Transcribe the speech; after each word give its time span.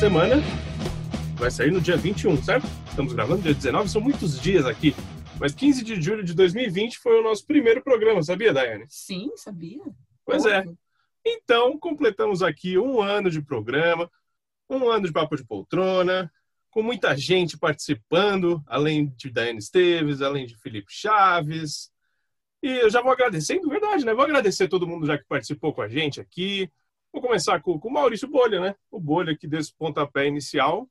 semana, 0.00 0.36
vai 1.34 1.50
sair 1.50 1.70
no 1.70 1.78
dia 1.78 1.94
21, 1.94 2.42
certo? 2.42 2.66
Estamos 2.88 3.12
gravando 3.12 3.42
dia 3.42 3.52
19, 3.52 3.90
são 3.90 4.00
muitos 4.00 4.40
dias 4.40 4.64
aqui. 4.64 4.94
Mas 5.38 5.54
15 5.54 5.84
de 5.84 6.00
julho 6.00 6.24
de 6.24 6.32
2020 6.32 6.98
foi 6.98 7.20
o 7.20 7.22
nosso 7.22 7.46
primeiro 7.46 7.82
programa, 7.82 8.22
sabia, 8.22 8.50
Daiane? 8.50 8.86
Sim, 8.88 9.30
sabia. 9.36 9.82
Pois 10.24 10.46
é. 10.46 10.64
Então, 11.22 11.78
completamos 11.78 12.42
aqui 12.42 12.78
um 12.78 13.02
ano 13.02 13.30
de 13.30 13.42
programa, 13.42 14.10
um 14.70 14.88
ano 14.88 15.06
de 15.06 15.12
Papo 15.12 15.36
de 15.36 15.44
Poltrona, 15.44 16.32
com 16.70 16.82
muita 16.82 17.14
gente 17.14 17.58
participando, 17.58 18.64
além 18.66 19.12
de 19.18 19.28
Daiane 19.28 19.58
Esteves, 19.58 20.22
além 20.22 20.46
de 20.46 20.56
Felipe 20.56 20.90
Chaves. 20.90 21.90
E 22.62 22.70
eu 22.70 22.88
já 22.88 23.02
vou 23.02 23.12
agradecendo, 23.12 23.68
verdade, 23.68 24.06
né? 24.06 24.14
Vou 24.14 24.24
agradecer 24.24 24.66
todo 24.66 24.88
mundo 24.88 25.04
já 25.04 25.18
que 25.18 25.26
participou 25.28 25.74
com 25.74 25.82
a 25.82 25.88
gente 25.88 26.22
aqui. 26.22 26.70
Vou 27.12 27.20
começar 27.22 27.60
com, 27.60 27.72
o 27.72 27.90
Maurício 27.90 28.28
Bolha, 28.28 28.60
né? 28.60 28.74
O 28.90 29.00
Bolha 29.00 29.36
que 29.36 29.46
deu 29.46 29.60
esse 29.60 29.74
pontapé 29.74 30.26
inicial, 30.26 30.88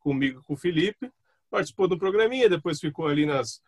comigo 0.00 0.42
com 0.44 0.54
o 0.54 0.56
Felipe. 0.56 1.10
Participou 1.50 1.88
do 1.88 1.98
programinha, 1.98 2.48
depois 2.48 2.80
ficou 2.80 3.06
ali 3.06 3.26
nas, 3.26 3.62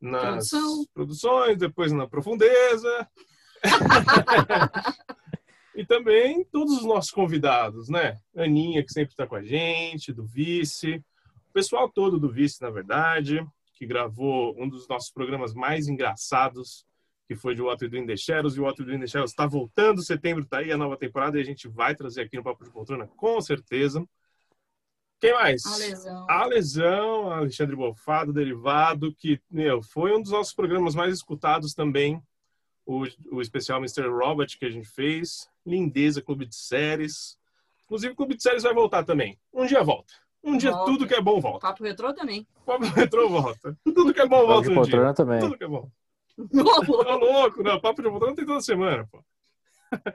nas 0.00 0.50
Produção. 0.50 0.86
produções, 0.94 1.58
depois 1.58 1.92
na 1.92 2.06
profundeza. 2.06 3.08
E 5.76 5.84
também 5.84 6.44
todos 6.52 6.78
os 6.78 6.84
nossos 6.84 7.10
convidados, 7.10 7.88
né? 7.88 8.20
Aninha, 8.36 8.84
que 8.84 8.92
sempre 8.92 9.12
está 9.12 9.26
com 9.26 9.34
a 9.34 9.42
gente, 9.42 10.12
do 10.12 10.24
Vice, 10.24 11.02
o 11.48 11.52
pessoal 11.52 11.88
todo 11.88 12.18
do 12.18 12.30
Vice, 12.30 12.62
na 12.62 12.70
verdade, 12.70 13.44
que 13.74 13.84
gravou 13.84 14.54
um 14.56 14.68
dos 14.68 14.86
nossos 14.86 15.10
programas 15.10 15.52
mais 15.52 15.88
engraçados, 15.88 16.86
que 17.26 17.34
foi 17.34 17.54
de 17.54 17.62
Water 17.62 17.90
The 17.90 18.16
Shadows, 18.16 18.56
e 18.56 18.60
o 18.60 18.64
Water 18.64 18.86
The 18.86 19.06
Shadows 19.06 19.30
está 19.30 19.46
voltando, 19.46 20.02
setembro 20.02 20.44
tá 20.44 20.58
aí 20.58 20.70
a 20.70 20.76
nova 20.76 20.96
temporada, 20.96 21.38
e 21.38 21.40
a 21.40 21.44
gente 21.44 21.68
vai 21.68 21.94
trazer 21.94 22.22
aqui 22.22 22.36
no 22.36 22.42
Papo 22.42 22.64
de 22.64 22.70
Poltrona, 22.70 23.06
com 23.16 23.40
certeza. 23.40 24.06
Quem 25.20 25.32
mais? 25.32 25.64
A 25.64 25.76
lesão. 25.76 26.26
A 26.28 26.46
Lesão, 26.46 27.30
Alexandre 27.30 27.76
Bofado, 27.76 28.32
Derivado, 28.32 29.14
que, 29.14 29.40
meu, 29.50 29.82
foi 29.82 30.14
um 30.14 30.20
dos 30.20 30.32
nossos 30.32 30.52
programas 30.52 30.94
mais 30.94 31.14
escutados 31.14 31.72
também, 31.72 32.22
o, 32.84 33.04
o 33.32 33.40
especial 33.40 33.78
Mr. 33.78 34.06
Robert 34.08 34.58
que 34.58 34.66
a 34.66 34.70
gente 34.70 34.86
fez, 34.86 35.48
Lindeza 35.64 36.20
Clube 36.20 36.44
de 36.44 36.54
Séries. 36.54 37.38
Inclusive, 37.84 38.12
o 38.12 38.16
Clube 38.16 38.36
de 38.36 38.42
Séries 38.42 38.62
vai 38.62 38.74
voltar 38.74 39.02
também. 39.04 39.38
Um 39.52 39.64
dia 39.64 39.82
volta. 39.82 40.12
Um 40.42 40.58
dia 40.58 40.70
Volta. 40.70 40.84
tudo 40.84 41.06
que 41.06 41.14
é 41.14 41.22
bom 41.22 41.40
volta. 41.40 41.66
Papo 41.66 41.82
retrô 41.82 42.12
também. 42.12 42.46
O 42.56 42.60
Papo 42.66 42.84
Retrô 42.84 43.28
volta. 43.30 43.78
Tudo 43.82 44.12
que 44.12 44.20
é 44.20 44.26
bom 44.26 44.46
volta 44.46 44.70
um 44.70 44.82
dia. 44.82 45.14
também. 45.14 45.40
Tudo 45.40 45.56
que 45.56 45.64
é 45.64 45.68
bom. 45.68 45.90
Tá 46.36 47.14
louco, 47.16 47.62
não. 47.62 47.80
Papo 47.80 48.02
de 48.02 48.08
Poltrona 48.08 48.34
tem 48.36 48.44
toda 48.46 48.60
semana, 48.60 49.06
pô. 49.10 49.22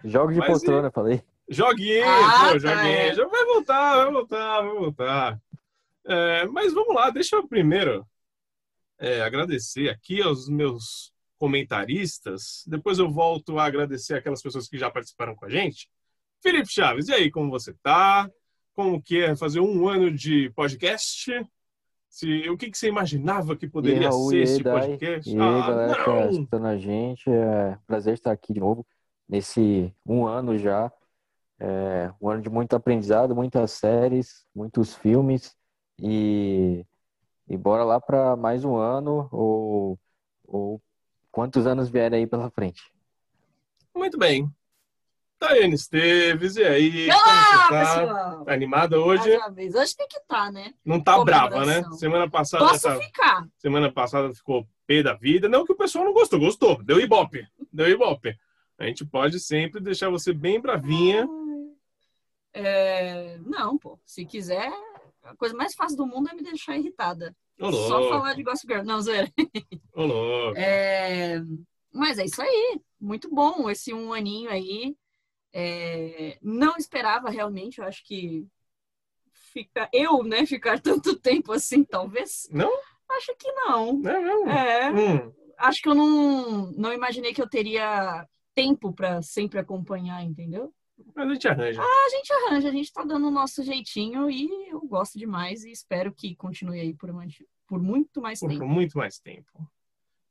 Jogos 0.03 0.33
de 0.33 0.39
Mas 0.39 0.49
poltrona, 0.49 0.91
falei. 0.91 1.23
Joguinho, 1.49 2.03
Ah, 2.05 2.39
pô, 2.39 2.45
tá, 2.45 2.57
joguinho. 2.59 2.75
é. 2.97 3.15
Já 3.15 3.27
vai 3.27 3.45
voltar, 3.45 3.95
vai 4.03 4.11
voltar, 4.11 4.61
vai 4.61 4.73
voltar. 4.75 5.41
É, 6.05 6.45
mas 6.47 6.73
vamos 6.73 6.93
lá, 6.95 7.09
deixa 7.09 7.35
eu 7.37 7.47
primeiro 7.47 8.05
é, 8.99 9.21
agradecer 9.21 9.89
aqui 9.89 10.21
aos 10.21 10.49
meus 10.49 11.13
comentaristas. 11.37 12.63
Depois 12.67 12.99
eu 12.99 13.09
volto 13.09 13.57
a 13.57 13.65
agradecer 13.65 14.15
aquelas 14.15 14.41
pessoas 14.41 14.67
que 14.67 14.77
já 14.77 14.89
participaram 14.91 15.35
com 15.35 15.45
a 15.45 15.49
gente. 15.49 15.89
Felipe 16.41 16.71
Chaves, 16.71 17.07
e 17.07 17.13
aí, 17.13 17.31
como 17.31 17.49
você 17.49 17.73
tá? 17.81 18.29
Como 18.73 19.01
que 19.01 19.21
é 19.23 19.35
fazer 19.35 19.59
um 19.59 19.87
ano 19.87 20.11
de 20.11 20.49
podcast? 20.51 21.31
Se, 22.19 22.49
o 22.49 22.57
que, 22.57 22.69
que 22.69 22.77
você 22.77 22.89
imaginava 22.89 23.55
que 23.55 23.65
poderia 23.65 24.09
Raul, 24.09 24.29
ser 24.29 24.35
aí, 24.35 24.41
esse 24.41 24.61
podcast? 24.61 25.29
E 25.29 25.39
aí, 25.39 25.39
Ah, 25.39 25.67
galera 25.69 25.93
que 25.95 26.03
tá 26.03 26.11
não! 26.11 26.29
escutando 26.31 26.65
a 26.65 26.77
gente. 26.77 27.29
É 27.29 27.77
um 27.77 27.85
prazer 27.87 28.13
estar 28.13 28.31
aqui 28.33 28.51
de 28.51 28.59
novo, 28.59 28.85
nesse 29.25 29.95
um 30.05 30.27
ano 30.27 30.57
já. 30.57 30.91
É 31.57 32.11
um 32.19 32.29
ano 32.29 32.41
de 32.41 32.49
muito 32.49 32.75
aprendizado, 32.75 33.33
muitas 33.33 33.71
séries, 33.71 34.45
muitos 34.53 34.93
filmes. 34.95 35.55
E, 35.97 36.85
e 37.47 37.55
bora 37.55 37.85
lá 37.85 38.01
para 38.01 38.35
mais 38.35 38.65
um 38.65 38.75
ano, 38.75 39.29
ou, 39.31 39.97
ou 40.45 40.81
quantos 41.31 41.65
anos 41.65 41.87
vierem 41.89 42.19
aí 42.19 42.27
pela 42.27 42.49
frente. 42.49 42.81
Muito 43.95 44.17
bem. 44.17 44.53
Tayane 45.39 45.73
Esteves, 45.75 46.57
e 46.57 46.63
aí? 46.63 47.07
Como 47.07 47.17
Olá, 47.17 47.43
você 47.43 47.57
tá? 47.69 47.69
pessoal! 47.69 48.45
Tá 48.45 48.53
animada 48.53 48.99
hoje? 48.99 49.29
Hoje 49.75 49.95
tem 49.95 50.07
que 50.07 50.17
estar, 50.17 50.51
né? 50.51 50.73
Não 50.83 51.01
tá 51.01 51.23
brava, 51.23 51.65
né? 51.65 51.81
Semana 51.93 52.29
passada, 52.29 52.65
Posso 52.65 52.89
essa- 52.89 52.99
ficar. 52.99 53.47
semana 53.57 53.89
passada 53.91 54.33
ficou 54.33 54.67
pé 54.85 55.01
da 55.01 55.13
vida. 55.13 55.47
Não 55.47 55.65
que 55.65 55.71
o 55.71 55.77
pessoal 55.77 56.03
não 56.03 56.13
gostou, 56.13 56.39
gostou. 56.39 56.83
Deu 56.83 56.99
ibope. 56.99 57.47
Deu 57.71 57.87
ibope. 57.89 58.35
A 58.77 58.85
gente 58.85 59.05
pode 59.05 59.39
sempre 59.39 59.79
deixar 59.79 60.09
você 60.09 60.33
bem 60.33 60.59
bravinha. 60.59 61.27
É, 62.53 63.37
Não, 63.45 63.77
pô. 63.77 63.97
Se 64.05 64.25
quiser, 64.25 64.71
a 65.23 65.35
coisa 65.35 65.55
mais 65.55 65.73
fácil 65.75 65.97
do 65.97 66.05
mundo 66.07 66.29
é 66.29 66.33
me 66.33 66.43
deixar 66.43 66.77
irritada. 66.77 67.33
Ô, 67.61 67.71
Só 67.71 68.09
falar 68.09 68.33
de 68.33 68.43
Gossip 68.43 68.71
Girl. 68.73 68.85
Não, 68.85 69.01
zoeira. 69.01 69.29
Ô. 69.93 70.53
É, 70.55 71.41
Mas 71.93 72.17
é 72.19 72.25
isso 72.25 72.41
aí. 72.41 72.79
Muito 72.99 73.29
bom 73.33 73.69
esse 73.69 73.93
um 73.93 74.13
aninho 74.13 74.49
aí. 74.49 74.95
É, 75.51 76.37
Não 76.41 76.75
esperava 76.77 77.29
realmente, 77.29 77.79
eu 77.79 77.85
acho 77.85 78.03
que 78.05 78.47
fica... 79.33 79.89
eu, 79.91 80.23
né, 80.23 80.45
ficar 80.45 80.79
tanto 80.81 81.15
tempo 81.15 81.51
assim, 81.51 81.83
talvez. 81.83 82.47
Não? 82.51 82.71
Acho 83.09 83.35
que 83.35 83.51
não. 83.53 84.01
É 84.07 84.19
mesmo? 84.19 84.49
É, 84.49 84.91
Hum, 84.91 85.33
acho 85.57 85.81
que 85.81 85.89
eu 85.89 85.95
não, 85.95 86.71
não 86.71 86.93
imaginei 86.93 87.33
que 87.33 87.41
eu 87.41 87.49
teria 87.49 88.27
tempo 88.53 88.93
para 88.93 89.21
sempre 89.21 89.59
acompanhar, 89.59 90.23
entendeu? 90.23 90.73
mas 91.15 91.29
a 91.29 91.33
gente 91.33 91.47
arranja. 91.47 91.81
A 91.81 92.09
gente 92.09 92.33
arranja, 92.33 92.67
a 92.67 92.71
gente 92.71 92.91
tá 92.91 93.03
dando 93.03 93.27
o 93.27 93.31
nosso 93.31 93.63
jeitinho 93.63 94.29
e 94.29 94.69
eu 94.69 94.81
gosto 94.81 95.17
demais 95.17 95.63
e 95.63 95.71
espero 95.71 96.13
que 96.13 96.35
continue 96.35 96.79
aí 96.79 96.93
por, 96.93 97.09
por 97.67 97.81
muito 97.81 98.21
mais 98.21 98.39
por 98.39 98.49
tempo. 98.49 98.65
muito 98.65 98.97
mais 98.97 99.17
tempo. 99.19 99.69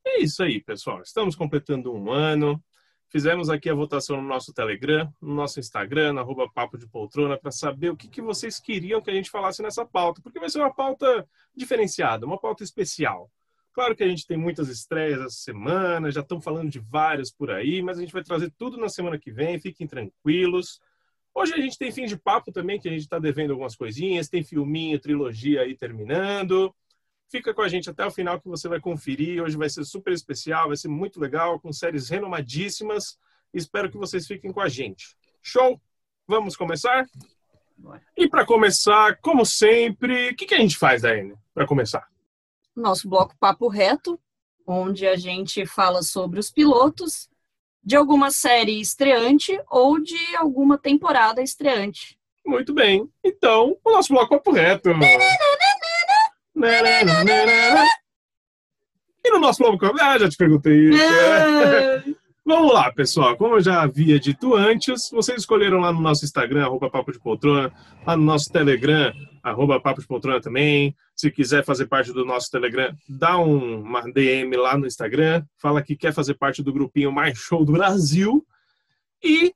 É 0.05 0.21
isso 0.21 0.43
aí, 0.43 0.61
pessoal. 0.61 1.01
Estamos 1.01 1.35
completando 1.35 1.93
um 1.93 2.11
ano. 2.11 2.63
Fizemos 3.11 3.49
aqui 3.49 3.67
a 3.67 3.73
votação 3.73 4.21
no 4.21 4.27
nosso 4.27 4.53
Telegram, 4.53 5.11
no 5.19 5.33
nosso 5.33 5.59
Instagram, 5.59 6.13
na 6.13 6.21
arroba 6.21 6.47
Papo 6.47 6.77
de 6.77 6.87
Poltrona, 6.87 7.37
para 7.37 7.49
saber 7.49 7.89
o 7.89 7.97
que, 7.97 8.07
que 8.07 8.21
vocês 8.21 8.59
queriam 8.59 9.01
que 9.01 9.09
a 9.09 9.13
gente 9.13 9.31
falasse 9.31 9.63
nessa 9.63 9.83
pauta, 9.83 10.21
porque 10.21 10.39
vai 10.39 10.47
ser 10.47 10.59
uma 10.59 10.71
pauta 10.71 11.27
diferenciada, 11.55 12.27
uma 12.27 12.39
pauta 12.39 12.63
especial. 12.63 13.31
Claro 13.73 13.95
que 13.95 14.03
a 14.03 14.07
gente 14.07 14.27
tem 14.27 14.37
muitas 14.37 14.69
estreias 14.69 15.19
essa 15.21 15.37
semana, 15.37 16.11
já 16.11 16.21
estão 16.21 16.39
falando 16.39 16.69
de 16.69 16.79
várias 16.79 17.31
por 17.31 17.49
aí, 17.49 17.81
mas 17.81 17.97
a 17.97 18.01
gente 18.01 18.13
vai 18.13 18.23
trazer 18.23 18.53
tudo 18.55 18.77
na 18.77 18.89
semana 18.89 19.17
que 19.17 19.31
vem, 19.31 19.59
fiquem 19.59 19.87
tranquilos. 19.87 20.79
Hoje 21.33 21.53
a 21.53 21.57
gente 21.57 21.79
tem 21.79 21.91
fim 21.91 22.05
de 22.05 22.15
papo 22.15 22.51
também, 22.51 22.79
que 22.79 22.87
a 22.87 22.91
gente 22.91 23.01
está 23.01 23.17
devendo 23.17 23.51
algumas 23.51 23.75
coisinhas, 23.75 24.29
tem 24.29 24.43
filminho, 24.43 24.99
trilogia 24.99 25.61
aí 25.61 25.75
terminando. 25.75 26.75
Fica 27.29 27.53
com 27.53 27.61
a 27.61 27.67
gente 27.67 27.89
até 27.89 28.05
o 28.05 28.11
final 28.11 28.41
que 28.41 28.47
você 28.47 28.67
vai 28.67 28.79
conferir. 28.79 29.41
Hoje 29.41 29.55
vai 29.55 29.69
ser 29.69 29.85
super 29.85 30.11
especial, 30.13 30.69
vai 30.69 30.77
ser 30.77 30.87
muito 30.87 31.19
legal, 31.19 31.59
com 31.59 31.71
séries 31.71 32.09
renomadíssimas. 32.09 33.19
Espero 33.53 33.89
que 33.89 33.97
vocês 33.97 34.25
fiquem 34.25 34.51
com 34.51 34.61
a 34.61 34.67
gente. 34.67 35.15
Show? 35.41 35.79
Vamos 36.27 36.55
começar? 36.55 37.05
Bora. 37.77 38.01
E 38.17 38.27
para 38.27 38.45
começar, 38.45 39.17
como 39.21 39.45
sempre, 39.45 40.31
o 40.31 40.35
que, 40.35 40.45
que 40.45 40.55
a 40.55 40.59
gente 40.59 40.77
faz, 40.77 41.03
Daine, 41.03 41.35
para 41.53 41.67
começar? 41.67 42.07
nosso 42.75 43.09
bloco 43.09 43.35
Papo 43.39 43.67
Reto, 43.67 44.19
onde 44.65 45.05
a 45.05 45.15
gente 45.15 45.65
fala 45.65 46.01
sobre 46.01 46.39
os 46.39 46.49
pilotos 46.49 47.29
de 47.83 47.95
alguma 47.95 48.31
série 48.31 48.79
estreante 48.79 49.59
ou 49.69 49.99
de 49.99 50.35
alguma 50.35 50.77
temporada 50.77 51.41
estreante. 51.41 52.17
Muito 52.45 52.73
bem. 52.73 53.07
Então, 53.23 53.77
o 53.83 53.91
nosso 53.91 54.13
bloco 54.13 54.29
papo 54.29 54.51
reto. 54.51 54.89
E 59.23 59.31
no 59.31 59.39
nosso 59.39 59.63
bloco... 59.63 59.85
Ah, 59.99 60.17
já 60.17 60.29
te 60.29 60.37
perguntei 60.37 60.89
isso. 60.89 61.01
É. 61.03 62.03
Vamos 62.49 62.73
lá, 62.73 62.91
pessoal. 62.91 63.37
Como 63.37 63.55
eu 63.55 63.61
já 63.61 63.83
havia 63.83 64.19
dito 64.19 64.55
antes, 64.55 65.11
vocês 65.11 65.41
escolheram 65.41 65.79
lá 65.79 65.93
no 65.93 66.01
nosso 66.01 66.25
Instagram, 66.25 66.65
arroba 66.65 66.89
Papo 66.89 67.11
de 67.11 67.19
Poltrona, 67.19 67.71
lá 68.03 68.17
no 68.17 68.23
nosso 68.23 68.51
Telegram, 68.51 69.13
arroba 69.43 69.79
Papo 69.79 70.01
de 70.01 70.07
Poltrona 70.07 70.41
também. 70.41 70.95
Se 71.15 71.29
quiser 71.29 71.63
fazer 71.63 71.85
parte 71.85 72.11
do 72.11 72.25
nosso 72.25 72.49
Telegram, 72.49 72.91
dá 73.07 73.37
um, 73.37 73.81
uma 73.81 74.01
DM 74.01 74.57
lá 74.57 74.75
no 74.75 74.87
Instagram, 74.87 75.45
fala 75.57 75.83
que 75.83 75.95
quer 75.95 76.11
fazer 76.11 76.33
parte 76.33 76.63
do 76.63 76.73
grupinho 76.73 77.11
mais 77.11 77.37
show 77.37 77.63
do 77.63 77.73
Brasil. 77.73 78.43
E 79.23 79.53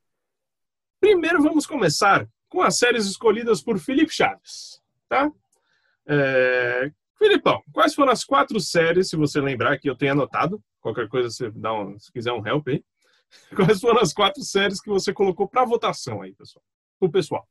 primeiro 1.00 1.42
vamos 1.42 1.66
começar 1.66 2.28
com 2.48 2.62
as 2.62 2.78
séries 2.78 3.08
escolhidas 3.08 3.60
por 3.60 3.80
Felipe 3.80 4.14
Chaves, 4.14 4.80
tá? 5.10 5.32
É... 6.08 6.92
Filipão, 7.18 7.62
quais 7.72 7.96
foram 7.96 8.12
as 8.12 8.24
quatro 8.24 8.60
séries, 8.60 9.10
se 9.10 9.16
você 9.16 9.40
lembrar, 9.40 9.78
que 9.78 9.90
eu 9.90 9.96
tenho 9.96 10.12
anotado? 10.12 10.62
Qualquer 10.82 11.08
coisa, 11.08 11.30
você 11.30 11.50
dá 11.52 11.74
um, 11.74 11.98
se 11.98 12.12
quiser 12.12 12.34
um 12.34 12.46
help 12.46 12.68
aí. 12.68 12.84
Quais 13.56 13.80
foram 13.80 14.00
as 14.00 14.14
quatro 14.14 14.44
séries 14.44 14.80
que 14.80 14.90
você 14.90 15.12
colocou 15.12 15.48
para 15.48 15.66
votação 15.66 16.22
aí, 16.22 16.34
pessoal? 16.36 16.64
O 17.00 17.10
pessoal. 17.10 17.48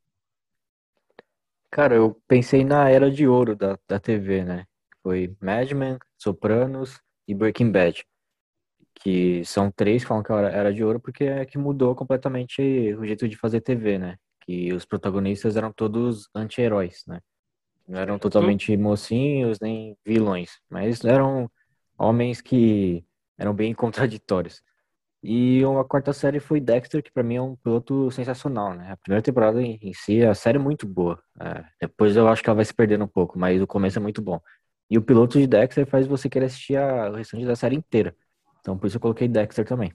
Cara, 1.70 1.94
eu 1.94 2.20
pensei 2.28 2.64
na 2.64 2.88
era 2.88 3.10
de 3.10 3.26
ouro 3.26 3.56
da, 3.56 3.78
da 3.88 3.98
TV, 3.98 4.44
né? 4.44 4.64
Foi 5.02 5.34
Mad 5.40 5.72
Men, 5.72 5.98
Sopranos 6.18 7.00
e 7.26 7.34
Breaking 7.34 7.72
Bad. 7.72 8.04
Que 8.94 9.44
são 9.44 9.72
três 9.72 10.02
que 10.02 10.08
falam 10.08 10.22
que 10.22 10.32
era 10.32 10.72
de 10.72 10.84
ouro 10.84 11.00
porque 11.00 11.24
é 11.24 11.46
que 11.46 11.58
mudou 11.58 11.94
completamente 11.94 12.60
o 12.94 13.04
jeito 13.04 13.26
de 13.26 13.36
fazer 13.36 13.60
TV, 13.62 13.98
né? 13.98 14.16
Que 14.42 14.72
os 14.72 14.84
protagonistas 14.84 15.56
eram 15.56 15.72
todos 15.72 16.28
anti-heróis, 16.34 17.02
né? 17.06 17.20
Não 17.86 17.98
eram 17.98 18.18
totalmente 18.18 18.76
mocinhos 18.76 19.58
nem 19.60 19.96
vilões, 20.04 20.60
mas 20.70 21.04
eram 21.04 21.50
homens 21.98 22.40
que 22.40 23.04
eram 23.38 23.54
bem 23.54 23.74
contraditórios. 23.74 24.62
E 25.22 25.62
a 25.80 25.84
quarta 25.84 26.12
série 26.12 26.40
foi 26.40 26.60
Dexter, 26.60 27.00
que 27.00 27.12
para 27.12 27.22
mim 27.22 27.36
é 27.36 27.42
um 27.42 27.54
piloto 27.54 28.10
sensacional, 28.10 28.74
né? 28.74 28.90
A 28.90 28.96
primeira 28.96 29.22
temporada 29.22 29.62
em, 29.62 29.78
em 29.80 29.94
si, 29.94 30.24
a 30.24 30.34
série 30.34 30.58
é 30.58 30.60
muito 30.60 30.84
boa. 30.84 31.22
É, 31.40 31.64
depois 31.80 32.16
eu 32.16 32.26
acho 32.26 32.42
que 32.42 32.50
ela 32.50 32.56
vai 32.56 32.64
se 32.64 32.74
perdendo 32.74 33.04
um 33.04 33.08
pouco, 33.08 33.38
mas 33.38 33.62
o 33.62 33.66
começo 33.66 33.98
é 33.98 34.02
muito 34.02 34.20
bom. 34.20 34.40
E 34.90 34.98
o 34.98 35.02
piloto 35.02 35.38
de 35.38 35.46
Dexter 35.46 35.86
faz 35.86 36.08
você 36.08 36.28
querer 36.28 36.46
assistir 36.46 36.76
a, 36.76 37.08
o 37.08 37.14
restante 37.14 37.46
da 37.46 37.54
série 37.54 37.76
inteira. 37.76 38.16
Então 38.60 38.76
por 38.76 38.88
isso 38.88 38.96
eu 38.96 39.00
coloquei 39.00 39.28
Dexter 39.28 39.64
também. 39.64 39.92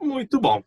Muito 0.00 0.40
bom. 0.40 0.62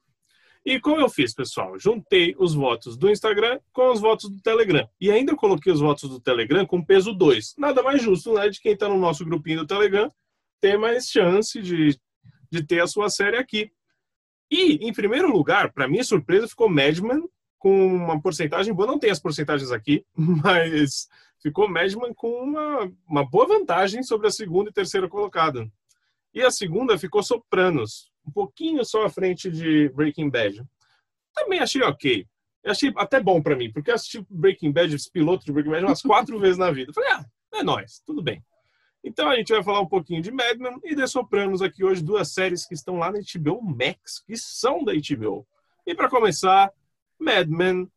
E 0.66 0.80
como 0.80 1.02
eu 1.02 1.10
fiz, 1.10 1.34
pessoal? 1.34 1.78
Juntei 1.78 2.34
os 2.40 2.54
votos 2.54 2.96
do 2.96 3.10
Instagram 3.10 3.60
com 3.74 3.92
os 3.92 4.00
votos 4.00 4.30
do 4.30 4.42
Telegram. 4.42 4.88
E 5.00 5.12
ainda 5.12 5.36
coloquei 5.36 5.72
os 5.72 5.82
votos 5.82 6.10
do 6.10 6.22
Telegram 6.22 6.66
com 6.66 6.84
peso 6.84 7.14
2. 7.14 7.56
Nada 7.58 7.84
mais 7.84 8.02
justo, 8.02 8.34
né? 8.34 8.48
De 8.48 8.62
quem 8.62 8.72
está 8.74 8.88
no 8.88 8.98
nosso 8.98 9.26
grupinho 9.26 9.60
do 9.60 9.68
Telegram 9.68 10.10
ter 10.62 10.78
mais 10.78 11.10
chance 11.10 11.62
de, 11.62 12.00
de 12.50 12.66
ter 12.66 12.82
a 12.82 12.88
sua 12.88 13.10
série 13.10 13.36
aqui. 13.36 13.70
E, 14.50 14.88
em 14.88 14.94
primeiro 14.94 15.30
lugar, 15.30 15.74
para 15.74 15.88
minha 15.88 16.04
surpresa, 16.04 16.48
ficou 16.48 16.70
Madman 16.70 17.28
com 17.60 17.86
uma 17.88 18.22
porcentagem 18.22 18.74
boa. 18.74 18.88
Não 18.88 18.98
tem 18.98 19.12
as 19.12 19.20
porcentagens 19.20 19.72
aqui, 19.72 20.06
mas 20.16 21.10
ficou 21.42 21.68
Madman 21.68 22.14
com 22.14 22.30
uma, 22.30 22.90
uma 23.06 23.30
boa 23.30 23.46
vantagem 23.46 24.02
sobre 24.02 24.28
a 24.28 24.32
segunda 24.32 24.70
e 24.70 24.74
terceira 24.74 25.10
colocada. 25.10 25.70
E 26.34 26.42
a 26.42 26.50
segunda 26.50 26.98
ficou 26.98 27.22
Sopranos, 27.22 28.13
um 28.26 28.32
pouquinho 28.32 28.84
só 28.86 29.06
à 29.06 29.10
frente 29.10 29.50
de 29.50 29.90
Breaking 29.90 30.30
Bad. 30.30 30.64
Também 31.34 31.60
achei 31.60 31.82
ok. 31.82 32.28
Eu 32.64 32.72
achei 32.72 32.94
até 32.96 33.20
bom 33.20 33.42
para 33.42 33.56
mim, 33.56 33.72
porque 33.72 33.92
eu 33.92 33.96
assisti 33.96 34.26
Breaking 34.30 34.72
Bad, 34.72 34.96
esse 34.96 35.12
piloto 35.12 35.46
de 35.46 35.52
Breaking 35.52 35.72
Bad, 35.72 35.86
umas 35.86 36.02
quatro 36.02 36.40
vezes 36.40 36.58
na 36.58 36.72
vida. 36.72 36.94
falei, 36.94 37.12
ah, 37.12 37.26
é 37.54 37.64
nóis, 37.64 38.02
tudo 38.06 38.22
bem. 38.22 38.44
Então 39.04 39.30
a 39.30 39.36
gente 39.36 39.52
vai 39.52 39.62
falar 39.62 39.82
um 39.82 39.88
pouquinho 39.88 40.22
de 40.22 40.32
Mad 40.32 40.58
Men 40.58 40.80
e 40.84 40.96
de 40.96 41.06
Sopranos 41.08 41.62
aqui 41.62 41.84
hoje, 41.84 42.02
duas 42.02 42.30
séries 42.30 42.66
que 42.66 42.74
estão 42.74 42.98
lá 42.98 43.12
na 43.12 43.20
HBO 43.20 43.62
Max, 43.62 44.24
que 44.26 44.38
são 44.38 44.84
da 44.84 44.94
HBO. 44.94 45.46
E 45.86 45.94
para 45.94 46.10
começar, 46.10 46.72
Mad 47.20 47.50
Men, 47.50 47.92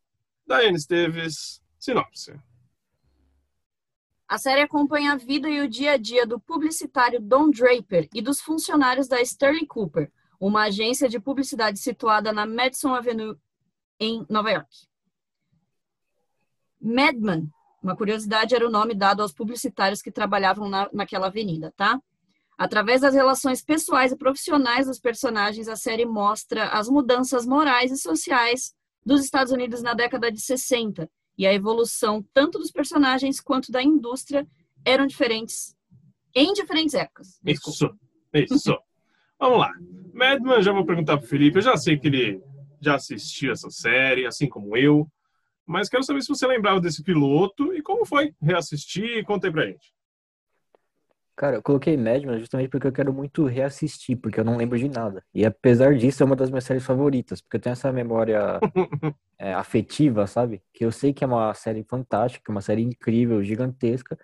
Diane 0.45 0.77
Esteves, 0.77 1.61
sinopse. 1.79 2.37
A 4.27 4.37
série 4.37 4.61
acompanha 4.61 5.13
a 5.13 5.15
vida 5.15 5.49
e 5.49 5.61
o 5.61 5.69
dia 5.69 5.93
a 5.93 5.97
dia 5.97 6.25
do 6.25 6.39
publicitário 6.39 7.21
Don 7.21 7.49
Draper 7.49 8.09
e 8.13 8.21
dos 8.21 8.41
funcionários 8.41 9.07
da 9.07 9.21
Sterling 9.21 9.65
Cooper, 9.65 10.11
uma 10.39 10.63
agência 10.63 11.07
de 11.07 11.19
publicidade 11.19 11.79
situada 11.79 12.33
na 12.33 12.45
Madison 12.45 12.93
Avenue, 12.93 13.37
em 13.99 14.25
Nova 14.29 14.51
York. 14.51 14.87
Madman 16.79 17.49
uma 17.81 17.95
curiosidade 17.95 18.53
era 18.53 18.67
o 18.67 18.71
nome 18.71 18.93
dado 18.93 19.21
aos 19.21 19.31
publicitários 19.31 20.01
que 20.01 20.11
trabalhavam 20.11 20.67
na, 20.67 20.89
naquela 20.91 21.27
avenida, 21.27 21.73
tá? 21.77 22.01
Através 22.57 23.01
das 23.01 23.13
relações 23.13 23.61
pessoais 23.63 24.11
e 24.11 24.17
profissionais 24.17 24.87
dos 24.87 24.99
personagens, 24.99 25.67
a 25.69 25.75
série 25.75 26.05
mostra 26.05 26.69
as 26.69 26.89
mudanças 26.89 27.45
morais 27.45 27.91
e 27.91 27.97
sociais 27.97 28.73
dos 29.05 29.23
Estados 29.23 29.53
Unidos 29.53 29.81
na 29.81 29.93
década 29.93 30.29
de 30.29 30.41
60 30.41 31.09
e 31.37 31.45
a 31.45 31.53
evolução 31.53 32.25
tanto 32.33 32.57
dos 32.57 32.71
personagens 32.71 33.39
quanto 33.39 33.71
da 33.71 33.83
indústria 33.83 34.47
eram 34.83 35.05
diferentes 35.05 35.75
em 36.33 36.53
diferentes 36.53 36.93
épocas. 36.93 37.39
Isso, 37.45 37.95
isso. 38.33 38.77
Vamos 39.39 39.59
lá. 39.59 39.71
Madman, 40.13 40.61
já 40.61 40.71
vou 40.71 40.85
perguntar 40.85 41.17
para 41.17 41.25
o 41.25 41.29
Felipe. 41.29 41.57
Eu 41.57 41.63
já 41.63 41.77
sei 41.77 41.97
que 41.97 42.07
ele 42.07 42.41
já 42.81 42.95
assistiu 42.95 43.51
essa 43.51 43.69
série, 43.69 44.25
assim 44.25 44.47
como 44.47 44.75
eu. 44.75 45.07
Mas 45.65 45.89
quero 45.89 46.03
saber 46.03 46.21
se 46.21 46.29
você 46.29 46.47
lembrava 46.47 46.79
desse 46.79 47.03
piloto 47.03 47.73
e 47.73 47.81
como 47.81 48.05
foi 48.05 48.33
reassistir. 48.41 49.23
Conta 49.25 49.47
aí 49.47 49.53
pra 49.53 49.65
gente. 49.67 49.93
Cara, 51.37 51.57
eu 51.57 51.63
coloquei 51.63 51.95
Madman 51.95 52.39
justamente 52.39 52.69
porque 52.69 52.87
eu 52.87 52.91
quero 52.91 53.13
muito 53.13 53.45
reassistir, 53.45 54.17
porque 54.17 54.39
eu 54.39 54.43
não 54.43 54.57
lembro 54.57 54.77
de 54.77 54.89
nada. 54.89 55.23
E 55.33 55.45
apesar 55.45 55.95
disso, 55.95 56.23
é 56.23 56.25
uma 56.25 56.35
das 56.35 56.49
minhas 56.49 56.65
séries 56.65 56.83
favoritas, 56.83 57.39
porque 57.39 57.57
eu 57.57 57.61
tenho 57.61 57.73
essa 57.73 57.91
memória 57.91 58.59
é, 59.37 59.53
afetiva, 59.53 60.27
sabe? 60.27 60.61
Que 60.73 60.83
eu 60.83 60.91
sei 60.91 61.13
que 61.13 61.23
é 61.23 61.27
uma 61.27 61.53
série 61.53 61.83
fantástica, 61.83 62.51
uma 62.51 62.61
série 62.61 62.81
incrível, 62.81 63.43
gigantesca, 63.43 64.17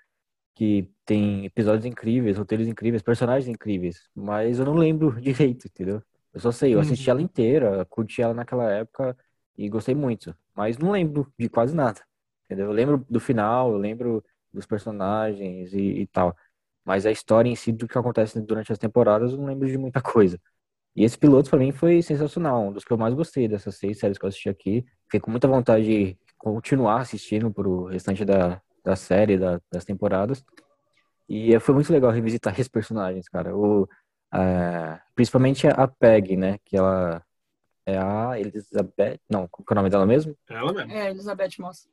que 0.56 0.89
tem 1.06 1.45
episódios 1.45 1.86
incríveis, 1.86 2.38
roteiros 2.38 2.68
incríveis, 2.68 3.01
personagens 3.01 3.47
incríveis, 3.47 4.09
mas 4.16 4.59
eu 4.59 4.66
não 4.66 4.76
lembro 4.76 5.16
direito, 5.21 5.68
entendeu? 5.68 6.02
Eu 6.33 6.40
só 6.40 6.52
sei, 6.52 6.73
eu 6.73 6.80
assisti 6.80 7.09
ela 7.09 7.19
uhum. 7.19 7.26
inteira, 7.26 7.85
curti 7.85 8.21
ela 8.21 8.33
naquela 8.33 8.71
época 8.71 9.16
e 9.57 9.69
gostei 9.69 9.94
muito 9.95 10.35
mas 10.56 10.78
não 10.78 10.92
lembro 10.92 11.31
de 11.38 11.49
quase 11.49 11.76
nada. 11.76 12.02
Entendeu? 12.45 12.68
Eu 12.68 12.71
lembro 12.71 13.06
do 13.09 13.19
final, 13.19 13.71
eu 13.71 13.78
lembro 13.78 14.23
dos 14.52 14.66
personagens 14.66 15.73
e, 15.73 16.02
e 16.02 16.07
tal. 16.07 16.35
Mas 16.85 17.06
a 17.06 17.11
história 17.11 17.49
em 17.49 17.56
si 17.56 17.71
do 17.71 17.87
que 17.87 17.97
acontece 17.97 18.40
durante 18.42 18.71
as 18.71 18.78
temporadas, 18.78 19.31
eu 19.31 19.37
não 19.37 19.45
lembro 19.45 19.68
de 19.68 19.78
muita 19.78 20.02
coisa. 20.02 20.40
E 20.95 21.04
esse 21.04 21.18
piloto 21.18 21.49
para 21.49 21.59
mim 21.59 21.71
foi 21.71 22.02
sensacional, 22.02 22.68
um 22.68 22.71
dos 22.71 22.83
que 22.83 22.92
eu 22.92 22.97
mais 22.97 23.13
gostei 23.13 23.47
dessas 23.47 23.75
seis 23.75 23.97
séries 23.97 24.18
que 24.18 24.25
eu 24.25 24.30
assisti 24.30 24.49
aqui. 24.49 24.85
Fiquei 25.06 25.19
com 25.19 25.31
muita 25.31 25.47
vontade 25.47 25.85
de 25.85 26.18
continuar 26.37 27.02
assistindo 27.02 27.52
pro 27.52 27.85
restante 27.85 28.23
da, 28.23 28.61
da 28.83 28.95
série, 28.95 29.37
da, 29.37 29.59
das 29.71 29.85
temporadas. 29.85 30.44
E 31.28 31.57
foi 31.59 31.73
muito 31.73 31.92
legal 31.92 32.11
revisitar 32.11 32.54
esses 32.59 32.68
personagens, 32.68 33.28
cara. 33.28 33.56
O, 33.56 33.87
é, 34.33 34.99
principalmente 35.16 35.68
a 35.68 35.87
Peg, 35.87 36.37
né? 36.37 36.59
Que 36.66 36.78
ela 36.78 37.23
é 37.85 37.97
a 37.97 38.40
Elizabeth. 38.40 39.19
Não, 39.30 39.47
qual 39.47 39.66
é 39.69 39.71
o 39.71 39.75
nome 39.75 39.90
dela 39.90 40.06
mesmo? 40.06 40.35
Ela 40.49 40.73
mesmo. 40.73 40.92
É, 40.92 41.09
Elizabeth 41.09 41.52
Moss. 41.59 41.87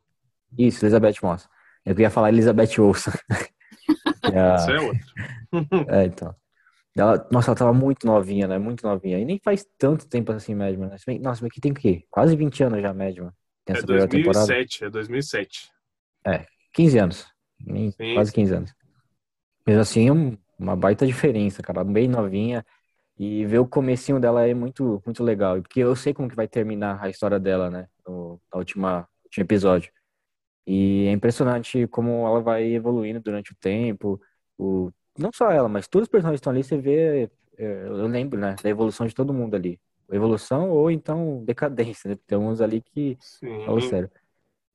Isso, 0.59 0.85
Elizabeth 0.85 1.16
Moss. 1.23 1.49
Eu 1.85 1.94
queria 1.94 2.11
falar 2.11 2.28
Elizabeth 2.28 2.78
Olsen. 2.78 3.14
é 4.25 4.54
Isso 4.56 4.70
é 4.70 4.80
outro. 4.80 5.06
é, 5.88 6.04
então. 6.04 6.34
Ela, 6.96 7.26
nossa, 7.30 7.50
ela 7.50 7.56
tava 7.56 7.72
muito 7.72 8.06
novinha, 8.06 8.49
né? 8.49 8.58
Muito 8.58 8.87
novinha. 8.87 9.18
E 9.18 9.25
nem 9.25 9.38
faz 9.42 9.66
tanto 9.78 10.08
tempo 10.08 10.32
assim, 10.32 10.54
Madman. 10.54 10.88
Né? 10.88 10.96
Nossa, 11.20 11.42
mas 11.42 11.50
aqui 11.50 11.60
tem 11.60 11.72
o 11.72 11.75
quê? 11.75 12.04
Quase 12.10 12.37
20 12.37 12.64
anos 12.64 12.82
já, 12.82 12.92
Madman. 12.92 13.32
Tem 13.64 13.76
é 13.76 13.82
2007, 13.82 14.84
é 14.84 14.90
2007. 14.90 15.70
É, 16.26 16.46
15 16.72 16.99
anos. 16.99 17.26
Quase 18.14 18.32
15 18.32 18.54
anos. 18.54 18.75
Mas 19.66 19.76
assim, 19.76 20.08
uma 20.58 20.76
baita 20.76 21.06
diferença, 21.06 21.62
cara. 21.62 21.84
Bem 21.84 22.08
novinha. 22.08 22.64
E 23.18 23.44
ver 23.44 23.58
o 23.58 23.66
comecinho 23.66 24.18
dela 24.18 24.46
é 24.46 24.54
muito, 24.54 25.02
muito 25.04 25.22
legal. 25.22 25.60
Porque 25.60 25.80
eu 25.80 25.94
sei 25.94 26.14
como 26.14 26.28
que 26.28 26.34
vai 26.34 26.49
terminar 26.49 27.02
a 27.02 27.10
história 27.10 27.38
dela, 27.38 27.70
né? 27.70 27.87
No, 28.06 28.40
no 28.52 28.58
última, 28.58 29.06
último 29.25 29.44
episódio. 29.44 29.92
E 30.73 31.09
é 31.09 31.12
impressionante 31.12 31.89
como 31.89 32.25
ela 32.29 32.41
vai 32.41 32.62
evoluindo 32.75 33.19
durante 33.21 33.50
o 33.50 33.57
tempo. 33.57 34.21
O, 34.57 34.93
não 35.19 35.31
só 35.35 35.50
ela, 35.50 35.69
mas 35.69 35.89
todos 35.89 36.07
os 36.07 36.11
personagens 36.11 36.39
que 36.39 36.43
estão 36.43 36.53
ali, 36.53 36.62
você 36.62 36.79
vê. 36.79 37.29
É, 37.59 37.87
eu 37.87 38.07
lembro, 38.07 38.39
né? 38.39 38.55
Da 38.62 38.71
evolução 38.71 39.05
de 39.05 39.12
todo 39.12 39.35
mundo 39.35 39.57
ali. 39.57 39.81
Evolução 40.12 40.71
ou 40.71 40.89
então 40.89 41.45
decadência, 41.45 42.11
né? 42.11 42.17
Tem 42.25 42.39
uns 42.39 42.61
ali 42.61 42.81
que. 42.83 43.19
Sim. 43.21 43.65
Falo 43.67 43.81
sério. 43.81 44.09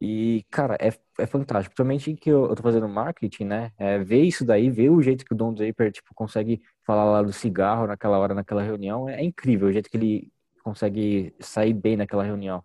E, 0.02 0.46
cara, 0.52 0.78
é, 0.82 0.90
é 1.18 1.25
fantástico. 1.25 1.74
Principalmente 1.74 2.14
que 2.16 2.30
eu, 2.30 2.50
eu 2.50 2.56
tô 2.56 2.62
fazendo 2.62 2.90
marketing, 2.90 3.46
né? 3.46 3.72
É, 3.78 3.98
ver 3.98 4.24
isso 4.24 4.44
daí, 4.44 4.70
ver 4.70 4.90
o 4.90 5.02
jeito 5.02 5.24
que 5.24 5.34
o 5.34 5.36
Don 5.38 5.54
Draper, 5.54 5.94
tipo, 5.94 6.14
consegue 6.14 6.62
falar 6.84 7.06
lá 7.06 7.22
do 7.22 7.32
cigarro 7.32 7.88
naquela 7.88 8.20
hora, 8.20 8.34
naquela 8.34 8.62
reunião, 8.62 9.08
é, 9.08 9.22
é 9.22 9.24
incrível 9.24 9.70
o 9.70 9.72
jeito 9.72 9.90
que 9.90 9.96
ele 9.96 10.32
consegue 10.62 11.34
sair 11.40 11.74
bem 11.74 11.96
naquela 11.96 12.24
reunião. 12.24 12.62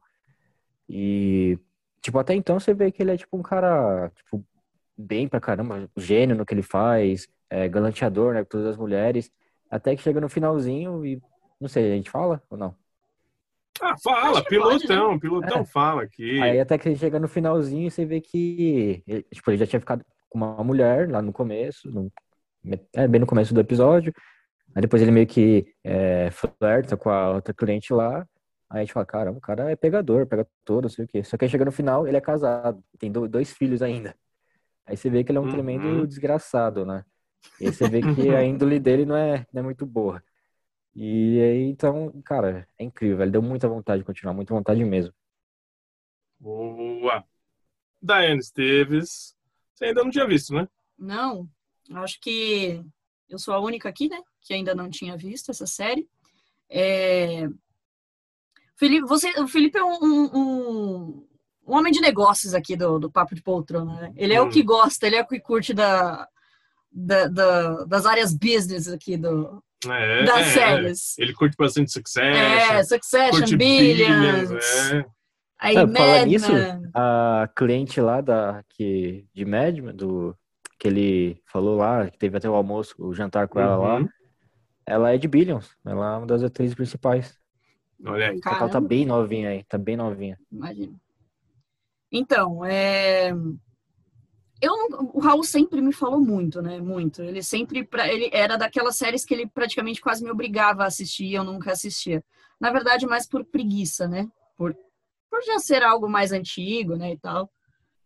E, 0.89 1.57
tipo, 2.03 2.19
até 2.19 2.35
então 2.35 2.59
você 2.59 2.73
vê 2.75 2.91
que 2.91 3.03
ele 3.03 3.13
é, 3.13 3.17
tipo, 3.17 3.37
um 3.37 3.43
cara, 3.43 4.11
tipo, 4.17 4.45
bem 4.97 5.29
pra 5.29 5.41
caramba, 5.41 5.89
gênio 5.97 6.37
no 6.37 6.45
que 6.47 6.55
ele 6.55 6.63
faz, 6.63 7.29
é, 7.49 7.69
galanteador, 7.69 8.35
né, 8.35 8.43
com 8.43 8.49
todas 8.51 8.67
as 8.69 8.77
mulheres, 8.77 9.31
até 9.71 9.95
que 9.97 10.03
chega 10.03 10.21
no 10.21 10.29
finalzinho 10.29 11.05
e 11.05 11.21
Não 11.61 11.69
sei, 11.69 11.93
a 11.93 11.97
gente 11.97 12.09
fala 12.11 12.43
ou 12.49 12.57
não? 12.57 12.75
Ah, 13.83 13.95
fala, 14.03 14.43
pilotão, 14.45 15.09
pode, 15.11 15.21
pilotão 15.21 15.59
É. 15.61 15.65
fala 15.65 16.03
aqui. 16.03 16.41
Aí 16.41 16.59
até 16.61 16.77
que 16.79 16.89
ele 16.89 16.97
chega 16.97 17.19
no 17.21 17.29
finalzinho 17.29 17.91
você 17.91 18.05
vê 18.05 18.21
que 18.21 19.03
ele, 19.07 19.23
tipo, 19.33 19.51
ele 19.51 19.59
já 19.59 19.67
tinha 19.67 19.81
ficado 19.81 20.05
com 20.29 20.39
uma 20.39 20.63
mulher 20.65 21.11
lá 21.11 21.21
no 21.23 21.33
começo, 21.33 21.91
no- 21.91 22.11
é, 22.95 23.07
bem 23.09 23.21
no 23.21 23.27
começo 23.27 23.53
do 23.55 23.61
episódio. 23.61 24.13
Aí 24.75 24.83
depois 24.83 25.03
ele 25.03 25.11
meio 25.11 25.27
que 25.27 25.67
é, 25.85 26.31
flerta 26.31 26.97
com 26.97 27.11
a 27.11 27.31
outra 27.33 27.53
cliente 27.55 27.93
lá. 27.93 28.27
Aí 28.71 28.81
a 28.81 28.85
gente 28.85 28.95
fala, 28.95 29.07
caramba, 29.07 29.39
o 29.39 29.43
cara 29.43 29.71
é 29.71 29.77
pegador, 29.77 30.27
pega 30.29 30.49
todo, 30.65 30.85
não 30.85 30.91
sei 30.91 31.05
o 31.07 31.09
quê. 31.09 31.25
Só 31.25 31.37
que 31.39 31.45
aí 31.47 31.51
chega 31.51 31.65
no 31.67 31.73
final, 31.73 32.09
ele 32.09 32.17
é 32.19 32.23
casado, 32.23 32.85
tem 32.99 33.13
do- 33.13 33.29
dois 33.29 33.53
filhos 33.53 33.83
ainda. 33.83 34.17
Aí 34.87 34.97
você 34.97 35.11
vê 35.11 35.25
que 35.25 35.33
ele 35.33 35.39
é 35.39 35.43
um 35.43 35.45
Uhum. 35.45 35.51
tremendo 35.51 36.07
desgraçado, 36.07 36.87
né? 36.87 37.05
E 37.61 37.67
aí 37.67 37.73
você 37.73 37.89
vê 37.89 38.05
que 38.05 38.31
a 38.37 38.45
índole 38.45 38.81
dele 38.81 39.07
não 39.07 39.17
é, 39.17 39.47
não 39.53 39.61
é 39.61 39.65
muito 39.65 39.87
boa. 39.87 40.23
E 40.95 41.41
aí, 41.41 41.63
então, 41.71 42.13
cara, 42.25 42.69
é 42.79 42.85
incrível. 42.85 43.23
Ele 43.23 43.33
deu 43.33 43.43
muita 43.43 43.69
vontade 43.69 44.01
de 44.03 44.07
continuar, 44.07 44.35
muita 44.35 44.55
vontade 44.55 44.85
mesmo. 44.85 45.15
Boa. 46.39 47.25
Daiane 48.03 48.41
Esteves. 48.41 49.37
Você 49.75 49.87
ainda 49.87 50.05
não 50.05 50.11
tinha 50.11 50.27
visto, 50.27 50.55
né? 50.55 50.69
Não, 50.99 51.49
acho 51.95 52.21
que 52.21 52.85
eu 53.29 53.39
sou 53.39 53.55
a 53.55 53.61
única 53.61 53.89
aqui, 53.89 54.09
né, 54.09 54.21
que 54.43 54.53
ainda 54.55 54.75
não 54.75 54.91
tinha 54.91 55.17
visto 55.17 55.51
essa 55.51 55.67
série. 55.67 56.09
É... 56.71 57.47
Felipe, 58.81 59.07
você, 59.07 59.29
o 59.39 59.47
Felipe 59.47 59.79
é 59.79 59.85
um, 59.85 59.99
um- 60.03 60.31
um- 60.35 61.27
homem 61.67 61.93
de 61.93 62.01
negócios 62.01 62.53
aqui 62.55 62.75
do, 62.75 62.99
do 62.99 63.11
Papo 63.11 63.35
de 63.35 63.43
Poltrona, 63.43 63.95
né? 64.01 64.13
Ele 64.17 64.35
é 64.35 64.43
Hum. 64.43 64.47
o 64.47 64.51
que 64.51 64.63
gosta, 64.63 65.07
ele 65.07 65.15
é 65.17 65.23
o 65.23 65.27
que 65.27 65.39
curte 65.39 65.73
da, 65.73 66.27
da- 66.91 67.29
da- 67.29 67.85
das 67.85 68.07
áreas 68.07 68.33
business 68.35 68.89
aqui 68.89 69.17
do, 69.17 69.63
É, 69.87 70.25
das 70.25 70.39
é. 70.41 70.45
séries. 70.51 71.19
Ele 71.19 71.33
curte 71.35 71.55
bastante 71.57 71.93
Succession. 71.93 72.35
É, 72.35 72.83
Succession, 72.83 73.31
curte 73.39 73.57
Billions, 73.57 74.51
é. 74.93 75.05
aí 75.61 75.77
Ah, 75.77 75.87
Mad 75.87 76.27
nisso, 76.27 76.53
Men. 76.53 76.91
A 76.95 77.49
cliente 77.55 78.01
lá 78.01 78.21
da, 78.21 78.65
que, 78.71 79.27
de 79.33 79.45
Madman, 79.45 79.95
do, 79.95 80.35
que 80.79 80.89
ele 80.89 81.41
falou 81.47 81.77
lá, 81.77 82.11
que 82.11 82.19
teve 82.19 82.37
até 82.39 82.49
o 82.51 82.55
almoço, 82.55 82.95
o 82.99 83.15
jantar 83.15 83.47
com 83.47 83.61
ela 83.61 83.77
lá, 83.77 83.97
Uhum. 84.01 84.09
ela 84.87 85.13
é 85.15 85.19
de 85.19 85.29
Billions. 85.29 85.71
Ela 85.87 86.15
é 86.15 86.19
uma 86.19 86.27
das 86.27 86.43
atrizes 86.43 86.75
principais. 86.75 87.39
Olha 88.05 88.31
aí. 88.31 88.37
Só 88.37 88.43
que 88.43 88.49
ela 88.49 88.59
tá 88.59 88.69
Caramba. 88.69 88.89
bem 88.89 89.05
novinha 89.07 89.51
aí, 89.51 89.65
tá 89.65 89.79
bem 89.79 89.97
novinha. 89.97 90.39
Imagina. 90.51 90.99
Então, 92.13 92.65
é... 92.65 93.31
eu 94.61 94.75
o 95.15 95.21
Raul 95.21 95.45
sempre 95.45 95.81
me 95.81 95.93
falou 95.93 96.21
muito, 96.21 96.61
né? 96.61 96.81
Muito. 96.81 97.23
Ele 97.23 97.43
sempre 97.43 97.85
pra- 97.85 98.13
ele 98.13 98.29
era 98.33 98.57
daquelas 98.57 98.97
séries 98.97 99.25
que 99.25 99.33
ele 99.35 99.47
praticamente 99.47 100.01
quase 100.01 100.25
me 100.25 100.31
obrigava 100.31 100.83
a 100.83 100.87
assistir 100.87 101.27
e 101.27 101.35
eu 101.35 101.45
nunca 101.45 101.73
assistia. 101.73 102.25
Na 102.61 102.71
verdade, 102.71 103.07
mais 103.07 103.27
por 103.29 103.45
preguiça, 103.45 104.09
né? 104.09 104.29
Por, 104.57 104.75
por 105.31 105.43
já 105.45 105.59
ser 105.59 105.83
algo 105.83 106.09
mais 106.09 106.33
antigo, 106.33 106.97
né, 106.97 107.13
e 107.13 107.19
tal. 107.19 107.51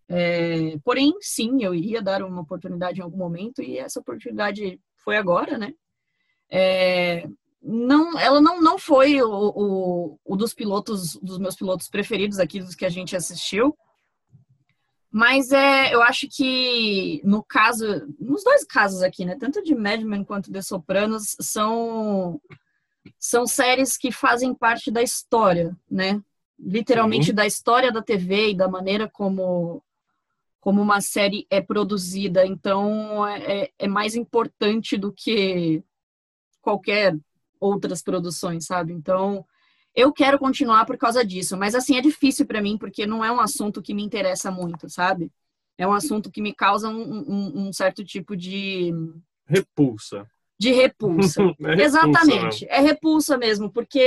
É, 0.08 0.76
porém, 0.84 1.14
sim, 1.20 1.64
eu 1.64 1.74
iria 1.74 2.02
dar 2.02 2.22
uma 2.22 2.42
oportunidade 2.42 3.00
em 3.00 3.02
algum 3.02 3.16
momento 3.16 3.62
e 3.62 3.78
essa 3.78 3.98
oportunidade 4.00 4.78
foi 5.02 5.16
agora, 5.16 5.56
né? 5.58 5.72
É, 6.50 7.26
não, 7.64 8.18
ela 8.18 8.42
não, 8.42 8.60
não 8.60 8.78
foi 8.78 9.22
o, 9.22 9.28
o, 9.30 10.18
o 10.22 10.36
dos 10.36 10.52
pilotos, 10.52 11.16
dos 11.16 11.38
meus 11.38 11.56
pilotos 11.56 11.88
preferidos 11.88 12.38
aqui, 12.38 12.60
dos 12.60 12.74
que 12.74 12.84
a 12.84 12.90
gente 12.90 13.16
assistiu. 13.16 13.76
Mas 15.10 15.50
é, 15.50 15.94
eu 15.94 16.02
acho 16.02 16.28
que 16.28 17.22
no 17.24 17.42
caso, 17.42 17.86
nos 18.20 18.44
dois 18.44 18.64
casos 18.64 19.00
aqui, 19.00 19.24
né, 19.24 19.36
tanto 19.38 19.62
de 19.62 19.74
Mad 19.74 20.02
Men 20.02 20.24
quanto 20.24 20.52
de 20.52 20.62
Sopranos, 20.62 21.36
são 21.40 22.40
são 23.18 23.46
séries 23.46 23.96
que 23.96 24.10
fazem 24.10 24.54
parte 24.54 24.90
da 24.90 25.02
história, 25.02 25.76
né? 25.90 26.22
Literalmente 26.58 27.32
da 27.32 27.46
história 27.46 27.92
da 27.92 28.02
TV 28.02 28.50
e 28.50 28.56
da 28.56 28.68
maneira 28.68 29.08
como 29.08 29.82
como 30.60 30.82
uma 30.82 31.00
série 31.00 31.46
é 31.48 31.60
produzida. 31.60 32.44
Então 32.44 33.26
é, 33.26 33.70
é 33.78 33.86
mais 33.86 34.14
importante 34.14 34.96
do 34.96 35.12
que 35.12 35.82
qualquer 36.60 37.16
outras 37.64 38.02
produções, 38.02 38.66
sabe? 38.66 38.92
Então 38.92 39.44
eu 39.94 40.12
quero 40.12 40.38
continuar 40.38 40.84
por 40.86 40.96
causa 40.98 41.24
disso, 41.24 41.56
mas 41.56 41.74
assim 41.74 41.96
é 41.96 42.00
difícil 42.00 42.46
para 42.46 42.60
mim 42.62 42.76
porque 42.76 43.06
não 43.06 43.24
é 43.24 43.30
um 43.30 43.40
assunto 43.40 43.80
que 43.82 43.94
me 43.94 44.02
interessa 44.02 44.50
muito, 44.50 44.88
sabe? 44.90 45.30
É 45.78 45.86
um 45.86 45.92
assunto 45.92 46.30
que 46.30 46.40
me 46.42 46.54
causa 46.54 46.88
um, 46.88 47.00
um- 47.28 47.68
um 47.68 47.72
certo 47.72 48.04
tipo 48.04 48.36
de, 48.36 48.92
Repulsa. 49.46 50.26
De 50.58 50.72
repulsa. 50.72 51.42
É 51.60 51.74
repulsa, 51.74 51.82
Exatamente, 51.82 52.66
é 52.68 52.80
repulsa 52.80 53.38
mesmo, 53.38 53.70
porque 53.70 54.00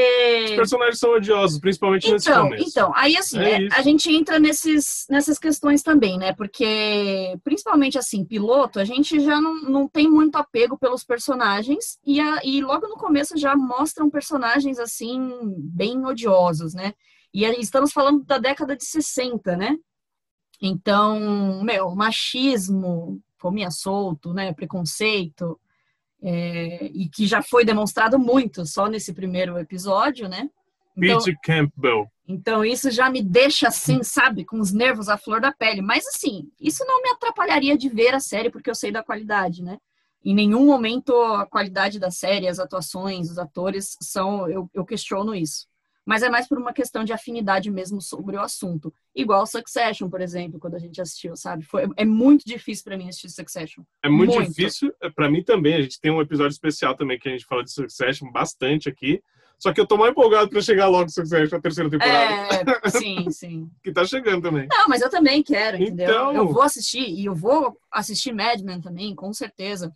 Os 0.46 0.52
personagens 0.52 1.00
são 1.00 1.12
odiosos, 1.12 1.60
principalmente 1.60 2.12
nesse 2.12 2.30
então, 2.30 2.44
começo. 2.46 2.70
então, 2.70 2.92
aí 2.96 3.18
assim, 3.18 3.40
É 3.40 3.66
é, 3.66 3.68
a 3.74 3.82
gente 3.82 4.10
entra 4.12 4.40
nesses, 4.40 5.06
nessas 5.10 5.38
questões 5.38 5.82
também, 5.84 6.18
né? 6.18 6.34
Porque, 6.34 7.38
principalmente 7.44 7.98
assim, 7.98 8.24
piloto, 8.24 8.80
a 8.80 8.86
gente 8.86 9.20
já 9.20 9.42
não, 9.42 9.62
não 9.62 9.88
tem 9.88 10.10
muito 10.10 10.36
apego 10.38 10.78
pelos 10.78 11.04
personagens 11.04 11.98
e, 12.06 12.20
a- 12.20 12.40
e 12.44 12.62
logo 12.62 12.88
no 12.88 12.96
começo 12.96 13.38
já 13.38 13.56
mostram 13.56 14.10
personagens, 14.10 14.80
assim, 14.80 15.30
bem 15.58 16.06
odiosos, 16.06 16.74
né? 16.74 16.94
E 17.34 17.46
aí 17.46 17.60
estamos 17.60 17.92
falando 17.92 18.24
da 18.24 18.38
década 18.38 18.76
de 18.76 18.86
60, 18.86 19.56
né? 19.58 19.76
Então, 20.62 21.62
meu, 21.64 21.94
machismo, 21.96 23.22
comia 23.40 23.70
solto, 23.70 24.34
né? 24.34 24.54
Preconceito, 24.54 25.60
é, 26.22 26.86
e 26.86 27.08
que 27.10 27.28
já 27.28 27.42
foi 27.42 27.64
demonstrado 27.64 28.18
muito 28.18 28.66
só 28.66 28.88
nesse 28.88 29.14
primeiro 29.14 29.58
episódio, 29.58 30.28
né? 30.28 30.50
Então, 30.98 31.20
Campbell. 31.44 32.08
então 32.28 32.66
isso 32.66 32.90
já 32.90 33.08
me 33.10 33.22
deixa 33.22 33.68
assim, 33.68 34.02
sabe, 34.02 34.44
com 34.44 34.60
os 34.60 34.72
nervos 34.72 35.10
à 35.10 35.18
flor 35.18 35.40
da 35.40 35.52
pele. 35.52 35.82
Mas 35.82 36.08
assim, 36.08 36.50
isso 36.60 36.84
não 36.86 37.02
me 37.04 37.10
atrapalharia 37.10 37.78
de 37.78 37.88
ver 37.88 38.16
a 38.16 38.20
série 38.20 38.50
porque 38.50 38.70
eu 38.70 38.76
sei 38.76 38.92
da 38.92 39.04
qualidade, 39.04 39.64
né? 39.64 39.78
Em 40.26 40.34
nenhum 40.34 40.66
momento 40.66 41.16
a 41.16 41.46
qualidade 41.46 42.00
da 42.00 42.10
série, 42.10 42.48
as 42.48 42.60
atuações, 42.60 43.30
os 43.30 43.38
atores 43.38 43.96
são, 44.02 44.50
eu, 44.50 44.70
eu 44.74 44.84
questiono 44.84 45.36
isso. 45.36 45.68
Mas 46.08 46.24
é 46.24 46.30
mais 46.30 46.48
por 46.48 46.58
uma 46.58 46.72
questão 46.72 47.04
de 47.04 47.12
afinidade 47.12 47.70
mesmo 47.70 48.00
sobre 48.02 48.38
o 48.38 48.40
assunto. 48.40 48.94
Igual 49.14 49.46
Succession, 49.46 50.10
por 50.10 50.22
exemplo, 50.22 50.58
quando 50.58 50.76
a 50.76 50.80
gente 50.80 51.02
assistiu, 51.02 51.36
sabe? 51.36 51.66
Foi, 51.66 51.86
é 51.98 52.06
muito 52.06 52.46
difícil 52.46 52.86
para 52.86 52.96
mim 52.98 53.10
assistir 53.10 53.30
Succession. 53.30 53.84
É 54.02 54.08
muito, 54.08 54.34
Muito. 54.34 54.48
difícil, 54.48 54.94
é, 55.02 55.10
pra 55.10 55.30
mim 55.30 55.44
também. 55.44 55.74
A 55.76 55.82
gente 55.82 56.00
tem 56.00 56.10
um 56.10 56.22
episódio 56.22 56.54
especial 56.54 56.96
também 56.96 57.20
que 57.20 57.28
a 57.28 57.32
gente 57.34 57.46
fala 57.46 57.62
de 57.62 57.72
Succession 57.74 58.32
bastante 58.32 58.88
aqui. 58.88 59.22
Só 59.60 59.74
que 59.74 59.82
eu 59.82 59.88
tô 59.88 59.98
mais 59.98 60.12
empolgado 60.12 60.50
pra 60.50 60.62
chegar 60.62 60.88
logo 60.88 61.10
Succession, 61.10 61.58
a 61.58 61.62
terceira 61.62 61.90
temporada, 61.90 62.56
É, 62.86 62.90
sim, 62.90 63.30
sim. 63.30 63.70
que 63.84 63.92
tá 63.92 64.06
chegando 64.06 64.44
também. 64.44 64.66
Não, 64.72 64.88
mas 64.88 65.02
eu 65.02 65.10
também 65.10 65.44
quero, 65.44 65.76
entendeu? 65.76 66.06
Então- 66.10 66.34
Eu 66.34 66.48
vou 66.48 66.62
assistir 66.62 67.02
e 67.10 67.26
eu 67.26 67.36
vou 67.36 67.78
assistir 67.92 68.32
Mad 68.34 68.62
Men 68.62 68.80
também, 68.80 69.14
com 69.14 69.34
certeza. 69.34 69.92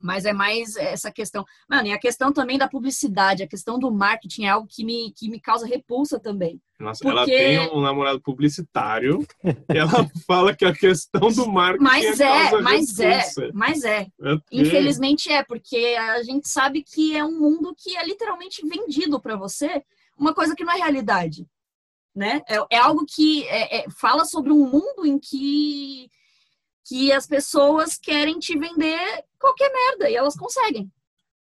Mas 0.00 0.24
é 0.26 0.32
mais 0.32 0.76
essa 0.76 1.10
questão. 1.10 1.44
Mano, 1.68 1.88
e 1.88 1.92
a 1.92 1.98
questão 1.98 2.32
também 2.32 2.58
da 2.58 2.68
publicidade, 2.68 3.42
a 3.42 3.48
questão 3.48 3.78
do 3.78 3.90
marketing 3.90 4.44
é 4.44 4.48
algo 4.50 4.68
que 4.70 4.84
me, 4.84 5.10
que 5.16 5.28
me 5.30 5.40
causa 5.40 5.66
repulsa 5.66 6.20
também. 6.20 6.60
Nossa, 6.78 7.02
Porque- 7.02 7.16
ela 7.18 7.24
tem 7.26 7.58
um 7.74 7.80
namorado 7.80 8.20
publicitário 8.20 9.26
e 9.42 9.78
ela 10.04 10.06
fala 10.26 10.54
que 10.54 10.64
a 10.66 10.74
questão 10.74 11.28
do 11.32 11.50
marketing 11.50 11.82
Mas 11.84 12.20
é, 12.20 12.24
é, 12.24 12.50
causa 12.50 12.62
mas 12.62 12.98
é, 13.00 13.16
repulsa. 13.16 13.50
mas 13.54 13.84
é. 13.84 14.06
Tenho- 14.20 14.42
Infelizmente 14.52 15.32
é, 15.32 15.42
porque 15.42 15.96
a 15.98 16.22
gente 16.22 16.46
sabe 16.48 16.82
que 16.82 17.16
é 17.16 17.24
um 17.24 17.38
mundo 17.38 17.74
que 17.76 17.96
é 17.96 18.04
literalmente 18.04 18.66
vendido 18.66 19.18
para 19.18 19.36
você, 19.36 19.82
uma 20.18 20.34
coisa 20.34 20.54
que 20.54 20.64
não 20.64 20.74
é 20.74 20.76
realidade, 20.76 21.46
né? 22.14 22.42
É, 22.46 22.56
é 22.70 22.78
algo 22.78 23.04
que 23.06 23.44
é- 23.48 23.78
é- 23.78 23.90
fala 23.90 24.24
sobre 24.26 24.52
um 24.52 24.68
mundo 24.70 25.06
em 25.06 25.18
que 25.18 26.10
que 26.86 27.12
as 27.12 27.26
pessoas 27.26 27.98
querem 27.98 28.38
te 28.38 28.56
vender 28.56 29.24
qualquer 29.38 29.70
merda 29.72 30.08
e 30.08 30.14
elas 30.14 30.36
conseguem. 30.36 30.90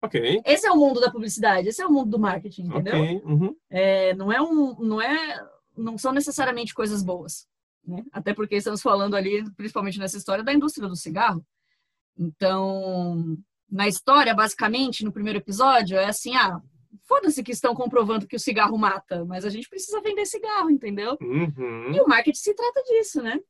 Ok, 0.01 0.43
Esse 0.45 0.67
é 0.67 0.71
o 0.71 0.77
mundo 0.77 1.01
da 1.01 1.11
publicidade, 1.11 1.69
esse 1.69 1.81
é 1.81 1.87
o 1.87 1.91
mundo 1.91 2.11
do 2.11 2.19
marketing, 2.19 2.67
entendeu? 2.67 2.95
ok. 2.95 3.23
uhum. 3.25 3.57
É, 3.71 4.15
não 4.15 4.31
é 4.31 4.41
um, 4.41 4.77
não 4.79 5.01
é, 5.01 5.49
não 5.77 5.97
são 5.97 6.13
necessariamente 6.13 6.75
coisas 6.75 7.03
boas, 7.03 7.49
né? 7.85 8.05
Até 8.13 8.35
porque 8.35 8.55
estamos 8.55 8.83
falando 8.83 9.17
ali, 9.17 9.51
principalmente 9.53 9.99
nessa 9.99 10.19
história 10.19 10.45
da 10.45 10.53
indústria 10.53 10.87
do 10.87 10.95
cigarro. 10.95 11.45
Então, 12.19 13.37
na 13.69 13.89
história, 13.89 14.35
basicamente, 14.35 15.05
no 15.05 15.13
primeiro 15.13 15.39
episódio, 15.39 15.97
é 15.97 16.05
assim, 16.05 16.37
ah, 16.37 16.61
foda-se 17.09 17.43
que 17.43 17.53
estão 17.53 17.75
comprovando 17.75 18.27
que 18.27 18.37
o 18.37 18.41
cigarro 18.41 18.77
mata, 18.77 19.25
mas 19.25 19.45
a 19.45 19.49
gente 19.49 19.71
precisa 19.71 20.03
vender 20.03 20.27
cigarro, 20.27 20.71
entendeu? 20.71 21.17
Uhum. 21.21 21.93
E 21.93 22.01
o 22.01 22.07
marketing 22.07 22.39
se 22.39 22.55
trata 22.55 22.83
disso, 22.83 23.23
né? 23.23 23.41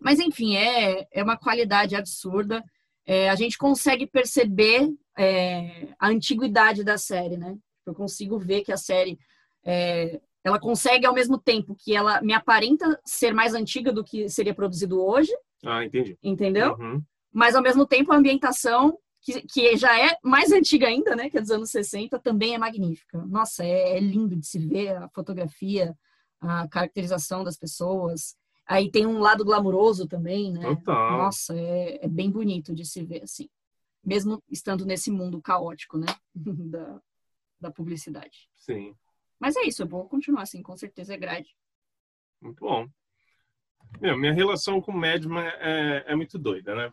Mas, 0.00 0.18
enfim, 0.18 0.56
é, 0.56 1.06
é 1.12 1.22
uma 1.22 1.36
qualidade 1.36 1.94
absurda. 1.94 2.64
É, 3.06 3.28
a 3.28 3.34
gente 3.34 3.58
consegue 3.58 4.06
perceber 4.06 4.88
é, 5.18 5.88
a 5.98 6.08
antiguidade 6.08 6.82
da 6.82 6.96
série, 6.96 7.36
né? 7.36 7.56
Eu 7.84 7.94
consigo 7.94 8.38
ver 8.38 8.62
que 8.62 8.72
a 8.72 8.76
série 8.76 9.18
é, 9.64 10.20
ela 10.42 10.58
consegue, 10.58 11.04
ao 11.06 11.14
mesmo 11.14 11.38
tempo 11.38 11.76
que 11.78 11.94
ela 11.94 12.22
me 12.22 12.32
aparenta 12.32 12.98
ser 13.04 13.32
mais 13.34 13.54
antiga 13.54 13.92
do 13.92 14.02
que 14.04 14.28
seria 14.28 14.54
produzido 14.54 15.02
hoje, 15.04 15.32
Ah, 15.64 15.84
entendi. 15.84 16.16
entendeu? 16.22 16.76
Uhum. 16.78 17.02
Mas, 17.32 17.54
ao 17.54 17.62
mesmo 17.62 17.86
tempo, 17.86 18.12
a 18.12 18.16
ambientação 18.16 18.98
que, 19.22 19.42
que 19.42 19.76
já 19.76 19.98
é 19.98 20.16
mais 20.24 20.50
antiga 20.52 20.86
ainda, 20.86 21.14
né? 21.14 21.28
Que 21.28 21.38
é 21.38 21.40
dos 21.40 21.50
anos 21.50 21.70
60, 21.70 22.18
também 22.20 22.54
é 22.54 22.58
magnífica. 22.58 23.18
Nossa, 23.26 23.64
é, 23.64 23.96
é 23.96 24.00
lindo 24.00 24.36
de 24.36 24.46
se 24.46 24.58
ver 24.58 24.96
a 24.96 25.08
fotografia, 25.10 25.94
a 26.40 26.66
caracterização 26.68 27.44
das 27.44 27.58
pessoas. 27.58 28.34
Aí 28.70 28.88
tem 28.88 29.04
um 29.04 29.18
lado 29.18 29.44
glamuroso 29.44 30.06
também, 30.06 30.52
né? 30.52 30.62
Total. 30.62 31.18
Nossa, 31.18 31.58
é, 31.58 32.04
é 32.04 32.08
bem 32.08 32.30
bonito 32.30 32.72
de 32.72 32.84
se 32.84 33.04
ver, 33.04 33.24
assim. 33.24 33.50
Mesmo 34.02 34.40
estando 34.48 34.86
nesse 34.86 35.10
mundo 35.10 35.42
caótico, 35.42 35.98
né? 35.98 36.06
da, 36.70 37.02
da 37.60 37.70
publicidade. 37.72 38.48
Sim. 38.56 38.94
Mas 39.40 39.56
é 39.56 39.62
isso, 39.62 39.82
eu 39.82 39.88
vou 39.88 40.08
continuar 40.08 40.42
assim, 40.42 40.62
com 40.62 40.76
certeza 40.76 41.12
é 41.14 41.16
grade. 41.16 41.52
Muito 42.40 42.60
bom. 42.60 42.88
Meu, 44.00 44.16
minha 44.16 44.32
relação 44.32 44.80
com 44.80 44.92
Madman 44.92 45.48
é, 45.58 46.04
é 46.06 46.14
muito 46.14 46.38
doida, 46.38 46.72
né? 46.72 46.92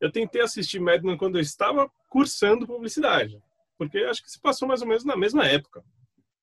Eu 0.00 0.10
tentei 0.10 0.42
assistir 0.42 0.80
Madman 0.80 1.16
quando 1.16 1.36
eu 1.36 1.42
estava 1.42 1.88
cursando 2.08 2.66
publicidade, 2.66 3.40
porque 3.78 3.98
acho 3.98 4.24
que 4.24 4.30
se 4.30 4.40
passou 4.40 4.66
mais 4.66 4.82
ou 4.82 4.88
menos 4.88 5.04
na 5.04 5.16
mesma 5.16 5.46
época. 5.46 5.84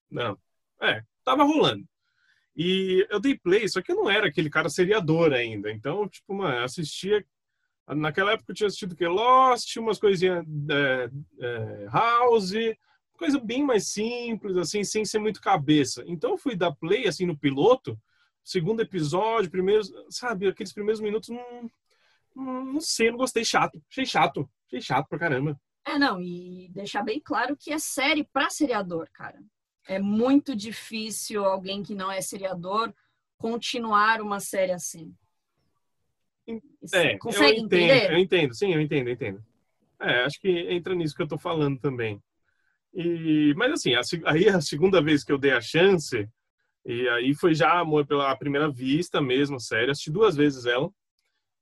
Não, 0.09 0.39
é, 0.79 1.03
tava 1.21 1.43
rolando. 1.43 1.85
E 2.55 3.05
eu 3.09 3.19
dei 3.19 3.37
play, 3.37 3.67
só 3.67 3.81
que 3.81 3.91
eu 3.91 3.95
não 3.95 4.09
era 4.09 4.27
aquele 4.27 4.49
cara 4.49 4.69
seriador 4.69 5.33
ainda. 5.33 5.71
Então, 5.71 6.07
tipo, 6.07 6.33
mano, 6.33 6.63
assistia. 6.63 7.25
Naquela 7.87 8.31
época 8.33 8.51
eu 8.51 8.55
tinha 8.55 8.67
assistido 8.67 8.95
que 8.95 9.05
Lost, 9.05 9.75
umas 9.77 9.99
coisinhas 9.99 10.45
é, 10.69 11.09
é, 11.41 11.87
House, 11.91 12.53
coisa 13.13 13.39
bem 13.39 13.63
mais 13.63 13.89
simples, 13.89 14.55
assim, 14.55 14.83
sem 14.83 15.03
ser 15.03 15.19
muito 15.19 15.41
cabeça. 15.41 16.03
Então 16.07 16.31
eu 16.31 16.37
fui 16.37 16.55
dar 16.55 16.73
play, 16.73 17.07
assim, 17.07 17.25
no 17.25 17.37
piloto, 17.37 17.99
segundo 18.43 18.81
episódio, 18.81 19.51
primeiros, 19.51 19.91
sabe, 20.09 20.47
aqueles 20.47 20.73
primeiros 20.73 21.01
minutos, 21.01 21.29
não, 21.29 21.69
não, 22.35 22.65
não 22.65 22.81
sei, 22.81 23.11
não 23.11 23.17
gostei, 23.17 23.43
chato. 23.43 23.81
Achei 23.89 24.05
chato, 24.05 24.49
achei 24.67 24.81
chato 24.81 25.07
pra 25.07 25.19
caramba. 25.19 25.59
É, 25.85 25.97
não, 25.99 26.21
e 26.21 26.69
deixar 26.71 27.03
bem 27.03 27.19
claro 27.19 27.57
que 27.57 27.73
é 27.73 27.77
série 27.77 28.23
pra 28.23 28.49
seriador, 28.49 29.09
cara. 29.11 29.39
É 29.87 29.99
muito 29.99 30.55
difícil 30.55 31.43
alguém 31.45 31.83
que 31.83 31.93
não 31.93 32.11
é 32.11 32.21
seriador 32.21 32.93
continuar 33.37 34.21
uma 34.21 34.39
série 34.39 34.71
assim. 34.71 35.13
É, 36.93 37.17
Consegue 37.17 37.59
eu 37.59 37.65
entendo, 37.65 37.83
entender? 37.83 38.11
Eu 38.11 38.17
entendo, 38.17 38.53
sim, 38.53 38.73
eu 38.73 38.81
entendo, 38.81 39.07
eu 39.07 39.13
entendo. 39.13 39.43
É, 39.99 40.23
acho 40.23 40.39
que 40.39 40.49
entra 40.49 40.93
nisso 40.93 41.15
que 41.15 41.21
eu 41.21 41.27
tô 41.27 41.37
falando 41.37 41.79
também. 41.79 42.21
E, 42.93 43.53
mas 43.55 43.71
assim, 43.73 43.95
a, 43.95 44.01
aí 44.25 44.47
a 44.47 44.61
segunda 44.61 45.01
vez 45.01 45.23
que 45.23 45.31
eu 45.31 45.37
dei 45.37 45.51
a 45.51 45.61
chance, 45.61 46.27
e 46.85 47.07
aí 47.09 47.33
foi 47.33 47.55
já 47.55 47.79
amor 47.79 48.05
pela 48.05 48.35
primeira 48.35 48.69
vista 48.69 49.21
mesmo, 49.21 49.59
sério. 49.59 49.91
Assisti 49.91 50.11
duas 50.11 50.35
vezes 50.35 50.65
ela. 50.65 50.91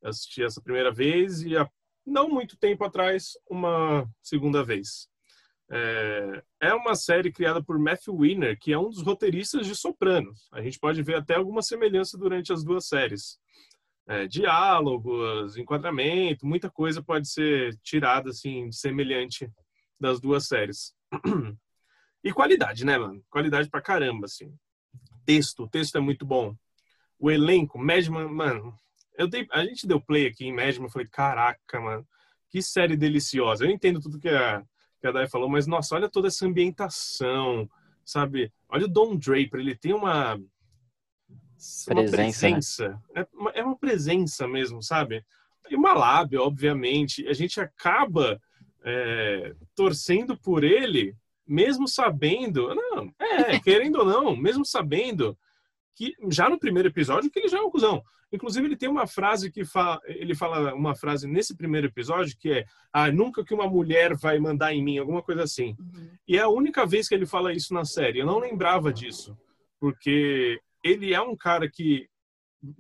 assisti 0.03 0.43
essa 0.43 0.61
primeira 0.61 0.91
vez 0.91 1.41
e 1.43 1.55
há 1.55 1.69
não 2.05 2.27
muito 2.27 2.57
tempo 2.57 2.83
atrás 2.83 3.33
uma 3.49 4.09
segunda 4.21 4.63
vez. 4.63 5.07
É, 5.73 6.43
é 6.59 6.73
uma 6.73 6.95
série 6.95 7.31
criada 7.31 7.63
por 7.63 7.79
Matthew 7.79 8.13
Weiner, 8.13 8.59
que 8.59 8.73
é 8.73 8.77
um 8.77 8.89
dos 8.89 9.01
roteiristas 9.01 9.65
de 9.65 9.73
Sopranos. 9.73 10.49
A 10.51 10.61
gente 10.61 10.77
pode 10.77 11.01
ver 11.01 11.15
até 11.15 11.35
alguma 11.35 11.61
semelhança 11.61 12.17
durante 12.17 12.51
as 12.51 12.61
duas 12.61 12.87
séries. 12.87 13.39
É, 14.05 14.27
diálogos, 14.27 15.55
enquadramento, 15.55 16.45
muita 16.45 16.69
coisa 16.69 17.01
pode 17.01 17.29
ser 17.29 17.77
tirada 17.81 18.31
assim 18.31 18.69
semelhante 18.71 19.49
das 19.97 20.19
duas 20.19 20.45
séries. 20.47 20.93
E 22.23 22.31
qualidade, 22.31 22.85
né, 22.85 22.97
mano? 22.99 23.23
Qualidade 23.29 23.67
pra 23.69 23.81
caramba, 23.81 24.25
assim. 24.25 24.53
Texto, 25.25 25.63
o 25.63 25.67
texto 25.67 25.97
é 25.97 26.01
muito 26.01 26.23
bom. 26.25 26.55
O 27.17 27.31
elenco, 27.31 27.79
Madman, 27.79 28.27
mano. 28.27 28.75
Eu 29.17 29.27
dei, 29.27 29.47
a 29.51 29.65
gente 29.65 29.87
deu 29.87 29.99
play 29.99 30.27
aqui 30.27 30.45
em 30.45 30.53
Madman, 30.53 30.89
falei, 30.89 31.07
caraca, 31.07 31.79
mano, 31.79 32.07
que 32.49 32.61
série 32.61 32.95
deliciosa. 32.95 33.65
Eu 33.65 33.71
entendo 33.71 33.99
tudo 33.99 34.19
que 34.19 34.29
a, 34.29 34.63
que 35.01 35.07
a 35.07 35.11
Dai 35.11 35.27
falou, 35.27 35.49
mas 35.49 35.65
nossa, 35.65 35.95
olha 35.95 36.07
toda 36.07 36.27
essa 36.27 36.45
ambientação, 36.45 37.67
sabe? 38.05 38.53
Olha 38.69 38.85
o 38.85 38.87
Don 38.87 39.17
Draper, 39.17 39.59
ele 39.59 39.75
tem 39.75 39.93
uma 39.93 40.39
uma 41.89 42.05
presença, 42.09 42.89
né? 42.89 42.99
é, 43.15 43.27
uma, 43.33 43.51
é 43.51 43.63
uma 43.63 43.77
presença 43.77 44.47
mesmo, 44.47 44.81
sabe? 44.81 45.23
E 45.69 45.75
uma 45.75 45.93
lábia, 45.93 46.41
obviamente. 46.41 47.27
A 47.27 47.33
gente 47.33 47.61
acaba 47.61 48.41
é, 48.83 49.53
torcendo 49.75 50.35
por 50.37 50.63
ele, 50.63 51.15
mesmo 51.45 51.87
sabendo, 51.87 52.73
não, 52.73 53.13
é, 53.19 53.59
querendo 53.59 53.99
ou 53.99 54.05
não, 54.05 54.35
mesmo 54.35 54.65
sabendo 54.65 55.37
que 55.95 56.15
já 56.29 56.49
no 56.49 56.59
primeiro 56.59 56.89
episódio 56.89 57.29
que 57.29 57.39
ele 57.39 57.47
já 57.47 57.57
é 57.57 57.61
um 57.61 57.69
cuzão. 57.69 58.01
Inclusive 58.31 58.65
ele 58.65 58.77
tem 58.77 58.87
uma 58.87 59.05
frase 59.05 59.51
que 59.51 59.65
fala, 59.65 59.99
ele 60.05 60.33
fala 60.33 60.73
uma 60.73 60.95
frase 60.95 61.27
nesse 61.27 61.55
primeiro 61.55 61.87
episódio 61.87 62.37
que 62.37 62.51
é: 62.51 62.65
"Ah, 62.93 63.11
nunca 63.11 63.43
que 63.43 63.53
uma 63.53 63.67
mulher 63.67 64.15
vai 64.15 64.39
mandar 64.39 64.73
em 64.73 64.81
mim", 64.81 64.97
alguma 64.97 65.21
coisa 65.21 65.43
assim. 65.43 65.75
Uhum. 65.77 66.11
E 66.27 66.37
é 66.37 66.41
a 66.41 66.47
única 66.47 66.85
vez 66.85 67.09
que 67.09 67.15
ele 67.15 67.25
fala 67.25 67.51
isso 67.53 67.73
na 67.73 67.83
série. 67.83 68.19
Eu 68.19 68.25
não 68.25 68.39
lembrava 68.39 68.93
disso, 68.93 69.37
porque 69.79 70.59
ele 70.83 71.13
é 71.13 71.21
um 71.21 71.35
cara 71.35 71.69
que 71.69 72.07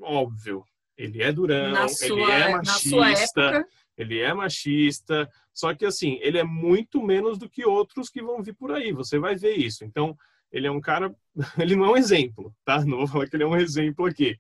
óbvio, 0.01 0.63
ele 0.97 1.21
é 1.21 1.31
durão, 1.31 1.89
sua, 1.89 2.07
ele 2.07 2.31
é 2.31 2.51
machista, 2.51 3.67
ele 3.97 4.19
é 4.19 4.33
machista, 4.33 5.29
só 5.53 5.73
que 5.73 5.85
assim, 5.85 6.17
ele 6.21 6.37
é 6.37 6.43
muito 6.43 7.01
menos 7.01 7.37
do 7.37 7.49
que 7.49 7.65
outros 7.65 8.09
que 8.09 8.21
vão 8.21 8.41
vir 8.41 8.53
por 8.53 8.71
aí, 8.71 8.91
você 8.91 9.19
vai 9.19 9.35
ver 9.35 9.55
isso. 9.55 9.83
Então, 9.83 10.15
ele 10.51 10.67
é 10.67 10.71
um 10.71 10.81
cara, 10.81 11.15
ele 11.59 11.75
não 11.75 11.85
é 11.85 11.89
um 11.91 11.97
exemplo, 11.97 12.53
tá? 12.65 12.83
Não 12.83 12.97
vou 12.97 13.07
falar 13.07 13.27
que 13.27 13.35
ele 13.35 13.43
é 13.43 13.47
um 13.47 13.57
exemplo 13.57 14.05
aqui, 14.05 14.37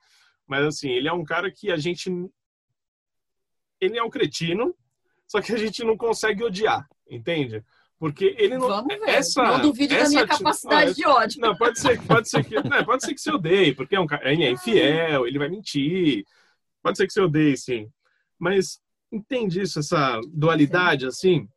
mas 0.47 0.65
assim, 0.65 0.89
ele 0.89 1.07
é 1.07 1.13
um 1.13 1.23
cara 1.23 1.51
que 1.51 1.71
a 1.71 1.77
gente 1.77 2.09
ele 3.79 3.97
é 3.97 4.03
um 4.03 4.09
cretino, 4.09 4.75
só 5.27 5.41
que 5.41 5.51
a 5.53 5.57
gente 5.57 5.83
não 5.83 5.97
consegue 5.97 6.43
odiar, 6.43 6.87
entende? 7.09 7.63
Porque 8.01 8.35
ele 8.37 8.57
não. 8.57 8.67
Vamos 8.67 8.99
ver. 8.99 9.09
Essa, 9.09 9.43
não 9.43 9.61
duvido 9.61 9.93
essa, 9.93 10.03
da 10.05 10.09
minha 10.09 10.27
capacidade 10.27 10.95
de 10.95 11.05
ódio. 11.05 11.39
Não, 11.39 11.55
pode 11.55 11.79
ser, 11.79 12.01
pode 12.01 12.27
ser 12.27 12.43
que. 12.43 12.55
Não, 12.55 12.83
pode 12.83 13.05
ser 13.05 13.13
que 13.13 13.21
você 13.21 13.31
odeie, 13.31 13.75
porque 13.75 13.95
é 13.95 13.99
um 13.99 14.07
cara. 14.07 14.31
Ele 14.31 14.43
é 14.43 14.49
infiel, 14.49 15.27
ele 15.27 15.37
vai 15.37 15.49
mentir. 15.49 16.25
Pode 16.81 16.97
ser 16.97 17.05
que 17.05 17.13
você 17.13 17.21
odeie, 17.21 17.55
sim. 17.55 17.91
Mas 18.39 18.81
entende 19.11 19.61
isso, 19.61 19.77
essa 19.77 20.19
dualidade, 20.33 21.05
assim? 21.05 21.47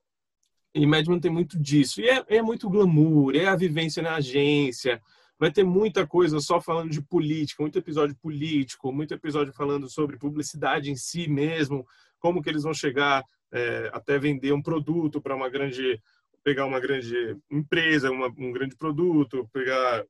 E 0.74 0.86
Madman 0.86 1.20
tem 1.20 1.30
muito 1.30 1.58
disso. 1.58 2.00
E 2.00 2.08
é, 2.08 2.24
é 2.28 2.42
muito 2.42 2.68
glamour, 2.68 3.34
é 3.36 3.46
a 3.46 3.54
vivência 3.54 4.02
na 4.02 4.16
agência. 4.16 5.00
Vai 5.38 5.50
ter 5.50 5.64
muita 5.64 6.06
coisa 6.06 6.40
só 6.40 6.60
falando 6.60 6.90
de 6.90 7.02
política, 7.02 7.62
muito 7.62 7.78
episódio 7.78 8.16
político, 8.16 8.92
muito 8.92 9.14
episódio 9.14 9.52
falando 9.52 9.88
sobre 9.88 10.18
publicidade 10.18 10.90
em 10.90 10.96
si 10.96 11.28
mesmo, 11.28 11.86
como 12.18 12.42
que 12.42 12.48
eles 12.48 12.62
vão 12.62 12.74
chegar 12.74 13.24
é, 13.52 13.90
até 13.92 14.18
vender 14.18 14.52
um 14.52 14.62
produto 14.62 15.20
para 15.20 15.34
uma 15.34 15.48
grande 15.48 16.00
pegar 16.42 16.66
uma 16.66 16.78
grande 16.78 17.38
empresa, 17.50 18.10
uma, 18.10 18.26
um 18.36 18.52
grande 18.52 18.76
produto, 18.76 19.48
pegar 19.50 20.04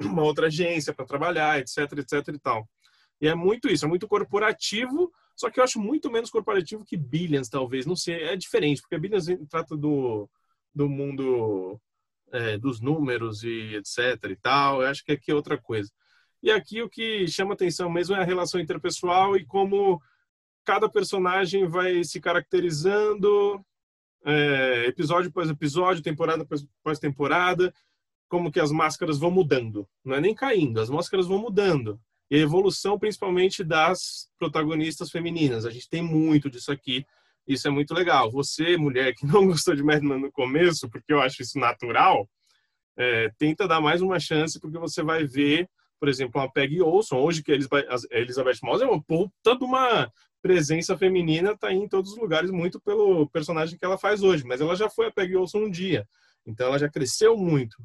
uma 0.00 0.22
outra 0.22 0.46
agência 0.46 0.94
para 0.94 1.04
trabalhar, 1.04 1.58
etc, 1.58 1.92
etc 1.98 2.34
e 2.34 2.38
tal. 2.38 2.68
E 3.20 3.28
é 3.28 3.34
muito 3.34 3.68
isso, 3.68 3.84
é 3.84 3.88
muito 3.88 4.08
corporativo, 4.08 5.12
só 5.36 5.50
que 5.50 5.60
eu 5.60 5.64
acho 5.64 5.78
muito 5.78 6.10
menos 6.10 6.30
corporativo 6.30 6.84
que 6.84 6.96
Billions, 6.96 7.48
talvez. 7.48 7.84
Não 7.84 7.94
sei, 7.94 8.22
é 8.22 8.36
diferente, 8.36 8.80
porque 8.80 8.98
Billions 8.98 9.26
trata 9.50 9.76
do, 9.76 10.28
do 10.74 10.88
mundo 10.88 11.78
é, 12.32 12.56
dos 12.58 12.80
números 12.80 13.42
e 13.42 13.76
etc 13.76 14.30
e 14.30 14.36
tal. 14.36 14.82
Eu 14.82 14.88
acho 14.88 15.04
que 15.04 15.12
aqui 15.12 15.30
é 15.30 15.34
outra 15.34 15.58
coisa. 15.58 15.90
E 16.42 16.50
aqui 16.50 16.82
o 16.82 16.88
que 16.88 17.28
chama 17.28 17.54
atenção 17.54 17.90
mesmo 17.90 18.14
é 18.16 18.20
a 18.20 18.24
relação 18.24 18.60
interpessoal 18.60 19.36
e 19.36 19.44
como 19.44 20.00
cada 20.64 20.88
personagem 20.88 21.66
vai 21.66 22.02
se 22.02 22.20
caracterizando 22.20 23.64
é, 24.24 24.86
episódio 24.86 25.30
após 25.30 25.48
episódio, 25.50 26.02
temporada 26.02 26.46
após 26.80 26.98
temporada, 26.98 27.72
como 28.28 28.50
que 28.50 28.60
as 28.60 28.72
máscaras 28.72 29.18
vão 29.18 29.30
mudando. 29.30 29.88
Não 30.04 30.16
é 30.16 30.20
nem 30.20 30.34
caindo, 30.34 30.80
as 30.80 30.90
máscaras 30.90 31.26
vão 31.26 31.38
mudando. 31.38 32.00
E 32.30 32.36
a 32.36 32.40
evolução, 32.40 32.98
principalmente, 32.98 33.62
das 33.62 34.28
protagonistas 34.38 35.10
femininas. 35.10 35.64
A 35.64 35.70
gente 35.70 35.88
tem 35.88 36.02
muito 36.02 36.50
disso 36.50 36.72
aqui. 36.72 37.04
Isso 37.46 37.68
é 37.68 37.70
muito 37.70 37.94
legal. 37.94 38.30
Você, 38.32 38.76
mulher, 38.76 39.14
que 39.14 39.24
não 39.26 39.46
gostou 39.46 39.74
de 39.74 39.82
Madman 39.82 40.18
no 40.18 40.32
começo, 40.32 40.88
porque 40.90 41.12
eu 41.12 41.20
acho 41.20 41.42
isso 41.42 41.58
natural, 41.58 42.28
é, 42.96 43.30
tenta 43.38 43.68
dar 43.68 43.80
mais 43.80 44.00
uma 44.00 44.18
chance, 44.18 44.58
porque 44.58 44.78
você 44.78 45.02
vai 45.02 45.24
ver, 45.24 45.68
por 46.00 46.08
exemplo, 46.08 46.40
a 46.40 46.50
Peggy 46.50 46.80
Olson, 46.80 47.18
hoje 47.18 47.42
que 47.42 47.52
a 47.52 48.18
Elizabeth 48.18 48.58
Moss 48.62 48.80
é 48.80 48.86
uma 48.86 49.02
puta 49.02 49.56
de 49.56 49.64
uma 49.64 50.10
presença 50.42 50.96
feminina 50.96 51.56
tá 51.56 51.72
em 51.72 51.88
todos 51.88 52.12
os 52.12 52.18
lugares 52.18 52.50
muito 52.52 52.80
pelo 52.80 53.28
personagem 53.30 53.76
que 53.76 53.84
ela 53.84 53.98
faz 53.98 54.22
hoje, 54.22 54.44
mas 54.44 54.60
ela 54.60 54.76
já 54.76 54.88
foi 54.88 55.06
a 55.06 55.10
Peggy 55.10 55.36
Olson 55.36 55.64
um 55.64 55.70
dia, 55.70 56.06
então 56.46 56.68
ela 56.68 56.78
já 56.78 56.88
cresceu 56.88 57.36
muito. 57.36 57.76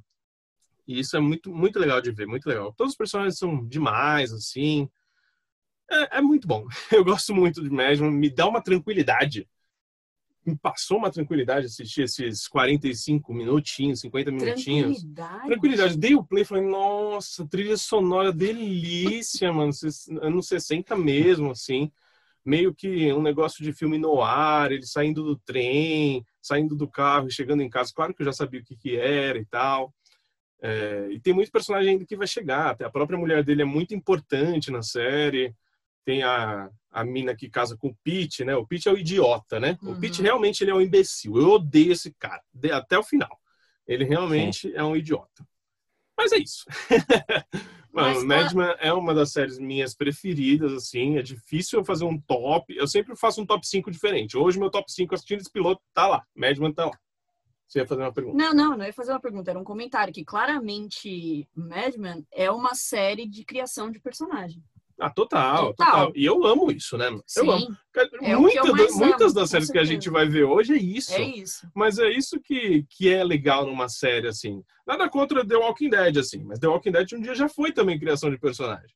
E 0.87 0.99
isso 0.99 1.15
é 1.15 1.19
muito 1.19 1.53
muito 1.53 1.79
legal 1.79 2.01
de 2.01 2.11
ver, 2.11 2.27
muito 2.27 2.47
legal. 2.47 2.73
Todos 2.73 2.93
os 2.93 2.97
personagens 2.97 3.37
são 3.37 3.65
demais, 3.67 4.33
assim. 4.33 4.89
É, 5.89 6.17
é 6.17 6.21
muito 6.21 6.47
bom. 6.47 6.65
Eu 6.91 7.03
gosto 7.03 7.33
muito 7.33 7.61
de 7.61 7.69
Madman, 7.69 8.11
me 8.11 8.29
dá 8.29 8.47
uma 8.47 8.61
tranquilidade. 8.61 9.47
Me 10.43 10.57
passou 10.57 10.97
uma 10.97 11.11
tranquilidade 11.11 11.67
assistir 11.67 12.01
esses 12.01 12.47
45 12.47 13.31
minutinhos, 13.31 13.99
50 13.99 14.31
minutinhos. 14.31 15.01
Tranquilidade. 15.01 15.45
Tranquilidade. 15.45 15.97
Dei 15.97 16.15
o 16.15 16.23
play 16.23 16.41
e 16.41 16.45
falei, 16.45 16.63
nossa, 16.63 17.47
trilha 17.47 17.77
sonora 17.77 18.33
delícia, 18.33 19.51
mano. 19.53 19.71
Anos 20.21 20.47
60 20.47 20.95
mesmo, 20.95 21.51
assim 21.51 21.91
meio 22.43 22.73
que 22.73 23.11
um 23.13 23.21
negócio 23.21 23.63
de 23.63 23.71
filme 23.71 23.97
no 23.97 24.21
ar, 24.21 24.71
ele 24.71 24.85
saindo 24.85 25.23
do 25.23 25.37
trem, 25.37 26.25
saindo 26.41 26.75
do 26.75 26.87
carro 26.87 27.27
e 27.27 27.31
chegando 27.31 27.61
em 27.61 27.69
casa. 27.69 27.93
Claro 27.93 28.13
que 28.13 28.21
eu 28.21 28.25
já 28.25 28.33
sabia 28.33 28.59
o 28.59 28.63
que, 28.63 28.75
que 28.75 28.95
era 28.97 29.37
e 29.37 29.45
tal. 29.45 29.93
É, 30.61 31.07
e 31.09 31.19
tem 31.19 31.33
muito 31.33 31.51
personagem 31.51 31.91
ainda 31.91 32.05
que 32.05 32.15
vai 32.15 32.27
chegar. 32.27 32.71
Até 32.71 32.85
a 32.85 32.89
própria 32.89 33.17
mulher 33.17 33.43
dele 33.43 33.63
é 33.63 33.65
muito 33.65 33.95
importante 33.95 34.71
na 34.71 34.83
série. 34.83 35.55
Tem 36.05 36.23
a, 36.23 36.69
a 36.91 37.03
mina 37.03 37.35
que 37.35 37.49
casa 37.49 37.75
com 37.75 37.89
o 37.89 37.97
Pete, 38.03 38.45
né? 38.45 38.55
O 38.55 38.65
Pete 38.65 38.87
é 38.87 38.91
o 38.91 38.97
idiota, 38.97 39.59
né? 39.59 39.77
Uhum. 39.81 39.93
O 39.93 39.99
Pete 39.99 40.21
realmente 40.21 40.63
ele 40.63 40.71
é 40.71 40.75
um 40.75 40.81
imbecil. 40.81 41.37
Eu 41.37 41.51
odeio 41.51 41.91
esse 41.91 42.13
cara, 42.13 42.41
de, 42.53 42.71
até 42.71 42.97
o 42.97 43.03
final. 43.03 43.39
Ele 43.87 44.03
realmente 44.03 44.69
Sim. 44.69 44.73
é 44.75 44.83
um 44.83 44.95
idiota. 44.95 45.45
Mas 46.15 46.31
é 46.31 46.37
isso. 46.37 46.65
Mano, 47.91 48.25
Mad 48.25 48.53
Men 48.53 48.75
é 48.79 48.93
uma 48.93 49.13
das 49.13 49.33
séries 49.33 49.59
minhas 49.59 49.93
preferidas, 49.93 50.71
assim. 50.71 51.17
É 51.17 51.21
difícil 51.21 51.79
eu 51.79 51.83
fazer 51.83 52.05
um 52.05 52.17
top. 52.17 52.73
Eu 52.73 52.87
sempre 52.87 53.15
faço 53.17 53.41
um 53.41 53.45
top 53.45 53.67
5 53.67 53.91
diferente. 53.91 54.37
Hoje, 54.37 54.57
meu 54.57 54.69
top 54.69 54.89
5 54.89 55.13
assistindo 55.13 55.41
esse 55.41 55.51
piloto 55.51 55.81
tá 55.93 56.07
lá. 56.07 56.23
Mad 56.33 56.57
Men 56.57 56.71
tá 56.71 56.85
lá. 56.85 56.97
Você 57.71 57.79
ia 57.79 57.87
fazer 57.87 58.01
uma 58.01 58.11
pergunta? 58.11 58.37
Não, 58.37 58.53
não, 58.53 58.77
não 58.77 58.85
ia 58.85 58.91
fazer 58.91 59.11
uma 59.13 59.21
pergunta. 59.21 59.49
Era 59.49 59.57
um 59.57 59.63
comentário 59.63 60.13
que 60.13 60.25
claramente 60.25 61.47
Mad 61.55 61.95
Men 61.95 62.27
é 62.29 62.51
uma 62.51 62.75
série 62.75 63.25
de 63.25 63.45
criação 63.45 63.89
de 63.89 63.97
personagem. 63.97 64.61
Ah, 64.99 65.09
total, 65.09 65.67
total, 65.67 65.91
total. 65.91 66.11
E 66.13 66.25
eu 66.25 66.45
amo 66.45 66.69
isso, 66.69 66.97
né? 66.97 67.07
Sim. 67.25 67.39
Eu 67.39 67.51
amo. 67.51 67.77
É 68.21 68.35
Muita, 68.35 68.61
muitas 68.65 69.31
amo, 69.31 69.33
das 69.35 69.49
séries 69.49 69.71
que 69.71 69.77
a 69.77 69.85
gente 69.85 70.09
vai 70.09 70.27
ver 70.27 70.43
hoje 70.43 70.73
é 70.73 70.77
isso. 70.77 71.13
É 71.13 71.21
isso. 71.21 71.65
Mas 71.73 71.97
é 71.97 72.09
isso 72.09 72.41
que, 72.41 72.85
que 72.89 73.07
é 73.07 73.23
legal 73.23 73.65
numa 73.65 73.87
série, 73.87 74.27
assim. 74.27 74.61
Nada 74.85 75.09
contra 75.09 75.47
The 75.47 75.55
Walking 75.55 75.89
Dead, 75.89 76.17
assim. 76.17 76.43
Mas 76.43 76.59
The 76.59 76.67
Walking 76.67 76.91
Dead 76.91 77.13
um 77.13 77.21
dia 77.21 77.33
já 77.33 77.47
foi 77.47 77.71
também 77.71 77.97
criação 77.97 78.29
de 78.29 78.37
personagem. 78.37 78.93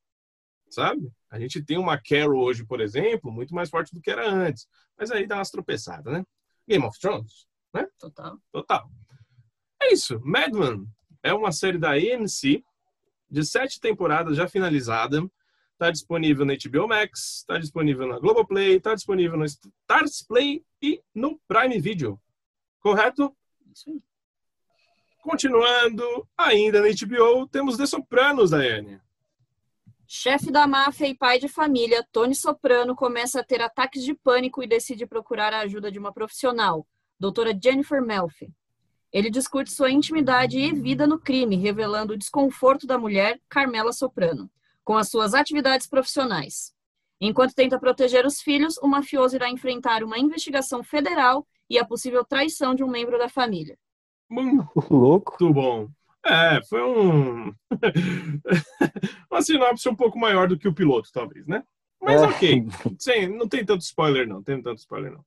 Sabe? 0.69 1.09
A 1.31 1.39
gente 1.39 1.63
tem 1.63 1.77
uma 1.77 1.97
Carol 1.97 2.43
hoje, 2.43 2.65
por 2.65 2.81
exemplo, 2.81 3.31
muito 3.31 3.55
mais 3.55 3.69
forte 3.69 3.95
do 3.95 4.01
que 4.01 4.11
era 4.11 4.29
antes. 4.29 4.67
Mas 4.99 5.11
aí 5.11 5.25
dá 5.25 5.37
umas 5.37 5.49
tropeçadas, 5.49 6.11
né? 6.11 6.25
Game 6.67 6.83
of 6.83 6.99
Thrones, 6.99 7.47
né? 7.75 7.87
Total. 7.99 8.37
Total. 8.51 8.89
É 9.81 9.93
isso. 9.93 10.19
Mad 10.23 10.53
Men 10.53 10.87
é 11.21 11.33
uma 11.33 11.51
série 11.51 11.77
da 11.77 11.91
AMC 11.91 12.63
de 13.29 13.45
sete 13.45 13.79
temporadas 13.79 14.37
já 14.37 14.47
finalizada 14.47 15.21
Está 15.75 15.91
disponível 15.91 16.45
na 16.45 16.53
HBO 16.53 16.87
Max, 16.87 17.39
está 17.39 17.57
disponível 17.57 18.07
na 18.07 18.17
Globoplay, 18.17 18.77
está 18.77 18.95
disponível 18.95 19.37
no 19.37 19.43
Stars 19.43 20.23
Play 20.25 20.63
e 20.81 21.01
no 21.13 21.37
Prime 21.49 21.77
Video. 21.79 22.17
Correto? 22.79 23.35
Isso 23.73 23.89
aí. 23.89 24.01
Continuando, 25.21 26.25
ainda 26.37 26.79
na 26.79 26.87
HBO, 26.87 27.45
temos 27.47 27.75
The 27.75 27.85
Sopranos, 27.87 28.51
Daiane. 28.51 29.01
Chefe 30.07 30.49
da 30.49 30.65
máfia 30.65 31.07
e 31.07 31.15
pai 31.15 31.39
de 31.39 31.49
família, 31.49 32.07
Tony 32.09 32.35
Soprano 32.35 32.95
começa 32.95 33.41
a 33.41 33.43
ter 33.43 33.59
ataques 33.59 34.05
de 34.05 34.13
pânico 34.13 34.63
e 34.63 34.67
decide 34.67 35.05
procurar 35.05 35.51
a 35.51 35.61
ajuda 35.61 35.91
de 35.91 35.99
uma 35.99 36.13
profissional, 36.13 36.87
doutora 37.19 37.57
Jennifer 37.61 38.01
Melfi. 38.01 38.51
Ele 39.11 39.29
discute 39.29 39.71
sua 39.71 39.91
intimidade 39.91 40.59
e 40.59 40.73
vida 40.73 41.07
no 41.07 41.19
crime, 41.19 41.55
revelando 41.55 42.13
o 42.13 42.17
desconforto 42.17 42.85
da 42.85 42.97
mulher, 42.97 43.39
Carmela 43.49 43.93
Soprano 43.93 44.49
com 44.85 44.95
as 44.95 45.09
suas 45.09 45.33
atividades 45.33 45.87
profissionais. 45.87 46.73
Enquanto 47.19 47.55
tenta 47.55 47.79
proteger 47.79 48.25
os 48.25 48.39
filhos, 48.39 48.77
o 48.77 48.87
mafioso 48.87 49.35
irá 49.35 49.49
enfrentar 49.49 50.03
uma 50.03 50.19
investigação 50.19 50.83
federal 50.83 51.45
e 51.69 51.79
a 51.79 51.85
possível 51.85 52.23
traição 52.23 52.75
de 52.75 52.83
um 52.83 52.87
membro 52.87 53.17
da 53.17 53.27
família. 53.27 53.77
Muito 54.29 54.69
louco. 54.93 55.35
Muito 55.41 55.53
bom. 55.53 55.89
É, 56.23 56.61
foi 56.67 56.81
um. 56.83 57.53
uma 59.29 59.41
sinopse 59.41 59.89
um 59.89 59.95
pouco 59.95 60.19
maior 60.19 60.47
do 60.47 60.57
que 60.57 60.67
o 60.67 60.73
piloto, 60.73 61.09
talvez, 61.11 61.47
né? 61.47 61.63
Mas 62.01 62.21
é. 62.21 62.25
ok. 62.25 62.65
Sim, 62.99 63.27
não 63.27 63.47
tem 63.47 63.65
tanto 63.65 63.81
spoiler, 63.81 64.27
não. 64.27 64.43
Tem 64.43 64.61
tanto 64.61 64.79
spoiler, 64.79 65.11
não. 65.11 65.25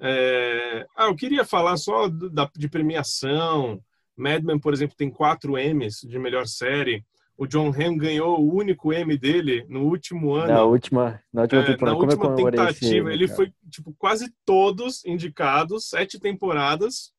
É... 0.00 0.86
Ah, 0.96 1.06
eu 1.06 1.16
queria 1.16 1.44
falar 1.44 1.76
só 1.76 2.08
da, 2.08 2.50
de 2.56 2.68
premiação. 2.68 3.80
Mad 4.16 4.42
Men, 4.42 4.58
por 4.58 4.72
exemplo, 4.72 4.96
tem 4.96 5.10
quatro 5.10 5.56
M's 5.56 6.00
de 6.00 6.18
melhor 6.18 6.46
série 6.46 7.04
o 7.38 7.46
John 7.46 7.68
Hamm 7.68 7.96
ganhou 7.96 8.40
o 8.40 8.52
único 8.52 8.92
M 8.92 9.16
dele 9.16 9.64
no 9.68 9.84
último 9.84 10.34
ano. 10.34 10.52
Na 10.52 10.64
última, 10.64 11.22
na 11.32 11.42
última 11.42 11.64
temporada. 11.64 11.96
É, 12.02 12.06
na 12.06 12.12
última 12.12 12.34
tentativa, 12.34 13.12
ele 13.12 13.28
foi 13.28 13.52
tipo 13.70 13.94
quase 13.96 14.28
todos 14.44 15.04
indicados, 15.04 15.88
sete 15.88 16.18
temporadas. 16.18 17.12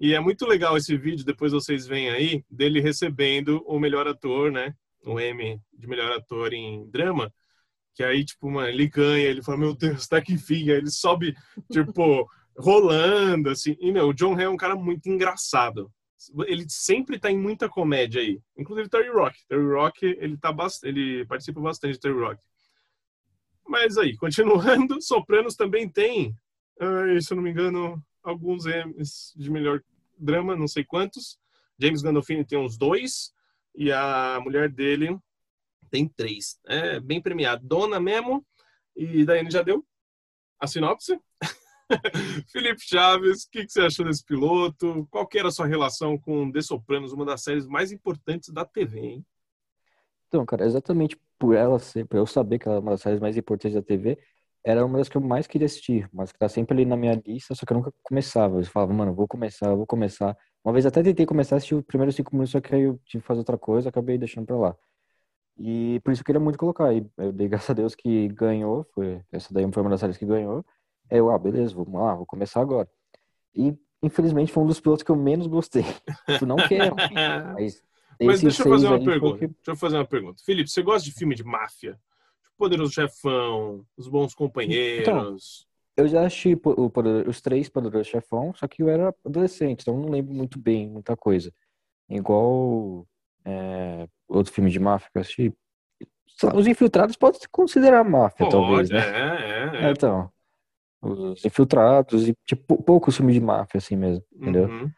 E 0.00 0.14
é 0.14 0.18
muito 0.18 0.46
legal 0.46 0.78
esse 0.78 0.96
vídeo, 0.96 1.26
depois 1.26 1.52
vocês 1.52 1.86
veem 1.86 2.08
aí, 2.08 2.42
dele 2.50 2.80
recebendo 2.80 3.62
o 3.66 3.78
melhor 3.78 4.08
ator, 4.08 4.50
né? 4.50 4.74
O 5.04 5.20
M 5.20 5.60
de 5.74 5.86
melhor 5.86 6.10
ator 6.12 6.54
em 6.54 6.88
drama. 6.88 7.30
Que 8.00 8.04
aí, 8.04 8.24
tipo, 8.24 8.50
mano, 8.50 8.66
ele 8.66 8.88
ganha, 8.88 9.26
ele 9.26 9.42
fala, 9.42 9.58
meu 9.58 9.74
Deus, 9.76 10.08
tá 10.08 10.22
que 10.22 10.38
fim. 10.38 10.70
Aí 10.70 10.78
ele 10.78 10.90
sobe, 10.90 11.36
tipo, 11.70 12.26
rolando, 12.56 13.50
assim. 13.50 13.76
E, 13.78 13.92
meu, 13.92 14.08
o 14.08 14.14
John 14.14 14.32
Hamm 14.32 14.40
é 14.40 14.48
um 14.48 14.56
cara 14.56 14.74
muito 14.74 15.06
engraçado 15.10 15.92
ele 16.46 16.66
sempre 16.68 17.18
tá 17.18 17.30
em 17.30 17.38
muita 17.38 17.68
comédia 17.68 18.20
aí. 18.20 18.40
Inclusive 18.56 18.88
Terry 18.88 19.08
Rock. 19.08 19.38
Terry 19.46 19.66
Rock, 19.66 20.04
ele, 20.18 20.36
tá 20.36 20.50
bast... 20.50 20.86
ele 20.86 21.26
participa 21.26 21.60
bastante 21.60 21.94
de 21.94 22.00
Terry 22.00 22.18
Rock. 22.18 22.42
Mas 23.66 23.98
aí, 23.98 24.16
continuando, 24.16 25.00
Sopranos 25.00 25.54
também 25.54 25.88
tem, 25.88 26.34
se 27.20 27.32
eu 27.32 27.36
não 27.36 27.42
me 27.42 27.50
engano, 27.50 28.02
alguns 28.22 28.64
M's 28.66 29.34
de 29.36 29.50
melhor 29.50 29.82
drama, 30.18 30.56
não 30.56 30.68
sei 30.68 30.84
quantos. 30.84 31.38
James 31.78 32.02
Gandolfini 32.02 32.44
tem 32.44 32.58
uns 32.58 32.76
dois, 32.76 33.32
e 33.74 33.90
a 33.90 34.38
mulher 34.42 34.70
dele 34.70 35.18
tem 35.90 36.08
três. 36.08 36.58
É 36.66 37.00
bem 37.00 37.20
premiado. 37.20 37.66
Dona 37.66 37.98
Memo, 37.98 38.44
e 38.96 39.24
Daiane 39.24 39.50
já 39.50 39.62
deu 39.62 39.84
a 40.58 40.66
sinopse. 40.66 41.18
Felipe 42.52 42.80
Chaves, 42.82 43.44
o 43.44 43.50
que, 43.50 43.64
que, 43.64 43.72
você 43.72 43.80
achou 43.80 44.04
desse 44.04 44.24
piloto? 44.24 45.06
Qual 45.10 45.26
que 45.26 45.38
era 45.38 45.48
a 45.48 45.52
sua 45.52 45.66
relação 45.66 46.18
com 46.18 46.50
The 46.52 46.60
Sopranos, 46.60 47.12
uma 47.12 47.24
das 47.24 47.42
séries 47.42 47.66
mais 47.66 47.90
importantes 47.90 48.50
da 48.50 48.64
TV, 48.64 49.00
hein? 49.00 49.26
Então, 50.28 50.46
cara, 50.46 50.64
exatamente 50.64 51.18
por 51.38 51.56
ela 51.56 51.78
ser, 51.78 52.06
por 52.06 52.16
eu 52.16 52.26
saber 52.26 52.58
que 52.58 52.68
ela 52.68 52.76
é 52.76 52.80
uma 52.80 52.92
das 52.92 53.00
séries 53.00 53.18
mais 53.18 53.36
importantes 53.36 53.74
da 53.74 53.82
TV, 53.82 54.16
era 54.64 54.84
uma 54.84 54.98
das 54.98 55.08
que 55.08 55.16
eu 55.16 55.20
mais 55.20 55.46
queria 55.46 55.66
assistir, 55.66 56.08
mas 56.12 56.30
que 56.30 56.38
tá 56.38 56.48
sempre 56.48 56.74
ali 56.74 56.84
na 56.84 56.96
minha 56.96 57.20
lista, 57.26 57.54
só 57.54 57.66
que 57.66 57.72
eu 57.72 57.78
nunca 57.78 57.92
começava. 58.02 58.60
Eu 58.60 58.64
falava, 58.66 58.92
mano, 58.92 59.14
vou 59.14 59.26
começar, 59.26 59.74
vou 59.74 59.86
começar. 59.86 60.36
Uma 60.62 60.72
vez 60.72 60.84
até 60.84 61.02
tentei 61.02 61.24
começar 61.24 61.56
a 61.56 61.58
assistir 61.58 61.74
os 61.74 61.84
primeiros 61.84 62.14
cinco 62.14 62.32
minutos, 62.32 62.52
só 62.52 62.60
que 62.60 62.74
aí 62.74 62.82
eu 62.82 63.00
tive 63.06 63.22
que 63.22 63.26
fazer 63.26 63.40
outra 63.40 63.56
coisa, 63.56 63.88
acabei 63.88 64.18
deixando 64.18 64.46
pra 64.46 64.56
lá. 64.56 64.76
E 65.62 66.00
por 66.00 66.10
isso 66.10 66.22
eu 66.22 66.24
queria 66.24 66.40
muito 66.40 66.58
colocar. 66.58 66.92
E 66.94 67.06
eu 67.18 67.32
dei 67.32 67.46
graças 67.48 67.68
a 67.68 67.74
Deus 67.74 67.94
que 67.94 68.28
ganhou, 68.28 68.86
foi, 68.94 69.20
essa 69.30 69.52
daí 69.52 69.70
foi 69.70 69.82
uma 69.82 69.90
das 69.90 70.00
séries 70.00 70.16
que 70.16 70.24
ganhou. 70.24 70.64
Aí 71.10 71.18
eu, 71.18 71.30
ah, 71.30 71.38
beleza, 71.38 71.74
vamos 71.74 72.00
lá, 72.00 72.14
vou 72.14 72.24
começar 72.24 72.60
agora. 72.62 72.88
E, 73.54 73.74
infelizmente, 74.02 74.50
foi 74.50 74.62
um 74.62 74.66
dos 74.66 74.80
pilotos 74.80 75.02
que 75.02 75.10
eu 75.10 75.16
menos 75.16 75.46
gostei. 75.46 75.84
Tu 76.38 76.46
não 76.46 76.56
quer. 76.56 76.90
Mas, 77.54 77.82
mas 78.18 78.40
deixa 78.40 78.62
eu 78.62 78.70
fazer 78.70 78.86
uma 78.86 79.04
pergunta. 79.04 79.38
Porque... 79.38 79.46
Deixa 79.48 79.70
eu 79.70 79.76
fazer 79.76 79.96
uma 79.96 80.06
pergunta. 80.06 80.42
Felipe, 80.44 80.70
você 80.70 80.82
gosta 80.82 81.04
de 81.06 81.14
filme 81.14 81.34
de 81.34 81.44
máfia? 81.44 81.92
Tipo, 82.42 82.56
Poderoso 82.56 82.92
Chefão, 82.92 83.84
Os 83.96 84.08
Bons 84.08 84.34
Companheiros? 84.34 85.02
Então, 85.06 85.36
eu 85.96 86.08
já 86.08 86.26
o, 86.26 86.92
os 87.28 87.40
três 87.42 87.68
Poderosos 87.68 88.06
Chefão, 88.06 88.54
só 88.54 88.66
que 88.66 88.82
eu 88.82 88.88
era 88.88 89.14
adolescente, 89.26 89.82
então 89.82 89.98
não 89.98 90.08
lembro 90.08 90.32
muito 90.32 90.58
bem, 90.58 90.88
muita 90.88 91.14
coisa. 91.16 91.52
Igual 92.08 93.06
é, 93.44 94.08
outro 94.28 94.52
filme 94.52 94.70
de 94.70 94.78
máfia 94.78 95.08
que 95.12 95.18
eu 95.18 95.22
assisti. 95.22 95.54
Os 96.54 96.66
Infiltrados 96.66 97.16
pode 97.16 97.38
se 97.38 97.48
considerar 97.48 98.02
máfia, 98.02 98.46
pode, 98.46 98.50
talvez, 98.50 98.90
né? 98.90 98.98
É, 98.98 99.82
é, 99.82 99.86
é. 99.86 99.90
Então, 99.90 100.32
os 101.02 101.44
infiltrados 101.44 102.28
e 102.28 102.34
tipo 102.44 102.82
poucos 102.82 103.16
filmes 103.16 103.34
de 103.34 103.40
máfia 103.40 103.78
assim 103.78 103.96
mesmo, 103.96 104.24
entendeu? 104.32 104.68
Uhum. 104.68 104.90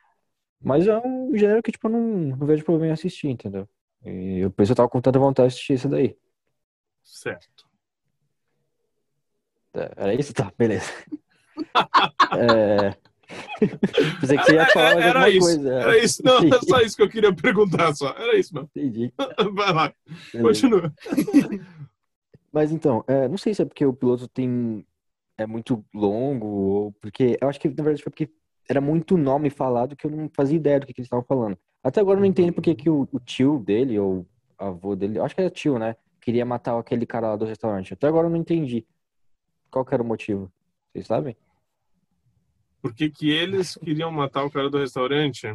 Mas 0.61 0.87
é 0.87 0.99
um 0.99 1.37
gênero 1.37 1.63
que 1.63 1.73
tipo 1.73 1.87
eu 1.87 1.93
não, 1.93 2.01
não 2.01 2.47
vejo 2.47 2.65
problema 2.65 2.89
em 2.89 2.93
assistir, 2.93 3.29
entendeu? 3.29 3.69
E 4.05 4.41
eu 4.41 4.51
penso 4.51 4.73
eu 4.73 4.77
tava 4.77 4.89
com 4.89 5.01
tanta 5.01 5.19
vontade 5.19 5.49
de 5.49 5.55
assistir 5.55 5.75
isso 5.75 5.89
daí. 5.89 6.17
Certo. 7.03 7.69
É, 9.75 9.93
era 9.97 10.15
isso? 10.15 10.35
Tá, 10.35 10.53
beleza. 10.57 10.91
é... 12.39 12.97
Pensei 14.21 14.39
que 14.39 14.45
você 14.45 14.55
ia 14.55 14.67
falar 14.67 14.91
era, 14.93 15.21
era 15.21 15.31
isso, 15.31 15.41
coisa. 15.41 15.73
Era 15.73 15.99
isso. 15.99 16.23
Não, 16.25 16.39
era 16.39 16.63
só 16.63 16.81
isso 16.81 16.97
que 16.97 17.03
eu 17.03 17.09
queria 17.09 17.35
perguntar 17.35 17.95
só. 17.95 18.11
Era 18.11 18.37
isso, 18.37 18.55
mano. 18.55 18.69
Entendi. 18.75 19.13
Vai 19.55 19.73
lá. 19.73 19.93
Continua. 20.33 20.93
Mas 22.53 22.71
então, 22.71 23.03
é, 23.07 23.29
não 23.29 23.39
sei 23.39 23.55
se 23.55 23.63
é 23.63 23.65
porque 23.65 23.85
o 23.85 23.95
piloto 23.95 24.29
tem 24.29 24.85
é 25.39 25.47
muito 25.47 25.85
longo, 25.95 26.47
ou 26.47 26.93
porque 26.93 27.39
eu 27.41 27.49
acho 27.49 27.59
que 27.59 27.69
na 27.69 27.83
verdade 27.83 28.03
foi 28.03 28.11
porque 28.11 28.31
era 28.69 28.81
muito 28.81 29.17
nome 29.17 29.51
falado 29.51 29.97
que 29.97 30.07
eu 30.07 30.11
não 30.11 30.31
fazia 30.35 30.57
ideia 30.57 30.79
do 30.79 30.87
que, 30.87 30.93
que 30.93 31.01
eles 31.01 31.07
estavam 31.07 31.25
falando. 31.25 31.57
Até 31.83 32.01
agora 32.01 32.19
eu 32.19 32.21
não 32.21 32.27
entendo 32.27 32.53
porque 32.53 32.75
que 32.75 32.89
o, 32.89 33.09
o 33.11 33.19
tio 33.19 33.59
dele, 33.59 33.99
ou 33.99 34.27
avô 34.59 34.95
dele, 34.95 35.19
acho 35.19 35.35
que 35.35 35.41
era 35.41 35.51
tio, 35.51 35.79
né? 35.79 35.97
Queria 36.21 36.45
matar 36.45 36.79
aquele 36.79 37.05
cara 37.05 37.31
lá 37.31 37.37
do 37.37 37.45
restaurante. 37.45 37.95
Até 37.95 38.07
agora 38.07 38.27
eu 38.27 38.31
não 38.31 38.37
entendi. 38.37 38.87
Qual 39.71 39.85
que 39.85 39.93
era 39.93 40.03
o 40.03 40.07
motivo? 40.07 40.53
Vocês 40.93 41.07
sabem? 41.07 41.37
Por 42.83 42.93
que, 42.93 43.09
que 43.09 43.31
eles 43.31 43.77
queriam 43.77 44.11
matar 44.11 44.45
o 44.45 44.51
cara 44.51 44.69
do 44.69 44.79
restaurante? 44.79 45.47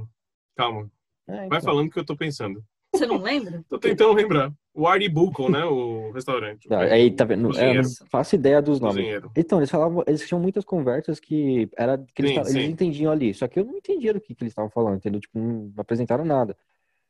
Calma. 0.55 0.89
É, 1.27 1.35
então. 1.35 1.49
Vai 1.49 1.61
falando 1.61 1.91
que 1.91 1.99
eu 1.99 2.05
tô 2.05 2.15
pensando. 2.15 2.63
Você 2.95 3.05
não 3.05 3.17
lembra? 3.21 3.63
Tô 3.69 3.77
tentando 3.77 4.13
lembrar. 4.13 4.51
O 4.73 4.87
Artibuco, 4.87 5.49
né? 5.51 5.65
O 5.65 6.09
restaurante. 6.11 6.69
Não, 6.69 6.79
aí 6.79 7.11
tá 7.11 7.25
vendo? 7.25 7.51
Eu 7.59 7.73
não 7.83 7.89
faço 8.09 8.35
ideia 8.35 8.61
dos 8.61 8.79
nomes. 8.79 8.95
Cozinheiro. 8.95 9.31
Então, 9.35 9.59
eles 9.59 9.69
falavam, 9.69 10.03
eles 10.07 10.25
tinham 10.25 10.39
muitas 10.39 10.63
conversas 10.63 11.19
que 11.19 11.69
era 11.77 11.97
que 11.97 12.21
eles, 12.21 12.31
Sim, 12.31 12.35
tavam- 12.37 12.51
eles 12.51 12.63
sim. 12.65 12.71
entendiam 12.71 13.11
ali. 13.11 13.33
Só 13.33 13.45
que 13.47 13.59
eu 13.59 13.65
não 13.65 13.75
entendia 13.75 14.13
do 14.13 14.21
que, 14.21 14.33
que 14.33 14.41
eles 14.43 14.51
estavam 14.51 14.69
falando, 14.71 14.95
entendeu? 14.97 15.19
Tipo, 15.19 15.37
não 15.37 15.73
apresentaram 15.77 16.23
nada. 16.23 16.55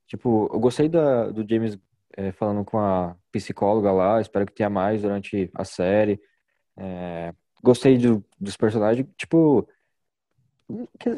Tipo, 0.07 0.49
eu 0.51 0.59
gostei 0.59 0.89
da, 0.89 1.29
do 1.29 1.45
James 1.47 1.77
eh, 2.17 2.31
falando 2.31 2.65
com 2.65 2.79
a 2.79 3.15
psicóloga 3.31 3.91
lá, 3.91 4.19
espero 4.19 4.45
que 4.47 4.53
tenha 4.53 4.69
mais 4.69 5.01
durante 5.03 5.49
a 5.53 5.63
série. 5.63 6.19
É, 6.75 7.33
gostei 7.63 7.97
do- 7.97 8.23
dos 8.39 8.57
personagens, 8.57 9.05
tipo, 9.17 9.67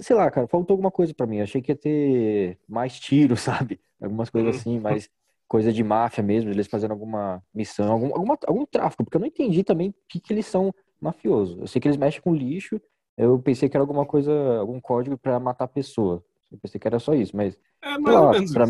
sei 0.02 0.16
lá, 0.16 0.30
cara, 0.30 0.48
faltou 0.48 0.74
alguma 0.76 0.92
coisa 0.92 1.14
pra 1.14 1.26
mim. 1.28 1.42
Achei 1.42 1.62
que 1.62 1.72
ia 1.72 1.76
ter 1.76 2.58
mais 2.68 3.00
tiro, 3.00 3.36
sabe? 3.38 3.80
Algumas 4.02 4.30
coisas 4.30 4.54
Uhum. 4.54 4.60
assim, 4.60 4.80
mais 4.80 5.10
coisa 5.48 5.74
de 5.74 5.84
máfia 5.84 6.24
mesmo, 6.24 6.52
eles 6.52 6.68
fazendo 6.68 6.92
alguma 6.92 7.44
missão, 7.54 7.92
algum, 7.92 8.08
alguma, 8.16 8.38
algum 8.46 8.66
tráfico, 8.68 9.04
porque 9.04 9.18
eu 9.18 9.22
não 9.22 9.28
entendi 9.28 9.64
também 9.64 9.90
o 9.90 9.96
que, 10.08 10.20
que 10.20 10.32
eles 10.32 10.46
são 10.46 10.72
mafiosos. 11.02 11.58
Eu 11.60 11.66
sei 11.68 11.82
que 11.82 11.88
eles 11.88 11.98
mexem 11.98 12.22
com 12.22 12.36
lixo, 12.36 12.80
eu 13.18 13.40
pensei 13.40 13.68
que 13.68 13.76
era 13.76 13.82
alguma 13.84 14.06
coisa, 14.06 14.32
algum 14.60 14.80
código 14.80 15.18
pra 15.18 15.40
matar 15.40 15.68
pessoa. 15.68 16.24
Eu 16.52 16.60
pensei 16.60 16.80
que 16.80 16.88
era 16.88 17.00
só 17.00 17.16
isso, 17.16 17.36
mas 17.36 17.58
É 17.82 17.98
mais 17.98 18.16
ou 18.16 18.24
lá, 18.26 18.32
menos 18.34 18.52
pra... 18.54 18.66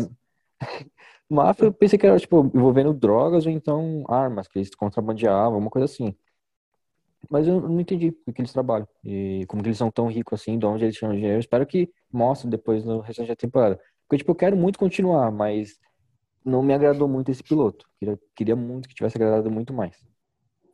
máfia 1.28 1.66
eu 1.66 1.72
pensei 1.72 1.98
que 1.98 2.06
era 2.06 2.18
tipo 2.18 2.50
envolvendo 2.54 2.92
drogas 2.94 3.44
ou 3.46 3.52
então 3.52 4.04
armas, 4.08 4.48
que 4.48 4.58
eles 4.58 4.74
contrabandeavam, 4.74 5.54
alguma 5.54 5.70
coisa 5.70 5.84
assim. 5.84 6.14
Mas 7.30 7.46
eu 7.46 7.60
não 7.60 7.80
entendi 7.80 8.08
o 8.26 8.32
que 8.32 8.40
eles 8.40 8.52
trabalham 8.52 8.88
e 9.04 9.46
como 9.46 9.62
que 9.62 9.68
eles 9.68 9.78
são 9.78 9.90
tão 9.90 10.08
ricos 10.08 10.40
assim, 10.40 10.58
de 10.58 10.66
onde 10.66 10.84
eles 10.84 10.96
tiram 10.96 11.14
dinheiro. 11.14 11.36
Eu 11.36 11.40
espero 11.40 11.64
que 11.64 11.88
mostre 12.12 12.50
depois 12.50 12.84
no 12.84 12.98
restante 12.98 13.28
da 13.28 13.36
temporada. 13.36 13.80
Porque, 14.08 14.18
tipo, 14.18 14.32
eu 14.32 14.36
quero 14.36 14.56
muito 14.56 14.78
continuar, 14.78 15.30
mas 15.30 15.78
não 16.44 16.60
me 16.62 16.74
agradou 16.74 17.06
muito 17.06 17.30
esse 17.30 17.42
piloto. 17.42 17.88
Queria, 17.98 18.18
queria 18.34 18.56
muito 18.56 18.88
que 18.88 18.94
tivesse 18.94 19.16
agradado 19.16 19.48
muito 19.48 19.72
mais. 19.72 19.96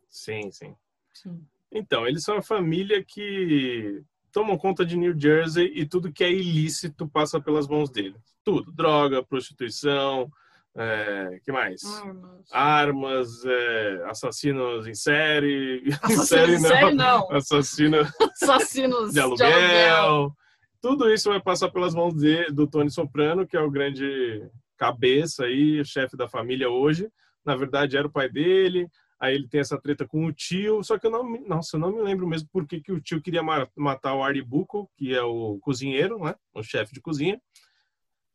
Sim, 0.09 0.51
sim. 0.51 0.75
Sim. 1.13 1.47
Então, 1.71 2.07
eles 2.07 2.25
são 2.25 2.39
a 2.39 2.43
família 2.43 3.05
que 3.05 4.03
tomam 4.33 4.57
conta 4.57 4.87
de 4.87 4.97
New 4.97 5.19
Jersey 5.19 5.71
e 5.75 5.85
tudo 5.85 6.13
que 6.13 6.25
é 6.25 6.33
ilícito 6.33 7.07
passa 7.07 7.39
pelas 7.39 7.69
mãos 7.69 7.91
deles. 7.91 8.21
Tudo. 8.43 8.73
Droga, 8.73 9.23
prostituição, 9.23 10.31
é, 10.77 11.41
que 11.45 11.51
mais? 11.53 11.83
Armas. 11.85 12.53
Armas, 12.53 13.45
é, 13.45 14.05
assassinos 14.11 14.87
em 14.87 14.95
série. 14.95 15.83
em 15.89 15.93
Assassinos 15.93 16.27
série 16.29 16.53
não. 16.53 16.61
série, 16.69 16.95
não. 16.95 17.33
Assassino 17.33 17.97
Assassinos 18.43 19.13
de 19.15 19.21
aluguel. 19.21 20.33
Tudo 20.81 21.11
isso 21.13 21.31
vai 21.31 21.41
passar 21.41 21.71
pelas 21.71 21.95
mãos 21.95 22.15
de, 22.15 22.47
do 22.53 22.67
Tony 22.67 22.91
Soprano, 22.91 23.47
que 23.47 23.57
é 23.57 23.61
o 23.61 23.71
grande 23.71 24.49
cabeça 24.77 25.45
aí, 25.45 25.85
chefe 25.85 26.17
da 26.17 26.29
família 26.29 26.69
hoje. 26.69 27.09
Na 27.45 27.57
verdade, 27.57 27.97
era 27.97 28.07
o 28.07 28.13
pai 28.13 28.29
dele. 28.29 28.87
Aí 29.19 29.35
ele 29.35 29.49
tem 29.49 29.61
essa 29.61 29.81
treta 29.81 30.07
com 30.07 30.27
o 30.27 30.33
tio. 30.33 30.83
Só 30.85 30.99
que 30.99 31.07
eu 31.07 31.11
não, 31.11 31.25
me- 31.25 31.41
nossa, 31.41 31.77
eu 31.77 31.81
não 31.81 31.91
me 31.91 32.03
lembro 32.03 32.27
mesmo 32.29 32.49
por 32.53 32.67
que, 32.67 32.81
que 32.83 32.93
o 32.93 33.01
tio 33.01 33.23
queria 33.23 33.43
ma- 33.43 33.67
matar 33.75 34.15
o 34.15 34.23
Artie 34.23 34.43
Bucco, 34.43 34.91
que 34.97 35.15
é 35.15 35.23
o 35.23 35.59
cozinheiro, 35.63 36.19
né? 36.23 36.35
O 36.55 36.63
chefe 36.63 36.93
de 36.93 37.01
cozinha. 37.01 37.41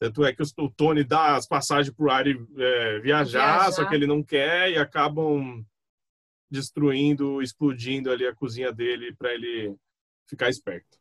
Tanto 0.02 0.26
é 0.26 0.34
que 0.34 0.42
o 0.58 0.70
Tony 0.72 1.04
dá 1.04 1.36
as 1.36 1.46
passagens 1.46 1.96
pro 1.96 2.10
Artie 2.10 2.32
é, 2.58 3.00
viajar, 3.02 3.60
Viajar. 3.60 3.72
só 3.72 3.86
que 3.88 3.94
ele 3.94 4.08
não 4.08 4.24
quer 4.24 4.72
e 4.72 4.78
acabam 4.80 5.64
destruindo, 6.50 7.40
explodindo 7.40 8.10
ali 8.10 8.26
a 8.26 8.34
cozinha 8.34 8.74
dele 8.74 9.16
para 9.16 9.32
ele 9.32 9.76
ficar 10.28 10.50
esperto. 10.50 10.98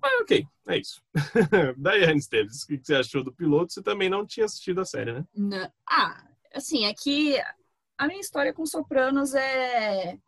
Mas 0.00 0.20
ok, 0.22 0.46
é 0.68 0.78
isso. 0.78 1.02
Daiane 1.76 2.18
Esteves, 2.18 2.62
o 2.62 2.66
que 2.66 2.78
que 2.78 2.86
você 2.86 2.94
achou 2.94 3.22
do 3.22 3.30
piloto? 3.30 3.74
Você 3.74 3.82
também 3.82 4.08
não 4.08 4.26
tinha 4.26 4.46
assistido 4.46 4.80
a 4.80 4.86
série, 4.86 5.12
né? 5.12 5.24
Não. 5.34 5.70
Ah, 5.86 6.26
assim, 6.54 6.86
é 6.86 6.94
que 6.94 7.38
a 7.98 8.06
minha 8.06 8.20
história 8.20 8.54
com 8.54 8.64
Sopranos 8.64 9.34
é. 9.34 10.18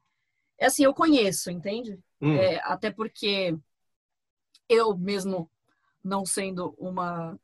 É 0.58 0.66
assim, 0.66 0.84
eu 0.84 0.92
conheço, 0.92 1.50
entende? 1.50 1.98
Hum, 2.20 2.36
É, 2.36 2.60
até 2.62 2.90
porque 2.90 3.56
eu 4.68 4.96
mesmo 4.96 5.50
não 6.04 6.26
sendo 6.26 6.74
uma 6.78 7.38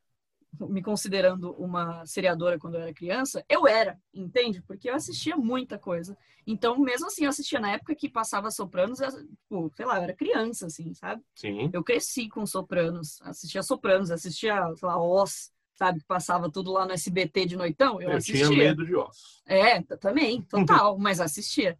me 0.59 0.81
considerando 0.81 1.51
uma 1.53 2.05
seriadora 2.05 2.59
quando 2.59 2.75
eu 2.75 2.81
era 2.81 2.93
criança, 2.93 3.43
eu 3.49 3.67
era, 3.67 3.99
entende? 4.13 4.61
Porque 4.61 4.89
eu 4.89 4.95
assistia 4.95 5.35
muita 5.35 5.77
coisa. 5.77 6.17
Então, 6.45 6.77
mesmo 6.79 7.07
assim, 7.07 7.23
eu 7.23 7.29
assistia 7.29 7.59
na 7.59 7.71
época 7.71 7.95
que 7.95 8.09
passava 8.09 8.51
Sopranos, 8.51 8.99
eu, 8.99 9.09
tipo, 9.09 9.71
sei 9.75 9.85
lá, 9.85 9.97
eu 9.97 10.03
era 10.03 10.13
criança, 10.15 10.67
assim, 10.67 10.93
sabe? 10.93 11.21
sim. 11.35 11.69
Eu 11.73 11.83
cresci 11.83 12.27
com 12.29 12.45
Sopranos, 12.45 13.21
assistia 13.21 13.63
Sopranos, 13.63 14.11
assistia, 14.11 14.55
sei 14.75 14.87
lá, 14.87 15.01
Oz, 15.01 15.51
sabe? 15.75 15.99
Que 15.99 16.05
passava 16.05 16.51
tudo 16.51 16.71
lá 16.71 16.85
no 16.85 16.93
SBT 16.93 17.45
de 17.45 17.55
noitão, 17.55 18.01
eu, 18.01 18.11
Eu, 18.11 18.17
assistia. 18.17 18.47
tinha 18.47 18.57
medo 18.57 18.85
de 18.85 18.95
ossos. 18.95 19.41
É, 19.45 19.81
também, 19.81 20.41
total, 20.41 20.97
mas 20.97 21.19
assistia. 21.19 21.77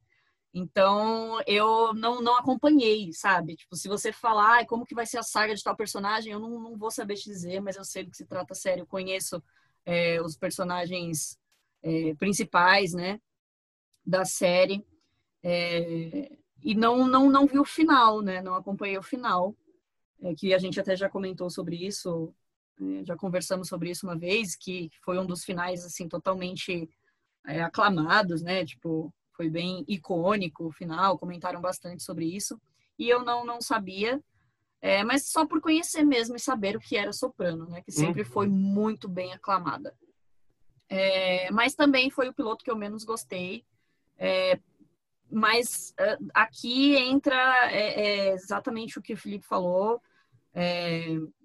Então, 0.54 1.42
eu 1.48 1.94
não, 1.96 2.22
não 2.22 2.38
acompanhei, 2.38 3.12
sabe? 3.12 3.56
Tipo, 3.56 3.76
se 3.76 3.88
você 3.88 4.12
falar 4.14 4.58
"Ai, 4.58 4.66
como 4.66 4.86
que 4.86 4.94
vai 4.94 5.06
ser 5.06 5.18
a 5.18 5.24
saga 5.24 5.56
de 5.56 5.64
tal 5.64 5.76
personagem, 5.76 6.32
eu 6.32 6.40
não, 6.40 6.60
não 6.60 6.78
vou 6.78 6.92
saber 6.92 7.16
te 7.16 7.26
dizer, 7.30 7.60
mas 7.60 7.76
eu 7.76 7.84
sei 7.84 8.04
do 8.04 8.12
que 8.12 8.18
se 8.18 8.26
trata 8.26 8.54
sério. 8.54 8.84
Eu 8.84 8.88
conheço 8.88 9.42
é, 9.86 10.22
os 10.22 10.38
personagens 10.38 11.40
é, 11.82 12.14
principais, 12.16 12.94
né, 12.94 13.20
da 14.06 14.26
série. 14.26 14.86
É, 15.44 16.32
e 16.64 16.76
não, 16.76 17.08
não, 17.08 17.30
não 17.32 17.48
vi 17.48 17.60
o 17.60 17.66
final, 17.66 18.22
né? 18.22 18.42
Não 18.42 18.56
acompanhei 18.56 18.98
o 18.98 19.04
final. 19.04 19.56
Que 20.38 20.54
a 20.54 20.58
gente 20.58 20.80
até 20.80 20.96
já 20.96 21.10
comentou 21.10 21.50
sobre 21.50 21.76
isso, 21.76 22.34
já 23.06 23.16
conversamos 23.18 23.68
sobre 23.68 23.90
isso 23.92 24.06
uma 24.08 24.18
vez, 24.18 24.56
que 24.56 24.90
foi 25.04 25.20
um 25.20 25.26
dos 25.26 25.44
finais, 25.44 25.84
assim, 25.86 26.08
totalmente 26.08 26.90
aclamados, 27.44 28.42
né? 28.42 28.66
Tipo, 28.66 29.14
foi 29.36 29.50
bem 29.50 29.84
icônico 29.88 30.68
o 30.68 30.72
final, 30.72 31.18
comentaram 31.18 31.60
bastante 31.60 32.04
sobre 32.04 32.26
isso. 32.26 32.60
E 32.98 33.10
eu 33.10 33.24
não, 33.24 33.46
não 33.46 33.62
sabia, 33.62 34.22
é, 34.82 35.04
mas 35.04 35.28
só 35.30 35.46
por 35.46 35.62
conhecer 35.62 36.04
mesmo 36.04 36.36
e 36.36 36.40
saber 36.40 36.76
o 36.76 36.80
que 36.80 36.98
era 36.98 37.14
Soprano, 37.14 37.68
né? 37.70 37.82
Que 37.82 37.92
sempre 37.92 38.24
foi 38.24 38.48
muito 38.48 39.08
bem 39.08 39.34
aclamada. 39.34 39.96
É, 40.90 41.50
mas 41.52 41.74
também 41.74 42.10
foi 42.10 42.30
o 42.30 42.34
piloto 42.34 42.64
que 42.64 42.70
eu 42.70 42.76
menos 42.76 43.04
gostei. 43.04 43.66
É, 44.18 44.60
mas 45.32 45.94
é, 45.98 46.18
aqui 46.34 46.96
entra 46.96 47.72
é, 47.72 48.02
é, 48.02 48.34
exatamente 48.34 49.00
o 49.00 49.02
que 49.02 49.14
o 49.14 49.18
Felipe 49.18 49.46
falou. 49.46 50.02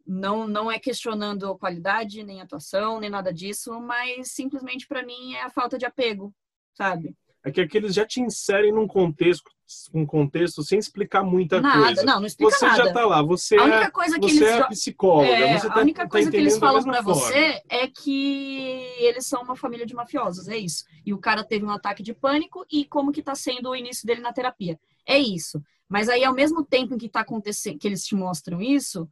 Não, 0.04 0.46
não 0.48 0.70
é 0.70 0.78
questionando 0.78 1.50
a 1.50 1.58
qualidade, 1.58 2.24
nem 2.24 2.40
atuação, 2.40 2.98
nem 2.98 3.08
nada 3.08 3.32
disso, 3.32 3.78
mas 3.80 4.32
simplesmente 4.32 4.86
para 4.86 5.04
mim 5.04 5.34
é 5.34 5.42
a 5.42 5.50
falta 5.50 5.78
de 5.78 5.86
apego, 5.86 6.34
sabe? 6.74 7.14
É 7.44 7.50
que 7.52 7.60
aqui 7.60 7.76
eles 7.76 7.94
já 7.94 8.04
te 8.04 8.20
inserem 8.20 8.72
num 8.72 8.86
contexto, 8.86 9.48
um 9.94 10.04
contexto 10.04 10.62
sem 10.62 10.78
explicar 10.78 11.22
muita 11.22 11.60
nada, 11.60 11.84
coisa. 11.86 12.04
não, 12.04 12.20
não 12.20 12.26
explica 12.26 12.50
Você 12.50 12.66
nada. 12.66 12.84
já 12.84 12.92
tá 12.92 13.06
lá, 13.06 13.22
você 13.22 13.56
a 13.56 13.60
é, 13.62 13.64
única 13.64 13.90
coisa 13.92 14.18
que 14.18 14.28
você 14.28 14.36
eles 14.38 14.42
é 14.48 14.56
jo- 14.56 14.62
a 14.64 14.68
psicóloga, 14.68 15.28
É, 15.28 15.58
tá, 15.60 15.74
a 15.74 15.78
única 15.80 16.02
tá 16.02 16.08
coisa 16.08 16.30
que 16.30 16.36
eles 16.36 16.58
falam 16.58 16.82
forma. 16.82 17.02
você 17.02 17.62
é 17.68 17.86
que 17.86 18.80
eles 18.98 19.26
são 19.26 19.42
uma 19.42 19.54
família 19.56 19.86
de 19.86 19.94
mafiosos, 19.94 20.48
é 20.48 20.56
isso. 20.56 20.84
E 21.06 21.14
o 21.14 21.18
cara 21.18 21.44
teve 21.44 21.64
um 21.64 21.70
ataque 21.70 22.02
de 22.02 22.12
pânico 22.12 22.66
e 22.70 22.84
como 22.84 23.12
que 23.12 23.22
tá 23.22 23.34
sendo 23.34 23.70
o 23.70 23.76
início 23.76 24.06
dele 24.06 24.20
na 24.20 24.32
terapia. 24.32 24.78
É 25.06 25.18
isso. 25.18 25.62
Mas 25.88 26.08
aí, 26.08 26.24
ao 26.24 26.34
mesmo 26.34 26.64
tempo 26.64 26.94
em 26.94 26.98
que 26.98 27.08
tá 27.08 27.20
acontecendo, 27.20 27.78
que 27.78 27.86
eles 27.86 28.04
te 28.04 28.14
mostram 28.14 28.60
isso, 28.60 29.08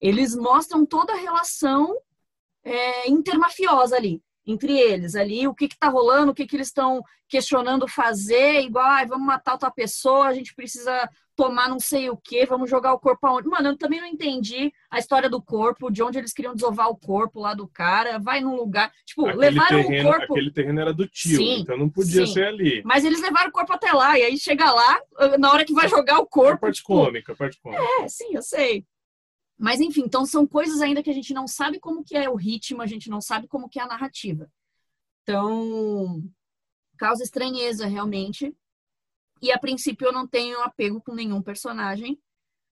eles 0.00 0.34
mostram 0.34 0.84
toda 0.86 1.12
a 1.12 1.16
relação 1.16 1.94
é, 2.64 3.08
intermafiosa 3.08 3.96
ali, 3.96 4.20
entre 4.46 4.78
eles 4.78 5.14
ali, 5.16 5.48
o 5.48 5.54
que 5.54 5.66
que 5.68 5.78
tá 5.78 5.88
rolando, 5.88 6.30
o 6.30 6.34
que 6.34 6.46
que 6.46 6.56
eles 6.56 6.68
estão 6.68 7.02
questionando 7.28 7.88
fazer, 7.88 8.60
igual, 8.60 8.84
ah, 8.86 9.04
vamos 9.04 9.26
matar 9.26 9.54
outra 9.54 9.70
pessoa, 9.70 10.26
a 10.28 10.32
gente 10.34 10.54
precisa 10.54 11.08
tomar 11.34 11.68
não 11.68 11.78
sei 11.80 12.08
o 12.08 12.16
que, 12.16 12.46
vamos 12.46 12.70
jogar 12.70 12.94
o 12.94 12.98
corpo 13.00 13.26
aonde. 13.26 13.48
Mano, 13.48 13.70
eu 13.70 13.76
também 13.76 14.00
não 14.00 14.06
entendi 14.06 14.72
a 14.90 14.98
história 14.98 15.28
do 15.28 15.42
corpo, 15.42 15.90
de 15.90 16.02
onde 16.02 16.16
eles 16.18 16.32
queriam 16.32 16.54
desovar 16.54 16.88
o 16.88 16.96
corpo 16.96 17.40
lá 17.40 17.52
do 17.54 17.66
cara, 17.68 18.18
vai 18.18 18.40
num 18.40 18.54
lugar. 18.56 18.90
Tipo, 19.04 19.26
Aquele 19.26 19.38
levaram 19.40 19.82
terreno, 19.82 20.08
o 20.08 20.12
corpo. 20.12 20.32
aquele 20.32 20.50
terreno 20.52 20.80
era 20.80 20.94
do 20.94 21.06
tio, 21.08 21.36
Sim, 21.36 21.60
então 21.60 21.76
não 21.76 21.90
podia 21.90 22.24
sim. 22.26 22.32
ser 22.32 22.46
ali. 22.46 22.82
Mas 22.84 23.04
eles 23.04 23.20
levaram 23.20 23.48
o 23.48 23.52
corpo 23.52 23.72
até 23.72 23.92
lá, 23.92 24.16
e 24.18 24.22
aí 24.22 24.38
chega 24.38 24.70
lá, 24.70 24.98
na 25.38 25.52
hora 25.52 25.64
que 25.64 25.74
vai 25.74 25.88
jogar 25.88 26.20
o 26.20 26.22
A 26.22 26.26
corpo. 26.26 26.60
parte 26.60 26.76
tipo, 26.76 26.86
cômica, 26.94 27.32
a 27.32 27.36
parte 27.36 27.60
cômica. 27.60 27.82
é, 28.00 28.08
sim, 28.08 28.30
eu 28.32 28.42
sei. 28.42 28.84
Mas 29.58 29.80
enfim, 29.80 30.02
então 30.02 30.26
são 30.26 30.46
coisas 30.46 30.80
ainda 30.80 31.02
que 31.02 31.10
a 31.10 31.14
gente 31.14 31.32
não 31.32 31.46
sabe 31.46 31.80
como 31.80 32.04
que 32.04 32.16
é 32.16 32.28
o 32.28 32.34
ritmo, 32.34 32.82
a 32.82 32.86
gente 32.86 33.08
não 33.08 33.20
sabe 33.20 33.48
como 33.48 33.68
que 33.68 33.78
é 33.78 33.82
a 33.82 33.86
narrativa. 33.86 34.50
Então, 35.22 36.22
causa 36.98 37.22
estranheza 37.22 37.86
realmente. 37.86 38.54
E 39.40 39.50
a 39.52 39.58
princípio 39.58 40.06
eu 40.06 40.12
não 40.12 40.26
tenho 40.26 40.60
apego 40.62 41.00
com 41.00 41.14
nenhum 41.14 41.42
personagem 41.42 42.18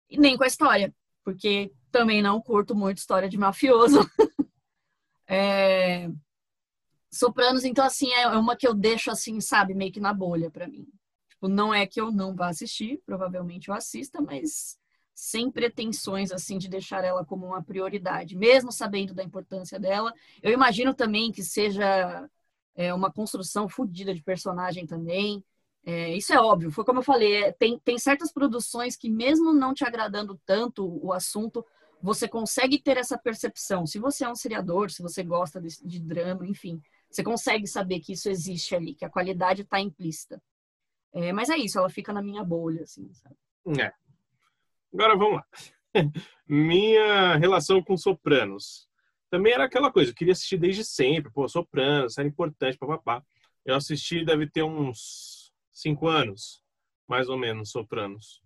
e 0.09 0.17
nem 0.17 0.37
com 0.37 0.43
a 0.43 0.47
história, 0.47 0.93
porque 1.23 1.71
também 1.91 2.21
não 2.21 2.41
curto 2.41 2.75
muito 2.75 2.97
história 2.97 3.29
de 3.29 3.37
mafioso. 3.37 3.99
É, 5.31 6.09
Sopranos, 7.11 7.65
então, 7.65 7.83
assim, 7.83 8.11
é 8.13 8.27
uma 8.27 8.55
que 8.55 8.67
eu 8.67 8.73
deixo, 8.73 9.09
assim, 9.09 9.41
sabe, 9.41 9.73
meio 9.73 9.91
que 9.91 9.99
na 9.99 10.13
bolha 10.13 10.51
pra 10.51 10.67
mim. 10.67 10.87
Tipo, 11.29 11.47
não 11.47 11.73
é 11.73 11.87
que 11.87 11.99
eu 11.99 12.11
não 12.11 12.35
vá 12.35 12.49
assistir, 12.49 13.01
provavelmente 13.05 13.69
eu 13.69 13.73
assista, 13.73 14.21
mas 14.21 14.77
sem 15.19 15.51
pretensões 15.51 16.31
assim 16.31 16.57
de 16.57 16.69
deixar 16.69 17.03
ela 17.03 17.25
como 17.25 17.45
uma 17.45 17.61
prioridade, 17.61 18.37
mesmo 18.37 18.71
sabendo 18.71 19.13
da 19.13 19.21
importância 19.21 19.77
dela. 19.77 20.13
Eu 20.41 20.53
imagino 20.53 20.93
também 20.93 21.29
que 21.29 21.43
seja 21.43 22.29
é, 22.73 22.93
uma 22.93 23.11
construção 23.11 23.67
fodida 23.67 24.15
de 24.15 24.23
personagem 24.23 24.87
também. 24.87 25.43
É, 25.85 26.15
isso 26.15 26.33
é 26.33 26.39
óbvio, 26.39 26.71
foi 26.71 26.85
como 26.85 26.99
eu 26.99 27.03
falei, 27.03 27.43
é, 27.43 27.51
tem, 27.51 27.77
tem 27.79 27.99
certas 27.99 28.31
produções 28.31 28.95
que, 28.95 29.09
mesmo 29.09 29.51
não 29.51 29.73
te 29.73 29.83
agradando 29.83 30.39
tanto 30.45 30.87
o 31.05 31.11
assunto, 31.11 31.65
você 32.01 32.25
consegue 32.25 32.81
ter 32.81 32.95
essa 32.95 33.17
percepção. 33.17 33.85
Se 33.85 33.99
você 33.99 34.23
é 34.23 34.29
um 34.29 34.35
seriador, 34.35 34.89
se 34.89 35.01
você 35.01 35.21
gosta 35.21 35.59
de, 35.59 35.67
de 35.83 35.99
drama, 35.99 36.47
enfim, 36.47 36.81
você 37.09 37.21
consegue 37.23 37.67
saber 37.67 37.99
que 37.99 38.13
isso 38.13 38.29
existe 38.29 38.73
ali, 38.73 38.95
que 38.95 39.03
a 39.03 39.09
qualidade 39.09 39.63
está 39.63 39.81
implícita. 39.81 40.41
É, 41.11 41.33
mas 41.33 41.49
é 41.49 41.57
isso, 41.57 41.77
ela 41.77 41.89
fica 41.89 42.13
na 42.13 42.21
minha 42.21 42.43
bolha, 42.43 42.83
assim, 42.83 43.11
sabe? 43.13 43.35
É. 43.81 43.91
Agora 44.93 45.15
vamos 45.15 45.35
lá. 45.35 45.45
Minha 46.47 47.35
relação 47.37 47.81
com 47.81 47.95
Sopranos. 47.95 48.87
Também 49.29 49.53
era 49.53 49.65
aquela 49.65 49.91
coisa, 49.91 50.11
eu 50.11 50.15
queria 50.15 50.33
assistir 50.33 50.57
desde 50.57 50.83
sempre, 50.83 51.31
pô, 51.31 51.47
Sopranos, 51.47 52.17
era 52.17 52.27
importante, 52.27 52.77
papapá. 52.77 53.23
Eu 53.63 53.75
assisti, 53.75 54.25
deve 54.25 54.49
ter 54.49 54.63
uns 54.63 55.53
cinco 55.71 56.07
anos, 56.07 56.63
mais 57.07 57.29
ou 57.29 57.37
menos, 57.37 57.69
Sopranos. 57.69 58.41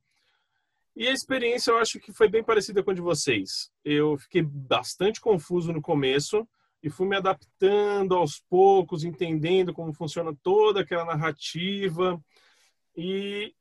E 0.95 1.08
a 1.08 1.12
experiência 1.12 1.71
eu 1.71 1.77
acho 1.77 1.99
que 1.99 2.12
foi 2.12 2.27
bem 2.27 2.43
parecida 2.43 2.84
com 2.84 2.91
a 2.91 2.93
de 2.93 3.01
vocês. 3.01 3.71
Eu 3.84 4.17
fiquei 4.17 4.41
bastante 4.43 5.19
confuso 5.19 5.71
no 5.73 5.82
começo 5.82 6.47
e 6.84 6.89
fui 6.89 7.08
me 7.08 7.15
adaptando 7.15 8.13
aos 8.13 8.39
poucos, 8.41 9.03
entendendo 9.03 9.73
como 9.73 9.93
funciona 9.93 10.36
toda 10.43 10.82
aquela 10.82 11.06
narrativa. 11.06 12.21
E 12.95 13.56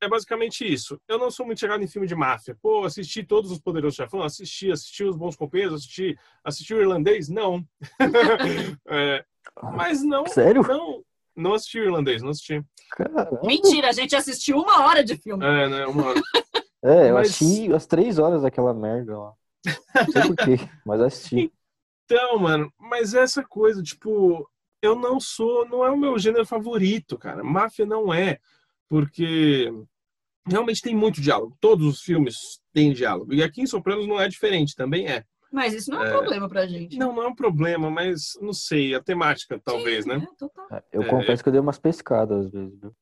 é 0.00 0.08
basicamente 0.08 0.64
isso. 0.70 1.00
Eu 1.08 1.18
não 1.18 1.30
sou 1.30 1.44
muito 1.44 1.58
chegado 1.60 1.82
em 1.82 1.88
filme 1.88 2.06
de 2.06 2.14
máfia. 2.14 2.56
Pô, 2.62 2.84
assisti 2.84 3.22
todos 3.24 3.50
os 3.50 3.58
Poderosos 3.58 3.96
Chefão, 3.96 4.22
assisti, 4.22 4.70
assisti 4.70 5.04
os 5.04 5.16
Bons 5.16 5.36
Companheiros, 5.36 5.74
assisti, 5.82 6.16
assisti 6.44 6.74
o 6.74 6.80
Irlandês? 6.80 7.28
Não. 7.28 7.64
é, 8.88 9.24
mas 9.74 10.02
não. 10.02 10.26
Sério? 10.26 10.62
Não, 10.62 11.02
não 11.36 11.54
assisti 11.54 11.80
o 11.80 11.84
Irlandês, 11.84 12.22
não 12.22 12.30
assisti. 12.30 12.62
Caramba. 12.92 13.40
Mentira, 13.44 13.88
a 13.88 13.92
gente 13.92 14.14
assistiu 14.14 14.58
uma 14.58 14.86
hora 14.86 15.02
de 15.04 15.16
filme. 15.16 15.44
É, 15.44 15.68
né, 15.68 15.86
uma 15.86 16.08
hora. 16.08 16.20
É, 16.84 17.10
eu 17.10 17.14
Mas- 17.14 17.30
assisti 17.30 17.72
as 17.72 17.86
três 17.86 18.18
horas 18.18 18.42
daquela 18.42 18.72
merda 18.72 19.18
lá. 19.18 19.32
Não 19.66 20.12
sei 20.12 20.22
porquê, 20.22 20.56
mas 20.86 21.00
assisti. 21.00 21.52
Então, 22.04 22.38
mano, 22.38 22.72
mas 22.78 23.12
essa 23.14 23.42
coisa, 23.44 23.82
tipo, 23.82 24.48
eu 24.80 24.94
não 24.94 25.18
sou, 25.20 25.68
não 25.68 25.84
é 25.84 25.90
o 25.90 25.96
meu 25.96 26.18
gênero 26.18 26.46
favorito, 26.46 27.18
cara. 27.18 27.42
Máfia 27.42 27.84
não 27.84 28.14
é, 28.14 28.38
porque 28.88 29.70
realmente 30.46 30.80
tem 30.80 30.94
muito 30.94 31.20
diálogo. 31.20 31.56
Todos 31.60 31.86
os 31.86 32.00
filmes 32.00 32.36
têm 32.72 32.92
diálogo. 32.92 33.32
E 33.34 33.42
aqui 33.42 33.60
em 33.60 33.66
Sopranos 33.66 34.06
não 34.06 34.20
é 34.20 34.28
diferente, 34.28 34.74
também 34.74 35.06
é. 35.06 35.24
Mas 35.52 35.72
isso 35.74 35.90
não 35.90 36.02
é, 36.02 36.08
É. 36.10 36.14
um 36.14 36.18
problema 36.18 36.48
pra 36.48 36.66
gente. 36.66 36.96
Não, 36.98 37.14
não 37.14 37.22
é 37.22 37.28
um 37.28 37.34
problema, 37.34 37.90
mas 37.90 38.32
não 38.40 38.52
sei, 38.52 38.94
a 38.94 39.02
temática 39.02 39.60
talvez, 39.64 40.04
Sim, 40.04 40.10
né? 40.10 40.28
é, 40.30 40.36
total. 40.36 40.66
É, 40.70 40.82
Eu 40.92 41.02
É. 41.02 41.08
confesso 41.08 41.42
que 41.42 41.48
eu 41.48 41.52
dei 41.52 41.60
umas 41.60 41.78
pescadas 41.78 42.46
às 42.46 42.52
vezes, 42.52 42.78
viu? 42.80 42.94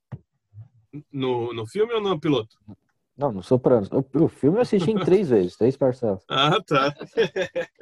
No, 1.12 1.52
no 1.52 1.66
filme 1.66 1.92
ou 1.92 2.00
no 2.00 2.18
piloto? 2.20 2.56
Não, 3.16 3.32
no 3.32 3.42
Sopranos. 3.42 3.88
O, 3.90 4.04
o 4.24 4.28
filme 4.28 4.58
eu 4.58 4.62
assisti 4.62 4.90
em 4.90 4.98
três 4.98 5.28
vezes, 5.30 5.56
três 5.56 5.76
parcelas. 5.76 6.22
Ah, 6.28 6.60
tá. 6.62 6.94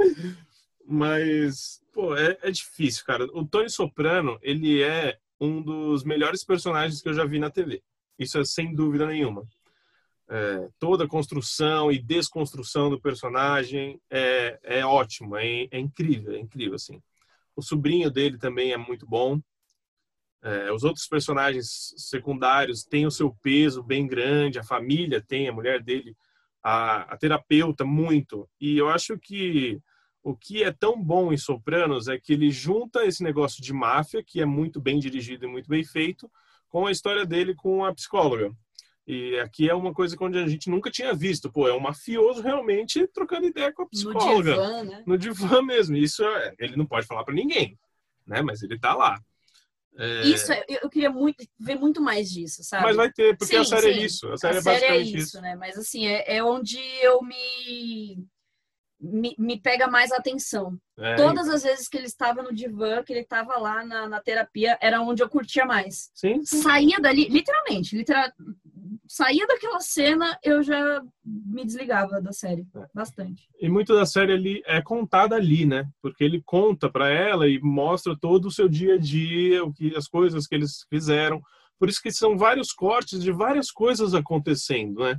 Mas, 0.87 1.81
pô, 1.93 2.17
é, 2.17 2.37
é 2.43 2.51
difícil, 2.51 3.05
cara. 3.05 3.25
O 3.33 3.47
Tony 3.47 3.71
Soprano, 3.71 4.39
ele 4.43 4.83
é 4.83 5.19
um 5.41 5.63
dos 5.63 6.05
melhores 6.05 6.45
personagens 6.45 7.01
que 7.01 7.09
eu 7.09 7.15
já 7.15 7.25
vi 7.25 7.39
na 7.39 7.51
TV. 7.51 7.83
Isso 8.19 8.39
é 8.39 8.45
sem 8.45 8.75
dúvida 8.75 9.07
nenhuma. 9.07 9.47
É, 10.29 10.69
toda 10.79 11.05
a 11.05 11.09
construção 11.09 11.93
e 11.93 11.99
desconstrução 11.99 12.89
do 12.89 13.01
personagem 13.01 14.01
é, 14.11 14.59
é 14.63 14.87
ótimo, 14.87 15.37
é, 15.37 15.69
é 15.71 15.79
incrível, 15.79 16.35
é 16.35 16.39
incrível, 16.39 16.75
assim. 16.75 17.03
O 17.55 17.63
sobrinho 17.63 18.11
dele 18.11 18.39
também 18.39 18.73
é 18.73 18.77
muito 18.77 19.07
bom. 19.07 19.41
É, 20.43 20.73
os 20.73 20.83
outros 20.83 21.07
personagens 21.07 21.95
secundários 21.97 22.85
têm 22.85 23.07
o 23.07 23.11
seu 23.11 23.35
peso 23.43 23.83
bem 23.83 24.07
grande, 24.07 24.59
a 24.59 24.65
família 24.65 25.23
tem, 25.23 25.49
a 25.49 25.53
mulher 25.53 25.83
dele, 25.83 26.17
a, 26.63 27.03
a 27.03 27.17
terapeuta, 27.17 27.85
muito. 27.85 28.49
E 28.61 28.77
eu 28.77 28.89
acho 28.89 29.19
que 29.19 29.81
o 30.23 30.35
que 30.35 30.65
é 30.65 30.73
tão 30.73 31.01
bom 31.01 31.33
em 31.33 31.37
Sopranos 31.37 32.09
é 32.09 32.19
que 32.19 32.33
ele 32.33 32.51
junta 32.51 33.05
esse 33.05 33.23
negócio 33.23 33.63
de 33.63 33.73
máfia, 33.75 34.25
que 34.25 34.41
é 34.41 34.47
muito 34.47 34.81
bem 34.81 34.99
dirigido 34.99 35.45
e 35.45 35.49
muito 35.49 35.69
bem 35.69 35.85
feito, 35.85 36.31
com 36.75 36.87
a 36.87 36.91
história 36.91 37.25
dele 37.25 37.55
com 37.55 37.85
a 37.85 37.95
psicóloga. 37.95 38.51
E 39.07 39.39
aqui 39.39 39.71
é 39.71 39.75
uma 39.75 39.95
coisa 39.95 40.17
que 40.17 40.25
onde 40.25 40.39
a 40.39 40.49
gente 40.49 40.69
nunca 40.69 40.91
tinha 40.91 41.15
visto. 41.15 41.49
Pô, 41.49 41.69
é 41.69 41.73
um 41.73 41.79
mafioso 41.79 42.43
realmente 42.43 43.07
trocando 43.15 43.47
ideia 43.47 43.73
com 43.73 43.83
a 43.83 43.85
No 43.85 43.91
psicóloga 43.93 44.51
divã, 44.51 44.83
né? 44.83 45.03
no 45.07 45.17
divã 45.17 45.63
mesmo. 45.63 45.97
Isso 45.97 46.25
é, 46.25 46.53
ele 46.59 46.75
não 46.75 46.85
pode 46.85 47.07
falar 47.07 47.23
para 47.23 47.33
ninguém, 47.33 47.79
né? 48.27 48.43
Mas 48.43 48.61
ele 48.61 48.77
tá 48.77 48.93
lá. 48.93 49.21
É, 49.97 50.23
Isso, 50.27 50.53
é- 50.53 50.65
eu 50.69 50.91
queria 50.91 51.11
muito, 51.11 51.47
ver 51.61 51.77
muito 51.77 52.03
mais 52.03 52.29
disso, 52.29 52.65
sabe? 52.65 52.83
mas 52.83 52.97
vai 52.97 53.13
ter, 53.13 53.37
porque 53.39 53.55
Sim, 53.55 53.61
a 53.61 53.65
série 53.65 53.95
sim. 53.95 54.01
é 54.01 54.05
isso. 54.05 54.33
A 54.33 54.37
série 54.37 54.57
a 54.57 54.59
é 54.59 54.63
série 54.63 54.77
é 54.77 54.81
basicamente 54.81 55.17
isso, 55.17 55.27
isso. 55.29 55.41
né? 55.41 55.55
Mas 55.55 55.79
assim, 55.79 56.09
é, 56.09 56.39
é 56.39 56.43
onde 56.43 56.81
eu 57.01 57.23
me, 57.23 58.27
me, 59.05 59.35
me 59.39 59.61
pega 59.61 59.87
mais 59.87 60.11
atenção. 60.13 60.79
É, 60.99 61.17
Todas 61.17 61.49
as 61.49 61.63
vezes 61.63 61.89
que 61.89 61.97
ele 61.97 62.07
estava 62.07 62.43
no 62.43 62.55
divã, 62.55 63.03
que 63.03 63.13
ele 63.13 63.21
estava 63.21 63.59
lá 63.59 63.85
na, 63.85 64.09
na 64.09 64.21
terapia, 64.21 64.79
era 64.81 65.01
onde 65.01 65.23
eu 65.23 65.29
curtia 65.29 65.65
mais. 65.65 66.11
Sim, 66.15 66.43
sim. 66.45 66.63
Saía 66.63 66.99
dali, 67.01 67.29
literalmente, 67.29 67.97
literal, 67.97 68.31
saía 69.07 69.47
daquela 69.47 69.81
cena, 69.81 70.39
eu 70.43 70.63
já 70.63 71.03
me 71.25 71.65
desligava 71.65 72.21
da 72.21 72.33
série. 72.33 72.67
É. 72.75 72.87
Bastante. 72.95 73.49
E 73.61 73.69
muito 73.69 73.95
da 73.95 74.07
série 74.07 74.33
ali 74.33 74.63
é 74.67 74.81
contada 74.81 75.37
ali, 75.37 75.67
né? 75.67 75.87
Porque 76.01 76.25
ele 76.25 76.43
conta 76.45 76.89
para 76.91 77.09
ela 77.09 77.49
e 77.49 77.61
mostra 77.61 78.17
todo 78.19 78.47
o 78.47 78.53
seu 78.53 78.69
dia 78.69 78.95
a 78.95 78.99
dia, 78.99 79.65
o 79.65 79.73
que 79.73 79.95
as 79.97 80.09
coisas 80.09 80.47
que 80.47 80.55
eles 80.55 80.87
fizeram. 80.89 81.43
Por 81.79 81.89
isso 81.89 82.01
que 82.01 82.13
são 82.13 82.39
vários 82.39 82.73
cortes 82.73 83.23
de 83.23 83.33
várias 83.33 83.71
coisas 83.71 84.15
acontecendo, 84.15 85.03
né? 85.03 85.19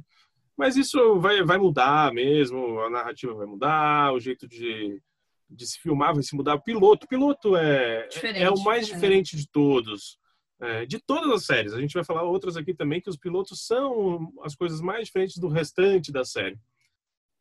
Mas 0.57 0.77
isso 0.77 1.19
vai, 1.19 1.43
vai 1.43 1.57
mudar 1.57 2.13
mesmo, 2.13 2.79
a 2.79 2.89
narrativa 2.89 3.33
vai 3.33 3.45
mudar, 3.45 4.13
o 4.13 4.19
jeito 4.19 4.47
de, 4.47 5.01
de 5.49 5.67
se 5.67 5.79
filmar 5.79 6.13
vai 6.13 6.23
se 6.23 6.35
mudar. 6.35 6.55
O 6.55 6.61
piloto, 6.61 7.05
o 7.05 7.09
piloto 7.09 7.55
é, 7.55 8.07
Diferente, 8.07 8.43
é 8.43 8.49
o 8.49 8.63
mais 8.63 8.89
é. 8.89 8.93
diferente 8.93 9.35
de 9.35 9.47
todos. 9.49 10.17
É, 10.61 10.85
de 10.85 10.99
todas 10.99 11.29
as 11.31 11.45
séries. 11.45 11.73
A 11.73 11.81
gente 11.81 11.93
vai 11.93 12.05
falar 12.05 12.23
outras 12.23 12.55
aqui 12.55 12.73
também, 12.73 13.01
que 13.01 13.09
os 13.09 13.17
pilotos 13.17 13.65
são 13.65 14.31
as 14.41 14.55
coisas 14.55 14.79
mais 14.79 15.07
diferentes 15.07 15.37
do 15.37 15.49
restante 15.49 16.13
da 16.13 16.23
série. 16.23 16.57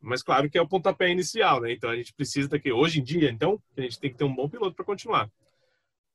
Mas 0.01 0.23
claro 0.23 0.51
que 0.51 0.59
é 0.59 0.63
o 0.63 0.69
pontapé 0.69 1.09
inicial, 1.09 1.61
né? 1.61 1.73
Então 1.73 1.89
a 1.89 1.97
gente 1.97 2.13
precisa 2.13 2.49
daqui 2.49 2.73
hoje 2.73 3.01
em 3.01 3.05
dia, 3.05 3.31
então 3.31 3.63
a 3.77 3.81
gente 3.81 4.01
tem 4.01 4.11
que 4.11 4.19
ter 4.19 4.25
um 4.25 4.35
bom 4.35 4.49
piloto 4.49 4.75
para 4.75 4.85
continuar. 4.85 5.31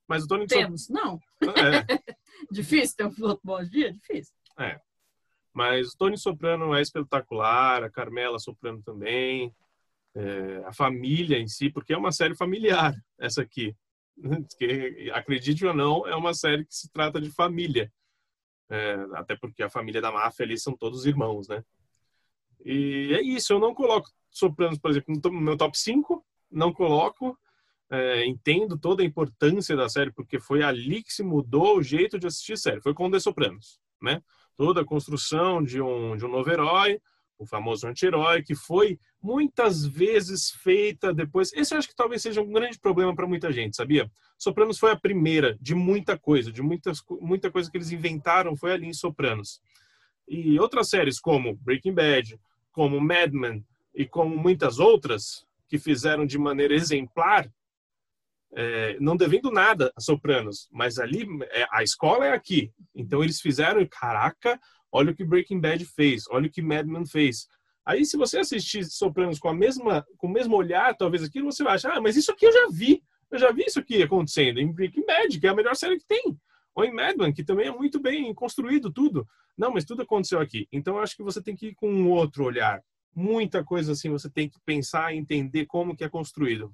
Mas 0.08 0.26
o 0.26 0.28
Tony 0.28 0.46
Temos? 0.46 0.90
Não. 0.90 1.20
é, 1.42 2.16
Difícil 2.52 2.98
ter 2.98 3.06
um 3.06 3.14
piloto 3.14 3.42
bom 3.44 3.54
hoje 3.54 3.70
em 3.70 3.72
dia? 3.72 3.94
Difícil. 3.94 4.36
Mas 5.60 5.90
o 5.90 5.98
Tony 5.98 6.18
Soprano 6.18 6.74
é 6.74 6.82
espetacular, 6.82 7.84
a 7.84 7.90
Carmela 7.90 8.40
Soprano 8.40 8.82
também, 8.82 9.54
é, 10.16 10.64
a 10.66 10.72
família 10.72 11.38
em 11.38 11.50
si, 11.50 11.70
porque 11.70 11.92
é 11.92 11.98
uma 11.98 12.14
série 12.14 12.34
familiar 12.34 12.96
essa 13.20 13.42
aqui. 13.42 13.76
Que, 14.58 15.12
acredite 15.14 15.66
ou 15.66 15.74
não, 15.74 16.08
é 16.08 16.16
uma 16.16 16.34
série 16.34 16.64
que 16.64 16.74
se 16.74 16.90
trata 16.90 17.20
de 17.20 17.30
família. 17.30 17.92
É, 18.70 19.06
até 19.16 19.36
porque 19.36 19.62
a 19.62 19.70
família 19.70 20.00
da 20.00 20.14
máfia 20.14 20.46
ali 20.46 20.58
são 20.58 20.78
todos 20.78 21.06
irmãos, 21.06 21.50
né? 21.50 21.62
E 22.64 23.14
é 23.14 23.22
isso, 23.22 23.52
eu 23.52 23.60
não 23.60 23.76
coloco 23.76 24.10
Sopranos, 24.32 24.80
por 24.80 24.92
exemplo, 24.92 25.14
no 25.26 25.42
meu 25.42 25.58
top 25.58 25.78
5, 25.78 26.26
não 26.50 26.72
coloco. 26.72 27.38
É, 27.90 28.26
entendo 28.26 28.78
toda 28.80 29.04
a 29.04 29.06
importância 29.06 29.76
da 29.76 29.90
série, 29.90 30.14
porque 30.14 30.40
foi 30.40 30.64
ali 30.64 31.04
que 31.04 31.12
se 31.12 31.22
mudou 31.22 31.80
o 31.80 31.84
jeito 31.84 32.18
de 32.18 32.28
assistir 32.28 32.58
série, 32.58 32.80
foi 32.80 32.94
com 32.94 33.12
The 33.12 33.20
Sopranos, 33.20 33.82
né? 34.02 34.24
Toda 34.60 34.82
a 34.82 34.86
construção 34.86 35.64
de 35.64 35.82
um, 35.82 36.18
de 36.18 36.26
um 36.26 36.28
novo 36.28 36.52
herói, 36.52 37.00
o 37.38 37.46
famoso 37.46 37.88
anti-herói, 37.88 38.44
que 38.44 38.54
foi 38.54 39.00
muitas 39.24 39.86
vezes 39.86 40.52
feita 40.52 41.14
depois. 41.14 41.54
Esse 41.54 41.74
eu 41.74 41.78
acho 41.78 41.88
que 41.88 41.96
talvez 41.96 42.22
seja 42.22 42.42
um 42.42 42.52
grande 42.52 42.78
problema 42.78 43.16
para 43.16 43.26
muita 43.26 43.54
gente, 43.54 43.78
sabia? 43.78 44.12
Sopranos 44.38 44.78
foi 44.78 44.92
a 44.92 45.00
primeira 45.00 45.58
de 45.62 45.74
muita 45.74 46.20
coisa, 46.20 46.52
de 46.52 46.62
muitas, 46.62 47.02
muita 47.22 47.50
coisa 47.50 47.72
que 47.72 47.78
eles 47.78 47.94
inventaram 47.94 48.54
foi 48.58 48.74
ali 48.74 48.86
em 48.86 48.94
Sopranos. 48.94 49.62
E 50.28 50.60
outras 50.60 50.90
séries 50.90 51.22
como 51.22 51.56
Breaking 51.56 51.94
Bad, 51.94 52.38
como 52.74 53.00
Mad 53.00 53.32
Men 53.32 53.66
e 53.96 54.06
como 54.06 54.36
muitas 54.36 54.78
outras 54.78 55.48
que 55.70 55.80
fizeram 55.80 56.26
de 56.26 56.38
maneira 56.38 56.74
exemplar, 56.74 57.50
é, 58.56 58.98
não 59.00 59.16
devendo 59.16 59.52
nada 59.52 59.92
a 59.96 60.02
Sopranos, 60.02 60.68
mas 60.72 60.98
ali 60.98 61.28
é, 61.52 61.68
a 61.72 61.84
escola 61.84 62.26
é 62.26 62.34
aqui. 62.34 62.72
Então 62.96 63.24
eles 63.24 63.40
fizeram, 63.42 63.86
caraca, 63.90 64.60
olha 64.92 65.12
o 65.12 65.16
que 65.16 65.24
Breaking 65.24 65.60
Bad 65.60 65.86
fez, 65.86 66.24
olha 66.30 66.48
o 66.48 66.52
que 66.52 66.62
Mad 66.62 66.88
Men 66.88 67.06
fez. 67.06 67.48
Aí 67.86 68.06
se 68.06 68.18
você 68.18 68.40
assistir 68.40 68.84
Sopranos 68.86 69.40
com 69.40 69.50
a 69.50 69.54
mesma, 69.54 70.06
com 70.18 70.28
o 70.28 70.32
mesmo 70.32 70.56
olhar, 70.56 70.96
talvez 70.96 71.24
aquilo 71.24 71.52
você 71.52 71.64
vai 71.64 71.76
achar, 71.76 71.98
ah, 71.98 72.02
mas 72.02 72.16
isso 72.16 72.32
aqui 72.32 72.46
eu 72.46 72.52
já 72.52 72.68
vi, 72.72 73.04
eu 73.32 73.40
já 73.40 73.52
vi 73.52 73.64
isso 73.66 73.80
aqui 73.80 74.02
acontecendo 74.02 74.60
em 74.60 74.72
Breaking 74.72 75.06
Bad, 75.06 75.40
que 75.40 75.48
é 75.48 75.50
a 75.50 75.56
melhor 75.56 75.76
série 75.76 75.98
que 75.98 76.06
tem. 76.06 76.38
Ou 76.76 76.86
em 76.86 76.94
Madman, 76.94 77.34
que 77.34 77.44
também 77.44 77.68
é 77.68 77.72
muito 77.72 78.00
bem 78.00 78.34
construído 78.34 78.92
tudo. 78.92 79.28
Não, 79.58 79.72
mas 79.72 79.86
tudo 79.86 80.04
aconteceu 80.04 80.40
aqui. 80.40 80.68
Então 80.72 80.96
eu 80.96 81.02
acho 81.02 81.16
que 81.16 81.24
você 81.24 81.42
tem 81.42 81.56
que 81.56 81.68
ir 81.68 81.76
com 81.76 81.92
um 81.92 82.10
outro 82.10 82.46
olhar. 82.46 82.82
Muita 83.14 83.64
coisa 83.64 83.92
assim, 83.92 84.10
você 84.10 84.30
tem 84.30 84.48
que 84.48 84.60
pensar 84.66 85.14
e 85.14 85.18
entender 85.18 85.66
como 85.66 85.96
que 85.96 86.04
é 86.04 86.10
construído. 86.10 86.74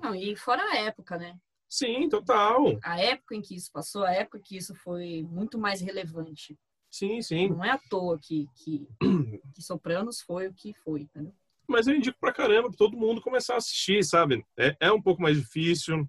Não, 0.00 0.14
e 0.14 0.36
fora 0.36 0.62
a 0.62 0.76
época, 0.78 1.16
né? 1.16 1.38
Sim, 1.68 2.08
total. 2.08 2.78
A 2.82 3.00
época 3.00 3.34
em 3.34 3.42
que 3.42 3.54
isso 3.54 3.70
passou, 3.72 4.04
a 4.04 4.12
época 4.12 4.40
que 4.40 4.56
isso 4.56 4.74
foi 4.74 5.26
muito 5.28 5.58
mais 5.58 5.80
relevante. 5.80 6.56
Sim, 6.90 7.20
sim. 7.20 7.48
Não 7.48 7.64
é 7.64 7.70
à 7.70 7.78
toa 7.78 8.18
que, 8.18 8.48
que, 8.54 8.86
que 9.54 9.62
Sopranos 9.62 10.20
foi 10.20 10.48
o 10.48 10.54
que 10.54 10.72
foi, 10.72 11.02
entendeu? 11.02 11.34
Mas 11.68 11.86
eu 11.86 11.96
indico 11.96 12.18
pra 12.20 12.32
caramba 12.32 12.68
pra 12.68 12.76
todo 12.78 12.96
mundo 12.96 13.20
começar 13.20 13.54
a 13.54 13.58
assistir, 13.58 14.04
sabe? 14.04 14.44
É, 14.56 14.76
é 14.80 14.92
um 14.92 15.02
pouco 15.02 15.20
mais 15.20 15.36
difícil. 15.36 16.08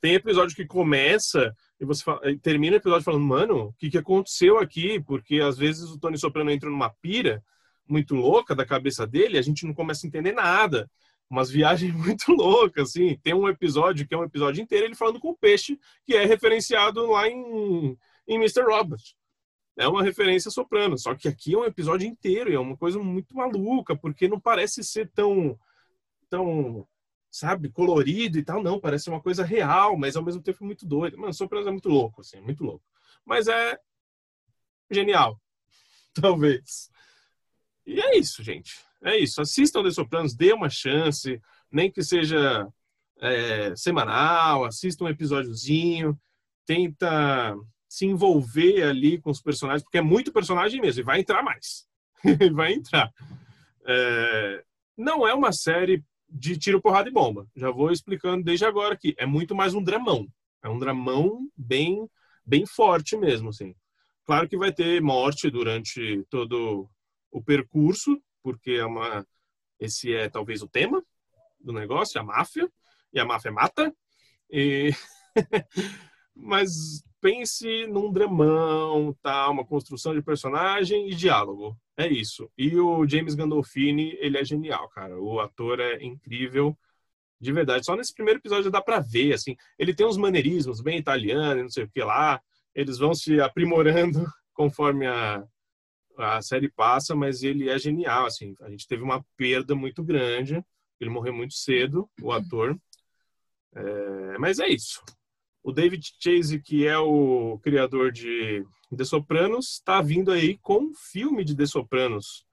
Tem 0.00 0.14
episódio 0.14 0.56
que 0.56 0.64
começa 0.64 1.54
e 1.78 1.84
você 1.84 2.02
fala, 2.02 2.20
termina 2.38 2.76
o 2.76 2.78
episódio 2.78 3.04
falando, 3.04 3.24
mano, 3.24 3.66
o 3.66 3.72
que, 3.74 3.90
que 3.90 3.98
aconteceu 3.98 4.58
aqui? 4.58 5.00
Porque 5.00 5.40
às 5.40 5.58
vezes 5.58 5.90
o 5.90 5.98
Tony 5.98 6.16
Soprano 6.16 6.50
entra 6.50 6.70
numa 6.70 6.88
pira 6.88 7.44
muito 7.86 8.14
louca 8.14 8.54
da 8.54 8.64
cabeça 8.64 9.06
dele 9.06 9.36
e 9.36 9.38
a 9.38 9.42
gente 9.42 9.66
não 9.66 9.74
começa 9.74 10.06
a 10.06 10.08
entender 10.08 10.32
nada 10.32 10.90
umas 11.30 11.50
viagens 11.50 11.92
muito 11.94 12.32
loucas, 12.32 12.90
assim. 12.90 13.18
Tem 13.22 13.34
um 13.34 13.48
episódio 13.48 14.06
que 14.06 14.14
é 14.14 14.18
um 14.18 14.24
episódio 14.24 14.62
inteiro 14.62 14.86
ele 14.86 14.94
falando 14.94 15.20
com 15.20 15.30
o 15.30 15.36
peixe, 15.36 15.78
que 16.04 16.14
é 16.14 16.24
referenciado 16.24 17.06
lá 17.10 17.28
em, 17.28 17.96
em 18.26 18.36
Mr. 18.36 18.62
Robert. 18.62 19.02
É 19.76 19.86
uma 19.86 20.02
referência 20.02 20.50
soprano, 20.50 20.98
só 20.98 21.14
que 21.14 21.28
aqui 21.28 21.54
é 21.54 21.58
um 21.58 21.64
episódio 21.64 22.08
inteiro, 22.08 22.50
e 22.50 22.54
é 22.54 22.58
uma 22.58 22.76
coisa 22.76 22.98
muito 22.98 23.36
maluca, 23.36 23.96
porque 23.96 24.26
não 24.26 24.40
parece 24.40 24.82
ser 24.82 25.08
tão, 25.10 25.56
tão, 26.28 26.84
sabe, 27.30 27.68
colorido 27.68 28.38
e 28.38 28.42
tal, 28.42 28.60
não, 28.60 28.80
parece 28.80 29.08
uma 29.08 29.20
coisa 29.20 29.44
real, 29.44 29.96
mas 29.96 30.16
ao 30.16 30.24
mesmo 30.24 30.42
tempo 30.42 30.64
muito 30.64 30.84
doido. 30.84 31.16
Mano, 31.16 31.32
Sopranos 31.32 31.68
é 31.68 31.70
muito 31.70 31.88
louco, 31.88 32.22
assim, 32.22 32.40
muito 32.40 32.64
louco. 32.64 32.84
Mas 33.24 33.46
é 33.46 33.78
genial, 34.90 35.40
talvez. 36.12 36.90
E 37.86 38.00
é 38.00 38.18
isso, 38.18 38.42
gente. 38.42 38.87
É 39.02 39.16
isso. 39.16 39.40
Assistam 39.40 39.82
The 39.82 39.90
Sopranos, 39.90 40.34
dê 40.34 40.52
uma 40.52 40.68
chance, 40.68 41.40
nem 41.70 41.90
que 41.90 42.02
seja 42.02 42.68
é, 43.20 43.74
semanal, 43.76 44.64
assista 44.64 45.04
um 45.04 45.08
episódiozinho, 45.08 46.18
tenta 46.66 47.56
se 47.88 48.04
envolver 48.04 48.82
ali 48.82 49.18
com 49.18 49.30
os 49.30 49.40
personagens, 49.40 49.82
porque 49.82 49.98
é 49.98 50.02
muito 50.02 50.32
personagem 50.32 50.80
mesmo, 50.80 51.00
e 51.00 51.04
vai 51.04 51.20
entrar 51.20 51.42
mais. 51.42 51.86
vai 52.52 52.74
entrar. 52.74 53.10
É, 53.86 54.64
não 54.96 55.26
é 55.26 55.32
uma 55.32 55.52
série 55.52 56.04
de 56.28 56.58
tiro, 56.58 56.80
porrada 56.80 57.08
e 57.08 57.12
bomba. 57.12 57.46
Já 57.56 57.70
vou 57.70 57.90
explicando 57.90 58.44
desde 58.44 58.66
agora 58.66 58.94
aqui. 58.94 59.14
É 59.16 59.24
muito 59.24 59.54
mais 59.54 59.74
um 59.74 59.82
dramão. 59.82 60.26
É 60.62 60.68
um 60.68 60.78
dramão 60.78 61.48
bem, 61.56 62.06
bem 62.44 62.66
forte 62.66 63.16
mesmo, 63.16 63.48
assim. 63.48 63.74
Claro 64.26 64.46
que 64.48 64.58
vai 64.58 64.72
ter 64.72 65.00
morte 65.00 65.48
durante 65.48 66.22
todo 66.28 66.86
o 67.30 67.42
percurso, 67.42 68.20
porque 68.42 68.72
é 68.72 68.84
uma, 68.84 69.26
esse 69.78 70.14
é 70.14 70.28
talvez 70.28 70.62
o 70.62 70.68
tema 70.68 71.02
do 71.60 71.72
negócio, 71.72 72.20
a 72.20 72.24
máfia, 72.24 72.70
e 73.12 73.20
a 73.20 73.24
máfia 73.24 73.52
mata. 73.52 73.94
E... 74.50 74.90
Mas 76.34 77.02
pense 77.20 77.86
num 77.88 78.12
dramão, 78.12 79.14
tá? 79.20 79.48
Uma 79.50 79.66
construção 79.66 80.14
de 80.14 80.22
personagem 80.22 81.10
e 81.10 81.14
diálogo. 81.14 81.76
É 81.96 82.06
isso. 82.06 82.50
E 82.56 82.76
o 82.78 83.06
James 83.08 83.34
Gandolfini, 83.34 84.16
ele 84.20 84.38
é 84.38 84.44
genial, 84.44 84.88
cara. 84.90 85.18
O 85.20 85.40
ator 85.40 85.80
é 85.80 86.02
incrível, 86.02 86.78
de 87.40 87.52
verdade. 87.52 87.84
Só 87.84 87.96
nesse 87.96 88.14
primeiro 88.14 88.38
episódio 88.38 88.70
dá 88.70 88.80
para 88.80 89.00
ver, 89.00 89.32
assim. 89.32 89.56
Ele 89.76 89.92
tem 89.92 90.06
uns 90.06 90.16
maneirismos 90.16 90.80
bem 90.80 90.96
italianos, 90.98 91.62
não 91.62 91.70
sei 91.70 91.84
o 91.84 91.90
que 91.90 92.02
lá. 92.02 92.40
Eles 92.72 92.98
vão 92.98 93.14
se 93.14 93.40
aprimorando 93.40 94.24
conforme 94.54 95.06
a, 95.06 95.44
a 96.18 96.42
série 96.42 96.68
passa, 96.68 97.14
mas 97.14 97.42
ele 97.42 97.70
é 97.70 97.78
genial, 97.78 98.26
assim. 98.26 98.54
A 98.60 98.70
gente 98.70 98.86
teve 98.86 99.02
uma 99.02 99.24
perda 99.36 99.74
muito 99.74 100.02
grande. 100.02 100.62
Ele 101.00 101.10
morreu 101.10 101.32
muito 101.32 101.54
cedo, 101.54 102.10
o 102.20 102.32
ator. 102.32 102.76
É, 103.74 104.38
mas 104.38 104.58
é 104.58 104.68
isso. 104.68 105.02
O 105.62 105.72
David 105.72 106.12
Chase, 106.18 106.60
que 106.60 106.86
é 106.86 106.98
o 106.98 107.58
criador 107.62 108.10
de 108.10 108.64
The 108.96 109.04
Sopranos, 109.04 109.74
está 109.74 110.00
vindo 110.00 110.32
aí 110.32 110.58
com 110.58 110.78
um 110.78 110.94
filme 110.94 111.44
de 111.44 111.56
The 111.56 111.66
Sopranos, 111.66 112.44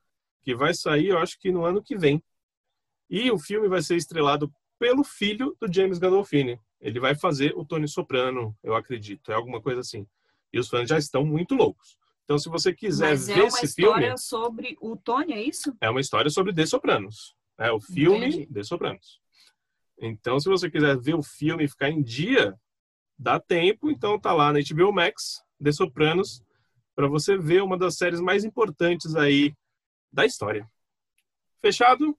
que 0.43 0.55
vai 0.55 0.73
sair, 0.73 1.07
eu 1.07 1.17
acho 1.17 1.39
que 1.39 1.51
no 1.51 1.65
ano 1.65 1.81
que 1.81 1.97
vem. 1.97 2.21
E 3.09 3.31
o 3.31 3.39
filme 3.39 3.67
vai 3.67 3.81
ser 3.81 3.95
estrelado 3.95 4.51
pelo 4.77 5.03
filho 5.03 5.55
do 5.59 5.71
James 5.71 5.97
Gandolfini. 5.97 6.59
Ele 6.81 6.99
vai 6.99 7.15
fazer 7.15 7.53
o 7.55 7.65
Tony 7.65 7.87
Soprano, 7.87 8.55
eu 8.63 8.75
acredito. 8.75 9.31
É 9.31 9.35
alguma 9.35 9.61
coisa 9.61 9.79
assim. 9.79 10.05
E 10.51 10.59
os 10.59 10.67
fãs 10.67 10.89
já 10.89 10.97
estão 10.97 11.25
muito 11.25 11.55
loucos. 11.55 11.97
Então, 12.25 12.39
se 12.39 12.49
você 12.49 12.73
quiser 12.73 13.11
Mas 13.11 13.27
ver 13.27 13.45
esse 13.45 13.73
filme. 13.73 14.03
É 14.03 14.07
uma 14.07 14.15
história 14.15 14.17
sobre 14.17 14.77
o 14.81 14.97
Tony, 14.97 15.33
é 15.33 15.41
isso? 15.43 15.73
É 15.79 15.89
uma 15.89 16.01
história 16.01 16.29
sobre 16.29 16.53
The 16.53 16.65
Sopranos. 16.65 17.35
É 17.57 17.71
o 17.71 17.79
filme 17.79 18.27
Entendi. 18.27 18.53
The 18.53 18.63
Sopranos. 18.63 19.21
Então, 19.99 20.39
se 20.39 20.49
você 20.49 20.69
quiser 20.69 20.99
ver 20.99 21.13
o 21.13 21.23
filme 21.23 21.63
e 21.63 21.67
ficar 21.69 21.89
em 21.89 22.01
dia, 22.01 22.59
dá 23.17 23.39
tempo. 23.39 23.91
Então, 23.91 24.19
tá 24.19 24.33
lá 24.33 24.51
na 24.51 24.59
HBO 24.59 24.91
Max, 24.91 25.43
The 25.63 25.71
Sopranos, 25.71 26.43
para 26.95 27.07
você 27.07 27.37
ver 27.37 27.61
uma 27.61 27.77
das 27.77 27.95
séries 27.95 28.19
mais 28.19 28.43
importantes 28.43 29.15
aí 29.15 29.53
da 30.11 30.25
história. 30.25 30.67
Fechado? 31.61 32.17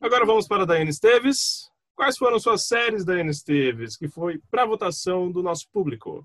Agora 0.00 0.24
vamos 0.24 0.46
para 0.46 0.62
a 0.62 0.66
Daiane 0.66 0.90
Esteves. 0.90 1.70
Quais 1.94 2.16
foram 2.16 2.38
suas 2.38 2.66
séries, 2.66 3.04
Daiane 3.04 3.30
Esteves, 3.30 3.96
que 3.96 4.08
foi 4.08 4.38
para 4.50 4.64
votação 4.64 5.30
do 5.30 5.42
nosso 5.42 5.68
público? 5.70 6.24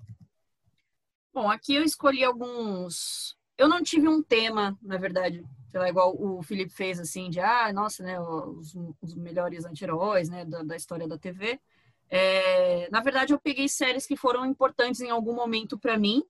Bom, 1.36 1.50
aqui 1.50 1.74
eu 1.74 1.82
escolhi 1.82 2.24
alguns. 2.24 3.36
Eu 3.58 3.68
não 3.68 3.82
tive 3.82 4.08
um 4.08 4.22
tema, 4.22 4.74
na 4.80 4.96
verdade, 4.96 5.44
sei 5.70 5.78
lá, 5.78 5.86
igual 5.86 6.16
o 6.18 6.42
Felipe 6.42 6.72
fez, 6.72 6.98
assim, 6.98 7.28
de, 7.28 7.40
ah, 7.40 7.70
nossa, 7.74 8.02
né, 8.02 8.18
os, 8.18 8.74
os 9.02 9.14
melhores 9.14 9.66
anti-heróis, 9.66 10.30
né, 10.30 10.46
da, 10.46 10.62
da, 10.62 10.74
história 10.74 11.06
da 11.06 11.18
TV. 11.18 11.60
É, 12.08 12.88
na 12.90 13.02
verdade, 13.02 13.34
eu 13.34 13.38
peguei 13.38 13.68
séries 13.68 14.06
que 14.06 14.16
foram 14.16 14.46
importantes 14.46 15.02
em 15.02 15.10
algum 15.10 15.34
momento 15.34 15.78
para 15.78 15.98
mim, 15.98 16.24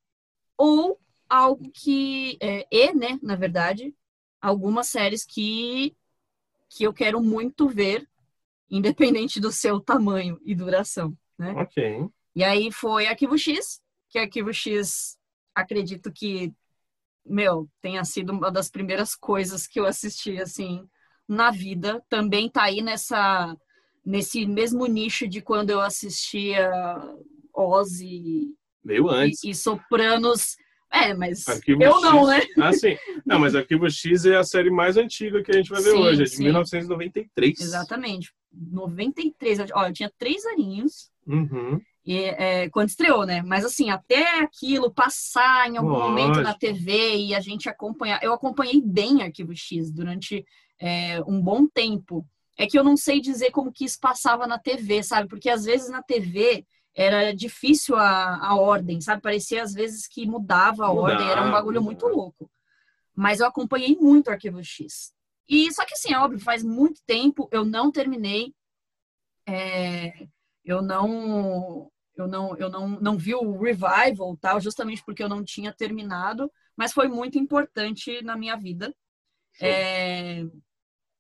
ou 0.59 0.99
algo 1.29 1.71
que. 1.73 2.37
É, 2.41 2.67
e, 2.69 2.93
né, 2.93 3.17
na 3.23 3.37
verdade, 3.37 3.95
algumas 4.41 4.89
séries 4.89 5.25
que, 5.25 5.97
que 6.69 6.83
eu 6.83 6.93
quero 6.93 7.23
muito 7.23 7.69
ver, 7.69 8.09
independente 8.69 9.39
do 9.39 9.53
seu 9.53 9.79
tamanho 9.79 10.41
e 10.45 10.53
duração, 10.53 11.17
né? 11.39 11.53
Ok. 11.53 12.09
E 12.35 12.43
aí 12.43 12.73
foi 12.73 13.07
Arquivo 13.07 13.39
X, 13.39 13.81
que 14.17 14.21
Arquivo 14.21 14.51
X, 14.53 15.19
acredito 15.55 16.11
que, 16.11 16.51
meu, 17.25 17.69
tenha 17.83 18.03
sido 18.03 18.33
uma 18.33 18.51
das 18.51 18.71
primeiras 18.71 19.15
coisas 19.15 19.67
que 19.67 19.79
eu 19.79 19.85
assisti, 19.85 20.39
assim, 20.41 20.89
na 21.29 21.51
vida. 21.51 22.03
Também 22.09 22.49
tá 22.49 22.63
aí 22.63 22.81
nessa, 22.81 23.55
nesse 24.05 24.47
mesmo 24.47 24.87
nicho 24.87 25.29
de 25.29 25.43
quando 25.43 25.69
eu 25.69 25.83
assistia 25.83 26.71
Ozzy 27.53 28.55
Meio 28.83 29.11
antes. 29.11 29.45
e, 29.45 29.51
e 29.51 29.55
Sopranos. 29.55 30.57
É, 30.91 31.13
mas 31.13 31.47
Arquivo 31.47 31.83
eu 31.83 31.93
X. 31.93 32.03
não, 32.03 32.27
né? 32.27 32.41
Ah, 32.57 32.73
sim. 32.73 32.97
Não, 33.27 33.39
mas 33.39 33.55
Arquivo 33.55 33.91
X 33.91 34.25
é 34.25 34.37
a 34.37 34.45
série 34.45 34.71
mais 34.71 34.97
antiga 34.97 35.43
que 35.43 35.51
a 35.51 35.55
gente 35.57 35.69
vai 35.69 35.83
ver 35.83 35.91
Sim, 35.91 35.99
hoje, 35.99 36.23
é 36.23 36.25
de 36.25 36.31
sim. 36.31 36.45
1993. 36.45 37.61
Exatamente. 37.61 38.33
93. 38.51 39.59
Ó, 39.75 39.87
eu 39.87 39.93
tinha 39.93 40.11
três 40.17 40.47
aninhos. 40.47 41.11
Uhum. 41.27 41.79
E, 42.07 42.19
é, 42.25 42.71
quando 42.71 42.89
estreou, 42.89 43.27
né? 43.27 43.43
Mas 43.43 43.65
assim, 43.65 43.91
até 43.91 44.39
aquilo 44.41 44.93
passar 44.93 45.69
em 45.69 45.77
algum 45.77 45.91
Lógico. 45.91 46.09
momento 46.09 46.41
na 46.41 46.55
TV 46.55 47.17
e 47.17 47.35
a 47.35 47.41
gente 47.41 47.69
acompanhar. 47.69 48.23
Eu 48.23 48.33
acompanhei 48.33 48.81
bem 48.81 49.23
Arquivo 49.23 49.55
X 49.57 49.91
durante 49.91 50.45
é, 50.81 51.21
um 51.27 51.41
bom 51.43 51.67
tempo. 51.67 52.25
É 52.57 52.67
que 52.67 52.79
eu 52.79 52.85
não 52.85 52.97
sei 52.97 53.21
dizer 53.21 53.51
como 53.51 53.73
que 53.73 53.85
isso 53.85 53.99
passava 54.01 54.47
na 54.47 54.59
TV, 54.59 55.03
sabe? 55.03 55.29
Porque 55.29 55.51
às 55.51 55.65
vezes 55.65 55.91
na 55.91 56.03
TV 56.03 56.65
era 56.95 57.33
difícil 57.35 57.97
a, 57.97 58.37
a 58.47 58.55
ordem, 58.57 59.01
sabe? 59.01 59.21
Parecia 59.21 59.63
às 59.63 59.75
vezes 59.75 60.07
que 60.07 60.27
mudava 60.27 60.87
a 60.87 60.93
ordem, 60.93 61.27
era 61.29 61.41
um 61.43 61.47
Mudava, 61.47 61.51
bagulho 61.51 61.83
muito 61.83 62.05
mudava. 62.07 62.23
louco. 62.23 62.51
Mas 63.15 63.41
eu 63.41 63.47
acompanhei 63.47 63.97
muito 64.01 64.31
Arquivo 64.31 64.63
X. 64.63 65.13
E 65.49 65.73
só 65.73 65.85
que 65.85 65.95
assim, 65.95 66.13
é 66.15 66.19
óbvio, 66.19 66.39
faz 66.41 66.63
muito 66.63 67.01
tempo 67.05 67.49
eu 67.51 67.65
não 67.65 67.91
terminei. 67.91 68.55
é, 69.47 70.27
eu 70.65 70.83
não 70.83 71.91
eu 72.17 72.27
não 72.27 72.57
eu 72.57 72.71
não, 72.71 72.89
não 72.89 73.19
vi 73.19 73.35
o 73.35 73.59
revival 73.59 74.37
tal 74.41 74.61
justamente 74.61 75.03
porque 75.05 75.23
eu 75.23 75.29
não 75.29 75.45
tinha 75.45 75.73
terminado 75.73 76.51
mas 76.77 76.93
foi 76.93 77.09
muito 77.09 77.39
importante 77.39 78.23
na 78.23 78.37
minha 78.37 78.55
vida. 78.55 78.95
É, 79.59 80.45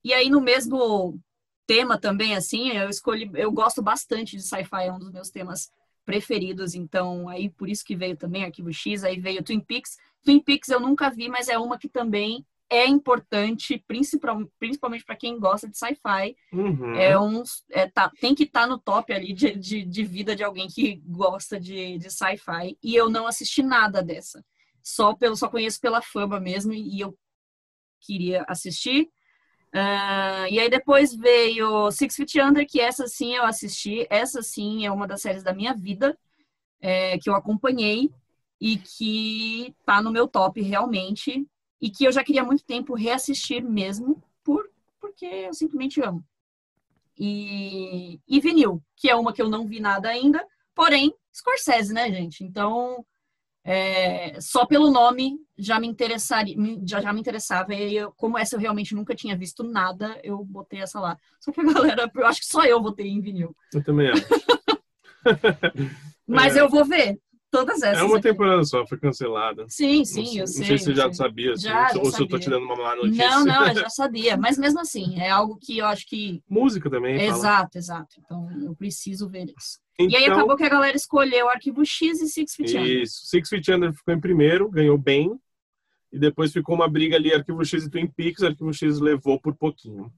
e 0.04 0.12
aí 0.12 0.28
no 0.28 0.40
mesmo 0.40 1.18
tema 1.66 1.98
também 1.98 2.36
assim 2.36 2.70
eu 2.70 2.90
escolhi 2.90 3.30
eu 3.34 3.50
gosto 3.50 3.82
bastante 3.82 4.36
de 4.36 4.42
sci-fi 4.42 4.84
é 4.84 4.92
um 4.92 4.98
dos 4.98 5.10
meus 5.10 5.30
temas 5.30 5.70
preferidos 6.04 6.74
então 6.74 7.28
aí 7.28 7.48
por 7.48 7.68
isso 7.68 7.84
que 7.84 7.96
veio 7.96 8.16
também 8.16 8.44
Arquivo 8.44 8.72
X 8.72 9.04
aí 9.04 9.18
veio 9.18 9.42
Twin 9.42 9.60
Peaks. 9.60 9.96
Twin 10.22 10.40
Peaks 10.40 10.68
eu 10.68 10.80
nunca 10.80 11.08
vi 11.10 11.28
mas 11.28 11.48
é 11.48 11.58
uma 11.58 11.78
que 11.78 11.88
também 11.88 12.44
é 12.70 12.86
importante, 12.86 13.82
principal- 13.86 14.50
principalmente 14.58 15.04
para 15.04 15.16
quem 15.16 15.38
gosta 15.38 15.68
de 15.68 15.78
sci-fi. 15.78 16.36
Uhum. 16.52 16.94
É 16.94 17.18
um, 17.18 17.42
é, 17.70 17.88
tá, 17.88 18.10
tem 18.20 18.34
que 18.34 18.44
estar 18.44 18.66
no 18.66 18.78
top 18.78 19.12
ali 19.12 19.32
de, 19.32 19.54
de, 19.54 19.84
de 19.84 20.04
vida 20.04 20.34
de 20.34 20.42
alguém 20.42 20.68
que 20.68 20.96
gosta 21.06 21.60
de, 21.60 21.98
de 21.98 22.10
sci-fi. 22.10 22.76
E 22.82 22.94
eu 22.94 23.08
não 23.08 23.26
assisti 23.26 23.62
nada 23.62 24.02
dessa. 24.02 24.44
Só, 24.82 25.14
pelo, 25.14 25.36
só 25.36 25.48
conheço 25.48 25.80
pela 25.80 26.00
fama 26.00 26.38
mesmo 26.40 26.72
e 26.72 27.00
eu 27.00 27.16
queria 28.00 28.44
assistir. 28.48 29.08
Ah, 29.72 30.46
e 30.48 30.58
aí 30.58 30.70
depois 30.70 31.14
veio 31.14 31.90
Six 31.90 32.16
Feet 32.16 32.36
Under, 32.36 32.66
que 32.66 32.80
essa 32.80 33.06
sim 33.06 33.34
eu 33.34 33.44
assisti. 33.44 34.06
Essa 34.08 34.42
sim 34.42 34.86
é 34.86 34.90
uma 34.90 35.06
das 35.06 35.20
séries 35.22 35.42
da 35.42 35.52
minha 35.52 35.74
vida 35.74 36.16
é, 36.80 37.18
que 37.18 37.28
eu 37.28 37.34
acompanhei 37.34 38.10
e 38.60 38.78
que 38.78 39.74
tá 39.84 40.00
no 40.00 40.10
meu 40.10 40.26
top 40.26 40.60
realmente. 40.62 41.46
E 41.86 41.90
que 41.90 42.04
eu 42.04 42.10
já 42.10 42.24
queria 42.24 42.42
há 42.42 42.44
muito 42.44 42.64
tempo 42.64 42.94
reassistir 42.94 43.62
mesmo, 43.62 44.20
por, 44.42 44.68
porque 45.00 45.24
eu 45.24 45.54
simplesmente 45.54 46.02
amo 46.02 46.24
e, 47.16 48.20
e 48.26 48.40
vinil, 48.40 48.82
que 48.96 49.08
é 49.08 49.14
uma 49.14 49.32
que 49.32 49.40
eu 49.40 49.48
não 49.48 49.66
vi 49.68 49.78
nada 49.78 50.08
ainda, 50.08 50.44
porém, 50.74 51.14
Scorsese, 51.32 51.94
né, 51.94 52.10
gente? 52.10 52.42
Então, 52.42 53.04
é, 53.64 54.36
só 54.40 54.66
pelo 54.66 54.90
nome 54.90 55.38
já 55.56 55.78
me 55.78 55.86
interessaria, 55.86 56.56
já, 56.84 57.00
já 57.00 57.12
me 57.12 57.20
interessava. 57.20 57.72
E 57.72 57.94
eu, 57.94 58.12
como 58.16 58.36
essa 58.36 58.56
eu 58.56 58.60
realmente 58.60 58.92
nunca 58.92 59.14
tinha 59.14 59.36
visto 59.36 59.62
nada, 59.62 60.18
eu 60.24 60.44
botei 60.44 60.80
essa 60.80 60.98
lá. 60.98 61.16
Só 61.40 61.52
que 61.52 61.60
a 61.60 61.64
galera, 61.72 62.10
eu 62.12 62.26
acho 62.26 62.40
que 62.40 62.46
só 62.46 62.64
eu 62.64 62.80
botei 62.80 63.06
em 63.06 63.20
vinil. 63.20 63.56
Eu 63.72 63.84
também 63.84 64.10
acho. 64.10 64.26
Mas 66.26 66.56
É. 66.56 66.60
eu 66.60 66.68
vou 66.68 66.84
ver 66.84 67.20
todas 67.50 67.82
essas. 67.82 67.98
É 68.02 68.04
uma 68.04 68.18
aqui. 68.18 68.28
temporada 68.28 68.64
só, 68.64 68.86
foi 68.86 68.98
cancelada. 68.98 69.66
Sim, 69.68 69.98
Não 69.98 70.04
sim, 70.04 70.26
sei- 70.26 70.40
eu 70.42 70.46
sei. 70.46 70.60
Não 70.60 70.66
sei 70.66 70.78
se 70.78 70.84
você 70.84 70.94
já 70.94 71.12
sabia, 71.12 71.52
assim, 71.52 71.62
Já, 71.62 71.92
já 71.92 71.98
ou 72.00 72.10
se 72.12 72.22
eu 72.22 72.28
tô 72.28 72.38
te 72.38 72.48
dando 72.50 72.64
uma 72.64 72.76
má 72.76 72.96
notícia. 72.96 73.28
Não, 73.30 73.44
não, 73.44 73.66
eu 73.68 73.74
já 73.82 73.88
sabia. 73.90 74.36
Mas 74.36 74.58
mesmo 74.58 74.80
assim, 74.80 75.18
é 75.20 75.30
algo 75.30 75.56
que 75.60 75.78
eu 75.78 75.86
acho 75.86 76.06
que 76.06 76.42
Música 76.48 76.88
também. 76.90 77.18
fala. 77.18 77.38
Exato, 77.38 77.78
exato. 77.78 78.16
Então 78.24 78.48
eu 78.62 78.74
preciso 78.74 79.28
ver 79.28 79.46
isso. 79.56 79.78
Então, 79.98 80.10
E 80.10 80.16
aí 80.24 80.30
acabou 80.30 80.56
que 80.56 80.64
a 80.64 80.68
galera 80.68 80.96
escolheu 80.96 81.48
Arquivo 81.48 81.84
X 81.84 82.20
e 82.20 82.28
Six 82.28 82.54
Feet 82.54 82.70
Under. 82.76 82.86
Isso. 83.02 83.26
Six 83.26 83.48
Feet 83.48 83.68
Under 83.70 83.92
ficou 83.94 84.12
em 84.12 84.20
primeiro, 84.20 84.68
ganhou 84.70 84.98
bem. 84.98 85.38
E 86.12 86.18
depois 86.18 86.52
ficou 86.52 86.74
uma 86.74 86.88
briga 86.88 87.16
ali, 87.16 87.32
Arquivo 87.34 87.64
X 87.64 87.84
e 87.84 87.90
Twin 87.90 88.06
Peaks. 88.06 88.42
Arquivo 88.42 88.72
X 88.72 89.00
levou 89.00 89.40
por 89.40 89.54
pouquinho. 89.56 90.12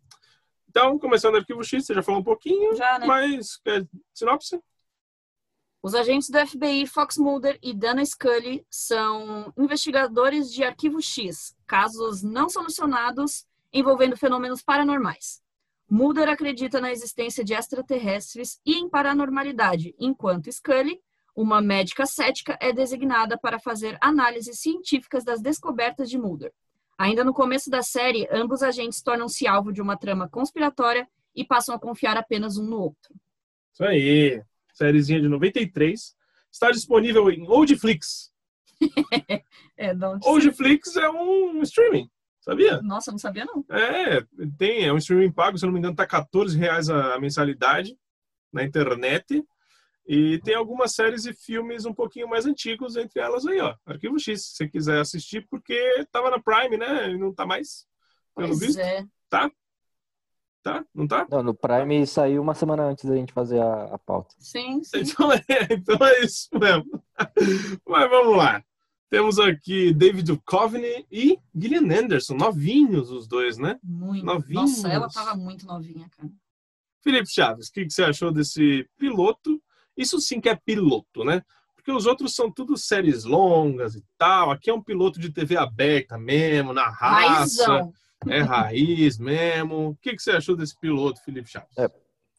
Então, 0.69 0.99
começando 0.99 1.37
Arquivo 1.37 1.65
X, 1.65 1.87
você 1.87 1.95
já 1.95 2.03
falou 2.03 2.21
um 2.21 2.25
pouquinho, 2.25 2.77
Já, 2.77 2.99
né? 2.99 3.07
mas 3.07 3.57
quer 3.65 3.87
sinopse? 4.13 4.61
Os 5.81 5.95
agentes 5.95 6.29
do 6.29 6.45
FBI, 6.45 6.87
Fox 6.87 7.17
Mulder 7.17 7.57
e 7.63 7.73
Dana 7.73 8.05
Scully, 8.05 8.67
são 8.69 9.53
investigadores 9.57 10.53
de 10.53 10.65
Arquivo 10.65 11.01
X, 11.01 11.57
casos 11.67 12.23
não 12.23 12.49
solucionados 12.49 13.47
envolvendo 13.73 14.17
fenômenos 14.17 14.61
paranormais. 14.61 15.41
Mulder 15.89 16.29
acredita 16.29 16.81
na 16.81 16.91
existência 16.91 17.45
de 17.45 17.55
extraterrestres 17.55 18.61
e 18.67 18.75
em 18.75 18.89
paranormalidade, 18.89 19.95
enquanto 19.99 20.51
Scully, 20.51 21.01
uma 21.35 21.63
médica 21.63 22.05
cética, 22.05 22.59
é 22.61 22.73
designada 22.73 23.39
para 23.39 23.61
fazer 23.61 23.97
análises 24.01 24.59
científicas 24.59 25.25
das 25.25 25.41
descobertas 25.41 26.11
de 26.11 26.19
Mulder. 26.19 26.53
Ainda 26.99 27.23
no 27.23 27.33
começo 27.33 27.71
da 27.71 27.81
série, 27.81 28.29
ambos 28.33 28.65
agentes 28.65 29.01
tornam-se 29.01 29.47
alvo 29.47 29.73
de 29.73 29.81
uma 29.81 29.97
trama 29.97 30.29
conspiratória 30.29 31.09
e 31.35 31.45
passam 31.45 31.73
a 31.73 31.79
confiar 31.79 32.17
apenas 32.17 32.59
um 32.59 32.65
no 32.65 32.81
outro. 32.81 33.15
Isso 33.73 33.85
aí. 33.85 34.43
Sériezinha 34.79 35.21
de 35.21 35.29
93. 35.29 36.17
Está 36.51 36.71
disponível 36.71 37.31
em 37.31 37.47
Oldflix. 37.49 38.33
É, 39.81 39.93
onde 39.93 40.27
Oldflix 40.27 40.97
é 40.97 41.09
um 41.09 41.63
streaming, 41.63 42.11
sabia? 42.41 42.83
Nossa, 42.83 43.13
não 43.13 43.19
sabia 43.19 43.45
não. 43.45 43.65
É, 43.71 44.25
tem, 44.59 44.85
é 44.85 44.93
um 44.93 44.97
streaming 44.97 45.31
pago, 45.31 45.57
se 45.57 45.65
não 45.65 45.73
me 45.73 45.79
engano, 45.79 45.95
tá 45.95 46.05
14 46.05 46.59
reais 46.59 46.91
a, 46.91 47.15
a 47.15 47.21
mensalidade 47.21 47.97
na 48.53 48.65
internet. 48.65 49.41
E 50.05 50.41
tem 50.41 50.57
algumas 50.57 50.97
séries 50.97 51.27
e 51.27 51.33
filmes 51.33 51.85
um 51.85 51.95
pouquinho 51.95 52.29
mais 52.29 52.45
antigos, 52.45 52.97
entre 52.97 53.21
elas 53.21 53.47
aí, 53.47 53.61
ó. 53.61 53.77
Arquivo 53.87 54.19
X, 54.19 54.47
se 54.47 54.57
você 54.57 54.69
quiser 54.69 54.99
assistir, 55.01 55.47
porque 55.49 56.05
tava 56.11 56.29
na 56.29 56.41
Prime, 56.41 56.77
né? 56.77 57.11
E 57.11 57.17
não 57.17 57.33
tá 57.33 57.47
mais. 57.47 57.87
Pelo 58.35 58.49
Pois 58.49 58.59
visto, 58.59 58.81
é. 58.81 59.07
tá? 59.31 59.49
Não 60.95 61.07
tá? 61.07 61.27
Não, 61.31 61.43
no 61.43 61.55
Prime 61.55 62.07
saiu 62.07 62.43
uma 62.43 62.55
semana 62.55 62.85
antes 62.85 63.05
da 63.05 63.15
gente 63.15 63.33
fazer 63.33 63.61
a, 63.61 63.95
a 63.95 63.99
pauta. 63.99 64.35
Sim, 64.39 64.83
sim. 64.83 65.01
Então 65.01 65.31
é, 65.33 65.43
então 65.71 66.07
é 66.07 66.21
isso 66.21 66.49
mesmo. 66.53 67.03
Mas 67.87 68.11
vamos 68.11 68.37
lá. 68.37 68.63
Temos 69.11 69.39
aqui 69.39 69.95
David 69.95 70.33
Duchovny 70.33 71.07
e 71.11 71.39
Gillian 71.55 71.99
Anderson, 71.99 72.35
novinhos 72.35 73.11
os 73.11 73.27
dois, 73.27 73.57
né? 73.57 73.79
Muito. 73.83 74.25
Novinhos. 74.25 74.83
Nossa, 74.83 74.89
ela 74.89 75.09
tava 75.09 75.35
muito 75.35 75.67
novinha, 75.67 76.09
cara. 76.11 76.29
Felipe 77.03 77.31
Chaves, 77.33 77.69
o 77.69 77.73
que, 77.73 77.87
que 77.87 77.93
você 77.93 78.05
achou 78.05 78.31
desse 78.31 78.87
piloto? 78.99 79.63
Isso 79.97 80.21
sim 80.21 80.41
que 80.41 80.49
é 80.49 80.55
piloto, 80.55 81.25
né? 81.25 81.43
Porque 81.75 81.91
os 81.91 82.05
outros 82.05 82.35
são 82.35 82.53
tudo 82.53 82.77
séries 82.77 83.25
longas 83.25 83.95
e 83.95 84.05
tal. 84.19 84.51
Aqui 84.51 84.69
é 84.69 84.75
um 84.75 84.83
piloto 84.83 85.19
de 85.19 85.33
TV 85.33 85.57
aberta 85.57 86.19
mesmo, 86.19 86.75
na 86.75 86.91
raça. 86.91 87.67
Raizão. 87.67 87.93
É 88.27 88.41
raiz 88.41 89.19
mesmo. 89.19 89.91
O 89.91 89.97
que, 89.97 90.17
que 90.17 90.23
você 90.23 90.33
achou 90.33 90.57
desse 90.57 90.79
piloto, 90.79 91.23
Felipe 91.23 91.49
Chaves? 91.49 91.77
É. 91.79 91.89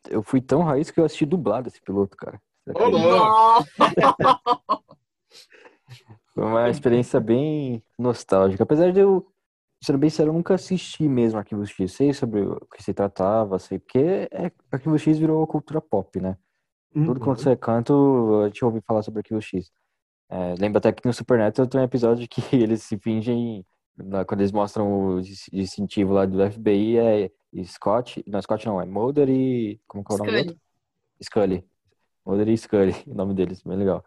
Eu 0.10 0.24
fui 0.24 0.42
tão 0.42 0.64
raiz 0.64 0.90
que 0.92 1.00
eu 1.00 1.06
assisti 1.06 1.26
dublado 1.26 1.68
esse 1.68 1.82
piloto, 1.82 2.16
cara. 2.18 2.42
Louco. 2.68 3.66
Foi 6.34 6.44
uma 6.44 6.70
experiência 6.70 7.20
bem 7.20 7.84
nostálgica. 7.98 8.64
Apesar 8.64 8.92
de 8.92 9.00
eu, 9.00 9.26
ser 9.84 9.98
bem 9.98 10.10
sério, 10.10 10.30
eu 10.30 10.34
nunca 10.34 10.56
assisti 10.56 11.08
mesmo 11.08 11.40
Arquivo 11.40 11.66
X. 11.66 11.94
Sei 11.94 12.14
sobre 12.14 12.42
o 12.42 12.60
que 12.74 12.84
se 12.84 12.94
tratava, 12.94 13.60
sei 13.60 13.80
porque 13.80 14.28
é, 14.32 14.52
Arquivo 14.72 14.98
X 14.98 15.18
virou 15.18 15.46
cultura 15.48 15.82
pop, 15.82 16.20
né? 16.20 16.38
Tudo 16.94 17.20
Uhum. 17.20 17.20
quanto 17.20 17.42
você 17.42 17.56
canto, 17.56 18.42
a 18.44 18.48
gente 18.48 18.64
ouve 18.66 18.82
falar 18.82 19.04
sobre 19.04 19.20
Arquivo 19.20 19.42
X. 19.42 19.72
É, 20.30 20.56
lembra 20.60 20.78
até 20.80 20.92
que 20.92 21.06
no 21.06 21.14
Supernatural 21.14 21.68
tem 21.68 21.82
um 21.82 21.84
episódio 21.84 22.28
que 22.28 22.42
eles 22.56 22.84
se 22.84 22.98
fingem, 22.98 23.66
na- 24.04 24.26
quando 24.26 24.42
eles 24.42 24.52
mostram 24.52 25.16
o 25.16 25.22
dis- 25.22 25.50
distintivo 25.52 26.14
lá 26.14 26.26
do 26.26 26.42
FBI, 26.42 26.98
é 26.98 27.32
Scott, 27.64 28.24
não, 28.28 28.42
Scott 28.42 28.66
não, 28.66 28.82
é 28.82 28.86
Mulder 28.86 29.30
e, 29.30 29.80
como 29.88 30.04
que 30.04 30.12
é 30.12 30.16
o 30.16 30.18
nome 30.20 30.44
do 30.44 30.60
Scully. 31.24 31.66
Mulder 32.26 32.48
e 32.50 32.58
Scully, 32.58 32.94
o 33.08 33.14
nome 33.14 33.34
deles, 33.34 33.62
bem 33.64 33.78
legal. 33.78 34.04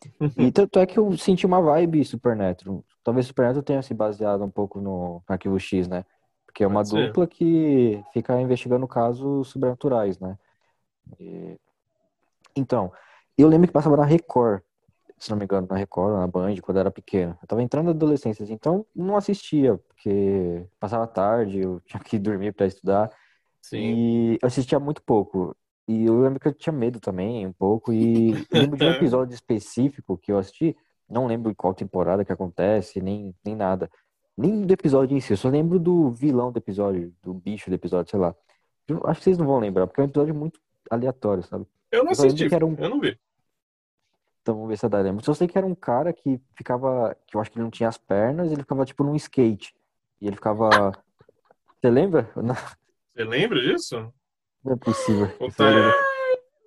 E 0.38 0.52
tanto 0.52 0.78
é 0.78 0.86
que 0.86 0.98
eu 0.98 1.16
senti 1.16 1.44
uma 1.44 1.60
vibe 1.60 2.04
Supernatural. 2.04 2.84
Talvez 3.02 3.26
Supernatural 3.26 3.62
tenha 3.64 3.82
se 3.82 3.92
baseado 3.94 4.44
um 4.44 4.50
pouco 4.50 4.80
no 4.80 5.22
Arquivo 5.26 5.58
X, 5.58 5.88
né? 5.88 6.04
Porque 6.46 6.62
é 6.62 6.66
uma 6.66 6.80
Pode 6.80 6.90
ser. 6.90 7.06
dupla 7.06 7.26
que 7.26 8.02
fica 8.12 8.40
investigando 8.40 8.86
casos 8.86 9.48
sobrenaturais, 9.48 10.18
né? 10.18 10.38
E- 11.18 11.58
Então, 12.56 12.92
eu 13.36 13.48
lembro 13.48 13.66
que 13.66 13.72
passava 13.72 13.96
na 13.96 14.04
Record, 14.04 14.62
se 15.18 15.30
não 15.30 15.36
me 15.38 15.44
engano, 15.44 15.66
na 15.68 15.76
Record, 15.76 16.14
na 16.14 16.26
Band, 16.26 16.56
quando 16.62 16.76
eu 16.76 16.80
era 16.80 16.90
pequeno. 16.90 17.36
Eu 17.42 17.48
tava 17.48 17.62
entrando 17.62 17.86
na 17.86 17.90
adolescência, 17.92 18.44
então 18.52 18.86
não 18.94 19.16
assistia, 19.16 19.76
porque 19.88 20.64
passava 20.78 21.06
tarde, 21.06 21.58
eu 21.60 21.80
tinha 21.86 22.02
que 22.02 22.18
dormir 22.18 22.52
para 22.52 22.66
estudar. 22.66 23.10
Sim. 23.60 23.78
E 23.78 24.38
eu 24.40 24.46
assistia 24.46 24.78
muito 24.78 25.02
pouco. 25.02 25.54
E 25.86 26.04
eu 26.04 26.20
lembro 26.20 26.38
que 26.38 26.48
eu 26.48 26.52
tinha 26.54 26.72
medo 26.72 27.00
também, 27.00 27.46
um 27.46 27.52
pouco. 27.52 27.92
E 27.92 28.32
eu 28.52 28.60
lembro 28.60 28.76
de 28.78 28.84
um 28.84 28.90
episódio 28.90 29.34
específico 29.34 30.16
que 30.18 30.30
eu 30.30 30.38
assisti. 30.38 30.76
Não 31.08 31.26
lembro 31.26 31.50
em 31.50 31.54
qual 31.54 31.72
temporada 31.74 32.24
que 32.24 32.32
acontece, 32.32 33.00
nem, 33.00 33.34
nem 33.44 33.56
nada. 33.56 33.90
Nem 34.36 34.62
do 34.66 34.72
episódio 34.72 35.16
em 35.16 35.20
si. 35.20 35.32
Eu 35.32 35.36
só 35.36 35.48
lembro 35.48 35.78
do 35.78 36.10
vilão 36.10 36.52
do 36.52 36.58
episódio, 36.58 37.12
do 37.22 37.32
bicho 37.34 37.70
do 37.70 37.74
episódio, 37.74 38.10
sei 38.10 38.20
lá. 38.20 38.34
Eu 38.86 39.00
acho 39.06 39.20
que 39.20 39.24
vocês 39.24 39.38
não 39.38 39.46
vão 39.46 39.58
lembrar, 39.58 39.86
porque 39.86 40.00
é 40.00 40.04
um 40.04 40.06
episódio 40.08 40.34
muito 40.34 40.60
aleatório, 40.90 41.42
sabe? 41.42 41.66
Eu 41.90 42.04
não 42.04 42.10
Eu 42.10 42.12
assisti, 42.12 42.44
um- 42.44 42.76
eu 42.78 42.88
não 42.90 43.00
vi. 43.00 43.18
Então 44.48 44.56
vamos 44.56 44.70
ver 44.70 44.78
se 44.78 44.86
a 44.86 44.88
Dai 44.88 45.02
lembra. 45.02 45.22
Só 45.22 45.34
sei 45.34 45.46
que 45.46 45.58
era 45.58 45.66
um 45.66 45.74
cara 45.74 46.10
que 46.10 46.40
ficava. 46.56 47.14
Que 47.26 47.36
eu 47.36 47.40
acho 47.42 47.50
que 47.50 47.58
ele 47.58 47.64
não 47.64 47.70
tinha 47.70 47.86
as 47.86 47.98
pernas, 47.98 48.50
ele 48.50 48.62
ficava 48.62 48.82
tipo 48.86 49.04
num 49.04 49.14
skate. 49.14 49.74
E 50.22 50.26
ele 50.26 50.36
ficava. 50.36 50.90
Você 51.78 51.90
lembra? 51.90 52.30
Não, 52.34 52.54
Você 52.54 53.24
lembra 53.24 53.60
disso? 53.60 54.10
não 54.64 54.72
é 54.72 54.76
possível. 54.76 55.28
Tá-? 55.54 55.70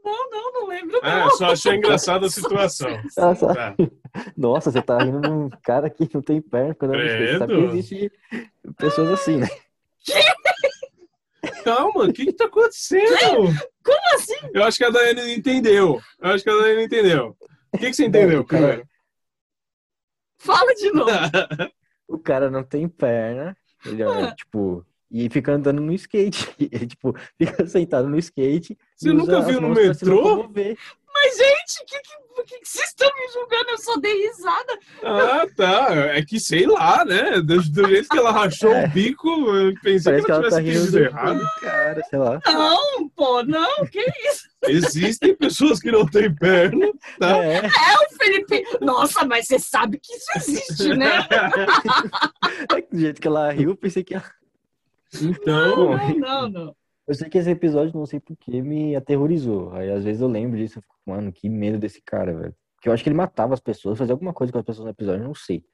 Não, 0.05 0.29
não, 0.29 0.53
não 0.53 0.67
lembro. 0.67 0.99
É, 1.03 1.29
só 1.31 1.47
achei 1.47 1.75
engraçada 1.75 2.27
a 2.27 2.29
situação. 2.29 2.87
Ah, 3.17 3.33
Tá. 3.35 3.75
Nossa, 4.37 4.71
você 4.71 4.81
tá 4.81 4.99
rindo 4.99 5.19
num 5.19 5.49
cara 5.63 5.89
que 5.89 6.07
não 6.13 6.21
tem 6.21 6.39
perna 6.39 6.75
quando 6.75 6.93
é 6.95 7.39
sabe 7.39 7.55
que 7.55 7.61
existe 7.61 8.11
pessoas 8.77 9.09
assim, 9.09 9.37
né? 9.37 9.47
Calma, 11.63 12.05
o 12.05 12.13
que 12.13 12.25
que 12.25 12.33
tá 12.33 12.45
acontecendo? 12.45 13.07
Como 13.83 14.15
assim? 14.15 14.49
Eu 14.53 14.63
acho 14.63 14.77
que 14.77 14.83
a 14.83 14.89
Daiane 14.89 15.21
não 15.21 15.29
entendeu. 15.29 15.99
Eu 16.19 16.31
acho 16.31 16.43
que 16.43 16.49
a 16.49 16.53
Daiane 16.53 16.75
não 16.75 16.83
entendeu. 16.83 17.37
O 17.73 17.77
que, 17.77 17.89
que 17.89 17.93
você 17.93 18.05
entendeu, 18.05 18.43
cara-? 18.43 18.83
Fala 20.37 20.73
de 20.73 20.91
novo. 20.91 21.11
O 22.07 22.17
cara 22.17 22.49
não 22.49 22.63
tem 22.63 22.89
perna, 22.89 23.55
ele 23.85 24.03
é, 24.03 24.07
tipo, 24.35 24.85
e 25.11 25.29
fica 25.29 25.53
andando 25.53 25.81
no 25.81 25.93
skate. 25.93 26.49
Ele, 26.71 26.87
tipo, 26.87 27.13
fica 27.37 27.67
sentado 27.67 28.07
no 28.07 28.17
skate. 28.17 28.77
Você 28.95 29.11
nunca 29.11 29.41
viu 29.41 29.59
no 29.59 29.69
metrô? 29.69 30.49
Mas, 31.13 31.37
gente, 31.37 31.85
que, 31.85 31.99
que, 31.99 32.43
que, 32.45 32.59
que 32.59 32.67
vocês 32.67 32.87
estão 32.87 33.09
me 33.09 33.27
julgando? 33.33 33.71
Eu 33.71 33.77
só 33.77 33.97
dei 33.97 34.27
risada. 34.27 34.79
Ah, 35.03 35.45
tá. 35.55 35.93
É 36.15 36.23
que 36.23 36.39
sei 36.39 36.65
lá, 36.65 37.03
né? 37.03 37.41
Do, 37.41 37.61
do 37.61 37.87
jeito 37.89 38.07
que 38.07 38.17
ela 38.17 38.31
rachou 38.31 38.71
é. 38.71 38.85
o 38.85 38.89
bico, 38.89 39.29
eu 39.29 39.73
pensei 39.81 40.13
Parece 40.13 40.25
que 40.25 40.31
ela, 40.31 40.47
que 40.47 40.53
ela 40.53 40.63
tivesse 40.63 40.91
tá 40.93 40.99
errado. 40.99 41.45
Cara, 41.59 42.03
sei 42.09 42.19
lá. 42.19 42.39
Não, 42.45 43.09
pô, 43.09 43.43
não, 43.43 43.85
que 43.87 43.99
isso? 43.99 44.50
Existem 44.67 45.35
pessoas 45.35 45.79
que 45.79 45.91
não 45.91 46.05
têm 46.05 46.33
perna. 46.33 46.91
Tá? 47.19 47.37
É. 47.43 47.57
é, 47.57 47.65
o 47.65 48.15
Felipe. 48.17 48.63
Nossa, 48.79 49.25
mas 49.25 49.47
você 49.47 49.57
sabe 49.57 49.99
que 49.99 50.13
isso 50.13 50.31
existe, 50.35 50.93
né? 50.95 51.27
é 52.71 52.81
do 52.81 52.99
jeito 52.99 53.21
que 53.21 53.27
ela 53.27 53.51
riu, 53.51 53.71
eu 53.71 53.77
pensei 53.77 54.03
que. 54.03 54.15
Então. 55.21 55.97
Não, 55.97 56.17
não, 56.17 56.49
não. 56.49 56.75
Eu 57.07 57.15
sei 57.15 57.29
que 57.29 57.37
esse 57.37 57.49
episódio, 57.49 57.97
não 57.97 58.05
sei 58.05 58.19
porquê, 58.19 58.61
me 58.61 58.95
aterrorizou. 58.95 59.73
Aí 59.73 59.91
às 59.91 60.03
vezes 60.03 60.21
eu 60.21 60.27
lembro 60.27 60.57
disso 60.57 60.79
e 60.79 60.81
fico, 60.81 60.95
mano, 61.05 61.31
que 61.31 61.49
medo 61.49 61.77
desse 61.77 62.01
cara, 62.01 62.33
velho. 62.33 62.55
Porque 62.75 62.87
eu 62.87 62.93
acho 62.93 63.03
que 63.03 63.09
ele 63.09 63.17
matava 63.17 63.53
as 63.53 63.59
pessoas, 63.59 63.97
fazia 63.97 64.13
alguma 64.13 64.33
coisa 64.33 64.53
com 64.53 64.59
as 64.59 64.65
pessoas 64.65 64.85
no 64.85 64.91
episódio, 64.91 65.23
não 65.23 65.35
sei. 65.35 65.65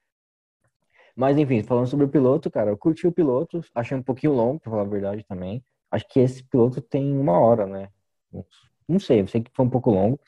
Mas 1.16 1.38
enfim, 1.38 1.64
falando 1.64 1.88
sobre 1.88 2.06
o 2.06 2.10
piloto, 2.10 2.50
cara, 2.50 2.72
eu 2.72 2.78
curti 2.78 3.08
o 3.08 3.12
piloto, 3.12 3.62
achei 3.74 3.98
um 3.98 4.04
pouquinho 4.04 4.34
longo, 4.34 4.60
pra 4.60 4.72
falar 4.72 4.84
a 4.84 4.86
verdade 4.86 5.24
também. 5.28 5.64
Acho 5.92 6.08
que 6.08 6.20
esse 6.20 6.44
piloto 6.44 6.82
tem 6.82 7.18
uma 7.18 7.40
hora, 7.40 7.66
né? 7.66 7.90
Não 8.88 9.00
sei, 9.00 9.22
eu 9.22 9.28
sei 9.28 9.42
que 9.42 9.52
foi 9.54 9.66
um 9.66 9.70
pouco 9.70 9.92
longo. 9.92 10.20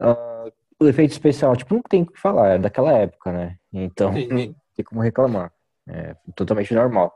Uh, 0.00 0.52
o 0.80 0.86
efeito 0.86 1.12
especial, 1.12 1.56
tipo, 1.56 1.74
não 1.74 1.82
tem 1.82 2.02
o 2.02 2.06
que 2.06 2.20
falar, 2.20 2.50
é 2.50 2.58
daquela 2.58 2.92
época, 2.92 3.32
né? 3.32 3.56
Então, 3.72 4.12
não 4.12 4.54
tem 4.74 4.84
como 4.84 5.00
reclamar. 5.00 5.52
É 5.88 6.14
totalmente 6.36 6.74
normal. 6.74 7.12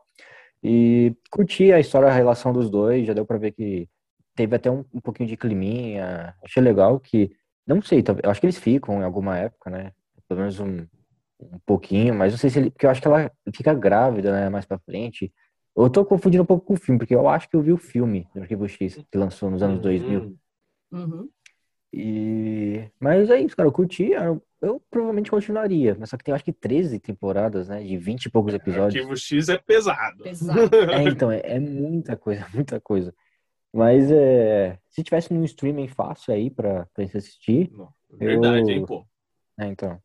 E 0.62 1.14
curti 1.30 1.72
a 1.72 1.80
história, 1.80 2.08
a 2.08 2.12
relação 2.12 2.52
dos 2.52 2.70
dois, 2.70 3.06
já 3.06 3.12
deu 3.12 3.26
pra 3.26 3.38
ver 3.38 3.52
que 3.52 3.88
teve 4.34 4.56
até 4.56 4.70
um, 4.70 4.84
um 4.92 5.00
pouquinho 5.00 5.28
de 5.28 5.36
climinha. 5.36 6.34
Achei 6.42 6.62
legal 6.62 6.98
que, 6.98 7.30
não 7.66 7.82
sei, 7.82 8.02
eu 8.22 8.30
acho 8.30 8.40
que 8.40 8.46
eles 8.46 8.58
ficam 8.58 9.00
em 9.00 9.04
alguma 9.04 9.36
época, 9.36 9.70
né? 9.70 9.92
Pelo 10.28 10.40
menos 10.40 10.58
um, 10.60 10.86
um 11.40 11.58
pouquinho, 11.66 12.14
mas 12.14 12.32
não 12.32 12.38
sei 12.38 12.50
se 12.50 12.58
ele, 12.58 12.70
porque 12.70 12.86
eu 12.86 12.90
acho 12.90 13.00
que 13.00 13.08
ela 13.08 13.30
fica 13.54 13.74
grávida, 13.74 14.32
né, 14.32 14.48
mais 14.48 14.64
pra 14.64 14.78
frente. 14.78 15.32
Eu 15.76 15.88
tô 15.90 16.04
confundindo 16.04 16.42
um 16.42 16.46
pouco 16.46 16.66
com 16.66 16.74
o 16.74 16.76
filme, 16.76 16.98
porque 16.98 17.14
eu 17.14 17.28
acho 17.28 17.48
que 17.48 17.56
eu 17.56 17.62
vi 17.62 17.72
o 17.72 17.78
filme 17.78 18.28
do 18.34 18.42
Arquivo 18.42 18.68
X, 18.68 18.98
que 19.10 19.18
lançou 19.18 19.50
nos 19.50 19.62
anos 19.62 19.80
2000. 19.80 20.36
Uhum. 20.92 21.28
E... 21.92 22.88
Mas 22.98 23.28
é 23.30 23.40
isso, 23.40 23.56
cara, 23.56 23.68
eu 23.68 23.72
curti, 23.72 24.10
eu, 24.12 24.42
eu 24.60 24.82
provavelmente 24.90 25.30
continuaria, 25.30 25.96
mas 25.98 26.08
só 26.08 26.16
que 26.16 26.24
tem 26.24 26.32
acho 26.32 26.44
que 26.44 26.52
13 26.52 26.98
temporadas, 26.98 27.68
né, 27.68 27.82
de 27.82 27.98
20 27.98 28.26
e 28.26 28.30
poucos 28.30 28.54
episódios. 28.54 28.96
Arquivo 28.96 29.16
X 29.16 29.48
é 29.48 29.58
pesado. 29.58 30.22
Pesado. 30.22 30.70
É, 30.92 31.02
então, 31.02 31.30
é, 31.30 31.40
é 31.44 31.58
muita 31.58 32.16
coisa, 32.16 32.46
muita 32.54 32.80
coisa. 32.80 33.14
Mas 33.72 34.10
é, 34.10 34.78
se 34.90 35.02
tivesse 35.02 35.32
num 35.32 35.44
streaming 35.44 35.88
fácil 35.88 36.34
aí 36.34 36.50
pra, 36.50 36.86
pra 36.92 37.04
gente 37.04 37.16
assistir. 37.16 37.72
Verdade, 38.10 38.70
eu... 38.70 38.76
hein, 38.76 38.86
pô. 38.86 39.06
É, 39.58 39.66
então. 39.66 40.00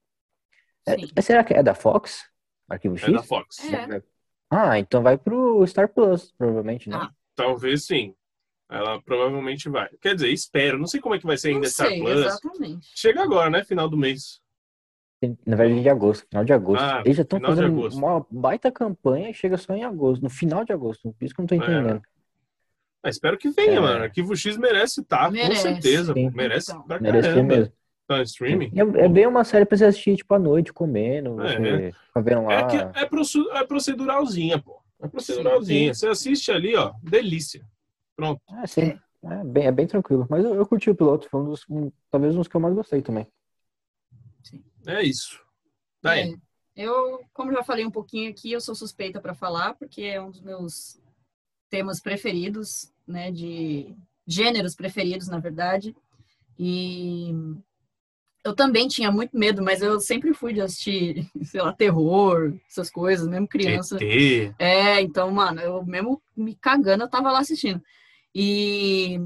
É, 0.87 1.21
será 1.21 1.43
que 1.43 1.53
é 1.53 1.61
da 1.61 1.75
Fox? 1.75 2.29
Arquivo 2.69 2.97
X? 2.97 3.09
É 3.09 3.11
da 3.11 3.23
Fox. 3.23 3.59
É. 3.73 4.01
Ah, 4.49 4.79
então 4.79 5.03
vai 5.03 5.17
pro 5.17 5.65
Star 5.67 5.89
Plus, 5.89 6.31
provavelmente, 6.37 6.89
né? 6.89 6.95
Ah, 6.95 7.11
talvez 7.35 7.85
sim. 7.85 8.15
Ela 8.69 9.01
provavelmente 9.01 9.69
vai. 9.69 9.89
Quer 10.01 10.15
dizer, 10.15 10.29
espero. 10.29 10.77
Não 10.77 10.87
sei 10.87 10.99
como 10.99 11.15
é 11.15 11.19
que 11.19 11.25
vai 11.25 11.37
ser 11.37 11.49
ainda 11.49 11.61
não 11.61 11.69
Star 11.69 11.87
sei, 11.87 11.99
Plus. 12.01 12.25
Exatamente. 12.25 12.87
Chega 12.95 13.23
agora, 13.23 13.49
né? 13.49 13.63
Final 13.63 13.87
do 13.87 13.97
mês. 13.97 14.41
Na 15.45 15.55
verdade, 15.55 15.81
de 15.81 15.89
agosto, 15.89 16.27
final 16.29 16.45
de 16.45 16.53
agosto. 16.53 16.83
Ah, 16.83 17.01
Eles 17.03 17.17
já 17.17 17.23
estão 17.23 17.39
fazendo 17.39 17.87
uma 17.95 18.25
baita 18.29 18.71
campanha 18.71 19.29
e 19.29 19.33
chega 19.33 19.57
só 19.57 19.73
em 19.73 19.83
agosto, 19.83 20.21
no 20.21 20.29
final 20.29 20.63
de 20.63 20.71
agosto. 20.71 21.11
Por 21.17 21.25
isso 21.25 21.33
que 21.33 21.41
eu 21.41 21.43
não 21.43 21.47
tô 21.47 21.55
é. 21.55 21.57
entendendo. 21.57 22.01
É. 23.03 23.09
espero 23.09 23.37
que 23.37 23.49
venha, 23.49 23.77
é. 23.77 23.79
mano. 23.79 24.03
Arquivo 24.03 24.35
X 24.35 24.57
merece 24.57 25.01
estar, 25.01 25.31
merece. 25.31 25.49
com 25.49 25.73
certeza. 25.73 26.13
Sim. 26.13 26.29
Merece 26.35 26.71
então. 26.71 26.83
pra 26.83 26.99
merece 26.99 27.29
caramba. 27.29 27.55
mesmo. 27.55 27.73
Tá 28.07 28.21
streaming? 28.21 28.71
É, 28.73 29.05
é, 29.05 29.09
bem 29.09 29.25
uma 29.25 29.43
série 29.43 29.65
pra 29.65 29.77
você 29.77 29.85
assistir, 29.85 30.15
tipo, 30.15 30.33
à 30.33 30.39
noite, 30.39 30.71
comendo, 30.71 31.41
é, 31.41 31.57
você 31.57 31.93
vendo 32.23 32.43
lá. 32.43 32.53
É, 32.53 32.63
que 32.65 32.77
é, 32.77 33.65
proceduralzinha, 33.65 34.59
pô. 34.59 34.79
É 35.01 35.07
proceduralzinha. 35.07 35.93
Sim, 35.93 35.99
sim. 35.99 35.99
Você 35.99 36.07
assiste 36.07 36.51
ali, 36.51 36.75
ó, 36.75 36.93
delícia. 37.03 37.65
Pronto. 38.17 38.41
É, 38.61 38.67
sim. 38.67 38.99
É 39.23 39.43
bem, 39.43 39.67
é 39.67 39.71
bem 39.71 39.87
tranquilo. 39.87 40.27
Mas 40.29 40.43
eu, 40.43 40.55
eu 40.55 40.65
curti 40.65 40.89
o 40.89 40.95
piloto, 40.95 41.29
foi 41.29 41.39
um 41.39 41.45
dos, 41.45 41.65
um, 41.69 41.91
talvez 42.09 42.33
um 42.33 42.39
dos 42.39 42.47
que 42.47 42.55
eu 42.55 42.61
mais 42.61 42.73
gostei 42.73 43.01
também. 43.01 43.27
Sim. 44.43 44.63
É 44.85 45.03
isso. 45.03 45.39
Tá 46.01 46.17
é, 46.17 46.33
eu, 46.75 47.23
como 47.33 47.51
já 47.51 47.63
falei 47.63 47.85
um 47.85 47.91
pouquinho 47.91 48.29
aqui, 48.29 48.51
eu 48.51 48.61
sou 48.61 48.75
suspeita 48.75 49.21
para 49.21 49.33
falar, 49.33 49.75
porque 49.75 50.01
é 50.01 50.21
um 50.21 50.31
dos 50.31 50.41
meus 50.41 50.99
temas 51.69 51.99
preferidos, 51.99 52.91
né, 53.05 53.31
de 53.31 53.95
gêneros 54.25 54.75
preferidos, 54.75 55.27
na 55.27 55.39
verdade. 55.39 55.95
E 56.57 57.31
eu 58.43 58.55
também 58.55 58.87
tinha 58.87 59.11
muito 59.11 59.37
medo, 59.37 59.61
mas 59.61 59.81
eu 59.81 59.99
sempre 59.99 60.33
fui 60.33 60.53
de 60.53 60.61
assistir, 60.61 61.29
sei 61.43 61.61
lá, 61.61 61.73
terror, 61.73 62.53
essas 62.67 62.89
coisas, 62.89 63.27
mesmo 63.27 63.47
criança. 63.47 63.97
ET. 64.01 64.55
É, 64.57 65.01
então, 65.01 65.29
mano, 65.31 65.59
eu 65.59 65.85
mesmo 65.85 66.21
me 66.35 66.55
cagando, 66.55 67.03
eu 67.03 67.09
tava 67.09 67.31
lá 67.31 67.39
assistindo. 67.39 67.81
E, 68.39 69.19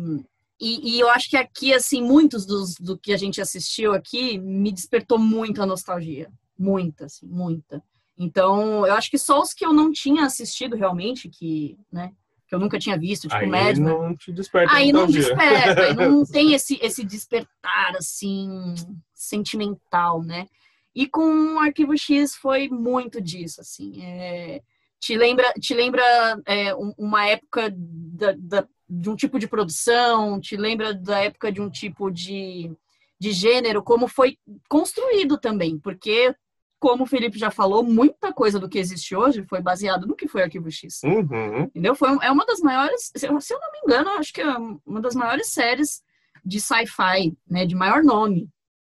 e, 0.57 0.95
e, 0.95 0.99
eu 1.01 1.09
acho 1.09 1.29
que 1.29 1.35
aqui, 1.35 1.73
assim, 1.73 2.01
muitos 2.01 2.45
dos, 2.45 2.75
do 2.75 2.97
que 2.97 3.11
a 3.11 3.17
gente 3.17 3.41
assistiu 3.41 3.93
aqui 3.93 4.37
me 4.37 4.71
despertou 4.71 5.19
muito 5.19 5.61
a 5.61 5.65
nostalgia. 5.65 6.31
Muita, 6.57 7.07
assim, 7.07 7.27
muita. 7.27 7.83
Então, 8.17 8.87
eu 8.87 8.93
acho 8.93 9.11
que 9.11 9.17
só 9.17 9.41
os 9.41 9.53
que 9.53 9.65
eu 9.65 9.73
não 9.73 9.91
tinha 9.91 10.23
assistido 10.23 10.77
realmente, 10.77 11.27
que, 11.27 11.77
né, 11.91 12.13
que 12.47 12.55
eu 12.55 12.59
nunca 12.59 12.79
tinha 12.79 12.97
visto, 12.97 13.27
tipo 13.27 13.35
aí 13.35 13.77
não 13.77 14.15
te 14.15 14.31
desperta 14.31 14.73
Aí 14.73 14.93
não 14.93 15.07
desperta, 15.07 15.81
aí 15.81 15.93
não 15.93 16.23
tem 16.23 16.53
esse, 16.53 16.79
esse 16.81 17.03
despertar, 17.03 17.97
assim, 17.97 18.73
sentimental, 19.13 20.23
né? 20.23 20.47
E 20.95 21.05
com 21.05 21.55
o 21.55 21.59
Arquivo 21.59 21.97
X 21.97 22.33
foi 22.35 22.69
muito 22.69 23.19
disso, 23.19 23.59
assim. 23.59 24.01
É, 24.01 24.61
te 25.01 25.17
lembra, 25.17 25.51
te 25.53 25.73
lembra 25.73 26.03
é, 26.45 26.75
uma 26.95 27.27
época 27.27 27.73
da, 27.75 28.35
da, 28.37 28.67
de 28.87 29.09
um 29.09 29.15
tipo 29.15 29.39
de 29.39 29.47
produção, 29.47 30.39
te 30.39 30.55
lembra 30.55 30.93
da 30.93 31.19
época 31.19 31.51
de 31.51 31.59
um 31.59 31.71
tipo 31.71 32.11
de, 32.11 32.71
de 33.19 33.31
gênero, 33.31 33.81
como 33.81 34.07
foi 34.07 34.37
construído 34.69 35.39
também, 35.39 35.79
porque, 35.79 36.35
como 36.79 37.03
o 37.03 37.07
Felipe 37.07 37.39
já 37.39 37.49
falou, 37.49 37.83
muita 37.83 38.31
coisa 38.31 38.59
do 38.59 38.69
que 38.69 38.77
existe 38.77 39.15
hoje 39.15 39.43
foi 39.49 39.59
baseado 39.59 40.05
no 40.05 40.15
que 40.15 40.27
foi 40.27 40.43
Arquivo 40.43 40.69
X. 40.69 41.01
Uhum. 41.03 41.63
Entendeu? 41.63 41.95
Foi, 41.95 42.09
é 42.21 42.31
uma 42.31 42.45
das 42.45 42.59
maiores, 42.59 43.11
se 43.15 43.25
eu 43.25 43.59
não 43.59 43.71
me 43.71 43.79
engano, 43.83 44.11
acho 44.19 44.31
que 44.31 44.41
é 44.41 44.55
uma 44.85 45.01
das 45.01 45.15
maiores 45.15 45.47
séries 45.47 46.03
de 46.45 46.61
sci-fi, 46.61 47.35
né, 47.49 47.65
de 47.65 47.73
maior 47.73 48.03
nome. 48.03 48.47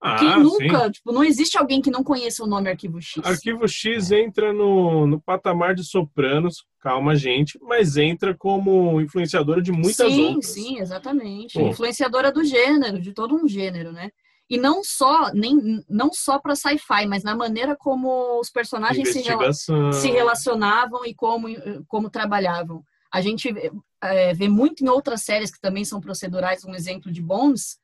Ah, 0.04 0.16
que 0.16 0.26
nunca, 0.26 0.86
sim. 0.86 0.92
tipo, 0.92 1.12
não 1.12 1.24
existe 1.24 1.60
alguém 1.60 1.80
que 1.80 1.92
não 1.92 2.04
conheça 2.04 2.44
o 2.44 2.48
nome 2.48 2.68
Arquivo 2.68 3.00
X. 3.00 3.24
Arquivo 3.24 3.68
X 3.68 4.12
entra 4.12 4.52
no, 4.52 5.06
no 5.06 5.22
patamar 5.22 5.76
de 5.76 5.84
Sopranos, 5.84 6.66
calma, 6.80 7.16
gente, 7.16 7.60
mas 7.62 7.98
entra 7.98 8.36
como 8.36 9.00
influenciadora 9.00 9.62
de 9.62 9.72
muitas 9.72 10.12
sim, 10.12 10.26
outras. 10.26 10.46
Sim, 10.48 10.80
exatamente. 10.80 11.54
Pô. 11.54 11.68
Influenciadora 11.68 12.32
do 12.32 12.44
gênero, 12.44 13.00
de 13.00 13.14
todo 13.14 13.36
um 13.36 13.48
gênero, 13.48 13.92
né? 13.92 14.10
E 14.50 14.58
não 14.58 14.84
só, 14.84 15.32
nem, 15.34 15.84
não 15.88 16.12
só 16.12 16.40
para 16.40 16.56
sci-fi, 16.56 17.06
mas 17.08 17.24
na 17.24 17.36
maneira 17.36 17.76
como 17.76 18.40
os 18.40 18.50
personagens 18.50 19.14
se, 19.14 19.22
rela 19.22 19.54
se, 19.54 20.10
relacionavam 20.10 21.06
e 21.06 21.14
como, 21.14 21.48
como 21.88 22.10
trabalhavam. 22.10 22.84
A 23.14 23.22
gente 23.22 23.54
é, 24.02 24.34
vê 24.34 24.50
muito 24.50 24.84
em 24.84 24.90
outras 24.90 25.22
séries 25.22 25.52
que 25.52 25.62
também 25.62 25.86
são 25.86 26.02
procedurais, 26.02 26.66
um 26.66 26.74
exemplo 26.74 27.12
de 27.12 27.22
Bones, 27.22 27.78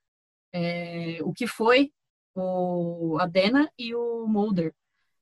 é, 0.52 1.20
o 1.22 1.32
que 1.32 1.46
foi 1.46 1.92
o 2.42 3.18
Adena 3.20 3.70
e 3.78 3.94
o 3.94 4.26
Mulder. 4.28 4.74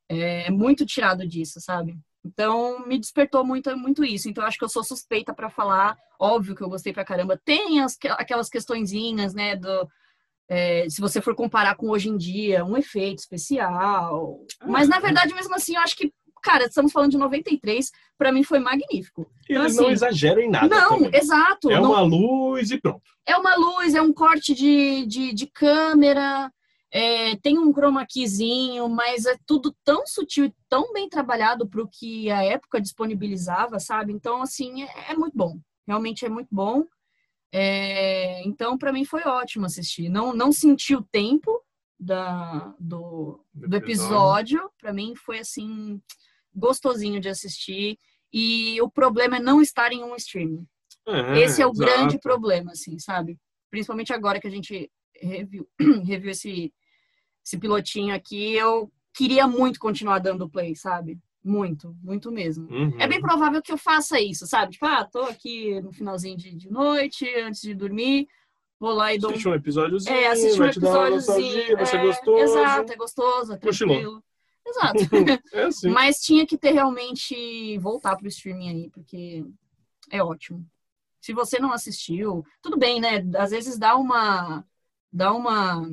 É, 0.10 0.48
é 0.48 0.52
muito 0.52 0.86
tirado 0.86 1.28
disso, 1.28 1.60
sabe? 1.60 1.98
Então, 2.26 2.86
me 2.88 2.98
despertou 2.98 3.46
muito, 3.46 3.76
muito 3.78 4.04
isso. 4.04 4.28
Então, 4.28 4.44
acho 4.44 4.58
que 4.58 4.66
eu 4.66 4.70
sou 4.70 4.84
suspeita 4.84 5.34
para 5.34 5.50
falar. 5.50 5.96
Óbvio 6.20 6.56
que 6.56 6.64
eu 6.64 6.70
gostei 6.70 6.92
pra 6.92 7.06
caramba. 7.06 7.40
Tem 7.46 7.82
as, 7.82 7.98
aquelas 8.12 8.50
questõezinhas, 8.50 9.34
né, 9.34 9.56
do... 9.56 9.88
É, 10.48 10.88
se 10.90 11.02
você 11.02 11.22
for 11.22 11.36
comparar 11.36 11.76
com 11.76 11.90
hoje 11.90 12.10
em 12.10 12.18
dia, 12.18 12.66
um 12.66 12.78
efeito 12.78 13.20
especial. 13.20 14.40
Mas, 14.64 14.88
na 14.88 15.00
verdade, 15.00 15.34
mesmo 15.34 15.54
assim, 15.56 15.76
eu 15.76 15.82
acho 15.82 15.96
que, 15.96 16.14
cara, 16.42 16.66
estamos 16.66 16.92
falando 16.92 17.12
de 17.12 17.18
93, 17.18 17.92
para 18.18 18.32
mim 18.32 18.44
foi 18.44 18.60
magnífico. 18.60 19.28
Então, 19.44 19.64
eles 19.64 19.74
assim, 19.74 19.84
não 19.84 19.92
exageram 19.92 20.42
em 20.42 20.50
nada. 20.50 20.68
Não, 20.68 21.00
também. 21.00 21.20
exato. 21.20 21.72
É 21.72 21.80
não, 21.80 21.92
uma 21.92 22.02
luz 22.02 22.70
e 22.70 22.80
pronto. 22.80 23.02
É 23.26 23.36
uma 23.36 23.56
luz, 23.56 23.96
é 23.96 24.02
um 24.02 24.14
corte 24.14 24.54
de, 24.54 25.06
de, 25.08 25.34
de 25.34 25.48
câmera, 25.48 26.52
é, 26.98 27.36
tem 27.36 27.60
um 27.60 27.74
chroma 27.74 28.06
keyzinho, 28.10 28.88
mas 28.88 29.26
é 29.26 29.38
tudo 29.46 29.76
tão 29.84 30.08
sutil 30.08 30.46
e 30.46 30.54
tão 30.70 30.94
bem 30.94 31.10
trabalhado 31.10 31.68
para 31.68 31.84
o 31.84 31.90
que 31.90 32.32
a 32.32 32.42
época 32.42 32.80
disponibilizava, 32.80 33.82
sabe? 33.82 34.14
Então, 34.14 34.42
assim, 34.42 34.84
é, 34.84 35.12
é 35.12 35.14
muito 35.14 35.36
bom. 35.36 35.60
Realmente 35.86 36.26
é 36.26 36.30
muito 36.30 36.48
bom. 36.50 36.86
É, 37.52 38.42
então, 38.48 38.78
para 38.78 38.94
mim 38.94 39.04
foi 39.04 39.24
ótimo 39.24 39.66
assistir. 39.66 40.08
Não, 40.08 40.34
não 40.34 40.54
senti 40.54 40.96
o 40.96 41.02
tempo 41.02 41.62
da, 42.00 42.74
do, 42.80 43.44
do 43.54 43.76
episódio. 43.76 44.72
Para 44.80 44.94
mim 44.94 45.18
foi, 45.18 45.40
assim, 45.40 46.02
gostosinho 46.54 47.20
de 47.20 47.28
assistir. 47.28 48.00
E 48.32 48.82
o 48.82 48.90
problema 48.90 49.36
é 49.36 49.42
não 49.42 49.62
estar 49.62 49.92
em 49.92 50.02
um 50.02 50.16
streaming. 50.16 50.66
É, 51.06 51.42
Esse 51.42 51.62
é 51.62 51.68
o 51.68 51.72
exato. 51.72 51.92
grande 51.92 52.20
problema, 52.20 52.72
assim, 52.72 52.98
sabe? 53.00 53.38
Principalmente 53.70 54.14
agora 54.14 54.40
que 54.40 54.48
a 54.48 54.52
gente 54.52 54.90
reviu, 55.22 55.68
reviu 56.06 56.32
esse, 56.32 56.74
esse 57.46 57.58
pilotinho 57.58 58.16
aqui, 58.16 58.54
eu 58.54 58.92
queria 59.14 59.48
muito 59.48 59.80
continuar 59.80 60.20
dando 60.20 60.50
play, 60.50 60.76
sabe? 60.76 61.20
Muito, 61.44 61.96
muito 62.02 62.32
mesmo. 62.32 62.68
Uhum. 62.72 62.98
É 63.00 63.08
bem 63.08 63.22
provável 63.22 63.62
que 63.62 63.72
eu 63.72 63.78
faça 63.78 64.20
isso, 64.20 64.48
sabe? 64.48 64.74
Tipo, 64.74 64.88
ah, 64.88 65.06
tô 65.06 65.22
aqui 65.22 65.80
no 65.80 65.94
finalzinho 65.94 66.36
de, 66.36 66.56
de 66.56 66.72
noite, 66.72 67.30
antes 67.36 67.62
de 67.62 67.76
dormir, 67.76 68.28
vou 68.80 68.94
lá 68.94 69.14
e 69.14 69.20
dou 69.20 69.30
Assiste 69.30 69.48
um 69.48 69.54
episódiozinho, 69.54 70.16
é, 70.16 70.28
assistir 70.28 70.60
um 70.60 70.66
episódiozinho. 70.66 71.78
vai 71.78 71.96
é, 71.96 72.06
gostoso. 72.06 72.44
Exato, 72.44 72.92
é 72.92 72.96
gostoso, 72.96 73.54
é 73.54 73.58
tranquilo. 73.58 74.24
Exato. 74.66 74.98
É 75.54 75.64
assim. 75.66 75.90
Mas 75.90 76.20
tinha 76.22 76.48
que 76.48 76.58
ter 76.58 76.72
realmente 76.72 77.78
voltar 77.78 78.16
pro 78.18 78.28
streaming 78.28 78.70
aí, 78.70 78.90
porque 78.90 79.46
é 80.10 80.24
ótimo. 80.24 80.66
Se 81.22 81.32
você 81.32 81.60
não 81.60 81.72
assistiu, 81.72 82.44
tudo 82.62 82.78
bem, 82.78 83.00
né? 83.00 83.24
Às 83.38 83.52
vezes 83.52 83.78
dá 83.78 83.96
uma 83.96 84.66
dá 85.14 85.32
uma 85.32 85.88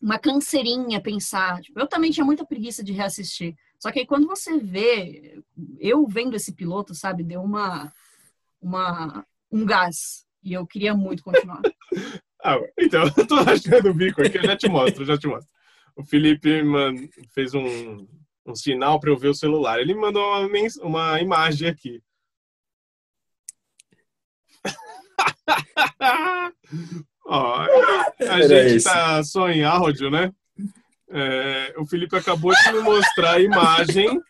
uma 0.00 0.18
canseirinha 0.18 1.00
pensar. 1.00 1.60
Tipo, 1.60 1.80
eu 1.80 1.86
também 1.86 2.10
tinha 2.10 2.24
muita 2.24 2.44
preguiça 2.44 2.84
de 2.84 2.92
reassistir. 2.92 3.56
Só 3.78 3.90
que 3.90 4.00
aí 4.00 4.06
quando 4.06 4.26
você 4.26 4.58
vê, 4.58 5.42
eu 5.78 6.06
vendo 6.06 6.34
esse 6.34 6.52
piloto, 6.52 6.94
sabe, 6.94 7.22
deu 7.22 7.42
uma 7.42 7.92
uma 8.60 9.24
um 9.50 9.64
gás 9.64 10.26
e 10.42 10.52
eu 10.52 10.66
queria 10.66 10.94
muito 10.94 11.22
continuar. 11.22 11.62
Ah, 12.44 12.60
então, 12.78 13.02
eu 13.16 13.26
tô 13.26 13.34
achando 13.34 13.90
o 13.90 13.94
bico 13.94 14.22
aqui, 14.22 14.38
eu 14.38 14.44
já 14.44 14.56
te 14.56 14.68
mostro, 14.68 15.04
já 15.04 15.18
te 15.18 15.26
mostro. 15.26 15.50
O 15.96 16.04
Felipe 16.04 16.62
man, 16.62 16.94
fez 17.34 17.54
um, 17.54 18.06
um 18.46 18.54
sinal 18.54 19.00
para 19.00 19.10
eu 19.10 19.16
ver 19.16 19.30
o 19.30 19.34
celular. 19.34 19.80
Ele 19.80 19.94
mandou 19.94 20.22
uma, 20.22 20.46
uma 20.82 21.20
imagem 21.20 21.68
aqui. 21.68 22.00
Ó, 27.28 27.66
a 28.20 28.40
gente 28.42 28.76
esse. 28.76 28.84
tá 28.84 29.22
só 29.24 29.50
em 29.50 29.64
áudio, 29.64 30.10
né? 30.10 30.32
É, 31.10 31.74
o 31.76 31.86
Felipe 31.86 32.16
acabou 32.16 32.52
de 32.54 32.72
me 32.72 32.80
mostrar 32.80 33.32
a 33.34 33.40
imagem 33.40 34.20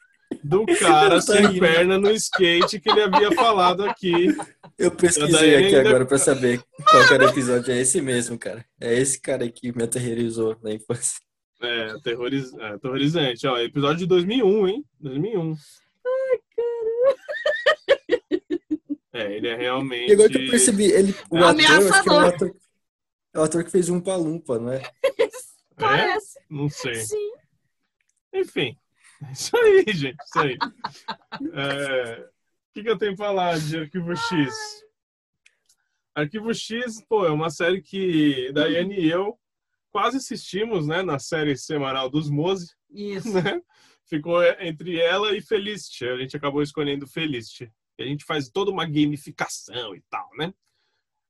do 0.43 0.65
cara 0.81 1.17
tô 1.17 1.21
sem 1.33 1.47
rindo. 1.47 1.61
perna 1.61 1.99
no 1.99 2.11
skate 2.11 2.81
que 2.81 2.91
ele 2.91 3.03
havia 3.03 3.33
falado 3.33 3.85
aqui. 3.85 4.35
Eu 4.79 4.91
pesquisei 4.91 5.57
aqui 5.57 5.75
ainda- 5.77 5.89
agora 5.89 6.05
pra 6.07 6.19
saber 6.19 6.61
qual 6.91 7.03
era 7.15 7.27
o 7.27 7.29
episódio. 7.29 7.73
É 7.73 7.81
esse 7.81 8.01
mesmo, 8.01 8.39
cara. 8.39 8.65
É 8.81 8.95
esse 8.95 9.21
cara 9.21 9.49
que 9.51 9.73
me 9.77 9.85
aterrorizou 9.85 10.57
na 10.63 10.73
infância. 10.73 11.19
É, 11.63 11.91
aterroriz... 11.93 12.53
é, 12.59 12.67
aterrorizante. 12.69 13.47
Ó, 13.47 13.57
episódio 13.59 13.99
de 13.99 14.07
2001, 14.07 14.69
hein? 14.69 14.85
2001. 15.01 15.55
Ai, 16.07 16.39
cara. 16.57 18.17
É, 19.15 19.33
ele 19.37 19.49
é 19.49 19.57
realmente... 19.57 20.11
E 20.11 20.13
agora 20.13 20.29
que 20.29 20.37
eu 20.45 20.51
percebi, 20.51 20.85
ele, 20.93 21.15
o 21.31 21.39
ator, 21.39 21.49
acho 21.49 21.57
que 21.57 21.63
é 21.63 21.67
Ameaçador. 21.77 22.25
ator, 22.27 22.55
é 23.37 23.41
o 23.41 23.43
ator 23.43 23.63
que 23.65 23.71
fez 23.71 23.89
um 23.89 24.01
palumpa, 24.01 24.59
não 24.59 24.73
é? 24.73 24.83
É? 25.79 25.81
Parece. 25.83 26.41
Não 26.49 26.71
sei. 26.71 26.95
Sim. 26.95 27.33
Enfim. 28.33 28.79
É 29.29 29.29
Isso 29.33 29.55
aí, 29.59 29.85
gente. 29.93 30.17
Isso 30.25 30.39
aí. 30.39 30.59
É, 31.53 32.21
O 32.21 32.73
que, 32.73 32.83
que 32.83 32.89
eu 32.89 32.97
tenho 32.97 33.15
pra 33.15 33.27
falar 33.27 33.59
de 33.59 33.81
Arquivo 33.81 34.17
X? 34.17 34.55
Arquivo 36.15 36.55
X, 36.55 37.05
pô, 37.07 37.27
é 37.27 37.31
uma 37.31 37.51
série 37.51 37.83
que 37.83 38.51
Daiane 38.55 38.99
e 38.99 39.11
eu 39.11 39.39
quase 39.91 40.17
assistimos, 40.17 40.87
né? 40.87 41.03
Na 41.03 41.19
série 41.19 41.55
semanal 41.59 42.09
dos 42.09 42.31
Mose. 42.31 42.75
Isso. 42.89 43.31
né? 43.35 43.61
Ficou 44.07 44.43
entre 44.43 44.99
ela 44.99 45.37
e 45.37 45.43
Felicity. 45.43 46.07
A 46.07 46.17
gente 46.17 46.35
acabou 46.39 46.63
escolhendo 46.63 47.07
Felicity. 47.07 47.71
E 47.99 48.03
a 48.03 48.07
gente 48.07 48.25
faz 48.25 48.49
toda 48.49 48.71
uma 48.71 48.87
gamificação 48.87 49.95
e 49.95 50.01
tal, 50.09 50.31
né? 50.39 50.55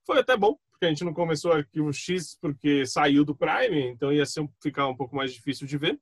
Foi 0.04 0.20
até 0.20 0.36
bom, 0.36 0.56
porque 0.76 0.86
a 0.86 0.88
gente 0.90 1.04
não 1.04 1.14
começou 1.14 1.52
arquivo 1.52 1.92
X 1.92 2.36
porque 2.40 2.84
saiu 2.86 3.24
do 3.24 3.34
Prime, 3.34 3.88
então 3.88 4.12
ia 4.12 4.26
ser, 4.26 4.40
um- 4.40 4.48
ficar 4.62 4.86
um 4.86 4.96
pouco 4.96 5.16
mais 5.16 5.32
difícil 5.32 5.66
de 5.66 5.78
ver. 5.78 5.98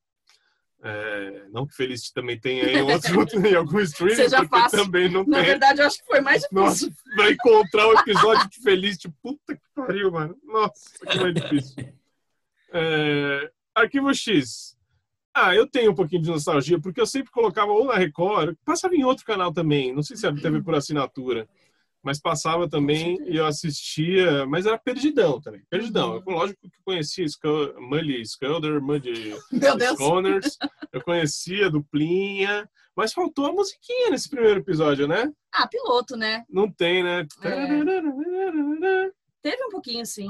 É, 0.82 1.46
não 1.50 1.66
que 1.66 1.74
Felicity 1.74 2.12
também 2.12 2.38
tenha 2.38 2.64
em, 2.72 2.82
outro, 2.82 3.40
em 3.46 3.54
algum 3.54 3.80
streaming, 3.80 4.16
Seja 4.16 4.46
fácil. 4.46 4.84
também 4.84 5.08
não 5.08 5.24
Na 5.24 5.38
tem. 5.38 5.46
verdade, 5.46 5.80
eu 5.80 5.86
acho 5.86 5.98
que 6.00 6.06
foi 6.06 6.20
mais 6.20 6.42
difícil. 6.42 6.62
Nossa, 6.62 6.90
vai 7.16 7.32
encontrar 7.32 7.86
o 7.88 7.98
episódio 8.00 8.50
de 8.50 8.60
Felicity. 8.60 9.08
Puta 9.22 9.54
que 9.56 9.62
pariu, 9.74 10.10
mano. 10.12 10.36
Nossa, 10.44 11.06
que 11.08 11.18
mais 11.18 11.34
difícil. 11.34 11.88
É, 12.72 13.50
Arquivo 13.74 14.12
X. 14.12 14.76
Ah, 15.32 15.54
eu 15.54 15.66
tenho 15.66 15.90
um 15.92 15.94
pouquinho 15.94 16.22
de 16.22 16.30
nostalgia, 16.30 16.78
porque 16.78 17.00
eu 17.00 17.06
sempre 17.06 17.30
colocava 17.32 17.72
ou 17.72 17.86
na 17.86 17.94
Record, 17.96 18.54
passava 18.64 18.94
em 18.94 19.04
outro 19.04 19.24
canal 19.24 19.52
também, 19.52 19.92
não 19.92 20.02
sei 20.02 20.16
se 20.16 20.26
era 20.26 20.36
TV 20.40 20.62
por 20.62 20.74
assinatura, 20.76 21.48
mas 22.04 22.20
passava 22.20 22.68
também 22.68 23.18
e 23.26 23.36
eu 23.36 23.46
assistia, 23.46 24.44
mas 24.46 24.66
era 24.66 24.78
perdidão 24.78 25.40
também, 25.40 25.62
perdidão. 25.70 26.16
Eu, 26.16 26.22
lógico 26.32 26.60
que 26.60 26.66
eu 26.66 26.82
conhecia 26.84 27.24
Mully 27.78 28.24
Sculder, 28.26 28.80
Muddy 28.82 29.34
Deus. 29.50 29.94
Sconers, 29.94 30.58
eu 30.92 31.02
conhecia 31.02 31.70
Duplinha, 31.70 32.68
mas 32.94 33.12
faltou 33.12 33.46
a 33.46 33.52
musiquinha 33.52 34.10
nesse 34.10 34.28
primeiro 34.28 34.60
episódio, 34.60 35.08
né? 35.08 35.32
Ah, 35.52 35.66
piloto, 35.66 36.16
né? 36.16 36.44
Não 36.48 36.70
tem, 36.70 37.02
né? 37.02 37.26
Teve 39.42 39.64
um 39.64 39.70
pouquinho, 39.70 40.04
sim. 40.04 40.28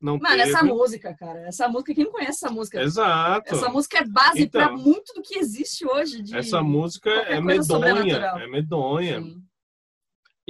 Não 0.00 0.16
Mano, 0.18 0.36
teve. 0.36 0.48
essa 0.48 0.62
música, 0.62 1.14
cara. 1.14 1.40
Essa 1.46 1.68
música, 1.68 1.94
quem 1.94 2.04
não 2.04 2.12
conhece 2.12 2.44
essa 2.44 2.50
música? 2.50 2.80
Exato. 2.82 3.54
Essa 3.54 3.68
música 3.68 3.98
é 3.98 4.04
base 4.04 4.42
Então. 4.42 4.62
pra 4.62 4.72
muito 4.74 5.12
do 5.12 5.20
que 5.20 5.38
existe 5.38 5.86
hoje. 5.86 6.22
Essa 6.34 6.62
música 6.62 7.10
é 7.10 7.38
medonha. 7.40 8.16
É 8.16 8.46
medonha. 8.46 9.20
Sim. 9.20 9.42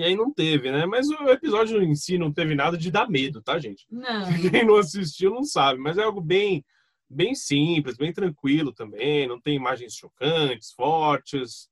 E 0.01 0.05
aí 0.05 0.17
não 0.17 0.33
teve, 0.33 0.71
né? 0.73 0.87
Mas 0.87 1.09
o 1.09 1.29
episódio 1.29 1.83
em 1.83 1.95
si 1.95 2.17
não 2.17 2.33
teve 2.33 2.55
nada 2.55 2.77
de 2.79 2.91
dar 2.91 3.09
medo, 3.09 3.43
tá, 3.43 3.59
gente? 3.59 3.87
Não. 3.91 4.25
Quem 4.51 4.65
não 4.65 4.77
assistiu 4.77 5.31
não 5.31 5.45
sabe, 5.45 5.79
mas 5.79 5.99
é 5.99 6.03
algo 6.03 6.21
bem, 6.21 6.65
bem 7.09 7.35
simples, 7.35 7.97
bem 7.97 8.13
tranquilo 8.13 8.73
também. 8.73 9.27
Não 9.29 9.41
tem 9.41 9.55
imagens 9.57 9.95
chocantes, 9.95 10.73
fortes. 10.73 11.69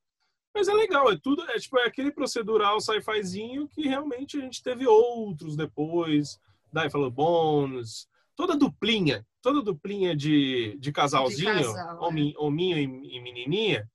Mas 0.53 0.67
é 0.67 0.73
legal, 0.73 1.11
é 1.11 1.17
tudo, 1.17 1.41
é 1.49 1.57
tipo 1.59 1.77
é 1.79 1.85
aquele 1.85 2.11
procedural 2.11 2.79
sci-fizinho 2.81 3.67
que 3.67 3.87
realmente 3.87 4.37
a 4.37 4.41
gente 4.41 4.61
teve 4.61 4.85
outros 4.87 5.55
depois. 5.55 6.39
Daí 6.71 6.89
falou 6.89 7.09
Bones, 7.09 8.07
toda 8.35 8.55
duplinha, 8.55 9.25
toda 9.41 9.61
duplinha 9.61 10.15
de, 10.15 10.77
de 10.79 10.91
casalzinho, 10.91 11.55
De 11.55 11.63
casal, 11.63 12.03
é. 12.03 12.07
homi- 12.07 12.35
hominho 12.37 12.77
e, 12.77 13.15
e 13.17 13.19
menininha, 13.21 13.89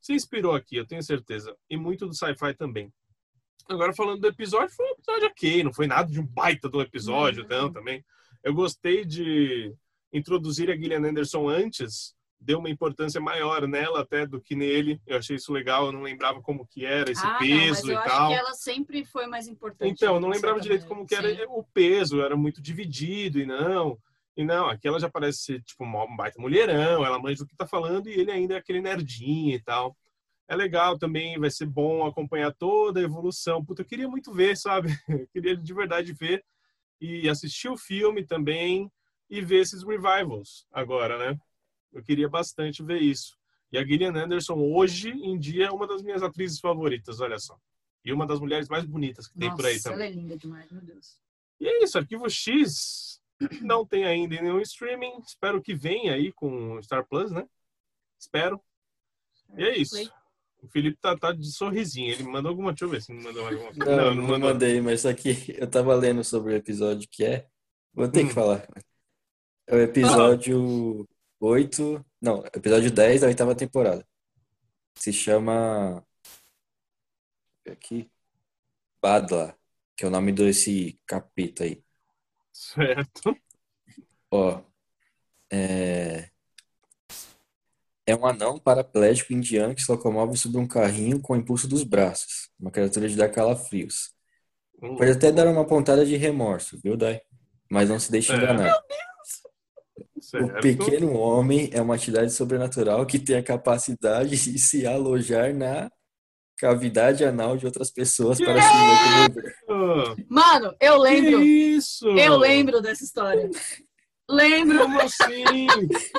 se 0.00 0.12
inspirou 0.12 0.54
aqui, 0.54 0.76
eu 0.76 0.86
tenho 0.86 1.02
certeza. 1.02 1.56
E 1.70 1.76
muito 1.78 2.06
do 2.06 2.12
sci-fi 2.14 2.52
também. 2.54 2.92
Agora, 3.68 3.92
falando 3.94 4.20
do 4.20 4.28
episódio, 4.28 4.74
foi 4.74 4.86
um 4.86 4.92
episódio 4.92 5.26
ok, 5.28 5.62
não 5.64 5.72
foi 5.72 5.86
nada 5.86 6.10
de 6.10 6.20
um 6.20 6.26
baita 6.26 6.68
do 6.68 6.80
episódio, 6.80 7.42
Uhum. 7.44 7.48
não, 7.48 7.72
também. 7.72 8.04
Eu 8.42 8.52
gostei 8.54 9.04
de 9.04 9.74
introduzir 10.12 10.70
a 10.70 10.76
Gillian 10.76 10.98
Anderson 11.08 11.48
antes, 11.48 12.14
deu 12.38 12.58
uma 12.58 12.68
importância 12.68 13.20
maior 13.20 13.66
nela 13.66 14.00
até 14.00 14.26
do 14.26 14.40
que 14.40 14.54
nele. 14.54 15.00
Eu 15.06 15.16
achei 15.18 15.36
isso 15.36 15.52
legal, 15.52 15.86
eu 15.86 15.92
não 15.92 16.02
lembrava 16.02 16.42
como 16.42 16.66
que 16.66 16.84
era 16.84 17.10
esse 17.10 17.24
ah, 17.24 17.32
não, 17.32 17.38
peso 17.38 17.90
eu 17.90 17.98
e 17.98 18.04
tal. 18.04 18.32
ela 18.32 18.52
sempre 18.52 19.04
foi 19.04 19.26
mais 19.26 19.48
importante. 19.48 19.90
Então, 19.90 20.14
eu 20.14 20.20
não 20.20 20.28
lembrava 20.28 20.60
direito 20.60 20.86
como 20.86 21.06
que 21.06 21.14
era 21.14 21.34
Sim. 21.34 21.44
o 21.48 21.64
peso, 21.64 22.20
era 22.20 22.36
muito 22.36 22.60
dividido 22.60 23.38
e 23.38 23.46
não. 23.46 23.98
E 24.36 24.44
não, 24.44 24.68
aqui 24.68 24.86
ela 24.86 24.98
já 25.00 25.08
parece 25.08 25.38
ser 25.38 25.62
tipo 25.62 25.84
uma 25.84 26.04
um 26.04 26.16
baita 26.16 26.40
mulherão, 26.40 27.04
ela 27.04 27.18
manja 27.18 27.44
do 27.44 27.46
que 27.46 27.56
tá 27.56 27.66
falando 27.66 28.08
e 28.08 28.12
ele 28.12 28.30
ainda 28.30 28.54
é 28.54 28.58
aquele 28.58 28.80
nerdinho 28.80 29.54
e 29.54 29.62
tal. 29.62 29.96
É 30.46 30.54
legal 30.54 30.98
também, 30.98 31.38
vai 31.38 31.50
ser 31.50 31.66
bom 31.66 32.06
acompanhar 32.06 32.52
toda 32.52 33.00
a 33.00 33.02
evolução. 33.02 33.64
Puta, 33.64 33.82
eu 33.82 33.86
queria 33.86 34.08
muito 34.08 34.32
ver, 34.32 34.56
sabe? 34.56 34.88
Eu 35.08 35.26
queria 35.28 35.56
de 35.56 35.74
verdade 35.74 36.12
ver 36.12 36.44
e 37.00 37.28
assistir 37.28 37.68
o 37.68 37.76
filme 37.76 38.24
também 38.24 38.90
e 39.28 39.40
ver 39.40 39.60
esses 39.60 39.82
revivals 39.82 40.66
agora, 40.70 41.18
né? 41.18 41.38
Eu 41.92 42.02
queria 42.02 42.28
bastante 42.28 42.82
ver 42.82 43.00
isso. 43.00 43.38
E 43.72 43.78
a 43.78 43.84
Gillian 43.84 44.14
Anderson, 44.14 44.54
hoje 44.54 45.10
em 45.10 45.38
dia, 45.38 45.66
é 45.66 45.70
uma 45.70 45.86
das 45.86 46.02
minhas 46.02 46.22
atrizes 46.22 46.60
favoritas, 46.60 47.20
olha 47.20 47.38
só. 47.38 47.58
E 48.04 48.12
uma 48.12 48.26
das 48.26 48.38
mulheres 48.38 48.68
mais 48.68 48.84
bonitas 48.84 49.26
que 49.26 49.38
tem 49.38 49.54
por 49.54 49.64
aí 49.64 49.74
Nossa, 49.74 49.90
também. 49.90 50.06
ela 50.06 50.14
é 50.14 50.16
linda 50.16 50.36
demais, 50.36 50.70
meu 50.70 50.82
Deus. 50.82 51.20
E 51.58 51.66
é 51.66 51.82
isso, 51.82 51.98
Arquivo 51.98 52.28
X 52.28 53.20
não 53.62 53.86
tem 53.86 54.04
ainda 54.04 54.40
nenhum 54.40 54.60
streaming. 54.60 55.18
Espero 55.26 55.62
que 55.62 55.74
venha 55.74 56.14
aí 56.14 56.32
com 56.32 56.80
Star 56.82 57.06
Plus, 57.06 57.32
né? 57.32 57.48
Espero. 58.18 58.60
E 59.56 59.64
é 59.64 59.76
isso. 59.76 59.96
O 60.64 60.68
Felipe 60.68 60.96
tá, 60.98 61.16
tá 61.16 61.30
de 61.32 61.52
sorrisinho. 61.52 62.10
Ele 62.12 62.22
mandou 62.22 62.48
alguma. 62.48 62.72
Deixa 62.72 62.84
eu 62.86 62.88
ver 62.88 63.02
se 63.02 63.12
me 63.12 63.22
mandou 63.22 63.46
alguma 63.46 63.70
Não, 63.72 64.14
não, 64.14 64.38
mandei, 64.38 64.80
mas 64.80 65.02
só 65.02 65.12
que 65.12 65.28
eu 65.60 65.68
tava 65.70 65.94
lendo 65.94 66.24
sobre 66.24 66.54
o 66.54 66.56
episódio 66.56 67.06
que 67.10 67.22
é. 67.24 67.46
Vou 67.92 68.08
ter 68.08 68.24
Hum. 68.24 68.28
que 68.28 68.34
falar. 68.34 68.66
É 69.66 69.76
o 69.76 69.80
episódio 69.80 71.06
8. 71.38 72.04
Não, 72.20 72.42
episódio 72.46 72.90
10 72.90 73.20
da 73.20 73.26
oitava 73.26 73.54
temporada. 73.54 74.06
Se 74.96 75.12
chama. 75.12 76.02
Aqui. 77.68 78.10
Badla, 79.02 79.54
que 79.96 80.04
é 80.04 80.08
o 80.08 80.10
nome 80.10 80.32
desse 80.32 80.98
capeta 81.06 81.64
aí. 81.64 81.84
Certo. 82.52 83.36
Ó. 84.30 84.62
É. 85.52 86.30
É 88.06 88.14
um 88.14 88.26
anão 88.26 88.58
paraplégico 88.58 89.32
indiano 89.32 89.74
que 89.74 89.82
se 89.82 89.90
locomove 89.90 90.36
sobre 90.36 90.58
um 90.60 90.66
carrinho 90.68 91.20
com 91.20 91.32
o 91.32 91.36
impulso 91.36 91.66
dos 91.66 91.82
braços. 91.82 92.50
Uma 92.60 92.70
criatura 92.70 93.08
de 93.08 93.16
dar 93.16 93.28
calafrios. 93.30 94.12
Pode 94.78 95.10
até 95.12 95.32
dar 95.32 95.46
uma 95.48 95.64
pontada 95.64 96.04
de 96.04 96.16
remorso, 96.16 96.78
viu, 96.82 96.96
Dai? 96.96 97.20
mas 97.70 97.88
não 97.88 97.98
se 97.98 98.10
deixe 98.12 98.32
É. 98.32 98.36
enganar. 98.36 98.78
O 100.16 100.20
Certo. 100.22 100.60
pequeno 100.60 101.12
homem 101.14 101.70
é 101.72 101.80
uma 101.80 101.96
entidade 101.96 102.30
sobrenatural 102.32 103.04
que 103.06 103.18
tem 103.18 103.36
a 103.36 103.42
capacidade 103.42 104.30
de 104.30 104.58
se 104.58 104.86
alojar 104.86 105.54
na 105.54 105.90
cavidade 106.58 107.24
anal 107.24 107.56
de 107.56 107.66
outras 107.66 107.90
pessoas 107.90 108.38
para 108.38 108.60
se 108.60 108.68
locomover. 108.68 110.26
Mano, 110.28 110.74
eu 110.80 110.96
lembro. 110.98 111.38
Que 111.40 111.44
isso? 111.44 112.06
Eu 112.08 112.36
lembro 112.36 112.80
dessa 112.82 113.04
história. 113.04 113.48
Lembro. 114.28 114.78
Como 114.78 115.00
assim? 115.00 115.66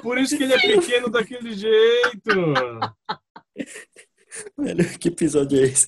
Por 0.01 0.17
isso 0.17 0.37
que 0.37 0.43
ele 0.43 0.53
é 0.53 0.59
pequeno 0.59 1.09
daquele 1.09 1.53
jeito. 1.53 2.29
Velho, 4.57 4.99
que 4.99 5.07
episódio 5.07 5.59
é 5.59 5.63
esse? 5.63 5.87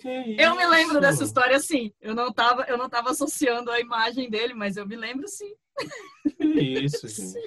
Que 0.00 0.36
Eu 0.38 0.54
me 0.56 0.66
lembro 0.66 1.00
dessa 1.00 1.24
história, 1.24 1.58
sim. 1.58 1.92
Eu 2.00 2.14
não 2.14 2.32
tava, 2.32 2.64
eu 2.64 2.76
não 2.76 2.88
tava 2.88 3.10
associando 3.10 3.70
a 3.70 3.80
imagem 3.80 4.28
dele, 4.28 4.52
mas 4.52 4.76
eu 4.76 4.86
me 4.86 4.96
lembro, 4.96 5.26
sim. 5.28 5.54
Que 6.36 6.84
isso, 6.84 7.08
gente. 7.08 7.38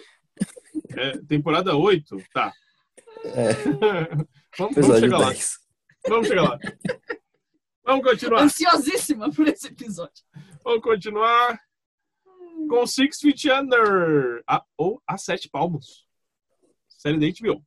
É, 0.97 1.17
temporada 1.27 1.75
8? 1.75 2.17
Tá. 2.33 2.51
É, 3.23 3.53
vamos, 4.57 4.75
vamos 4.75 4.99
chegar 4.99 5.17
lá. 5.17 5.29
10. 5.29 5.59
Vamos 6.07 6.27
chegar 6.27 6.43
lá. 6.43 6.59
Vamos 7.83 8.05
continuar. 8.05 8.43
Ansiosíssima 8.43 9.31
por 9.31 9.47
esse 9.47 9.67
episódio. 9.67 10.23
Vamos 10.63 10.81
continuar 10.81 11.59
com 12.69 12.85
Six 12.85 13.19
Feet 13.19 13.49
Under. 13.49 14.43
A, 14.47 14.63
ou 14.77 15.01
A 15.05 15.17
Sete 15.17 15.49
Palmos. 15.49 16.07
Série 16.87 17.17
da 17.17 17.25
HBO. 17.27 17.65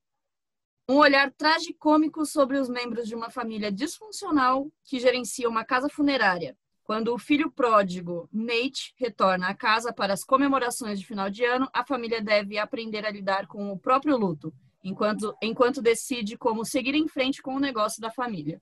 Um 0.88 0.96
olhar 0.96 1.30
tragicômico 1.32 2.24
sobre 2.24 2.58
os 2.58 2.68
membros 2.68 3.08
de 3.08 3.14
uma 3.14 3.28
família 3.28 3.70
disfuncional 3.70 4.70
que 4.84 5.00
gerencia 5.00 5.48
uma 5.48 5.64
casa 5.64 5.88
funerária. 5.88 6.56
Quando 6.84 7.14
o 7.14 7.18
filho 7.18 7.50
pródigo, 7.50 8.28
Nate, 8.32 8.92
retorna 8.96 9.48
à 9.48 9.54
casa 9.54 9.92
para 9.92 10.12
as 10.12 10.24
comemorações 10.24 10.98
de 10.98 11.06
final 11.06 11.30
de 11.30 11.44
ano, 11.44 11.68
a 11.72 11.84
família 11.84 12.20
deve 12.20 12.58
aprender 12.58 13.06
a 13.06 13.10
lidar 13.10 13.46
com 13.46 13.70
o 13.70 13.78
próprio 13.78 14.16
luto, 14.16 14.52
enquanto, 14.82 15.34
enquanto 15.40 15.80
decide 15.80 16.36
como 16.36 16.64
seguir 16.64 16.94
em 16.94 17.08
frente 17.08 17.40
com 17.40 17.54
o 17.54 17.60
negócio 17.60 18.00
da 18.00 18.10
família. 18.10 18.60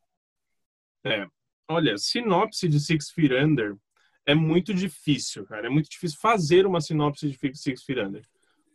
Olha, 1.67 1.97
sinopse 1.97 2.69
de 2.69 2.79
Six 2.79 3.11
Feet 3.11 3.33
Under 3.33 3.77
é 4.27 4.35
muito 4.35 4.73
difícil, 4.75 5.45
cara. 5.45 5.67
É 5.67 5.71
muito 5.71 5.91
difícil 5.91 6.19
fazer 6.21 6.67
uma 6.67 6.81
sinopse 6.81 7.29
de 7.29 7.57
Six 7.57 7.83
Feet 7.83 7.99
Under. 7.99 8.23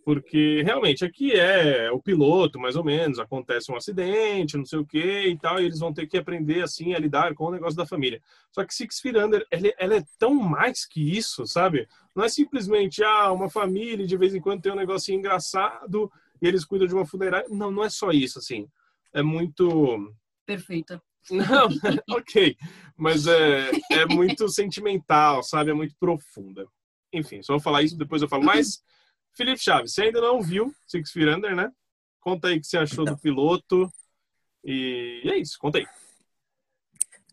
Porque 0.04 0.62
realmente 0.62 1.04
aqui 1.04 1.32
é 1.32 1.90
o 1.92 2.00
piloto, 2.00 2.60
mais 2.60 2.76
ou 2.76 2.84
menos, 2.84 3.18
acontece 3.18 3.72
um 3.72 3.76
acidente, 3.76 4.56
não 4.56 4.66
sei 4.66 4.78
o 4.78 4.86
que 4.86 5.30
e 5.30 5.36
tal, 5.36 5.60
e 5.60 5.66
eles 5.66 5.80
vão 5.80 5.92
ter 5.92 6.06
que 6.06 6.16
aprender 6.16 6.62
assim 6.62 6.94
a 6.94 7.00
lidar 7.00 7.34
com 7.34 7.46
o 7.46 7.52
negócio 7.52 7.76
da 7.76 7.88
família. 7.88 8.22
Só 8.52 8.64
que 8.64 8.76
Six 8.76 9.00
Feet 9.00 9.18
Under, 9.18 9.44
ela, 9.50 9.74
ela 9.80 9.96
é 9.96 10.04
tão 10.20 10.36
mais 10.36 10.86
que 10.86 11.18
isso, 11.18 11.48
sabe? 11.48 11.88
Não 12.16 12.24
é 12.24 12.30
simplesmente 12.30 13.04
ah, 13.04 13.32
uma 13.32 13.50
família 13.50 14.06
de 14.06 14.16
vez 14.16 14.36
em 14.36 14.40
quando 14.40 14.62
tem 14.62 14.72
um 14.72 14.76
negocinho 14.76 15.18
engraçado 15.18 16.12
e 16.40 16.48
eles 16.48 16.64
cuidam 16.64 16.88
de 16.88 16.94
uma 16.94 17.06
funerária. 17.06 17.48
Não, 17.50 17.72
não 17.72 17.84
é 17.84 17.90
só 17.90 18.12
isso, 18.12 18.38
assim. 18.38 18.68
É 19.12 19.24
muito 19.24 20.14
Perfeita. 20.46 21.02
Não, 21.32 21.68
ok. 22.18 22.56
Mas 22.98 23.28
é, 23.28 23.72
é 23.92 24.06
muito 24.06 24.48
sentimental, 24.50 25.44
sabe? 25.44 25.72
É 25.72 25.74
muito 25.74 25.96
profunda. 26.00 26.68
Enfim, 27.12 27.42
só 27.42 27.54
vou 27.54 27.62
falar 27.62 27.84
isso, 27.84 27.98
depois 27.98 28.22
eu 28.22 28.28
falo. 28.28 28.44
Mas, 28.44 28.82
Felipe 29.36 29.62
Chaves, 29.62 29.94
você 29.94 30.04
ainda 30.04 30.22
não 30.22 30.42
viu 30.42 30.74
Six 30.88 31.12
Feet 31.12 31.28
Under, 31.28 31.56
né? 31.56 31.72
Conta 32.20 32.48
aí 32.48 32.58
o 32.58 32.62
que 32.62 32.68
você 32.68 32.78
achou 32.78 33.06
do 33.06 33.18
piloto. 33.18 33.90
E 34.64 35.22
é 35.26 35.38
isso, 35.38 35.58
conta 35.60 35.78
aí. 35.78 35.86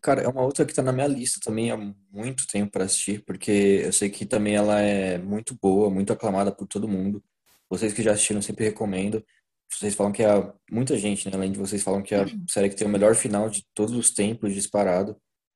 Cara, 0.01 0.21
é 0.21 0.27
uma 0.27 0.41
outra 0.41 0.65
que 0.65 0.73
tá 0.73 0.81
na 0.81 0.91
minha 0.91 1.07
lista 1.07 1.39
também 1.41 1.71
há 1.71 1.77
muito 2.11 2.45
tempo 2.45 2.73
para 2.73 2.83
assistir, 2.83 3.23
porque 3.25 3.81
eu 3.85 3.93
sei 3.93 4.09
que 4.09 4.25
também 4.25 4.53
ela 4.53 4.79
é 4.81 5.17
muito 5.17 5.57
boa, 5.61 5.89
muito 5.89 6.11
aclamada 6.11 6.51
por 6.51 6.67
todo 6.67 6.89
mundo. 6.89 7.23
Vocês 7.69 7.93
que 7.93 8.03
já 8.03 8.11
assistiram, 8.11 8.41
sempre 8.41 8.65
recomendo. 8.65 9.25
Vocês 9.77 9.95
falam 9.95 10.11
que 10.11 10.23
é 10.23 10.53
muita 10.71 10.97
gente, 10.97 11.27
né? 11.29 11.35
Além 11.35 11.51
de 11.51 11.59
vocês 11.59 11.81
falam 11.81 12.01
que 12.01 12.13
é 12.13 12.23
a 12.23 12.27
série 12.49 12.69
que 12.69 12.75
tem 12.75 12.87
o 12.87 12.89
melhor 12.89 13.15
final 13.15 13.49
de 13.49 13.65
todos 13.73 13.95
os 13.95 14.11
tempos 14.11 14.53
disparado. 14.53 15.15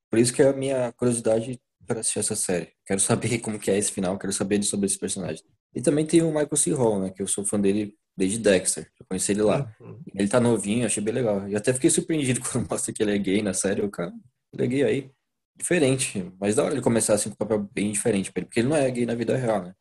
Por 0.10 0.20
isso 0.20 0.34
que 0.34 0.42
é 0.42 0.50
a 0.50 0.54
minha 0.54 0.92
curiosidade 0.94 1.60
para 1.86 2.02
assistir 2.02 2.20
essa 2.20 2.36
série. 2.36 2.70
Quero 2.86 3.00
saber 3.00 3.40
como 3.40 3.60
que 3.60 3.72
é 3.72 3.78
esse 3.78 3.92
final, 3.92 4.18
quero 4.18 4.34
saber 4.34 4.62
sobre 4.64 4.86
esse 4.86 5.00
personagem. 5.00 5.44
E 5.74 5.82
também 5.82 6.06
tem 6.06 6.22
o 6.22 6.28
Michael 6.28 6.56
C. 6.56 6.72
Hall, 6.72 7.00
né? 7.00 7.10
Que 7.10 7.22
eu 7.22 7.28
sou 7.28 7.46
fã 7.46 7.60
dele 7.60 7.96
desde 8.16 8.40
Dexter. 8.40 8.90
Eu 9.00 9.06
conheci 9.08 9.32
ele 9.32 9.44
lá. 9.44 9.72
Uhum. 9.80 10.02
Ele 10.16 10.28
tá 10.28 10.40
novinho, 10.40 10.86
achei 10.86 11.04
bem 11.04 11.14
legal. 11.14 11.48
E 11.48 11.56
até 11.56 11.74
fiquei 11.74 11.90
surpreendido 11.90 12.42
quando 12.42 12.70
mostra 12.70 12.94
que 12.94 13.04
ele 13.04 13.16
é 13.16 13.18
gay 13.18 13.42
na 13.42 13.54
série. 13.54 13.82
O 13.82 13.90
cara, 13.90 14.12
ele 14.54 14.64
é 14.64 14.68
gay 14.68 14.84
aí. 14.84 15.12
Diferente. 15.56 16.32
Mas 16.40 16.56
da 16.56 16.64
hora 16.64 16.74
ele 16.74 16.82
começar 16.82 17.14
assim 17.14 17.30
com 17.30 17.36
um 17.36 17.38
papel 17.38 17.70
bem 17.74 17.92
diferente 17.92 18.32
pra 18.32 18.42
ele. 18.42 18.48
Porque 18.48 18.60
ele 18.60 18.70
não 18.70 18.76
é 18.76 18.90
gay 18.90 19.06
na 19.06 19.16
vida 19.16 19.38
real, 19.38 19.64
né? 19.64 19.74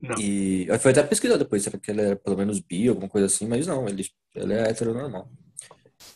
Não. 0.00 0.14
E 0.18 0.66
fui 0.78 0.92
até 0.92 1.02
pesquisar 1.02 1.36
depois, 1.36 1.62
será 1.62 1.78
que 1.78 1.90
ele 1.90 2.00
era 2.00 2.16
pelo 2.16 2.36
menos 2.36 2.60
bi, 2.60 2.88
alguma 2.88 3.08
coisa 3.08 3.26
assim, 3.26 3.46
mas 3.46 3.66
não, 3.66 3.86
ele, 3.86 4.06
ele 4.34 4.54
é 4.54 4.70
heteronormal. 4.70 5.30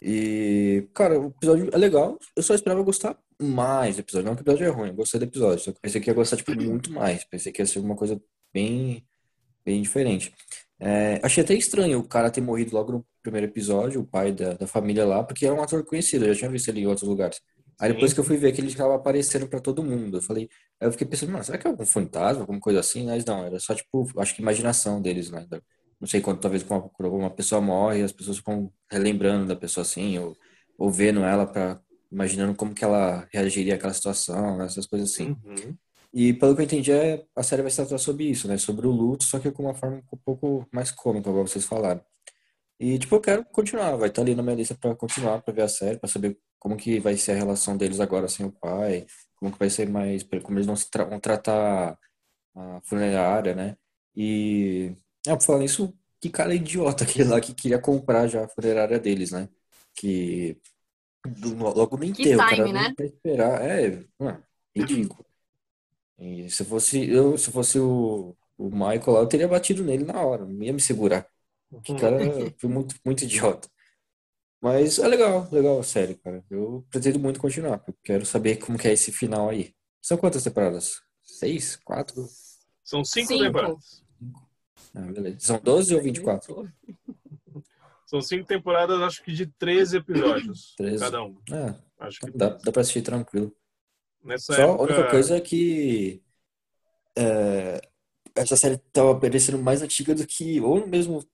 E, 0.01 0.89
cara, 0.95 1.19
o 1.21 1.29
episódio 1.29 1.71
é 1.73 1.79
legal, 1.79 2.19
eu 2.37 2.43
só 2.43 2.55
esperava 2.55 2.83
gostar 2.83 3.19
mais 3.41 3.97
do 3.97 4.01
episódio. 4.01 4.27
Não 4.27 4.35
que 4.35 4.43
o 4.43 4.45
episódio 4.45 4.67
é 4.67 4.71
ruim, 4.71 4.89
eu 4.89 4.95
gostei 4.95 5.21
do 5.21 5.25
episódio, 5.25 5.65
só 5.65 5.73
que 5.73 5.81
pensei 5.81 6.01
que 6.01 6.11
ia 6.11 6.15
gostar, 6.15 6.37
tipo, 6.37 6.55
muito 6.55 6.93
mais. 6.93 7.25
Pensei 7.25 7.53
que 7.53 7.61
ia 7.61 7.67
ser 7.67 7.81
uma 7.81 7.95
coisa 7.97 8.21
bem, 8.53 9.07
bem 9.65 9.83
diferente. 9.83 10.33
É, 10.81 11.21
achei 11.23 11.43
até 11.43 11.55
estranho 11.55 11.99
o 11.99 12.09
cara 12.09 12.31
ter 12.31 12.41
morrido 12.41 12.75
logo 12.75 12.93
no 12.93 13.07
primeiro 13.23 13.47
episódio, 13.47 14.01
o 14.01 14.07
pai 14.07 14.33
da, 14.33 14.55
da 14.55 14.67
família 14.67 15.05
lá, 15.05 15.23
porque 15.23 15.47
era 15.47 15.55
um 15.55 15.63
ator 15.63 15.85
conhecido, 15.85 16.25
eu 16.25 16.35
já 16.35 16.41
tinha 16.41 16.51
visto 16.51 16.69
ele 16.69 16.81
em 16.81 16.87
outros 16.87 17.09
lugares. 17.09 17.41
Aí 17.81 17.89
Sim. 17.89 17.95
depois 17.95 18.13
que 18.13 18.21
eu 18.21 18.25
fui 18.25 18.37
ver 18.37 18.53
que 18.53 18.61
ele 18.61 18.69
estava 18.69 18.95
aparecendo 18.95 19.49
pra 19.49 19.61
todo 19.61 19.83
mundo, 19.83 20.19
eu 20.19 20.23
falei, 20.23 20.49
aí 20.81 20.89
eu 20.89 20.93
fiquei 20.93 21.07
pensando, 21.07 21.33
mano, 21.33 21.45
será 21.45 21.59
que 21.59 21.67
é 21.67 21.71
algum 21.71 21.85
fantasma, 21.85 22.43
alguma 22.43 22.61
coisa 22.61 22.81
assim? 22.81 23.07
Mas 23.07 23.25
não, 23.25 23.45
era 23.45 23.59
só 23.59 23.75
tipo, 23.75 24.09
acho 24.19 24.35
que 24.35 24.43
imaginação 24.43 25.03
deles, 25.03 25.31
né? 25.31 25.47
Não 26.01 26.07
sei 26.09 26.21
quando 26.21 26.41
talvez 26.41 26.63
quando 26.63 26.91
uma 26.99 27.31
pessoa 27.31 27.61
morre, 27.61 28.03
as 28.03 28.13
pessoas 28.13 28.39
ficam 28.39 28.73
relembrando 28.91 29.47
da 29.47 29.57
pessoa 29.57 29.83
assim, 29.83 30.19
ou, 30.19 30.37
ou 30.79 30.91
vendo 30.91 31.25
ela 31.25 31.47
para 31.47 31.81
imaginando 32.11 32.55
como 32.55 32.75
que 32.75 32.85
ela 32.85 33.27
reagiria 33.33 33.75
àquela 33.75 33.93
situação, 33.93 34.57
né? 34.57 34.67
essas 34.67 34.87
coisas 34.87 35.11
assim. 35.11 35.37
Uhum. 35.45 35.77
E 36.13 36.33
pelo 36.33 36.55
que 36.55 36.61
eu 36.61 36.65
entendi, 36.65 36.93
é, 36.93 37.25
a 37.35 37.43
série 37.43 37.63
vai 37.63 37.71
se 37.73 37.77
tratar 37.77 37.99
sobre 37.99 38.25
isso, 38.25 38.47
né? 38.47 38.57
Sobre 38.57 38.87
o 38.87 38.91
luto, 38.91 39.25
só 39.25 39.41
que 39.41 39.51
com 39.51 39.65
uma 39.65 39.75
forma 39.75 39.97
um 40.13 40.19
pouco 40.25 40.65
mais 40.73 40.93
cômica, 40.93 41.25
como 41.25 41.45
vocês 41.47 41.65
falaram. 41.65 42.01
E, 42.79 42.99
tipo, 42.99 43.15
eu 43.17 43.21
quero 43.21 43.45
continuar, 43.47 43.97
vai 43.97 44.09
estar 44.09 44.23
ali 44.23 44.35
na 44.35 44.43
minha 44.43 44.57
lista 44.57 44.75
pra 44.75 44.95
continuar, 44.97 45.41
pra 45.43 45.55
ver 45.55 45.63
a 45.63 45.69
série, 45.69 45.99
pra 45.99 46.09
saber 46.09 46.39
como 46.59 46.77
que 46.77 46.99
vai 47.01 47.17
ser 47.17 47.33
a 47.33 47.35
relação 47.37 47.77
deles 47.77 48.01
agora 48.01 48.29
sem 48.29 48.47
o 48.47 48.53
pai, 48.53 49.07
como 49.37 49.53
que 49.53 49.59
vai 49.59 49.71
ser 49.71 49.89
mais, 49.89 50.23
como 50.43 50.59
eles 50.59 50.67
vão, 50.67 50.77
se 50.77 50.91
tra- 50.91 51.05
vão 51.05 51.21
tratar 51.21 51.99
a 52.57 52.81
funerária, 52.85 53.55
né? 53.55 53.77
E, 54.17 54.93
é, 55.27 55.37
por 55.37 55.43
falar 55.45 55.61
nisso, 55.61 55.95
que 56.21 56.31
cara 56.31 56.55
idiota 56.55 57.05
aquele 57.05 57.29
lá 57.31 57.41
que 57.41 57.55
queria 57.55 57.81
comprar 57.81 58.29
já 58.29 58.45
a 58.45 58.49
funerária 58.49 58.99
deles, 59.01 59.33
né? 59.33 59.49
Que 59.97 60.59
logo 61.77 61.97
no 61.97 62.05
enterro, 62.05 62.43
o 62.43 62.47
cara 62.47 62.67
time, 62.67 62.73
nem 62.73 62.87
né? 62.91 62.95
esperar, 62.99 63.63
é, 63.63 64.05
mano, 64.19 64.43
ridículo. 64.77 65.25
E 66.19 66.51
se 66.51 66.65
fosse 66.65 67.09
eu, 67.11 67.37
se 67.39 67.51
fosse 67.53 67.79
o, 67.79 68.37
o 68.59 68.71
Michael 68.71 69.13
lá, 69.13 69.21
eu 69.21 69.29
teria 69.29 69.49
batido 69.49 69.83
nele 69.85 70.05
na 70.05 70.21
hora, 70.25 70.45
não 70.47 70.63
ia 70.63 70.73
me 70.73 70.81
segurar. 70.81 71.29
Que 71.83 71.95
cara 71.97 72.19
foi 72.59 72.69
muito, 72.71 72.95
muito 73.05 73.25
idiota. 73.25 73.69
Mas 74.61 74.99
é 74.99 75.07
legal, 75.07 75.47
legal 75.53 75.79
a 75.79 75.83
série, 75.83 76.15
cara. 76.15 76.43
Eu 76.51 76.87
pretendo 76.91 77.19
muito 77.19 77.39
continuar, 77.41 77.79
porque 77.79 77.93
eu 77.93 78.17
quero 78.17 78.27
saber 78.27 78.57
como 78.57 78.79
que 78.79 78.89
é 78.89 78.93
esse 78.93 79.13
final 79.13 79.49
aí. 79.51 79.75
São 80.01 80.17
quantas 80.17 80.43
temporadas? 80.43 81.03
Seis? 81.23 81.77
Quatro? 81.85 82.27
São 82.83 83.05
cinco, 83.05 83.29
Cinco. 83.29 83.45
temporadas. 83.45 84.03
Ah, 84.95 85.01
beleza. 85.13 85.37
São 85.41 85.61
12 85.63 85.95
ou 85.95 86.03
24? 86.03 86.71
São 88.07 88.21
cinco 88.23 88.47
temporadas, 88.47 89.01
acho 89.03 89.23
que 89.23 89.33
de 89.33 89.47
13 89.47 89.97
episódios. 89.99 90.75
13. 90.79 90.99
Cada 90.99 91.23
um. 91.23 91.37
Ah, 91.51 91.75
Acho 91.99 92.21
que 92.21 92.31
dá, 92.33 92.51
dá 92.51 92.71
pra 92.73 92.81
assistir 92.83 93.03
tranquilo. 93.03 93.55
nessa 94.23 94.55
Só 94.55 94.63
a 94.63 94.65
época. 94.67 94.83
única 94.83 95.11
coisa 95.11 95.37
é 95.37 95.41
que 95.41 96.23
é, 97.17 97.81
essa 98.35 98.57
série 98.57 98.77
tava 98.93 99.19
parecendo 99.19 99.59
mais 99.59 99.83
antiga 99.83 100.15
do 100.15 100.27
que, 100.27 100.61
ou 100.61 100.81
no 100.81 100.87
mesmo, 100.87 101.25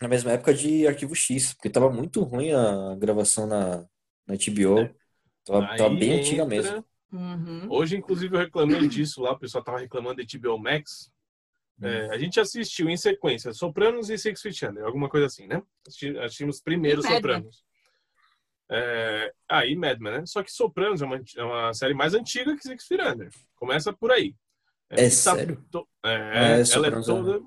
na 0.00 0.08
mesma 0.08 0.32
época 0.32 0.52
de 0.54 0.86
Arquivo 0.86 1.14
X, 1.14 1.54
porque 1.54 1.70
tava 1.70 1.90
muito 1.90 2.22
ruim 2.22 2.52
a 2.52 2.94
gravação 2.96 3.46
na, 3.46 3.78
na 4.26 4.34
HBO. 4.34 4.94
Tava, 5.44 5.66
Aí 5.70 5.78
tava 5.78 5.94
bem 5.94 6.12
antiga 6.20 6.42
entra- 6.42 6.46
mesmo. 6.46 6.84
Uhum. 7.12 7.66
Hoje, 7.70 7.96
inclusive, 7.96 8.34
eu 8.34 8.40
reclamei 8.40 8.88
disso 8.88 9.20
lá, 9.22 9.32
o 9.32 9.38
pessoal 9.38 9.62
tava 9.62 9.78
reclamando 9.78 10.24
de 10.24 10.38
HBO 10.38 10.58
Max. 10.58 11.10
Hum. 11.80 11.86
É, 11.86 12.10
a 12.14 12.18
gente 12.18 12.38
assistiu 12.40 12.88
em 12.88 12.96
sequência 12.96 13.52
Sopranos 13.52 14.08
e 14.10 14.16
Six 14.18 14.40
Feet 14.40 14.62
Under, 14.64 14.84
alguma 14.84 15.08
coisa 15.08 15.26
assim, 15.26 15.46
né? 15.46 15.62
Assisti- 15.86 16.18
Assistimos 16.18 16.60
primeiro 16.60 17.00
E. 17.00 17.04
Sopranos. 17.08 17.64
É, 18.70 19.32
ah, 19.48 19.66
e 19.66 19.76
Mad 19.76 20.00
Men, 20.00 20.12
né? 20.20 20.26
Só 20.26 20.42
que 20.42 20.50
Sopranos 20.50 21.02
é 21.02 21.04
uma, 21.04 21.20
é 21.36 21.42
uma 21.42 21.74
série 21.74 21.94
mais 21.94 22.14
antiga 22.14 22.56
que 22.56 22.62
Six 22.62 22.86
Feet 22.86 23.00
Under. 23.02 23.28
Começa 23.56 23.92
por 23.92 24.10
aí. 24.10 24.34
É 24.90 24.94
e 24.96 25.04
tá 25.04 25.10
sério? 25.10 25.64
to- 25.70 25.86
é, 26.04 26.10
É, 26.12 26.46
ela 26.52 26.60
é 26.60 26.64
Sopranos 26.64 27.08
é- 27.08 27.12
toda, 27.12 27.42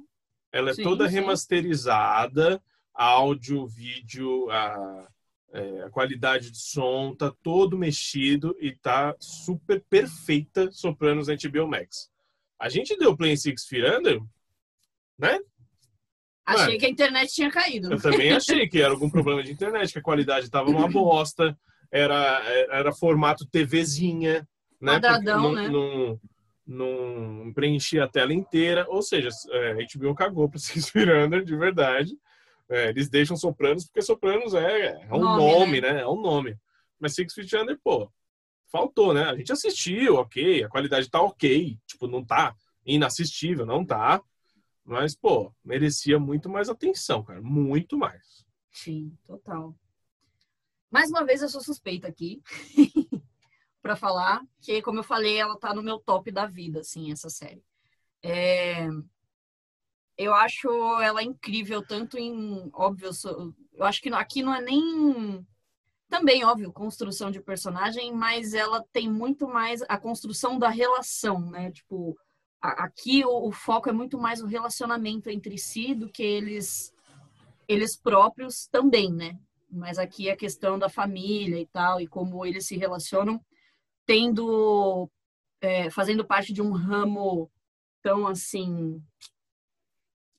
ela 0.52 0.72
é 0.72 0.74
Sim, 0.74 0.84
toda 0.84 1.08
sim. 1.08 1.16
remasterizada, 1.16 2.62
áudio, 2.94 3.68
vídeo, 3.68 4.50
a, 4.50 5.08
É, 5.54 5.84
a 5.84 5.90
qualidade 5.90 6.52
de 6.52 6.60
som 6.60 7.16
tá 7.16 7.32
todo 7.42 7.78
mexido 7.78 8.54
e 8.60 8.76
tá 8.76 9.16
super 9.18 9.82
perfeita 9.90 10.70
Sopranos 10.72 11.30
na 11.30 11.36
HBO 11.36 11.66
Max. 11.66 12.12
A 12.60 12.68
gente 12.68 12.98
deu 12.98 13.16
play 13.16 13.32
em 13.32 13.38
Six 13.38 13.66
Feet 13.66 13.98
Under, 13.98 14.20
né? 15.18 15.40
Achei 16.46 16.74
Ué. 16.74 16.80
que 16.80 16.86
a 16.86 16.90
internet 16.90 17.34
tinha 17.34 17.50
caído. 17.50 17.92
Eu 17.92 18.02
também 18.02 18.32
achei 18.34 18.68
que 18.68 18.82
era 18.82 18.92
algum 18.92 19.10
problema 19.10 19.42
de 19.42 19.52
internet, 19.52 19.94
que 19.94 20.00
a 20.00 20.04
qualidade 20.04 20.50
tava 20.50 20.70
uma 20.70 20.90
bosta, 20.90 21.58
era, 21.90 22.42
era 22.70 22.92
formato 22.94 23.46
TVzinha, 23.46 24.48
né? 24.82 24.94
Quadradão, 24.94 25.44
Porque 25.44 25.56
né? 25.56 25.70
não, 25.70 26.20
não, 26.68 27.52
preenchia 27.54 28.04
a 28.04 28.08
tela 28.08 28.34
inteira, 28.34 28.86
ou 28.90 29.02
seja, 29.02 29.30
é, 29.52 29.74
HBO 29.86 30.14
cagou 30.14 30.50
pra 30.50 30.60
Six 30.60 30.90
Feet 30.90 31.10
Under, 31.10 31.44
de 31.44 31.56
verdade. 31.56 32.18
É, 32.70 32.90
eles 32.90 33.10
deixam 33.10 33.38
Sopranos 33.38 33.86
porque 33.86 34.02
Sopranos 34.02 34.54
é, 34.54 35.02
é 35.02 35.14
um 35.14 35.20
Nome, 35.20 35.42
nome, 35.42 35.82
né? 35.82 36.02
É 36.02 36.08
um 36.08 36.22
nome. 36.22 36.58
Mas 37.00 37.16
Six 37.16 37.34
Feet 37.34 37.54
Under, 37.54 37.80
pô, 37.82 38.12
faltou, 38.70 39.14
né? 39.14 39.24
A 39.24 39.36
gente 39.36 39.52
assistiu, 39.52 40.16
ok, 40.16 40.64
a 40.64 40.70
qualidade 40.70 41.10
tá 41.10 41.22
ok, 41.22 41.80
tipo, 41.88 42.08
não 42.08 42.26
tá 42.26 42.54
inassistível, 42.86 43.66
não 43.66 43.86
tá. 43.86 44.22
Mas, 44.84 45.16
pô, 45.16 45.54
merecia 45.64 46.20
muito 46.20 46.50
mais 46.50 46.70
atenção, 46.70 47.24
cara, 47.24 47.42
muito 47.42 47.98
mais. 47.98 48.46
Sim, 48.72 49.18
total. 49.26 49.74
Mais 50.92 51.10
uma 51.10 51.26
vez 51.26 51.42
eu 51.42 51.50
sou 51.50 51.62
suspeita 51.62 52.08
aqui 52.08 52.42
para 53.88 53.96
falar 53.96 54.42
que, 54.62 54.82
como 54.82 55.00
eu 55.00 55.04
falei, 55.04 55.38
ela 55.38 55.58
tá 55.58 55.74
no 55.74 55.82
meu 55.82 56.00
top 56.00 56.32
da 56.32 56.46
vida, 56.46 56.82
assim, 56.82 57.12
essa 57.12 57.30
série. 57.30 57.64
É, 58.24 58.88
Eu 60.18 60.34
acho 60.34 60.68
ela 61.02 61.22
incrível, 61.24 61.86
tanto 61.86 62.18
em, 62.18 62.70
óbvio, 62.74 63.08
eu 63.08 63.14
sou- 63.14 63.54
eu 63.74 63.86
acho 63.86 64.02
que 64.02 64.10
aqui 64.10 64.42
não 64.42 64.54
é 64.54 64.62
nem 64.62 65.46
também, 66.10 66.46
óbvio, 66.46 66.72
construção 66.74 67.32
de 67.32 67.42
personagem, 67.42 68.14
mas 68.14 68.54
ela 68.54 68.84
tem 68.94 69.12
muito 69.12 69.48
mais 69.48 69.82
a 69.90 69.98
construção 69.98 70.60
da 70.60 70.70
relação, 70.70 71.52
né? 71.52 71.72
Tipo, 71.72 72.18
aqui 72.62 73.26
o, 73.26 73.48
o 73.50 73.52
foco 73.52 73.90
é 73.90 73.94
muito 73.94 74.18
mais 74.20 74.42
o 74.42 74.48
relacionamento 74.48 75.30
entre 75.30 75.58
si 75.58 75.96
do 75.96 76.10
que 76.10 76.24
eles 76.24 76.94
eles 77.68 77.96
próprios 77.98 78.68
também, 78.68 79.12
né? 79.14 79.38
Mas 79.72 79.98
aqui 80.00 80.30
a 80.30 80.38
questão 80.38 80.80
da 80.80 80.90
família 80.90 81.60
e 81.60 81.68
tal 81.68 82.02
e 82.02 82.08
como 82.08 82.46
eles 82.46 82.68
se 82.68 82.78
relacionam, 82.78 83.42
tendo 84.08 85.10
é, 85.62 85.90
fazendo 85.92 86.26
parte 86.26 86.52
de 86.54 86.62
um 86.62 86.72
ramo 86.72 87.52
tão 88.02 88.26
assim 88.26 89.04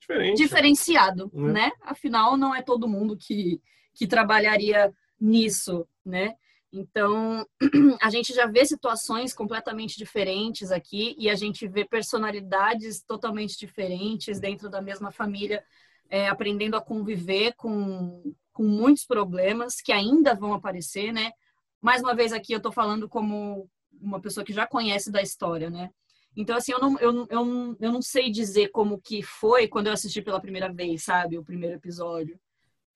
Diferente. 0.01 0.37
diferenciado, 0.39 1.31
Né? 1.33 1.53
né? 1.53 1.73
Afinal, 1.83 2.37
não 2.37 2.55
é 2.55 2.63
todo 2.63 2.89
mundo 2.89 3.17
que, 3.17 3.61
que 3.95 4.07
trabalharia 4.07 4.93
nisso, 5.21 5.87
né? 6.05 6.35
Então, 6.73 7.47
a 8.01 8.11
gente 8.11 8.33
já 8.35 8.47
vê 8.47 8.65
situações 8.65 9.35
completamente 9.35 9.97
diferentes 9.97 10.71
aqui 10.71 11.15
e 11.19 11.29
a 11.29 11.35
gente 11.35 11.67
vê 11.67 11.85
personalidades 11.85 13.03
totalmente 13.03 13.59
diferentes 13.59 14.39
dentro 14.39 14.69
da 14.69 14.81
mesma 14.81 15.11
família, 15.11 15.63
é, 16.11 16.29
aprendendo 16.29 16.77
a 16.77 16.81
conviver 16.81 17.55
com, 17.55 18.35
com 18.53 18.65
muitos 18.65 19.05
problemas 19.05 19.81
que 19.81 19.93
ainda 19.93 20.35
vão 20.35 20.55
aparecer, 20.55 21.13
né? 21.13 21.33
Mais 21.81 22.03
uma 22.03 22.15
vez 22.15 22.33
aqui 22.33 22.53
eu 22.53 22.61
tô 22.61 22.73
falando 22.73 23.09
como 23.09 23.69
uma 24.01 24.21
pessoa 24.21 24.45
que 24.45 24.53
já 24.53 24.67
conhece 24.67 25.11
da 25.11 25.23
história, 25.23 25.71
né? 25.71 25.91
Então, 26.37 26.57
assim, 26.57 26.73
eu 26.73 26.81
não, 26.81 26.99
eu, 27.01 27.27
eu, 27.31 27.77
eu 27.81 27.93
não 27.93 28.03
sei 28.03 28.31
dizer 28.31 28.69
como 28.69 29.01
que 29.01 29.23
foi 29.23 29.67
quando 29.69 29.89
eu 29.89 29.93
assisti 29.93 30.23
pela 30.23 30.41
primeira 30.41 30.73
vez, 30.73 31.05
sabe? 31.05 31.39
O 31.39 31.45
primeiro 31.45 31.77
episódio. 31.77 32.39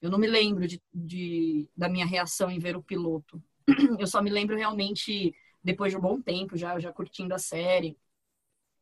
Eu 0.00 0.10
não 0.10 0.18
me 0.18 0.26
lembro 0.28 0.66
de, 0.68 0.82
de- 0.92 1.68
da 1.76 1.88
minha 1.88 2.06
reação 2.06 2.50
em 2.50 2.58
ver 2.58 2.76
o 2.76 2.82
piloto. 2.82 3.42
Eu 4.00 4.06
só 4.06 4.22
me 4.22 4.30
lembro 4.30 4.56
realmente 4.56 5.34
depois 5.64 5.92
de 5.92 5.98
um 5.98 6.02
bom 6.02 6.20
tempo, 6.22 6.56
já, 6.56 6.78
já 6.80 6.92
curtindo 6.92 7.34
a 7.34 7.38
série. 7.38 7.96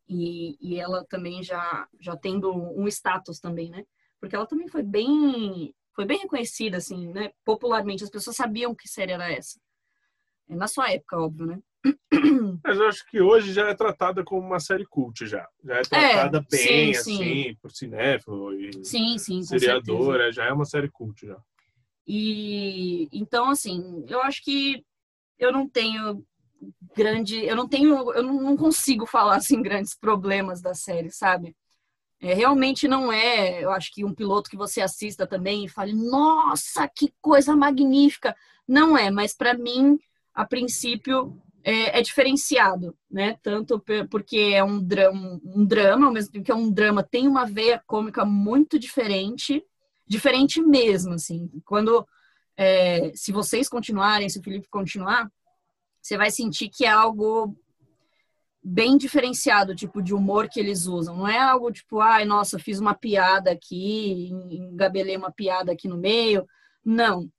E, 0.08 0.56
e 0.60 0.78
ela 0.80 1.04
também 1.04 1.42
já, 1.42 1.88
já 2.00 2.16
tendo 2.16 2.52
um 2.52 2.88
status 2.88 3.38
também, 3.38 3.70
né? 3.70 3.84
Porque 4.20 4.34
ela 4.34 4.46
também 4.46 4.68
foi 4.68 4.82
bem, 4.82 5.74
foi 5.94 6.04
bem 6.04 6.18
reconhecida, 6.20 6.78
assim, 6.78 7.08
né? 7.12 7.32
Popularmente, 7.44 8.02
as 8.04 8.10
pessoas 8.10 8.36
sabiam 8.36 8.74
que 8.74 8.88
série 8.88 9.12
era 9.12 9.30
essa. 9.32 9.60
É 10.50 10.54
Na 10.54 10.66
sua 10.66 10.90
época, 10.90 11.18
óbvio, 11.18 11.46
né? 11.46 11.58
Mas 12.62 12.78
eu 12.78 12.88
acho 12.88 13.06
que 13.06 13.20
hoje 13.20 13.52
já 13.52 13.68
é 13.68 13.74
tratada 13.74 14.22
como 14.22 14.46
uma 14.46 14.60
série 14.60 14.84
cult 14.84 15.26
já. 15.26 15.48
Já 15.64 15.76
é 15.76 15.82
tratada 15.82 16.44
bem, 16.50 16.92
sim, 16.92 17.02
sim. 17.02 17.22
assim, 17.22 17.56
por 17.62 17.70
cinéfilo 17.70 18.52
e 18.52 18.84
Sim, 18.84 19.16
sim, 19.16 19.42
seriadora. 19.42 20.32
Já 20.32 20.44
é 20.46 20.52
uma 20.52 20.64
série 20.66 20.90
cult 20.90 21.26
já. 21.26 21.40
E 22.06 23.08
então, 23.12 23.48
assim, 23.48 24.04
eu 24.08 24.20
acho 24.20 24.42
que 24.42 24.84
eu 25.38 25.52
não 25.52 25.68
tenho 25.68 26.24
grande, 26.94 27.42
eu 27.44 27.56
não 27.56 27.68
tenho, 27.68 28.12
eu 28.12 28.22
não 28.22 28.42
não 28.42 28.56
consigo 28.56 29.06
falar 29.06 29.36
assim 29.36 29.62
grandes 29.62 29.94
problemas 29.94 30.60
da 30.60 30.74
série, 30.74 31.10
sabe? 31.10 31.56
É, 32.20 32.34
realmente 32.34 32.86
não 32.86 33.10
é, 33.10 33.64
eu 33.64 33.70
acho 33.70 33.90
que 33.94 34.04
um 34.04 34.14
piloto 34.14 34.50
que 34.50 34.56
você 34.56 34.82
assista 34.82 35.26
também 35.26 35.64
e 35.64 35.68
fale, 35.68 35.94
nossa, 35.94 36.86
que 36.86 37.14
coisa 37.20 37.56
magnífica. 37.56 38.36
Não 38.68 38.96
é, 38.96 39.10
mas 39.10 39.34
para 39.34 39.54
mim, 39.54 39.98
a 40.34 40.44
princípio, 40.44 41.40
é, 41.62 41.98
é 41.98 42.02
diferenciado, 42.02 42.96
né? 43.10 43.38
Tanto 43.42 43.82
porque 44.10 44.52
é 44.54 44.64
um, 44.64 44.78
um, 44.78 45.40
um 45.44 45.64
drama, 45.64 46.06
ao 46.06 46.12
mesmo 46.12 46.32
tempo 46.32 46.44
que 46.44 46.52
é 46.52 46.54
um 46.54 46.70
drama, 46.70 47.02
tem 47.02 47.28
uma 47.28 47.44
veia 47.44 47.82
cômica 47.86 48.24
muito 48.24 48.78
diferente, 48.78 49.62
diferente 50.06 50.60
mesmo, 50.62 51.14
assim. 51.14 51.50
Quando, 51.64 52.06
é, 52.56 53.12
se 53.14 53.32
vocês 53.32 53.68
continuarem, 53.68 54.28
se 54.28 54.38
o 54.38 54.42
Felipe 54.42 54.68
continuar, 54.70 55.30
você 56.00 56.16
vai 56.16 56.30
sentir 56.30 56.68
que 56.68 56.84
é 56.84 56.88
algo 56.88 57.54
bem 58.62 58.96
diferenciado, 58.96 59.74
tipo, 59.74 60.02
de 60.02 60.14
humor 60.14 60.48
que 60.48 60.60
eles 60.60 60.86
usam. 60.86 61.16
Não 61.16 61.28
é 61.28 61.38
algo 61.38 61.72
tipo, 61.72 62.00
ai, 62.00 62.24
nossa, 62.24 62.58
fiz 62.58 62.78
uma 62.78 62.94
piada 62.94 63.50
aqui, 63.50 64.28
engabelei 64.50 65.16
uma 65.16 65.30
piada 65.30 65.72
aqui 65.72 65.88
no 65.88 65.96
meio. 65.96 66.46
Não. 66.84 67.30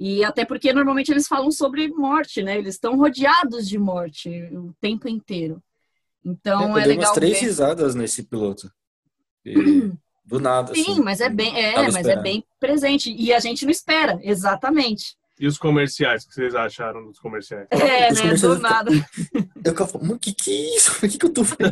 E 0.00 0.24
até 0.24 0.46
porque 0.46 0.72
normalmente 0.72 1.10
eles 1.10 1.28
falam 1.28 1.52
sobre 1.52 1.86
morte, 1.88 2.42
né? 2.42 2.56
Eles 2.56 2.76
estão 2.76 2.96
rodeados 2.96 3.68
de 3.68 3.78
morte 3.78 4.30
o 4.50 4.74
tempo 4.80 5.06
inteiro. 5.06 5.62
Então 6.24 6.70
eu 6.70 6.78
é 6.78 6.84
dei 6.84 6.92
umas 6.94 6.98
legal 6.98 7.12
três 7.12 7.38
ver. 7.38 7.46
risadas 7.46 7.94
nesse 7.94 8.22
piloto. 8.22 8.72
E, 9.44 9.52
do 10.24 10.40
nada, 10.40 10.74
Sim, 10.74 10.92
assim. 10.92 11.00
mas 11.02 11.20
é 11.20 11.28
bem, 11.28 11.54
é, 11.54 11.76
mas 11.76 11.96
é 11.96 12.00
esperando. 12.00 12.22
bem 12.22 12.44
presente 12.58 13.12
e 13.12 13.30
a 13.30 13.38
gente 13.40 13.64
não 13.66 13.70
espera, 13.70 14.18
exatamente. 14.22 15.18
E 15.42 15.46
os 15.46 15.56
comerciais, 15.56 16.22
o 16.24 16.28
que 16.28 16.34
vocês 16.34 16.54
acharam 16.54 17.02
dos 17.06 17.18
comerciais? 17.18 17.66
É, 17.70 18.12
Os 18.12 18.18
né? 18.20 18.28
comerciais 18.28 18.40
Do 18.42 18.54
ficam- 18.56 18.70
nada, 18.70 18.90
Eu 19.64 19.72
ficava 19.72 19.90
falando, 19.90 20.06
"Mano, 20.08 20.18
que 20.20 20.34
que 20.34 20.50
é 20.50 20.76
isso? 20.76 20.90
O 21.04 21.08
que 21.08 21.16
que 21.18 21.24
eu 21.26 21.32
tô 21.32 21.42
vendo? 21.42 21.70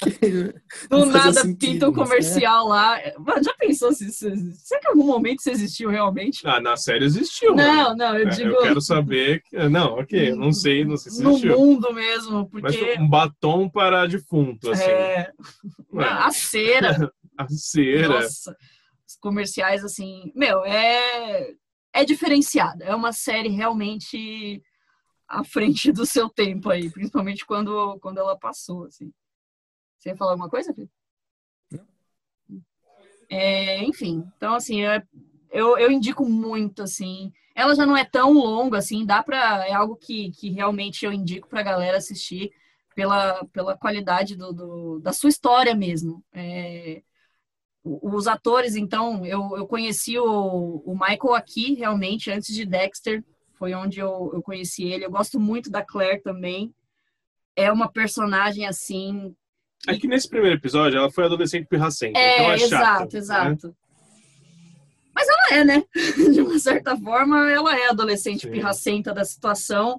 Do 0.90 1.06
nada 1.06 1.32
sentido 1.32 1.58
pinta 1.58 1.86
um 1.88 1.92
né? 1.92 1.96
comercial 1.96 2.66
lá. 2.66 2.98
Mano, 3.18 3.42
já 3.44 3.54
pensou 3.54 3.92
se, 3.92 4.10
se, 4.10 4.28
será 4.54 4.80
que 4.80 4.88
em 4.88 4.90
algum 4.90 5.04
momento 5.06 5.38
isso 5.38 5.50
existiu 5.50 5.90
realmente? 5.90 6.40
Ah, 6.44 6.60
na 6.60 6.76
série 6.76 7.04
existiu. 7.04 7.54
Não, 7.54 7.90
né? 7.90 7.94
não, 7.96 8.18
eu 8.18 8.26
É, 8.26 8.30
digo 8.30 8.48
Eu 8.50 8.62
quero 8.62 8.80
saber. 8.80 9.42
que- 9.44 9.56
Não, 9.68 9.94
ok, 9.98 10.32
não 10.34 10.52
sei, 10.52 10.84
não 10.84 10.96
sei 10.96 11.12
se 11.12 11.22
no 11.22 11.30
existiu. 11.30 11.56
mundo 11.56 11.92
mesmo, 11.94 12.48
Mas 12.52 12.76
porque 12.76 12.98
um 13.00 13.08
batom 13.08 13.68
para 13.68 14.06
defunto, 14.06 14.70
assim. 14.72 14.82
é, 14.82 15.30
Ué, 15.92 16.04
a 16.04 16.30
cera, 16.32 17.12
a 17.38 17.46
cera. 17.48 18.08
nossa, 18.08 18.56
os 19.06 19.14
comerciais 19.20 19.84
assim, 19.84 20.32
meu, 20.34 20.64
é 20.64 21.52
é 21.92 22.04
diferenciada, 22.04 22.84
é 22.84 22.94
uma 22.94 23.12
série 23.12 23.48
realmente 23.48 24.62
à 25.28 25.44
frente 25.44 25.92
do 25.92 26.06
seu 26.06 26.28
tempo 26.28 26.70
aí, 26.70 26.90
principalmente 26.90 27.44
quando 27.46 27.98
quando 28.00 28.18
ela 28.18 28.38
passou, 28.38 28.84
assim. 28.86 29.12
Você 29.98 30.10
ia 30.10 30.16
falar 30.16 30.32
alguma 30.32 30.48
coisa, 30.48 30.72
Felipe? 30.72 30.92
É, 33.28 33.82
enfim, 33.84 34.24
então 34.36 34.54
assim, 34.54 34.80
eu, 35.50 35.76
eu 35.78 35.90
indico 35.90 36.24
muito, 36.24 36.82
assim. 36.82 37.32
Ela 37.54 37.74
já 37.74 37.84
não 37.84 37.96
é 37.96 38.04
tão 38.04 38.32
longa, 38.32 38.78
assim, 38.78 39.04
dá 39.04 39.22
pra. 39.22 39.66
É 39.66 39.72
algo 39.72 39.96
que, 39.96 40.30
que 40.32 40.50
realmente 40.50 41.04
eu 41.04 41.12
indico 41.12 41.48
pra 41.48 41.62
galera 41.62 41.98
assistir 41.98 42.50
pela, 42.94 43.44
pela 43.46 43.76
qualidade 43.76 44.36
do, 44.36 44.52
do- 44.52 45.00
da 45.00 45.12
sua 45.12 45.28
história 45.28 45.74
mesmo. 45.74 46.24
É, 46.32 47.02
os 48.02 48.26
atores, 48.26 48.76
então, 48.76 49.24
eu, 49.24 49.56
eu 49.56 49.66
conheci 49.66 50.18
o, 50.18 50.82
o 50.84 50.92
Michael 50.92 51.34
aqui, 51.34 51.74
realmente, 51.74 52.30
antes 52.30 52.54
de 52.54 52.64
Dexter, 52.64 53.24
foi 53.54 53.74
onde 53.74 53.98
eu, 53.98 54.30
eu 54.34 54.42
conheci 54.42 54.84
ele. 54.84 55.04
Eu 55.04 55.10
gosto 55.10 55.38
muito 55.40 55.70
da 55.70 55.84
Claire 55.84 56.22
também. 56.22 56.74
É 57.56 57.72
uma 57.72 57.90
personagem, 57.90 58.66
assim, 58.66 59.34
É 59.86 59.96
que 59.96 60.06
nesse 60.06 60.28
primeiro 60.28 60.56
episódio 60.56 60.98
ela 60.98 61.10
foi 61.10 61.24
adolescente 61.24 61.66
pirracenta. 61.66 62.18
é, 62.18 62.34
então 62.34 62.52
é 62.52 62.54
exato, 62.54 62.70
chata, 62.70 63.12
né? 63.12 63.18
exato. 63.18 63.76
Mas 65.14 65.28
ela 65.28 65.58
é, 65.60 65.64
né? 65.64 65.84
De 66.32 66.40
uma 66.40 66.58
certa 66.60 66.96
forma, 66.96 67.50
ela 67.50 67.76
é 67.76 67.88
adolescente 67.88 68.42
Sim. 68.42 68.52
pirracenta 68.52 69.12
da 69.12 69.24
situação, 69.24 69.98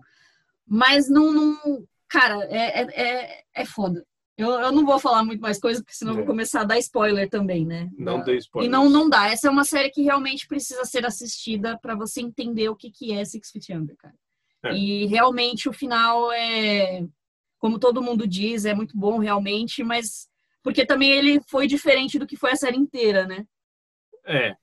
mas 0.66 1.10
não. 1.10 1.34
não 1.34 1.88
cara, 2.08 2.46
é, 2.46 2.82
é, 2.82 3.02
é, 3.02 3.44
é 3.54 3.66
foda. 3.66 4.06
Eu, 4.40 4.50
eu 4.52 4.72
não 4.72 4.86
vou 4.86 4.98
falar 5.00 5.24
muito 5.24 5.42
mais 5.42 5.60
coisas, 5.60 5.82
porque 5.84 5.96
senão 5.96 6.14
eu 6.14 6.16
É. 6.16 6.20
vou 6.20 6.28
começar 6.28 6.62
a 6.62 6.64
dar 6.64 6.78
spoiler 6.80 7.30
também, 7.30 7.66
né? 7.66 7.90
Não 7.98 8.22
dei 8.24 8.38
spoiler. 8.38 8.70
E 8.70 8.72
não, 8.72 8.90
não 8.90 9.10
dá. 9.10 9.28
Essa 9.30 9.48
é 9.48 9.52
uma 9.52 9.66
série 9.66 9.90
que 9.90 10.02
realmente 10.02 10.48
precisa 10.48 10.86
ser 10.86 11.06
assistida 11.06 11.78
para 11.82 11.94
você 11.96 12.22
entender 12.22 12.70
o 12.70 12.76
que, 12.76 12.90
que 12.90 13.12
é 13.12 13.24
Six 13.26 13.52
Feet 13.52 13.70
Under, 13.72 13.96
cara. 13.98 14.16
É. 14.64 14.74
E 14.76 15.06
realmente 15.08 15.68
o 15.70 15.74
final 15.74 16.32
é, 16.32 17.06
como 17.60 17.78
todo 17.80 18.02
mundo 18.02 18.26
diz, 18.28 18.66
é 18.66 18.74
muito 18.74 18.98
bom 18.98 19.18
realmente, 19.20 19.84
mas 19.84 20.28
porque 20.64 20.86
também 20.86 21.12
ele 21.12 21.42
foi 21.48 21.68
diferente 21.68 22.18
do 22.20 22.28
que 22.28 22.36
foi 22.38 22.52
a 22.52 22.56
série 22.56 22.78
inteira, 22.78 23.26
né? 23.26 23.46
É. 24.26 24.56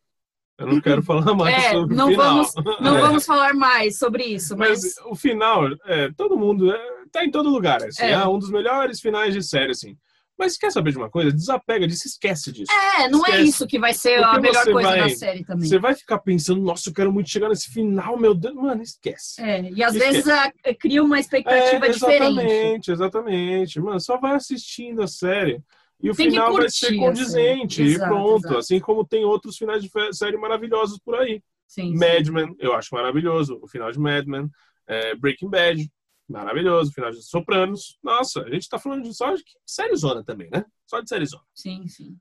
Eu 0.58 0.66
não 0.66 0.80
quero 0.80 1.02
falar 1.02 1.34
mais 1.36 1.54
É, 1.64 1.72
sobre 1.72 1.94
não 1.94 2.06
o 2.08 2.10
final. 2.12 2.26
vamos- 2.34 2.54
Não 2.80 2.96
É. 2.96 3.00
vamos 3.00 3.26
falar 3.26 3.52
mais 3.54 3.98
sobre 3.98 4.24
isso, 4.24 4.56
mas, 4.56 4.82
Mas 4.82 4.94
o 5.06 5.14
final, 5.14 5.64
é, 5.84 6.10
todo 6.16 6.36
mundo, 6.36 6.72
é, 6.74 7.04
tá 7.10 7.24
em 7.24 7.30
todo 7.30 7.48
lugar, 7.50 7.82
assim, 7.82 8.04
É. 8.04 8.12
é 8.12 8.26
um 8.26 8.38
dos 8.38 8.50
melhores 8.50 9.00
finais 9.00 9.32
de 9.34 9.42
série, 9.42 9.70
assim. 9.72 9.96
Mas 10.38 10.58
quer 10.58 10.70
saber 10.70 10.90
de 10.90 10.98
uma 10.98 11.08
coisa? 11.08 11.32
Desapega 11.32 11.86
disso, 11.88 12.06
esquece 12.06 12.52
disso. 12.52 12.70
é, 12.70 13.08
não 13.08 13.24
é 13.24 13.30
Esquece. 13.30 13.48
isso 13.48 13.66
que 13.66 13.78
vai 13.78 13.94
ser 13.94 14.20
Porque 14.20 14.36
a 14.36 14.40
melhor 14.40 14.64
coisa 14.66 14.90
da 14.90 14.96
vai- 14.98 15.10
série 15.10 15.44
também. 15.44 15.66
Você 15.66 15.78
vai 15.78 15.94
ficar 15.94 16.18
pensando, 16.18 16.60
nossa, 16.60 16.90
eu 16.90 16.92
quero 16.94 17.10
muito 17.10 17.30
chegar 17.30 17.48
nesse 17.48 17.70
final, 17.72 18.18
meu 18.18 18.34
Deus. 18.34 18.54
Mano, 18.54 18.82
esquece. 18.82 19.40
É, 19.40 19.62
e 19.70 19.82
às 19.82 19.94
Esquece. 19.94 20.12
vezes 20.12 20.28
a- 20.28 20.52
cria 20.78 21.02
uma 21.02 21.18
expectativa 21.18 21.86
É, 21.86 21.88
diferente. 21.88 22.90
exatamente, 22.90 22.90
exatamente. 22.92 23.80
Mano, 23.80 23.98
só 24.00 24.18
vai 24.18 24.34
assistindo 24.34 25.02
a 25.02 25.06
série. 25.06 25.62
E 26.02 26.10
o 26.10 26.14
Tem 26.14 26.30
final 26.30 26.52
vai 26.52 26.62
curtir 26.64 26.78
ser 26.86 26.94
a 26.94 26.98
condizente 26.98 27.82
e 27.82 27.86
Exato, 27.94 28.10
pronto. 28.10 28.44
exato. 28.44 28.58
Assim 28.58 28.78
como 28.78 29.06
tem 29.06 29.24
outros 29.24 29.56
finais 29.56 29.82
de 29.82 29.90
série 30.12 30.36
maravilhosos 30.36 30.98
por 30.98 31.14
aí. 31.14 31.40
Sim, 31.66 31.92
sim. 31.92 31.98
Mad 31.98 32.28
Men, 32.28 32.54
eu 32.58 32.74
acho 32.74 32.94
maravilhoso. 32.94 33.58
O 33.62 33.66
final 33.66 33.90
de 33.90 33.98
Mad 33.98 34.26
Men. 34.26 34.50
É, 34.86 35.16
Breaking 35.16 35.48
Bad, 35.48 35.90
maravilhoso. 36.28 36.92
Final 36.92 37.10
de 37.10 37.22
Sopranos. 37.22 37.98
Nossa, 38.02 38.42
a 38.42 38.50
gente 38.50 38.68
tá 38.68 38.78
falando 38.78 39.02
de 39.04 39.14
só 39.14 39.34
de 39.34 39.44
série 39.64 39.96
zona 39.96 40.24
também, 40.24 40.48
né? 40.50 40.64
Só 40.86 41.00
de 41.00 41.08
série 41.08 41.26
zona. 41.26 41.44
Sim, 41.54 41.86
sim. 41.88 42.16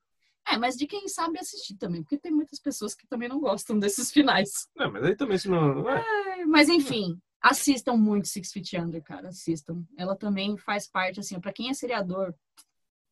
É, 0.47 0.58
mas 0.58 0.76
de 0.76 0.86
quem 0.86 1.08
sabe 1.08 1.39
assistir 1.39 1.76
também, 1.76 2.03
porque 2.03 2.20
tem 2.20 2.32
muitas 2.32 2.60
pessoas 2.60 2.93
que 2.93 3.08
também 3.08 3.28
não 3.28 3.39
gostam 3.39 3.80
desses 3.80 4.12
finais. 4.12 4.68
Não, 4.76 4.91
mas 4.91 5.03
aí 5.03 5.16
também 5.16 5.38
se 5.39 5.49
não. 5.49 5.89
é. 5.89 6.06
É, 6.41 6.45
Mas 6.45 6.70
enfim, 6.70 7.20
assistam 7.41 7.97
muito 7.97 8.28
Six 8.28 8.51
Feet 8.51 8.74
Under, 8.76 9.01
cara, 9.03 9.30
assistam. 9.30 9.84
Ela 9.97 10.16
também 10.16 10.56
faz 10.58 10.88
parte, 10.88 11.20
assim, 11.20 11.39
pra 11.39 11.51
quem 11.51 11.70
é 11.70 11.74
seriador, 11.74 12.32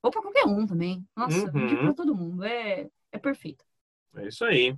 ou 0.04 0.12
pra 0.12 0.22
qualquer 0.22 0.46
um 0.46 0.68
também. 0.68 1.04
Nossa, 1.16 1.46
Uhum. 1.58 1.78
pra 1.80 1.94
todo 1.96 2.14
mundo. 2.16 2.44
É, 2.44 2.88
é 3.12 3.18
perfeito. 3.18 3.66
É 4.16 4.28
isso 4.28 4.46
aí. 4.46 4.76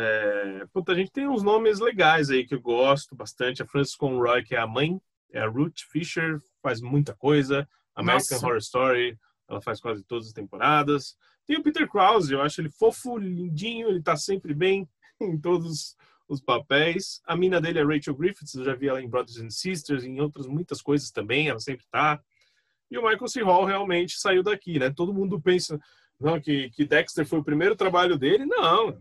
É, 0.00 0.64
puta, 0.72 0.92
a 0.92 0.94
gente 0.94 1.10
tem 1.10 1.26
uns 1.26 1.42
nomes 1.42 1.80
legais 1.80 2.30
aí 2.30 2.46
que 2.46 2.54
eu 2.54 2.60
gosto 2.60 3.16
bastante. 3.16 3.62
A 3.62 3.66
Frances 3.66 3.96
Conroy, 3.96 4.44
que 4.44 4.54
é 4.54 4.58
a 4.58 4.66
mãe, 4.66 5.00
é 5.32 5.40
a 5.40 5.48
Ruth 5.48 5.80
Fisher, 5.90 6.40
faz 6.62 6.80
muita 6.80 7.14
coisa. 7.14 7.68
American 7.96 8.36
Nossa. 8.36 8.46
Horror 8.46 8.58
Story, 8.58 9.18
ela 9.48 9.60
faz 9.60 9.80
quase 9.80 10.04
todas 10.04 10.28
as 10.28 10.32
temporadas. 10.32 11.16
Tem 11.44 11.56
o 11.58 11.62
Peter 11.64 11.88
Krause, 11.88 12.32
eu 12.32 12.40
acho 12.40 12.60
ele 12.60 12.70
fofo, 12.70 13.18
lindinho, 13.18 13.88
ele 13.88 14.00
tá 14.00 14.16
sempre 14.16 14.54
bem 14.54 14.88
em 15.20 15.36
todos 15.36 15.96
os 16.28 16.40
papéis. 16.40 17.20
A 17.26 17.36
mina 17.36 17.60
dele 17.60 17.80
é 17.80 17.84
Rachel 17.84 18.14
Griffiths, 18.14 18.54
eu 18.54 18.64
já 18.64 18.76
vi 18.76 18.86
ela 18.86 19.02
em 19.02 19.08
Brothers 19.08 19.38
and 19.38 19.50
Sisters, 19.50 20.04
em 20.04 20.20
outras 20.20 20.46
muitas 20.46 20.80
coisas 20.80 21.10
também, 21.10 21.48
ela 21.48 21.58
sempre 21.58 21.84
tá. 21.90 22.20
E 22.88 22.96
o 22.96 23.02
Michael 23.02 23.28
C. 23.28 23.42
Hall 23.42 23.64
realmente 23.64 24.16
saiu 24.16 24.44
daqui, 24.44 24.78
né? 24.78 24.90
Todo 24.90 25.12
mundo 25.12 25.40
pensa 25.40 25.76
não, 26.20 26.40
que, 26.40 26.70
que 26.70 26.84
Dexter 26.84 27.26
foi 27.26 27.40
o 27.40 27.44
primeiro 27.44 27.74
trabalho 27.74 28.16
dele. 28.16 28.46
Não, 28.46 28.96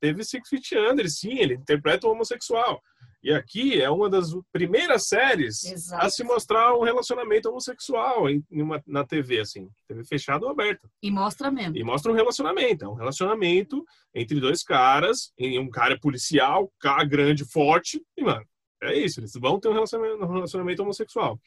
teve 0.00 0.24
Six 0.24 0.48
Feet 0.48 0.74
Under, 0.76 1.10
sim, 1.10 1.38
ele 1.38 1.54
interpreta 1.54 2.06
um 2.06 2.10
homossexual. 2.10 2.82
E 3.26 3.32
aqui 3.32 3.82
é 3.82 3.90
uma 3.90 4.08
das 4.08 4.30
primeiras 4.52 5.08
séries 5.08 5.64
Exato. 5.64 6.06
a 6.06 6.08
se 6.08 6.22
mostrar 6.22 6.76
um 6.76 6.84
relacionamento 6.84 7.48
homossexual 7.48 8.30
em, 8.30 8.44
em 8.48 8.62
uma, 8.62 8.80
na 8.86 9.04
TV, 9.04 9.40
assim. 9.40 9.68
TV 9.88 10.04
fechada 10.04 10.44
ou 10.44 10.52
aberta. 10.52 10.88
E 11.02 11.10
mostra 11.10 11.50
mesmo. 11.50 11.76
E 11.76 11.82
mostra 11.82 12.12
um 12.12 12.14
relacionamento. 12.14 12.84
É 12.84 12.88
um 12.88 12.94
relacionamento 12.94 13.84
entre 14.14 14.38
dois 14.38 14.62
caras. 14.62 15.32
Um 15.40 15.68
cara 15.68 15.94
é 15.94 15.98
policial, 15.98 16.72
cara 16.78 17.02
grande, 17.02 17.44
forte. 17.44 18.00
E, 18.16 18.22
mano, 18.22 18.46
é 18.80 18.96
isso. 18.96 19.18
Eles 19.18 19.32
vão 19.34 19.58
ter 19.58 19.70
um 19.70 19.72
relacionamento, 19.72 20.24
um 20.24 20.32
relacionamento 20.32 20.82
homossexual. 20.82 21.40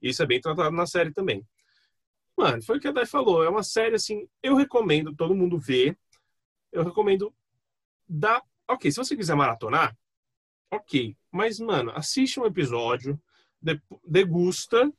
Isso 0.00 0.22
é 0.22 0.26
bem 0.26 0.40
tratado 0.40 0.74
na 0.74 0.86
série 0.86 1.12
também. 1.12 1.44
Mano, 2.34 2.62
foi 2.62 2.78
o 2.78 2.80
que 2.80 2.88
a 2.88 2.92
Dai 2.92 3.04
falou. 3.04 3.44
É 3.44 3.48
uma 3.50 3.62
série, 3.62 3.94
assim, 3.94 4.26
eu 4.42 4.54
recomendo 4.54 5.14
todo 5.14 5.34
mundo 5.34 5.58
ver. 5.58 5.98
Eu 6.72 6.82
recomendo 6.82 7.30
dar... 8.08 8.42
Ok, 8.68 8.90
se 8.90 8.96
você 8.96 9.16
quiser 9.16 9.34
maratonar, 9.36 9.96
ok. 10.70 11.16
Mas, 11.30 11.58
mano, 11.60 11.92
assiste 11.94 12.40
um 12.40 12.46
episódio, 12.46 13.20
de- 13.62 13.80
degusta 14.06 14.92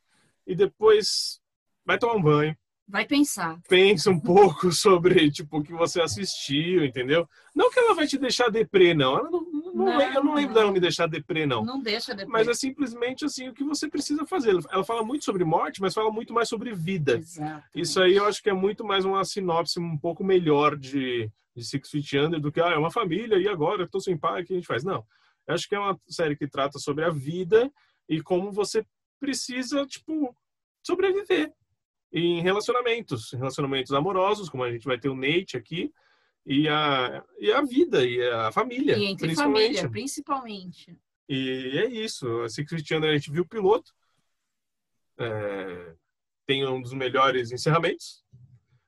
e 0.46 0.56
depois 0.56 1.42
vai 1.86 1.98
tomar 1.98 2.16
um 2.16 2.22
banho 2.22 2.58
Vai 2.88 3.06
pensar. 3.06 3.60
pensa 3.68 4.10
um 4.10 4.20
pouco 4.20 4.72
sobre 4.72 5.30
tipo 5.30 5.58
o 5.58 5.64
que 5.64 5.74
você 5.74 6.02
assistiu, 6.02 6.86
entendeu? 6.86 7.28
Não 7.54 7.70
que 7.70 7.80
ela 7.80 7.94
vai 7.94 8.08
te 8.08 8.18
deixar 8.18 8.50
deprê, 8.50 8.94
não. 8.94 9.18
Ela 9.18 9.30
não, 9.30 9.47
não, 9.78 9.86
Não, 9.86 10.02
eu 10.02 10.24
não 10.24 10.34
lembro 10.34 10.54
dela 10.54 10.72
me 10.72 10.80
deixar 10.80 11.08
deprê, 11.08 11.46
não. 11.46 11.64
Não 11.64 11.80
deixa 11.80 12.16
depois. 12.16 12.32
Mas 12.32 12.48
é 12.48 12.54
simplesmente 12.54 13.26
assim 13.26 13.50
o 13.50 13.54
que 13.54 13.64
você 13.64 13.88
precisa 13.88 14.26
fazer. 14.26 14.58
Ela 14.72 14.84
fala 14.84 15.04
muito 15.04 15.24
sobre 15.24 15.44
morte, 15.44 15.82
mas 15.82 15.94
fala 15.94 16.12
muito 16.12 16.34
mais 16.34 16.50
sobre 16.50 16.74
vida. 16.74 17.18
Exato. 17.18 17.64
Isso 17.76 18.02
aí 18.02 18.16
eu 18.16 18.26
acho 18.26 18.42
que 18.42 18.50
é 18.50 18.54
muito 18.54 18.84
mais 18.84 19.06
uma 19.06 19.24
sinopse 19.24 19.80
um 19.80 19.98
pouco 19.98 20.24
melhor 20.24 20.76
de, 20.76 21.30
de 21.56 21.64
Six 21.64 21.90
Feet 21.90 22.14
Under 22.14 22.40
do 22.40 22.52
que 22.52 22.60
ah, 22.60 22.72
é 22.72 22.78
uma 22.78 22.92
família 22.92 23.38
e 23.38 23.48
agora 23.48 23.84
eu 23.84 23.90
tô 23.90 24.00
sem 24.00 24.18
pai, 24.18 24.42
o 24.42 24.46
que 24.46 24.54
a 24.54 24.56
gente 24.56 24.68
faz? 24.68 24.84
Não. 24.84 25.06
Eu 25.48 25.54
acho 25.54 25.68
que 25.70 25.76
é 25.76 25.80
uma 25.80 25.98
série 26.08 26.36
que 26.36 26.48
trata 26.48 26.80
sobre 26.80 27.06
a 27.06 27.10
vida 27.10 27.72
e 28.10 28.22
como 28.22 28.52
você 28.52 28.86
precisa, 29.20 29.86
tipo, 29.86 30.36
sobreviver 30.84 31.54
em 32.12 32.42
relacionamentos, 32.42 33.32
relacionamentos 33.34 33.94
amorosos, 33.94 34.50
como 34.50 34.64
a 34.64 34.72
gente 34.72 34.86
vai 34.86 34.98
ter 34.98 35.10
o 35.10 35.16
Nate 35.16 35.58
aqui, 35.58 35.92
e 36.50 36.68
a, 36.70 37.24
e 37.40 37.52
a 37.52 37.62
vida, 37.62 38.06
e 38.06 38.26
a 38.30 38.52
família, 38.54 38.98
E 38.98 39.04
entre 39.06 39.28
principalmente. 39.28 39.64
família, 39.76 39.90
principalmente. 39.90 40.98
E 41.28 41.78
é 41.78 41.86
isso. 41.88 42.42
A 42.42 42.50
Six 42.50 42.70
Feet 42.70 42.92
Under 42.94 43.10
a 43.10 43.14
gente 43.14 43.30
viu 43.30 43.44
o 43.44 43.48
piloto. 43.48 43.92
É, 45.20 45.94
tem 46.48 46.66
um 46.66 46.82
dos 46.82 46.94
melhores 46.94 47.52
encerramentos. 47.52 48.24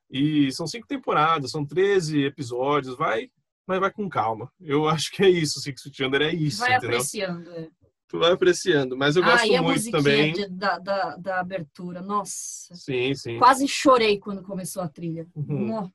E 0.09 0.51
são 0.53 0.65
cinco 0.65 0.87
temporadas, 0.87 1.51
são 1.51 1.65
13 1.65 2.23
episódios. 2.23 2.95
Vai, 2.97 3.29
mas 3.67 3.79
vai 3.79 3.91
com 3.91 4.07
calma. 4.09 4.51
Eu 4.59 4.87
acho 4.87 5.11
que 5.11 5.21
é 5.23 5.29
isso. 5.29 5.59
Six 5.59 5.81
Feet 5.83 5.99
Under 6.01 6.21
é 6.21 6.33
isso, 6.33 6.59
Vai 6.59 6.77
entendeu? 6.77 6.97
apreciando. 6.97 7.51
é. 7.51 7.67
Tu 8.07 8.17
vai 8.17 8.31
apreciando. 8.31 8.97
Mas 8.97 9.15
eu 9.15 9.23
gosto 9.23 9.43
ah, 9.43 9.47
e 9.47 9.55
a 9.55 9.61
muito 9.61 9.91
também. 9.91 10.33
de- 10.33 10.47
da, 10.47 10.79
da, 10.79 11.15
da 11.17 11.39
abertura. 11.39 12.01
Nossa. 12.01 12.73
Sim, 12.73 13.13
sim. 13.13 13.37
Quase 13.37 13.67
chorei 13.67 14.17
quando 14.17 14.41
começou 14.41 14.81
a 14.81 14.87
trilha. 14.87 15.27
Uhum. 15.35 15.91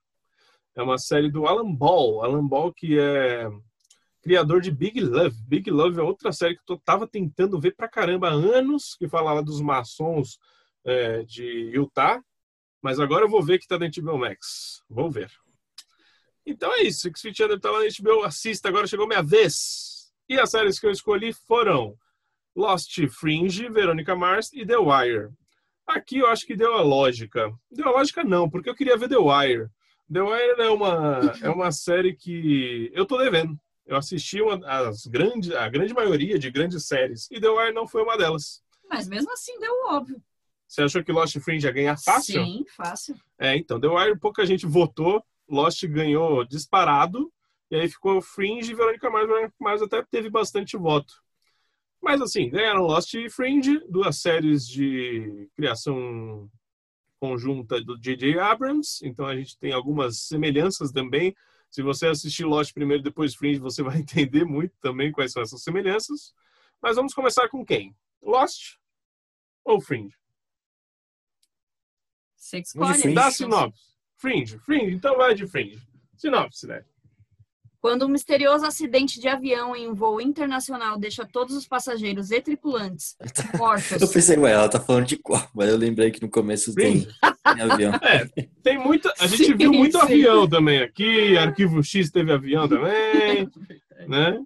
É 0.77 0.83
uma 0.83 0.99
série 0.99 1.31
do 1.31 1.47
Alan 1.47 1.73
Ball. 1.73 2.23
Alan 2.23 2.47
Ball 2.47 2.73
que 2.73 2.99
é 2.99 3.49
criador 4.23 4.61
de 4.61 4.71
Big 4.71 5.01
Love. 5.01 5.37
Big 5.47 5.71
Love 5.71 6.01
é 6.01 6.03
outra 6.03 6.33
série 6.33 6.57
que 6.57 6.73
eu 6.73 6.79
tava 6.79 7.07
tentando 7.07 7.61
ver 7.61 7.77
pra 7.77 7.89
caramba 7.89 8.29
há 8.29 8.33
anos, 8.33 8.97
que 8.99 9.07
falava 9.07 9.43
dos 9.43 9.61
maçons 9.61 10.39
é, 10.85 11.23
de 11.25 11.71
Utah. 11.75 12.23
Mas 12.83 12.99
agora 12.99 13.25
eu 13.25 13.29
vou 13.29 13.43
ver 13.43 13.59
que 13.59 13.67
tá 13.67 13.79
na 13.79 13.89
HBO 13.89 14.19
Max. 14.19 14.83
Vou 14.89 15.11
ver. 15.11 15.31
Então 16.47 16.73
é 16.75 16.83
isso. 16.83 17.03
Six 17.03 17.21
Feet 17.21 17.41
Under 17.41 17.61
tá 17.61 17.71
lá 17.71 17.81
na 17.81 17.87
HBO. 17.87 18.25
Assista, 18.25 18.69
agora 18.69 18.87
chegou 18.87 19.07
minha 19.07 19.23
vez. 19.23 20.13
E 20.29 20.39
as 20.39 20.51
séries 20.51 20.81
que 20.81 20.87
eu 20.87 20.91
escolhi 20.91 21.33
foram 21.33 21.97
Lost 22.57 22.99
Fringe, 23.09 23.69
Veronica 23.69 24.15
Mars 24.17 24.51
e 24.53 24.67
The 24.67 24.79
Wire. 24.79 25.29
Aqui 25.87 26.19
eu 26.19 26.29
acho 26.29 26.47
que 26.47 26.57
deu 26.57 26.75
a 26.75 26.83
lógica. 26.83 27.53
Deu 27.71 27.89
a 27.89 27.93
lógica 27.93 28.25
não, 28.25 28.49
porque 28.49 28.71
eu 28.71 28.75
queria 28.75 28.97
ver 28.97 29.09
The 29.09 29.19
Wire. 29.19 29.69
The 30.13 30.21
Wire 30.21 30.61
é 30.61 30.71
uma, 30.71 31.33
é 31.43 31.49
uma 31.49 31.73
série 31.73 32.15
que 32.15 32.91
eu 32.95 33.07
tô 33.07 33.19
devendo. 33.19 33.59
Eu 33.87 33.97
assisti 33.97 34.41
uma, 34.41 34.61
as 34.67 35.07
grandes, 35.07 35.51
a 35.53 35.69
grande 35.69 35.93
maioria 35.93 36.39
de 36.39 36.51
grandes 36.51 36.87
séries 36.87 37.29
e 37.31 37.41
The 37.41 37.49
Wire 37.49 37.75
não 37.75 37.87
foi 37.87 38.03
uma 38.03 38.17
delas. 38.17 38.63
Mas 38.89 39.09
mesmo 39.09 39.33
assim 39.33 39.59
deu 39.59 39.73
óbvio. 39.89 40.23
Você 40.67 40.83
achou 40.83 41.05
que 41.05 41.13
Lost 41.13 41.39
Fringe 41.41 41.67
ia 41.67 41.73
ganhar 41.73 41.97
fácil? 41.97 42.45
Sim, 42.45 42.65
fácil. 42.77 43.17
É, 43.39 43.57
então, 43.57 43.81
The 43.81 43.89
Wire 43.89 44.19
pouca 44.19 44.45
gente 44.47 44.67
votou, 44.67 45.23
Lost 45.49 45.85
ganhou 45.87 46.45
disparado, 46.45 47.33
e 47.71 47.77
aí 47.77 47.89
ficou 47.89 48.21
Fringe 48.21 48.73
e 48.73 48.75
Verônica 48.75 49.09
Mars. 49.11 49.27
Verônica 49.27 49.55
Mars 49.61 49.83
até 49.83 50.03
teve 50.03 50.31
bastante 50.31 50.77
voto. 50.77 51.15
Mas 52.03 52.21
assim, 52.21 52.51
ganharam 52.51 52.83
Lost 52.83 53.15
e 53.15 53.31
Fringe, 53.31 53.81
duas 53.89 54.19
séries 54.19 54.67
de 54.67 55.49
criação 55.55 56.51
conjunta 57.25 57.81
do 57.81 57.99
J.J. 57.99 58.39
Abrams, 58.39 59.01
então 59.03 59.25
a 59.25 59.35
gente 59.35 59.59
tem 59.59 59.73
algumas 59.73 60.19
semelhanças 60.19 60.93
também. 60.93 61.35
Se 61.71 61.81
você 61.83 62.07
assistir 62.07 62.45
Lost 62.45 62.75
primeiro 62.75 63.01
e 63.01 63.05
depois 63.05 63.35
Fringe, 63.35 63.59
você 63.59 63.83
vai 63.83 63.97
entender 64.01 64.45
muito 64.45 64.75
também 64.79 65.11
quais 65.11 65.33
são 65.33 65.43
essas 65.43 65.63
semelhanças. 65.63 66.35
Mas 66.83 66.97
vamos 66.97 67.15
começar 67.15 67.49
com 67.49 67.65
quem? 67.65 67.97
Lost 68.21 68.77
ou 69.65 69.81
Fringe? 69.81 70.15
Você 72.37 72.59
escolhe. 72.59 72.95
Fringe. 72.95 73.15
Dá 73.15 73.31
sinopse. 73.31 73.95
Fringe, 74.17 74.59
Fringe, 74.59 74.95
então 74.95 75.17
vai 75.17 75.35
de 75.35 75.47
Fringe. 75.47 75.81
Sinopse, 76.15 76.67
né? 76.67 76.85
Quando 77.85 78.07
um 78.07 78.09
misterioso 78.09 78.65
acidente 78.65 79.21
de 79.21 79.29
avião 79.29 79.77
em 79.77 79.87
um 79.87 79.93
voo 79.95 80.19
internacional 80.19 80.99
deixa 80.99 81.27
todos 81.27 81.55
os 81.55 81.69
passageiros 81.69 82.31
e 82.31 82.41
tripulantes 82.41 83.15
mortos. 83.59 84.01
Eu 84.01 84.09
pensei, 84.09 84.39
ué, 84.39 84.53
ela 84.53 84.71
tá 84.71 84.81
falando 84.81 85.05
de 85.05 85.19
qual? 85.19 85.47
Mas 85.55 85.69
eu 85.69 85.77
lembrei 85.77 86.11
que 86.11 86.23
no 86.23 86.31
começo 86.31 86.75
tem, 86.75 87.07
tem 87.45 87.61
avião. 87.61 87.93
É, 87.97 88.27
tem 88.63 88.79
muita. 88.79 89.13
A 89.21 89.27
gente 89.27 89.45
Sim, 89.45 89.55
viu 89.55 89.71
muito 89.71 89.99
sim. 89.99 90.03
avião 90.03 90.49
também 90.49 90.81
aqui. 90.81 91.37
Arquivo 91.37 91.83
X 91.83 92.11
teve 92.11 92.33
avião 92.33 92.67
também, 92.67 93.51
né? 94.09 94.43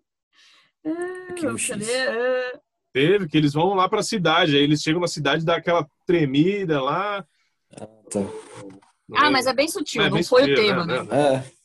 Arquivo 1.29 1.53
Eu 1.53 1.59
X. 1.59 1.89
É, 1.89 2.59
Teve, 2.93 3.29
que 3.29 3.39
eles 3.39 3.53
vão 3.53 3.73
lá 3.73 3.89
pra 3.89 4.03
cidade. 4.03 4.57
Aí 4.57 4.65
eles 4.65 4.83
chegam 4.83 5.01
na 5.01 5.07
cidade, 5.07 5.45
dá 5.45 5.59
aquela 5.59 5.87
tremida 6.05 6.83
lá. 6.83 7.25
Tá. 8.11 8.21
Ah, 9.15 9.31
mas 9.31 9.47
é 9.47 9.55
bem 9.55 9.69
sutil, 9.69 10.03
É 10.03 10.07
não 10.07 10.15
bem 10.15 10.25
foi 10.25 10.41
sutil, 10.41 10.55
o 10.55 10.57
tema, 10.57 10.85
né? 10.85 11.03
né? 11.05 11.09
É, 11.13 11.58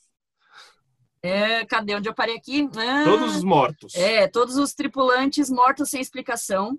É, 1.23 1.65
cadê 1.65 1.95
onde 1.95 2.09
eu 2.09 2.13
parei 2.13 2.35
aqui? 2.35 2.69
Ah, 2.77 3.05
Todos 3.05 3.37
os 3.37 3.43
mortos. 3.45 3.95
É, 3.95 4.27
todos 4.27 4.57
os 4.57 4.73
tripulantes 4.73 5.49
mortos 5.49 5.89
sem 5.89 6.01
explicação. 6.01 6.77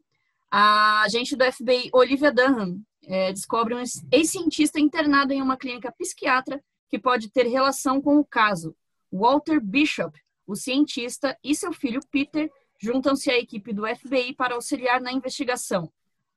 A 0.51 1.01
agente 1.03 1.35
do 1.35 1.51
FBI, 1.51 1.89
Olivia 1.95 2.31
Dunham, 2.31 2.79
é, 3.07 3.33
descobre 3.33 3.75
um 3.75 3.83
ex-cientista 4.13 4.79
internado 4.79 5.33
em 5.33 5.41
uma 5.41 5.57
clínica 5.57 5.91
psiquiatra 5.91 6.63
que 6.91 6.99
pode 6.99 7.31
ter 7.31 7.47
relação 7.47 8.03
com 8.03 8.19
o 8.19 8.25
caso. 8.25 8.77
Walter 9.11 9.61
Bishop, 9.61 10.17
o 10.47 10.55
cientista, 10.55 11.37
e 11.43 11.55
seu 11.55 11.73
filho 11.73 12.01
Peter 12.11 12.51
juntam-se 12.79 13.31
à 13.31 13.39
equipe 13.39 13.73
do 13.73 13.87
FBI 13.87 14.35
para 14.35 14.55
auxiliar 14.55 15.01
na 15.01 15.11
investigação. 15.11 15.91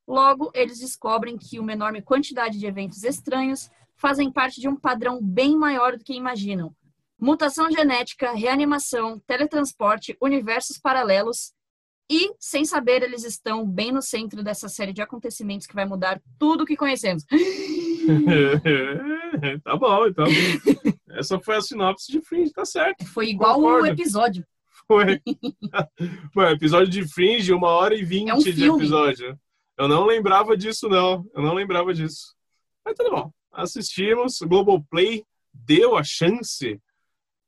Logo, 0.08 0.50
eles 0.54 0.80
descobrem 0.80 1.38
que 1.38 1.60
uma 1.60 1.74
enorme 1.74 2.02
quantidade 2.02 2.58
de 2.58 2.66
eventos 2.66 3.04
estranhos 3.04 3.70
fazem 3.98 4.32
parte 4.32 4.62
de 4.62 4.70
um 4.70 4.76
padrão 4.78 5.20
bem 5.22 5.58
maior 5.58 5.98
do 5.98 6.04
que 6.04 6.14
imaginam. 6.14 6.74
Mutação 7.20 7.72
genética, 7.72 8.34
reanimação, 8.34 9.20
teletransporte, 9.26 10.16
universos 10.22 10.78
paralelos. 10.78 11.52
E, 12.10 12.34
sem 12.40 12.64
saber, 12.64 13.04
eles 13.04 13.26
estão 13.26 13.68
bem 13.68 13.92
no 13.92 14.02
centro 14.02 14.42
dessa 14.42 14.70
série 14.70 14.94
de 14.94 15.02
acontecimentos 15.02 15.68
que 15.68 15.76
vai 15.76 15.86
mudar 15.86 16.22
tudo 16.40 16.64
o 16.64 16.66
que 16.66 16.78
conhecemos. 16.78 17.26
tá 19.64 19.76
bom, 19.76 20.08
então. 20.08 20.26
Essa 21.10 21.38
foi 21.40 21.58
a 21.58 21.62
sinopse 21.62 22.12
de 22.12 22.22
Fringe, 22.22 22.54
tá 22.54 22.64
certo. 22.64 23.06
Foi 23.08 23.28
igual 23.28 23.60
o 23.60 23.86
episódio. 23.86 24.46
Foi. 24.88 25.22
Foi 26.34 26.52
episódio 26.52 26.90
de 26.90 27.06
Fringe, 27.06 27.52
uma 27.52 27.68
hora 27.68 27.94
e 27.94 28.06
vinte 28.06 28.30
É 28.30 28.34
um 28.34 28.40
de 28.40 28.66
episódio. 28.66 29.38
Eu 29.78 29.88
não 29.88 30.06
lembrava 30.06 30.56
disso, 30.56 30.88
não. 30.88 31.26
Eu 31.36 31.44
não 31.44 31.54
lembrava 31.54 31.94
disso. 31.94 32.34
Mas 32.86 32.96
tudo 32.96 33.12
bom. 33.12 33.32
Assistimos. 33.52 34.40
Globoplay 34.40 35.26
deu 35.54 35.98
a 35.98 36.04
chance 36.04 36.80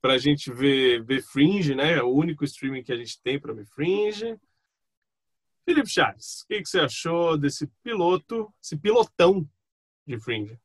pra 0.02 0.18
gente 0.18 0.52
ver, 0.52 1.04
ver 1.04 1.22
Fringe, 1.22 1.76
né? 1.76 1.94
É 1.94 2.04
o 2.04 2.14
único 2.14 2.44
streaming 2.44 2.84
que 2.84 2.92
a 2.92 2.98
gente 2.98 3.22
tem 3.22 3.40
pra 3.40 3.54
ver 3.54 3.66
Fringe. 3.66 4.38
Felipe 5.66 5.90
Chaves, 5.90 6.42
o 6.42 6.48
que, 6.48 6.62
que 6.62 6.70
você 6.70 6.80
achou 6.80 7.38
desse 7.38 7.68
piloto, 7.84 8.52
esse 8.62 8.76
pilotão 8.76 9.48
de 10.08 10.20
Fringe? 10.20 10.60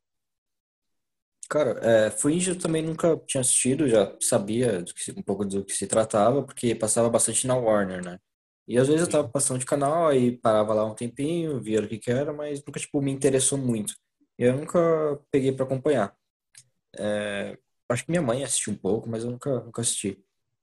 Cara, 1.49 1.79
é, 1.83 2.11
Fringe 2.11 2.51
eu 2.51 2.59
também 2.59 2.83
nunca 2.83 3.17
tinha 3.27 3.43
assistido, 3.43 3.87
já 3.87 4.17
sabia 4.21 4.83
que 4.83 5.13
um 5.13 5.23
pouco 5.23 5.45
do 5.45 5.65
que 5.65 5.75
se 5.75 5.87
tratava, 5.87 6.43
porque 6.43 6.75
passava 6.75 7.11
bastante 7.11 7.47
na 7.47 7.55
Warner, 7.55 8.03
né? 8.03 8.19
E 8.67 8.79
às 8.79 8.89
vezes 8.89 9.03
eu 9.03 9.11
tava 9.13 9.29
passando 9.29 9.59
de 9.59 9.67
canal, 9.67 10.09
aí 10.09 10.39
parava 10.39 10.73
lá 10.73 10.87
um 10.87 10.95
tempinho, 10.95 11.61
via 11.61 11.81
o 11.81 11.89
que 11.89 11.99
que 11.99 12.11
era, 12.11 12.33
mas 12.33 12.65
nunca, 12.65 12.81
tipo, 12.81 13.01
me 13.03 13.13
interessou 13.13 13.59
muito. 13.59 13.95
E 14.39 14.45
eu 14.45 14.57
nunca 14.57 14.81
peguei 15.31 15.53
pra 15.53 15.67
acompanhar. 15.67 16.17
É, 16.99 17.59
acho 17.95 18.05
que 18.05 18.11
minha 18.11 18.23
mãe 18.23 18.43
assistiu 18.45 18.73
um 18.73 18.77
pouco, 18.77 19.09
mas 19.09 19.25
eu 19.25 19.31
nunca, 19.31 19.61
nunca 19.61 19.81
assisti. 19.81 20.19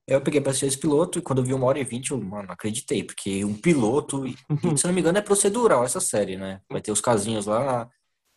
Eu 0.08 0.22
peguei 0.22 0.42
pra 0.42 0.50
assistir 0.52 0.66
esse 0.68 0.78
piloto 0.78 1.20
e 1.20 1.22
quando 1.22 1.40
eu 1.40 1.46
vi 1.46 1.54
uma 1.54 1.66
hora 1.68 1.80
e 1.80 1.84
vinte, 1.84 2.12
eu, 2.12 2.22
mano, 2.22 2.52
acreditei, 2.52 3.04
porque 3.04 3.46
um 3.46 3.54
piloto, 3.56 4.26
e, 4.28 4.36
se 4.78 4.86
não 4.86 4.94
me 4.94 5.00
engano, 5.00 5.18
é 5.18 5.22
procedural 5.22 5.84
essa 5.84 6.00
série, 6.00 6.38
né? 6.38 6.62
Vai 6.70 6.82
ter 6.82 6.92
os 6.92 7.00
casinhos 7.02 7.46
lá, 7.46 7.90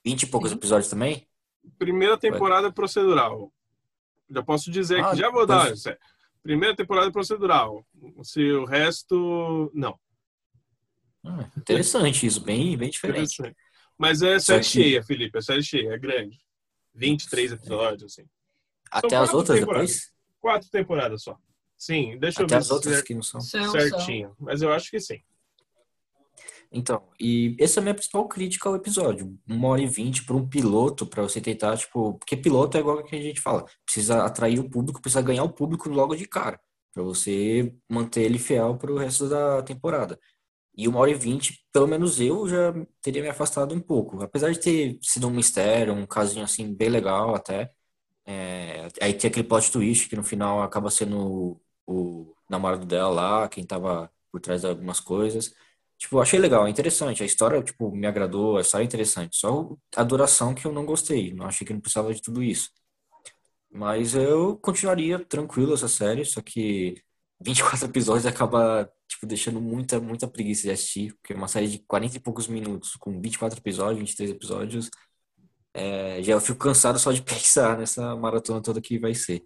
vinte 0.04 0.22
e 0.22 0.26
poucos 0.26 0.52
episódios 0.52 0.88
também. 0.88 1.26
Primeira 1.78 2.16
temporada 2.18 2.70
procedural. 2.72 3.52
Já 4.30 4.42
posso 4.42 4.70
dizer 4.70 5.02
Ah, 5.04 5.10
que 5.10 5.16
já 5.16 5.30
vou 5.30 5.46
dar. 5.46 5.66
pois- 5.66 5.86
é, 5.86 5.98
Primeira 6.42 6.76
temporada 6.76 7.10
procedural. 7.10 7.86
Se 8.22 8.42
o 8.52 8.66
resto, 8.66 9.70
não. 9.74 9.98
Ah, 11.24 11.48
interessante 11.56 12.26
isso, 12.26 12.40
bem, 12.42 12.76
bem 12.76 12.90
diferente. 12.90 13.42
Mas 13.96 14.20
é 14.22 14.38
série 14.38 14.60
que- 14.60 14.66
cheia, 14.66 15.02
Felipe. 15.02 15.38
É 15.38 15.40
série 15.40 15.62
cheia, 15.62 15.94
é 15.94 15.98
grande. 15.98 16.38
23 16.94 17.52
episódios, 17.52 18.12
assim. 18.12 18.26
Até 18.90 19.16
as 19.16 19.22
quatro 19.22 19.36
outras 19.36 19.60
temporadas. 19.60 19.90
depois? 19.90 20.12
Quatro 20.40 20.70
temporadas 20.70 21.22
só. 21.22 21.36
Sim, 21.76 22.18
deixa 22.18 22.42
eu 22.42 22.46
Até 22.46 22.54
ver 22.56 22.60
as 22.60 22.70
outras 22.70 23.02
que 23.02 23.14
não 23.14 23.22
são. 23.22 23.40
São, 23.40 23.62
são. 23.64 23.72
certinho. 23.72 24.34
Mas 24.38 24.62
eu 24.62 24.72
acho 24.72 24.90
que 24.90 25.00
sim. 25.00 25.20
Então, 26.72 27.08
e 27.20 27.56
essa 27.60 27.78
é 27.78 27.80
a 27.80 27.82
minha 27.84 27.94
principal 27.94 28.26
crítica 28.26 28.68
ao 28.68 28.74
episódio. 28.74 29.38
Uma 29.46 29.68
hora 29.68 29.82
e 29.82 29.86
vinte 29.86 30.24
para 30.24 30.34
um 30.34 30.48
piloto, 30.48 31.06
para 31.06 31.22
você 31.22 31.40
tentar, 31.40 31.76
tipo, 31.76 32.14
porque 32.14 32.36
piloto 32.36 32.76
é 32.76 32.80
igual 32.80 33.04
que 33.04 33.14
a 33.14 33.22
gente 33.22 33.40
fala, 33.40 33.64
precisa 33.84 34.24
atrair 34.24 34.58
o 34.58 34.68
público, 34.68 35.00
precisa 35.00 35.22
ganhar 35.22 35.44
o 35.44 35.52
público 35.52 35.88
logo 35.88 36.16
de 36.16 36.26
cara, 36.26 36.58
para 36.92 37.02
você 37.02 37.72
manter 37.88 38.22
ele 38.22 38.40
fiel 38.40 38.76
para 38.76 38.90
o 38.90 38.98
resto 38.98 39.28
da 39.28 39.62
temporada. 39.62 40.18
E 40.76 40.88
uma 40.88 40.98
hora 40.98 41.12
e 41.12 41.14
vinte, 41.14 41.64
pelo 41.72 41.86
menos 41.86 42.20
eu 42.20 42.48
já 42.48 42.74
teria 43.00 43.22
me 43.22 43.28
afastado 43.28 43.72
um 43.72 43.80
pouco. 43.80 44.20
Apesar 44.20 44.50
de 44.50 44.58
ter 44.58 44.98
sido 45.00 45.28
um 45.28 45.30
mistério, 45.30 45.94
um 45.94 46.06
casinho 46.06 46.44
assim 46.44 46.74
bem 46.74 46.88
legal 46.88 47.36
até. 47.36 47.70
É, 48.26 48.88
aí 49.00 49.14
tem 49.14 49.28
aquele 49.28 49.46
plot 49.46 49.70
twist 49.70 50.08
que 50.08 50.16
no 50.16 50.24
final 50.24 50.62
acaba 50.62 50.90
sendo 50.90 51.18
o, 51.18 51.60
o 51.86 52.34
namorado 52.48 52.86
dela 52.86 53.08
lá, 53.08 53.48
quem 53.48 53.64
tava 53.64 54.10
por 54.32 54.40
trás 54.40 54.62
de 54.62 54.66
algumas 54.66 55.00
coisas. 55.00 55.54
Tipo, 55.98 56.20
achei 56.20 56.38
legal, 56.38 56.66
é 56.66 56.70
interessante. 56.70 57.22
A 57.22 57.26
história, 57.26 57.62
tipo, 57.62 57.90
me 57.94 58.06
agradou, 58.06 58.58
a 58.58 58.60
história 58.60 58.84
é 58.84 58.86
interessante. 58.86 59.36
Só 59.36 59.76
a 59.96 60.02
duração 60.04 60.54
que 60.54 60.66
eu 60.66 60.72
não 60.72 60.84
gostei. 60.84 61.32
Não 61.32 61.46
achei 61.46 61.66
que 61.66 61.72
não 61.72 61.80
precisava 61.80 62.12
de 62.14 62.20
tudo 62.22 62.42
isso. 62.42 62.70
Mas 63.70 64.14
eu 64.14 64.56
continuaria 64.58 65.18
tranquilo 65.18 65.74
essa 65.74 65.88
série, 65.88 66.24
só 66.24 66.40
que 66.40 67.02
24 67.40 67.86
episódios 67.88 68.26
acaba, 68.26 68.90
tipo, 69.08 69.26
deixando 69.26 69.60
muita, 69.60 70.00
muita 70.00 70.28
preguiça 70.28 70.62
de 70.62 70.70
assistir, 70.70 71.14
porque 71.14 71.32
é 71.32 71.36
uma 71.36 71.48
série 71.48 71.68
de 71.68 71.78
40 71.80 72.16
e 72.16 72.20
poucos 72.20 72.46
minutos, 72.46 72.94
com 72.96 73.20
24 73.20 73.58
episódios, 73.58 73.98
23 73.98 74.30
episódios, 74.30 74.90
é, 75.74 76.22
já 76.22 76.34
eu 76.34 76.40
fico 76.40 76.58
cansado 76.58 76.98
só 76.98 77.12
de 77.12 77.22
pensar 77.22 77.78
nessa 77.78 78.16
maratona 78.16 78.62
toda 78.62 78.80
que 78.80 78.98
vai 78.98 79.14
ser. 79.14 79.44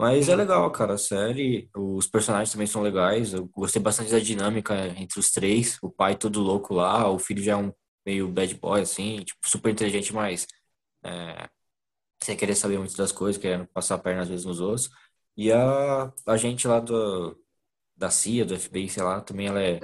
Mas 0.00 0.28
é 0.28 0.36
legal, 0.36 0.70
cara, 0.70 0.94
a 0.94 0.98
série, 0.98 1.68
os 1.76 2.06
personagens 2.06 2.52
também 2.52 2.66
são 2.68 2.82
legais, 2.82 3.34
eu 3.34 3.46
gostei 3.48 3.82
bastante 3.82 4.12
da 4.12 4.20
dinâmica 4.20 4.74
entre 4.96 5.18
os 5.18 5.30
três, 5.32 5.78
o 5.82 5.90
pai 5.90 6.16
todo 6.16 6.40
louco 6.40 6.72
lá, 6.74 7.10
o 7.10 7.18
filho 7.18 7.42
já 7.42 7.52
é 7.52 7.56
um 7.56 7.72
meio 8.06 8.28
bad 8.28 8.54
boy, 8.56 8.80
assim, 8.80 9.24
tipo, 9.24 9.40
super 9.48 9.70
inteligente, 9.72 10.14
mas 10.14 10.46
é, 11.04 11.48
sem 12.22 12.36
querer 12.36 12.54
saber 12.54 12.78
muito 12.78 12.96
das 12.96 13.12
coisas, 13.12 13.40
querendo 13.40 13.66
passar 13.68 13.96
a 13.96 13.98
perna 13.98 14.22
às 14.22 14.28
vezes 14.28 14.46
nos 14.46 14.60
outros. 14.60 14.90
E 15.36 15.52
a, 15.52 16.12
a 16.26 16.36
gente 16.36 16.66
lá 16.68 16.80
do, 16.80 17.36
da 17.96 18.10
CIA, 18.10 18.44
do 18.44 18.58
FBI, 18.58 18.88
sei 18.88 19.02
lá, 19.02 19.20
também 19.20 19.46
ela 19.48 19.62
é 19.62 19.80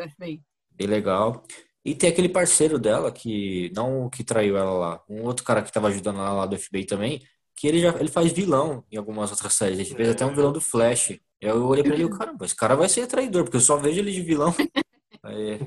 bem 0.70 0.86
legal. 0.88 1.44
E 1.84 1.94
tem 1.94 2.08
aquele 2.08 2.28
parceiro 2.28 2.78
dela 2.78 3.12
que, 3.12 3.70
não 3.74 4.06
o 4.06 4.10
que 4.10 4.24
traiu 4.24 4.56
ela 4.56 4.72
lá, 4.72 5.04
um 5.08 5.22
outro 5.24 5.44
cara 5.44 5.62
que 5.62 5.72
tava 5.72 5.88
ajudando 5.88 6.18
ela 6.18 6.32
lá 6.32 6.46
do 6.46 6.58
FBI 6.58 6.86
também, 6.86 7.22
que 7.56 7.68
ele 7.68 7.80
já 7.80 7.90
ele 7.98 8.08
faz 8.10 8.32
vilão 8.32 8.84
em 8.90 8.96
algumas 8.96 9.30
outras 9.30 9.54
séries. 9.54 9.78
Ele 9.78 9.94
fez 9.94 10.08
até 10.08 10.24
um 10.24 10.34
vilão 10.34 10.52
do 10.52 10.60
Flash. 10.60 11.18
Eu 11.40 11.66
olhei 11.66 11.84
pra 11.84 11.94
ele 11.94 12.04
e 12.04 12.10
caramba, 12.10 12.44
esse 12.46 12.56
cara 12.56 12.74
vai 12.74 12.88
ser 12.88 13.06
traidor, 13.06 13.44
porque 13.44 13.58
eu 13.58 13.60
só 13.60 13.76
vejo 13.76 14.00
ele 14.00 14.12
de 14.12 14.22
vilão. 14.22 14.54
Aí, 15.22 15.58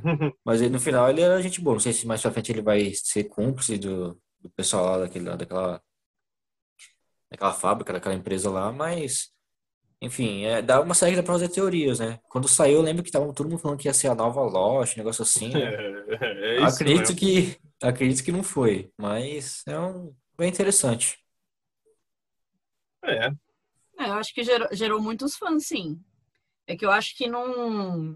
mas 0.45 0.61
aí, 0.61 0.69
no 0.69 0.79
final 0.79 1.09
ele 1.09 1.21
era 1.21 1.41
gente 1.41 1.59
boa. 1.59 1.73
Não 1.75 1.79
sei 1.79 1.91
se 1.91 2.05
mais 2.05 2.21
pra 2.21 2.31
frente 2.31 2.51
ele 2.51 2.61
vai 2.61 2.93
ser 2.93 3.23
cúmplice 3.23 3.77
do, 3.79 4.13
do 4.39 4.49
pessoal 4.51 4.85
lá 4.85 4.97
daquele, 4.99 5.25
daquela, 5.35 5.81
daquela 7.31 7.53
fábrica, 7.53 7.93
daquela 7.93 8.13
empresa 8.13 8.51
lá, 8.51 8.71
mas 8.71 9.31
enfim, 10.01 10.43
é, 10.45 10.61
dá 10.61 10.81
uma 10.81 10.93
série 10.93 11.11
que 11.13 11.17
dá 11.17 11.23
pra 11.23 11.33
fazer 11.33 11.49
teorias, 11.49 11.99
né? 11.99 12.19
Quando 12.29 12.47
saiu, 12.47 12.77
eu 12.77 12.81
lembro 12.83 13.03
que 13.03 13.11
tava 13.11 13.33
todo 13.33 13.49
mundo 13.49 13.59
falando 13.59 13.79
que 13.79 13.87
ia 13.87 13.93
ser 13.93 14.09
a 14.09 14.15
nova 14.15 14.41
Lost, 14.41 14.95
um 14.95 14.99
negócio 14.99 15.23
assim, 15.23 15.49
né? 15.49 15.73
É, 15.73 16.57
é 16.61 16.67
isso 16.67 16.83
Acredito 16.83 17.13
mesmo. 17.13 17.15
que 17.15 17.59
acredito 17.81 18.23
que 18.23 18.31
não 18.31 18.43
foi, 18.43 18.91
mas 18.97 19.63
é 19.67 19.79
um 19.79 20.15
bem 20.37 20.49
interessante. 20.49 21.17
É. 23.03 23.27
É, 23.99 24.09
eu 24.09 24.13
acho 24.13 24.33
que 24.33 24.43
gerou, 24.43 24.67
gerou 24.71 25.01
muitos 25.01 25.35
fãs, 25.35 25.67
sim. 25.67 25.99
É 26.67 26.75
que 26.75 26.85
eu 26.85 26.91
acho 26.91 27.15
que 27.15 27.27
não. 27.27 28.15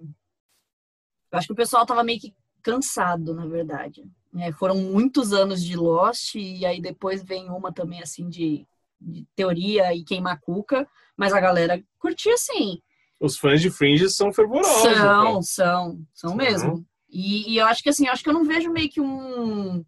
Eu 1.31 1.37
acho 1.37 1.47
que 1.47 1.53
o 1.53 1.55
pessoal 1.55 1.85
tava 1.85 2.03
meio 2.03 2.19
que 2.19 2.35
cansado, 2.61 3.33
na 3.33 3.45
verdade. 3.47 4.03
É, 4.37 4.51
foram 4.53 4.75
muitos 4.75 5.33
anos 5.33 5.63
de 5.63 5.75
Lost, 5.75 6.35
e 6.35 6.65
aí 6.65 6.81
depois 6.81 7.23
vem 7.23 7.49
uma 7.49 7.73
também, 7.73 8.01
assim, 8.01 8.29
de, 8.29 8.67
de 9.01 9.25
teoria 9.35 9.93
e 9.95 10.03
queimar 10.03 10.39
cuca, 10.39 10.87
mas 11.17 11.33
a 11.33 11.39
galera 11.39 11.83
curtia, 11.97 12.37
sim. 12.37 12.79
Os 13.19 13.37
fãs 13.37 13.61
de 13.61 13.69
Fringe 13.69 14.09
são 14.09 14.31
fervorosos. 14.31 14.97
São, 14.97 15.33
pô. 15.33 15.41
são, 15.41 16.05
são 16.13 16.29
São. 16.29 16.35
mesmo. 16.35 16.85
E, 17.09 17.53
e 17.53 17.57
eu 17.57 17.65
acho 17.65 17.83
que 17.83 17.89
assim, 17.89 18.05
eu 18.07 18.13
acho 18.13 18.23
que 18.23 18.29
eu 18.29 18.33
não 18.33 18.45
vejo 18.45 18.71
meio 18.71 18.89
que 18.89 19.01
um, 19.01 19.83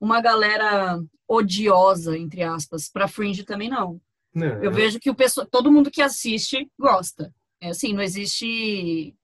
uma 0.00 0.20
galera 0.20 0.98
odiosa, 1.28 2.16
entre 2.16 2.42
aspas, 2.42 2.88
pra 2.88 3.08
Fringe 3.08 3.44
também 3.44 3.68
não. 3.68 4.00
Não. 4.34 4.62
Eu 4.62 4.72
vejo 4.72 4.98
que 4.98 5.10
o 5.10 5.14
pessoal, 5.14 5.46
todo 5.46 5.70
mundo 5.70 5.90
que 5.90 6.00
assiste 6.00 6.70
gosta. 6.78 7.32
É 7.60 7.68
assim, 7.68 7.92
não 7.92 8.02
existe 8.02 9.14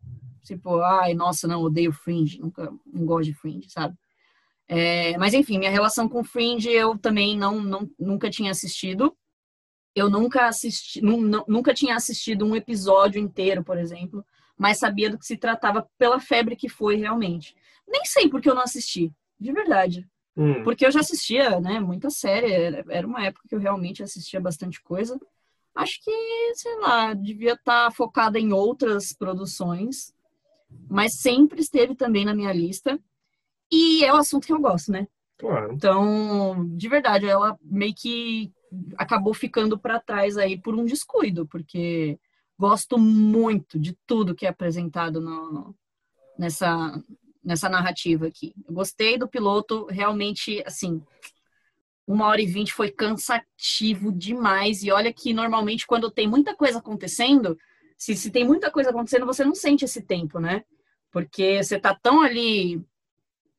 tipo, 0.44 0.80
ai, 0.80 1.12
nossa, 1.14 1.46
não, 1.46 1.62
odeio 1.62 1.92
Fringe, 1.92 2.40
nunca 2.40 2.72
não 2.86 3.04
gosto 3.04 3.24
de 3.24 3.34
Fringe, 3.34 3.68
sabe? 3.68 3.94
É, 4.66 5.16
mas 5.18 5.34
enfim, 5.34 5.58
minha 5.58 5.70
relação 5.70 6.08
com 6.08 6.22
Fringe 6.22 6.68
eu 6.70 6.96
também 6.98 7.36
não, 7.36 7.60
não 7.60 7.90
nunca 7.98 8.30
tinha 8.30 8.50
assistido. 8.50 9.16
Eu 9.94 10.08
nunca 10.10 10.46
assisti, 10.48 11.00
nu- 11.02 11.44
nunca 11.48 11.74
tinha 11.74 11.96
assistido 11.96 12.44
um 12.46 12.54
episódio 12.56 13.20
inteiro, 13.20 13.64
por 13.64 13.78
exemplo, 13.78 14.24
mas 14.56 14.78
sabia 14.78 15.10
do 15.10 15.18
que 15.18 15.26
se 15.26 15.36
tratava 15.36 15.88
pela 15.98 16.20
febre 16.20 16.56
que 16.56 16.68
foi 16.68 16.96
realmente. 16.96 17.54
Nem 17.86 18.04
sei 18.04 18.28
porque 18.28 18.48
eu 18.48 18.54
não 18.54 18.62
assisti, 18.62 19.12
de 19.40 19.52
verdade. 19.52 20.06
Hum, 20.36 20.62
Porque 20.62 20.86
eu 20.86 20.90
já 20.92 21.00
assistia, 21.00 21.60
né, 21.60 21.80
muita 21.80 22.10
série, 22.10 22.52
era 22.52 22.84
era 22.88 23.06
uma 23.06 23.24
época 23.24 23.48
que 23.48 23.54
eu 23.54 23.58
realmente 23.60 24.02
assistia 24.02 24.40
bastante 24.40 24.80
coisa. 24.82 25.18
Acho 25.74 26.00
que, 26.02 26.10
sei 26.54 26.76
lá, 26.80 27.14
devia 27.14 27.54
estar 27.54 27.90
focada 27.92 28.38
em 28.38 28.52
outras 28.52 29.12
produções, 29.12 30.12
mas 30.88 31.14
sempre 31.14 31.60
esteve 31.60 31.94
também 31.94 32.24
na 32.24 32.34
minha 32.34 32.52
lista. 32.52 32.98
E 33.70 34.04
é 34.04 34.12
o 34.12 34.16
assunto 34.16 34.46
que 34.46 34.52
eu 34.52 34.60
gosto, 34.60 34.92
né? 34.92 35.06
claro. 35.36 35.72
Então, 35.74 36.66
de 36.76 36.88
verdade, 36.88 37.26
ela 37.26 37.58
meio 37.62 37.94
que 37.94 38.52
acabou 38.96 39.34
ficando 39.34 39.78
para 39.78 40.00
trás 40.00 40.36
aí 40.36 40.60
por 40.60 40.74
um 40.74 40.84
descuido, 40.84 41.46
porque 41.46 42.18
gosto 42.58 42.98
muito 42.98 43.78
de 43.78 43.96
tudo 44.06 44.34
que 44.34 44.46
é 44.46 44.48
apresentado 44.48 45.20
no- 45.20 45.74
nessa, 46.38 47.02
nessa 47.42 47.68
narrativa 47.68 48.26
aqui. 48.26 48.52
Eu 48.66 48.74
gostei 48.74 49.16
do 49.16 49.28
piloto, 49.28 49.86
realmente, 49.86 50.62
assim, 50.66 51.02
uma 52.06 52.26
hora 52.26 52.40
e 52.40 52.46
vinte 52.46 52.72
foi 52.72 52.90
cansativo 52.90 54.10
demais. 54.10 54.82
E 54.82 54.90
olha 54.90 55.12
que 55.12 55.32
normalmente 55.32 55.86
quando 55.86 56.10
tem 56.10 56.26
muita 56.26 56.56
coisa 56.56 56.78
acontecendo, 56.78 57.56
se, 57.96 58.14
se 58.16 58.30
tem 58.30 58.44
muita 58.46 58.70
coisa 58.70 58.90
acontecendo, 58.90 59.26
você 59.26 59.44
não 59.44 59.54
sente 59.54 59.84
esse 59.84 60.02
tempo, 60.02 60.38
né? 60.38 60.64
Porque 61.10 61.62
você 61.62 61.78
tá 61.78 61.94
tão 61.94 62.22
ali 62.22 62.82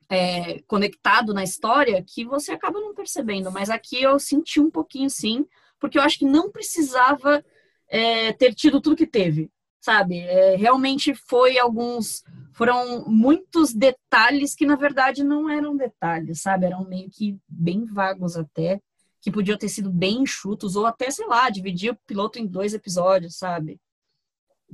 é, 0.10 0.60
conectado 0.64 1.34
na 1.34 1.44
história 1.44 2.04
que 2.06 2.26
você 2.26 2.52
acaba 2.52 2.80
não 2.80 2.94
percebendo. 2.94 3.52
Mas 3.52 3.70
aqui 3.70 4.02
eu 4.02 4.18
senti 4.20 4.60
um 4.60 4.72
pouquinho 4.72 5.10
sim, 5.10 5.46
porque 5.80 5.98
eu 5.98 6.02
acho 6.02 6.18
que 6.18 6.26
não 6.26 6.52
precisava 6.52 7.44
é, 7.88 8.34
ter 8.34 8.54
tido 8.54 8.82
tudo 8.82 8.96
que 8.96 9.08
teve, 9.08 9.52
sabe? 9.80 10.20
É, 10.20 10.56
realmente 10.56 11.14
foi 11.14 11.58
alguns. 11.60 12.24
Foram 12.54 13.06
muitos 13.08 13.74
detalhes 13.74 14.56
que 14.56 14.66
na 14.66 14.76
verdade 14.76 15.24
não 15.24 15.50
eram 15.50 15.78
detalhes, 15.78 16.42
sabe? 16.42 16.66
Eram 16.66 16.84
meio 16.84 17.10
que 17.10 17.38
bem 17.48 17.86
vagos 17.86 18.36
até, 18.36 18.82
que 19.22 19.32
podiam 19.32 19.58
ter 19.58 19.70
sido 19.70 19.92
bem 19.92 20.24
enxutos, 20.24 20.76
ou 20.76 20.86
até, 20.86 21.10
sei 21.12 21.28
lá, 21.28 21.50
dividir 21.50 21.92
o 21.92 21.98
piloto 22.08 22.40
em 22.40 22.48
dois 22.48 22.74
episódios, 22.74 23.38
sabe? 23.38 23.80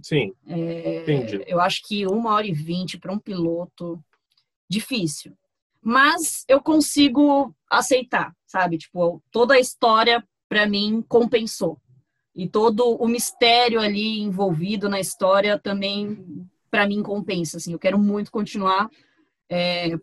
Sim, 0.02 0.34
É, 0.48 1.02
Entendi. 1.04 1.44
Eu 1.48 1.60
acho 1.60 1.82
que 1.88 2.06
uma 2.06 2.34
hora 2.34 2.46
e 2.46 2.52
vinte 2.52 2.98
para 2.98 3.14
um 3.14 3.20
piloto, 3.20 4.04
difícil. 4.70 5.38
Mas 5.82 6.44
eu 6.48 6.62
consigo 6.62 7.56
aceitar, 7.70 8.34
sabe? 8.48 8.78
Tipo, 8.78 9.22
toda 9.32 9.54
a 9.54 9.60
história, 9.60 10.24
para 10.50 10.66
mim, 10.68 11.04
compensou. 11.08 11.80
E 12.36 12.50
todo 12.50 12.96
o 12.96 13.08
mistério 13.08 13.80
ali 13.80 14.20
envolvido 14.20 14.90
na 14.90 15.00
história 15.00 15.58
também, 15.60 16.48
para 16.72 16.88
mim, 16.88 17.04
compensa. 17.04 17.58
Assim, 17.58 17.72
eu 17.72 17.80
quero 17.80 17.98
muito 18.00 18.32
continuar. 18.32 18.90
É, 19.50 19.96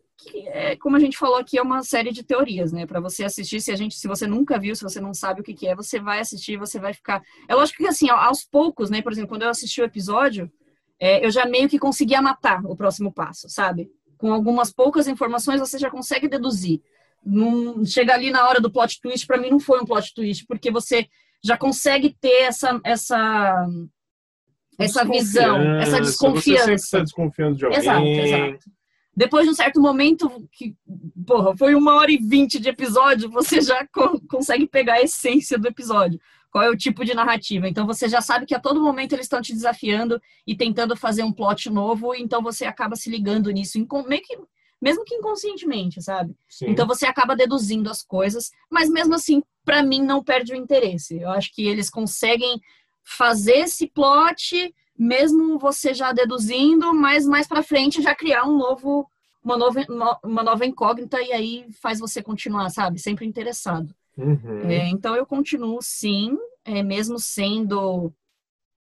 é, 0.46 0.76
como 0.76 0.96
a 0.96 1.00
gente 1.00 1.18
falou 1.18 1.36
aqui, 1.36 1.58
é 1.58 1.62
uma 1.62 1.82
série 1.82 2.12
de 2.12 2.22
teorias, 2.22 2.72
né? 2.72 2.86
Para 2.86 3.00
você 3.00 3.24
assistir, 3.24 3.60
se 3.60 3.72
a 3.72 3.76
gente, 3.76 3.96
se 3.96 4.06
você 4.06 4.26
nunca 4.26 4.58
viu, 4.58 4.74
se 4.74 4.82
você 4.82 5.00
não 5.00 5.12
sabe 5.12 5.40
o 5.40 5.44
que, 5.44 5.52
que 5.52 5.66
é, 5.66 5.74
você 5.74 6.00
vai 6.00 6.20
assistir, 6.20 6.56
você 6.56 6.78
vai 6.78 6.94
ficar. 6.94 7.22
É 7.48 7.54
lógico 7.54 7.82
que 7.82 7.88
assim, 7.88 8.08
aos 8.08 8.44
poucos, 8.44 8.88
né? 8.88 9.02
Por 9.02 9.12
exemplo, 9.12 9.28
quando 9.28 9.42
eu 9.42 9.50
assisti 9.50 9.80
o 9.80 9.84
episódio, 9.84 10.50
é, 10.98 11.24
eu 11.26 11.30
já 11.30 11.44
meio 11.44 11.68
que 11.68 11.78
conseguia 11.78 12.22
matar 12.22 12.64
o 12.64 12.76
próximo 12.76 13.12
passo, 13.12 13.48
sabe? 13.48 13.90
Com 14.22 14.32
algumas 14.32 14.72
poucas 14.72 15.08
informações, 15.08 15.58
você 15.58 15.76
já 15.76 15.90
consegue 15.90 16.28
deduzir. 16.28 16.80
Não, 17.26 17.84
chega 17.84 18.14
ali 18.14 18.30
na 18.30 18.46
hora 18.46 18.60
do 18.60 18.70
plot 18.70 19.00
twist, 19.00 19.26
para 19.26 19.36
mim 19.36 19.50
não 19.50 19.58
foi 19.58 19.80
um 19.80 19.84
plot 19.84 20.14
twist, 20.14 20.46
porque 20.46 20.70
você 20.70 21.08
já 21.42 21.56
consegue 21.58 22.16
ter 22.20 22.44
essa 22.44 22.80
essa 22.84 23.66
essa 24.78 25.04
visão, 25.04 25.60
essa 25.80 25.90
Você 25.90 25.90
sempre 25.90 26.06
desconfiança. 26.06 26.72
está 26.74 27.00
desconfiando 27.00 27.56
de 27.56 27.64
alguém. 27.64 27.80
Exato, 27.80 28.06
exato. 28.06 28.64
Depois 29.16 29.44
de 29.44 29.50
um 29.50 29.54
certo 29.54 29.80
momento, 29.80 30.48
que, 30.52 30.76
porra, 31.26 31.56
foi 31.56 31.74
uma 31.74 31.96
hora 31.96 32.12
e 32.12 32.16
vinte 32.16 32.60
de 32.60 32.68
episódio, 32.68 33.28
você 33.28 33.60
já 33.60 33.84
co 33.88 34.20
consegue 34.28 34.68
pegar 34.68 34.94
a 34.94 35.02
essência 35.02 35.58
do 35.58 35.66
episódio. 35.66 36.20
Qual 36.52 36.62
é 36.62 36.68
o 36.68 36.76
tipo 36.76 37.02
de 37.02 37.14
narrativa. 37.14 37.66
Então 37.66 37.86
você 37.86 38.06
já 38.06 38.20
sabe 38.20 38.44
que 38.44 38.54
a 38.54 38.60
todo 38.60 38.82
momento 38.82 39.14
eles 39.14 39.24
estão 39.24 39.40
te 39.40 39.54
desafiando 39.54 40.20
e 40.46 40.54
tentando 40.54 40.94
fazer 40.94 41.22
um 41.22 41.32
plot 41.32 41.70
novo, 41.70 42.14
então 42.14 42.42
você 42.42 42.66
acaba 42.66 42.94
se 42.94 43.08
ligando 43.08 43.50
nisso, 43.50 43.78
meio 44.06 44.22
que, 44.22 44.38
mesmo 44.78 45.02
que 45.02 45.14
inconscientemente, 45.14 46.02
sabe? 46.02 46.36
Sim. 46.46 46.66
Então 46.68 46.86
você 46.86 47.06
acaba 47.06 47.34
deduzindo 47.34 47.90
as 47.90 48.02
coisas, 48.02 48.52
mas 48.70 48.90
mesmo 48.90 49.14
assim, 49.14 49.42
para 49.64 49.82
mim, 49.82 50.02
não 50.02 50.22
perde 50.22 50.52
o 50.52 50.56
interesse. 50.56 51.18
Eu 51.18 51.30
acho 51.30 51.50
que 51.54 51.66
eles 51.66 51.88
conseguem 51.88 52.60
fazer 53.02 53.60
esse 53.60 53.86
plot, 53.86 54.74
mesmo 54.98 55.58
você 55.58 55.94
já 55.94 56.12
deduzindo, 56.12 56.92
mas 56.92 57.26
mais 57.26 57.46
para 57.46 57.62
frente 57.62 58.02
já 58.02 58.14
criar 58.14 58.44
um 58.44 58.58
novo, 58.58 59.08
uma 59.42 59.56
nova, 59.56 59.80
uma 60.22 60.42
nova 60.42 60.66
incógnita 60.66 61.18
e 61.22 61.32
aí 61.32 61.66
faz 61.80 61.98
você 61.98 62.22
continuar, 62.22 62.68
sabe? 62.68 62.98
Sempre 62.98 63.24
interessado. 63.24 63.94
Uhum. 64.16 64.70
É, 64.70 64.88
então 64.88 65.14
eu 65.16 65.24
continuo 65.26 65.78
sim, 65.80 66.36
é, 66.64 66.82
mesmo 66.82 67.18
sendo 67.18 68.12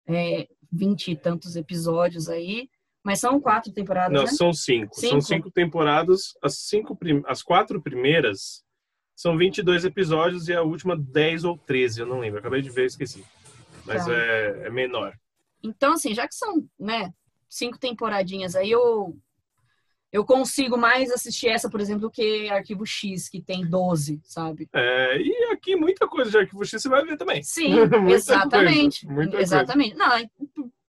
é, 0.06 0.46
vinte 0.70 1.10
e 1.12 1.16
tantos 1.16 1.56
episódios 1.56 2.28
aí, 2.28 2.68
mas 3.04 3.20
são 3.20 3.40
quatro 3.40 3.72
temporadas, 3.72 4.12
Não, 4.12 4.24
né? 4.24 4.30
são 4.32 4.52
cinco. 4.52 4.94
São 4.96 5.20
Cinco? 5.20 5.22
cinco 5.22 5.50
temporadas. 5.50 6.34
As, 6.42 6.58
cinco 6.58 6.96
prim... 6.96 7.22
as 7.26 7.42
quatro 7.42 7.80
primeiras 7.80 8.64
são 9.14 9.38
22 9.38 9.84
episódios 9.84 10.48
e 10.48 10.52
a 10.52 10.62
última 10.62 10.96
10 10.96 11.44
ou 11.44 11.56
13, 11.56 12.00
eu 12.00 12.06
não 12.06 12.18
lembro. 12.18 12.40
Acabei 12.40 12.60
de 12.60 12.68
ver, 12.68 12.86
esqueci. 12.86 13.24
Mas 13.86 14.04
Tá. 14.04 14.12
é, 14.12 14.66
é 14.66 14.70
menor. 14.70 15.16
Então, 15.62 15.92
assim, 15.94 16.12
já 16.14 16.26
que 16.28 16.34
são, 16.34 16.68
né, 16.78 17.12
cinco 17.48 17.78
temporadinhas 17.78 18.54
aí, 18.56 18.70
eu, 18.70 19.16
eu 20.12 20.24
consigo 20.24 20.76
mais 20.78 21.10
assistir 21.10 21.48
essa, 21.48 21.68
por 21.68 21.80
exemplo, 21.80 22.02
do 22.02 22.10
que 22.10 22.48
Arquivo 22.48 22.86
X, 22.86 23.28
que 23.28 23.40
tem 23.42 23.66
12, 23.66 24.20
sabe? 24.24 24.68
É, 24.72 25.18
e 25.20 25.52
aqui 25.52 25.76
muita 25.76 26.06
coisa 26.08 26.30
de 26.30 26.38
Arquivo 26.38 26.64
X 26.64 26.80
você 26.82 26.88
vai 26.88 27.04
ver 27.04 27.16
também. 27.16 27.42
Sim, 27.42 27.72
exatamente. 28.08 29.04
coisa, 29.06 29.14
muita 29.20 29.36
coisa. 29.36 29.56
exatamente. 29.56 29.94
Não, 29.96 30.12
é- 30.12 30.28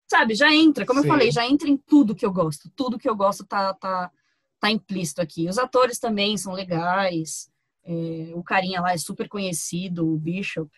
sabe, 0.07 0.35
já 0.35 0.53
entra, 0.55 0.87
como 0.87 1.01
Sim. 1.01 1.07
eu 1.07 1.13
falei, 1.13 1.31
já 1.31 1.47
entra 1.47 1.69
em 1.69 1.77
tudo 1.77 2.15
que 2.15 2.25
eu 2.25 2.33
gosto. 2.33 2.71
Tudo 2.75 2.99
que 2.99 3.09
eu 3.09 3.15
gosto 3.15 3.45
tá, 3.45 3.75
tá, 3.75 4.11
tá 4.59 4.71
implícito 4.71 5.21
aqui. 5.21 5.49
Os 5.49 5.59
atores 5.59 5.99
também 5.99 6.37
são 6.37 6.53
legais. 6.53 7.51
é, 7.85 8.31
o 8.35 8.43
carinha 8.43 8.81
lá 8.81 8.93
é 8.93 8.99
super 8.99 9.29
conhecido, 9.29 10.07
o 10.09 10.17
Bishop. 10.19 10.71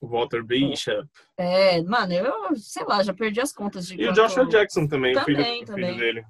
O 0.00 0.06
Walter 0.08 0.42
Bishop. 0.42 1.06
É, 1.36 1.82
mano, 1.82 2.12
eu, 2.14 2.56
sei 2.56 2.84
lá, 2.84 3.02
já 3.02 3.12
perdi 3.12 3.40
as 3.40 3.52
contas 3.52 3.86
de 3.86 4.00
E 4.00 4.08
o 4.08 4.12
Joshua 4.12 4.46
Jackson 4.46 4.86
também, 4.86 5.14
o 5.16 5.24
filho, 5.24 5.36
Também, 5.36 5.62
o 5.62 5.66
também. 5.66 5.84
filho 5.86 5.98
dele. 5.98 6.24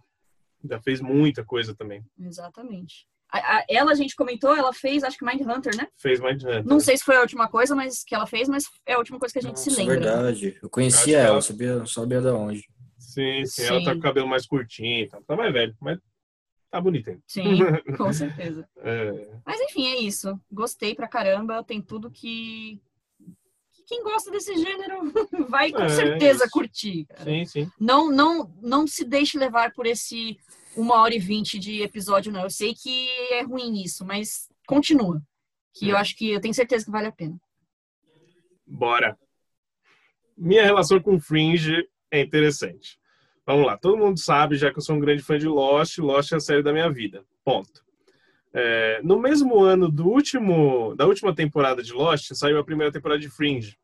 Já 0.69 0.81
fez 0.81 1.01
muita 1.01 1.45
coisa 1.45 1.75
também. 1.75 2.05
Exatamente. 2.19 3.07
A- 3.33 3.59
a- 3.59 3.65
ela, 3.69 3.93
a 3.93 3.95
gente 3.95 4.17
comentou, 4.17 4.55
ela 4.57 4.73
fez, 4.73 5.05
acho 5.05 5.17
que 5.17 5.25
Mindhunter, 5.25 5.77
né? 5.77 5.87
Fez 5.97 6.19
mais 6.19 6.37
de 6.39 6.63
Não 6.65 6.81
sei 6.81 6.97
se 6.97 7.05
foi 7.05 7.17
a 7.17 7.21
última 7.21 7.49
coisa, 7.49 7.77
mas 7.77 8.03
que 8.03 8.15
ela 8.15 8.27
fez, 8.27 8.49
mas 8.49 8.65
é 8.85 8.95
a 8.95 8.99
última 8.99 9.19
coisa 9.21 9.33
que 9.33 9.39
a 9.39 9.43
gente 9.43 9.61
se 9.61 9.69
Nossa, 9.71 9.81
lembra. 9.81 9.95
verdade. 10.01 10.59
Eu 10.63 10.69
conhecia 10.69 11.19
ela, 11.19 11.29
ela- 11.29 11.43
sabia, 11.43 11.77
não 11.77 11.87
sabia 11.87 12.21
de 12.21 12.29
onde. 12.29 12.65
Sim, 12.99 13.45
sim, 13.47 13.63
Ela 13.65 13.79
Sim. 13.79 13.85
tá 13.85 13.93
com 13.93 13.99
o 13.99 14.03
cabelo 14.03 14.29
mais 14.29 14.47
curtinho. 14.47 15.09
Tá, 15.09 15.21
tá 15.27 15.37
mais 15.37 15.53
velho, 15.53 15.75
mas 15.81 15.99
tá 16.71 16.81
bonita 16.81 17.11
ainda. 17.11 17.23
Sim, 17.27 17.59
com 17.97 18.13
certeza. 18.13 18.69
É, 18.79 19.29
Mas 19.47 19.61
enfim, 19.61 19.87
é 19.87 19.97
isso. 20.01 20.39
Gostei 20.51 20.95
pra 20.95 21.09
caramba. 21.09 21.63
Tem 21.65 21.81
tudo 21.81 22.11
que. 22.11 22.81
Que 23.91 23.95
Quem 23.97 24.03
gosta 24.05 24.31
desse 24.31 24.55
gênero 24.57 25.13
vai 25.51 25.71
com 25.73 25.83
É, 25.83 25.89
certeza 25.89 26.49
curtir. 26.51 27.05
cara. 27.07 27.25
sim, 27.25 27.45
sim. 27.45 27.71
Não, 27.79 28.11
não, 28.11 28.55
não 28.63 28.87
se 28.87 29.05
deixe 29.05 29.37
levar 29.39 29.73
por 29.73 29.87
esse 29.87 30.39
uma 30.77 30.97
hora 31.01 31.15
e 31.15 31.19
vinte 31.19 31.59
de 31.59 31.83
episódio, 31.83 32.33
não. 32.33 32.43
Eu 32.43 32.51
sei 32.51 32.73
que 32.75 33.09
é 33.33 33.43
ruim 33.43 33.83
isso, 33.83 34.05
mas 34.07 34.49
continua. 34.67 35.21
Que 35.75 35.89
eu 35.89 35.97
É. 35.97 36.01
acho 36.01 36.17
que 36.17 36.31
eu 36.31 36.41
tenho 36.41 36.55
certeza 36.55 36.85
que 36.85 36.91
vale 36.91 37.09
a 37.09 37.13
pena. 37.13 37.37
Bora. 38.67 39.19
Minha 40.37 40.63
relação 40.65 41.01
com 41.01 41.21
Fringe 41.21 41.87
é 42.11 42.21
interessante. 42.21 42.99
Vamos 43.47 43.67
lá, 43.67 43.77
todo 43.77 43.97
mundo 43.99 44.19
sabe, 44.19 44.57
já 44.57 44.71
que 44.71 44.79
eu 44.79 44.83
sou 44.83 44.95
um 44.95 45.01
grande 45.01 45.23
fã 45.23 45.37
de 45.37 45.49
Lost, 45.49 45.99
Lost 45.99 46.31
é 46.33 46.37
a 46.37 46.41
série 46.41 46.63
da 46.63 46.73
minha 46.73 46.89
vida. 46.91 47.25
Ponto. 47.45 47.85
É, 48.53 49.01
no 49.03 49.19
mesmo 49.19 49.59
ano 49.63 49.89
do 49.91 50.09
último, 50.09 50.95
da 50.95 51.07
última 51.07 51.35
temporada 51.35 51.83
de 51.83 51.93
Lost, 51.93 52.33
saiu 52.35 52.59
a 52.59 52.65
primeira 52.65 52.93
temporada 52.93 53.21
de 53.21 53.29
Fringe. 53.29 53.77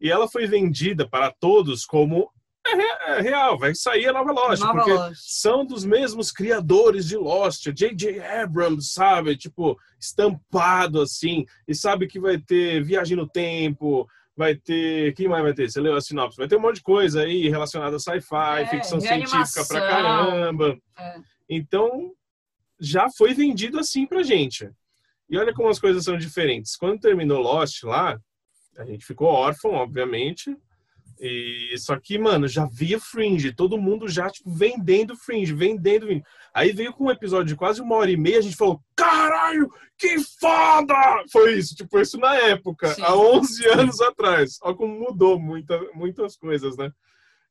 E 0.00 0.10
ela 0.10 0.28
foi 0.28 0.46
vendida 0.46 1.08
para 1.08 1.30
todos 1.32 1.84
como 1.84 2.30
é, 2.66 2.74
re- 2.74 3.16
é 3.16 3.20
real, 3.22 3.58
vai 3.58 3.74
sair 3.74 4.06
a 4.08 4.12
nova 4.12 4.30
Lost, 4.32 4.62
Nova 4.62 4.82
porque 4.84 5.12
são 5.14 5.64
dos 5.64 5.84
mesmos 5.84 6.30
criadores 6.30 7.06
de 7.08 7.16
Lost, 7.16 7.66
J.J. 7.72 8.20
Abrams, 8.20 8.92
sabe? 8.92 9.36
Tipo, 9.36 9.78
estampado 9.98 11.00
assim, 11.00 11.46
e 11.66 11.74
sabe 11.74 12.06
que 12.06 12.20
vai 12.20 12.38
ter 12.38 12.82
viagem 12.84 13.16
no 13.16 13.26
tempo, 13.28 14.06
vai 14.36 14.54
ter. 14.54 15.14
Quem 15.14 15.28
mais 15.28 15.42
vai 15.42 15.54
ter? 15.54 15.70
Você 15.70 15.80
leu 15.80 15.96
a 15.96 16.00
sinopse? 16.00 16.36
Vai 16.36 16.46
ter 16.46 16.56
um 16.56 16.60
monte 16.60 16.76
de 16.76 16.82
coisa 16.82 17.22
aí 17.22 17.48
relacionada 17.48 17.96
a 17.96 18.00
sci-fi, 18.00 18.60
É, 18.62 18.66
ficção 18.66 19.00
científica 19.00 19.64
pra 19.66 19.80
caramba. 19.80 20.78
É. 20.98 21.16
Então, 21.48 22.12
já 22.78 23.08
foi 23.16 23.32
vendido 23.34 23.78
assim 23.78 24.06
pra 24.06 24.22
gente. 24.22 24.68
E 25.30 25.36
olha 25.38 25.54
como 25.54 25.68
as 25.68 25.78
coisas 25.80 26.04
são 26.04 26.16
diferentes. 26.18 26.76
Quando 26.76 27.00
terminou 27.00 27.40
Lost 27.40 27.82
lá, 27.84 28.18
a 28.78 28.84
gente 28.84 29.04
ficou 29.04 29.28
órfão, 29.28 29.72
obviamente. 29.72 30.56
E 31.20 31.74
só 31.78 31.98
que, 31.98 32.16
mano, 32.16 32.46
já 32.46 32.64
via 32.64 33.00
Fringe, 33.00 33.52
todo 33.52 33.76
mundo 33.76 34.08
já 34.08 34.30
tipo, 34.30 34.48
vendendo 34.50 35.16
Fringe, 35.16 35.52
vendendo. 35.52 36.06
Fringe. 36.06 36.22
Aí 36.54 36.70
veio 36.72 36.92
com 36.92 37.06
um 37.06 37.10
episódio 37.10 37.46
de 37.48 37.56
quase 37.56 37.80
uma 37.82 37.96
hora 37.96 38.10
e 38.10 38.16
meia, 38.16 38.38
a 38.38 38.40
gente 38.40 38.56
falou: 38.56 38.80
"Caralho, 38.94 39.68
que 39.98 40.16
foda!" 40.40 40.94
Foi 41.32 41.54
isso, 41.54 41.74
tipo, 41.74 41.98
isso 41.98 42.18
na 42.18 42.36
época, 42.36 42.94
Sim. 42.94 43.02
há 43.02 43.16
11 43.16 43.68
anos 43.68 44.00
atrás. 44.00 44.58
Olha 44.62 44.76
como 44.76 44.96
mudou 44.96 45.40
muita, 45.40 45.80
muitas 45.92 46.36
coisas, 46.36 46.76
né? 46.76 46.92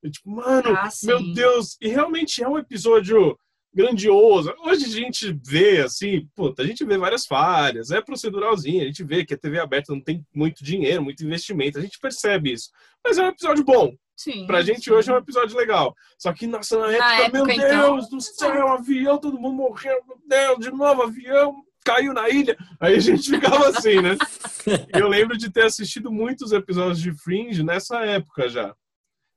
E, 0.01 0.09
tipo, 0.09 0.29
mano, 0.29 0.69
Ah, 0.69 0.89
meu 1.03 1.33
Deus, 1.33 1.77
e 1.81 1.89
realmente 1.89 2.41
é 2.41 2.47
um 2.47 2.57
episódio 2.57 3.37
grandioso. 3.73 4.53
Hoje 4.63 4.85
a 4.85 4.89
gente 4.89 5.39
vê, 5.45 5.81
assim, 5.81 6.27
puta, 6.35 6.61
a 6.61 6.65
gente 6.65 6.83
vê 6.83 6.97
várias 6.97 7.25
falhas, 7.25 7.91
é 7.91 8.01
proceduralzinho, 8.01 8.81
a 8.81 8.85
gente 8.85 9.03
vê 9.03 9.25
que 9.25 9.33
a 9.33 9.37
TV 9.37 9.59
aberta 9.59 9.93
não 9.93 10.01
tem 10.01 10.25
muito 10.33 10.63
dinheiro, 10.63 11.03
muito 11.03 11.23
investimento, 11.23 11.77
a 11.77 11.81
gente 11.81 11.99
percebe 11.99 12.53
isso. 12.53 12.69
Mas 13.03 13.17
é 13.17 13.23
um 13.23 13.27
episódio 13.27 13.63
bom. 13.63 13.93
Sim. 14.15 14.47
Pra 14.47 14.63
gente 14.63 14.85
sim. 14.85 14.91
hoje 14.91 15.11
é 15.11 15.13
um 15.13 15.17
episódio 15.17 15.55
legal. 15.55 15.95
Só 16.17 16.33
que, 16.33 16.47
nossa, 16.47 16.79
na 16.79 16.91
época, 16.91 17.13
época, 17.13 17.43
meu 17.45 17.55
então, 17.55 17.95
Deus 17.95 18.09
do 18.09 18.19
céu, 18.19 18.67
avião, 18.69 19.19
todo 19.19 19.39
mundo 19.39 19.55
morreu, 19.55 20.01
meu 20.07 20.17
Deus, 20.27 20.59
de 20.59 20.71
novo 20.71 21.03
avião, 21.03 21.63
caiu 21.85 22.13
na 22.13 22.27
ilha. 22.27 22.57
Aí 22.79 22.95
a 22.95 22.99
gente 22.99 23.29
ficava 23.29 23.69
assim, 23.69 24.01
né? 24.01 24.17
Eu 24.93 25.07
lembro 25.07 25.37
de 25.37 25.51
ter 25.51 25.65
assistido 25.65 26.11
muitos 26.11 26.51
episódios 26.51 26.99
de 26.99 27.13
Fringe 27.13 27.63
nessa 27.63 28.03
época 28.03 28.49
já. 28.49 28.75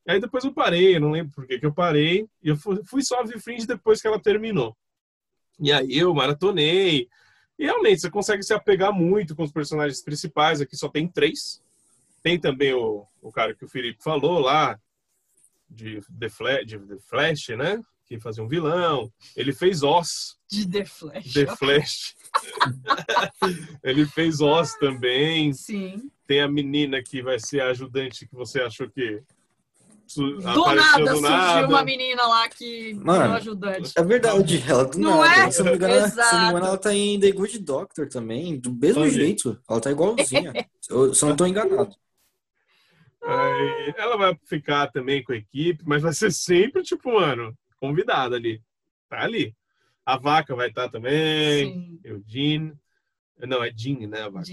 Aí 0.09 0.21
depois 0.21 0.45
eu 0.45 0.53
parei, 0.53 0.97
eu 0.97 1.01
não 1.01 1.11
lembro 1.11 1.33
por 1.33 1.47
que 1.47 1.59
que 1.59 1.67
eu 1.67 1.73
parei. 1.73 2.27
E 2.43 2.49
eu 2.49 2.57
fui, 2.57 3.03
só 3.03 3.23
ver 3.23 3.41
Fringe 3.41 3.67
depois 3.67 4.01
que 4.01 4.09
ela 4.09 4.21
terminou. 4.21 4.77
E 5.59 5.73
aí 5.73 5.99
eu 5.99 6.15
maratonei. 6.15 7.09
E 7.59 7.65
realmente, 7.65 8.01
você 8.01 8.11
consegue 8.11 8.43
se 8.43 8.55
apegar 8.55 8.93
muito 8.93 9.37
com 9.37 9.43
os 9.43 9.53
personagens 9.53 10.03
principais. 10.03 10.61
Aqui 10.61 10.77
só 10.77 10.89
tem 10.89 11.07
três. 11.07 11.63
Tem 12.23 12.41
também 12.41 12.73
o, 12.73 13.07
o 13.21 13.31
cara 13.31 13.55
que 13.55 13.65
o 13.65 13.69
Felipe 13.69 14.03
falou 14.03 14.39
lá, 14.39 14.79
de 15.69 16.01
The, 16.19 16.29
Flash, 16.29 16.67
de 16.67 16.79
The 16.79 16.99
Flash, 17.09 17.49
né? 17.51 17.81
Que 18.07 18.19
fazia 18.19 18.43
um 18.43 18.49
vilão. 18.49 19.13
Ele 19.37 19.53
fez 19.53 19.83
Oz, 19.83 20.37
De 20.51 20.69
The 20.69 20.85
Flash. 20.85 21.33
The 21.33 21.47
Flash. 21.57 22.17
Ele 23.85 24.05
fez 24.07 24.41
Oz 24.41 24.75
também. 24.75 25.53
Sim. 25.53 26.11
Tem 26.27 26.41
a 26.41 26.49
menina 26.49 27.03
que 27.03 27.23
vai 27.23 27.39
ser 27.39 27.61
a 27.61 27.69
ajudante 27.69 28.27
que 28.27 28.35
você 28.35 28.61
achou 28.61 28.91
que 28.91 29.23
Do 30.17 30.75
nada 30.75 30.99
do 30.99 31.07
surgiu 31.11 31.21
nada. 31.23 31.69
uma 31.69 31.85
menina 31.85 32.27
lá 32.27 32.49
que 32.49 32.95
Mano, 32.95 33.35
ajudante. 33.35 33.93
É 33.97 34.03
verdade, 34.03 34.65
ela 34.69 34.85
do 34.85 34.99
Não 34.99 35.21
nada. 35.21 35.43
é? 35.47 35.51
Se 35.51 35.63
não 35.63 35.71
me 35.71 35.77
engano, 35.77 35.95
se 35.95 36.01
eu 36.01 36.05
não 36.05 36.11
me 36.11 36.47
engano, 36.49 36.57
Exato. 36.57 36.67
ela 36.67 36.79
tá 36.79 36.95
em 36.95 37.21
The 37.21 37.31
Good 37.33 37.59
Doctor 37.61 38.09
também, 38.09 38.59
do 38.59 38.73
mesmo 38.75 39.09
jeito. 39.09 39.61
Ela 39.69 39.81
tá 39.81 39.91
igualzinha. 39.91 40.53
eu, 40.91 41.15
se 41.15 41.25
eu 41.25 41.29
não 41.29 41.37
tô 41.37 41.47
enganado. 41.47 41.95
Aí, 43.23 43.95
ela 43.99 44.17
vai 44.17 44.37
ficar 44.47 44.91
também 44.91 45.23
com 45.23 45.33
a 45.33 45.37
equipe, 45.37 45.85
mas 45.87 46.03
vai 46.03 46.13
ser 46.13 46.33
sempre, 46.33 46.83
tipo, 46.83 47.13
mano, 47.13 47.55
convidada 47.79 48.37
ali. 48.37 48.63
Tá 49.09 49.21
ali. 49.23 49.55
A 50.05 50.17
vaca 50.17 50.57
vai 50.57 50.69
estar 50.69 50.89
também. 50.89 51.73
Sim. 51.73 52.01
Eugene. 52.03 52.73
Não, 53.39 53.63
é 53.63 53.71
Jean, 53.75 54.07
né? 54.09 54.23
A 54.23 54.29
vaca. 54.29 54.47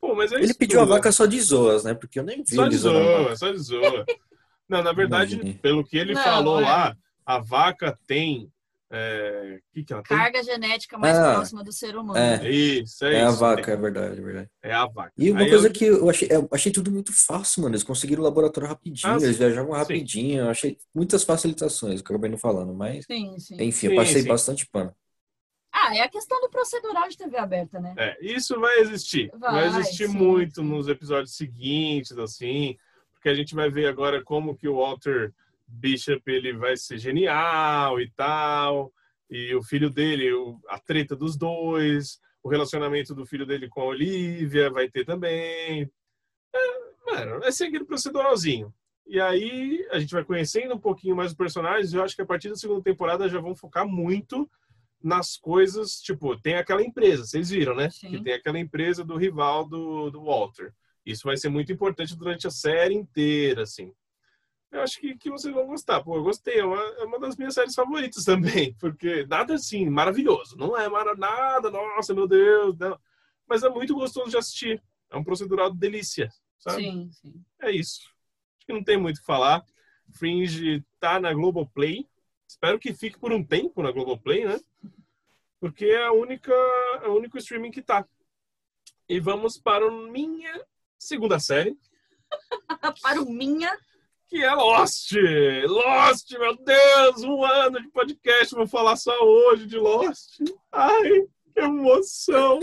Pô, 0.00 0.14
mas 0.14 0.32
é 0.32 0.36
Ele 0.36 0.44
isso 0.46 0.58
pediu 0.58 0.80
a 0.80 0.82
tudo, 0.82 0.90
né? 0.90 0.96
vaca 0.96 1.12
só 1.12 1.24
de 1.26 1.40
zoas, 1.40 1.84
né? 1.84 1.94
Porque 1.94 2.18
eu 2.18 2.24
nem 2.24 2.42
vi 2.42 2.54
Só 2.54 2.68
de 2.68 2.74
a 2.76 2.78
zoa, 2.78 3.36
só 3.36 3.50
de 3.50 3.58
zoa. 3.58 4.04
Não, 4.68 4.82
na 4.82 4.92
verdade, 4.92 5.36
Imagine. 5.36 5.58
pelo 5.60 5.84
que 5.84 5.96
ele 5.96 6.14
Não, 6.14 6.22
falou 6.22 6.58
é. 6.60 6.62
lá, 6.62 6.96
a 7.24 7.38
vaca 7.38 7.98
tem. 8.06 8.50
É... 8.90 9.58
O 9.70 9.74
que, 9.74 9.84
que 9.84 9.92
ela 9.92 10.02
tem? 10.02 10.16
Carga 10.16 10.42
genética 10.42 10.96
mais 10.96 11.16
Ah, 11.16 11.32
próxima 11.32 11.64
do 11.64 11.72
ser 11.72 11.96
humano. 11.96 12.18
é. 12.18 12.50
Isso, 12.50 13.04
é, 13.04 13.14
É 13.14 13.22
a 13.22 13.30
isso. 13.30 13.38
vaca, 13.40 13.72
é 13.72 13.76
verdade, 13.76 14.18
é 14.18 14.22
verdade. 14.22 14.50
É 14.62 14.72
a 14.72 14.86
vaca. 14.86 15.12
E 15.16 15.30
uma 15.30 15.40
Aí 15.40 15.50
coisa 15.50 15.68
eu- 15.68 15.72
que 15.72 15.84
eu 15.84 16.08
achei, 16.10 16.28
eu 16.30 16.48
achei 16.52 16.72
tudo 16.72 16.90
muito 16.90 17.12
fácil, 17.12 17.62
mano. 17.62 17.74
Eles 17.74 17.82
conseguiram 17.84 18.22
o 18.22 18.24
laboratório 18.24 18.68
rapidinho, 18.68 19.12
Ah, 19.12 19.16
eles 19.16 19.32
sim. 19.32 19.38
viajavam 19.38 19.72
Sim. 19.72 19.78
rapidinho. 19.78 20.38
Eu 20.44 20.48
achei 20.50 20.78
muitas 20.94 21.24
facilitações, 21.24 22.00
que 22.02 22.10
eu 22.10 22.14
acabei 22.16 22.30
não 22.30 22.38
falando, 22.38 22.72
mas 22.74 23.04
Sim, 23.04 23.38
sim. 23.38 23.56
enfim, 23.60 23.88
Sim, 23.88 23.92
eu 23.92 23.96
passei 23.96 24.22
sim. 24.22 24.28
bastante 24.28 24.66
pano. 24.66 24.94
Ah, 25.72 25.94
é 25.96 26.00
a 26.02 26.08
questão 26.08 26.40
do 26.40 26.48
procedural 26.48 27.08
de 27.08 27.16
TV 27.16 27.36
aberta, 27.36 27.80
né? 27.80 27.94
É, 27.98 28.16
isso 28.24 28.58
vai 28.60 28.78
existir. 28.78 29.30
Vai, 29.38 29.68
Vai, 29.70 29.80
existir 29.80 30.08
sim, 30.08 30.16
muito 30.16 30.62
nos 30.62 30.88
episódios 30.88 31.36
seguintes, 31.36 32.16
assim, 32.16 32.76
porque 33.24 33.30
a 33.30 33.34
gente 33.34 33.54
vai 33.54 33.70
ver 33.70 33.86
agora 33.86 34.22
como 34.22 34.54
que 34.54 34.68
o 34.68 34.76
Walter 34.76 35.32
Bishop 35.66 36.20
ele 36.30 36.52
vai 36.52 36.76
ser 36.76 36.98
genial 36.98 37.98
e 37.98 38.10
tal, 38.10 38.92
e 39.30 39.54
o 39.54 39.62
filho 39.62 39.88
dele, 39.88 40.30
o- 40.34 40.60
a 40.68 40.78
treta 40.78 41.16
dos 41.16 41.34
dois, 41.34 42.20
o 42.42 42.50
relacionamento 42.50 43.14
do 43.14 43.24
filho 43.24 43.46
dele 43.46 43.66
com 43.66 43.80
a 43.80 43.86
Olivia 43.86 44.68
vai 44.68 44.90
ter 44.90 45.06
também. 45.06 45.90
É, 46.54 47.14
mano, 47.14 47.42
é 47.42 47.50
proceduralzinho. 47.86 48.70
E 49.06 49.18
aí 49.18 49.86
a 49.90 49.98
gente 49.98 50.12
vai 50.12 50.22
conhecendo 50.22 50.74
um 50.74 50.78
pouquinho 50.78 51.16
mais 51.16 51.30
os 51.30 51.36
personagens. 51.36 51.94
Eu 51.94 52.02
acho 52.02 52.14
que 52.14 52.20
a 52.22 52.26
partir 52.26 52.50
da 52.50 52.56
segunda 52.56 52.82
temporada 52.82 53.26
já 53.26 53.40
vão 53.40 53.56
focar 53.56 53.88
muito 53.88 54.46
nas 55.02 55.38
coisas, 55.38 55.98
tipo, 55.98 56.38
tem 56.38 56.56
aquela 56.56 56.82
empresa, 56.82 57.24
vocês 57.24 57.48
viram, 57.48 57.74
né? 57.74 57.88
Sim. 57.88 58.10
Que 58.10 58.22
tem 58.22 58.34
aquela 58.34 58.58
empresa 58.58 59.02
do 59.02 59.16
rival 59.16 59.66
do, 59.66 60.10
do 60.10 60.24
Walter. 60.24 60.74
Isso 61.04 61.24
vai 61.24 61.36
ser 61.36 61.48
muito 61.48 61.72
importante 61.72 62.16
durante 62.16 62.46
a 62.46 62.50
série 62.50 62.94
inteira, 62.94 63.62
assim. 63.62 63.92
Eu 64.72 64.80
acho 64.80 64.98
que, 64.98 65.16
que 65.16 65.30
vocês 65.30 65.54
vão 65.54 65.66
gostar. 65.66 66.02
Pô, 66.02 66.16
eu 66.16 66.22
gostei. 66.24 66.58
É 66.58 66.64
uma, 66.64 66.80
é 66.80 67.04
uma 67.04 67.18
das 67.20 67.36
minhas 67.36 67.54
séries 67.54 67.74
favoritas 67.74 68.24
também. 68.26 68.74
Porque 68.74 69.24
nada 69.26 69.54
assim, 69.54 69.88
maravilhoso. 69.88 70.56
Não 70.56 70.76
é 70.76 70.88
mara- 70.88 71.14
nada, 71.14 71.70
nossa, 71.70 72.12
meu 72.14 72.26
Deus. 72.26 72.76
Não. 72.78 72.98
Mas 73.46 73.62
é 73.62 73.68
muito 73.68 73.94
gostoso 73.94 74.30
de 74.30 74.36
assistir. 74.36 74.82
É 75.10 75.16
um 75.16 75.22
procedural 75.22 75.70
de 75.70 75.78
delícia, 75.78 76.28
sabe? 76.58 76.82
Sim, 76.82 77.10
sim. 77.12 77.44
É 77.60 77.70
isso. 77.70 78.00
Acho 78.56 78.66
que 78.66 78.72
não 78.72 78.82
tem 78.82 78.96
muito 78.96 79.18
o 79.18 79.20
que 79.20 79.26
falar. 79.26 79.64
Fringe 80.12 80.82
tá 80.98 81.20
na 81.20 81.32
Globoplay. 81.32 82.08
Espero 82.48 82.78
que 82.78 82.92
fique 82.92 83.18
por 83.18 83.32
um 83.32 83.44
tempo 83.44 83.82
na 83.82 83.92
Globoplay, 83.92 84.44
né? 84.44 84.58
Porque 85.60 85.84
é 85.86 86.04
a 86.06 86.12
única, 86.12 86.52
é 87.02 87.06
o 87.08 87.14
único 87.14 87.38
streaming 87.38 87.70
que 87.70 87.80
tá. 87.82 88.04
E 89.08 89.20
vamos 89.20 89.56
para 89.58 89.88
minha 89.90 90.64
segunda 91.04 91.38
série, 91.38 91.76
Para 93.02 93.20
o 93.20 93.30
minha, 93.30 93.76
que 94.28 94.42
é 94.42 94.52
Lost. 94.54 95.12
Lost, 95.66 96.30
meu 96.32 96.56
Deus, 96.56 97.22
um 97.22 97.44
ano 97.44 97.80
de 97.80 97.88
podcast. 97.90 98.54
Vou 98.54 98.66
falar 98.66 98.96
só 98.96 99.16
hoje 99.22 99.66
de 99.66 99.76
Lost. 99.76 100.40
Ai, 100.72 101.22
que 101.52 101.60
emoção. 101.60 102.58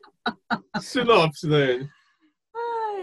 Sinopse, 0.80 1.46
né? 1.46 1.88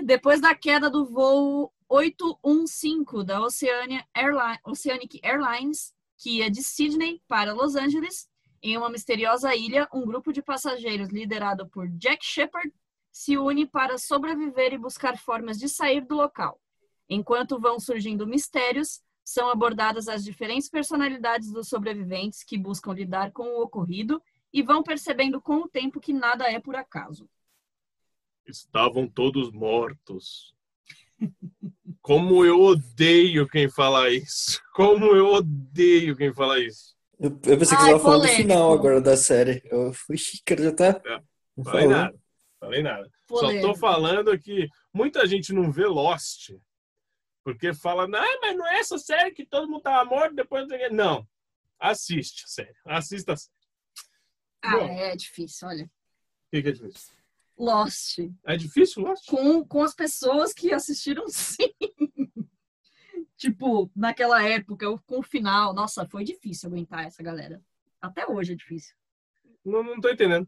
depois 0.04 0.40
da 0.40 0.54
queda 0.54 0.90
do 0.90 1.06
voo 1.06 1.74
815 1.90 3.26
da 3.26 3.42
Oceania 3.42 4.06
Airline, 4.14 4.60
Oceanic 4.64 5.20
Airlines, 5.24 5.94
que 6.18 6.38
ia 6.38 6.52
de 6.52 6.62
Sydney 6.62 7.22
para 7.28 7.54
Los 7.54 7.76
Angeles, 7.76 8.28
em 8.62 8.78
uma 8.78 8.90
misteriosa 8.90 9.56
ilha, 9.56 9.88
um 9.94 10.06
grupo 10.06 10.32
de 10.32 10.42
passageiros 10.42 11.10
liderado 11.10 11.68
por 11.70 11.88
Jack 11.90 12.26
Shepard 12.26 12.72
se 13.18 13.35
une 13.35 13.65
para 13.65 13.98
sobreviver 13.98 14.73
e 14.73 14.77
buscar 14.77 15.18
formas 15.18 15.57
de 15.57 15.68
sair 15.68 16.02
do 16.06 16.14
local. 16.14 16.61
Enquanto 17.10 17.60
vão 17.60 17.80
surgindo 17.80 18.27
mistérios, 18.27 19.02
são 19.26 19.49
abordadas 19.49 20.07
as 20.07 20.23
diferentes 20.23 20.69
personalidades 20.69 21.52
dos 21.52 21.68
sobreviventes 21.68 22.44
que 22.44 22.60
buscam 22.60 22.94
lidar 22.94 23.31
com 23.31 23.44
o 23.44 23.64
ocorrido 23.64 24.22
e 24.53 24.61
vão 24.61 24.84
percebendo 24.84 25.41
com 25.41 25.56
o 25.64 25.68
tempo 25.68 25.99
que 25.99 26.14
nada 26.14 26.45
é 26.45 26.60
por 26.60 26.76
acaso. 26.76 27.27
Estavam 28.45 29.07
todos 29.07 29.52
mortos. 29.52 30.53
Como 32.03 32.45
eu 32.45 32.61
odeio 32.61 33.48
quem 33.49 33.68
fala 33.68 34.11
isso. 34.11 34.61
Como 34.76 35.07
eu 35.07 35.26
odeio 35.34 36.15
quem 36.15 36.31
fala 36.31 36.60
isso. 36.60 36.95
Eu, 37.19 37.31
eu 37.31 37.57
pensei 37.57 37.76
que 37.76 37.84
Ai, 37.84 37.89
você 37.89 37.91
tava 37.94 37.99
falando 37.99 38.22
do 38.22 38.27
final 38.27 38.72
agora 38.72 39.02
da 39.02 39.18
série. 39.18 39.64
Eu 39.65 39.91
fui 39.91 40.18
cara 40.45 40.64
já 40.64 40.72
tá. 40.72 41.02
Falei 41.02 41.88
falando. 41.88 41.89
nada. 41.89 42.27
Falei 42.60 42.82
nada. 42.82 43.10
Só 43.30 43.62
tô 43.62 43.76
falando 43.76 44.38
que 44.40 44.68
muita 44.94 45.28
gente 45.28 45.54
não 45.54 45.72
vê 45.72 45.86
Lost. 45.86 46.52
Porque 47.44 47.74
fala, 47.74 48.08
não, 48.08 48.42
mas 48.42 48.58
não 48.58 48.68
é 48.68 48.80
essa 48.80 48.98
série 48.98 49.32
que 49.32 49.46
todo 49.46 49.70
mundo 49.70 49.82
tava 49.82 50.10
morto 50.10 50.36
depois. 50.36 50.68
Não. 50.68 50.90
Não. 50.92 51.28
Assiste 51.80 52.44
a 52.44 52.48
série. 52.48 52.76
Assista 52.86 53.34
a 53.34 53.38
série. 53.38 53.54
Ah, 54.62 54.78
Bom. 54.78 54.88
é 54.88 55.16
difícil, 55.16 55.68
olha. 55.68 55.86
O 55.86 55.90
que, 56.52 56.62
que 56.62 56.70
é 56.70 56.72
difícil? 56.72 57.16
Lost. 57.58 58.20
É 58.46 58.58
difícil, 58.58 59.04
Lost? 59.04 59.26
Com, 59.28 59.66
com 59.66 59.84
as 59.84 59.96
pessoas 59.96 60.54
que 60.54 60.74
assistiram 60.74 61.26
sim. 61.30 61.74
tipo, 63.38 63.90
naquela 63.96 64.44
época, 64.44 64.86
com 65.06 65.20
o 65.20 65.24
final. 65.24 65.74
Nossa, 65.74 66.08
foi 66.08 66.24
difícil 66.24 66.70
aguentar 66.70 67.06
essa 67.06 67.24
galera. 67.24 67.64
Até 68.02 68.28
hoje 68.28 68.54
é 68.54 68.56
difícil. 68.56 68.96
Não, 69.64 69.84
não 69.84 70.00
tô 70.00 70.10
entendendo. 70.10 70.48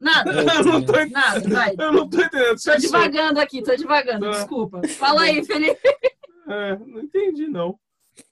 Nada. 0.00 0.30
Eu 0.32 0.64
não 0.64 0.84
tô, 0.84 0.92
Nada, 1.06 1.48
vai. 1.48 1.74
eu 1.78 1.92
não 1.92 2.08
tô 2.08 2.20
entendendo. 2.22 2.50
Tô 2.50 2.56
Você 2.58 2.76
divagando 2.78 3.40
aqui, 3.40 3.62
tô 3.62 3.74
divagando, 3.74 4.26
Tá. 4.26 4.30
desculpa. 4.30 4.80
Fala 4.88 5.22
aí, 5.22 5.44
Felipe. 5.44 5.80
É, 6.48 6.76
não 6.78 7.00
entendi, 7.02 7.46
não. 7.48 7.78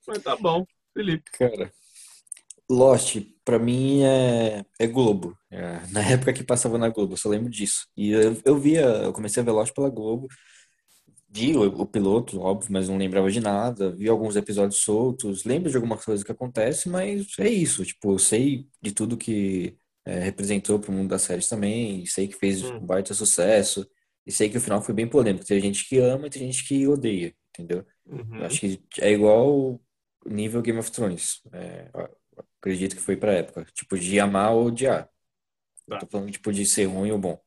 Mas 0.07 0.23
tá 0.23 0.37
bom. 0.37 0.65
Felipe. 0.95 1.31
Cara, 1.33 1.71
Lost, 2.71 3.17
pra 3.45 3.59
mim, 3.59 4.03
é, 4.03 4.65
é 4.79 4.87
Globo. 4.87 5.37
É, 5.51 5.81
na 5.91 6.01
época 6.09 6.33
que 6.33 6.43
passava 6.45 6.79
na 6.79 6.89
Globo, 6.89 7.13
eu 7.15 7.17
só 7.17 7.29
lembro 7.29 7.51
disso. 7.51 7.87
E 7.97 8.11
eu, 8.11 8.37
eu 8.45 8.57
via, 8.59 8.83
eu 8.83 9.13
comecei 9.13 9.43
a 9.43 9.45
ver 9.45 9.53
Lost 9.53 9.75
pela 9.75 9.91
Globo. 9.91 10.29
Vi 11.29 11.55
o, 11.57 11.63
o 11.83 11.85
piloto, 11.87 12.41
óbvio, 12.41 12.73
mas 12.73 12.89
não 12.89 12.97
lembrava 12.97 13.31
de 13.31 13.41
nada. 13.41 13.91
Vi 13.91 14.09
alguns 14.09 14.37
episódios 14.37 14.81
soltos. 14.81 15.45
Lembro 15.45 15.69
de 15.71 15.77
algumas 15.77 16.05
coisas 16.05 16.25
que 16.25 16.33
acontecem, 16.33 16.91
mas 16.91 17.27
é 17.39 17.49
isso. 17.49 17.85
Tipo, 17.85 18.13
eu 18.13 18.19
sei 18.19 18.67
de 18.81 18.93
tudo 18.93 19.17
que 19.17 19.77
é, 20.07 20.21
representou 20.21 20.79
pro 20.81 20.93
mundo 20.93 21.11
das 21.11 21.23
séries 21.23 21.49
também. 21.49 22.07
Sei 22.07 22.29
que 22.29 22.37
fez 22.37 22.63
Hum. 22.63 22.79
um 22.79 22.87
baita 22.87 23.15
sucesso. 23.15 23.89
E 24.27 24.33
sei 24.33 24.49
que 24.51 24.59
o 24.59 24.61
final 24.63 24.83
foi 24.83 24.95
bem 24.95 25.09
polêmico. 25.09 25.47
Tem 25.47 25.61
gente 25.61 25.89
que 25.89 25.99
ama 25.99 26.29
e 26.29 26.31
tem 26.31 26.43
gente 26.51 26.67
que 26.67 26.87
odeia, 26.89 27.35
entendeu? 27.51 27.87
Uhum. 28.07 28.45
Acho 28.45 28.61
que 28.61 28.81
é 29.01 29.13
igual 29.13 29.81
nível 30.27 30.63
Game 30.63 30.79
of 30.81 30.91
Thrones. 30.93 31.43
É, 31.53 31.91
acredito 32.61 32.97
que 32.97 33.03
foi 33.03 33.17
pra 33.17 33.33
época. 33.35 33.67
Tipo, 33.75 33.99
de 33.99 34.19
amar 34.21 34.53
ou 34.53 34.67
odiar. 34.67 35.09
Tá. 35.89 35.99
Tô 36.01 36.07
falando, 36.09 36.31
tipo, 36.33 36.53
de 36.53 36.67
ser 36.67 36.87
ruim 36.87 37.13
ou 37.13 37.19
bom. 37.19 37.41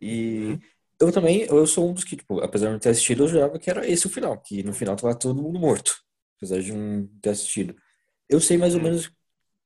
E 0.00 0.38
Uhum. 0.52 0.60
eu 1.00 1.12
também, 1.12 1.42
eu 1.42 1.66
sou 1.66 1.88
um 1.90 1.94
dos 1.94 2.04
que, 2.04 2.16
tipo, 2.16 2.40
apesar 2.40 2.66
de 2.66 2.72
não 2.72 2.78
ter 2.78 2.90
assistido, 2.90 3.24
eu 3.24 3.28
jurava 3.28 3.58
que 3.58 3.70
era 3.70 3.86
esse 3.88 4.06
o 4.06 4.10
final. 4.10 4.38
Que 4.40 4.62
no 4.62 4.72
final 4.72 4.96
tava 4.96 5.14
todo 5.18 5.42
mundo 5.42 5.58
morto. 5.58 6.02
Apesar 6.36 6.60
de 6.62 6.72
não 6.72 7.06
ter 7.20 7.30
assistido. 7.30 7.74
Eu 8.28 8.40
sei 8.40 8.56
mais 8.56 8.74
ou 8.74 8.80
Hum. 8.80 8.84
menos. 8.84 9.10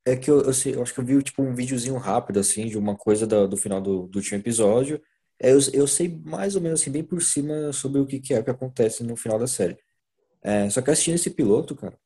É 0.06 0.16
que 0.16 0.30
eu, 0.30 0.42
eu, 0.42 0.52
sei, 0.52 0.74
eu 0.74 0.82
acho 0.82 0.92
que 0.92 1.00
eu 1.00 1.04
vi, 1.04 1.22
tipo, 1.22 1.42
um 1.42 1.54
videozinho 1.54 1.96
rápido, 1.96 2.38
assim, 2.38 2.66
de 2.66 2.76
uma 2.76 2.94
coisa 2.96 3.26
do, 3.26 3.48
do 3.48 3.56
final 3.56 3.80
do, 3.80 4.06
do 4.06 4.16
último 4.18 4.38
episódio. 4.38 5.00
É, 5.40 5.52
eu, 5.52 5.58
eu 5.72 5.86
sei 5.86 6.08
mais 6.24 6.54
ou 6.56 6.60
menos, 6.60 6.80
assim, 6.80 6.90
bem 6.90 7.02
por 7.02 7.22
cima 7.22 7.72
sobre 7.72 8.00
o 8.00 8.06
que, 8.06 8.20
que 8.20 8.34
é 8.34 8.42
que 8.42 8.50
acontece 8.50 9.02
no 9.02 9.16
final 9.16 9.38
da 9.38 9.46
série. 9.46 9.78
É, 10.42 10.68
só 10.68 10.82
que 10.82 10.90
assistindo 10.90 11.14
esse 11.14 11.30
piloto, 11.30 11.74
cara, 11.74 11.98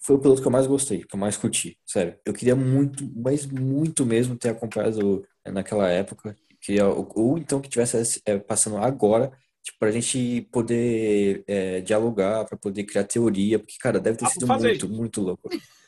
foi 0.00 0.16
o 0.16 0.18
piloto 0.18 0.42
que 0.42 0.48
eu 0.48 0.52
mais 0.52 0.66
gostei, 0.66 1.04
que 1.04 1.14
eu 1.14 1.18
mais 1.18 1.36
curti, 1.36 1.78
sério. 1.86 2.18
Eu 2.26 2.32
queria 2.32 2.56
muito, 2.56 3.08
mas 3.14 3.46
muito 3.46 4.04
mesmo 4.04 4.36
ter 4.36 4.48
acompanhado 4.48 5.24
é, 5.44 5.50
naquela 5.52 5.88
época, 5.88 6.36
que, 6.60 6.80
ou, 6.82 7.08
ou 7.14 7.38
então 7.38 7.60
que 7.60 7.68
tivesse 7.68 8.20
é, 8.26 8.36
passando 8.36 8.78
agora, 8.78 9.30
tipo, 9.62 9.78
pra 9.78 9.92
gente 9.92 10.42
poder 10.50 11.44
é, 11.46 11.80
dialogar, 11.82 12.44
pra 12.46 12.58
poder 12.58 12.82
criar 12.82 13.04
teoria, 13.04 13.60
porque, 13.60 13.76
cara, 13.78 14.00
deve 14.00 14.16
ter 14.18 14.24
pra 14.24 14.32
sido 14.32 14.46
muito, 14.48 14.88
muito 14.88 15.20
louco. 15.20 15.48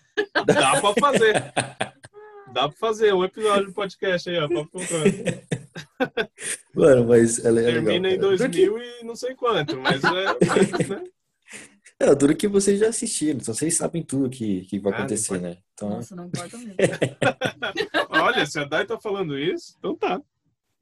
Dá 0.47 0.81
pra 0.81 0.95
fazer. 1.01 1.35
Dá 2.53 2.69
pra 2.69 2.79
fazer 2.79 3.13
um 3.15 3.25
episódio 3.25 3.67
de 3.67 3.73
podcast 3.73 4.29
aí, 4.31 4.39
ó. 4.39 4.49
Mano, 6.75 7.07
mas 7.09 7.45
ela 7.45 7.61
é 7.61 7.65
legal, 7.65 7.83
Termina 7.85 8.11
em. 8.11 8.19
Dura 8.19 8.37
que- 8.49 8.67
2000 8.67 8.79
e 9.01 9.05
não 9.05 9.17
sei 9.17 9.35
quanto, 9.35 9.77
mas 9.79 10.03
é. 10.05 10.25
né? 10.89 11.03
É, 12.01 12.13
dura 12.15 12.35
que 12.35 12.49
vocês 12.49 12.81
já 12.81 12.89
assistiram, 12.89 13.39
então 13.41 13.55
vocês 13.55 13.77
sabem 13.77 14.03
tudo 14.03 14.29
que, 14.29 14.63
que 14.67 14.79
vai 14.81 14.93
Ah, 14.93 14.97
não 14.97 15.05
acontecer, 15.05 15.41
né? 15.41 15.59
Então, 15.73 15.91
Nossa, 15.91 16.17
não 16.17 16.27
importa 16.27 16.59
mesmo. 16.63 16.77
Olha, 18.11 18.45
se 18.47 18.59
a 18.59 18.65
Dai 18.65 18.85
tá 18.85 19.01
falando 19.01 19.39
isso, 19.39 19.77
então 19.79 19.95
tá. 19.97 20.21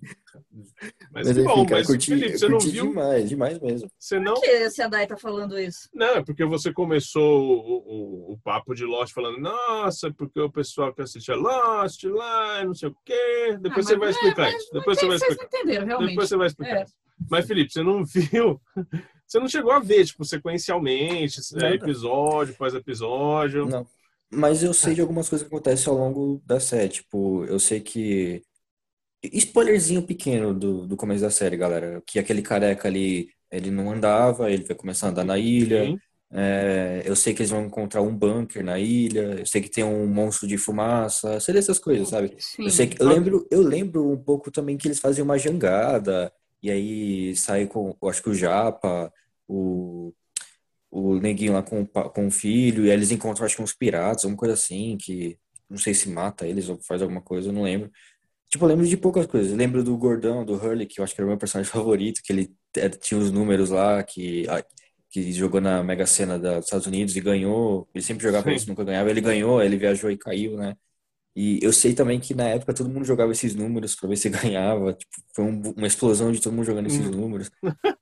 Mas, 1.12 1.26
mas 1.28 1.30
enfim, 1.30 1.44
bom, 1.44 1.64
cara, 1.64 1.76
mas 1.78 1.86
curti, 1.86 2.06
Felipe, 2.10 2.38
você 2.38 2.48
não 2.48 2.58
curti 2.58 2.70
viu? 2.72 2.88
demais, 2.88 3.28
demais 3.28 3.58
mesmo. 3.60 3.88
Você 3.98 4.18
não. 4.18 4.34
Por 4.34 4.42
que 4.42 4.70
se 4.70 4.82
a 4.82 4.88
Dai 4.88 5.06
tá 5.06 5.16
falando 5.16 5.58
isso? 5.58 5.88
Não, 5.94 6.16
é 6.16 6.24
porque 6.24 6.44
você 6.44 6.72
começou 6.72 7.42
o, 7.42 8.30
o, 8.30 8.32
o 8.32 8.38
papo 8.38 8.74
de 8.74 8.84
Lost 8.84 9.12
falando, 9.12 9.38
nossa, 9.38 10.10
porque 10.12 10.40
o 10.40 10.50
pessoal 10.50 10.92
que 10.92 11.02
assiste 11.02 11.30
a 11.30 11.36
Lost 11.36 12.02
lá, 12.04 12.64
não 12.64 12.74
sei 12.74 12.88
o 12.88 12.96
quê. 13.04 13.56
Depois 13.60 13.86
Ah, 13.86 13.90
você 13.90 13.96
vai 13.96 14.08
é, 14.08 14.10
explicar 14.10 14.42
mas- 14.50 14.62
isso. 14.62 14.70
Depois 14.72 14.98
você 14.98 15.06
vai 15.06 15.18
Vocês 15.18 15.30
explicar. 15.32 15.56
entenderam, 15.58 15.86
realmente. 15.86 16.08
Depois 16.10 16.28
você 16.28 16.36
vai 16.36 16.46
explicar 16.46 16.76
É. 16.78 16.82
isso. 16.84 16.94
Mas, 17.30 17.46
Felipe, 17.46 17.72
você 17.72 17.82
não 17.82 18.04
viu. 18.04 18.60
Você 19.24 19.38
não 19.40 19.48
chegou 19.48 19.72
a 19.72 19.78
ver, 19.78 20.04
tipo, 20.04 20.24
sequencialmente, 20.26 21.40
é, 21.54 21.56
Nada. 21.62 21.74
episódio 21.76 22.52
após 22.52 22.74
episódio. 22.74 23.64
Não. 23.66 23.86
Mas 24.30 24.62
eu 24.62 24.74
sei 24.74 24.92
de 24.94 25.00
algumas 25.00 25.26
coisas 25.26 25.46
que 25.46 25.54
acontecem 25.54 25.90
ao 25.90 25.98
longo 25.98 26.42
da 26.44 26.60
série. 26.60 26.88
Tipo, 26.90 27.42
eu 27.46 27.58
sei 27.58 27.80
que. 27.80 28.42
Spoilerzinho 29.22 30.02
pequeno 30.02 30.52
do, 30.52 30.86
do 30.86 30.96
começo 30.96 31.22
da 31.22 31.30
série, 31.30 31.56
galera. 31.56 32.02
Que 32.06 32.18
aquele 32.18 32.42
careca 32.42 32.88
ali, 32.88 33.28
ele 33.50 33.70
não 33.70 33.90
andava, 33.92 34.50
ele 34.50 34.64
vai 34.64 34.76
começar 34.76 35.06
a 35.06 35.10
andar 35.10 35.24
na 35.24 35.38
ilha. 35.38 35.96
É, 36.34 37.02
eu 37.04 37.14
sei 37.14 37.34
que 37.34 37.42
eles 37.42 37.50
vão 37.50 37.66
encontrar 37.66 38.02
um 38.02 38.14
bunker 38.14 38.64
na 38.64 38.78
ilha. 38.78 39.40
Eu 39.40 39.46
sei 39.46 39.60
que 39.60 39.70
tem 39.70 39.84
um 39.84 40.06
monstro 40.06 40.48
de 40.48 40.56
fumaça. 40.56 41.38
Sei 41.40 41.54
dessas 41.54 41.78
coisas, 41.78 42.08
sabe? 42.08 42.34
Sim. 42.38 42.64
Eu 42.64 42.70
sei 42.70 42.86
que 42.86 43.00
eu 43.00 43.06
lembro, 43.06 43.46
eu 43.50 43.62
lembro 43.62 44.10
um 44.10 44.16
pouco 44.16 44.50
também 44.50 44.76
que 44.76 44.88
eles 44.88 44.98
faziam 44.98 45.24
uma 45.24 45.38
jangada 45.38 46.32
e 46.62 46.70
aí 46.70 47.36
sai 47.36 47.66
com, 47.66 47.96
acho 48.04 48.22
que 48.22 48.30
o 48.30 48.34
Japa, 48.34 49.12
o 49.48 50.12
o 50.92 51.18
neguinho 51.18 51.54
lá 51.54 51.62
com, 51.62 51.86
com 51.86 52.26
o 52.26 52.30
filho, 52.30 52.84
e 52.84 52.90
aí 52.90 52.96
eles 52.96 53.10
encontram 53.10 53.46
acho 53.46 53.56
que 53.56 53.62
uns 53.62 53.72
piratas, 53.72 54.24
alguma 54.24 54.38
coisa 54.38 54.52
assim, 54.52 54.98
que 55.00 55.38
não 55.68 55.78
sei 55.78 55.94
se 55.94 56.06
mata 56.10 56.46
eles 56.46 56.68
ou 56.68 56.78
faz 56.82 57.00
alguma 57.00 57.22
coisa, 57.22 57.48
eu 57.48 57.52
não 57.52 57.62
lembro. 57.62 57.90
Tipo, 58.52 58.66
eu 58.66 58.70
lembro 58.70 58.86
de 58.88 58.98
poucas 58.98 59.26
coisas. 59.26 59.52
Eu 59.52 59.58
lembro 59.58 59.84
do 59.84 59.96
Gordão, 59.98 60.44
do 60.46 60.54
Hurley, 60.56 60.86
que 60.86 61.00
eu 61.00 61.04
acho 61.04 61.14
que 61.14 61.22
era 61.22 61.26
o 61.26 61.30
meu 61.30 61.38
personagem 61.38 61.72
favorito, 61.72 62.22
que 62.24 62.32
ele 62.32 62.56
eh, 62.76 62.90
tinha 62.90 63.18
os 63.20 63.32
números 63.32 63.70
lá, 63.70 64.02
que, 64.04 64.46
que 65.10 65.32
jogou 65.32 65.60
na 65.60 65.82
Mega 65.84 66.06
Sena 66.06 66.38
dos 66.38 66.64
Estados 66.66 66.86
Unidos 66.86 67.16
e 67.16 67.20
ganhou. 67.22 67.88
Ele 67.94 68.04
sempre 68.04 68.24
jogava 68.24 68.52
Sim. 68.52 68.54
isso, 68.54 68.68
nunca 68.68 68.84
ganhava. 68.84 69.10
Ele 69.10 69.20
ganhou, 69.22 69.62
ele 69.62 69.76
viajou 69.78 70.10
e 70.10 70.18
caiu, 70.18 70.56
né? 70.58 70.76
E 71.36 71.58
eu 71.62 71.72
sei 71.72 71.94
também 71.94 72.20
que 72.20 72.34
na 72.34 72.48
época 72.48 72.74
todo 72.74 72.90
mundo 72.90 73.04
jogava 73.06 73.32
esses 73.32 73.54
números 73.54 73.96
pra 73.96 74.08
ver 74.08 74.16
se 74.16 74.28
ganhava. 74.30 74.94
Tipo, 74.94 75.12
foi 75.34 75.44
um- 75.46 75.72
uma 75.76 75.86
explosão 75.88 76.32
de 76.32 76.40
todo 76.40 76.52
mundo 76.54 76.66
jogando 76.66 76.86
esses 76.88 77.06
Hum. 77.06 77.10
números. 77.10 77.50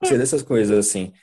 Sei 0.03 0.17
dessas 0.17 0.41
coisas, 0.43 0.77
assim. 0.77 1.13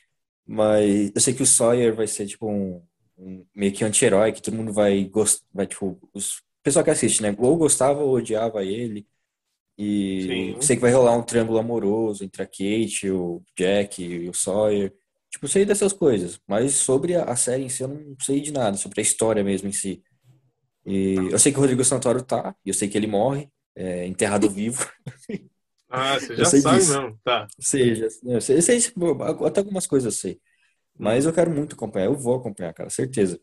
Mas 0.46 1.12
eu 1.14 1.20
sei 1.20 1.34
que 1.34 1.42
o 1.42 1.46
Sawyer 1.46 1.94
vai 1.94 2.06
ser, 2.06 2.26
tipo, 2.26 2.48
um, 2.50 2.82
um 3.18 3.46
meio 3.54 3.72
que 3.72 3.84
anti-herói, 3.84 4.32
que 4.32 4.42
todo 4.42 4.56
mundo 4.56 4.72
vai 4.72 5.04
gostar, 5.06 5.44
vai, 5.52 5.66
tipo, 5.66 5.98
os 6.14 6.42
pessoal 6.62 6.84
que 6.84 6.90
assiste, 6.90 7.22
né? 7.22 7.34
Ou 7.38 7.56
gostava 7.56 8.00
ou 8.00 8.14
odiava 8.16 8.64
ele. 8.64 9.06
E 9.78 10.54
Sim. 10.56 10.60
sei 10.60 10.76
que 10.76 10.82
vai 10.82 10.92
rolar 10.92 11.16
um 11.16 11.22
triângulo 11.22 11.58
amoroso 11.58 12.24
entre 12.24 12.42
a 12.42 12.46
Kate, 12.46 13.08
o 13.10 13.40
Jack 13.56 14.02
e 14.02 14.28
o 14.28 14.34
Sawyer. 14.34 14.92
Tipo, 15.30 15.46
sei 15.46 15.64
dessas 15.64 15.92
coisas. 15.92 16.40
Mas 16.48 16.74
sobre 16.74 17.14
a, 17.14 17.36
série 17.36 17.62
em 17.62 17.68
si, 17.68 17.82
eu 17.82 17.88
não 17.88 18.16
sei 18.20 18.40
de 18.40 18.52
nada, 18.52 18.76
sobre 18.76 19.00
a 19.00 19.02
história 19.02 19.44
mesmo 19.44 19.68
em 19.68 19.72
si. 19.72 20.02
E 20.84 21.14
eu 21.30 21.38
sei 21.38 21.52
que 21.52 21.58
o 21.58 21.60
Rodrigo 21.60 21.84
Santoro 21.84 22.22
tá, 22.22 22.56
e 22.64 22.70
eu 22.70 22.74
sei 22.74 22.88
que 22.88 22.96
ele 22.98 23.06
morre, 23.06 23.48
é, 23.76 24.06
enterrado 24.06 24.48
vivo. 24.50 24.84
Ah, 25.88 26.18
você 26.18 26.34
já 26.34 26.44
sabe 26.46 26.78
disso. 26.78 27.00
mesmo. 27.00 27.20
Tá. 27.22 27.46
Seja, 27.58 28.08
eu 28.24 28.40
sei, 28.40 28.56
eu 28.56 28.62
sei, 28.62 28.80
tipo, 28.80 29.22
até 29.44 29.60
algumas 29.60 29.86
coisas 29.86 30.12
eu 30.12 30.18
sei. 30.18 30.40
Mas 30.98 31.24
eu 31.24 31.32
quero 31.32 31.50
muito 31.50 31.76
acompanhar, 31.76 32.06
eu 32.06 32.14
vou 32.16 32.34
acompanhar, 32.34 32.74
cara, 32.74 32.90
certeza. 32.90 33.40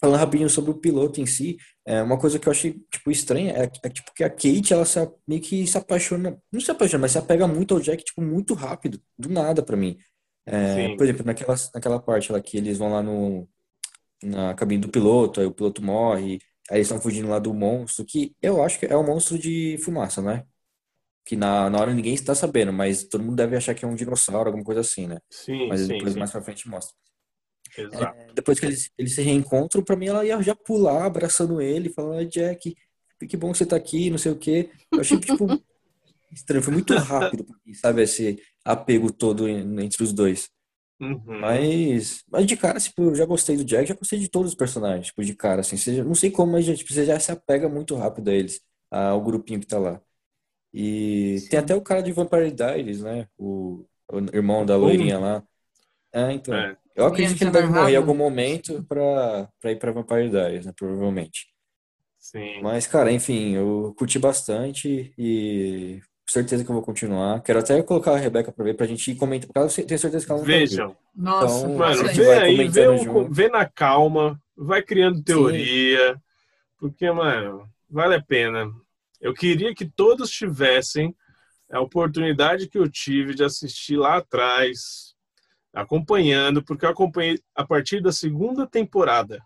Falando 0.00 0.18
rapidinho 0.20 0.50
sobre 0.50 0.70
o 0.70 0.74
piloto 0.74 1.20
em 1.20 1.26
si, 1.26 1.56
é 1.84 2.02
uma 2.02 2.18
coisa 2.18 2.38
que 2.38 2.46
eu 2.46 2.50
achei, 2.52 2.74
tipo, 2.90 3.10
estranha 3.10 3.52
é, 3.52 3.70
é 3.82 3.88
tipo 3.88 4.12
que 4.14 4.22
a 4.22 4.28
Kate, 4.30 4.72
ela 4.72 4.84
se, 4.84 4.98
meio 5.26 5.40
que 5.40 5.66
se 5.66 5.78
apaixona, 5.78 6.38
não 6.52 6.60
se 6.60 6.70
apaixona, 6.70 7.00
mas 7.02 7.12
se 7.12 7.18
apega 7.18 7.48
muito 7.48 7.74
ao 7.74 7.80
Jack, 7.80 8.04
tipo, 8.04 8.20
muito 8.20 8.52
rápido, 8.54 9.00
do 9.18 9.28
nada 9.30 9.62
pra 9.62 9.76
mim. 9.76 9.98
É, 10.46 10.90
por 10.96 11.04
exemplo, 11.04 11.24
naquela, 11.24 11.54
naquela 11.74 12.00
parte 12.00 12.32
lá 12.32 12.40
que 12.40 12.56
eles 12.58 12.78
vão 12.78 12.90
lá 12.92 13.02
no, 13.02 13.48
na 14.22 14.54
cabine 14.54 14.80
do 14.82 14.88
piloto, 14.90 15.40
aí 15.40 15.46
o 15.46 15.52
piloto 15.54 15.82
morre, 15.82 16.38
aí 16.70 16.78
eles 16.78 16.86
estão 16.88 17.00
fugindo 17.00 17.28
lá 17.28 17.38
do 17.38 17.54
monstro, 17.54 18.04
que 18.04 18.34
eu 18.42 18.62
acho 18.62 18.78
que 18.78 18.86
é 18.86 18.96
um 18.96 19.06
monstro 19.06 19.38
de 19.38 19.78
fumaça, 19.78 20.22
né? 20.22 20.44
Que 21.24 21.36
na, 21.36 21.68
na 21.70 21.80
hora 21.80 21.94
ninguém 21.94 22.14
está 22.14 22.34
sabendo, 22.34 22.72
mas 22.72 23.04
todo 23.04 23.22
mundo 23.22 23.36
deve 23.36 23.56
achar 23.56 23.74
que 23.74 23.84
é 23.84 23.88
um 23.88 23.94
dinossauro, 23.94 24.48
alguma 24.48 24.64
coisa 24.64 24.80
assim, 24.80 25.06
né? 25.06 25.18
Sim, 25.30 25.68
Mas 25.68 25.80
sim, 25.80 25.88
depois 25.88 26.12
sim. 26.12 26.18
mais 26.18 26.30
pra 26.32 26.42
frente 26.42 26.68
mostra. 26.68 26.94
Exato. 27.76 28.18
É, 28.18 28.32
depois 28.34 28.58
que 28.58 28.66
eles, 28.66 28.90
eles 28.98 29.14
se 29.14 29.22
reencontram, 29.22 29.82
pra 29.82 29.96
mim 29.96 30.06
ela 30.06 30.24
ia 30.24 30.40
já 30.42 30.54
pular, 30.54 31.04
abraçando 31.06 31.60
ele, 31.60 31.90
falando, 31.90 32.18
"Ai, 32.18 32.26
Jack, 32.26 32.74
que 33.28 33.36
bom 33.36 33.52
que 33.52 33.58
você 33.58 33.66
tá 33.66 33.76
aqui, 33.76 34.10
não 34.10 34.18
sei 34.18 34.32
o 34.32 34.38
quê. 34.38 34.70
Eu 34.92 35.00
achei, 35.00 35.18
tipo, 35.18 35.46
estranho, 36.32 36.62
foi 36.62 36.72
muito 36.74 36.94
rápido, 36.94 37.46
sabe, 37.74 38.02
esse 38.02 38.40
apego 38.64 39.12
todo 39.12 39.48
en- 39.48 39.80
entre 39.82 40.02
os 40.02 40.12
dois. 40.12 40.48
Uhum. 41.00 41.40
Mas, 41.40 42.24
mas 42.28 42.44
de 42.46 42.56
cara, 42.56 42.80
tipo, 42.80 43.02
eu 43.02 43.14
já 43.14 43.24
gostei 43.24 43.56
do 43.56 43.64
Jack, 43.64 43.88
já 43.88 43.94
gostei 43.94 44.18
de 44.18 44.28
todos 44.28 44.50
os 44.50 44.56
personagens, 44.56 45.06
tipo, 45.06 45.22
de 45.24 45.34
cara, 45.34 45.60
assim, 45.60 45.76
você, 45.76 46.02
não 46.02 46.14
sei 46.14 46.30
como, 46.30 46.52
mas 46.52 46.66
tipo, 46.66 46.92
você 46.92 47.04
já 47.04 47.18
se 47.20 47.30
apega 47.30 47.68
muito 47.68 47.94
rápido 47.94 48.28
a 48.30 48.34
eles, 48.34 48.60
ao 48.90 49.22
grupinho 49.22 49.60
que 49.60 49.66
tá 49.66 49.78
lá. 49.78 50.00
E 50.74 51.36
tem 51.50 51.58
até 51.60 51.74
o 51.74 51.80
cara 51.80 52.02
de 52.02 52.12
Vampire 52.12 52.50
Diaries, 52.50 53.00
né, 53.00 53.26
o, 53.38 53.84
o 54.12 54.18
irmão 54.34 54.66
da 54.66 54.76
loirinha 54.76 55.18
lá. 55.18 55.42
É, 56.12 56.32
então, 56.32 56.54
É. 56.54 56.76
eu 56.98 57.06
acredito 57.06 57.38
que 57.38 57.44
ele 57.44 57.50
deve 57.50 57.68
morrer 57.68 57.92
em 57.92 57.96
algum 57.96 58.14
momento 58.14 58.84
pra, 58.88 59.48
pra 59.60 59.72
ir 59.72 59.78
pra 59.78 59.92
Vampire 59.92 60.28
Diaries, 60.28 60.66
né, 60.66 60.72
provavelmente. 60.76 61.46
Sim. 62.18 62.60
Mas, 62.62 62.86
cara, 62.86 63.10
enfim, 63.10 63.54
eu 63.54 63.94
curti 63.96 64.18
bastante 64.18 65.12
e 65.16 66.00
certeza 66.28 66.62
que 66.62 66.70
eu 66.70 66.74
vou 66.74 66.82
continuar. 66.82 67.40
Quero 67.42 67.58
até 67.60 67.82
colocar 67.82 68.12
a 68.12 68.18
Rebeca 68.18 68.52
pra 68.52 68.64
ver, 68.64 68.74
pra 68.74 68.86
gente 68.86 69.10
ir 69.10 69.14
comentar, 69.16 69.48
porque 69.48 69.80
eu 69.80 69.86
tenho 69.86 69.98
certeza 69.98 70.26
que 70.26 70.32
ela 70.32 70.42
viu. 70.42 70.46
Vejam. 70.58 70.96
Nossa, 71.16 71.60
Então, 71.60 71.78
Mano, 71.78 71.84
a 71.84 71.88
nossa, 71.96 72.06
gente 72.08 72.16
vê 72.20 72.26
vai 72.26 72.38
aí, 72.38 72.68
vê, 72.68 72.98
junto. 72.98 73.32
vê 73.32 73.48
na 73.48 73.64
calma, 73.64 74.38
vai 74.56 74.82
criando 74.82 75.22
teoria, 75.22 76.20
porque, 76.78 77.10
mano, 77.10 77.66
vale 77.88 78.16
a 78.16 78.22
pena. 78.22 78.70
Eu 79.20 79.32
queria 79.32 79.74
que 79.74 79.86
todos 79.86 80.30
tivessem 80.30 81.14
a 81.72 81.80
oportunidade 81.80 82.68
que 82.68 82.78
eu 82.78 82.88
tive 82.90 83.34
de 83.34 83.42
assistir 83.44 83.96
lá 83.96 84.18
atrás, 84.18 85.07
acompanhando, 85.74 86.62
porque 86.62 86.84
eu 86.84 86.90
acompanhei 86.90 87.38
a 87.54 87.66
partir 87.66 88.00
da 88.00 88.12
segunda 88.12 88.66
temporada. 88.66 89.42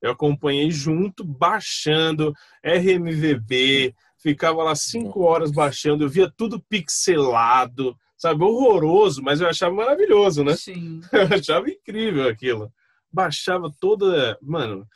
Eu 0.00 0.10
acompanhei 0.10 0.70
junto, 0.70 1.24
baixando 1.24 2.34
RMVB, 2.62 3.94
ficava 4.18 4.62
lá 4.62 4.74
cinco 4.74 5.22
horas 5.22 5.50
baixando, 5.50 6.04
eu 6.04 6.08
via 6.08 6.30
tudo 6.36 6.60
pixelado, 6.68 7.96
sabe, 8.16 8.42
horroroso, 8.42 9.22
mas 9.22 9.40
eu 9.40 9.48
achava 9.48 9.74
maravilhoso, 9.74 10.44
né? 10.44 10.56
Sim. 10.56 11.00
Eu 11.12 11.36
achava 11.36 11.68
incrível 11.68 12.28
aquilo. 12.28 12.72
Baixava 13.12 13.70
toda, 13.78 14.38
mano, 14.40 14.86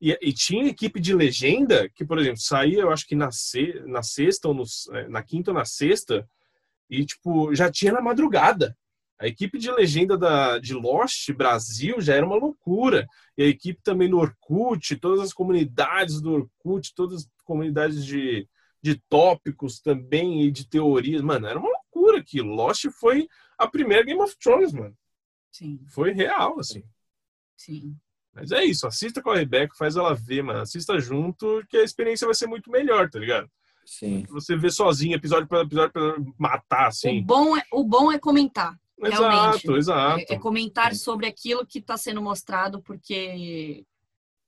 e, 0.00 0.16
e, 0.22 0.32
tinha 0.32 0.68
equipe 0.68 1.00
de 1.00 1.14
legenda 1.14 1.88
que, 1.88 2.04
por 2.04 2.18
exemplo, 2.18 2.40
saía, 2.40 2.80
eu 2.80 2.90
acho 2.90 3.06
que 3.06 3.16
na, 3.16 3.32
se, 3.32 3.82
na 3.84 4.02
sexta 4.02 4.48
ou 4.48 4.54
no, 4.54 4.64
é, 4.92 5.08
na 5.08 5.22
quinta 5.22 5.50
ou 5.50 5.56
na 5.56 5.64
sexta, 5.64 6.28
e 6.88 7.04
tipo, 7.04 7.52
já 7.54 7.70
tinha 7.70 7.92
na 7.92 8.00
madrugada. 8.00 8.76
A 9.20 9.26
equipe 9.26 9.58
de 9.58 9.70
legenda 9.70 10.16
da, 10.16 10.58
de 10.58 10.74
Lost 10.74 11.32
Brasil 11.32 12.00
já 12.00 12.14
era 12.14 12.24
uma 12.24 12.36
loucura. 12.36 13.06
E 13.36 13.42
a 13.42 13.46
equipe 13.46 13.80
também 13.82 14.08
do 14.08 14.18
Orkut, 14.18 14.96
todas 14.96 15.20
as 15.20 15.32
comunidades 15.32 16.20
do 16.20 16.32
Orkut, 16.32 16.94
todas 16.94 17.22
as 17.22 17.28
comunidades 17.44 18.04
de, 18.04 18.48
de 18.80 19.00
tópicos 19.08 19.80
também 19.80 20.42
e 20.44 20.50
de 20.52 20.68
teorias. 20.68 21.20
Mano, 21.20 21.48
era 21.48 21.58
uma 21.58 21.68
loucura 21.68 22.18
aquilo. 22.18 22.54
Lost 22.54 22.86
foi 23.00 23.28
a 23.58 23.66
primeira 23.66 24.04
Game 24.04 24.20
of 24.20 24.36
Thrones, 24.38 24.72
mano. 24.72 24.96
Sim. 25.50 25.80
Foi 25.88 26.12
real, 26.12 26.60
assim. 26.60 26.84
Sim. 27.56 27.96
Mas 28.32 28.52
é 28.52 28.64
isso, 28.64 28.86
assista 28.86 29.20
com 29.20 29.30
a 29.30 29.36
Rebeca, 29.36 29.74
faz 29.76 29.96
ela 29.96 30.14
ver, 30.14 30.42
mano. 30.42 30.60
Assista 30.60 31.00
junto, 31.00 31.64
que 31.68 31.76
a 31.76 31.82
experiência 31.82 32.24
vai 32.24 32.34
ser 32.34 32.46
muito 32.46 32.70
melhor, 32.70 33.10
tá 33.10 33.18
ligado? 33.18 33.50
Sim. 33.84 34.24
Você 34.28 34.56
vê 34.56 34.70
sozinho, 34.70 35.16
episódio 35.16 35.48
por 35.48 35.58
episódio, 35.58 35.92
pra 35.92 36.16
matar, 36.38 36.88
assim. 36.88 37.20
O 37.20 37.24
bom 37.24 37.56
é, 37.56 37.62
o 37.72 37.82
bom 37.82 38.12
é 38.12 38.18
comentar. 38.18 38.78
Realmente. 39.00 39.64
Exato, 39.66 39.76
exato. 39.76 40.32
É, 40.32 40.34
é 40.34 40.38
comentar 40.38 40.94
sobre 40.94 41.26
aquilo 41.26 41.66
que 41.66 41.78
está 41.78 41.96
sendo 41.96 42.20
mostrado, 42.20 42.82
porque 42.82 43.84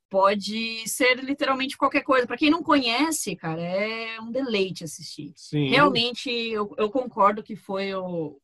pode 0.08 0.88
ser 0.88 1.22
literalmente 1.22 1.76
qualquer 1.76 2.02
coisa. 2.02 2.26
Para 2.26 2.36
quem 2.36 2.50
não 2.50 2.62
conhece, 2.62 3.36
cara, 3.36 3.62
é 3.62 4.20
um 4.20 4.30
deleite 4.30 4.82
assistir. 4.82 5.32
Sim. 5.36 5.68
Realmente, 5.68 6.28
eu, 6.28 6.74
eu 6.76 6.90
concordo 6.90 7.42
que 7.42 7.54
foi 7.54 7.94
o, 7.94 8.40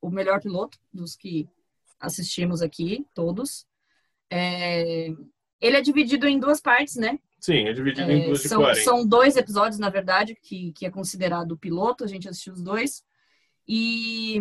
o 0.00 0.10
melhor 0.10 0.40
piloto 0.40 0.78
dos 0.92 1.14
que 1.14 1.48
assistimos 2.00 2.60
aqui, 2.60 3.06
todos. 3.14 3.66
É, 4.28 5.08
ele 5.60 5.76
é 5.76 5.80
dividido 5.80 6.26
em 6.26 6.38
duas 6.40 6.60
partes, 6.60 6.96
né? 6.96 7.18
Sim, 7.38 7.68
é 7.68 7.72
dividido 7.72 8.10
em 8.10 8.22
É, 8.22 8.26
duas 8.26 8.42
de 8.42 8.48
são, 8.48 8.60
40. 8.60 8.80
são 8.82 9.06
dois 9.06 9.36
episódios, 9.36 9.78
na 9.78 9.88
verdade, 9.88 10.34
que, 10.34 10.72
que 10.72 10.84
é 10.84 10.90
considerado 10.90 11.52
o 11.52 11.58
piloto, 11.58 12.04
a 12.04 12.06
gente 12.06 12.28
assistiu 12.28 12.52
os 12.52 12.62
dois. 12.62 13.02
E 13.66 14.40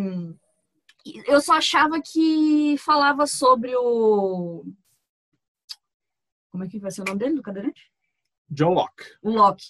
eu 1.05 1.41
só 1.41 1.53
achava 1.53 2.01
que 2.01 2.75
falava 2.79 3.25
sobre 3.25 3.75
o. 3.75 4.65
Como 6.51 6.63
é 6.63 6.67
que 6.67 6.79
vai 6.79 6.91
ser 6.91 7.01
o 7.01 7.05
nome 7.05 7.19
dele, 7.19 7.35
do 7.35 7.41
cadeirante? 7.43 7.91
John 8.49 8.73
Locke. 8.73 9.03
O 9.21 9.31
Loki. 9.31 9.67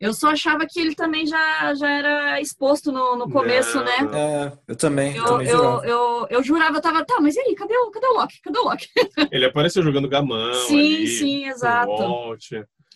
Eu 0.00 0.12
só 0.12 0.30
achava 0.30 0.66
que 0.66 0.80
ele 0.80 0.94
também 0.94 1.26
já, 1.26 1.72
já 1.74 1.88
era 1.88 2.40
exposto 2.40 2.90
no, 2.90 3.16
no 3.16 3.30
começo, 3.30 3.76
Não. 3.78 3.84
né? 3.84 3.92
É, 4.12 4.58
eu 4.68 4.76
também, 4.76 5.16
eu, 5.16 5.22
Eu, 5.22 5.26
também 5.26 5.46
eu, 5.48 5.56
jurava. 5.56 5.86
eu, 5.86 6.26
eu 6.30 6.42
jurava, 6.42 6.76
eu 6.76 6.82
tava, 6.82 7.04
tá, 7.04 7.20
mas 7.20 7.36
e 7.36 7.40
aí, 7.40 7.54
cadê 7.54 7.76
o, 7.76 7.90
cadê 7.90 8.06
o 8.06 8.14
Loki? 8.14 8.40
Cadê 8.42 8.58
o 8.58 8.64
Loki? 8.64 8.88
Ele 9.32 9.46
apareceu 9.46 9.82
jogando 9.82 10.08
gamão 10.08 10.52
sim, 10.66 10.96
ali, 10.96 11.06
sim, 11.06 11.46
exato. 11.46 12.36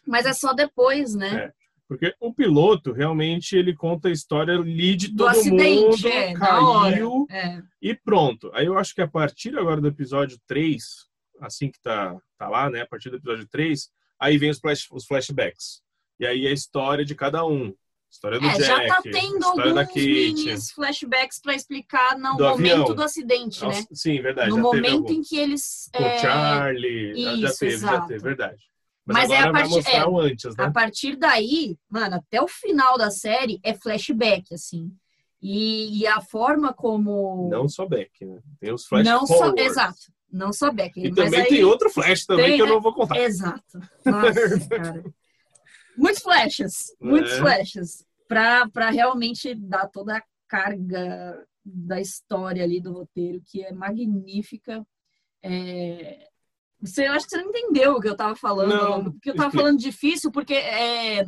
Mas 0.07 0.27
é 0.27 0.33
só 0.33 0.53
depois, 0.53 1.15
né? 1.15 1.45
É. 1.45 1.58
Porque 1.89 2.15
o 2.21 2.35
piloto, 2.35 2.93
realmente, 2.93 3.57
ele 3.57 3.75
conta 3.75 4.09
a 4.09 4.13
história 4.13 4.55
ali 4.55 4.95
de 4.95 5.09
Do 5.09 5.25
todo 5.25 5.29
acidente, 5.29 6.03
mundo, 6.05 6.09
é, 6.09 6.35
caiu 6.35 7.27
É, 7.31 7.63
e 7.81 7.95
pronto. 7.95 8.51
Aí 8.55 8.67
eu 8.67 8.77
acho 8.77 8.95
que 8.95 9.01
a 9.01 9.09
partir 9.09 9.57
agora 9.59 9.81
do 9.81 9.89
episódio 9.89 10.39
3, 10.47 10.85
assim 11.41 11.71
que 11.71 11.81
tá, 11.81 12.15
tá 12.37 12.47
lá, 12.49 12.69
né? 12.69 12.83
A 12.83 12.87
partir 12.87 13.09
do 13.09 13.17
episódio 13.17 13.49
3, 13.49 13.89
aí 14.21 14.37
vem 14.37 14.51
os, 14.51 14.59
flash, 14.59 14.87
os 14.93 15.07
flashbacks. 15.07 15.81
E 16.21 16.27
aí 16.27 16.47
é 16.47 16.51
a 16.51 16.53
história 16.53 17.05
de 17.07 17.15
cada 17.15 17.47
um. 17.47 17.73
História 18.11 18.39
do 18.41 18.47
É, 18.47 18.53
Jack, 18.53 18.65
já 18.65 18.87
tá 18.87 19.01
tendo 19.03 19.45
alguns 19.45 19.95
minis 19.95 20.71
flashbacks 20.73 21.41
para 21.41 21.55
explicar 21.55 22.19
no 22.19 22.37
Do 22.37 22.45
momento 22.45 22.73
avião. 22.83 22.95
do 22.95 23.03
acidente, 23.03 23.61
né? 23.61 23.67
Nossa, 23.67 23.87
Sim, 23.93 24.21
verdade. 24.21 24.49
No 24.51 24.57
já 24.57 24.63
momento 24.63 25.11
em 25.13 25.23
que 25.23 25.37
eles. 25.39 25.91
Com 25.95 26.03
é, 26.05 26.17
o 26.17 26.19
Charlie, 26.21 27.15
já- 27.23 27.37
já 27.37 27.49
isso, 27.49 27.59
teve, 27.61 27.71
já 27.73 27.77
exato. 27.77 28.07
teve, 28.09 28.23
verdade. 28.23 28.65
Mas 29.15 29.31
é 29.31 29.39
agora 29.39 29.65
a 29.65 29.69
partir- 29.69 29.89
é, 29.89 30.31
antes, 30.33 30.57
né? 30.57 30.65
A 30.65 30.71
partir 30.71 31.17
daí, 31.17 31.77
mano, 31.89 32.17
até 32.17 32.41
o 32.43 32.49
final 32.49 32.97
da 32.99 33.11
série 33.11 33.59
é 33.63 33.75
flashback, 33.75 34.53
assim. 34.55 34.91
E, 35.41 36.01
e 36.01 36.07
a 36.07 36.21
forma 36.21 36.73
como. 36.75 37.49
Não 37.51 37.69
só 37.69 37.87
Beck, 37.87 38.25
né? 38.25 38.41
Tem 38.61 38.73
os 38.73 38.85
flash 38.87 39.07
Não 39.07 39.25
só. 39.27 39.55
Exato. 39.57 39.99
Não 40.31 40.53
só 40.53 40.71
Beck. 40.73 40.97
E 40.99 41.05
mas 41.11 41.15
também 41.15 41.41
aí, 41.41 41.47
tem 41.49 41.65
outro 41.65 41.89
flash 41.91 42.27
também 42.27 42.47
tem, 42.49 42.57
que 42.57 42.63
eu 42.63 42.67
né? 42.67 42.73
não 42.73 42.81
vou 42.81 42.93
contar. 42.93 43.19
Exato. 43.19 43.79
Nossa, 44.05 44.69
cara. 44.69 45.05
Muitos 45.97 46.23
flashes. 46.23 46.73
Muitos 47.01 47.33
É. 47.33 47.39
flashes. 47.39 48.05
Pra, 48.27 48.69
pra 48.69 48.91
realmente 48.91 49.55
dar 49.55 49.87
toda 49.89 50.17
a 50.19 50.23
carga 50.47 51.47
da 51.65 52.01
história 52.01 52.63
ali 52.65 52.81
do 52.81 52.93
roteiro, 52.93 53.41
que 53.47 53.65
é 53.65 53.73
magnífica. 53.73 54.85
É, 55.43 56.27
Você, 56.81 57.09
eu 57.09 57.13
acho 57.13 57.27
que 57.27 57.31
você 57.31 57.43
não 57.43 57.51
entendeu 57.51 57.95
o 57.95 58.01
que 58.01 58.09
eu 58.09 58.17
tava 58.17 58.37
falando. 58.37 58.69
Não, 58.69 59.13
porque 59.13 59.31
eu 59.31 59.35
tava 59.35 59.49
explica. 59.49 59.65
falando 59.65 59.79
difícil, 59.81 60.31
porque 60.31 60.55
é, 60.55 61.25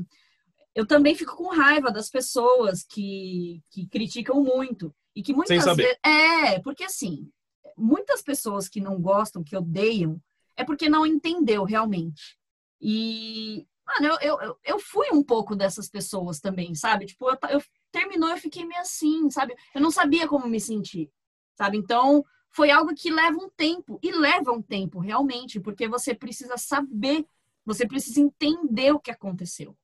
eu 0.74 0.86
também 0.86 1.14
fico 1.14 1.36
com 1.36 1.54
raiva 1.54 1.90
das 1.90 2.08
pessoas 2.08 2.84
que, 2.84 3.62
que 3.70 3.86
criticam 3.86 4.42
muito. 4.42 4.94
E 5.14 5.22
que 5.22 5.32
muitas 5.34 5.64
vezes. 5.76 5.96
É, 6.04 6.60
porque 6.60 6.84
assim, 6.84 7.28
muitas 7.76 8.22
pessoas 8.22 8.68
que 8.68 8.80
não 8.80 9.00
gostam, 9.00 9.42
que 9.42 9.56
odeiam, 9.56 10.20
é 10.56 10.64
porque 10.64 10.88
não 10.88 11.04
entendeu 11.04 11.64
realmente. 11.64 12.38
E, 12.80 13.66
mano, 13.86 14.16
eu, 14.22 14.40
eu, 14.40 14.56
eu- 14.64 14.78
fui 14.78 15.08
um 15.12 15.22
pouco 15.22 15.56
dessas 15.56 15.88
pessoas 15.88 16.40
também, 16.40 16.74
sabe? 16.74 17.06
Tipo, 17.06 17.28
eu, 17.30 17.38
eu 17.50 17.62
terminou, 17.90 18.28
eu 18.30 18.38
fiquei 18.38 18.64
meio 18.64 18.80
assim, 18.80 19.28
sabe? 19.30 19.54
Eu 19.74 19.80
não 19.80 19.90
sabia 19.90 20.28
como 20.28 20.46
me 20.46 20.60
sentir, 20.60 21.10
sabe? 21.56 21.76
Então, 21.76 22.24
foi 22.52 22.70
algo 22.70 22.94
que 22.94 23.10
leva 23.10 23.36
um 23.38 23.48
tempo, 23.48 23.98
e 24.02 24.10
leva 24.12 24.50
um 24.52 24.60
tempo, 24.62 24.98
realmente, 24.98 25.60
porque 25.60 25.86
você 25.88 26.14
precisa 26.14 26.56
saber, 26.56 27.24
você 27.64 27.86
precisa 27.86 28.20
entender 28.20 28.92
o 28.92 28.98
que 29.00 29.10
aconteceu. 29.10 29.76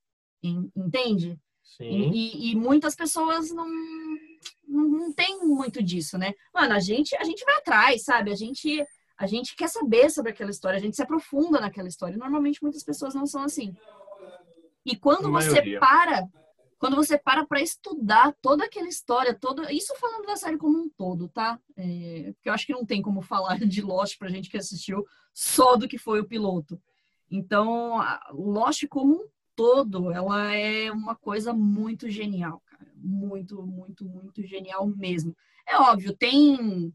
En- 0.43 0.71
Entende? 0.77 1.39
Sim. 1.63 2.11
E, 2.13 2.49
e- 2.49 2.53
e 2.53 2.57
muitas 2.57 2.95
pessoas 2.95 3.51
não, 3.53 3.69
não, 4.67 4.89
não 4.89 5.13
tem 5.13 5.41
muito 5.45 5.83
disso, 5.83 6.17
né? 6.19 6.33
Mano, 6.55 6.75
a 6.75 6.81
gente, 6.81 7.15
a 7.17 7.25
gente 7.25 7.45
vai 7.45 7.57
atrás, 7.57 8.03
sabe? 8.05 8.31
A 8.33 8.37
gente, 8.37 8.85
a 9.17 9.27
gente 9.27 9.55
quer 9.55 9.69
saber 9.69 10.11
sobre 10.11 10.33
aquela 10.33 10.51
história, 10.51 10.77
a 10.79 10.81
gente 10.81 10.97
se 10.97 11.03
aprofunda 11.03 11.61
naquela 11.61 11.89
história. 11.89 12.17
Normalmente 12.17 12.63
muitas 12.63 12.83
pessoas 12.85 13.15
não 13.15 13.27
são 13.27 13.43
assim. 13.43 13.75
E 14.85 14.97
quando 14.97 15.31
você 15.33 15.61
para, 15.81 16.29
quando 16.79 16.97
você 16.97 17.19
para 17.19 17.47
para 17.47 17.61
estudar 17.61 18.35
toda 18.41 18.65
aquela 18.65 18.89
história, 18.89 19.35
toda, 19.35 19.73
isso 19.73 19.95
falando 19.97 20.27
da 20.27 20.37
série 20.37 20.59
como 20.59 20.79
um 20.79 20.89
todo, 20.91 21.29
tá? 21.29 21.59
É, 21.77 22.33
porque 22.35 22.49
eu 22.49 22.53
acho 22.53 22.67
que 22.67 22.73
não 22.73 22.85
tem 22.85 23.01
como 23.01 23.23
falar 23.23 23.59
de 23.59 23.83
Lost 23.83 24.19
pra 24.19 24.29
gente 24.29 24.51
que 24.51 24.59
assistiu 24.59 25.07
só 25.33 25.77
do 25.77 25.89
que 25.89 25.99
foi 25.99 26.21
o 26.21 26.27
piloto. 26.27 26.81
Então, 27.31 27.99
Lost 28.33 28.87
como 28.89 29.15
um 29.15 29.29
todo, 29.55 30.13
ela 30.13 30.55
é 30.55 30.93
uma 30.93 31.17
coisa 31.17 31.53
muito 31.53 32.09
genial, 32.11 32.63
cara. 32.67 32.93
Muito, 32.95 33.63
muito, 33.63 34.05
muito 34.05 34.43
genial 34.47 34.87
mesmo. 34.87 35.35
É 35.67 35.77
óbvio, 35.79 36.17
tem. 36.17 36.93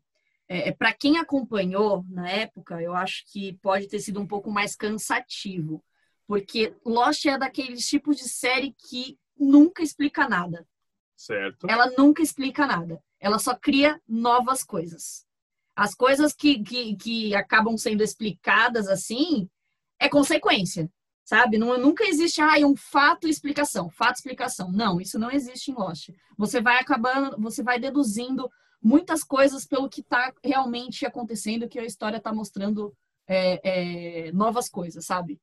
É, 0.48 0.72
para 0.72 0.94
quem 0.94 1.18
acompanhou 1.18 2.06
na 2.10 2.30
época, 2.30 2.82
eu 2.82 2.94
acho 2.94 3.24
que 3.32 3.54
pode 3.62 3.88
ter 3.88 4.00
sido 4.00 4.20
um 4.20 4.28
pouco 4.28 4.52
mais 4.52 4.76
cansativo. 4.76 5.84
Porque 6.28 6.76
Lost 6.86 7.26
é 7.26 7.38
daqueles 7.38 7.88
tipos 7.88 8.18
de 8.18 8.28
série 8.28 8.76
que 8.78 9.18
nunca 9.42 9.82
explica 9.82 10.28
nada. 10.28 10.66
Certo. 11.16 11.68
Ela 11.70 11.92
nunca 11.98 12.22
explica 12.22 12.66
nada. 12.66 13.02
Ela 13.20 13.40
só 13.40 13.56
cria 13.56 14.02
novas 14.08 14.64
coisas. 14.64 15.26
As 15.76 15.94
coisas 15.94 16.34
que, 16.34 16.64
que, 16.64 16.96
que 16.96 17.36
acabam 17.36 17.78
sendo 17.78 18.04
explicadas 18.04 18.88
assim 18.88 19.50
é 20.00 20.10
consequência, 20.10 20.92
sabe? 21.24 21.58
Não, 21.58 21.78
nunca 21.78 22.04
existe 22.04 22.42
ah, 22.42 22.58
um 22.66 22.76
fato 22.76 23.28
e 23.28 23.30
explicação, 23.30 23.90
fato 23.90 24.16
e 24.16 24.20
explicação. 24.20 24.72
Não, 24.72 25.00
isso 25.00 25.20
não 25.20 25.32
existe 25.32 25.72
em 25.72 25.76
Lost. 25.76 26.10
Você 26.38 26.60
vai 26.62 26.80
acabando, 26.80 27.40
você 27.40 27.62
vai 27.62 27.80
deduzindo 27.80 28.50
muitas 28.82 29.24
coisas 29.24 29.66
pelo 29.66 29.90
que 29.90 30.02
está 30.02 30.34
realmente 30.44 31.06
acontecendo, 31.06 31.70
que 31.70 31.80
a 31.80 31.86
história 31.86 32.18
está 32.18 32.34
mostrando 32.34 32.94
é, 33.28 34.28
é, 34.28 34.32
novas 34.32 34.68
coisas, 34.68 35.06
sabe? 35.06 35.40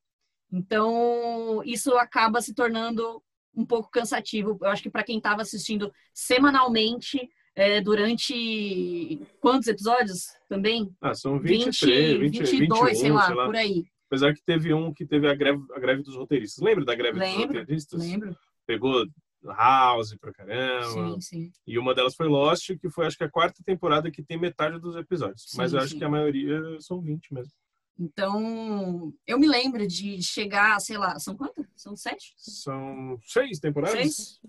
Então, 0.50 1.62
isso 1.64 1.96
acaba 1.96 2.40
se 2.40 2.52
tornando 2.54 3.22
um 3.54 3.64
pouco 3.64 3.90
cansativo. 3.90 4.58
Eu 4.60 4.68
acho 4.68 4.82
que 4.82 4.90
para 4.90 5.02
quem 5.02 5.18
estava 5.18 5.42
assistindo 5.42 5.92
semanalmente 6.14 7.28
é, 7.54 7.80
durante 7.80 9.20
quantos 9.40 9.68
episódios 9.68 10.26
também? 10.48 10.94
Ah, 11.00 11.14
são 11.14 11.38
23, 11.40 12.20
20, 12.20 12.38
22, 12.38 12.50
21, 12.50 12.98
sei 12.98 13.10
lá, 13.10 13.46
por 13.46 13.56
aí. 13.56 13.84
Apesar 14.06 14.32
que 14.32 14.42
teve 14.42 14.72
um 14.72 14.92
que 14.94 15.04
teve 15.04 15.28
a 15.28 15.34
greve, 15.34 15.62
a 15.74 15.78
greve 15.80 16.02
dos 16.02 16.16
roteiristas. 16.16 16.64
Lembra 16.64 16.84
da 16.84 16.94
greve 16.94 17.18
dos 17.18 17.28
Lembro, 17.28 17.58
roteiristas? 17.58 18.00
Lembro? 18.00 18.36
pegou 18.68 19.06
House 19.44 20.14
pra 20.20 20.32
caramba. 20.32 21.14
Sim, 21.14 21.20
sim. 21.20 21.52
E 21.66 21.78
uma 21.78 21.94
delas 21.94 22.14
foi 22.14 22.28
Lost, 22.28 22.76
que 22.78 22.90
foi 22.90 23.06
acho 23.06 23.16
que 23.16 23.24
a 23.24 23.30
quarta 23.30 23.62
temporada 23.64 24.10
que 24.10 24.22
tem 24.22 24.38
metade 24.38 24.78
dos 24.78 24.94
episódios. 24.96 25.44
Sim, 25.46 25.56
Mas 25.56 25.72
eu 25.72 25.80
acho 25.80 25.96
que 25.96 26.04
a 26.04 26.08
maioria 26.08 26.60
são 26.80 27.00
20 27.00 27.32
mesmo. 27.32 27.52
Então, 27.98 29.12
eu 29.26 29.38
me 29.38 29.48
lembro 29.48 29.86
de 29.86 30.22
chegar, 30.22 30.80
sei 30.80 30.96
lá, 30.96 31.18
são 31.18 31.36
quantas? 31.36 31.66
São 31.74 31.96
sete? 31.96 32.32
São 32.36 33.18
seis 33.24 33.58
temporadas? 33.58 33.98
Seis? 33.98 34.40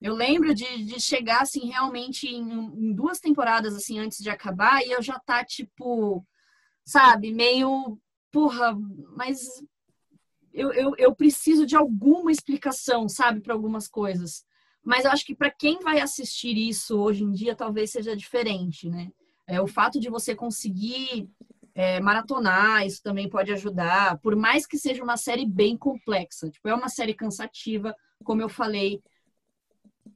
Eu 0.00 0.14
lembro 0.14 0.54
de, 0.54 0.84
de 0.84 1.00
chegar, 1.00 1.42
assim, 1.42 1.66
realmente 1.66 2.26
em, 2.26 2.40
em 2.40 2.94
duas 2.94 3.20
temporadas, 3.20 3.74
assim, 3.74 3.98
antes 3.98 4.18
de 4.18 4.30
acabar, 4.30 4.80
e 4.86 4.92
eu 4.92 5.02
já 5.02 5.18
tá, 5.18 5.44
tipo, 5.44 6.24
sabe, 6.84 7.32
meio, 7.32 8.00
porra, 8.30 8.74
mas 9.16 9.40
eu, 10.52 10.72
eu, 10.72 10.94
eu 10.96 11.14
preciso 11.14 11.66
de 11.66 11.76
alguma 11.76 12.32
explicação, 12.32 13.08
sabe, 13.08 13.40
para 13.40 13.52
algumas 13.52 13.86
coisas. 13.86 14.46
Mas 14.82 15.04
eu 15.04 15.10
acho 15.10 15.26
que 15.26 15.34
para 15.34 15.50
quem 15.50 15.80
vai 15.80 16.00
assistir 16.00 16.56
isso 16.56 16.98
hoje 16.98 17.24
em 17.24 17.32
dia, 17.32 17.54
talvez 17.54 17.90
seja 17.90 18.16
diferente, 18.16 18.88
né? 18.88 19.12
É, 19.46 19.60
o 19.60 19.66
fato 19.66 19.98
de 19.98 20.08
você 20.08 20.34
conseguir 20.34 21.28
é, 21.78 22.00
maratonar, 22.00 22.84
isso 22.84 23.00
também 23.00 23.28
pode 23.28 23.52
ajudar, 23.52 24.18
por 24.18 24.34
mais 24.34 24.66
que 24.66 24.76
seja 24.76 25.00
uma 25.00 25.16
série 25.16 25.46
bem 25.46 25.76
complexa. 25.76 26.50
Tipo, 26.50 26.68
é 26.68 26.74
uma 26.74 26.88
série 26.88 27.14
cansativa, 27.14 27.94
como 28.24 28.42
eu 28.42 28.48
falei, 28.48 29.00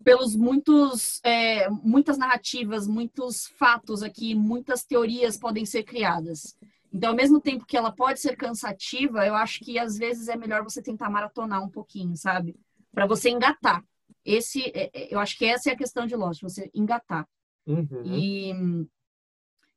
pelos 0.02 0.34
muitos, 0.34 1.20
é, 1.22 1.70
muitas 1.70 2.18
narrativas, 2.18 2.88
muitos 2.88 3.46
fatos 3.56 4.02
aqui, 4.02 4.34
muitas 4.34 4.84
teorias 4.84 5.36
podem 5.38 5.64
ser 5.64 5.84
criadas. 5.84 6.58
Então, 6.92 7.10
ao 7.10 7.16
mesmo 7.16 7.40
tempo 7.40 7.64
que 7.64 7.76
ela 7.76 7.92
pode 7.92 8.18
ser 8.18 8.36
cansativa, 8.36 9.24
eu 9.24 9.36
acho 9.36 9.60
que 9.60 9.78
às 9.78 9.96
vezes 9.96 10.26
é 10.26 10.34
melhor 10.34 10.64
você 10.64 10.82
tentar 10.82 11.08
maratonar 11.08 11.62
um 11.62 11.70
pouquinho, 11.70 12.16
sabe? 12.16 12.56
Para 12.92 13.06
você 13.06 13.30
engatar. 13.30 13.84
Esse, 14.24 14.64
é, 14.74 14.90
é, 14.92 15.14
eu 15.14 15.20
acho 15.20 15.38
que 15.38 15.44
essa 15.44 15.70
é 15.70 15.74
a 15.74 15.78
questão 15.78 16.06
de 16.06 16.16
Lost, 16.16 16.42
você 16.42 16.68
engatar. 16.74 17.24
Uhum. 17.64 18.02
E, 18.04 18.52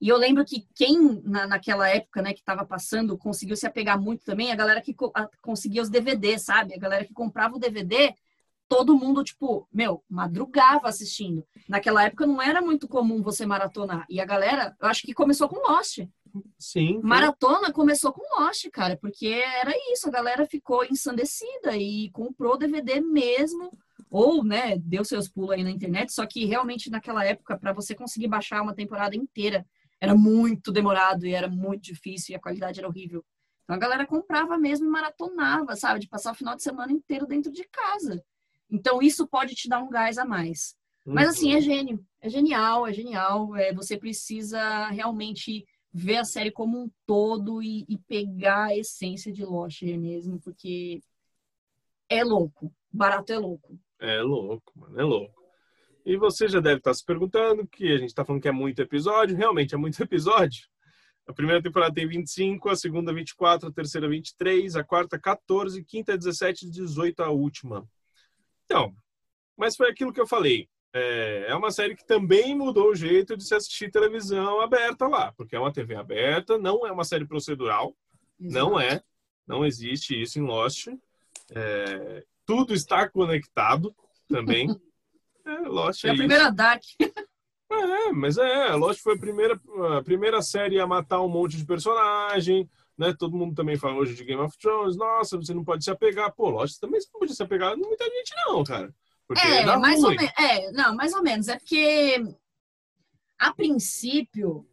e 0.06 0.10
eu 0.10 0.18
lembro 0.18 0.45
que 0.45 0.68
quem 0.76 1.19
na, 1.23 1.48
naquela 1.48 1.90
época, 1.90 2.22
né, 2.22 2.32
que 2.32 2.40
estava 2.40 2.64
passando, 2.64 3.18
conseguiu 3.18 3.56
se 3.57 3.65
apegar 3.65 3.99
muito 3.99 4.23
também, 4.23 4.52
a 4.52 4.56
galera 4.56 4.80
que 4.80 4.94
co 4.94 5.11
a, 5.15 5.27
conseguia 5.41 5.82
os 5.82 5.90
DVDs, 5.90 6.44
sabe? 6.44 6.76
A 6.76 6.77
galera 6.77 7.03
que 7.03 7.11
comprava 7.11 7.56
o 7.56 7.60
DVD, 7.60 8.14
todo 8.69 8.95
mundo, 8.95 9.23
tipo, 9.23 9.68
meu, 9.73 10.03
madrugava 10.07 10.88
assistindo. 10.88 11.44
Naquela 11.68 12.03
época 12.03 12.27
não 12.27 12.40
era 12.40 12.61
muito 12.61 12.88
comum 12.88 13.23
você 13.23 13.48
maratonar. 13.48 14.06
E 14.07 14.22
a 14.22 14.26
galera, 14.26 14.76
eu 14.80 14.88
acho 14.88 15.02
que 15.02 15.11
começou 15.11 15.49
com 15.49 15.68
Lost. 15.72 16.07
Sim. 16.60 16.99
Maratona 17.02 17.73
começou 17.73 18.14
com 18.14 18.40
Lost, 18.40 18.69
cara, 18.72 18.95
porque 19.02 19.26
era 19.26 19.73
isso, 19.91 20.07
a 20.07 20.11
galera 20.11 20.45
ficou 20.45 20.86
ensandecida 20.86 21.76
e 21.76 22.11
comprou 22.11 22.60
DVD 22.60 23.02
mesmo, 23.02 23.76
ou, 24.11 24.44
né, 24.44 24.77
deu 24.77 25.03
seus 25.03 25.27
pulos 25.27 25.49
aí 25.53 25.64
na 25.64 25.72
internet, 25.72 26.14
só 26.14 26.27
que 26.27 26.45
realmente 26.45 26.91
naquela 26.91 27.26
época, 27.26 27.57
para 27.57 27.73
você 27.73 27.95
conseguir 27.95 28.27
baixar 28.27 28.61
uma 28.61 28.76
temporada 28.76 29.15
inteira, 29.15 29.65
era 29.99 30.15
muito 30.15 30.72
demorado 30.72 31.26
e 31.26 31.34
era 31.34 31.47
muito 31.47 31.84
difícil 31.84 32.34
e 32.34 32.35
a 32.35 32.39
qualidade 32.41 32.80
era 32.80 32.88
horrível. 32.88 33.23
Então 33.63 33.76
a 33.76 33.80
galera 33.80 34.05
comprava 34.05 34.57
mesmo 34.57 34.85
e 34.85 34.89
maratonava, 34.89 35.76
sabe, 35.76 35.99
de 35.99 36.07
passar 36.07 36.31
o 36.31 36.35
final 36.35 36.55
de 36.55 36.63
semana 36.63 36.91
inteiro 36.91 37.26
dentro 37.26 37.51
de 37.51 37.63
casa. 37.65 38.23
Então 38.69 39.01
isso 39.01 39.27
pode 39.27 39.55
te 39.55 39.67
dar 39.67 39.81
um 39.81 39.89
gás 39.89 40.17
a 40.17 40.26
mais. 40.26 40.76
Mas 41.05 41.30
assim, 41.30 41.51
Uhum. 41.51 41.57
é 41.57 41.61
gênio, 41.61 42.05
é 42.22 42.30
genial, 42.30 42.88
é 42.88 42.93
genial. 42.93 43.55
É, 43.55 43.73
você 43.73 43.97
precisa 43.97 44.88
realmente 44.89 45.65
ver 45.93 46.17
a 46.17 46.26
série 46.26 46.51
como 46.51 46.77
um 46.84 46.91
todo 47.05 47.61
e, 47.63 47.85
e 47.88 47.97
pegar 47.97 48.65
a 48.65 48.77
essência 48.77 49.31
de 49.31 49.45
Lost 49.45 49.81
mesmo, 49.84 50.39
porque 50.41 50.99
é 52.09 52.23
louco. 52.23 52.73
Barato 52.91 53.31
é 53.31 53.38
louco. 53.38 53.80
É 53.99 54.22
louco, 54.22 54.73
mano, 54.76 54.99
é 54.99 55.03
louco. 55.03 55.44
E 56.06 56.15
você 56.18 56.48
já 56.48 56.60
deve 56.60 56.77
estar 56.77 56.94
se 56.94 57.03
perguntando 57.03 57.65
que 57.68 57.91
a 57.91 57.98
gente 57.98 58.10
está 58.10 58.23
falando 58.23 58.41
que 58.41 58.48
é 58.48 58.52
muito 58.52 58.82
episódio. 58.82 59.36
Realmente 59.36 59.73
é 59.73 59.77
muito 59.77 60.02
episódio. 60.03 60.68
A 61.27 61.34
primeira 61.34 61.61
temporada 61.61 61.94
tem 61.94 62.07
25, 62.07 62.69
a 62.69 62.76
segunda 62.76 63.11
24, 63.11 63.69
a 63.69 63.72
terceira 63.72 64.07
23, 64.07 64.76
a 64.76 64.84
quarta 64.84 65.18
14, 65.18 65.84
quinta 65.84 66.15
17 66.15 66.68
e 66.68 66.69
18 66.69 67.23
a 67.23 67.32
última. 67.32 67.90
Então, 68.65 68.95
mas 69.57 69.76
foi 69.76 69.90
aquilo 69.90 70.14
que 70.14 70.22
eu 70.22 70.27
falei. 70.27 70.69
É, 70.94 71.48
é 71.49 71.56
uma 71.56 71.72
série 71.72 71.95
que 71.95 72.06
também 72.06 72.56
mudou 72.56 72.91
o 72.91 72.95
jeito 72.95 73.36
de 73.36 73.44
se 73.44 73.56
assistir 73.56 73.91
televisão 73.91 74.61
aberta 74.61 75.07
lá, 75.07 75.34
porque 75.34 75.56
é 75.56 75.60
uma 75.60 75.73
TV 75.73 75.95
aberta, 75.95 76.57
não 76.57 76.86
é 76.86 76.91
uma 76.91 77.03
série 77.03 77.26
procedural, 77.26 77.95
não 78.40 78.80
é, 78.80 79.02
não 79.48 79.65
existe 79.65 80.22
isso 80.22 80.40
em 80.40 80.44
Lost. 80.44 80.88
É, 81.52 82.23
tudo 82.45 82.73
está 82.73 83.10
conectado 83.10 83.94
também. 84.30 84.68
É, 85.45 85.59
Lost 85.67 86.01
Foi 86.01 86.09
é 86.09 86.11
a 86.11 86.13
isso. 86.15 86.22
primeira 86.22 86.51
Dark. 86.51 86.81
É, 87.72 88.11
mas 88.11 88.38
é, 88.38 88.69
Lost 88.76 89.01
foi 89.01 89.15
a 89.15 89.19
primeira, 89.19 89.59
a 89.97 90.03
primeira 90.03 90.41
série 90.41 90.80
a 90.80 90.88
matar 90.88 91.22
um 91.22 91.27
monte 91.30 91.57
de 91.57 91.65
personagem, 91.65 92.69
né? 92.97 93.13
Todo 93.17 93.35
mundo 93.35 93.55
também 93.55 93.76
fala 93.77 93.95
hoje 93.95 94.15
de 94.15 94.23
Game 94.23 94.41
of 94.41 94.57
Thrones, 94.57 94.95
nossa, 94.95 95.38
você 95.38 95.53
não 95.53 95.63
pode 95.63 95.84
se 95.84 95.91
apegar. 95.91 96.34
Pô, 96.34 96.49
Lost 96.49 96.80
também 96.80 96.99
você 97.01 97.09
não 97.13 97.19
podia 97.19 97.35
se 97.35 97.43
apegar 97.43 97.73
a 97.73 97.77
muita 97.77 98.05
gente 98.05 98.34
não, 98.45 98.63
cara. 98.63 98.93
Porque 99.27 99.45
É, 99.45 99.65
dá 99.65 99.77
mais 99.80 100.03
ou 100.03 100.09
menos. 100.11 100.31
É, 100.38 100.72
não, 100.72 100.95
mais 100.95 101.13
ou 101.13 101.23
menos. 101.23 101.47
É 101.47 101.57
porque, 101.57 102.23
a 103.39 103.53
princípio, 103.53 104.67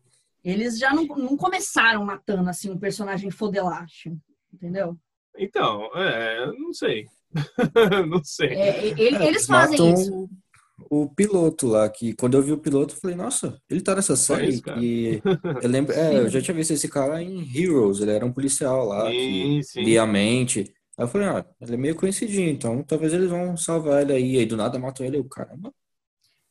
eles 0.45 0.79
já 0.79 0.95
não, 0.95 1.05
não 1.05 1.37
começaram 1.37 2.05
matando 2.05 2.49
assim 2.51 2.71
um 2.71 2.79
personagem 2.79 3.31
fodelacho, 3.31 4.11
entendeu? 4.53 4.99
Então, 5.37 5.91
é, 5.97 6.47
não 6.53 6.73
sei. 6.75 7.07
não 8.09 8.23
sei. 8.23 8.49
É, 8.49 8.87
ele- 9.01 9.17
É, 9.17 9.27
eles 9.29 9.47
fazem 9.47 9.79
matam 9.81 9.95
isso. 9.95 10.29
O 10.91 11.09
piloto 11.09 11.67
lá, 11.67 11.89
que 11.89 12.15
quando 12.15 12.37
eu 12.37 12.43
vi 12.43 12.53
o 12.53 12.59
piloto, 12.59 12.95
eu 12.95 12.99
falei, 12.99 13.15
nossa, 13.17 13.61
ele 13.69 13.81
tá 13.81 13.95
nessa 13.95 14.17
série. 14.17 14.49
isso, 14.49 14.63
cara. 14.63 14.81
e 14.83 15.23
eu 15.63 15.69
lembro, 15.69 15.93
é, 15.93 16.19
eu 16.19 16.29
já 16.29 16.41
tinha 16.41 16.55
visto 16.55 16.73
esse 16.73 16.89
cara 16.89 17.23
em 17.23 17.41
Heroes, 17.57 18.01
ele 18.01 18.11
era 18.11 18.25
um 18.27 18.33
policial 18.33 18.87
lá 18.87 19.11
que 19.11 19.19
Sim, 19.19 19.63
sim. 19.63 19.83
lia 19.85 20.03
a 20.03 20.07
mente. 20.07 20.61
Aí 20.97 21.05
eu 21.05 21.09
falei, 21.09 21.29
ah, 21.29 21.47
ele 21.61 21.75
é 21.75 21.77
meio 21.77 21.95
conhecidinho, 21.97 22.51
então 22.51 22.83
talvez 22.83 23.13
eles 23.13 23.31
vão 23.31 23.57
salvar 23.57 24.03
ele 24.03 24.13
aí. 24.13 24.39
Aí 24.39 24.47
do 24.47 24.57
nada 24.57 24.79
matam 24.79 25.07
ele, 25.07 25.19
eu, 25.19 25.25
caramba. 25.25 25.73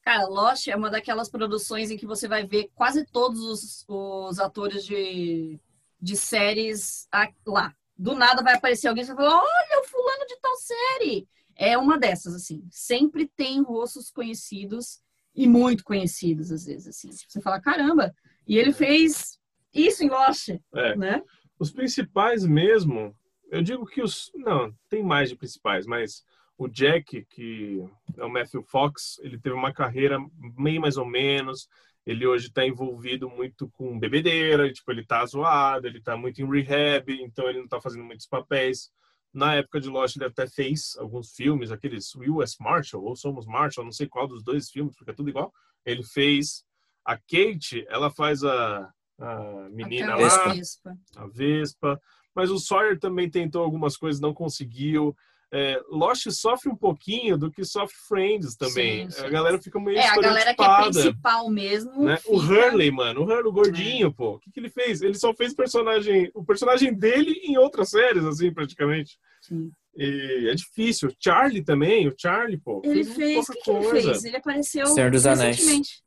Cara, 0.01 0.27
Lost 0.27 0.67
é 0.67 0.75
uma 0.75 0.89
daquelas 0.89 1.29
produções 1.29 1.91
em 1.91 1.97
que 1.97 2.07
você 2.07 2.27
vai 2.27 2.45
ver 2.45 2.69
quase 2.73 3.05
todos 3.05 3.39
os, 3.41 3.85
os 3.87 4.39
atores 4.39 4.83
de, 4.83 5.59
de 6.01 6.17
séries 6.17 7.07
lá. 7.45 7.73
Do 7.95 8.15
nada 8.15 8.41
vai 8.41 8.55
aparecer 8.55 8.87
alguém 8.87 9.03
e 9.03 9.05
você 9.05 9.13
vai 9.13 9.25
falar: 9.25 9.43
Olha, 9.43 9.81
o 9.81 9.87
fulano 9.87 10.25
de 10.25 10.39
tal 10.41 10.55
série. 10.55 11.27
É 11.63 11.77
uma 11.77 11.95
dessas, 11.99 12.33
assim. 12.33 12.63
Sempre 12.71 13.27
tem 13.27 13.61
rostos 13.61 14.09
conhecidos 14.09 14.99
e 15.35 15.47
muito 15.47 15.83
conhecidos, 15.83 16.51
às 16.51 16.65
vezes, 16.65 16.87
assim. 16.87 17.11
Você 17.11 17.39
fala: 17.39 17.61
Caramba, 17.61 18.11
e 18.47 18.57
ele 18.57 18.73
fez 18.73 19.39
isso 19.71 20.03
em 20.03 20.09
Lost, 20.09 20.49
É. 20.73 20.95
né? 20.95 21.21
Os 21.59 21.71
principais 21.71 22.43
mesmo, 22.43 23.15
eu 23.51 23.61
digo 23.61 23.85
que 23.85 24.01
os. 24.01 24.31
Não, 24.33 24.73
tem 24.89 25.03
mais 25.03 25.29
de 25.29 25.35
principais, 25.35 25.85
mas 25.85 26.23
o 26.57 26.67
Jack, 26.67 27.25
que 27.29 27.79
é 28.17 28.25
o 28.25 28.29
Matthew 28.29 28.63
Fox, 28.63 29.19
ele 29.21 29.39
teve 29.39 29.53
uma 29.55 29.71
carreira 29.71 30.17
meio 30.57 30.81
mais 30.81 30.97
ou 30.97 31.05
menos. 31.05 31.67
Ele 32.03 32.25
hoje 32.25 32.47
está 32.47 32.65
envolvido 32.65 33.29
muito 33.29 33.69
com 33.69 33.99
bebedeira, 33.99 34.73
tipo, 34.73 34.91
ele 34.91 35.05
tá 35.05 35.23
zoado, 35.23 35.85
ele 35.85 36.01
tá 36.01 36.17
muito 36.17 36.41
em 36.41 36.49
rehab, 36.63 37.13
então 37.21 37.47
ele 37.47 37.59
não 37.59 37.67
tá 37.67 37.79
fazendo 37.79 38.03
muitos 38.03 38.25
papéis. 38.25 38.91
Na 39.33 39.55
época 39.55 39.79
de 39.79 39.89
Lost, 39.89 40.15
ele 40.17 40.25
até 40.25 40.45
fez 40.47 40.95
alguns 40.97 41.33
filmes, 41.33 41.71
aqueles 41.71 42.13
U.S. 42.15 42.57
Marshall 42.59 43.03
ou 43.03 43.15
Somos 43.15 43.45
Marshall, 43.45 43.85
não 43.85 43.91
sei 43.91 44.07
qual 44.07 44.27
dos 44.27 44.43
dois 44.43 44.69
filmes, 44.69 44.95
porque 44.95 45.11
é 45.11 45.13
tudo 45.13 45.29
igual. 45.29 45.53
Ele 45.85 46.03
fez. 46.03 46.63
A 47.03 47.17
Kate, 47.17 47.83
ela 47.89 48.11
faz 48.11 48.43
a, 48.43 48.91
a 49.19 49.69
menina 49.71 50.13
Aquela 50.13 50.27
lá, 50.27 50.53
Vespa. 50.53 50.97
a 51.15 51.27
Vespa. 51.27 52.01
Mas 52.35 52.51
o 52.51 52.59
Sawyer 52.59 52.99
também 52.99 53.29
tentou 53.29 53.63
algumas 53.63 53.97
coisas, 53.97 54.21
não 54.21 54.33
conseguiu. 54.33 55.15
É, 55.53 55.81
Lost 55.89 56.29
sofre 56.31 56.69
um 56.69 56.75
pouquinho 56.75 57.37
do 57.37 57.51
que 57.51 57.65
sofre 57.65 57.95
Friends 58.07 58.55
também. 58.55 59.09
Sim, 59.09 59.17
sim. 59.19 59.25
A 59.25 59.29
galera 59.29 59.61
fica 59.61 59.77
meio 59.81 59.97
É, 59.97 60.07
a 60.07 60.15
galera 60.15 60.55
que 60.55 60.63
é 60.63 60.81
principal 60.83 61.49
mesmo. 61.49 62.05
né? 62.05 62.17
O 62.25 62.39
fica- 62.39 62.53
Hurley, 62.53 62.89
mano, 62.89 63.21
o 63.21 63.23
Hurley, 63.25 63.47
o 63.47 63.51
gordinho, 63.51 64.13
pô. 64.13 64.35
O 64.35 64.39
que, 64.39 64.49
que 64.49 64.59
ele 64.61 64.69
fez? 64.69 65.01
Ele 65.01 65.13
só 65.15 65.33
fez 65.33 65.53
personagem, 65.53 66.31
o 66.33 66.45
personagem 66.45 66.93
dele 66.93 67.33
em 67.43 67.57
outras 67.57 67.89
séries, 67.89 68.23
assim, 68.23 68.53
praticamente. 68.53 69.19
Sim. 69.41 69.69
E 69.93 70.47
é 70.49 70.55
difícil. 70.55 71.09
O 71.09 71.15
Charlie 71.19 71.61
também, 71.61 72.07
o 72.07 72.15
Charlie, 72.17 72.57
pô. 72.57 72.81
Ele 72.85 73.03
fez. 73.03 73.49
O 73.49 73.51
que, 73.51 73.59
que 73.61 73.69
ele 73.71 73.89
fez? 74.01 74.23
Ele 74.23 74.37
apareceu 74.37 74.87
Senhor 74.87 75.11
dos 75.11 75.25
Anéis. 75.25 75.57
recentemente. 75.57 76.01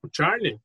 O 0.00 0.08
Charlie? 0.12 0.60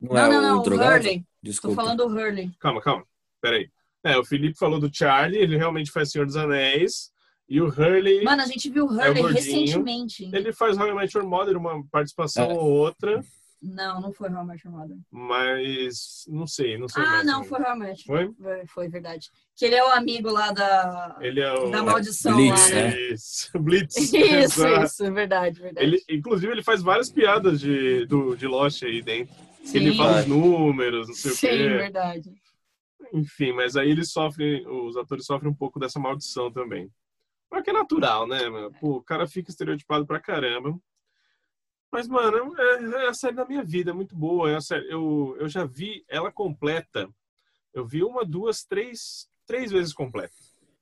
Não, 0.00 0.14
Não, 0.14 0.20
é 0.24 0.28
não, 0.28 0.42
não. 0.42 0.56
o 0.58 0.60
O 0.60 0.62
drogado? 0.62 0.94
Hurley. 0.98 1.18
Tô 1.20 1.26
Desculpa. 1.42 1.74
falando 1.82 2.06
do 2.06 2.14
Hurley. 2.14 2.52
Calma, 2.60 2.80
calma. 2.80 3.04
Peraí. 3.40 3.68
É, 4.12 4.18
o 4.18 4.24
Felipe 4.24 4.58
falou 4.58 4.78
do 4.80 4.90
Charlie, 4.92 5.38
ele 5.40 5.56
realmente 5.56 5.90
faz 5.90 6.10
Senhor 6.10 6.24
dos 6.26 6.36
Anéis. 6.36 7.10
E 7.48 7.60
o 7.62 7.66
Hurley. 7.68 8.22
Mano, 8.24 8.42
a 8.42 8.46
gente 8.46 8.68
viu 8.68 8.84
o 8.86 8.88
É 8.88 8.92
o 8.92 8.96
Hurley 9.10 9.22
gordinho. 9.22 9.34
recentemente. 9.42 10.30
Ele 10.32 10.52
faz 10.52 10.76
How 10.76 10.88
I 10.88 10.94
Met 10.94 11.16
Your 11.16 11.26
Mother, 11.26 11.56
uma 11.56 11.82
participação 11.90 12.50
É. 12.50 12.52
ou 12.54 12.60
outra. 12.70 13.22
Não, 13.62 14.00
não 14.02 14.12
foi 14.12 14.28
How 14.30 14.42
I 14.42 14.46
Met 14.46 14.66
Your 14.66 14.76
Mother. 14.76 14.96
Mas 15.10 16.24
não 16.28 16.46
sei, 16.46 16.76
não 16.78 16.88
sei 16.88 17.02
Ah, 17.02 17.06
mais 17.06 17.26
não, 17.26 17.42
também. 17.42 17.48
foi 17.48 17.60
How 17.62 17.74
I 17.74 17.78
Met. 17.78 18.04
Foi? 18.04 18.30
Foi, 18.34 18.66
foi 18.66 18.88
verdade. 18.88 19.30
Que 19.56 19.64
ele 19.64 19.74
é 19.76 19.82
o 19.84 19.90
amigo 19.92 20.30
lá 20.30 20.52
da, 20.52 21.16
Ele 21.20 21.40
é 21.40 21.52
o 21.52 21.70
da 21.70 21.82
maldição 21.82 22.36
Blitz, 22.36 22.70
lá, 22.70 22.76
né? 22.76 22.82
né? 22.90 23.00
Isso, 23.12 23.50
Blitz. 23.58 23.96
Isso, 24.12 24.16
Exato. 24.16 24.84
isso, 24.84 25.04
é 25.04 25.10
verdade, 25.10 25.60
verdade. 25.60 25.86
Ele, 25.86 26.02
inclusive, 26.10 26.52
ele 26.52 26.62
faz 26.62 26.82
várias 26.82 27.10
piadas 27.10 27.58
de, 27.60 28.04
do, 28.06 28.36
de 28.36 28.46
Lost 28.46 28.82
aí 28.82 29.00
dentro. 29.02 29.34
Sim, 29.64 29.78
Ele 29.78 29.96
fala 29.96 30.20
os 30.20 30.26
números, 30.26 31.08
não 31.08 31.14
sei 31.14 31.30
sim, 31.32 31.46
o 31.46 31.50
quê. 31.50 31.68
verdade. 31.68 32.30
Enfim, 33.12 33.52
mas 33.52 33.76
aí 33.76 33.90
eles 33.90 34.10
sofrem, 34.10 34.66
os 34.66 34.96
atores 34.96 35.24
sofrem 35.24 35.50
um 35.50 35.54
pouco 35.54 35.78
dessa 35.78 35.98
maldição 35.98 36.52
também. 36.52 36.90
Mas 37.50 37.62
que 37.62 37.70
é 37.70 37.72
natural, 37.72 38.26
né? 38.26 38.48
mano? 38.48 38.72
Pô, 38.80 38.96
o 38.96 39.02
cara 39.02 39.26
fica 39.26 39.50
estereotipado 39.50 40.06
pra 40.06 40.20
caramba. 40.20 40.78
Mas, 41.90 42.06
mano, 42.06 42.54
é, 42.58 43.04
é 43.04 43.08
a 43.08 43.14
série 43.14 43.36
da 43.36 43.46
minha 43.46 43.64
vida, 43.64 43.90
é 43.90 43.94
muito 43.94 44.14
boa. 44.14 44.50
É 44.50 44.56
a 44.56 44.60
série, 44.60 44.90
eu, 44.90 45.36
eu 45.38 45.48
já 45.48 45.64
vi 45.64 46.04
ela 46.08 46.30
completa. 46.30 47.08
Eu 47.72 47.86
vi 47.86 48.04
uma, 48.04 48.24
duas, 48.24 48.64
três, 48.64 49.28
três 49.46 49.70
vezes 49.70 49.94
completa. 49.94 50.34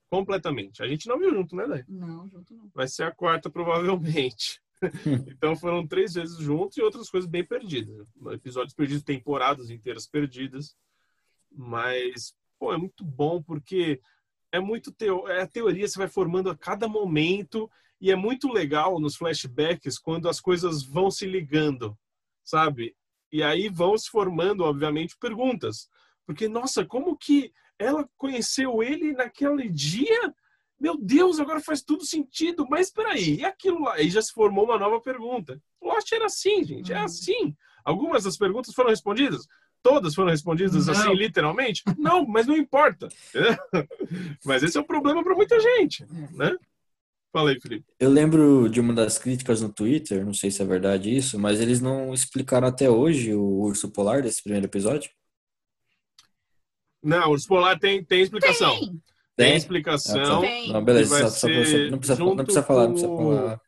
Completamente. 0.09 0.83
A 0.83 0.89
gente 0.89 1.09
não 1.09 1.19
viu 1.19 1.31
junto, 1.31 1.55
né, 1.55 1.67
Dai? 1.67 1.85
Não, 1.89 2.29
junto 2.29 2.55
não. 2.55 2.71
Vai 2.75 2.89
ser 2.89 3.05
a 3.05 3.13
quarta, 3.13 3.49
provavelmente. 3.49 4.61
então 5.29 5.57
foram 5.57 5.87
três 5.87 6.15
vezes 6.15 6.37
juntos 6.39 6.77
e 6.77 6.83
outras 6.83 7.09
coisas 7.09 7.29
bem 7.29 7.45
perdidas. 7.45 8.07
Episódios 8.33 8.75
perdidos, 8.75 9.03
temporadas 9.05 9.71
inteiras 9.71 10.07
perdidas. 10.07 10.77
Mas, 11.57 12.35
pô, 12.59 12.73
é 12.73 12.77
muito 12.77 13.03
bom 13.05 13.43
porque 13.43 14.01
é 14.53 14.61
muito 14.61 14.93
teo... 14.93 15.27
é 15.29 15.43
a 15.43 15.47
teoria 15.47 15.89
você 15.89 15.99
vai 15.99 16.09
formando 16.09 16.51
a 16.51 16.57
cada 16.57 16.87
momento 16.87 17.71
e 18.01 18.11
é 18.13 18.17
muito 18.17 18.53
legal 18.53 19.01
nos 19.01 19.17
flashbacks 19.17 19.99
quando 19.99 20.29
as 20.29 20.39
coisas 20.41 20.83
vão 20.85 21.11
se 21.11 21.27
ligando, 21.27 21.97
sabe? 22.45 22.95
E 23.33 23.43
aí 23.43 23.69
vão 23.71 23.97
se 23.97 24.11
formando, 24.11 24.63
obviamente, 24.65 25.17
perguntas. 25.19 25.89
Porque, 26.27 26.47
nossa, 26.49 26.85
como 26.85 27.17
que 27.17 27.53
ela 27.79 28.09
conheceu 28.17 28.83
ele 28.83 29.13
naquele 29.13 29.69
dia? 29.71 30.35
Meu 30.79 30.97
Deus, 30.99 31.41
agora 31.41 31.61
faz 31.61 31.83
tudo 31.83 32.05
sentido. 32.05 32.67
Mas 32.69 32.91
peraí, 32.91 33.37
e 33.41 33.45
aquilo 33.45 33.81
lá? 33.83 33.95
Aí 33.95 34.11
já 34.11 34.21
se 34.21 34.33
formou 34.33 34.65
uma 34.65 34.79
nova 34.79 35.01
pergunta. 35.01 35.61
Lost 35.83 36.13
era 36.13 36.27
assim, 36.27 36.63
gente, 36.65 36.93
é 36.93 36.99
Uhum. 36.99 37.05
assim. 37.05 37.57
Algumas 37.85 38.25
das 38.25 38.37
perguntas 38.37 38.75
foram 38.75 38.91
respondidas? 38.91 39.47
Todas 39.83 40.15
foram 40.15 40.31
respondidas 40.31 40.87
Não. 40.87 40.93
assim, 40.93 41.15
literalmente? 41.15 41.83
Não, 41.97 42.27
mas 42.27 42.47
não 42.47 42.57
importa. 42.57 43.09
mas 44.45 44.63
esse 44.63 44.77
é 44.77 44.81
o 44.81 44.87
problema 44.87 45.23
para 45.23 45.35
muita 45.35 45.59
gente, 45.61 46.05
né? 46.33 46.57
Fala 47.33 47.51
aí, 47.51 47.61
Felipe. 47.61 47.85
Eu 48.01 48.11
lembro 48.11 48.69
de 48.69 48.81
uma 48.81 48.95
das 48.95 49.19
críticas 49.19 49.61
no 49.61 49.73
Twitter, 49.73 50.25
não 50.25 50.33
sei 50.33 50.51
se 50.51 50.63
é 50.63 50.65
verdade 50.65 51.15
isso, 51.15 51.39
mas 51.39 51.61
eles 51.61 51.81
não 51.81 52.15
explicaram 52.15 52.67
até 52.67 52.89
hoje 52.89 53.35
o 53.35 53.43
urso 53.43 53.91
polar 53.91 54.23
desse 54.23 54.43
primeiro 54.43 54.67
episódio. 54.67 55.11
Não, 57.03 57.29
o 57.29 57.31
urso 57.33 57.47
polar 57.47 57.79
tem, 57.79 58.03
tem 58.03 58.23
explicação. 58.23 58.79
Tem. 58.79 59.03
Tem, 59.37 59.57
explicação. 59.57 60.41
Tem. 60.41 60.73
Não, 60.73 60.83
beleza, 60.83 61.29
só, 61.29 61.29
só 61.29 61.47
você- 61.47 61.91
não, 61.91 61.99
precisa, 61.99 62.25
não 62.25 62.37
precisa 62.37 62.63
falar, 62.63 62.85
não 62.89 62.93
precisa 62.95 63.17
falar. 63.17 63.61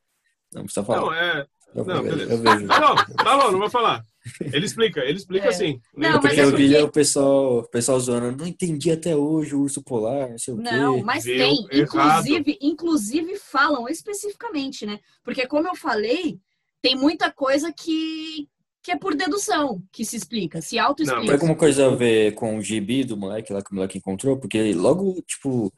Não 0.55 0.63
precisa 0.65 0.85
falar. 0.85 1.01
Não, 1.03 1.13
é. 1.13 1.47
eu, 1.75 1.85
Não, 1.85 2.03
vejo, 2.03 2.17
beleza. 2.17 2.33
eu 2.33 2.39
vejo. 2.39 2.67
Tá 2.67 2.81
bom, 2.81 3.15
tá 3.15 3.37
bom, 3.37 3.53
não 3.53 3.59
vou 3.59 3.71
falar. 3.71 4.05
Ele 4.41 4.67
explica, 4.67 5.01
ele 5.01 5.17
explica 5.19 5.47
É. 5.47 5.49
assim. 5.49 5.81
Não, 5.97 6.09
Ele 6.09 6.13
mas 6.15 6.21
Porque 6.23 6.41
é 6.41 6.45
eu 6.45 6.49
explica- 6.49 6.69
vi 6.69 6.75
porque- 6.75 6.83
o 6.89 6.93
pessoal, 6.93 7.59
o 7.59 7.69
pessoal 7.69 8.01
zoando, 8.01 8.37
não 8.39 8.47
entendi 8.47 8.91
até 8.91 9.15
hoje 9.17 9.55
o 9.55 9.61
urso 9.63 9.83
polar, 9.83 10.31
não 10.31 10.39
sei 10.39 10.55
o 10.55 10.57
quê. 10.57 10.63
Não, 10.63 11.03
mas 11.03 11.25
Viu? 11.25 11.37
tem. 11.39 11.67
Errado. 11.71 12.27
Inclusive, 12.29 12.59
inclusive 12.61 13.37
falam 13.39 13.89
especificamente, 13.89 14.85
né? 14.87 14.99
Porque, 15.25 15.47
como 15.47 15.69
eu 15.69 15.75
falei, 15.75 16.39
tem 16.83 16.95
muita 16.97 17.31
coisa 17.33 17.73
que, 17.73 18.49
que 18.83 18.93
é 18.93 18.97
por 18.97 19.15
dedução 19.15 19.83
que 19.93 20.05
se 20.05 20.17
explica, 20.17 20.61
se 20.63 20.77
Não, 20.77 20.85
auto-explica. 20.87 21.25
Tem 21.27 21.35
alguma 21.35 21.55
coisa 21.57 21.87
a 21.87 21.95
ver 21.95 22.35
com 22.35 22.57
o 22.57 22.63
gibi 22.63 23.05
do 23.05 23.17
moleque 23.17 23.53
lá 23.53 23.63
que 23.63 23.71
o 23.73 23.75
moleque 23.75 23.99
encontrou? 23.99 24.37
Porque 24.39 24.73
logo, 24.75 25.21
tipo, 25.27 25.73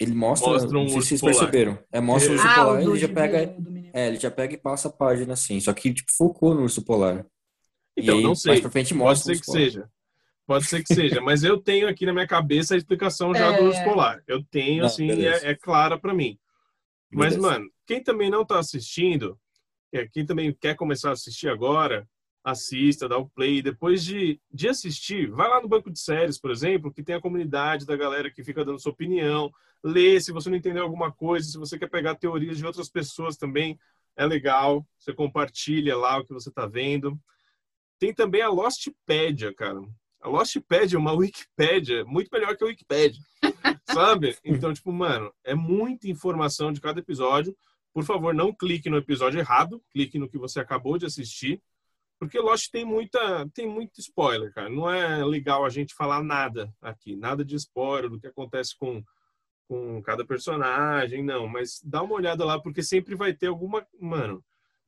ele 0.00 0.14
mostra, 0.14 0.50
Mostra 0.50 0.78
um 0.78 0.82
não 0.82 0.88
sei 0.88 1.00
se 1.02 1.06
vocês 1.08 1.20
polar. 1.20 1.34
perceberam. 1.36 1.78
É, 1.92 2.00
mostra 2.00 2.32
o 2.32 2.34
urso 2.34 2.46
Ah, 2.46 2.54
polar 2.54 2.82
e 2.82 2.86
ele 2.86 2.98
já 2.98 3.08
pega, 3.08 3.54
é, 3.94 4.08
ele 4.08 4.16
já 4.18 4.30
pega 4.30 4.54
e 4.54 4.58
passa 4.58 4.88
a 4.88 4.92
página 4.92 5.32
assim, 5.34 5.58
só 5.60 5.72
que, 5.72 5.92
tipo, 5.94 6.10
focou 6.16 6.54
no 6.54 6.62
urso 6.62 6.82
polar. 6.84 7.24
Então, 7.96 8.14
e 8.14 8.18
aí, 8.18 8.22
não 8.22 8.30
mais 8.30 8.42
sei. 8.42 8.60
pra 8.60 8.70
frente 8.70 8.88
Pode 8.94 8.98
mostra 8.98 9.32
o 9.32 9.34
ser 9.34 9.40
que 9.40 9.46
polar. 9.46 9.60
seja. 9.60 9.90
Pode 10.46 10.64
ser 10.66 10.82
que 10.84 10.94
seja, 10.94 11.20
mas 11.20 11.42
eu 11.42 11.58
tenho 11.58 11.88
aqui 11.88 12.06
na 12.06 12.12
minha 12.12 12.26
cabeça 12.26 12.74
a 12.74 12.76
explicação 12.76 13.34
já 13.34 13.52
É. 13.52 13.56
do 13.58 13.64
urso 13.64 13.82
polar. 13.82 14.22
Eu 14.28 14.44
tenho, 14.44 14.80
Não, 14.80 14.86
assim, 14.86 15.10
é, 15.10 15.50
é 15.50 15.54
clara 15.56 15.98
pra 15.98 16.14
mim. 16.14 16.38
Mas, 17.10 17.34
Beleza. 17.34 17.40
mano, 17.54 17.70
quem 17.86 18.02
também 18.02 18.30
não 18.30 18.44
tá 18.44 18.58
assistindo, 18.58 19.38
é, 19.92 20.06
quem 20.06 20.24
também 20.24 20.52
quer 20.52 20.76
começar 20.76 21.10
a 21.10 21.12
assistir 21.14 21.48
agora, 21.48 22.08
assista, 22.44 23.08
dá 23.08 23.16
o 23.18 23.28
play. 23.28 23.60
Depois 23.60 24.04
de, 24.04 24.40
de 24.52 24.68
assistir, 24.68 25.28
vai 25.30 25.48
lá 25.48 25.60
no 25.60 25.68
banco 25.68 25.90
de 25.90 25.98
séries, 25.98 26.38
por 26.38 26.52
exemplo, 26.52 26.92
que 26.92 27.02
tem 27.02 27.16
a 27.16 27.20
comunidade 27.20 27.84
da 27.84 27.96
galera 27.96 28.30
que 28.30 28.44
fica 28.44 28.64
dando 28.64 28.78
sua 28.80 28.92
opinião. 28.92 29.52
Lê 29.82 30.20
se 30.20 30.30
você 30.30 30.48
não 30.48 30.56
entendeu 30.56 30.84
alguma 30.84 31.10
coisa, 31.10 31.48
se 31.48 31.58
você 31.58 31.76
quer 31.76 31.88
pegar 31.90 32.14
teorias 32.14 32.56
de 32.58 32.64
outras 32.66 32.88
pessoas 32.88 33.36
também, 33.36 33.76
é 34.16 34.24
legal. 34.24 34.86
Você 34.96 35.12
compartilha 35.12 35.96
lá 35.96 36.18
o 36.18 36.24
que 36.24 36.32
você 36.32 36.52
tá 36.52 36.66
vendo. 36.66 37.18
Tem 37.98 38.12
também 38.14 38.42
a 38.42 38.48
Lostpedia, 38.48 39.54
cara. 39.54 39.80
A 40.20 40.28
Lostpedia 40.28 40.96
é 40.96 41.00
uma 41.00 41.12
Wikipédia 41.12 42.04
muito 42.04 42.28
melhor 42.32 42.56
que 42.56 42.64
a 42.64 42.66
Wikipédia, 42.66 43.20
sabe? 43.90 44.36
Então, 44.44 44.72
tipo, 44.72 44.92
mano, 44.92 45.32
é 45.44 45.54
muita 45.54 46.08
informação 46.08 46.72
de 46.72 46.80
cada 46.80 47.00
episódio. 47.00 47.56
Por 47.92 48.04
favor, 48.04 48.34
não 48.34 48.52
clique 48.52 48.90
no 48.90 48.98
episódio 48.98 49.38
errado, 49.38 49.82
clique 49.90 50.18
no 50.18 50.28
que 50.28 50.38
você 50.38 50.60
acabou 50.60 50.98
de 50.98 51.06
assistir, 51.06 51.62
porque 52.18 52.38
Lost 52.38 52.70
tem 52.70 52.84
muita, 52.84 53.48
tem 53.54 53.66
muito 53.66 54.00
spoiler, 54.00 54.52
cara. 54.52 54.68
Não 54.68 54.90
é 54.90 55.24
legal 55.24 55.64
a 55.64 55.70
gente 55.70 55.94
falar 55.94 56.22
nada 56.22 56.72
aqui, 56.80 57.16
nada 57.16 57.44
de 57.44 57.56
spoiler 57.56 58.10
do 58.10 58.20
que 58.20 58.26
acontece 58.26 58.76
com 58.76 59.02
com 59.68 60.00
cada 60.02 60.24
personagem, 60.24 61.22
não, 61.22 61.48
mas 61.48 61.80
dá 61.82 62.02
uma 62.02 62.14
olhada 62.14 62.44
lá 62.44 62.60
porque 62.60 62.82
sempre 62.82 63.14
vai 63.14 63.32
ter 63.32 63.48
alguma, 63.48 63.86
mano, 64.00 64.44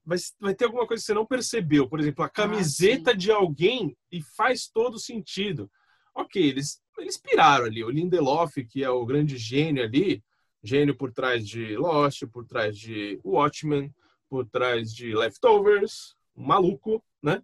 vai, 0.08 0.18
vai 0.40 0.54
ter 0.54 0.64
alguma 0.64 0.86
coisa 0.86 1.02
que 1.02 1.06
você 1.06 1.14
não 1.14 1.26
percebeu, 1.26 1.86
por 1.86 2.00
exemplo, 2.00 2.24
a 2.24 2.30
camiseta 2.30 3.14
de 3.14 3.30
alguém 3.30 3.94
e 4.10 4.22
faz 4.22 4.66
todo 4.66 4.98
sentido. 4.98 5.70
Ok, 6.14 6.42
eles 6.42 6.80
eles 6.98 7.16
piraram 7.16 7.66
ali, 7.66 7.84
o 7.84 7.90
Lindelof, 7.90 8.56
que 8.64 8.82
é 8.82 8.90
o 8.90 9.06
grande 9.06 9.36
gênio 9.36 9.84
ali, 9.84 10.24
gênio 10.64 10.96
por 10.96 11.12
trás 11.12 11.46
de 11.46 11.76
Lost, 11.76 12.24
por 12.26 12.44
trás 12.44 12.76
de 12.76 13.20
Watchmen, 13.24 13.94
por 14.28 14.44
trás 14.44 14.92
de 14.92 15.14
Leftovers, 15.14 16.16
um 16.34 16.44
maluco, 16.44 17.04
né? 17.22 17.40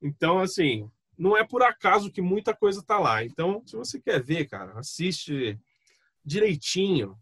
Então, 0.00 0.38
assim, 0.38 0.88
não 1.18 1.36
é 1.36 1.44
por 1.44 1.64
acaso 1.64 2.12
que 2.12 2.22
muita 2.22 2.54
coisa 2.54 2.80
tá 2.80 2.98
lá. 2.98 3.24
Então, 3.24 3.62
se 3.66 3.74
você 3.74 4.00
quer 4.00 4.22
ver, 4.22 4.46
cara, 4.46 4.78
assiste 4.78 5.58
direitinho 6.24 7.18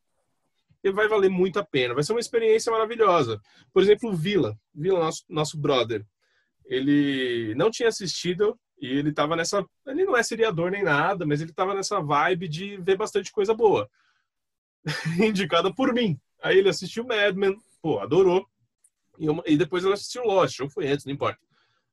e 0.83 0.91
vai 0.91 1.09
valer 1.09 1.31
muito 1.31 1.59
a 1.59 1.65
pena. 1.65 1.95
Vai 1.95 2.03
ser 2.03 2.13
uma 2.13 2.21
experiência 2.21 2.73
maravilhosa. 2.73 3.41
Por 3.73 3.83
exemplo, 3.83 4.11
o 4.11 4.17
Vila, 4.17 4.59
Vila, 4.75 4.99
nosso, 4.99 5.25
nosso 5.29 5.59
brother, 5.59 6.05
ele 6.65 7.55
não 7.57 7.71
tinha 7.71 7.89
assistido 7.89 8.59
e 8.81 8.87
ele 8.87 9.13
tava 9.13 9.37
nessa. 9.37 9.65
Ele 9.87 10.05
não 10.05 10.17
é 10.17 10.23
seriador 10.23 10.71
nem 10.71 10.83
nada, 10.83 11.27
mas 11.27 11.41
ele 11.41 11.53
tava 11.53 11.75
nessa 11.75 12.01
vibe 12.01 12.49
de 12.49 12.77
ver 12.79 12.97
bastante 12.97 13.31
coisa 13.31 13.53
boa. 13.53 13.89
Indicada 15.19 15.73
por 15.75 15.93
mim. 15.93 16.19
Aí 16.43 16.59
ele 16.59 16.71
assistiu 16.71 17.05
Mad 17.05 17.37
Men, 17.37 17.57
pô, 17.83 18.01
adorou. 18.01 18.47
E, 19.19 19.53
e 19.53 19.57
depois 19.57 19.85
ele 19.85 19.93
assistiu 19.93 20.25
Lost, 20.25 20.61
ou 20.61 20.71
foi 20.71 20.89
antes, 20.89 21.05
não 21.05 21.13
importa. 21.13 21.39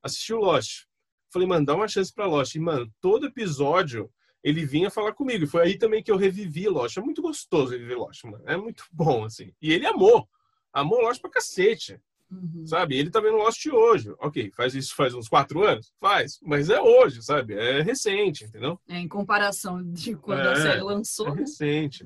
Assistiu 0.02 0.40
Lost. 0.40 0.86
Falei, 1.34 1.46
mano, 1.46 1.66
dá 1.66 1.76
uma 1.76 1.90
chance 1.90 2.14
pra 2.14 2.26
Lost. 2.26 2.56
E, 2.56 2.60
mano, 2.60 2.90
todo 3.02 3.26
episódio 3.26 4.10
ele 4.44 4.66
vinha 4.66 4.90
falar 4.90 5.14
comigo. 5.14 5.44
E 5.44 5.48
foi 5.48 5.64
aí 5.64 5.78
também 5.78 6.02
que 6.04 6.12
eu 6.12 6.18
revivi 6.18 6.68
Lost. 6.68 6.98
É 6.98 7.02
muito 7.02 7.22
gostoso 7.22 7.72
reviver 7.72 7.98
Lost, 7.98 8.24
mano. 8.26 8.44
É 8.46 8.56
muito 8.58 8.84
bom, 8.92 9.26
assim. 9.26 9.52
E 9.62 9.72
ele 9.74 9.86
amou. 9.86 10.28
Amou 10.74 11.02
Lost 11.02 11.20
pra 11.22 11.30
cacete, 11.32 12.00
Uhum. 12.30 12.66
sabe? 12.68 12.98
Ele 12.98 13.10
tá 13.10 13.20
vendo 13.22 13.38
Lost 13.38 13.66
hoje. 13.68 14.14
Ok, 14.20 14.52
faz 14.56 14.76
isso 14.76 14.94
faz 14.96 15.14
uns 15.14 15.30
quatro 15.30 15.64
anos? 15.64 15.94
Faz. 16.00 16.40
Mas 16.44 16.70
é 16.70 16.80
hoje, 16.82 17.22
sabe? 17.24 17.54
É 17.54 17.82
recente, 17.82 18.44
entendeu? 18.44 18.78
É, 18.88 18.98
em 19.00 19.08
comparação 19.08 19.82
de 19.94 20.14
quando 20.16 20.42
É, 20.42 20.52
a 20.52 20.56
série 20.58 20.80
É 20.80 20.84
lançou, 20.84 21.34
né? 21.34 21.42
recente. 21.42 22.06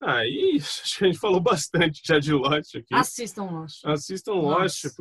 Aí, 0.00 0.56
acho 0.60 0.98
que 0.98 1.04
a 1.04 1.06
gente 1.08 1.18
falou 1.18 1.40
bastante 1.40 2.00
já 2.04 2.18
de 2.20 2.32
Lost 2.32 2.76
aqui. 2.76 2.94
assistam 2.94 3.44
Lost. 3.50 3.84
Assistam 3.84 4.34
Nossa. 4.36 4.62
Lost, 4.62 4.96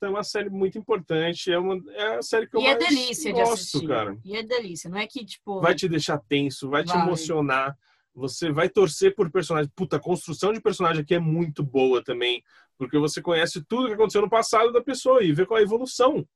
porque 0.00 0.06
é 0.06 0.08
uma 0.08 0.24
série 0.24 0.48
muito 0.48 0.78
importante. 0.78 1.52
É, 1.52 1.58
uma, 1.58 1.78
é 1.92 2.16
a 2.16 2.22
série 2.22 2.46
que 2.46 2.56
eu 2.56 2.60
E 2.62 2.66
é 2.66 2.74
mais 2.74 2.88
delícia 2.88 3.32
de 3.32 3.38
gosto, 3.38 3.52
assistir. 3.52 3.86
cara. 3.86 4.18
E 4.24 4.34
é 4.34 4.42
delícia. 4.42 4.88
Não 4.88 4.96
é 4.98 5.06
que, 5.06 5.24
tipo. 5.24 5.60
vai 5.60 5.74
te 5.74 5.86
deixar 5.88 6.18
tenso, 6.18 6.70
vai, 6.70 6.82
te 6.82 6.92
Vai. 6.92 7.02
emocionar. 7.02 7.76
Você 8.14 8.50
vai 8.50 8.68
torcer 8.68 9.14
por 9.14 9.30
personagem. 9.30 9.70
Puta, 9.76 9.96
a 9.96 10.00
construção 10.00 10.52
de 10.52 10.60
personagem 10.60 11.02
aqui 11.02 11.14
é 11.14 11.18
muito 11.18 11.62
boa 11.62 12.02
também. 12.02 12.42
Porque 12.78 12.98
você 12.98 13.20
conhece 13.20 13.62
tudo 13.68 13.88
que 13.88 13.92
aconteceu 13.92 14.22
no 14.22 14.30
passado 14.30 14.72
da 14.72 14.82
pessoa 14.82 15.22
e 15.22 15.32
vê 15.32 15.44
qual 15.44 15.58
é 15.58 15.60
a 15.60 15.64
evolução. 15.64 16.26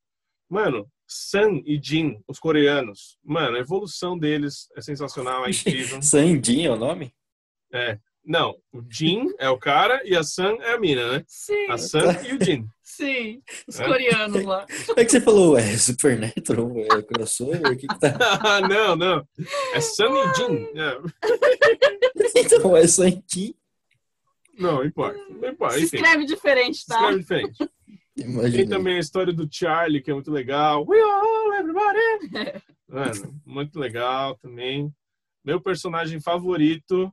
Mano, 0.49 0.87
Sun 1.09 1.63
e 1.65 1.81
Jin, 1.83 2.21
os 2.29 2.39
coreanos. 2.39 3.19
Mano, 3.25 3.57
a 3.57 3.61
evolução 3.61 4.19
deles 4.19 4.69
é 4.77 4.83
sensacional, 4.83 5.47
é 5.47 5.51
incrível. 5.51 6.03
Sandinha 6.03 6.69
é 6.69 6.73
o 6.73 6.77
nome? 6.77 7.15
É. 7.73 7.99
Não, 8.27 8.57
o 8.73 8.83
Jin 8.91 9.27
é 9.39 9.49
o 9.51 9.59
cara 9.59 10.01
e 10.05 10.17
a 10.17 10.23
Sam 10.23 10.57
é 10.61 10.73
a 10.73 10.79
mina, 10.81 11.13
né? 11.13 11.25
Sim, 11.29 11.67
A 11.69 11.77
Sam 11.77 12.17
e 12.27 12.35
o 12.35 12.43
Jin. 12.45 12.67
sim. 12.83 13.43
Os 13.69 13.79
É? 13.79 13.87
coreanos 13.87 14.45
lá. 14.45 14.67
É 14.97 15.05
que 15.05 15.11
você 15.11 15.21
falou, 15.21 15.59
é 15.59 15.77
Supernatural, 15.77 16.73
é 16.79 17.03
crossover, 17.03 17.61
o 17.67 17.77
que 17.77 17.87
que 17.87 17.99
tá? 18.01 18.17
Ah, 18.43 18.61
não, 18.67 18.97
não. 18.97 19.29
É 19.75 19.81
Sam 19.81 20.11
e 20.15 20.35
Jin. 20.37 20.69
É. 20.79 20.99
Então, 22.37 22.77
é 22.77 22.87
só 22.87 23.05
em 23.05 23.21
Kim. 23.31 23.55
Não, 24.59 24.77
não 24.77 24.85
importa. 24.85 25.19
Não 25.31 25.49
importa. 25.49 25.75
Se 25.79 25.85
Enfim, 25.85 25.97
escreve 25.97 26.25
diferente, 26.27 26.85
tá? 26.87 26.95
escreve 26.97 27.19
diferente. 27.21 27.59
Tem 28.17 28.27
Imagina. 28.27 28.77
também 28.77 28.97
a 28.97 29.01
história 29.01 29.33
do 29.33 29.49
Charlie, 29.51 30.01
que 30.03 30.11
é 30.11 30.15
muito 30.15 30.31
legal. 30.33 30.85
We 30.87 31.01
all, 31.01 31.53
everybody! 31.55 32.63
Mano, 32.89 33.41
muito 33.47 33.79
legal 33.79 34.37
também. 34.39 34.93
Meu 35.45 35.61
personagem 35.61 36.21
favorito 36.21 37.13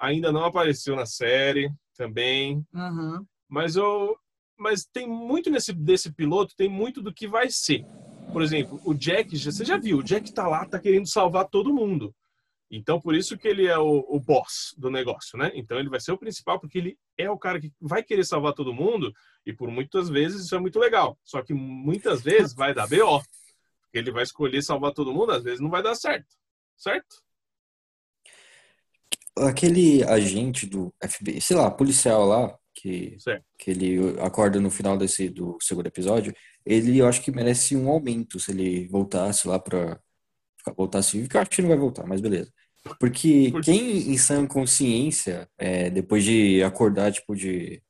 ainda 0.00 0.32
não 0.32 0.44
apareceu 0.44 0.96
na 0.96 1.06
série 1.06 1.70
também. 1.96 2.64
Aham. 2.74 3.24
Mas 3.48 3.76
eu. 3.76 4.16
Mas 4.56 4.84
tem 4.84 5.08
muito 5.08 5.50
nesse 5.50 5.72
desse 5.72 6.12
piloto, 6.12 6.54
tem 6.56 6.68
muito 6.68 7.00
do 7.00 7.12
que 7.12 7.26
vai 7.26 7.48
ser. 7.50 7.84
Por 8.32 8.42
exemplo, 8.42 8.80
o 8.84 8.94
Jack, 8.94 9.36
você 9.36 9.64
já 9.64 9.76
viu, 9.76 9.98
o 9.98 10.02
Jack 10.02 10.32
tá 10.32 10.46
lá, 10.46 10.66
tá 10.66 10.78
querendo 10.78 11.08
salvar 11.08 11.48
todo 11.48 11.72
mundo. 11.72 12.14
Então, 12.70 13.00
por 13.00 13.16
isso 13.16 13.36
que 13.36 13.48
ele 13.48 13.66
é 13.66 13.76
o, 13.76 14.04
o 14.08 14.20
boss 14.20 14.74
do 14.78 14.90
negócio, 14.90 15.36
né? 15.36 15.50
Então, 15.54 15.78
ele 15.78 15.88
vai 15.88 15.98
ser 15.98 16.12
o 16.12 16.18
principal, 16.18 16.60
porque 16.60 16.78
ele 16.78 16.98
é 17.18 17.28
o 17.28 17.38
cara 17.38 17.60
que 17.60 17.72
vai 17.80 18.00
querer 18.02 18.24
salvar 18.24 18.52
todo 18.52 18.72
mundo, 18.72 19.12
e 19.44 19.52
por 19.52 19.68
muitas 19.70 20.08
vezes 20.08 20.44
isso 20.44 20.54
é 20.54 20.60
muito 20.60 20.78
legal. 20.78 21.18
Só 21.24 21.42
que 21.42 21.52
muitas 21.52 22.22
vezes 22.22 22.54
vai 22.54 22.72
dar 22.72 22.86
BO. 22.86 23.20
Ele 23.92 24.12
vai 24.12 24.22
escolher 24.22 24.62
salvar 24.62 24.92
todo 24.92 25.12
mundo, 25.12 25.32
às 25.32 25.42
vezes 25.42 25.58
não 25.58 25.70
vai 25.70 25.82
dar 25.82 25.96
certo. 25.96 26.28
Certo? 26.76 27.16
Aquele 29.38 30.02
agente 30.04 30.66
do 30.66 30.92
FBI, 31.02 31.40
sei 31.40 31.56
lá, 31.56 31.70
policial 31.70 32.24
lá, 32.26 32.56
que, 32.74 33.16
Certo. 33.18 33.44
que 33.58 33.70
ele 33.70 34.18
acorda 34.20 34.60
no 34.60 34.70
final 34.70 34.96
desse, 34.96 35.28
do 35.28 35.56
segundo 35.60 35.86
episódio, 35.86 36.34
ele 36.64 36.98
eu 36.98 37.06
acho 37.06 37.22
que 37.22 37.30
merece 37.30 37.76
um 37.76 37.88
aumento 37.88 38.38
se 38.40 38.50
ele 38.50 38.86
voltasse 38.88 39.46
lá 39.48 39.58
pra 39.58 39.98
voltasse 40.76 41.16
vivo, 41.16 41.28
que 41.28 41.36
eu 41.36 41.40
acho 41.40 41.50
que 41.50 41.62
não 41.62 41.68
vai 41.70 41.78
voltar, 41.78 42.06
mas 42.06 42.20
beleza. 42.20 42.52
Porque 42.98 43.50
Por 43.52 43.62
quem 43.62 44.10
em 44.12 44.18
sã 44.18 44.46
consciência, 44.46 45.48
é, 45.58 45.88
depois 45.90 46.22
de 46.24 46.62
acordar, 46.62 47.12
tipo, 47.12 47.34
de 47.34 47.82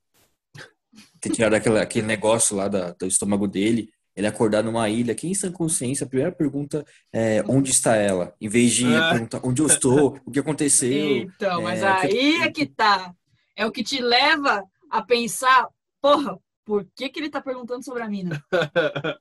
ter 1.21 1.31
tirado 1.31 1.55
aquele, 1.55 1.79
aquele 1.79 2.07
negócio 2.07 2.57
lá 2.57 2.69
da- 2.69 2.93
do 2.93 3.07
estômago 3.07 3.47
dele, 3.47 3.93
ele 4.17 4.27
acordar 4.27 4.63
numa 4.63 4.89
ilha, 4.89 5.15
quem 5.15 5.31
em 5.31 5.35
sã 5.35 5.51
consciência, 5.51 6.05
a 6.05 6.09
primeira 6.09 6.33
pergunta 6.33 6.85
é 7.13 7.43
onde 7.49 7.71
está 7.71 7.97
ela? 7.97 8.35
Em 8.41 8.49
vez 8.49 8.73
de 8.73 8.87
Ah. 8.95 9.11
perguntar 9.11 9.41
onde 9.45 9.63
eu 9.63 9.67
estou, 9.67 10.19
o 10.25 10.31
que 10.31 10.39
aconteceu. 10.39 11.17
Então, 11.19 11.63
mas 11.63 11.83
É, 11.83 11.89
aí 11.89 12.43
é 12.43 12.51
que 12.51 12.67
tá. 12.67 13.13
É 13.57 13.67
o 13.67 13.73
que 13.73 13.83
te 13.83 14.01
leva 14.01 14.63
a 14.91 15.03
pensar, 15.03 15.69
porra, 16.01 16.39
por 16.65 16.87
que, 16.95 17.09
que 17.09 17.19
ele 17.21 17.31
tá 17.31 17.41
perguntando 17.41 17.85
sobre 17.85 18.03
a 18.03 18.09
mina? 18.09 18.43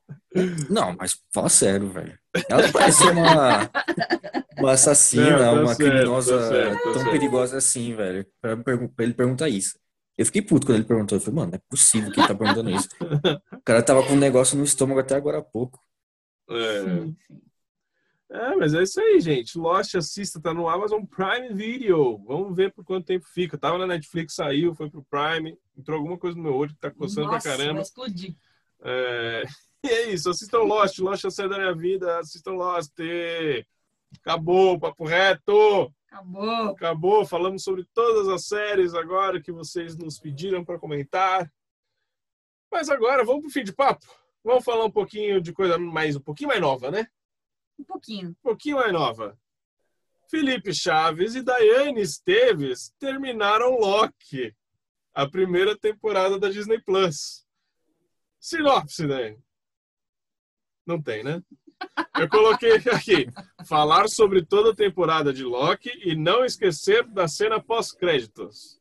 Não, 0.70 0.94
mas 0.96 1.18
fala 1.34 1.48
sério, 1.48 1.90
velho. 1.90 2.16
Ela 2.48 2.62
não 2.62 2.72
parece 2.72 2.98
ser 2.98 3.10
uma, 3.10 3.68
uma 4.58 4.72
assassina, 4.72 5.30
Não, 5.30 5.54
tá 5.56 5.60
uma 5.62 5.76
criminosa 5.76 6.38
tá 6.38 6.48
certo, 6.48 6.82
tá 6.84 6.92
tão 6.92 7.10
perigosa 7.10 7.56
assim, 7.58 7.94
velho. 7.94 8.24
Pra 8.40 8.56
ele 9.04 9.14
perguntar 9.14 9.48
isso. 9.48 9.76
Eu 10.20 10.26
fiquei 10.26 10.42
puto 10.42 10.66
quando 10.66 10.76
ele 10.76 10.84
perguntou. 10.84 11.16
Eu 11.16 11.22
falei, 11.22 11.34
mano, 11.34 11.52
não 11.52 11.56
é 11.56 11.62
possível 11.66 12.12
que 12.12 12.20
ele 12.20 12.28
tá 12.28 12.34
perguntando 12.34 12.68
isso. 12.68 12.88
O 13.54 13.62
cara 13.62 13.82
tava 13.82 14.06
com 14.06 14.12
um 14.12 14.18
negócio 14.18 14.54
no 14.54 14.64
estômago 14.64 15.00
até 15.00 15.14
agora 15.14 15.38
há 15.38 15.42
pouco. 15.42 15.80
É. 16.50 16.84
Sim, 16.84 17.16
sim. 17.26 17.40
É, 18.30 18.54
mas 18.54 18.74
é 18.74 18.82
isso 18.82 19.00
aí, 19.00 19.18
gente. 19.18 19.56
Lost 19.56 19.94
assista, 19.94 20.38
tá 20.38 20.52
no 20.52 20.68
Amazon 20.68 21.06
Prime 21.06 21.54
Video. 21.54 22.18
Vamos 22.26 22.54
ver 22.54 22.70
por 22.70 22.84
quanto 22.84 23.06
tempo 23.06 23.26
fica. 23.32 23.56
Tava 23.56 23.78
na 23.78 23.86
Netflix, 23.86 24.34
saiu, 24.34 24.74
foi 24.74 24.90
pro 24.90 25.02
Prime. 25.04 25.56
Entrou 25.74 25.96
alguma 25.96 26.18
coisa 26.18 26.36
no 26.36 26.42
meu 26.42 26.54
olho 26.54 26.74
que 26.74 26.80
tá 26.80 26.90
coçando 26.90 27.28
Nossa, 27.28 27.48
pra 27.48 27.56
caramba. 27.56 27.74
vai 27.74 27.82
explodir. 27.82 28.36
É... 28.82 29.42
E 29.82 29.88
é 29.88 30.12
isso, 30.12 30.28
assistam 30.28 30.58
Lost. 30.58 30.98
Lost 30.98 31.24
é 31.24 31.28
a 31.28 31.30
série 31.30 31.48
da 31.48 31.56
minha 31.56 31.74
vida. 31.74 32.18
Assistam 32.18 32.52
Lost. 32.52 32.92
Acabou, 34.20 34.78
papo 34.78 35.06
reto. 35.06 35.90
Acabou. 36.10 36.70
Acabou. 36.70 37.24
Falamos 37.24 37.62
sobre 37.62 37.84
todas 37.94 38.28
as 38.28 38.46
séries 38.46 38.94
agora 38.94 39.40
que 39.40 39.52
vocês 39.52 39.96
nos 39.96 40.18
pediram 40.18 40.64
para 40.64 40.78
comentar. 40.78 41.50
Mas 42.70 42.88
agora, 42.88 43.24
vamos 43.24 43.42
pro 43.42 43.50
fim 43.50 43.62
de 43.62 43.72
papo. 43.72 44.04
Vamos 44.42 44.64
falar 44.64 44.84
um 44.84 44.90
pouquinho 44.90 45.40
de 45.40 45.52
coisa 45.52 45.78
mais, 45.78 46.16
um 46.16 46.20
pouquinho 46.20 46.48
mais 46.48 46.60
nova, 46.60 46.90
né? 46.90 47.06
Um 47.78 47.84
pouquinho. 47.84 48.30
um 48.30 48.34
pouquinho 48.42 48.76
mais 48.76 48.92
nova. 48.92 49.38
Felipe 50.28 50.72
Chaves 50.72 51.34
e 51.34 51.42
Daiane 51.42 52.00
Esteves 52.00 52.92
terminaram 52.98 53.78
Loki, 53.78 54.54
a 55.12 55.28
primeira 55.28 55.76
temporada 55.76 56.38
da 56.38 56.48
Disney 56.48 56.80
Plus. 56.80 57.46
Sinopse, 58.38 59.06
Daiane. 59.06 59.42
Não 60.86 61.00
tem, 61.00 61.22
né? 61.22 61.42
Eu 62.18 62.28
coloquei 62.28 62.74
aqui, 62.76 63.28
falar 63.66 64.08
sobre 64.08 64.44
toda 64.44 64.70
a 64.70 64.76
temporada 64.76 65.32
de 65.32 65.42
Loki 65.42 65.90
e 66.04 66.14
não 66.14 66.44
esquecer 66.44 67.06
da 67.06 67.26
cena 67.26 67.60
pós-créditos. 67.60 68.80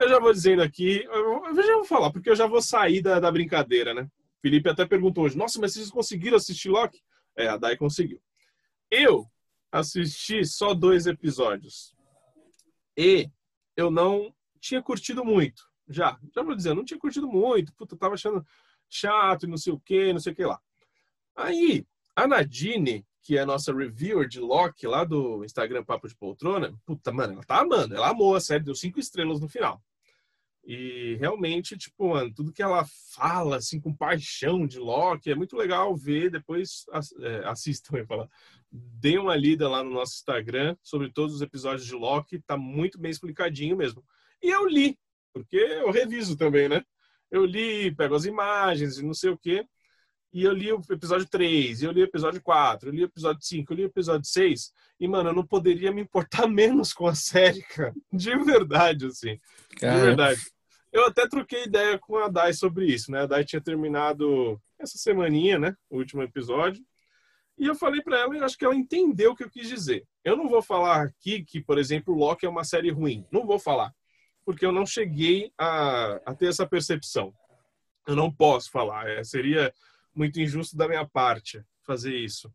Eu 0.00 0.08
já 0.08 0.18
vou 0.18 0.32
dizendo 0.32 0.62
aqui, 0.62 1.04
eu 1.04 1.62
já 1.62 1.74
vou 1.74 1.84
falar, 1.84 2.10
porque 2.10 2.30
eu 2.30 2.36
já 2.36 2.46
vou 2.46 2.62
sair 2.62 3.02
da, 3.02 3.20
da 3.20 3.30
brincadeira, 3.30 3.94
né? 3.94 4.08
Felipe 4.40 4.68
até 4.68 4.84
perguntou 4.84 5.24
hoje, 5.24 5.36
nossa, 5.36 5.60
mas 5.60 5.72
vocês 5.72 5.90
conseguiram 5.90 6.36
assistir 6.36 6.68
Loki? 6.68 7.02
É, 7.36 7.48
a 7.48 7.56
Dai 7.56 7.76
conseguiu. 7.76 8.20
Eu 8.90 9.26
assisti 9.72 10.44
só 10.44 10.74
dois 10.74 11.06
episódios. 11.06 11.94
E 12.96 13.28
eu 13.76 13.90
não 13.90 14.34
tinha 14.60 14.82
curtido 14.82 15.24
muito. 15.24 15.68
Já, 15.88 16.18
já 16.34 16.42
vou 16.42 16.54
dizer, 16.54 16.74
não 16.74 16.84
tinha 16.84 16.98
curtido 16.98 17.26
muito. 17.26 17.74
Puta, 17.74 17.96
tava 17.96 18.14
achando 18.14 18.44
chato 18.88 19.44
e 19.44 19.48
não 19.48 19.56
sei 19.56 19.72
o 19.72 19.80
que, 19.80 20.12
não 20.12 20.20
sei 20.20 20.32
o 20.32 20.36
que 20.36 20.44
lá. 20.44 20.60
Aí, 21.36 21.84
a 22.16 22.26
Nadine, 22.26 23.04
que 23.22 23.36
é 23.38 23.40
a 23.40 23.46
nossa 23.46 23.74
reviewer 23.74 24.28
de 24.28 24.38
Loki 24.38 24.86
lá 24.86 25.04
do 25.04 25.44
Instagram 25.44 25.82
Papo 25.82 26.06
de 26.06 26.14
Poltrona, 26.14 26.74
puta, 26.84 27.12
mano, 27.12 27.34
ela 27.34 27.44
tá 27.44 27.60
amando. 27.60 27.96
Ela 27.96 28.10
amou 28.10 28.34
a 28.34 28.40
série, 28.40 28.64
deu 28.64 28.74
cinco 28.74 29.00
estrelas 29.00 29.40
no 29.40 29.48
final. 29.48 29.82
E 30.66 31.16
realmente, 31.20 31.76
tipo, 31.76 32.10
mano, 32.10 32.32
tudo 32.32 32.52
que 32.52 32.62
ela 32.62 32.86
fala, 33.14 33.56
assim, 33.56 33.78
com 33.78 33.94
paixão 33.94 34.66
de 34.66 34.78
Loki, 34.78 35.30
é 35.30 35.34
muito 35.34 35.56
legal 35.56 35.94
ver. 35.94 36.30
Depois 36.30 36.84
é, 37.20 37.46
assistam, 37.46 37.98
eu 37.98 38.06
falar. 38.06 38.28
Dê 38.70 39.18
uma 39.18 39.36
lida 39.36 39.68
lá 39.68 39.84
no 39.84 39.90
nosso 39.90 40.14
Instagram 40.14 40.76
sobre 40.82 41.12
todos 41.12 41.34
os 41.34 41.42
episódios 41.42 41.86
de 41.86 41.94
Loki, 41.94 42.40
tá 42.40 42.56
muito 42.56 42.98
bem 42.98 43.10
explicadinho 43.10 43.76
mesmo. 43.76 44.02
E 44.42 44.50
eu 44.50 44.66
li, 44.66 44.98
porque 45.32 45.56
eu 45.56 45.90
reviso 45.90 46.36
também, 46.36 46.68
né? 46.68 46.82
Eu 47.30 47.44
li, 47.44 47.94
pego 47.94 48.14
as 48.14 48.24
imagens 48.24 48.98
e 48.98 49.04
não 49.04 49.14
sei 49.14 49.30
o 49.30 49.38
quê. 49.38 49.66
E 50.34 50.42
eu 50.42 50.52
li 50.52 50.72
o 50.72 50.82
episódio 50.90 51.28
3, 51.28 51.84
eu 51.84 51.92
li 51.92 52.00
o 52.00 52.06
episódio 52.06 52.42
4, 52.42 52.88
eu 52.88 52.92
li 52.92 53.02
o 53.02 53.06
episódio 53.06 53.40
5, 53.40 53.72
eu 53.72 53.76
li 53.76 53.84
o 53.84 53.86
episódio 53.86 54.26
6. 54.26 54.72
E, 54.98 55.06
mano, 55.06 55.30
eu 55.30 55.32
não 55.32 55.46
poderia 55.46 55.92
me 55.92 56.02
importar 56.02 56.48
menos 56.50 56.92
com 56.92 57.06
a 57.06 57.14
série, 57.14 57.62
cara. 57.62 57.94
De 58.12 58.36
verdade, 58.38 59.06
assim. 59.06 59.38
De 59.70 60.00
verdade. 60.00 60.40
Eu 60.92 61.06
até 61.06 61.28
troquei 61.28 61.64
ideia 61.66 61.96
com 62.00 62.16
a 62.16 62.26
Dai 62.26 62.52
sobre 62.52 62.84
isso, 62.86 63.12
né? 63.12 63.20
A 63.20 63.26
Dai 63.26 63.44
tinha 63.44 63.60
terminado 63.60 64.60
essa 64.76 64.98
semaninha, 64.98 65.56
né? 65.56 65.76
O 65.88 65.98
último 65.98 66.20
episódio. 66.20 66.84
E 67.56 67.66
eu 67.66 67.76
falei 67.76 68.02
pra 68.02 68.18
ela 68.18 68.36
e 68.36 68.42
acho 68.42 68.58
que 68.58 68.64
ela 68.64 68.74
entendeu 68.74 69.30
o 69.30 69.36
que 69.36 69.44
eu 69.44 69.50
quis 69.50 69.68
dizer. 69.68 70.04
Eu 70.24 70.36
não 70.36 70.48
vou 70.48 70.60
falar 70.60 71.02
aqui 71.02 71.44
que, 71.44 71.60
por 71.60 71.78
exemplo, 71.78 72.12
Loki 72.12 72.44
é 72.44 72.48
uma 72.48 72.64
série 72.64 72.90
ruim. 72.90 73.24
Não 73.30 73.46
vou 73.46 73.60
falar. 73.60 73.94
Porque 74.44 74.66
eu 74.66 74.72
não 74.72 74.84
cheguei 74.84 75.52
a, 75.56 76.20
a 76.26 76.34
ter 76.34 76.48
essa 76.48 76.66
percepção. 76.66 77.32
Eu 78.04 78.16
não 78.16 78.32
posso 78.32 78.68
falar. 78.72 79.08
É, 79.08 79.22
seria 79.22 79.72
muito 80.14 80.40
injusto 80.40 80.76
da 80.76 80.88
minha 80.88 81.06
parte 81.06 81.64
fazer 81.82 82.16
isso. 82.16 82.52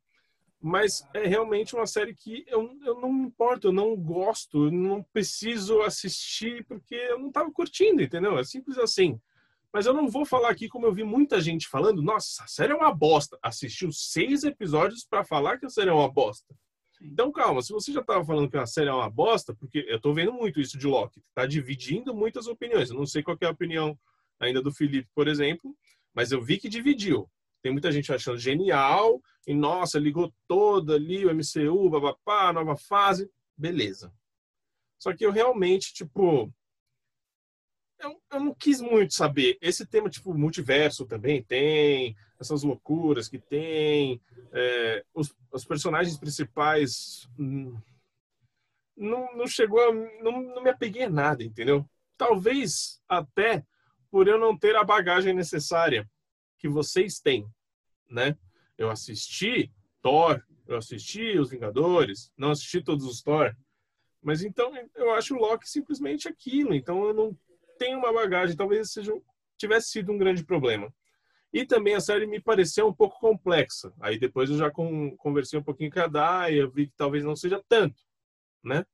Mas 0.62 1.08
é 1.14 1.26
realmente 1.26 1.74
uma 1.74 1.88
série 1.88 2.14
que 2.14 2.44
eu, 2.48 2.78
eu 2.84 3.00
não 3.00 3.14
me 3.14 3.28
importo, 3.28 3.68
eu 3.68 3.72
não 3.72 3.96
gosto, 3.96 4.66
eu 4.66 4.72
não 4.72 5.02
preciso 5.14 5.82
assistir 5.82 6.66
porque 6.66 6.96
eu 6.96 7.18
não 7.18 7.30
estava 7.30 7.50
curtindo, 7.52 8.02
entendeu? 8.02 8.38
É 8.38 8.44
simples 8.44 8.78
assim. 8.78 9.20
Mas 9.72 9.86
eu 9.86 9.94
não 9.94 10.10
vou 10.10 10.26
falar 10.26 10.50
aqui 10.50 10.68
como 10.68 10.86
eu 10.86 10.94
vi 10.94 11.04
muita 11.04 11.40
gente 11.40 11.68
falando, 11.68 12.02
nossa, 12.02 12.44
a 12.44 12.48
série 12.48 12.74
é 12.74 12.76
uma 12.76 12.94
bosta. 12.94 13.38
Assistiu 13.42 13.92
seis 13.92 14.44
episódios 14.44 15.06
para 15.06 15.24
falar 15.24 15.60
que 15.60 15.66
a 15.66 15.70
série 15.70 15.90
é 15.90 15.94
uma 15.94 16.12
bosta. 16.12 16.54
Então 17.02 17.32
calma, 17.32 17.62
se 17.62 17.72
você 17.72 17.94
já 17.94 18.02
estava 18.02 18.26
falando 18.26 18.50
que 18.50 18.58
a 18.58 18.66
série 18.66 18.90
é 18.90 18.94
uma 18.94 19.10
bosta, 19.10 19.56
porque 19.56 19.86
eu 19.88 20.02
tô 20.02 20.14
vendo 20.14 20.34
muito 20.34 20.60
isso 20.60 20.78
de 20.78 20.86
Loki, 20.86 21.24
tá 21.34 21.46
dividindo 21.46 22.14
muitas 22.14 22.48
opiniões. 22.48 22.90
Eu 22.90 22.98
não 22.98 23.06
sei 23.06 23.24
qual 23.24 23.38
é 23.40 23.46
a 23.46 23.52
opinião 23.52 23.98
ainda 24.40 24.62
do 24.62 24.74
Felipe, 24.74 25.08
por 25.16 25.28
exemplo, 25.28 25.74
mas 26.14 26.32
eu 26.32 26.42
vi 26.42 26.58
que 26.58 26.68
dividiu. 26.68 27.30
Tem 27.62 27.72
muita 27.72 27.92
gente 27.92 28.12
achando 28.12 28.38
genial, 28.38 29.22
e 29.46 29.54
nossa, 29.54 30.00
ligou 30.00 30.34
toda 30.48 30.96
ali 30.96 31.26
o 31.26 31.34
MCU, 31.34 31.90
babapá, 31.90 32.54
nova 32.54 32.76
fase, 32.78 33.30
beleza. 33.58 34.14
Só 34.98 35.14
que 35.14 35.26
eu 35.26 35.32
realmente, 35.32 35.94
tipo, 35.94 36.52
eu, 38.00 38.22
eu 38.32 38.40
não 38.40 38.54
quis 38.54 38.82
muito 38.82 39.14
saber. 39.14 39.58
Esse 39.62 39.86
tema, 39.86 40.10
tipo, 40.10 40.34
multiverso 40.34 41.06
também 41.06 41.44
tem, 41.44 42.16
essas 42.40 42.64
loucuras 42.64 43.28
que 43.28 43.40
tem, 43.40 44.22
é, 44.54 45.04
os, 45.14 45.36
os 45.52 45.66
personagens 45.66 46.18
principais 46.18 47.28
hum, 47.38 47.78
não, 48.96 49.36
não 49.36 49.48
chegou 49.48 49.80
a, 49.82 49.94
não, 50.22 50.42
não 50.42 50.64
me 50.64 50.70
apeguei 50.70 51.04
a 51.04 51.10
nada, 51.10 51.44
entendeu? 51.44 51.86
Talvez 52.18 53.02
até 53.08 53.66
por 54.12 54.28
eu 54.28 54.38
não 54.38 54.58
ter 54.58 54.76
a 54.76 54.84
bagagem 54.84 55.34
necessária 55.34 56.10
que 56.60 56.68
vocês 56.68 57.20
têm, 57.20 57.48
né? 58.10 58.38
Eu 58.78 58.92
assisti 58.92 59.72
Thor, 60.02 60.44
eu 60.68 60.78
assisti 60.78 61.40
Os 61.40 61.50
Vingadores, 61.50 62.32
não 62.38 62.52
assisti 62.52 62.82
todos 62.82 63.06
os 63.06 63.22
Thor, 63.22 63.56
mas 64.22 64.44
então 64.44 64.72
eu 64.96 65.12
acho 65.12 65.36
o 65.36 65.40
Loki 65.40 65.68
simplesmente 65.70 66.28
aquilo, 66.28 66.74
então 66.74 67.06
eu 67.06 67.14
não 67.14 67.38
tenho 67.78 67.98
uma 67.98 68.14
bagagem, 68.14 68.56
talvez 68.56 68.92
seja, 68.92 69.14
tivesse 69.58 69.92
sido 69.92 70.12
um 70.12 70.18
grande 70.18 70.44
problema. 70.44 70.94
E 71.52 71.66
também 71.66 71.96
a 71.96 72.02
série 72.02 72.28
me 72.28 72.40
pareceu 72.40 72.88
um 72.88 72.94
pouco 72.94 73.20
complexa. 73.20 73.92
Aí 74.00 74.20
depois 74.20 74.50
eu 74.50 74.58
já 74.58 74.70
com, 74.70 75.16
conversei 75.18 75.58
um 75.58 75.64
pouquinho 75.64 75.90
com 75.90 76.00
a 76.00 76.08
Daya, 76.08 76.68
vi 76.68 76.88
que 76.88 76.94
talvez 76.96 77.24
não 77.24 77.36
seja 77.36 77.64
tanto, 77.68 78.00
né? 78.64 78.86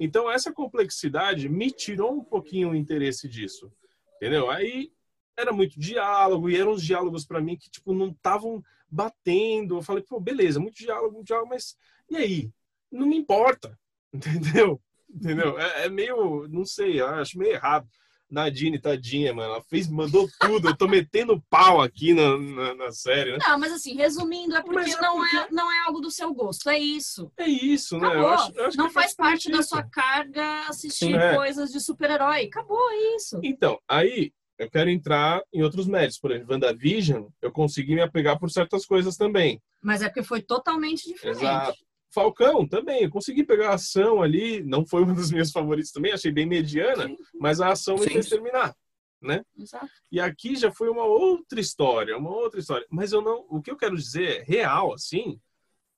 Então 0.00 0.30
essa 0.30 0.52
complexidade 0.52 1.48
me 1.48 1.70
tirou 1.70 2.14
um 2.14 2.24
pouquinho 2.24 2.70
o 2.70 2.76
interesse 2.76 3.28
disso, 3.28 3.70
entendeu? 4.16 4.50
Aí 4.50 4.90
era 5.38 5.52
muito 5.52 5.78
diálogo 5.78 6.50
e 6.50 6.56
eram 6.56 6.72
os 6.72 6.82
diálogos 6.82 7.24
para 7.24 7.40
mim 7.40 7.56
que 7.56 7.70
tipo 7.70 7.94
não 7.94 8.08
estavam 8.08 8.62
batendo. 8.90 9.76
Eu 9.76 9.82
falei, 9.82 10.02
pô, 10.02 10.18
beleza, 10.18 10.58
muito 10.58 10.76
diálogo, 10.76 11.14
muito 11.14 11.28
diálogo, 11.28 11.50
mas 11.50 11.76
e 12.10 12.16
aí? 12.16 12.50
Não 12.90 13.06
me 13.06 13.16
importa, 13.16 13.78
entendeu? 14.12 14.80
Entendeu? 15.08 15.58
É, 15.58 15.86
é 15.86 15.88
meio, 15.88 16.46
não 16.48 16.64
sei, 16.64 17.00
acho 17.00 17.38
meio 17.38 17.52
errado. 17.52 17.88
Nadine, 18.30 18.78
tadinha, 18.78 19.32
mano. 19.32 19.54
Ela 19.54 19.62
fez, 19.62 19.88
mandou 19.88 20.28
tudo. 20.38 20.68
Eu 20.68 20.76
tô 20.76 20.86
metendo 20.86 21.42
pau 21.48 21.80
aqui 21.80 22.12
na, 22.12 22.36
na, 22.36 22.74
na 22.74 22.92
série, 22.92 23.32
né? 23.32 23.38
Não, 23.40 23.58
mas 23.58 23.72
assim, 23.72 23.94
resumindo, 23.94 24.54
é 24.54 24.62
porque, 24.62 24.90
é 24.90 25.00
não, 25.00 25.16
porque... 25.16 25.36
É, 25.36 25.48
não 25.50 25.72
é 25.72 25.86
algo 25.86 25.98
do 25.98 26.10
seu 26.10 26.34
gosto. 26.34 26.68
É 26.68 26.78
isso. 26.78 27.32
É 27.38 27.48
isso, 27.48 27.98
né? 27.98 28.06
Eu 28.06 28.28
acho, 28.28 28.52
eu 28.54 28.66
acho 28.66 28.76
não 28.76 28.90
faz, 28.90 29.14
faz 29.14 29.14
parte 29.14 29.50
da 29.50 29.62
sua 29.62 29.82
carga 29.82 30.68
assistir 30.68 31.14
é. 31.14 31.36
coisas 31.36 31.70
de 31.70 31.80
super-herói. 31.80 32.44
Acabou, 32.44 32.90
é 32.90 33.16
isso. 33.16 33.40
Então, 33.42 33.80
aí 33.88 34.30
eu 34.58 34.68
quero 34.68 34.90
entrar 34.90 35.40
em 35.52 35.62
outros 35.62 35.86
méritos. 35.86 36.18
Por 36.18 36.32
exemplo, 36.32 36.52
WandaVision, 36.52 37.28
eu 37.40 37.52
consegui 37.52 37.94
me 37.94 38.02
apegar 38.02 38.38
por 38.38 38.50
certas 38.50 38.84
coisas 38.84 39.16
também. 39.16 39.62
Mas 39.80 40.02
é 40.02 40.08
porque 40.08 40.22
foi 40.22 40.42
totalmente 40.42 41.06
diferente. 41.06 41.38
Exato. 41.38 41.78
Falcão 42.10 42.66
também, 42.66 43.02
eu 43.02 43.10
consegui 43.10 43.44
pegar 43.44 43.70
a 43.70 43.74
ação 43.74 44.22
ali, 44.22 44.62
não 44.64 44.84
foi 44.84 45.02
uma 45.04 45.14
dos 45.14 45.30
meus 45.30 45.52
favoritos 45.52 45.92
também, 45.92 46.12
achei 46.12 46.32
bem 46.32 46.46
mediana, 46.46 47.06
sim. 47.06 47.16
mas 47.38 47.60
a 47.60 47.68
ação 47.68 47.96
me 47.96 48.08
fez 48.08 48.30
terminar, 48.30 48.74
né? 49.20 49.44
Exato. 49.56 49.90
E 50.10 50.18
aqui 50.18 50.56
já 50.56 50.72
foi 50.72 50.88
uma 50.88 51.04
outra 51.04 51.60
história, 51.60 52.16
uma 52.16 52.30
outra 52.30 52.58
história. 52.60 52.86
Mas 52.90 53.12
eu 53.12 53.20
não, 53.20 53.46
o 53.50 53.60
que 53.60 53.70
eu 53.70 53.76
quero 53.76 53.94
dizer 53.94 54.42
real 54.44 54.94
assim, 54.94 55.38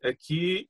é 0.02 0.12
que 0.12 0.68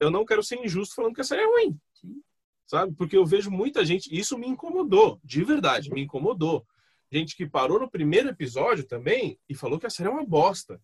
eu 0.00 0.10
não 0.10 0.24
quero 0.24 0.42
ser 0.42 0.56
injusto 0.56 0.96
falando 0.96 1.14
que 1.14 1.20
a 1.20 1.24
série 1.24 1.42
é 1.42 1.46
ruim. 1.46 1.78
Sim. 1.94 2.20
Sabe? 2.66 2.92
Porque 2.94 3.16
eu 3.16 3.24
vejo 3.24 3.50
muita 3.50 3.84
gente, 3.84 4.12
isso 4.12 4.36
me 4.36 4.48
incomodou, 4.48 5.20
de 5.22 5.44
verdade, 5.44 5.90
me 5.90 6.02
incomodou. 6.02 6.66
Gente 7.12 7.34
que 7.36 7.46
parou 7.46 7.80
no 7.80 7.90
primeiro 7.90 8.28
episódio 8.28 8.84
também 8.84 9.38
e 9.48 9.54
falou 9.54 9.78
que 9.78 9.86
a 9.86 9.90
série 9.90 10.08
é 10.08 10.12
uma 10.12 10.24
bosta. 10.24 10.80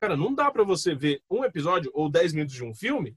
Cara, 0.00 0.16
não 0.16 0.34
dá 0.34 0.50
para 0.50 0.64
você 0.64 0.94
ver 0.94 1.22
um 1.28 1.44
episódio 1.44 1.90
ou 1.92 2.10
dez 2.10 2.32
minutos 2.32 2.54
de 2.54 2.64
um 2.64 2.74
filme 2.74 3.16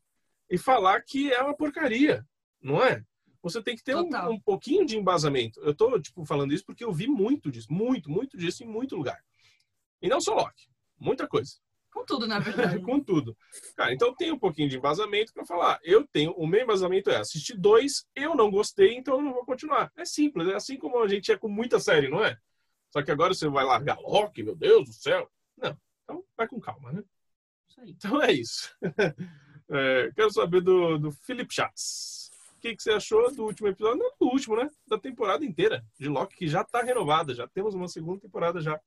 e 0.49 0.57
falar 0.57 1.01
que 1.01 1.31
é 1.31 1.41
uma 1.41 1.55
porcaria, 1.55 2.25
não 2.61 2.83
é? 2.83 3.03
Você 3.41 3.61
tem 3.61 3.75
que 3.75 3.83
ter 3.83 3.95
um, 3.95 4.09
um, 4.29 4.39
pouquinho 4.39 4.85
de 4.85 4.97
embasamento. 4.97 5.59
Eu 5.61 5.73
tô, 5.73 5.99
tipo, 5.99 6.25
falando 6.25 6.53
isso 6.53 6.65
porque 6.65 6.83
eu 6.83 6.91
vi 6.91 7.07
muito 7.07 7.49
disso, 7.49 7.71
muito, 7.71 8.09
muito 8.09 8.37
disso 8.37 8.63
em 8.63 8.67
muito 8.67 8.95
lugar. 8.95 9.23
E 10.01 10.09
não 10.09 10.19
só 10.19 10.35
Loki, 10.35 10.67
muita 10.99 11.27
coisa. 11.27 11.53
Com 11.91 12.05
tudo, 12.05 12.25
na 12.25 12.39
verdade. 12.39 12.79
Com 12.81 12.99
tudo. 12.99 13.37
Cara, 13.75 13.93
então 13.93 14.15
tem 14.15 14.31
um 14.31 14.39
pouquinho 14.39 14.69
de 14.69 14.77
embasamento 14.77 15.33
para 15.33 15.45
falar. 15.45 15.79
Eu 15.83 16.07
tenho, 16.07 16.31
o 16.31 16.47
meu 16.47 16.61
embasamento 16.61 17.09
é 17.09 17.17
assistir 17.17 17.57
dois, 17.57 18.05
eu 18.15 18.33
não 18.33 18.49
gostei, 18.49 18.95
então 18.95 19.15
eu 19.15 19.21
não 19.21 19.33
vou 19.33 19.45
continuar. 19.45 19.91
É 19.95 20.05
simples, 20.05 20.47
é 20.47 20.55
assim 20.55 20.77
como 20.77 21.01
a 21.01 21.07
gente 21.07 21.31
é 21.31 21.37
com 21.37 21.49
muita 21.49 21.79
série, 21.79 22.07
não 22.07 22.23
é? 22.23 22.37
Só 22.89 23.01
que 23.01 23.11
agora 23.11 23.33
você 23.33 23.47
vai 23.47 23.65
largar 23.65 23.99
Loki, 23.99 24.43
meu 24.43 24.55
Deus 24.55 24.87
do 24.87 24.93
céu. 24.93 25.29
Não, 25.57 25.77
então 26.03 26.23
vai 26.35 26.47
com 26.47 26.59
calma, 26.59 26.91
né? 26.91 27.03
Então 27.85 28.21
é 28.21 28.31
isso. 28.31 28.75
É, 29.73 30.11
quero 30.13 30.29
saber 30.29 30.59
do, 30.59 30.97
do 30.97 31.11
Felipe 31.13 31.53
Chats. 31.53 32.29
O 32.57 32.59
que, 32.59 32.75
que, 32.75 32.83
você 32.83 32.91
achou 32.91 33.33
do 33.33 33.45
último 33.45 33.69
episódio? 33.69 33.99
Não 33.99 34.11
do 34.19 34.27
último, 34.27 34.57
né? 34.57 34.69
Da 34.85 34.99
temporada 34.99 35.45
inteira 35.45 35.81
de 35.97 36.09
Loki, 36.09 36.35
que 36.35 36.47
já 36.47 36.59
está 36.59 36.83
renovada. 36.83 37.33
Já 37.33 37.47
temos 37.47 37.73
uma 37.73 37.87
segunda 37.87 38.19
temporada 38.19 38.59
já 38.59 38.77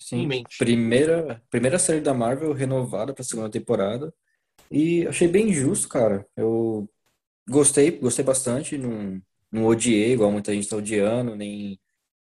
Sim, 0.00 0.22
em 0.22 0.26
mente. 0.26 0.56
Primeira, 0.58 1.42
primeira 1.50 1.78
série 1.78 2.00
da 2.00 2.14
Marvel 2.14 2.52
renovada 2.52 3.12
para 3.12 3.22
a 3.22 3.24
segunda 3.24 3.50
temporada. 3.50 4.12
E 4.70 5.06
achei 5.06 5.28
bem 5.28 5.52
justo, 5.52 5.88
cara. 5.88 6.26
Eu 6.36 6.90
gostei, 7.48 7.90
gostei 7.98 8.24
bastante. 8.24 8.78
Não, 8.78 9.20
não 9.52 9.66
odiei, 9.66 10.12
igual 10.12 10.32
muita 10.32 10.52
gente 10.54 10.64
está 10.64 10.76
odiando, 10.76 11.36
nem 11.36 11.78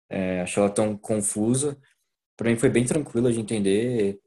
é, 0.09 0.40
achei 0.40 0.62
ela 0.62 0.73
tão 0.73 0.97
confusa. 0.97 1.78
Para 2.36 2.51
mim 2.51 2.57
foi 2.57 2.70
bem 2.70 2.85
tranquila 2.85 3.32
de 3.32 3.40
entender. 3.40 4.19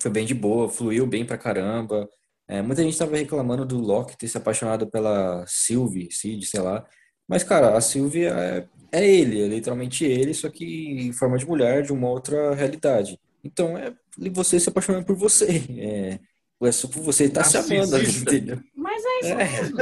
Foi 0.00 0.10
bem 0.10 0.24
de 0.24 0.34
boa, 0.34 0.68
fluiu 0.68 1.06
bem 1.06 1.26
pra 1.26 1.36
caramba. 1.36 2.08
É, 2.46 2.62
muita 2.62 2.82
gente 2.82 2.92
estava 2.92 3.16
reclamando 3.16 3.66
do 3.66 3.78
Loki 3.78 4.16
ter 4.16 4.28
se 4.28 4.38
apaixonado 4.38 4.88
pela 4.90 5.44
Sylvie, 5.46 6.10
Cid, 6.10 6.46
sei 6.46 6.60
lá. 6.60 6.86
Mas, 7.28 7.44
cara, 7.44 7.76
a 7.76 7.80
Sylvie 7.80 8.24
é, 8.24 8.66
é 8.90 9.06
ele, 9.06 9.42
é 9.42 9.48
literalmente 9.48 10.04
ele, 10.04 10.32
só 10.32 10.48
que 10.48 10.64
em 10.64 11.12
forma 11.12 11.36
de 11.36 11.46
mulher, 11.46 11.82
de 11.82 11.92
uma 11.92 12.08
outra 12.08 12.54
realidade. 12.54 13.20
Então, 13.44 13.76
é 13.76 13.94
você 14.32 14.58
se 14.58 14.68
apaixonando 14.68 15.04
por 15.04 15.16
você. 15.16 15.46
É, 16.60 16.66
é 16.66 16.72
só 16.72 16.88
por 16.88 17.00
você 17.02 17.26
estar 17.26 17.44
tá 17.44 17.48
se 17.48 17.56
amando, 17.56 17.96
entendeu? 18.02 18.60
Mas 18.74 19.04
é 19.04 19.18
isso 19.20 19.32
é, 19.32 19.36
mesmo. 19.36 19.78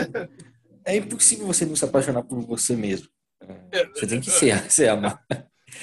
É 0.84 0.96
impossível 0.96 1.46
você 1.46 1.64
não 1.64 1.74
se 1.74 1.84
apaixonar 1.86 2.22
por 2.22 2.38
você 2.42 2.76
mesmo. 2.76 3.08
É, 3.72 3.86
você 3.86 4.06
tem 4.06 4.20
que 4.20 4.30
se, 4.30 4.50
se 4.68 4.86
amar. 4.86 5.24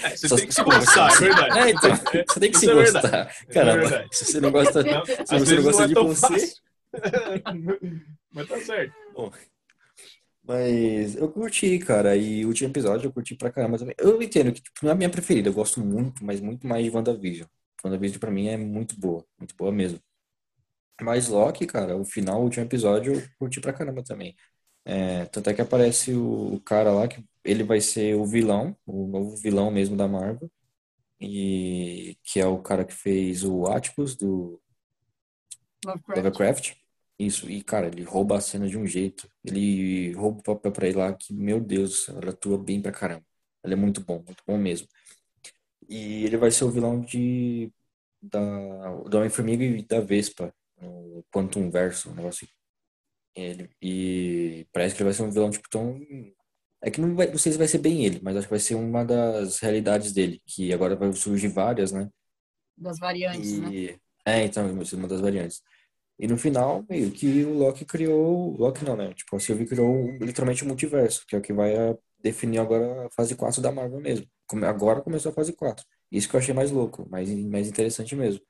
É, 0.03 0.15
você 0.15 0.27
Só 0.27 0.35
tem 0.35 0.47
que 0.47 0.53
se 0.53 0.63
gostar, 0.63 1.11
é 1.11 1.19
verdade. 1.19 1.59
É, 1.59 1.69
então, 1.71 1.95
você 2.27 2.39
tem 2.39 2.51
que 2.51 2.57
se 2.59 2.69
é 2.69 2.73
gostar. 2.73 3.35
Caramba, 3.51 4.07
se 4.11 4.25
você 4.25 4.39
não 4.39 4.51
gosta, 4.51 4.83
não, 4.83 5.05
se 5.05 5.39
você 5.39 5.55
não 5.55 5.63
gosta 5.63 5.87
de 5.87 5.93
você, 5.93 6.53
mas 8.31 8.47
tá 8.47 8.59
certo. 8.59 8.93
Bom, 9.13 9.31
mas 10.45 11.15
eu 11.15 11.31
curti, 11.31 11.79
cara. 11.79 12.15
E 12.15 12.45
o 12.45 12.49
último 12.49 12.69
episódio 12.69 13.07
eu 13.07 13.13
curti 13.13 13.35
pra 13.35 13.51
caramba 13.51 13.77
também. 13.77 13.95
Eu 13.97 14.21
entendo 14.21 14.51
que 14.53 14.61
tipo, 14.61 14.79
não 14.83 14.89
é 14.89 14.93
a 14.93 14.95
minha 14.95 15.09
preferida. 15.09 15.49
Eu 15.49 15.53
gosto 15.53 15.81
muito, 15.81 16.23
mas 16.23 16.41
muito 16.41 16.67
mais 16.67 16.83
de 16.83 16.91
WandaVision. 16.91 17.47
WandaVision 17.83 18.19
pra 18.19 18.31
mim 18.31 18.47
é 18.47 18.57
muito 18.57 18.99
boa. 18.99 19.25
Muito 19.39 19.55
boa 19.55 19.71
mesmo. 19.71 19.99
Mas 21.01 21.27
Loki, 21.27 21.65
cara, 21.65 21.95
o 21.97 22.05
final, 22.05 22.41
o 22.41 22.43
último 22.45 22.65
episódio, 22.65 23.15
eu 23.15 23.23
curti 23.39 23.59
pra 23.61 23.73
caramba 23.73 24.03
também. 24.03 24.35
É, 24.85 25.25
tanto 25.25 25.49
é 25.49 25.53
que 25.53 25.61
aparece 25.61 26.13
o 26.13 26.61
cara 26.65 26.91
lá, 26.91 27.07
que 27.07 27.23
ele 27.43 27.63
vai 27.63 27.81
ser 27.81 28.15
o 28.15 28.25
vilão, 28.25 28.75
o 28.85 29.07
novo 29.07 29.35
vilão 29.37 29.71
mesmo 29.71 29.95
da 29.97 30.07
Marvel. 30.07 30.51
E 31.19 32.17
que 32.23 32.39
é 32.39 32.45
o 32.45 32.61
cara 32.61 32.85
que 32.85 32.93
fez 32.93 33.43
o 33.43 33.65
Atticus 33.67 34.15
do 34.15 34.61
Lovecraft. 35.85 36.23
Lovecraft. 36.23 36.82
Isso, 37.25 37.49
e 37.49 37.63
cara, 37.63 37.87
ele 37.87 38.03
rouba 38.03 38.37
a 38.37 38.41
cena 38.41 38.67
de 38.67 38.77
um 38.77 38.85
jeito. 38.85 39.29
Ele 39.43 40.13
rouba 40.13 40.39
o 40.39 40.43
papel 40.43 40.71
pra 40.71 40.87
ele 40.87 40.97
lá 40.97 41.13
que, 41.13 41.33
meu 41.33 41.59
Deus, 41.59 42.09
ela 42.09 42.31
atua 42.31 42.57
bem 42.57 42.81
pra 42.81 42.91
caramba. 42.91 43.25
Ele 43.63 43.73
é 43.73 43.77
muito 43.77 44.01
bom, 44.01 44.21
muito 44.25 44.43
bom 44.45 44.57
mesmo. 44.57 44.87
E 45.87 46.25
ele 46.25 46.37
vai 46.37 46.51
ser 46.51 46.65
o 46.65 46.71
vilão 46.71 47.01
de 47.01 47.71
da, 48.21 48.39
do 49.03 49.17
Homem-Formiga 49.17 49.63
e 49.63 49.83
da 49.83 49.99
Vespa, 49.99 50.53
no 50.81 51.23
Quantum 51.31 51.69
Verso, 51.69 52.09
um 52.09 52.15
negócio 52.15 52.45
assim. 52.45 52.53
Ele, 53.35 53.69
e 53.81 54.67
parece 54.71 54.95
que 54.95 55.01
ele 55.01 55.09
vai 55.09 55.13
ser 55.13 55.23
um 55.23 55.31
vilão, 55.31 55.49
tipo, 55.49 55.67
tão. 55.69 55.99
É 56.81 56.91
que 56.91 57.01
não, 57.01 57.15
vai, 57.15 57.27
não 57.27 57.37
sei 57.37 57.51
se 57.51 57.57
vai 57.57 57.67
ser 57.67 57.79
bem 57.79 58.05
ele, 58.05 58.19
mas 58.21 58.35
acho 58.35 58.47
que 58.47 58.51
vai 58.53 58.59
ser 58.59 58.75
uma 58.75 59.03
das 59.03 59.59
realidades 59.59 60.13
dele, 60.13 60.41
que 60.45 60.71
agora 60.73 60.95
vai 60.95 61.11
surgir 61.13 61.47
várias, 61.47 61.91
né? 61.91 62.09
Das 62.77 62.99
variantes, 62.99 63.51
e... 63.51 63.59
né? 63.59 63.99
É, 64.25 64.43
então, 64.45 64.73
vai 64.75 64.85
ser 64.85 64.95
uma 64.95 65.07
das 65.07 65.21
variantes. 65.21 65.61
E 66.19 66.27
no 66.27 66.37
final, 66.37 66.85
meio 66.89 67.11
que 67.11 67.43
o 67.43 67.53
Loki 67.57 67.85
criou. 67.85 68.55
Loki 68.57 68.85
não, 68.85 68.95
né? 68.95 69.13
Tipo, 69.13 69.35
a 69.35 69.39
Sylvie 69.39 69.65
criou 69.67 70.11
literalmente 70.19 70.63
o 70.63 70.67
multiverso, 70.67 71.25
que 71.27 71.35
é 71.35 71.39
o 71.39 71.41
que 71.41 71.53
vai 71.53 71.75
eh, 71.75 71.97
definir 72.19 72.59
agora 72.59 73.07
a 73.07 73.09
fase 73.11 73.35
4 73.35 73.61
da 73.61 73.71
Marvel 73.71 73.99
mesmo. 73.99 74.27
Agora 74.65 75.01
começou 75.01 75.31
a 75.31 75.35
fase 75.35 75.53
4. 75.53 75.85
Isso 76.11 76.29
que 76.29 76.35
eu 76.35 76.39
achei 76.39 76.53
mais 76.53 76.71
louco, 76.71 77.09
mais, 77.09 77.29
mais 77.29 77.67
interessante 77.67 78.15
mesmo. 78.15 78.41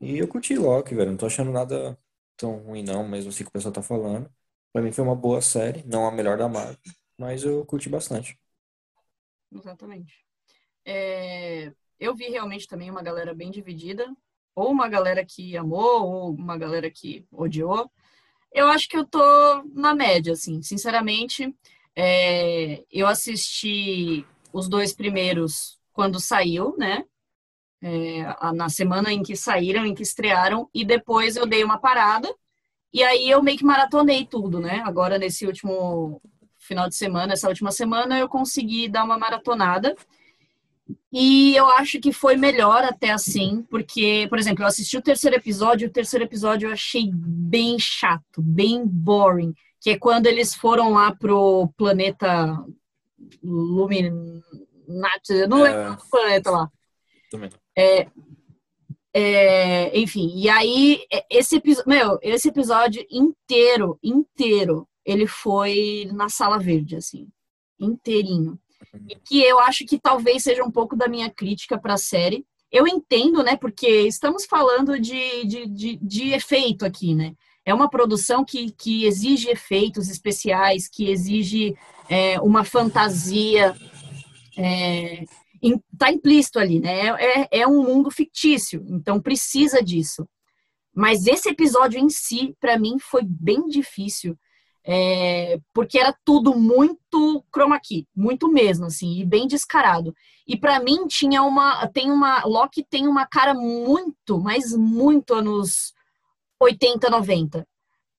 E 0.00 0.18
eu 0.18 0.28
curti 0.28 0.56
Loki, 0.56 0.94
velho. 0.94 1.10
Não 1.10 1.18
tô 1.18 1.26
achando 1.26 1.50
nada 1.52 1.98
tão 2.36 2.58
ruim, 2.58 2.82
não, 2.82 3.06
mesmo 3.08 3.30
assim 3.30 3.44
que 3.44 3.50
o 3.50 3.52
pessoal 3.52 3.72
tá 3.72 3.82
falando. 3.82 4.30
Pra 4.72 4.82
mim 4.82 4.92
foi 4.92 5.04
uma 5.04 5.16
boa 5.16 5.40
série, 5.40 5.84
não 5.86 6.06
a 6.06 6.12
melhor 6.12 6.38
da 6.38 6.48
Marvel, 6.48 6.78
mas 7.18 7.44
eu 7.44 7.64
curti 7.66 7.88
bastante. 7.88 8.38
Exatamente. 9.52 10.24
É, 10.84 11.72
eu 11.98 12.14
vi 12.14 12.28
realmente 12.28 12.66
também 12.66 12.90
uma 12.90 13.02
galera 13.02 13.34
bem 13.34 13.50
dividida 13.50 14.06
ou 14.56 14.72
uma 14.72 14.88
galera 14.88 15.24
que 15.26 15.56
amou, 15.58 16.04
ou 16.06 16.32
uma 16.34 16.58
galera 16.58 16.90
que 16.90 17.26
odiou. 17.32 17.90
Eu 18.52 18.68
acho 18.68 18.88
que 18.88 18.96
eu 18.96 19.06
tô 19.06 19.20
na 19.74 19.94
média, 19.94 20.32
assim, 20.34 20.62
sinceramente. 20.62 21.54
É, 21.96 22.84
eu 22.92 23.06
assisti 23.06 24.26
os 24.52 24.68
dois 24.68 24.94
primeiros 24.94 25.78
quando 25.92 26.20
saiu, 26.20 26.76
né? 26.78 27.04
É, 27.82 28.52
na 28.52 28.68
semana 28.68 29.12
em 29.12 29.22
que 29.22 29.36
saíram, 29.36 29.86
em 29.86 29.94
que 29.94 30.02
estrearam, 30.02 30.68
e 30.74 30.84
depois 30.84 31.36
eu 31.36 31.46
dei 31.46 31.62
uma 31.64 31.78
parada 31.78 32.28
E 32.92 33.02
aí 33.04 33.30
eu 33.30 33.42
meio 33.42 33.58
que 33.58 33.64
maratonei 33.64 34.26
tudo, 34.26 34.60
né? 34.60 34.82
Agora 34.86 35.18
nesse 35.18 35.46
último 35.46 36.20
final 36.58 36.88
de 36.88 36.96
semana, 36.96 37.34
essa 37.34 37.48
última 37.48 37.72
semana, 37.72 38.18
eu 38.18 38.28
consegui 38.28 38.88
dar 38.88 39.04
uma 39.04 39.18
maratonada. 39.18 39.96
E 41.18 41.56
eu 41.56 41.64
acho 41.70 41.98
que 41.98 42.12
foi 42.12 42.36
melhor 42.36 42.84
até 42.84 43.10
assim, 43.10 43.64
porque, 43.70 44.26
por 44.28 44.38
exemplo, 44.38 44.62
eu 44.62 44.66
assisti 44.68 44.98
o 44.98 45.02
terceiro 45.02 45.34
episódio, 45.34 45.86
e 45.86 45.88
o 45.88 45.92
terceiro 45.92 46.26
episódio 46.26 46.68
eu 46.68 46.74
achei 46.74 47.10
bem 47.10 47.78
chato, 47.78 48.42
bem 48.42 48.86
boring, 48.86 49.54
que 49.80 49.88
é 49.88 49.98
quando 49.98 50.26
eles 50.26 50.54
foram 50.54 50.92
lá 50.92 51.16
pro 51.16 51.72
planeta 51.74 52.62
Luminat, 53.42 54.42
não 55.48 55.62
lembro 55.62 55.80
é... 55.80 55.90
do 55.92 56.10
planeta 56.10 56.50
lá. 56.50 56.70
É, 57.74 58.08
é, 59.14 59.98
enfim, 59.98 60.34
e 60.36 60.50
aí 60.50 61.00
esse 61.30 61.56
episódio, 61.56 61.88
meu, 61.88 62.18
esse 62.20 62.48
episódio 62.48 63.02
inteiro, 63.10 63.98
inteiro, 64.02 64.86
ele 65.02 65.26
foi 65.26 66.10
na 66.12 66.28
sala 66.28 66.58
verde, 66.58 66.94
assim, 66.94 67.26
inteirinho. 67.80 68.60
E 69.08 69.16
que 69.16 69.42
eu 69.42 69.58
acho 69.60 69.84
que 69.84 69.98
talvez 69.98 70.42
seja 70.42 70.64
um 70.64 70.70
pouco 70.70 70.96
da 70.96 71.08
minha 71.08 71.30
crítica 71.30 71.78
para 71.78 71.94
a 71.94 71.98
série. 71.98 72.44
Eu 72.70 72.86
entendo, 72.86 73.42
né? 73.42 73.56
Porque 73.56 73.88
estamos 74.02 74.44
falando 74.44 74.98
de, 74.98 75.44
de, 75.44 75.66
de, 75.66 75.96
de, 75.96 76.32
efeito 76.32 76.84
aqui, 76.84 77.14
né? 77.14 77.34
É 77.64 77.74
uma 77.74 77.88
produção 77.88 78.44
que, 78.44 78.70
que 78.72 79.04
exige 79.04 79.48
efeitos 79.48 80.08
especiais, 80.08 80.88
que 80.88 81.10
exige 81.10 81.76
é, 82.08 82.40
uma 82.40 82.64
fantasia. 82.64 83.74
É, 84.56 85.24
tá 85.98 86.10
implícito 86.12 86.58
ali, 86.58 86.80
né? 86.80 87.08
É, 87.08 87.60
é 87.60 87.66
um 87.66 87.82
mundo 87.82 88.10
fictício, 88.10 88.84
então 88.88 89.20
precisa 89.20 89.82
disso. 89.82 90.28
Mas 90.94 91.26
esse 91.26 91.48
episódio 91.48 92.00
em 92.00 92.08
si, 92.08 92.56
para 92.58 92.78
mim, 92.78 92.98
foi 92.98 93.22
bem 93.22 93.66
difícil 93.68 94.36
é, 94.88 95.58
porque 95.74 95.98
era 95.98 96.16
tudo 96.24 96.54
muito 96.54 97.44
chroma 97.52 97.80
key, 97.80 98.06
muito 98.14 98.48
mesmo, 98.48 98.86
assim, 98.86 99.18
e 99.18 99.24
bem 99.24 99.48
descarado. 99.48 100.14
E 100.46 100.56
para 100.56 100.78
mim 100.78 101.08
tinha 101.08 101.42
uma, 101.42 101.88
tem 101.88 102.08
uma, 102.08 102.44
Loki 102.44 102.84
tem 102.88 103.08
uma 103.08 103.26
cara 103.26 103.52
muito, 103.52 104.38
mas 104.38 104.72
muito 104.72 105.34
anos 105.34 105.92
80, 106.60 107.10
90. 107.10 107.66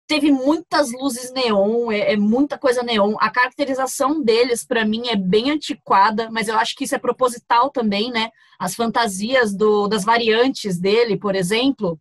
Teve 0.05 0.29
muitas 0.29 0.91
luzes 0.91 1.31
neon, 1.31 1.89
é, 1.89 2.13
é 2.13 2.17
muita 2.17 2.57
coisa 2.57 2.83
neon. 2.83 3.15
A 3.19 3.29
caracterização 3.29 4.21
deles, 4.21 4.65
para 4.65 4.83
mim, 4.83 5.07
é 5.07 5.15
bem 5.15 5.51
antiquada, 5.51 6.29
mas 6.29 6.49
eu 6.49 6.57
acho 6.57 6.75
que 6.75 6.83
isso 6.83 6.95
é 6.95 6.99
proposital 6.99 7.69
também, 7.69 8.11
né? 8.11 8.29
As 8.59 8.75
fantasias 8.75 9.55
do, 9.55 9.87
das 9.87 10.03
variantes 10.03 10.77
dele, 10.77 11.17
por 11.17 11.33
exemplo, 11.33 11.97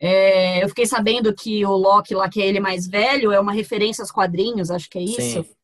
é, 0.00 0.62
eu 0.62 0.68
fiquei 0.68 0.86
sabendo 0.86 1.34
que 1.34 1.64
o 1.64 1.72
Loki 1.72 2.14
lá, 2.14 2.28
que 2.28 2.42
é 2.42 2.46
ele 2.46 2.60
mais 2.60 2.86
velho, 2.86 3.32
é 3.32 3.40
uma 3.40 3.52
referência 3.52 4.02
aos 4.02 4.10
quadrinhos, 4.10 4.70
acho 4.70 4.88
que 4.88 4.98
é 4.98 5.02
isso. 5.02 5.42
Sim. 5.42 5.54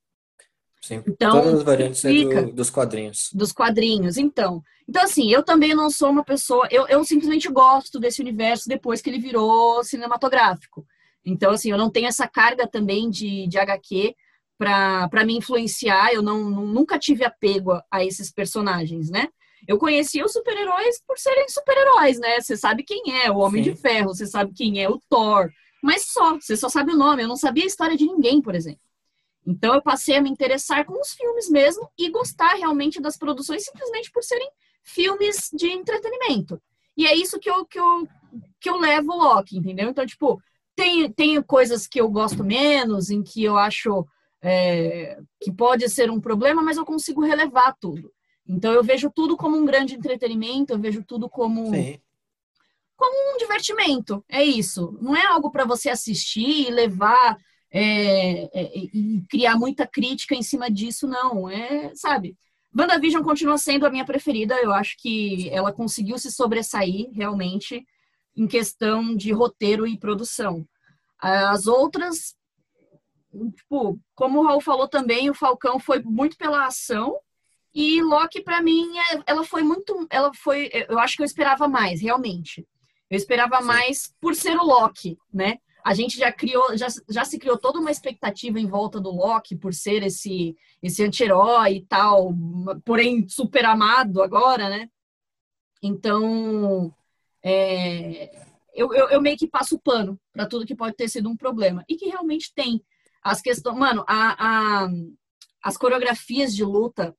Sim. 0.80 1.02
Então, 1.06 1.32
Todas 1.32 1.54
as 1.54 1.62
variantes 1.62 2.04
é 2.04 2.10
do, 2.10 2.52
dos 2.52 2.70
quadrinhos. 2.70 3.28
Dos 3.34 3.52
quadrinhos, 3.52 4.16
então. 4.16 4.62
Então, 4.88 5.02
assim, 5.02 5.30
eu 5.30 5.42
também 5.42 5.74
não 5.74 5.90
sou 5.90 6.10
uma 6.10 6.24
pessoa. 6.24 6.66
Eu, 6.70 6.86
eu 6.88 7.04
simplesmente 7.04 7.48
gosto 7.48 8.00
desse 8.00 8.20
universo 8.22 8.66
depois 8.66 9.02
que 9.02 9.10
ele 9.10 9.18
virou 9.18 9.84
cinematográfico. 9.84 10.86
Então, 11.24 11.52
assim, 11.52 11.70
eu 11.70 11.76
não 11.76 11.90
tenho 11.90 12.08
essa 12.08 12.26
carga 12.26 12.66
também 12.66 13.10
de, 13.10 13.46
de 13.46 13.58
HQ 13.58 14.14
para 14.58 15.24
me 15.24 15.36
influenciar. 15.36 16.12
Eu 16.12 16.22
não, 16.22 16.50
nunca 16.50 16.98
tive 16.98 17.24
apego 17.24 17.78
a 17.90 18.04
esses 18.04 18.32
personagens, 18.32 19.10
né? 19.10 19.28
Eu 19.70 19.78
conhecia 19.78 20.24
os 20.24 20.32
super-heróis 20.32 21.00
por 21.06 21.16
serem 21.16 21.48
super-heróis, 21.48 22.18
né? 22.18 22.40
Você 22.40 22.56
sabe 22.56 22.82
quem 22.82 23.22
é 23.22 23.30
o 23.30 23.36
Homem 23.36 23.62
Sim. 23.62 23.70
de 23.70 23.80
Ferro, 23.80 24.08
você 24.08 24.26
sabe 24.26 24.52
quem 24.52 24.82
é 24.82 24.90
o 24.90 25.00
Thor, 25.08 25.48
mas 25.80 26.06
só, 26.06 26.34
você 26.34 26.56
só 26.56 26.68
sabe 26.68 26.92
o 26.92 26.96
nome. 26.96 27.22
Eu 27.22 27.28
não 27.28 27.36
sabia 27.36 27.62
a 27.62 27.68
história 27.68 27.96
de 27.96 28.04
ninguém, 28.04 28.42
por 28.42 28.56
exemplo. 28.56 28.80
Então 29.46 29.72
eu 29.72 29.80
passei 29.80 30.16
a 30.16 30.20
me 30.20 30.28
interessar 30.28 30.84
com 30.84 31.00
os 31.00 31.12
filmes 31.12 31.48
mesmo 31.48 31.88
e 31.96 32.10
gostar 32.10 32.54
realmente 32.54 33.00
das 33.00 33.16
produções 33.16 33.64
simplesmente 33.64 34.10
por 34.10 34.24
serem 34.24 34.50
filmes 34.82 35.48
de 35.52 35.68
entretenimento. 35.68 36.60
E 36.96 37.06
é 37.06 37.14
isso 37.14 37.38
que 37.38 37.48
eu, 37.48 37.64
que 37.64 37.78
eu, 37.78 38.08
que 38.60 38.68
eu 38.68 38.76
levo 38.76 39.12
o 39.12 39.18
Loki, 39.18 39.56
entendeu? 39.56 39.88
Então, 39.88 40.04
tipo, 40.04 40.42
tem, 40.74 41.12
tem 41.12 41.40
coisas 41.42 41.86
que 41.86 42.00
eu 42.00 42.10
gosto 42.10 42.42
menos, 42.42 43.08
em 43.08 43.22
que 43.22 43.44
eu 43.44 43.56
acho 43.56 44.04
é, 44.42 45.16
que 45.40 45.52
pode 45.52 45.88
ser 45.88 46.10
um 46.10 46.20
problema, 46.20 46.60
mas 46.60 46.76
eu 46.76 46.84
consigo 46.84 47.20
relevar 47.20 47.76
tudo. 47.80 48.12
Então 48.50 48.72
eu 48.72 48.82
vejo 48.82 49.10
tudo 49.14 49.36
como 49.36 49.56
um 49.56 49.64
grande 49.64 49.94
entretenimento, 49.94 50.72
eu 50.72 50.78
vejo 50.78 51.04
tudo 51.04 51.28
como 51.30 51.70
Sim. 51.72 52.00
como 52.96 53.34
um 53.34 53.38
divertimento. 53.38 54.24
É 54.28 54.42
isso. 54.42 54.98
Não 55.00 55.14
é 55.14 55.24
algo 55.24 55.52
para 55.52 55.64
você 55.64 55.88
assistir 55.88 56.66
e 56.66 56.70
levar 56.70 57.38
é, 57.72 58.50
é, 58.52 58.78
e 58.78 59.22
criar 59.30 59.56
muita 59.56 59.86
crítica 59.86 60.34
em 60.34 60.42
cima 60.42 60.68
disso, 60.68 61.06
não. 61.06 61.48
É, 61.48 61.92
sabe? 61.94 62.36
WandaVision 62.76 63.22
continua 63.22 63.56
sendo 63.56 63.86
a 63.86 63.90
minha 63.90 64.04
preferida. 64.04 64.56
Eu 64.56 64.72
acho 64.72 64.96
que 64.98 65.48
ela 65.50 65.72
conseguiu 65.72 66.18
se 66.18 66.32
sobressair 66.32 67.08
realmente 67.12 67.86
em 68.36 68.48
questão 68.48 69.14
de 69.14 69.30
roteiro 69.30 69.86
e 69.86 69.96
produção. 69.96 70.66
As 71.20 71.68
outras, 71.68 72.34
tipo, 73.54 74.00
como 74.12 74.40
o 74.40 74.44
Raul 74.44 74.60
falou 74.60 74.88
também, 74.88 75.30
o 75.30 75.34
Falcão 75.34 75.78
foi 75.78 76.02
muito 76.02 76.36
pela 76.36 76.66
ação 76.66 77.16
e 77.74 78.02
Loki, 78.02 78.42
para 78.42 78.60
mim, 78.62 78.98
é, 78.98 79.22
ela 79.26 79.44
foi 79.44 79.62
muito. 79.62 80.06
Ela 80.10 80.32
foi. 80.34 80.70
Eu 80.88 80.98
acho 80.98 81.16
que 81.16 81.22
eu 81.22 81.26
esperava 81.26 81.68
mais, 81.68 82.00
realmente. 82.00 82.66
Eu 83.08 83.16
esperava 83.16 83.58
Sim. 83.58 83.64
mais 83.64 84.14
por 84.20 84.34
ser 84.34 84.56
o 84.56 84.64
Loki, 84.64 85.18
né? 85.32 85.58
A 85.84 85.94
gente 85.94 86.18
já 86.18 86.30
criou, 86.30 86.76
já, 86.76 86.88
já 87.08 87.24
se 87.24 87.38
criou 87.38 87.56
toda 87.56 87.78
uma 87.80 87.90
expectativa 87.90 88.60
em 88.60 88.66
volta 88.66 89.00
do 89.00 89.10
Loki 89.10 89.56
por 89.56 89.72
ser 89.72 90.02
esse, 90.02 90.54
esse 90.82 91.02
anti-herói 91.02 91.76
e 91.76 91.86
tal, 91.86 92.34
porém 92.84 93.26
super 93.28 93.64
amado 93.64 94.22
agora, 94.22 94.68
né? 94.68 94.90
Então, 95.82 96.94
é, 97.42 98.30
eu, 98.74 98.92
eu, 98.92 99.08
eu, 99.08 99.22
meio 99.22 99.38
que 99.38 99.48
passo 99.48 99.76
o 99.76 99.80
pano 99.80 100.20
para 100.32 100.46
tudo 100.46 100.66
que 100.66 100.74
pode 100.74 100.94
ter 100.96 101.08
sido 101.08 101.30
um 101.30 101.36
problema. 101.36 101.84
E 101.88 101.96
que 101.96 102.08
realmente 102.08 102.52
tem. 102.54 102.82
As 103.22 103.40
questões. 103.40 103.76
Mano, 103.76 104.04
a, 104.06 104.84
a, 104.84 104.88
as 105.62 105.76
coreografias 105.76 106.54
de 106.54 106.64
luta 106.64 107.16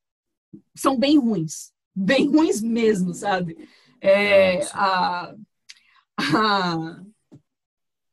são 0.76 0.98
bem 0.98 1.18
ruins. 1.18 1.72
Bem 1.96 2.28
ruins 2.28 2.62
mesmo, 2.62 3.14
sabe? 3.14 3.68
É, 4.00 4.62
a, 4.74 5.34
a, 6.18 7.02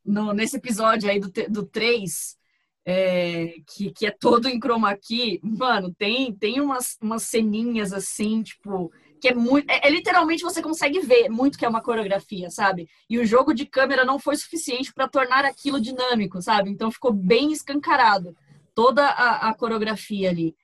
no, 0.04 0.32
nesse 0.32 0.56
episódio 0.56 1.08
aí 1.08 1.20
do, 1.20 1.30
do 1.48 1.66
3, 1.66 2.36
é, 2.84 3.54
que, 3.66 3.90
que 3.92 4.06
é 4.06 4.10
todo 4.10 4.48
em 4.48 4.58
chroma 4.58 4.96
key, 4.96 5.40
mano, 5.42 5.94
tem, 5.94 6.32
tem 6.32 6.60
umas, 6.60 6.96
umas 7.02 7.22
ceninhas 7.24 7.92
assim, 7.92 8.42
tipo, 8.42 8.90
que 9.20 9.28
é 9.28 9.34
muito. 9.34 9.70
É, 9.70 9.86
é, 9.86 9.90
literalmente 9.90 10.42
você 10.42 10.62
consegue 10.62 11.00
ver 11.00 11.28
muito 11.28 11.58
que 11.58 11.64
é 11.64 11.68
uma 11.68 11.82
coreografia, 11.82 12.50
sabe? 12.50 12.88
E 13.08 13.18
o 13.18 13.26
jogo 13.26 13.52
de 13.52 13.66
câmera 13.66 14.04
não 14.04 14.18
foi 14.18 14.36
suficiente 14.36 14.92
para 14.92 15.08
tornar 15.08 15.44
aquilo 15.44 15.80
dinâmico, 15.80 16.40
sabe? 16.40 16.70
Então 16.70 16.90
ficou 16.90 17.12
bem 17.12 17.52
escancarado 17.52 18.34
toda 18.74 19.06
a, 19.06 19.48
a 19.48 19.54
coreografia 19.54 20.30
ali. 20.30 20.54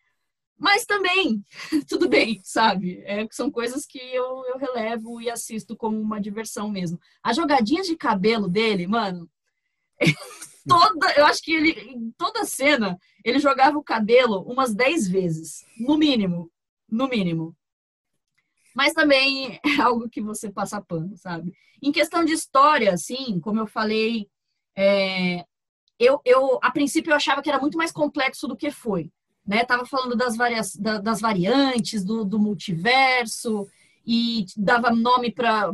Mas 0.64 0.86
também, 0.86 1.44
tudo 1.86 2.08
bem, 2.08 2.40
sabe? 2.42 3.02
É, 3.04 3.28
são 3.30 3.50
coisas 3.50 3.84
que 3.84 3.98
eu, 3.98 4.46
eu 4.46 4.56
relevo 4.56 5.20
e 5.20 5.28
assisto 5.28 5.76
como 5.76 6.00
uma 6.00 6.18
diversão 6.18 6.70
mesmo. 6.70 6.98
As 7.22 7.36
jogadinhas 7.36 7.86
de 7.86 7.94
cabelo 7.94 8.48
dele, 8.48 8.86
mano, 8.86 9.28
toda, 10.66 11.12
eu 11.18 11.26
acho 11.26 11.42
que 11.42 11.52
ele, 11.52 11.72
em 11.72 12.10
toda 12.16 12.46
cena, 12.46 12.98
ele 13.22 13.38
jogava 13.38 13.76
o 13.76 13.84
cabelo 13.84 14.40
umas 14.50 14.74
10 14.74 15.06
vezes, 15.06 15.66
no 15.78 15.98
mínimo, 15.98 16.50
no 16.88 17.08
mínimo. 17.08 17.54
Mas 18.74 18.94
também 18.94 19.60
é 19.62 19.82
algo 19.82 20.08
que 20.08 20.22
você 20.22 20.50
passa 20.50 20.80
pano, 20.80 21.14
sabe? 21.18 21.52
Em 21.82 21.92
questão 21.92 22.24
de 22.24 22.32
história, 22.32 22.90
assim, 22.90 23.38
como 23.38 23.60
eu 23.60 23.66
falei, 23.66 24.30
é, 24.74 25.44
eu, 25.98 26.22
eu, 26.24 26.58
a 26.62 26.70
princípio 26.70 27.10
eu 27.10 27.16
achava 27.16 27.42
que 27.42 27.50
era 27.50 27.60
muito 27.60 27.76
mais 27.76 27.92
complexo 27.92 28.48
do 28.48 28.56
que 28.56 28.70
foi 28.70 29.12
né? 29.46 29.64
Tava 29.64 29.84
falando 29.84 30.16
das, 30.16 30.36
varias, 30.36 30.74
das 30.76 31.20
variantes, 31.20 32.04
do, 32.04 32.24
do 32.24 32.38
multiverso, 32.38 33.68
e 34.06 34.44
dava 34.56 34.90
nome 34.90 35.32
para 35.32 35.70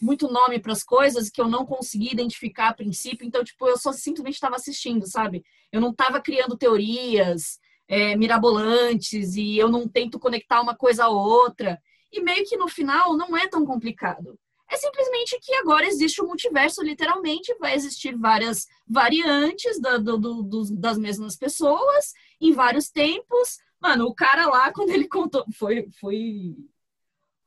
muito 0.00 0.28
nome 0.28 0.58
para 0.58 0.72
as 0.72 0.82
coisas 0.82 1.28
que 1.30 1.40
eu 1.40 1.48
não 1.48 1.66
consegui 1.66 2.12
identificar 2.12 2.68
a 2.68 2.74
princípio. 2.74 3.26
Então, 3.26 3.42
tipo, 3.42 3.66
eu 3.66 3.76
só 3.76 3.92
simplesmente 3.92 4.34
estava 4.34 4.56
assistindo, 4.56 5.06
sabe? 5.06 5.44
Eu 5.72 5.80
não 5.80 5.90
estava 5.90 6.20
criando 6.20 6.56
teorias 6.56 7.58
é, 7.88 8.16
mirabolantes 8.16 9.36
e 9.36 9.56
eu 9.58 9.68
não 9.68 9.88
tento 9.88 10.18
conectar 10.18 10.60
uma 10.60 10.74
coisa 10.74 11.04
a 11.04 11.08
outra. 11.08 11.80
E 12.12 12.20
meio 12.20 12.44
que 12.44 12.56
no 12.56 12.68
final 12.68 13.16
não 13.16 13.36
é 13.36 13.48
tão 13.48 13.64
complicado. 13.64 14.38
É 14.70 14.76
simplesmente 14.76 15.38
que 15.40 15.54
agora 15.54 15.86
existe 15.86 16.20
o 16.20 16.26
multiverso, 16.26 16.82
literalmente, 16.82 17.54
vai 17.58 17.74
existir 17.74 18.16
várias 18.16 18.66
variantes 18.86 19.80
da, 19.80 19.96
do, 19.96 20.18
do, 20.18 20.64
das 20.76 20.98
mesmas 20.98 21.36
pessoas 21.36 22.12
em 22.40 22.52
vários 22.52 22.88
tempos. 22.88 23.58
Mano, 23.80 24.06
o 24.06 24.14
cara 24.14 24.46
lá, 24.46 24.72
quando 24.74 24.90
ele 24.90 25.08
contou, 25.08 25.44
foi, 25.56 25.88
foi, 26.00 26.56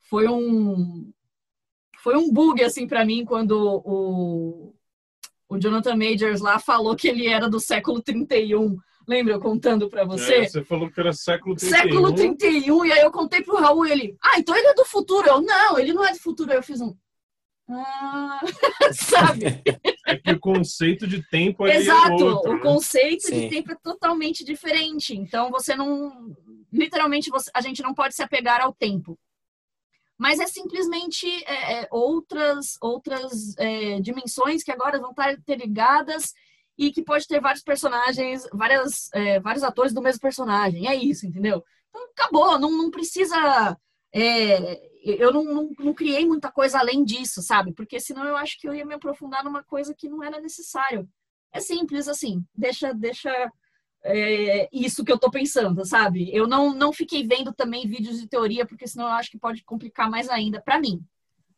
foi 0.09 0.27
um, 0.27 1.11
foi 2.01 2.15
um 2.15 2.31
bug 2.31 2.63
assim 2.63 2.87
para 2.87 3.05
mim 3.05 3.25
quando 3.25 3.81
o 3.85 4.73
o 5.49 5.57
Jonathan 5.57 5.95
Majors 5.95 6.41
lá 6.41 6.59
falou 6.59 6.95
que 6.95 7.07
ele 7.07 7.27
era 7.27 7.49
do 7.49 7.59
século 7.59 8.01
31. 8.01 8.77
Lembra 9.07 9.33
eu 9.33 9.39
contando 9.39 9.89
para 9.89 10.05
você? 10.05 10.35
É, 10.35 10.47
você 10.47 10.63
falou 10.63 10.91
que 10.91 10.99
era 10.99 11.11
século 11.11 11.55
31. 11.55 11.75
Século 11.75 12.13
31, 12.13 12.85
e 12.85 12.91
aí 12.91 13.01
eu 13.01 13.11
contei 13.11 13.41
pro 13.41 13.57
Raul 13.57 13.87
e 13.87 13.91
ele, 13.91 14.17
ah, 14.23 14.37
então 14.37 14.55
ele 14.55 14.67
é 14.67 14.75
do 14.75 14.85
futuro. 14.85 15.27
Eu, 15.27 15.41
não, 15.41 15.79
ele 15.79 15.91
não 15.91 16.05
é 16.05 16.11
do 16.11 16.19
futuro. 16.19 16.53
Eu 16.53 16.61
fiz 16.61 16.79
um. 16.79 16.95
Ah, 17.69 18.39
sabe? 18.93 19.61
É 20.07 20.17
que 20.17 20.31
o 20.31 20.39
conceito 20.39 21.05
de 21.07 21.21
tempo 21.29 21.63
ali 21.63 21.75
Exato, 21.75 22.09
é 22.09 22.25
outro, 22.25 22.51
o 22.51 22.55
né? 22.55 22.61
conceito 22.61 23.31
de 23.31 23.41
Sim. 23.41 23.49
tempo 23.49 23.71
é 23.71 23.75
totalmente 23.75 24.43
diferente. 24.43 25.15
Então 25.15 25.51
você 25.51 25.75
não. 25.75 26.35
Literalmente, 26.73 27.29
você- 27.29 27.51
a 27.53 27.61
gente 27.61 27.81
não 27.83 27.93
pode 27.93 28.15
se 28.15 28.23
apegar 28.23 28.61
ao 28.61 28.73
tempo. 28.73 29.17
Mas 30.17 30.39
é 30.39 30.47
simplesmente 30.47 31.27
é, 31.45 31.81
é, 31.83 31.87
outras, 31.91 32.77
outras 32.81 33.55
é, 33.57 34.01
dimensões 34.01 34.63
que 34.63 34.71
agora 34.71 34.99
vão 34.99 35.11
estar 35.11 35.31
interligadas 35.31 36.33
e 36.77 36.91
que 36.91 37.03
pode 37.03 37.25
ter 37.27 37.39
vários 37.39 37.63
personagens, 37.63 38.47
várias, 38.51 39.09
é, 39.13 39.39
vários 39.39 39.63
atores 39.63 39.93
do 39.93 40.01
mesmo 40.01 40.19
personagem. 40.19 40.87
É 40.87 40.95
isso, 40.95 41.25
entendeu? 41.25 41.63
Então 41.89 42.03
acabou, 42.11 42.59
não, 42.59 42.69
não 42.71 42.91
precisa. 42.91 43.77
é, 44.13 44.88
eu 45.03 45.31
não, 45.31 45.43
não, 45.43 45.71
não 45.79 45.93
criei 45.93 46.25
muita 46.25 46.51
coisa 46.51 46.79
além 46.79 47.03
disso, 47.03 47.41
sabe? 47.41 47.73
Porque 47.73 47.99
senão 47.99 48.25
eu 48.25 48.35
acho 48.35 48.59
que 48.59 48.67
eu 48.67 48.73
ia 48.73 48.85
me 48.85 48.95
aprofundar 48.95 49.43
numa 49.43 49.63
coisa 49.63 49.93
que 49.93 50.09
não 50.09 50.23
era 50.23 50.41
necessário. 50.41 51.07
É 51.51 51.59
simples 51.59 52.07
assim, 52.07 52.43
deixa, 52.53 52.93
deixa 52.93 53.31
é, 54.03 54.69
isso 54.71 55.03
que 55.03 55.11
eu 55.11 55.17
tô 55.17 55.29
pensando, 55.29 55.85
sabe? 55.85 56.33
Eu 56.33 56.47
não, 56.47 56.73
não 56.73 56.93
fiquei 56.93 57.25
vendo 57.25 57.53
também 57.53 57.87
vídeos 57.87 58.19
de 58.19 58.27
teoria, 58.27 58.65
porque 58.65 58.87
senão 58.87 59.05
eu 59.07 59.13
acho 59.13 59.31
que 59.31 59.39
pode 59.39 59.63
complicar 59.63 60.09
mais 60.09 60.29
ainda, 60.29 60.61
pra 60.61 60.79
mim. 60.79 61.03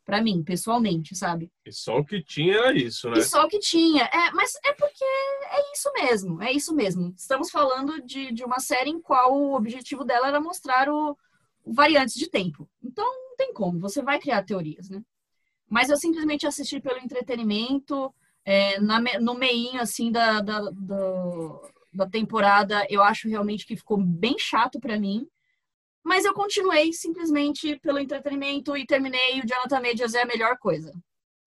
Pra 0.03 0.21
mim, 0.21 0.43
pessoalmente, 0.43 1.15
sabe? 1.15 1.51
E 1.65 1.71
só 1.71 1.99
o 1.99 2.05
que 2.05 2.23
tinha 2.23 2.55
era 2.55 2.77
isso, 2.77 3.09
né? 3.09 3.19
E 3.19 3.23
só 3.23 3.45
o 3.45 3.47
que 3.47 3.59
tinha. 3.59 4.03
É, 4.05 4.31
mas 4.31 4.53
é 4.65 4.73
porque 4.73 5.03
é 5.03 5.71
isso 5.73 5.93
mesmo, 5.93 6.41
é 6.41 6.51
isso 6.51 6.75
mesmo. 6.75 7.13
Estamos 7.15 7.51
falando 7.51 8.01
de, 8.01 8.31
de 8.31 8.43
uma 8.43 8.59
série 8.59 8.89
em 8.89 8.99
qual 8.99 9.33
o 9.33 9.55
objetivo 9.55 10.03
dela 10.03 10.27
era 10.27 10.41
mostrar 10.41 10.89
o, 10.89 11.15
o 11.63 11.71
variantes 11.71 12.15
de 12.15 12.27
tempo. 12.27 12.67
Então 12.83 13.05
não 13.31 13.35
tem 13.37 13.53
como, 13.53 13.79
você 13.79 14.01
vai 14.01 14.19
criar 14.19 14.43
teorias, 14.43 14.89
né? 14.89 15.01
Mas 15.69 15.89
eu 15.89 15.95
simplesmente 15.97 16.45
assisti 16.45 16.79
pelo 16.81 16.99
entretenimento, 16.99 18.13
é, 18.43 18.79
na 18.79 18.99
no 19.19 19.33
meinho, 19.35 19.79
assim, 19.81 20.11
da, 20.11 20.41
da, 20.41 20.59
do- 20.69 21.61
da 21.93 22.09
temporada, 22.09 22.85
eu 22.89 23.01
acho 23.01 23.29
realmente 23.29 23.65
que 23.65 23.75
ficou 23.77 23.97
bem 23.97 24.37
chato 24.37 24.79
pra 24.79 24.99
mim. 24.99 25.27
Mas 26.03 26.25
eu 26.25 26.33
continuei 26.33 26.91
simplesmente 26.91 27.77
pelo 27.79 27.99
entretenimento 27.99 28.75
e 28.75 28.85
terminei. 28.85 29.39
O 29.39 29.47
Jonathan 29.47 29.81
Majors 29.81 30.13
é 30.15 30.23
a 30.23 30.25
melhor 30.25 30.57
coisa. 30.57 30.91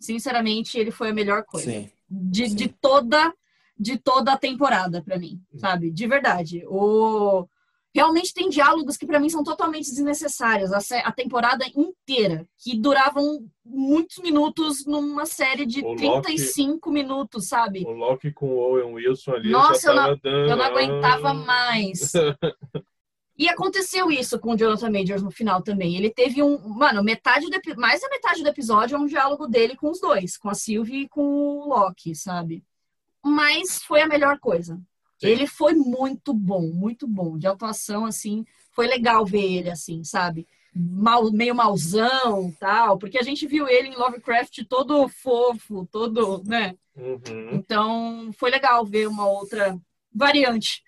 Sinceramente, 0.00 0.78
ele 0.78 0.90
foi 0.92 1.10
a 1.10 1.14
melhor 1.14 1.44
coisa 1.44 1.70
Sim. 1.70 1.90
de, 2.08 2.48
Sim. 2.48 2.54
de 2.56 2.68
toda 2.68 3.34
de 3.76 3.98
toda 3.98 4.32
a 4.32 4.38
temporada 4.38 5.02
pra 5.02 5.18
mim, 5.18 5.42
sabe? 5.56 5.90
De 5.90 6.06
verdade. 6.06 6.62
O 6.68 7.48
realmente 7.94 8.34
tem 8.34 8.48
diálogos 8.48 8.96
que 8.96 9.06
pra 9.06 9.20
mim 9.20 9.28
são 9.28 9.44
totalmente 9.44 9.88
desnecessários. 9.88 10.72
A, 10.72 11.12
temporada 11.12 11.64
inteira, 11.76 12.46
que 12.58 12.76
duravam 12.76 13.46
muitos 13.64 14.18
minutos 14.18 14.84
numa 14.84 15.24
série 15.24 15.64
de 15.64 15.80
O 15.80 15.90
Loki- 15.90 16.02
35 16.22 16.90
minutos, 16.90 17.46
sabe? 17.48 17.84
O 17.84 17.92
Loki 17.92 18.32
com 18.32 18.46
o 18.46 18.58
Owen 18.58 18.94
Wilson 18.94 19.32
ali 19.32 19.50
Nossa, 19.50 19.90
eu 19.90 19.94
não- 19.94 20.18
dando... 20.22 20.50
Eu 20.50 20.56
não 20.56 20.64
aguentava 20.64 21.32
mais. 21.32 22.12
E 23.36 23.48
aconteceu 23.48 24.12
isso 24.12 24.38
com 24.38 24.52
o 24.52 24.56
Jonathan 24.56 24.90
Majors 24.90 25.20
no 25.22 25.30
final 25.30 25.60
também. 25.60 25.96
Ele 25.96 26.08
teve 26.08 26.40
um. 26.40 26.56
Mano, 26.68 27.02
metade 27.02 27.46
do, 27.46 27.60
mais 27.76 28.00
da 28.00 28.08
metade 28.08 28.42
do 28.42 28.48
episódio 28.48 28.94
é 28.94 28.98
um 28.98 29.06
diálogo 29.06 29.48
dele 29.48 29.74
com 29.74 29.90
os 29.90 30.00
dois, 30.00 30.36
com 30.36 30.48
a 30.48 30.54
Sylvie 30.54 31.02
e 31.02 31.08
com 31.08 31.20
o 31.22 31.68
Loki, 31.68 32.14
sabe? 32.14 32.62
Mas 33.24 33.82
foi 33.82 34.02
a 34.02 34.06
melhor 34.06 34.38
coisa. 34.38 34.80
Sim. 35.24 35.30
Ele 35.32 35.46
foi 35.46 35.74
muito 35.74 36.32
bom, 36.34 36.62
muito 36.62 37.06
bom. 37.06 37.38
De 37.38 37.46
atuação, 37.46 38.04
assim, 38.04 38.44
foi 38.72 38.86
legal 38.86 39.24
ver 39.24 39.42
ele 39.42 39.70
assim, 39.70 40.04
sabe? 40.04 40.46
Mal, 40.74 41.30
meio 41.30 41.54
mauzão 41.54 42.50
tal, 42.58 42.98
porque 42.98 43.16
a 43.16 43.22
gente 43.22 43.46
viu 43.46 43.68
ele 43.68 43.88
em 43.88 43.96
Lovecraft 43.96 44.64
todo 44.68 45.08
fofo, 45.08 45.86
todo, 45.90 46.42
né? 46.44 46.74
Uhum. 46.96 47.50
Então 47.52 48.30
foi 48.36 48.50
legal 48.50 48.84
ver 48.84 49.08
uma 49.08 49.26
outra 49.26 49.78
variante 50.12 50.82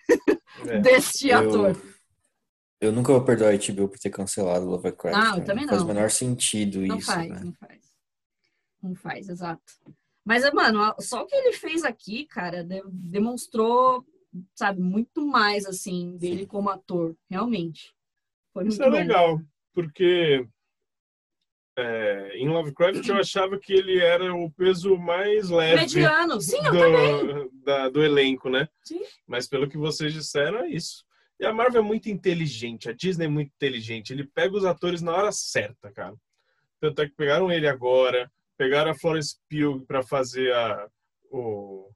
É. 0.67 0.79
deste 0.81 1.31
ator. 1.31 1.69
Eu, 2.79 2.89
eu 2.89 2.91
nunca 2.91 3.11
vou 3.13 3.23
perdoar 3.23 3.53
a 3.53 3.57
HBO 3.57 3.87
por 3.87 3.97
ter 3.97 4.09
cancelado 4.09 4.65
Lovecraft. 4.65 5.17
Ah, 5.17 5.27
eu 5.29 5.31
cara. 5.35 5.45
também 5.45 5.67
Faz 5.67 5.81
o 5.81 5.85
não. 5.85 5.93
menor 5.93 6.11
sentido 6.11 6.85
Não 6.85 6.97
isso, 6.97 7.07
faz, 7.11 7.29
né? 7.29 7.41
não 7.43 7.53
faz. 7.53 7.79
Não 8.83 8.95
faz, 8.95 9.29
exato. 9.29 9.73
Mas, 10.23 10.43
mano, 10.53 10.93
só 10.99 11.23
o 11.23 11.25
que 11.25 11.33
ele 11.35 11.53
fez 11.53 11.85
aqui, 11.85 12.25
cara, 12.25 12.61
de- 12.63 12.83
demonstrou, 12.87 14.05
sabe, 14.55 14.81
muito 14.81 15.25
mais, 15.25 15.65
assim, 15.65 16.17
dele 16.17 16.45
como 16.45 16.69
ator, 16.69 17.15
realmente. 17.29 17.93
Foi 18.53 18.67
Isso 18.67 18.81
é 18.83 18.89
bom. 18.89 18.95
legal, 18.97 19.41
porque 19.73 20.47
é, 21.77 22.35
em 22.37 22.49
Lovecraft 22.49 23.07
eu 23.07 23.17
achava 23.17 23.59
que 23.59 23.71
ele 23.71 23.99
era 23.99 24.33
o 24.33 24.49
peso 24.51 24.97
mais 24.97 25.49
leve 25.49 25.75
Mediano, 25.81 26.41
sim, 26.41 26.57
eu 26.57 26.71
também. 26.71 27.27
do, 27.27 27.49
da- 27.63 27.89
do 27.89 28.03
elenco, 28.03 28.49
né? 28.49 28.67
Sim. 28.83 29.01
Mas 29.27 29.47
pelo 29.47 29.69
que 29.69 29.77
vocês 29.77 30.11
disseram, 30.13 30.59
é 30.59 30.69
isso. 30.69 31.05
E 31.39 31.45
a 31.45 31.53
Marvel 31.53 31.81
é 31.81 31.85
muito 31.85 32.09
inteligente, 32.09 32.89
a 32.89 32.93
Disney 32.93 33.25
é 33.25 33.29
muito 33.29 33.51
inteligente. 33.55 34.11
Ele 34.11 34.25
pega 34.25 34.55
os 34.57 34.65
atores 34.65 35.03
na 35.03 35.13
hora 35.15 35.31
certa, 35.31 35.91
cara. 35.91 36.15
Tanto 36.79 37.01
é 37.03 37.07
que 37.07 37.15
pegaram 37.15 37.51
ele 37.51 37.67
agora, 37.67 38.31
pegaram 38.57 38.89
a 38.89 38.95
Florence 38.95 39.35
Pugh 39.47 39.85
para 39.85 40.01
fazer 40.01 40.51
a, 40.53 40.89
o- 41.29 41.91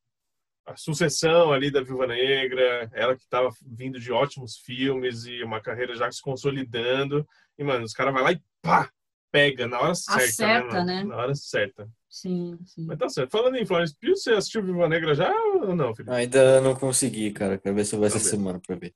a 0.66 0.76
sucessão 0.76 1.52
ali 1.52 1.72
da 1.72 1.82
Viúva 1.82 2.08
Negra, 2.08 2.90
ela 2.94 3.16
que 3.16 3.24
estava 3.24 3.50
vindo 3.66 4.00
de 4.00 4.12
ótimos 4.12 4.58
filmes 4.58 5.26
e 5.26 5.44
uma 5.44 5.62
carreira 5.62 5.96
já 5.96 6.12
se 6.12 6.22
consolidando. 6.22 7.28
E, 7.58 7.64
mano, 7.64 7.84
os 7.86 7.94
caras 7.94 8.14
vão 8.14 8.24
lá 8.24 8.32
e 8.32 8.42
pá! 8.62 8.92
Pega 9.32 9.66
na 9.66 9.80
hora 9.80 9.96
certa, 9.96 10.24
Acerta, 10.24 10.84
né, 10.84 10.96
né? 10.96 11.04
Na 11.06 11.16
hora 11.16 11.34
certa. 11.34 11.90
Sim, 12.10 12.60
sim. 12.66 12.86
Mas 12.86 12.98
tá 12.98 13.08
certo. 13.08 13.32
Falando 13.32 13.56
em 13.56 13.66
Florence 13.66 13.96
Pugh, 13.96 14.10
você 14.10 14.32
assistiu 14.32 14.62
Viúva 14.62 14.90
Negra 14.90 15.16
já 15.16 15.32
ou 15.32 15.74
não, 15.74 15.96
Felipe? 15.96 16.14
Ainda 16.14 16.60
não 16.60 16.76
consegui, 16.76 17.32
cara. 17.32 17.58
Quero 17.58 17.74
ver 17.74 17.86
se 17.86 17.96
eu 17.96 18.00
vou 18.00 18.08
essa 18.08 18.20
semana 18.20 18.60
pra 18.60 18.76
ver. 18.76 18.94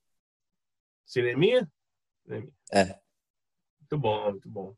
Cineminha? 1.06 1.72
Cineminha. 2.26 2.52
É. 2.74 3.00
Muito 3.80 3.98
bom, 3.98 4.32
muito 4.32 4.50
bom. 4.50 4.76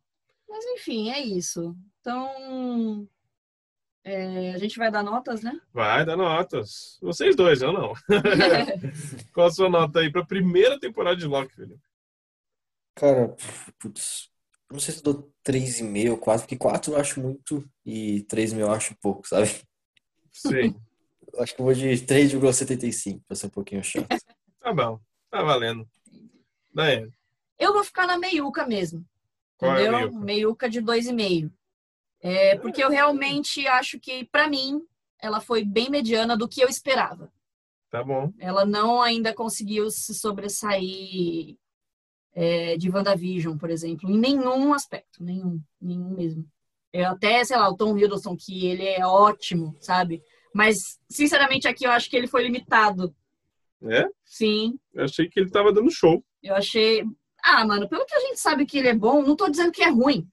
Mas, 0.47 0.64
enfim, 0.65 1.09
é 1.09 1.19
isso. 1.22 1.76
Então, 2.01 3.09
é, 4.09 4.53
a 4.53 4.57
gente 4.57 4.77
vai 4.77 4.89
dar 4.89 5.03
notas, 5.03 5.41
né? 5.41 5.59
Vai 5.73 6.05
dar 6.05 6.15
notas. 6.15 6.97
Vocês 7.01 7.35
dois, 7.35 7.61
eu 7.61 7.73
não. 7.73 7.93
Qual 9.34 9.47
a 9.47 9.51
sua 9.51 9.69
nota 9.69 9.99
aí 9.99 10.09
pra 10.11 10.25
primeira 10.25 10.79
temporada 10.79 11.17
de 11.17 11.25
Loki, 11.25 11.53
Felipe? 11.53 11.81
Cara, 12.95 13.35
putz. 13.77 14.29
Não 14.71 14.79
sei 14.79 14.93
se 14.93 14.99
eu 14.99 15.13
dou 15.13 15.34
3,5 15.45 16.11
ou 16.11 16.17
4, 16.17 16.41
porque 16.43 16.57
4 16.57 16.93
eu 16.93 16.97
acho 16.97 17.21
muito 17.21 17.69
e 17.85 18.25
3,5 18.29 18.59
eu 18.59 18.71
acho 18.71 18.95
pouco, 19.01 19.27
sabe? 19.27 19.49
Sim. 20.31 20.75
Eu 21.34 21.41
acho 21.43 21.53
que 21.55 21.61
eu 21.61 21.65
vou 21.65 21.73
de 21.73 21.89
3,75, 22.05 23.21
pra 23.25 23.35
ser 23.35 23.47
um 23.47 23.49
pouquinho 23.49 23.84
chato. 23.84 24.07
Tá 24.59 24.73
bom. 24.73 24.99
Tá 25.29 25.43
valendo. 25.43 25.88
Daí, 26.73 27.09
Eu 27.59 27.73
vou 27.73 27.84
ficar 27.84 28.07
na 28.07 28.17
meiuca 28.17 28.65
mesmo. 28.65 29.05
Qual 29.57 29.71
é 29.71 29.75
a 29.75 29.81
entendeu? 29.81 29.99
meiuca? 29.99 30.25
meiuca 30.25 30.69
de 30.69 30.81
dois 30.81 31.07
e 31.07 31.13
meio. 31.13 31.51
É, 32.22 32.57
porque 32.57 32.84
eu 32.84 32.89
realmente 32.89 33.68
acho 33.68 33.99
que, 33.99 34.26
pra 34.26 34.48
mim, 34.48 34.81
ela 35.19 35.39
foi 35.39 35.64
bem 35.64 35.89
mediana 35.89 36.35
do 36.35 36.48
que 36.48 36.61
eu 36.61 36.68
esperava. 36.68 37.31
tá 37.89 38.03
bom. 38.03 38.34
Ela 38.39 38.65
não 38.65 39.02
ainda 39.02 39.34
conseguiu 39.34 39.89
se 39.91 40.14
sobressair 40.14 41.56
é, 42.34 42.77
de 42.77 42.89
WandaVision, 42.89 43.57
por 43.57 43.69
exemplo, 43.69 44.10
em 44.10 44.18
nenhum 44.18 44.73
aspecto, 44.73 45.23
nenhum, 45.23 45.61
nenhum 45.81 46.10
mesmo. 46.10 46.45
Eu 46.94 47.07
até, 47.07 47.44
sei 47.44 47.57
lá, 47.57 47.69
o 47.69 47.76
Tom 47.76 47.98
Hiddleston, 47.98 48.35
que 48.35 48.65
ele 48.68 48.85
é 48.85 49.06
ótimo, 49.06 49.76
sabe? 49.80 50.23
Mas, 50.53 50.99
sinceramente, 51.10 51.68
aqui 51.68 51.85
eu 51.85 51.91
acho 51.91 52.10
que 52.10 52.15
ele 52.15 52.27
foi 52.27 52.44
limitado. 52.44 53.15
É? 53.84 54.07
Sim, 54.26 54.80
Eu 54.94 55.03
achei 55.03 55.30
que 55.30 55.39
ele 55.39 55.52
tava 55.52 55.72
dando 55.72 55.91
show. 55.91 56.23
eu 56.41 56.56
achei. 56.56 57.03
Ah, 57.44 57.65
mano, 57.65 57.88
pelo 57.88 58.06
que 58.06 58.15
a 58.15 58.19
gente 58.19 58.39
sabe 58.39 58.65
que 58.65 58.80
ele 58.80 58.88
é 58.88 58.95
bom, 58.95 59.22
não 59.22 59.35
tô 59.35 59.48
dizendo 59.48 59.72
que 59.72 59.84
é 59.84 59.89
ruim 59.89 60.27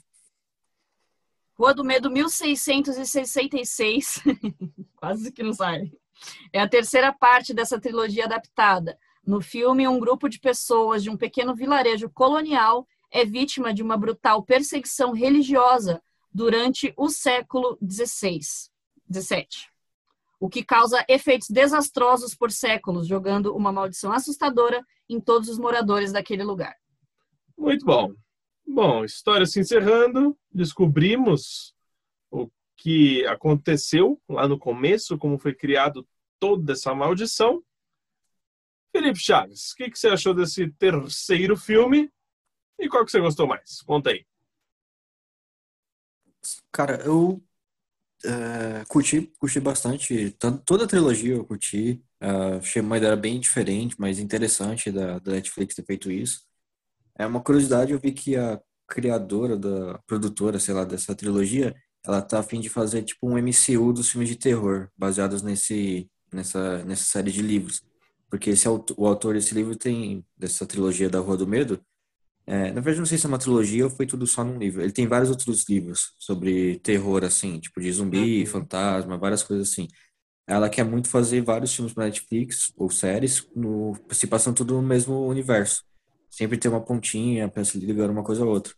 Rua 1.55 1.75
do 1.75 1.85
Medo 1.85 2.11
1666. 2.11 4.23
Quase 4.97 5.31
que 5.31 5.43
não 5.43 5.53
sai. 5.53 5.93
É 6.53 6.61
a 6.61 6.69
terceira 6.69 7.13
parte 7.13 7.53
dessa 7.53 7.79
trilogia 7.79 8.25
adaptada. 8.25 8.99
No 9.27 9.43
filme, 9.43 9.87
um 9.87 10.01
grupo 10.01 10.27
de 10.29 10.41
pessoas 10.41 11.03
de 11.03 11.11
um 11.11 11.19
pequeno 11.19 11.55
vilarejo 11.55 12.09
colonial 12.09 12.89
é 13.11 13.27
vítima 13.27 13.75
de 13.75 13.83
uma 13.83 13.99
brutal 13.99 14.43
perseguição 14.43 15.13
religiosa 15.13 16.03
durante 16.33 16.95
o 16.97 17.11
século 17.11 17.79
XVI. 17.83 18.41
17 19.07 19.71
o 20.41 20.49
que 20.49 20.65
causa 20.65 21.05
efeitos 21.07 21.51
desastrosos 21.51 22.35
por 22.35 22.51
séculos, 22.51 23.07
jogando 23.07 23.55
uma 23.55 23.71
maldição 23.71 24.11
assustadora 24.11 24.83
em 25.07 25.21
todos 25.21 25.51
os 25.51 25.59
moradores 25.59 26.13
daquele 26.13 26.43
lugar. 26.43 26.75
Muito 27.59 27.85
bom. 27.85 28.15
Bom, 28.67 29.05
história 29.05 29.45
se 29.45 29.61
encerrando, 29.61 30.35
descobrimos 30.51 31.75
o 32.31 32.51
que 32.75 33.27
aconteceu 33.27 34.19
lá 34.27 34.49
no 34.49 34.59
começo, 34.59 35.19
como 35.19 35.39
foi 35.39 35.55
criado 35.55 36.09
toda 36.39 36.73
essa 36.73 36.95
maldição. 36.95 37.63
Felipe 38.91 39.19
Chaves, 39.19 39.73
o 39.73 39.77
que, 39.77 39.91
que 39.91 39.99
você 39.99 40.09
achou 40.09 40.33
desse 40.33 40.71
terceiro 40.71 41.55
filme 41.55 42.11
e 42.79 42.89
qual 42.89 43.05
que 43.05 43.11
você 43.11 43.21
gostou 43.21 43.47
mais? 43.47 43.83
Conta 43.83 44.11
aí. 44.11 44.25
Cara, 46.73 47.05
eu 47.05 47.43
é, 48.25 48.85
curti, 48.89 49.33
curti 49.39 49.61
bastante. 49.61 50.37
Toda 50.65 50.85
a 50.85 50.89
trilogia 50.89 51.35
eu 51.35 51.45
curti. 51.45 52.03
Uh, 52.23 52.59
achei 52.59 52.83
uma 52.83 52.99
ideia 52.99 53.17
bem 53.17 53.41
diferente, 53.41 53.97
mas 53.99 54.19
interessante 54.19 54.93
da, 54.93 55.19
da 55.19 55.33
Netflix 55.33 55.75
ter 55.75 55.85
feito 55.85 56.11
isso. 56.11 56.43
É 57.19 57.27
uma 57.27 57.43
curiosidade, 57.43 57.93
eu 57.93 57.99
vi 57.99 58.13
que 58.13 58.37
a 58.37 58.61
criadora, 58.87 59.57
da 59.57 59.99
produtora, 60.07 60.59
sei 60.59 60.75
lá, 60.75 60.85
dessa 60.85 61.15
trilogia, 61.15 61.75
ela 62.05 62.21
tá 62.21 62.41
a 62.41 62.43
fim 62.43 62.61
de 62.61 62.69
fazer 62.69 63.03
tipo 63.03 63.29
um 63.29 63.39
MCU 63.39 63.93
dos 63.93 64.11
filmes 64.11 64.29
de 64.29 64.37
terror, 64.37 64.89
baseados 64.97 65.43
nesse, 65.43 66.11
nessa, 66.33 66.85
nessa 66.85 67.05
série 67.05 67.31
de 67.33 67.43
livros. 67.43 67.83
Porque 68.29 68.51
esse, 68.51 68.69
o 68.69 69.07
autor 69.07 69.35
desse 69.35 69.55
livro 69.55 69.77
tem, 69.77 70.25
dessa 70.37 70.67
trilogia 70.67 71.09
da 71.09 71.21
Rua 71.21 71.37
do 71.37 71.47
Medo, 71.47 71.81
é, 72.51 72.73
na 72.73 72.81
verdade, 72.81 72.99
não 72.99 73.07
sei 73.07 73.17
se 73.17 73.27
é 73.27 73.29
uma 73.29 73.39
trilogia 73.39 73.85
ou 73.85 73.91
foi 73.91 74.07
tudo 74.07 74.27
só 74.27 74.43
num 74.43 74.59
livro. 74.59 74.83
Ele 74.83 74.91
tem 74.91 75.07
vários 75.07 75.31
outros 75.31 75.69
livros 75.69 76.15
sobre 76.19 76.81
terror, 76.81 77.23
assim, 77.23 77.61
tipo 77.61 77.81
de 77.81 77.93
zumbi, 77.93 78.41
uhum. 78.41 78.47
fantasma, 78.47 79.17
várias 79.17 79.45
coisas 79.45 79.71
assim. 79.71 79.87
Ela 80.49 80.69
quer 80.69 80.83
muito 80.83 81.09
fazer 81.09 81.43
vários 81.43 81.73
filmes 81.73 81.95
para 81.95 82.07
Netflix 82.07 82.73
ou 82.77 82.91
séries, 82.91 83.49
no, 83.55 83.97
se 84.11 84.27
passando 84.27 84.57
tudo 84.57 84.75
no 84.75 84.83
mesmo 84.83 85.29
universo. 85.29 85.85
Sempre 86.29 86.59
tem 86.59 86.69
uma 86.69 86.85
pontinha 86.85 87.49
para 87.49 87.65
se 87.65 87.79
ligar 87.79 88.11
uma 88.11 88.25
coisa 88.25 88.43
a 88.43 88.47
outra. 88.49 88.75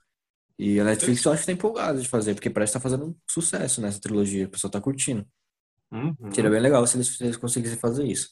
E 0.58 0.78
a 0.78 0.84
Netflix 0.84 1.24
eu 1.24 1.32
acho 1.32 1.40
que 1.40 1.46
tá 1.46 1.52
empolgada 1.52 1.98
de 1.98 2.08
fazer, 2.10 2.34
porque 2.34 2.50
parece 2.50 2.72
que 2.72 2.78
tá 2.78 2.82
fazendo 2.82 3.06
um 3.06 3.14
sucesso 3.26 3.80
nessa 3.80 3.98
trilogia. 3.98 4.44
O 4.44 4.50
pessoal 4.50 4.70
tá 4.70 4.82
curtindo. 4.82 5.26
Uhum. 5.90 6.14
Seria 6.34 6.50
bem 6.50 6.60
legal 6.60 6.86
se 6.86 6.98
eles, 6.98 7.16
se 7.16 7.24
eles 7.24 7.38
conseguissem 7.38 7.78
fazer 7.78 8.04
isso. 8.04 8.28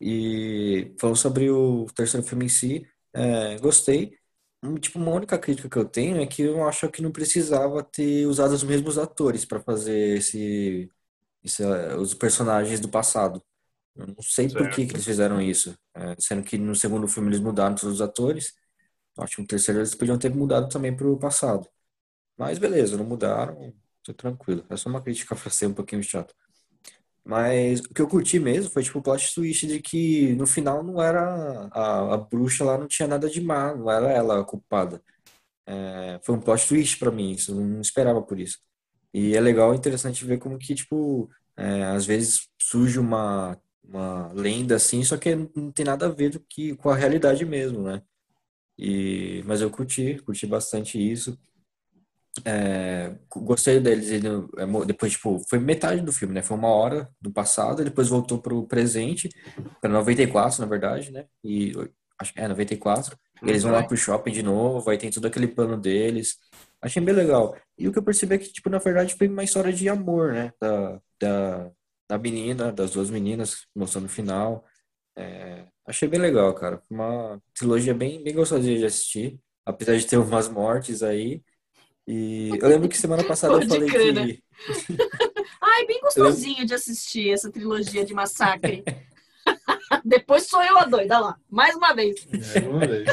E 0.00 0.94
falando 0.98 1.16
sobre 1.16 1.50
o 1.50 1.84
terceiro 1.94 2.26
filme 2.26 2.46
em 2.46 2.48
si, 2.48 2.86
é, 3.12 3.58
gostei 3.58 4.16
tipo, 4.80 4.98
uma 4.98 5.12
única 5.12 5.38
crítica 5.38 5.68
que 5.68 5.76
eu 5.76 5.84
tenho 5.84 6.20
é 6.20 6.26
que 6.26 6.42
eu 6.42 6.66
acho 6.66 6.90
que 6.90 7.02
não 7.02 7.12
precisava 7.12 7.82
ter 7.82 8.26
usado 8.26 8.52
os 8.52 8.62
mesmos 8.64 8.98
atores 8.98 9.44
para 9.44 9.60
fazer 9.60 10.18
esse, 10.18 10.90
esse, 11.44 11.62
eh, 11.62 11.96
os 11.96 12.14
personagens 12.14 12.80
do 12.80 12.88
passado. 12.88 13.42
Eu 13.94 14.08
não 14.08 14.22
sei 14.22 14.48
certo. 14.48 14.64
por 14.64 14.70
que, 14.74 14.86
que 14.86 14.92
eles 14.94 15.04
fizeram 15.04 15.40
isso. 15.40 15.76
É, 15.94 16.16
sendo 16.18 16.42
que 16.42 16.58
no 16.58 16.74
segundo 16.74 17.08
filme 17.08 17.30
eles 17.30 17.40
mudaram 17.40 17.74
todos 17.74 17.96
os 17.96 18.02
atores. 18.02 18.54
Acho 19.18 19.36
que 19.36 19.42
no 19.42 19.48
terceiro 19.48 19.80
eles 19.80 19.94
podiam 19.94 20.18
ter 20.18 20.34
mudado 20.34 20.68
também 20.68 20.94
para 20.94 21.08
o 21.08 21.18
passado. 21.18 21.68
Mas 22.38 22.58
beleza, 22.58 22.96
não 22.96 23.04
mudaram. 23.04 23.74
Tô 24.02 24.14
tranquilo. 24.14 24.64
É 24.70 24.76
só 24.76 24.88
uma 24.88 25.02
crítica 25.02 25.34
para 25.36 25.50
ser 25.50 25.66
um 25.66 25.74
pouquinho 25.74 26.02
chato. 26.02 26.34
Mas 27.26 27.80
o 27.80 27.92
que 27.92 28.00
eu 28.00 28.08
curti 28.08 28.38
mesmo 28.38 28.70
foi 28.70 28.84
tipo 28.84 29.00
o 29.00 29.02
plot 29.02 29.34
twist 29.34 29.66
de 29.66 29.80
que 29.80 30.34
no 30.36 30.46
final 30.46 30.82
não 30.84 31.02
era 31.02 31.68
a, 31.72 32.14
a 32.14 32.16
bruxa 32.18 32.64
lá 32.64 32.78
não 32.78 32.86
tinha 32.86 33.08
nada 33.08 33.28
de 33.28 33.40
má, 33.40 33.74
não 33.74 33.90
era 33.90 34.12
ela 34.12 34.40
a 34.40 34.44
culpada. 34.44 35.02
É, 35.66 36.20
foi 36.24 36.36
um 36.36 36.40
plot 36.40 36.68
twist 36.68 36.98
para 36.98 37.10
mim, 37.10 37.32
isso 37.32 37.54
não 37.54 37.80
esperava 37.80 38.22
por 38.22 38.38
isso. 38.40 38.58
E 39.14 39.36
é 39.36 39.40
legal, 39.40 39.74
interessante 39.74 40.24
ver 40.24 40.38
como 40.38 40.58
que 40.58 40.74
tipo 40.74 41.30
é, 41.56 41.84
às 41.84 42.06
vezes 42.06 42.48
surge 42.60 42.98
uma 42.98 43.58
uma 43.84 44.32
lenda 44.32 44.76
assim, 44.76 45.04
só 45.04 45.16
que 45.16 45.34
não 45.36 45.70
tem 45.72 45.84
nada 45.86 46.06
a 46.06 46.08
ver 46.08 46.30
do 46.30 46.40
que 46.40 46.76
com 46.76 46.90
a 46.90 46.96
realidade 46.96 47.44
mesmo, 47.44 47.82
né? 47.82 48.02
E 48.78 49.42
mas 49.46 49.60
eu 49.60 49.70
curti, 49.70 50.18
curti 50.24 50.46
bastante 50.46 50.98
isso. 50.98 51.38
É, 52.44 53.14
gostei 53.34 53.80
deles. 53.80 54.10
Ele, 54.10 54.28
é, 54.28 54.84
depois, 54.86 55.12
tipo, 55.12 55.40
foi 55.48 55.58
metade 55.58 56.00
do 56.02 56.12
filme, 56.12 56.34
né? 56.34 56.42
Foi 56.42 56.56
uma 56.56 56.68
hora 56.68 57.08
do 57.20 57.32
passado, 57.32 57.84
depois 57.84 58.08
voltou 58.08 58.38
pro 58.38 58.66
presente, 58.66 59.28
para 59.80 59.90
94, 59.90 60.60
na 60.60 60.66
verdade, 60.66 61.10
né? 61.12 61.26
E 61.44 61.72
acho 62.18 62.32
que 62.32 62.40
é 62.40 62.48
94. 62.48 63.16
Hum, 63.42 63.48
eles 63.48 63.62
vão 63.62 63.72
lá 63.72 63.82
pro 63.82 63.96
shopping 63.96 64.32
de 64.32 64.42
novo, 64.42 64.88
aí 64.90 64.98
tem 64.98 65.10
todo 65.10 65.26
aquele 65.26 65.48
plano 65.48 65.76
deles. 65.76 66.36
Achei 66.80 67.02
bem 67.02 67.14
legal. 67.14 67.56
E 67.78 67.88
o 67.88 67.92
que 67.92 67.98
eu 67.98 68.02
percebi 68.02 68.34
é 68.34 68.38
que, 68.38 68.52
tipo, 68.52 68.68
na 68.70 68.78
verdade, 68.78 69.14
foi 69.14 69.28
uma 69.28 69.44
história 69.44 69.72
de 69.72 69.88
amor, 69.88 70.32
né? 70.32 70.52
Da, 70.60 71.00
da, 71.20 71.70
da 72.08 72.18
menina, 72.18 72.72
das 72.72 72.90
duas 72.92 73.10
meninas, 73.10 73.66
mostrando 73.74 74.04
no 74.04 74.08
final. 74.08 74.64
É, 75.16 75.66
achei 75.86 76.08
bem 76.08 76.20
legal, 76.20 76.54
cara. 76.54 76.82
Uma 76.90 77.40
trilogia 77.54 77.94
bem, 77.94 78.22
bem 78.22 78.34
gostosinha 78.34 78.78
de 78.78 78.84
assistir. 78.84 79.38
Apesar 79.64 79.96
de 79.96 80.06
ter 80.06 80.16
umas 80.16 80.48
mortes 80.48 81.02
aí. 81.02 81.42
E 82.06 82.50
eu 82.60 82.68
lembro 82.68 82.88
que 82.88 82.96
semana 82.96 83.24
passada 83.24 83.54
Pode 83.54 83.64
eu 83.64 83.70
falei 83.70 83.88
crer, 83.88 84.14
que. 84.14 84.20
Né? 84.20 84.38
Ai, 85.60 85.86
bem 85.86 86.00
gostosinho 86.00 86.64
de 86.64 86.72
assistir 86.72 87.30
essa 87.30 87.50
trilogia 87.50 88.04
de 88.04 88.14
massacre. 88.14 88.84
Depois 90.04 90.46
sou 90.46 90.62
eu 90.62 90.78
a 90.78 90.84
doida 90.84 91.18
lá, 91.18 91.36
mais 91.50 91.74
uma 91.74 91.94
vez. 91.94 92.26
É, 92.54 92.68
uma 92.68 92.86
vez. 92.86 93.08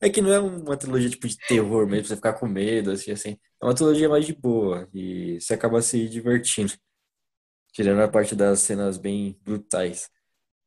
é 0.00 0.10
que 0.10 0.20
não 0.20 0.32
é 0.32 0.38
uma 0.38 0.76
trilogia 0.76 1.08
tipo 1.08 1.26
de 1.26 1.38
terror 1.38 1.86
mesmo, 1.86 2.02
pra 2.02 2.08
você 2.08 2.16
ficar 2.16 2.32
com 2.34 2.46
medo, 2.46 2.90
assim, 2.90 3.10
assim. 3.10 3.38
É 3.60 3.64
uma 3.64 3.74
trilogia 3.74 4.08
mais 4.08 4.26
de 4.26 4.34
boa 4.34 4.88
e 4.92 5.40
você 5.40 5.54
acaba 5.54 5.80
se 5.80 6.08
divertindo. 6.08 6.72
Tirando 7.72 8.00
a 8.00 8.08
parte 8.08 8.34
das 8.34 8.60
cenas 8.60 8.98
bem 8.98 9.38
brutais. 9.42 10.10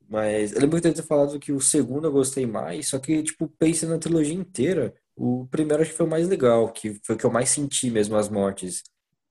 Mas 0.09 0.51
eu 0.53 0.61
lembro 0.61 0.81
que 0.81 0.87
eu 0.87 0.93
ter 0.93 1.03
falado 1.03 1.39
que 1.39 1.51
o 1.51 1.61
segundo 1.61 2.07
eu 2.07 2.11
gostei 2.11 2.45
mais, 2.45 2.89
só 2.89 2.99
que, 2.99 3.23
tipo, 3.23 3.47
pensando 3.59 3.91
na 3.91 3.99
trilogia 3.99 4.33
inteira, 4.33 4.93
o 5.15 5.47
primeiro 5.47 5.81
acho 5.83 5.91
que 5.91 5.97
foi 5.97 6.05
o 6.05 6.09
mais 6.09 6.27
legal, 6.27 6.71
que 6.71 6.95
foi 7.05 7.15
o 7.15 7.17
que 7.17 7.25
eu 7.25 7.31
mais 7.31 7.49
senti 7.49 7.89
mesmo 7.89 8.15
as 8.17 8.29
mortes. 8.29 8.83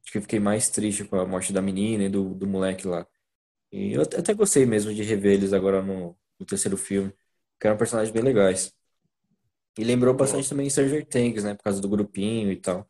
Acho 0.04 0.12
que 0.12 0.18
eu 0.18 0.22
fiquei 0.22 0.40
mais 0.40 0.68
triste 0.70 1.04
com 1.04 1.16
a 1.18 1.26
morte 1.26 1.52
da 1.52 1.62
menina 1.62 2.04
e 2.04 2.08
do, 2.08 2.34
do 2.34 2.46
moleque 2.46 2.86
lá. 2.86 3.06
E 3.72 3.92
eu 3.94 4.02
até 4.02 4.34
gostei 4.34 4.66
mesmo 4.66 4.94
de 4.94 5.02
rever 5.02 5.34
eles 5.34 5.52
agora 5.52 5.82
no, 5.82 6.16
no 6.40 6.46
terceiro 6.46 6.76
filme, 6.78 7.12
que 7.60 7.66
eram 7.66 7.78
personagens 7.78 8.12
bem 8.14 8.22
legais. 8.22 8.72
E 9.78 9.84
lembrou 9.84 10.14
bastante 10.14 10.48
também 10.48 10.70
Stranger 10.70 11.04
Things, 11.06 11.42
né? 11.44 11.54
Por 11.54 11.64
causa 11.64 11.80
do 11.80 11.88
grupinho 11.88 12.50
e 12.52 12.56
tal. 12.56 12.88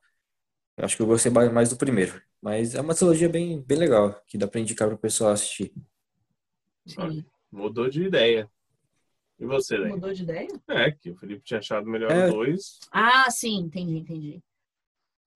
Eu 0.76 0.84
acho 0.84 0.96
que 0.96 1.02
eu 1.02 1.06
gostei 1.06 1.32
mais 1.32 1.70
do 1.70 1.76
primeiro. 1.78 2.22
Mas 2.42 2.74
é 2.74 2.80
uma 2.80 2.94
trilogia 2.94 3.28
bem, 3.28 3.62
bem 3.62 3.78
legal, 3.78 4.20
que 4.26 4.38
dá 4.38 4.48
pra 4.48 4.60
indicar 4.60 4.88
pro 4.88 4.98
pessoal 4.98 5.32
assistir. 5.32 5.74
Sim. 6.86 7.24
Mudou 7.52 7.88
de 7.90 8.04
ideia. 8.04 8.50
E 9.44 9.46
você, 9.46 9.78
daí? 9.78 9.90
Mudou 9.90 10.12
de 10.12 10.22
ideia? 10.22 10.48
É, 10.68 10.90
que 10.90 11.10
o 11.10 11.16
Felipe 11.16 11.42
tinha 11.44 11.60
achado 11.60 11.86
melhor 11.86 12.10
É. 12.10 12.28
dois. 12.28 12.78
Ah, 12.90 13.30
sim, 13.30 13.56
entendi, 13.58 13.98
entendi. 13.98 14.42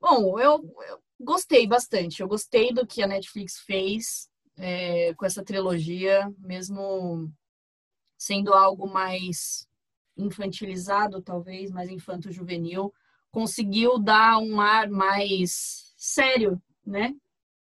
Bom, 0.01 0.39
eu, 0.39 0.65
eu 0.89 0.99
gostei 1.21 1.67
bastante. 1.67 2.23
Eu 2.23 2.29
gostei 2.29 2.73
do 2.73 2.87
que 2.87 3.03
a 3.03 3.07
Netflix 3.07 3.59
fez 3.59 4.29
é, 4.57 5.13
com 5.15 5.27
essa 5.27 5.45
trilogia, 5.45 6.33
mesmo 6.39 7.31
sendo 8.17 8.53
algo 8.53 8.89
mais 8.89 9.67
infantilizado, 10.17 11.23
talvez, 11.23 11.71
mais 11.71 11.89
infanto-juvenil, 11.89 12.93
conseguiu 13.31 13.99
dar 13.99 14.39
um 14.39 14.61
ar 14.61 14.89
mais 14.89 15.93
sério, 15.97 16.61
né? 16.85 17.15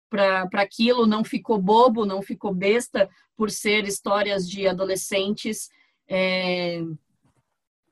Para 0.10 0.62
aquilo, 0.62 1.08
não 1.08 1.24
ficou 1.24 1.60
bobo, 1.60 2.06
não 2.06 2.22
ficou 2.22 2.54
besta 2.54 3.10
por 3.36 3.50
ser 3.50 3.86
histórias 3.86 4.48
de 4.48 4.68
adolescentes. 4.68 5.70
É, 6.08 6.82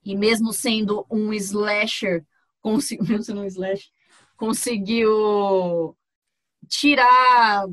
e 0.03 0.15
mesmo 0.15 0.51
sendo 0.51 1.05
um 1.09 1.33
slasher, 1.33 2.25
conseguiu, 2.61 3.21
sendo 3.23 3.41
um 3.41 3.45
slasher, 3.45 3.89
conseguiu 4.37 5.95
tirar 6.67 7.65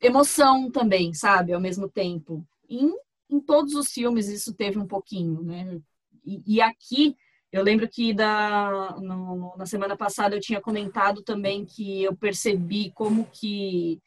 emoção 0.00 0.70
também, 0.70 1.14
sabe, 1.14 1.52
ao 1.52 1.60
mesmo 1.60 1.88
tempo. 1.88 2.46
Em, 2.68 2.92
em 3.30 3.40
todos 3.40 3.74
os 3.74 3.88
filmes 3.92 4.28
isso 4.28 4.54
teve 4.54 4.78
um 4.78 4.86
pouquinho, 4.86 5.42
né? 5.42 5.80
E, 6.24 6.42
e 6.56 6.62
aqui 6.62 7.16
eu 7.52 7.62
lembro 7.62 7.88
que 7.88 8.14
da, 8.14 8.96
no- 9.00 9.54
na 9.56 9.66
semana 9.66 9.96
passada 9.96 10.36
eu 10.36 10.40
tinha 10.40 10.60
comentado 10.60 11.22
também 11.22 11.64
que 11.66 12.02
eu 12.04 12.16
percebi 12.16 12.90
como 12.92 13.26
que 13.32 14.00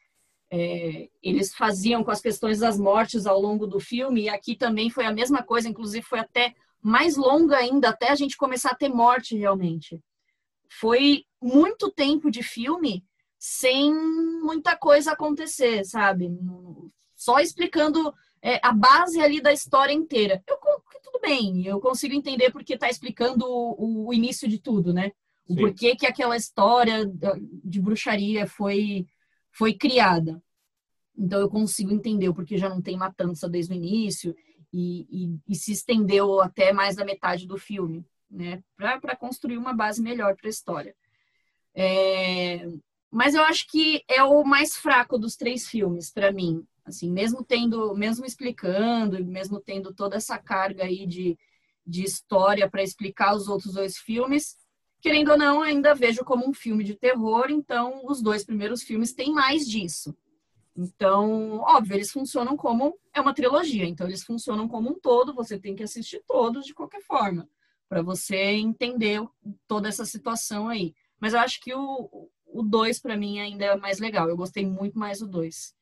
é, 0.50 1.08
eles 1.22 1.54
faziam 1.54 2.04
com 2.04 2.10
as 2.10 2.20
questões 2.20 2.60
das 2.60 2.78
mortes 2.78 3.26
ao 3.26 3.40
longo 3.40 3.66
do 3.66 3.80
filme, 3.80 4.22
e 4.22 4.28
aqui 4.28 4.56
também 4.56 4.90
foi 4.90 5.04
a 5.04 5.12
mesma 5.12 5.42
coisa, 5.42 5.68
inclusive 5.68 6.04
foi 6.04 6.18
até 6.18 6.54
mais 6.80 7.16
longa 7.16 7.56
ainda, 7.56 7.88
até 7.88 8.10
a 8.10 8.14
gente 8.14 8.36
começar 8.36 8.70
a 8.70 8.76
ter 8.76 8.88
morte 8.88 9.36
realmente. 9.36 10.00
Foi 10.68 11.24
muito 11.42 11.90
tempo 11.90 12.30
de 12.30 12.42
filme 12.42 13.04
sem 13.38 13.92
muita 14.42 14.76
coisa 14.76 15.12
acontecer, 15.12 15.84
sabe? 15.84 16.30
Só 17.14 17.40
explicando 17.40 18.12
é, 18.42 18.60
a 18.62 18.72
base 18.72 19.20
ali 19.20 19.40
da 19.40 19.52
história 19.52 19.92
inteira. 19.92 20.42
Eu, 20.46 20.58
tudo 21.02 21.20
bem, 21.20 21.66
eu 21.66 21.80
consigo 21.80 22.14
entender 22.14 22.50
porque 22.50 22.74
está 22.74 22.88
explicando 22.88 23.44
o, 23.46 24.08
o 24.08 24.14
início 24.14 24.48
de 24.48 24.58
tudo, 24.58 24.92
né? 24.92 25.12
O 25.48 25.54
Sim. 25.54 25.60
porquê 25.60 25.96
que 25.96 26.06
aquela 26.06 26.36
história 26.36 27.06
da- 27.06 27.36
de 27.64 27.80
bruxaria 27.80 28.46
foi, 28.46 29.06
foi 29.56 29.74
criada. 29.74 30.42
Então 31.16 31.40
eu 31.40 31.48
consigo 31.48 31.92
entender 31.92 32.28
o 32.28 32.34
porquê 32.34 32.58
já 32.58 32.68
não 32.68 32.82
tem 32.82 32.96
matança 32.96 33.48
desde 33.48 33.72
o 33.72 33.76
início 33.76 34.34
e, 34.72 35.06
e- 35.10 35.40
e 35.48 35.54
se 35.54 35.72
estendeu 35.72 36.40
até 36.40 36.72
mais 36.72 36.96
da 36.96 37.04
metade 37.04 37.46
do 37.46 37.56
filme, 37.58 38.04
né? 38.30 38.62
Para 38.76 39.16
construir 39.16 39.58
uma 39.58 39.72
base 39.74 40.02
melhor 40.02 40.36
para 40.36 40.48
a 40.48 40.50
história. 40.50 40.94
É, 41.74 42.66
mas 43.10 43.34
eu 43.34 43.42
acho 43.44 43.66
que 43.68 44.02
é 44.08 44.22
o 44.22 44.44
mais 44.44 44.76
fraco 44.76 45.18
dos 45.18 45.36
três 45.36 45.68
filmes 45.68 46.10
para 46.10 46.32
mim. 46.32 46.66
Assim, 46.84 47.10
mesmo 47.10 47.44
tendo, 47.44 47.94
mesmo 47.96 48.24
explicando, 48.24 49.24
mesmo 49.24 49.60
tendo 49.60 49.92
toda 49.94 50.16
essa 50.16 50.38
carga 50.38 50.84
aí 50.84 51.06
de, 51.06 51.36
de 51.86 52.04
história 52.04 52.70
para 52.70 52.82
explicar 52.82 53.34
os 53.34 53.48
outros 53.48 53.74
dois 53.74 53.98
filmes, 53.98 54.56
querendo 55.06 55.30
ou 55.30 55.38
não, 55.38 55.62
ainda 55.62 55.94
vejo 55.94 56.24
como 56.24 56.48
um 56.48 56.52
filme 56.52 56.82
de 56.82 56.96
terror. 56.96 57.46
Então, 57.48 58.02
os 58.06 58.20
dois 58.20 58.44
primeiros 58.44 58.82
filmes 58.82 59.12
têm 59.12 59.32
mais 59.32 59.64
disso. 59.64 60.16
Então, 60.76 61.58
óbvio, 61.60 61.94
eles 61.94 62.10
funcionam 62.10 62.56
como 62.56 62.98
é 63.14 63.20
uma 63.20 63.32
trilogia. 63.32 63.84
Então, 63.84 64.08
eles 64.08 64.24
funcionam 64.24 64.66
como 64.66 64.90
um 64.90 64.98
todo. 64.98 65.32
Você 65.32 65.60
tem 65.60 65.76
que 65.76 65.84
assistir 65.84 66.24
todos 66.26 66.66
de 66.66 66.74
qualquer 66.74 67.02
forma 67.02 67.48
para 67.88 68.02
você 68.02 68.36
entender 68.36 69.24
toda 69.68 69.88
essa 69.88 70.04
situação 70.04 70.66
aí. 70.66 70.92
Mas 71.20 71.34
eu 71.34 71.38
acho 71.38 71.60
que 71.60 71.72
o 71.72 72.28
o 72.46 72.62
dois 72.62 72.98
para 72.98 73.16
mim 73.16 73.38
ainda 73.38 73.64
é 73.64 73.76
mais 73.76 73.98
legal. 74.00 74.28
Eu 74.28 74.36
gostei 74.36 74.66
muito 74.66 74.98
mais 74.98 75.18
do 75.20 75.28
dois. 75.28 75.74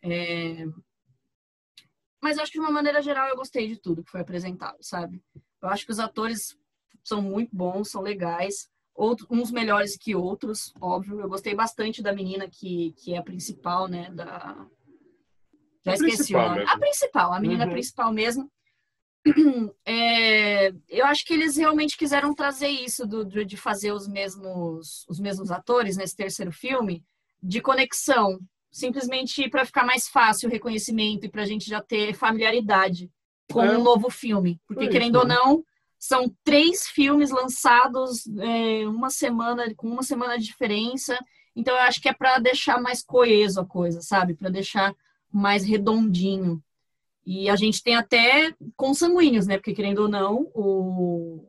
É, 0.00 0.66
Mas 2.22 2.36
eu 2.36 2.42
acho 2.42 2.52
que 2.52 2.58
de 2.58 2.64
uma 2.64 2.70
maneira 2.70 3.02
geral 3.02 3.28
eu 3.28 3.36
gostei 3.36 3.66
de 3.66 3.76
tudo 3.76 4.04
que 4.04 4.10
foi 4.10 4.20
apresentado, 4.20 4.78
sabe? 4.80 5.22
Eu 5.60 5.68
acho 5.68 5.84
que 5.84 5.92
os 5.92 5.98
atores 5.98 6.56
são 7.04 7.20
muito 7.22 7.54
bons, 7.54 7.90
são 7.90 8.00
legais, 8.02 8.68
uns 9.30 9.50
melhores 9.50 9.96
que 9.96 10.14
outros, 10.14 10.72
óbvio. 10.80 11.20
Eu 11.20 11.28
gostei 11.28 11.54
bastante 11.54 12.02
da 12.02 12.12
menina 12.12 12.48
que, 12.48 12.92
que 12.98 13.14
é 13.14 13.18
a 13.18 13.22
principal, 13.22 13.88
né? 13.88 14.10
Da... 14.12 14.66
Já 15.84 15.92
A 15.92 15.94
esqueci 15.94 16.34
o 16.34 16.38
principal 16.38 16.48
nome. 16.48 16.58
mesmo. 16.58 16.70
A 16.70 16.78
principal, 16.78 17.32
a 17.32 17.40
menina 17.40 17.64
Uhum. 17.64 17.70
principal 17.72 18.12
mesmo. 18.12 18.50
É, 19.86 20.72
eu 20.88 21.06
acho 21.06 21.24
que 21.24 21.32
eles 21.32 21.56
realmente 21.56 21.96
quiseram 21.96 22.34
trazer 22.34 22.68
isso 22.68 23.06
do, 23.06 23.24
de 23.44 23.56
fazer 23.56 23.92
os 23.92 24.08
mesmos 24.08 25.04
os 25.08 25.20
mesmos 25.20 25.50
atores 25.50 25.96
nesse 25.96 26.16
terceiro 26.16 26.50
filme 26.52 27.04
de 27.42 27.60
conexão, 27.60 28.38
simplesmente 28.70 29.48
para 29.48 29.64
ficar 29.64 29.84
mais 29.84 30.08
fácil 30.08 30.48
o 30.48 30.52
reconhecimento 30.52 31.24
e 31.24 31.28
para 31.28 31.42
a 31.42 31.46
gente 31.46 31.68
já 31.68 31.80
ter 31.80 32.14
familiaridade 32.14 33.10
com 33.50 33.62
É. 33.62 33.76
um 33.78 33.82
novo 33.82 34.10
filme, 34.10 34.60
porque 34.66 34.84
É 34.84 34.84
isso, 34.84 34.92
querendo 34.92 35.16
ou 35.16 35.26
né? 35.26 35.34
não 35.36 35.64
são 36.02 36.34
três 36.42 36.88
filmes 36.88 37.30
lançados 37.30 38.26
é, 38.40 38.88
uma 38.88 39.08
semana 39.08 39.72
com 39.76 39.86
uma 39.86 40.02
semana 40.02 40.36
de 40.36 40.46
diferença, 40.46 41.16
então 41.54 41.72
eu 41.76 41.82
acho 41.82 42.00
que 42.00 42.08
é 42.08 42.12
para 42.12 42.40
deixar 42.40 42.82
mais 42.82 43.04
coeso 43.04 43.60
a 43.60 43.64
coisa, 43.64 44.00
sabe, 44.02 44.34
para 44.34 44.50
deixar 44.50 44.92
mais 45.30 45.62
redondinho. 45.64 46.60
E 47.24 47.48
a 47.48 47.54
gente 47.54 47.80
tem 47.84 47.94
até 47.94 48.52
consanguíneos, 48.76 49.46
né? 49.46 49.58
Porque, 49.58 49.74
querendo 49.74 50.00
ou 50.00 50.08
não, 50.08 50.50
o, 50.54 51.46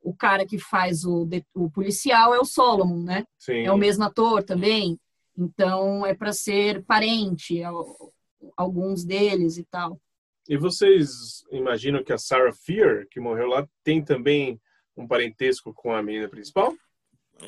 o 0.00 0.14
cara 0.14 0.46
que 0.46 0.58
faz 0.58 1.04
o, 1.04 1.28
o 1.52 1.70
policial 1.70 2.34
é 2.34 2.38
o 2.38 2.44
Solomon, 2.46 3.02
né? 3.02 3.26
Sim. 3.38 3.64
É 3.66 3.70
o 3.70 3.76
mesmo 3.76 4.02
ator 4.04 4.42
também. 4.42 4.98
Então, 5.36 6.06
é 6.06 6.14
para 6.14 6.32
ser 6.32 6.82
parente, 6.84 7.62
al- 7.62 8.14
alguns 8.56 9.04
deles 9.04 9.58
e 9.58 9.64
tal. 9.64 10.00
E 10.48 10.56
vocês 10.56 11.42
imaginam 11.50 12.04
que 12.04 12.12
a 12.12 12.18
Sarah 12.18 12.52
Fear, 12.52 13.06
que 13.10 13.18
morreu 13.20 13.48
lá, 13.48 13.66
tem 13.82 14.04
também 14.04 14.60
um 14.96 15.06
parentesco 15.06 15.72
com 15.72 15.92
a 15.94 16.02
menina 16.02 16.28
principal? 16.28 16.74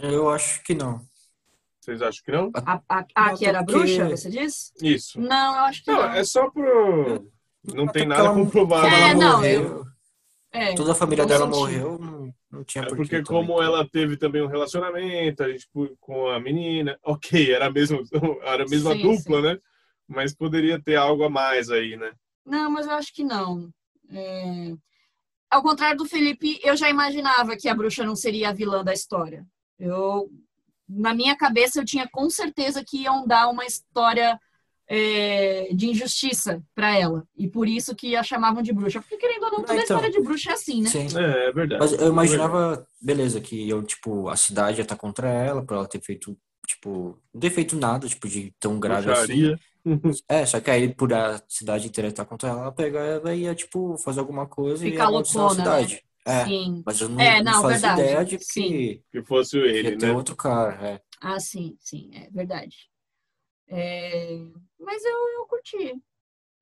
Eu 0.03 0.29
acho 0.31 0.63
que 0.63 0.75
não. 0.75 1.01
Vocês 1.81 2.03
acham 2.03 2.23
que 2.25 2.33
não? 2.33 2.51
A, 2.55 2.81
a, 2.89 3.05
a 3.15 3.35
que 3.37 3.47
era 3.47 3.63
bruxa, 3.63 4.09
você 4.09 4.29
disse? 4.29 4.73
Isso. 4.83 5.21
Não, 5.21 5.57
eu 5.57 5.65
acho 5.67 5.85
que 5.85 5.91
Não, 5.91 5.99
não. 6.03 6.13
é 6.15 6.25
só 6.25 6.51
pro. 6.51 7.31
Não 7.63 7.87
tem 7.87 8.07
nada 8.07 8.29
comprovado. 8.35 8.87
É, 8.89 9.01
ela 9.11 9.15
não, 9.15 9.37
morreu, 9.39 9.85
É, 10.53 10.75
toda 10.75 10.93
a 10.93 10.95
família 10.95 11.27
dela 11.27 11.47
senti. 11.47 11.57
morreu, 11.59 11.99
não, 11.99 12.35
não 12.51 12.65
tinha 12.65 12.85
É 12.85 12.89
por 12.89 12.97
porque 12.97 13.19
que 13.19 13.25
como 13.25 13.53
também. 13.55 13.67
ela 13.67 13.89
teve 13.89 14.17
também 14.17 14.43
um 14.43 14.47
relacionamento, 14.49 15.43
a 15.43 15.49
gente 15.51 15.69
com 16.01 16.29
a 16.29 16.41
menina, 16.41 16.99
ok, 17.05 17.53
era 17.53 17.67
a 17.67 17.71
mesma, 17.71 17.99
era 18.43 18.65
a 18.65 18.69
mesma 18.69 18.93
Sim, 18.93 19.03
dupla, 19.03 19.43
né? 19.43 19.59
Mas 20.09 20.35
poderia 20.35 20.81
ter 20.81 20.97
algo 20.97 21.25
a 21.25 21.31
mais 21.31 21.71
aí, 21.71 21.97
né? 21.97 22.13
Não, 22.47 22.71
mas 22.71 22.87
eu 22.87 22.93
acho 22.93 23.13
que 23.13 23.25
não. 23.25 23.69
É, 24.11 24.73
Ao 25.51 25.63
contrário 25.63 25.99
do 25.99 26.05
Felipe, 26.07 26.61
eu 26.63 26.77
já 26.77 26.89
imaginava 26.89 27.57
que 27.57 27.69
a 27.69 27.75
bruxa 27.75 28.05
não 28.05 28.15
seria 28.17 28.51
a 28.51 28.53
vilã 28.53 28.85
da 28.85 28.93
história. 28.93 29.45
Eu, 29.79 30.31
na 30.89 31.13
minha 31.13 31.37
cabeça, 31.37 31.81
eu 31.81 31.85
tinha 31.85 32.09
com 32.09 32.31
certeza 32.31 32.85
que 32.87 33.03
iam 33.03 33.27
dar 33.27 33.49
uma 33.49 33.67
história 33.67 34.39
é, 34.89 35.69
de 35.75 35.89
injustiça 35.89 36.63
para 36.75 36.97
ela. 36.97 37.27
E 37.37 37.49
por 37.49 37.67
isso 37.69 37.95
que 37.95 38.15
a 38.15 38.23
chamavam 38.23 38.63
de 38.63 38.73
bruxa. 38.73 39.01
Porque, 39.01 39.17
querendo 39.17 39.45
ou 39.45 39.51
não, 39.51 39.59
toda 39.63 39.73
Ah, 39.73 39.75
então. 39.83 39.97
história 39.97 40.11
de 40.11 40.21
bruxa 40.21 40.51
é 40.51 40.53
assim, 40.53 40.83
né? 40.83 40.89
Sim. 40.89 41.07
É, 41.19 41.49
é 41.49 41.53
verdade. 41.53 41.81
Mas 41.81 41.93
eu 41.93 42.09
imaginava, 42.09 42.87
beleza, 43.01 43.41
que 43.41 43.69
eu, 43.69 43.83
tipo, 43.83 44.29
a 44.29 44.37
cidade 44.37 44.81
ia 44.81 44.85
tá 44.85 44.97
contra 44.97 45.29
ela, 45.29 45.65
pra 45.65 45.77
ela 45.79 45.89
ter 45.89 46.01
feito, 46.01 46.37
tipo, 46.67 47.19
não 47.35 47.41
ter 47.41 47.51
feito 47.51 47.77
nada, 47.77 48.09
tipo, 48.09 48.29
de 48.29 48.55
tão 48.61 48.79
grave 48.79 49.11
assim. 49.11 49.57
Bruxaria. 49.95 50.25
É, 50.29 50.47
só 50.47 50.61
que 50.61 50.71
aí, 50.71 50.95
por 50.95 51.13
a 51.15 51.41
cidade 51.49 51.87
inteira 51.89 52.09
estar 52.09 52.25
contra 52.27 52.49
ela, 52.49 52.63
ela 52.63 52.73
pega 52.73 52.99
ela 53.01 53.35
e 53.35 53.43
ia, 53.43 53.55
tipo, 53.55 53.97
fazer 53.99 54.21
alguma 54.21 54.47
coisa 54.49 54.87
e 54.87 54.91
Ficar 54.91 55.05
ia 55.05 55.07
amaldiçoar 55.07 55.47
a 55.47 55.51
né? 55.55 55.55
cidade. 55.55 56.05
É, 56.27 56.45
Sim. 56.45 56.85
mas 56.85 57.01
eu 57.01 57.09
não, 57.09 57.23
É, 57.23 57.43
não 57.43 57.53
não, 57.53 57.63
fazia 57.63 57.89
verdade. 57.89 58.01
ideia 58.03 58.25
de 58.25 58.39
que 58.39 58.45
Sim. 58.45 59.03
Que 59.13 59.23
fosse 59.25 59.57
ele, 59.59 59.91
ia 59.91 59.97
ter 59.97 60.09
né? 60.09 60.13
outro 60.13 60.35
cara, 60.37 60.75
é. 60.89 61.01
Ah, 61.21 61.41
sim, 61.41 61.77
sim, 61.81 62.11
é 62.15 62.31
verdade. 62.31 62.77
É, 63.69 64.39
Mas 64.79 65.05
eu, 65.05 65.13
eu 65.41 65.47
curti. 65.47 66.03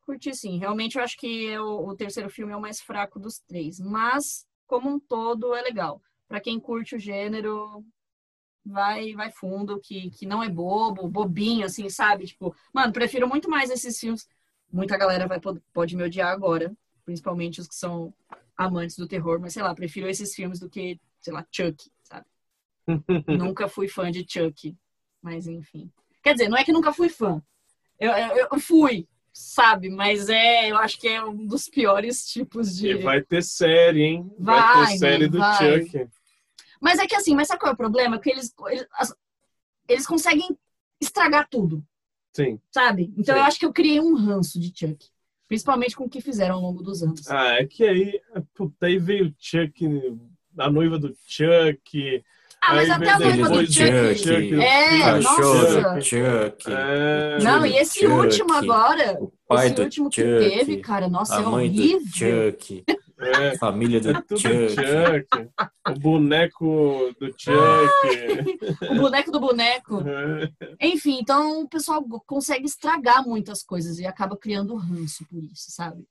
Curti 0.02 0.34
sim. 0.34 0.58
Realmente 0.58 0.96
eu 0.98 1.04
acho 1.04 1.16
que 1.18 1.48
é 1.48 1.60
o, 1.60 1.88
o 1.88 1.96
terceiro 1.96 2.30
filme 2.30 2.52
é 2.52 2.56
o 2.56 2.60
mais 2.60 2.80
fraco 2.80 3.20
dos 3.20 3.40
três. 3.40 3.80
Mas, 3.80 4.46
como 4.66 4.90
um 4.90 5.00
todo, 5.00 5.54
é 5.54 5.62
legal. 5.62 6.02
Pra 6.28 6.40
quem 6.40 6.60
curte 6.60 6.96
o 6.96 6.98
gênero, 7.00 7.84
vai 8.64 9.14
vai 9.14 9.30
fundo, 9.30 9.80
que, 9.80 10.10
que 10.10 10.26
não 10.26 10.42
é 10.42 10.48
bobo, 10.48 11.08
bobinho, 11.08 11.66
assim, 11.66 11.88
sabe? 11.88 12.26
Tipo, 12.26 12.54
mano, 12.72 12.92
prefiro 12.92 13.28
muito 13.28 13.48
mais 13.50 13.70
esses 13.70 13.98
filmes. 13.98 14.28
Muita 14.72 14.96
galera 14.96 15.26
vai, 15.26 15.40
pod- 15.40 15.62
pode 15.72 15.96
me 15.96 16.02
odiar 16.02 16.32
agora, 16.32 16.74
principalmente 17.04 17.60
os 17.60 17.68
que 17.68 17.74
são 17.74 18.12
amantes 18.56 18.96
do 18.96 19.06
terror, 19.06 19.40
mas 19.40 19.52
sei 19.52 19.62
lá, 19.62 19.74
prefiro 19.74 20.08
esses 20.08 20.34
filmes 20.34 20.58
do 20.58 20.68
que, 20.68 20.98
sei 21.20 21.32
lá, 21.32 21.46
Chuck, 21.50 21.90
sabe? 22.02 22.26
Nunca 23.28 23.68
fui 23.68 23.88
fã 23.88 24.10
de 24.10 24.24
Chuck, 24.28 24.76
mas 25.22 25.46
enfim. 25.46 25.90
Quer 26.22 26.32
dizer, 26.32 26.48
não 26.48 26.56
é 26.56 26.64
que 26.64 26.72
nunca 26.72 26.92
fui 26.92 27.08
fã. 27.08 27.42
Eu, 27.98 28.10
eu, 28.12 28.48
eu 28.52 28.60
fui, 28.60 29.06
sabe? 29.32 29.90
Mas 29.90 30.28
é, 30.28 30.70
eu 30.70 30.76
acho 30.76 30.98
que 30.98 31.08
é 31.08 31.22
um 31.24 31.46
dos 31.46 31.68
piores 31.68 32.26
tipos 32.26 32.76
de. 32.76 32.88
E 32.88 32.94
vai 32.94 33.22
ter 33.22 33.42
série, 33.42 34.02
hein? 34.02 34.30
Vai, 34.38 34.60
Vai, 34.60 34.88
ter 34.92 34.98
série 34.98 35.24
né? 35.24 35.28
do 35.28 35.38
Vai. 35.38 35.82
Chuck. 35.86 36.08
Mas 36.84 36.98
é 36.98 37.06
que 37.06 37.16
assim, 37.16 37.34
mas 37.34 37.48
sabe 37.48 37.60
qual 37.60 37.70
é 37.70 37.72
o 37.72 37.78
problema? 37.78 38.18
Que 38.18 38.28
eles, 38.30 38.54
eles, 38.68 38.86
eles 39.88 40.06
conseguem 40.06 40.54
estragar 41.00 41.48
tudo, 41.48 41.82
Sim. 42.30 42.60
sabe? 42.70 43.10
Então 43.16 43.34
Sim. 43.34 43.40
eu 43.40 43.46
acho 43.46 43.58
que 43.58 43.64
eu 43.64 43.72
criei 43.72 43.98
um 44.00 44.14
ranço 44.14 44.60
de 44.60 44.66
Chuck. 44.68 45.06
Principalmente 45.48 45.96
com 45.96 46.04
o 46.04 46.08
que 46.10 46.20
fizeram 46.20 46.56
ao 46.56 46.60
longo 46.60 46.82
dos 46.82 47.02
anos. 47.02 47.26
Ah, 47.30 47.54
é 47.54 47.64
que 47.64 47.84
aí, 47.84 48.20
puta, 48.54 48.84
aí 48.84 48.98
veio 48.98 49.28
o 49.28 49.34
Chuck, 49.38 50.18
a 50.58 50.70
noiva 50.70 50.98
do 50.98 51.16
Chuck. 51.26 52.22
Ah, 52.60 52.74
mas 52.74 52.90
aí 52.90 52.96
até 52.96 53.10
a 53.12 53.18
noiva 53.18 53.48
do 53.48 53.66
Chuck. 53.66 54.54
É, 54.62 55.20
nossa. 55.20 56.00
Chuck. 56.02 56.70
É, 56.70 57.38
Não, 57.42 57.64
e 57.64 57.78
esse 57.78 58.00
Chuck, 58.00 58.12
último 58.12 58.52
agora, 58.52 59.16
O 59.20 59.32
pai 59.48 59.66
esse 59.66 59.74
do 59.74 59.82
último 59.84 60.10
que 60.10 60.22
teve, 60.22 60.78
cara, 60.78 61.08
nossa, 61.08 61.38
a 61.38 61.42
é 61.42 61.44
mãe 61.46 61.66
horrível. 61.68 62.00
do 62.00 62.10
Chuck. 62.52 62.84
É, 63.24 63.58
Família 63.58 64.00
do 64.00 64.10
é 64.10 64.22
tudo 64.22 64.38
Chuck. 64.38 64.74
Chuck. 64.74 65.50
O 65.88 66.00
boneco 66.00 67.14
do 67.18 67.34
Chuck. 67.36 68.84
O 68.90 68.94
boneco 68.96 69.30
do 69.30 69.40
boneco. 69.40 70.02
É. 70.06 70.88
Enfim, 70.88 71.18
então 71.20 71.62
o 71.62 71.68
pessoal 71.68 72.04
consegue 72.26 72.66
estragar 72.66 73.26
muitas 73.26 73.62
coisas 73.62 73.98
e 73.98 74.06
acaba 74.06 74.36
criando 74.36 74.76
ranço 74.76 75.26
por 75.28 75.42
isso, 75.42 75.70
sabe? 75.70 76.04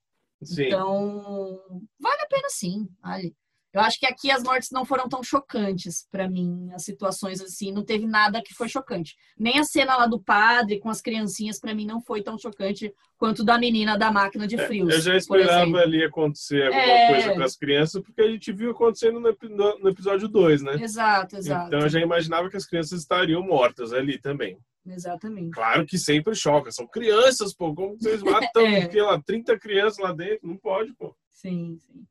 Sim. 0.43 0.65
Então, 0.65 1.61
vale 1.99 2.21
a 2.21 2.27
pena 2.27 2.49
sim, 2.49 2.87
vale. 3.01 3.35
Eu 3.73 3.81
acho 3.81 3.99
que 3.99 4.05
aqui 4.05 4.29
as 4.29 4.43
mortes 4.43 4.69
não 4.71 4.85
foram 4.85 5.09
tão 5.09 5.23
chocantes 5.23 6.07
pra 6.11 6.29
mim, 6.29 6.69
as 6.73 6.83
situações 6.83 7.41
assim, 7.41 7.71
não 7.71 7.83
teve 7.83 8.05
nada 8.05 8.41
que 8.41 8.53
foi 8.53 8.69
chocante. 8.69 9.15
Nem 9.37 9.57
a 9.59 9.63
cena 9.63 9.95
lá 9.97 10.05
do 10.05 10.19
padre 10.21 10.79
com 10.79 10.89
as 10.89 11.01
criancinhas 11.01 11.59
pra 11.59 11.73
mim 11.73 11.85
não 11.85 11.99
foi 12.01 12.21
tão 12.21 12.37
chocante 12.37 12.93
quanto 13.17 13.43
da 13.43 13.57
menina 13.57 13.97
da 13.97 14.11
máquina 14.11 14.45
de 14.45 14.57
frios. 14.57 14.89
É, 14.89 14.95
Eu 14.97 15.01
já 15.01 15.17
esperava 15.17 15.77
ali 15.79 16.03
acontecer 16.03 16.63
alguma 16.67 16.83
É. 16.83 17.07
coisa 17.07 17.33
com 17.33 17.41
as 17.43 17.55
crianças, 17.55 18.01
porque 18.03 18.21
a 18.21 18.29
gente 18.29 18.51
viu 18.51 18.71
acontecendo 18.71 19.19
no, 19.19 19.35
no- 19.49 19.79
no 19.79 19.89
episódio 19.89 20.27
2, 20.27 20.61
né? 20.61 20.75
Exato, 20.79 21.37
exato. 21.37 21.67
Então 21.67 21.79
eu 21.79 21.89
já 21.89 21.99
imaginava 21.99 22.49
que 22.49 22.57
as 22.57 22.65
crianças 22.65 22.99
estariam 22.99 23.41
mortas 23.41 23.91
ali 23.91 24.19
também. 24.19 24.57
Exatamente. 24.85 25.51
Claro 25.51 25.85
que 25.85 25.97
sempre 25.97 26.35
choca. 26.35 26.69
São 26.71 26.85
crianças, 26.85 27.53
pô. 27.55 27.73
Como 27.73 27.95
vocês 27.97 28.21
matam 28.21 28.65
É. 28.67 28.91
sei 28.91 29.01
lá, 29.01 29.19
30 29.21 29.57
crianças 29.57 29.97
lá 29.97 30.11
dentro? 30.11 30.47
Não 30.47 30.57
pode, 30.57 30.93
pô. 30.93 31.15
Sim, 31.31 31.77
sim. 31.79 32.03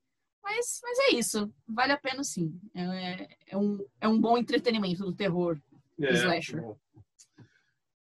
Mas, 0.42 0.80
mas 0.82 0.98
é 0.98 1.14
isso. 1.14 1.52
Vale 1.68 1.92
a 1.92 1.98
pena 1.98 2.24
sim. 2.24 2.58
É, 2.74 3.28
é, 3.48 3.56
um, 3.56 3.84
é 4.00 4.08
um 4.08 4.20
bom 4.20 4.36
entretenimento 4.36 5.04
do 5.04 5.14
terror. 5.14 5.58
É, 6.00 6.12
Slasher. 6.12 6.64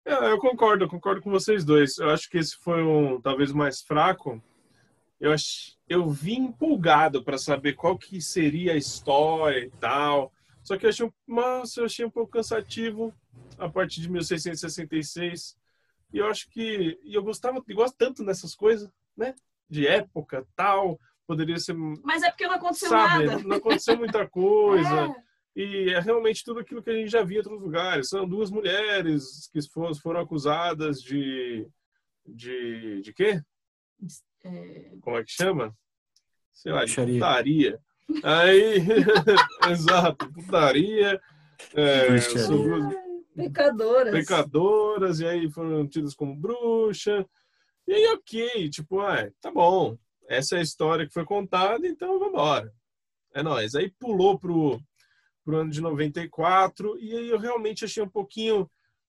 É, 0.05 0.31
eu 0.31 0.39
concordo, 0.39 0.85
eu 0.85 0.89
concordo 0.89 1.21
com 1.23 1.31
vocês 1.31 1.65
dois. 1.65 1.99
Eu 1.99 2.11
acho 2.11 2.29
que 2.29 2.39
esse 2.39 2.57
foi 2.57 2.83
um 2.83 3.21
talvez 3.21 3.53
mais 3.53 3.81
fraco. 3.81 4.43
Eu 5.19 5.33
ach... 5.33 5.75
eu 5.89 6.09
vim 6.09 6.45
empolgado 6.45 7.25
para 7.25 7.39
saber 7.39 7.73
qual 7.73 7.99
que 7.99 8.21
seria 8.21 8.75
a 8.75 8.77
história 8.77 9.65
e 9.65 9.71
tal. 9.81 10.33
Só 10.63 10.77
que 10.77 10.85
eu 10.85 10.91
achei, 10.91 11.07
um- 11.07 11.13
nossa, 11.27 11.81
eu 11.81 11.87
achei 11.87 12.05
um 12.05 12.11
pouco 12.11 12.33
cansativo 12.33 13.15
a 13.59 13.69
partir 13.69 14.01
de 14.03 14.11
1666. 14.11 15.57
E 16.13 16.19
eu 16.19 16.27
acho 16.27 16.49
que 16.51 16.99
e 17.03 17.15
eu 17.15 17.23
gostava, 17.23 17.63
eu 17.67 17.77
gosto 17.77 17.97
tanto 17.97 18.25
dessas 18.25 18.55
coisas, 18.55 18.91
né? 19.17 19.35
De 19.69 19.87
época, 19.87 20.47
tal. 20.55 21.01
Poderia 21.27 21.59
ser, 21.59 21.75
Mas 21.75 22.23
é 22.23 22.31
porque 22.31 22.47
não 22.47 22.55
aconteceu 22.55 22.89
sabe? 22.89 23.27
nada. 23.27 23.43
Não 23.43 23.57
aconteceu 23.57 23.97
muita 23.97 24.29
coisa. 24.29 25.15
É. 25.23 25.27
E 25.59 25.89
é 25.89 26.01
realmente 26.01 26.45
tudo 26.45 26.61
aquilo 26.61 26.83
que 26.83 26.91
a 26.91 26.93
gente 26.93 27.11
já 27.11 27.25
via 27.25 27.37
em 27.37 27.39
outros 27.39 27.63
lugares. 27.63 28.11
São 28.11 28.29
duas 28.29 28.51
mulheres 28.51 29.49
que 29.51 29.59
foram, 29.71 29.95
foram 29.95 30.21
acusadas 30.21 31.01
de. 31.01 31.67
De, 32.27 33.01
de 33.01 33.13
quê? 33.15 33.41
É, 34.45 34.93
Como 35.01 35.17
é 35.17 35.25
que 35.25 35.31
chama? 35.31 35.75
Sei 36.53 36.71
lá, 36.71 36.85
de 36.85 36.95
putaria. 36.95 37.81
Aí. 38.23 38.85
Exato, 39.73 40.31
putaria. 40.31 41.19
É, 41.75 42.07
pecadoras. 43.35 44.13
pecadoras, 44.13 45.21
e 45.21 45.27
aí 45.27 45.51
foram 45.51 45.89
tidas 45.89 46.15
como 46.15 46.37
bruxa. 46.37 47.27
E 47.87 47.95
aí, 47.95 48.07
ok, 48.09 48.69
tipo, 48.69 49.01
ah, 49.01 49.31
tá 49.41 49.51
bom. 49.51 49.97
Essa 50.29 50.57
é 50.57 50.59
a 50.59 50.63
história 50.63 51.07
que 51.07 51.13
foi 51.13 51.25
contada, 51.25 51.87
então 51.87 52.19
vamos 52.19 52.35
embora. 52.35 52.73
É 53.35 53.43
nóis. 53.43 53.75
Aí 53.75 53.91
pulou 53.99 54.39
pro, 54.39 54.81
pro 55.45 55.59
ano 55.59 55.71
de 55.71 55.81
94, 55.81 56.99
e 56.99 57.17
aí 57.17 57.29
eu 57.29 57.39
realmente 57.39 57.85
achei 57.85 58.03
um 58.03 58.09
pouquinho. 58.09 58.71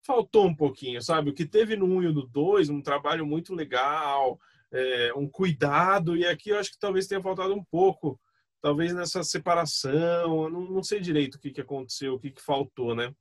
Faltou 0.06 0.48
um 0.48 0.56
pouquinho, 0.56 1.02
sabe? 1.02 1.30
O 1.30 1.34
que 1.34 1.46
teve 1.46 1.76
no 1.76 1.86
1 1.86 2.04
e 2.04 2.14
no 2.14 2.28
2, 2.28 2.70
um 2.70 2.82
trabalho 2.82 3.26
muito 3.26 3.54
legal, 3.54 4.40
é, 4.72 5.14
um 5.16 5.30
cuidado, 5.30 6.16
e 6.16 6.26
aqui 6.26 6.50
eu 6.50 6.58
acho 6.58 6.72
que 6.72 6.80
talvez 6.80 7.06
tenha 7.06 7.22
faltado 7.22 7.54
um 7.54 7.64
pouco, 7.64 8.20
talvez 8.62 8.94
nessa 8.94 9.24
separação, 9.24 10.50
não, 10.50 10.62
não 10.62 10.84
sei 10.84 11.00
direito 11.00 11.36
o 11.36 11.40
que, 11.40 11.52
que 11.52 11.62
aconteceu, 11.62 12.16
o 12.16 12.20
que, 12.20 12.32
que 12.32 12.42
faltou, 12.42 12.96
né? 12.96 13.14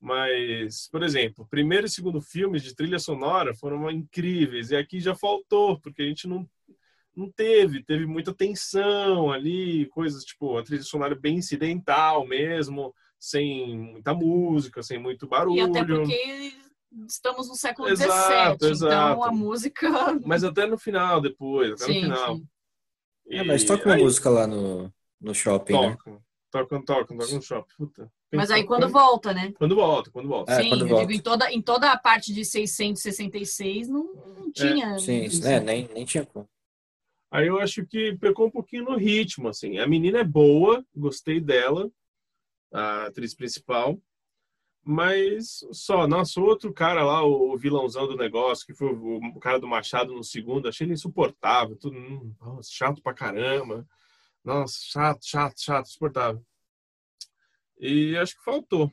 Mas, 0.00 0.88
por 0.90 1.02
exemplo, 1.02 1.46
primeiro 1.48 1.86
e 1.86 1.90
segundo 1.90 2.20
filmes 2.20 2.62
de 2.62 2.74
trilha 2.74 2.98
sonora 2.98 3.54
foram 3.54 3.90
incríveis, 3.90 4.70
e 4.70 4.76
aqui 4.76 5.00
já 5.00 5.14
faltou, 5.14 5.80
porque 5.80 6.02
a 6.02 6.06
gente 6.06 6.28
não, 6.28 6.48
não 7.14 7.30
teve, 7.30 7.82
teve 7.84 8.06
muita 8.06 8.32
tensão 8.34 9.30
ali, 9.30 9.86
coisas 9.90 10.24
tipo 10.24 10.56
a 10.56 10.62
trilha 10.62 10.82
sonora 10.82 11.14
bem 11.14 11.36
incidental 11.36 12.26
mesmo, 12.26 12.94
sem 13.18 13.78
muita 13.78 14.14
música, 14.14 14.82
sem 14.82 14.98
muito 14.98 15.26
barulho. 15.26 15.58
E 15.58 15.60
até 15.60 15.84
porque 15.84 16.52
estamos 17.06 17.48
no 17.48 17.54
século 17.54 17.88
Exato, 17.88 18.64
XVII, 18.66 18.70
exato. 18.72 18.94
então 19.12 19.24
a 19.24 19.30
música. 19.32 19.88
Mas 20.26 20.42
até 20.44 20.66
no 20.66 20.78
final, 20.78 21.20
depois, 21.20 21.72
até 21.72 21.86
no 21.86 21.92
Sim, 21.94 22.00
final. 22.02 22.36
sim. 22.36 22.46
É, 23.28 23.42
mas 23.44 23.62
E 23.62 23.66
toca 23.66 23.86
uma 23.88 23.94
aí, 23.94 24.02
música 24.02 24.28
lá 24.28 24.46
no, 24.46 24.92
no 25.20 25.32
shopping, 25.34 25.72
né? 25.72 25.90
Tocam, 25.96 26.22
tocam, 26.50 26.84
tocam, 26.84 27.16
tocam 27.16 27.36
no 27.36 27.42
shopping. 27.42 27.74
Puta. 27.78 28.12
Mas 28.32 28.50
aí 28.50 28.64
Quando- 28.64 28.88
volta, 28.88 29.32
né? 29.32 29.52
Quando 29.56 29.74
volta, 29.76 30.10
quando 30.10 30.28
volta. 30.28 30.52
É, 30.52 30.62
Sim, 30.62 30.68
quando 30.70 30.82
eu 30.82 30.88
volta. 30.88 31.06
digo, 31.06 31.18
em 31.18 31.22
toda, 31.22 31.52
em 31.52 31.62
toda 31.62 31.92
a 31.92 31.96
parte 31.96 32.32
de 32.34 32.44
666 32.44 33.88
não, 33.88 34.12
não 34.38 34.50
tinha. 34.52 34.98
Sim, 34.98 35.22
isso. 35.24 35.42
né? 35.42 35.60
Nem, 35.60 35.88
nem 35.94 36.04
tinha 36.04 36.26
como. 36.26 36.48
Aí 37.32 37.46
eu 37.46 37.58
acho 37.58 37.86
que 37.86 38.14
pecou 38.18 38.46
um 38.46 38.50
pouquinho 38.50 38.84
no 38.84 38.94
ritmo, 38.94 39.48
assim. 39.48 39.78
A 39.78 39.86
menina 39.86 40.18
é 40.18 40.24
boa, 40.24 40.84
gostei 40.94 41.40
dela, 41.40 41.90
a 42.70 43.06
atriz 43.06 43.34
principal, 43.34 43.98
mas 44.84 45.64
só, 45.72 46.06
nossa, 46.06 46.38
outro 46.42 46.74
cara 46.74 47.02
lá, 47.02 47.24
o 47.24 47.56
vilãozão 47.56 48.06
do 48.06 48.18
negócio, 48.18 48.66
que 48.66 48.74
foi 48.74 48.92
o 48.92 49.16
o 49.34 49.40
cara 49.40 49.58
do 49.58 49.66
Machado 49.66 50.12
no 50.12 50.22
segundo, 50.22 50.68
achei 50.68 50.86
ele 50.86 50.92
insuportável, 50.92 51.74
tudo 51.74 51.96
hum, 51.96 52.34
nossa, 52.38 52.70
chato 52.70 53.00
pra 53.00 53.14
caramba. 53.14 53.88
Nossa, 54.44 54.78
chato, 54.82 55.24
chato, 55.24 55.58
chato, 55.58 55.86
insuportável. 55.86 56.44
E 57.78 58.14
acho 58.18 58.36
que 58.36 58.44
faltou. 58.44 58.92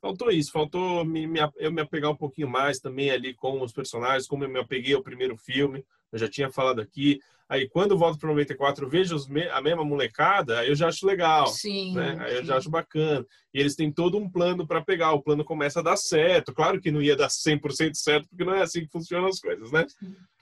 Faltou 0.00 0.30
isso, 0.30 0.52
faltou 0.52 1.04
me, 1.04 1.26
me, 1.26 1.40
eu 1.56 1.72
me 1.72 1.80
apegar 1.80 2.12
um 2.12 2.16
pouquinho 2.16 2.48
mais 2.48 2.78
também 2.78 3.10
ali 3.10 3.34
com 3.34 3.60
os 3.62 3.72
personagens, 3.72 4.28
como 4.28 4.44
eu 4.44 4.48
me 4.48 4.60
apeguei 4.60 4.94
ao 4.94 5.02
primeiro 5.02 5.36
filme, 5.36 5.84
eu 6.12 6.18
já 6.20 6.28
tinha 6.28 6.52
falado 6.52 6.80
aqui. 6.80 7.20
Aí 7.48 7.68
quando 7.68 7.90
eu 7.90 7.98
volto 7.98 8.18
para 8.18 8.28
94, 8.30 8.84
eu 8.86 8.88
vejo 8.88 9.14
os 9.14 9.28
me- 9.28 9.48
a 9.50 9.60
mesma 9.60 9.84
molecada, 9.84 10.60
aí 10.60 10.68
eu 10.68 10.74
já 10.74 10.88
acho 10.88 11.06
legal, 11.06 11.46
Sim. 11.48 11.92
né? 11.94 12.16
Aí 12.20 12.34
eu 12.36 12.40
sim. 12.40 12.46
já 12.46 12.56
acho 12.56 12.70
bacana. 12.70 13.24
E 13.52 13.60
eles 13.60 13.76
têm 13.76 13.92
todo 13.92 14.16
um 14.18 14.28
plano 14.30 14.66
para 14.66 14.82
pegar, 14.82 15.12
o 15.12 15.22
plano 15.22 15.44
começa 15.44 15.80
a 15.80 15.82
dar 15.82 15.96
certo. 15.96 16.54
Claro 16.54 16.80
que 16.80 16.90
não 16.90 17.02
ia 17.02 17.14
dar 17.14 17.28
100% 17.28 17.94
certo, 17.96 18.28
porque 18.28 18.44
não 18.44 18.54
é 18.54 18.62
assim 18.62 18.80
que 18.80 18.90
funcionam 18.90 19.28
as 19.28 19.38
coisas, 19.40 19.70
né? 19.70 19.84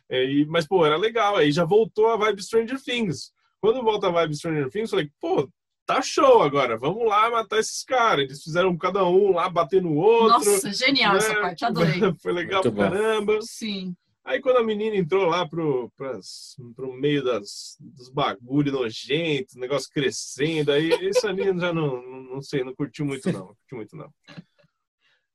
É, 0.08 0.24
e- 0.24 0.46
mas, 0.46 0.66
pô, 0.66 0.86
era 0.86 0.96
legal. 0.96 1.36
Aí 1.36 1.50
já 1.50 1.64
voltou 1.64 2.08
a 2.08 2.16
vibe 2.16 2.42
Stranger 2.42 2.80
Things. 2.82 3.32
Quando 3.60 3.82
volta 3.82 4.06
a 4.08 4.10
vibe 4.10 4.36
Stranger 4.36 4.70
Things, 4.70 4.92
eu 4.92 4.98
falei, 4.98 5.10
pô, 5.20 5.48
tá 5.86 6.00
show 6.00 6.42
agora, 6.42 6.78
vamos 6.78 7.04
lá 7.06 7.28
matar 7.30 7.58
esses 7.58 7.82
caras. 7.84 8.24
Eles 8.26 8.42
fizeram 8.42 8.76
cada 8.76 9.04
um 9.04 9.32
lá 9.32 9.48
bater 9.48 9.82
no 9.82 9.94
outro. 9.96 10.28
Nossa, 10.50 10.72
genial 10.72 11.16
essa 11.16 11.34
né? 11.34 11.40
parte, 11.40 11.64
adorei. 11.64 12.00
Foi 12.22 12.32
legal 12.32 12.62
Muito 12.62 12.76
pra 12.76 12.84
bom. 12.88 12.90
caramba. 12.94 13.38
Sim. 13.42 13.94
Aí 14.24 14.40
quando 14.40 14.58
a 14.58 14.62
menina 14.64 14.96
entrou 14.96 15.26
lá 15.26 15.48
pro, 15.48 15.90
pras, 15.96 16.56
pro 16.76 16.92
meio 16.92 17.24
das, 17.24 17.76
dos 17.80 18.08
bagulho 18.08 18.70
nojentos, 18.70 19.56
negócio 19.56 19.90
crescendo, 19.92 20.70
aí 20.70 20.92
essa 21.08 21.32
menina 21.32 21.60
já 21.60 21.72
não, 21.72 22.00
não, 22.02 22.40
sei, 22.40 22.62
não 22.62 22.74
curtiu 22.74 23.04
muito 23.04 23.32
não 23.32 23.48
curtiu 23.48 23.76
muito 23.78 23.96
não. 23.96 24.12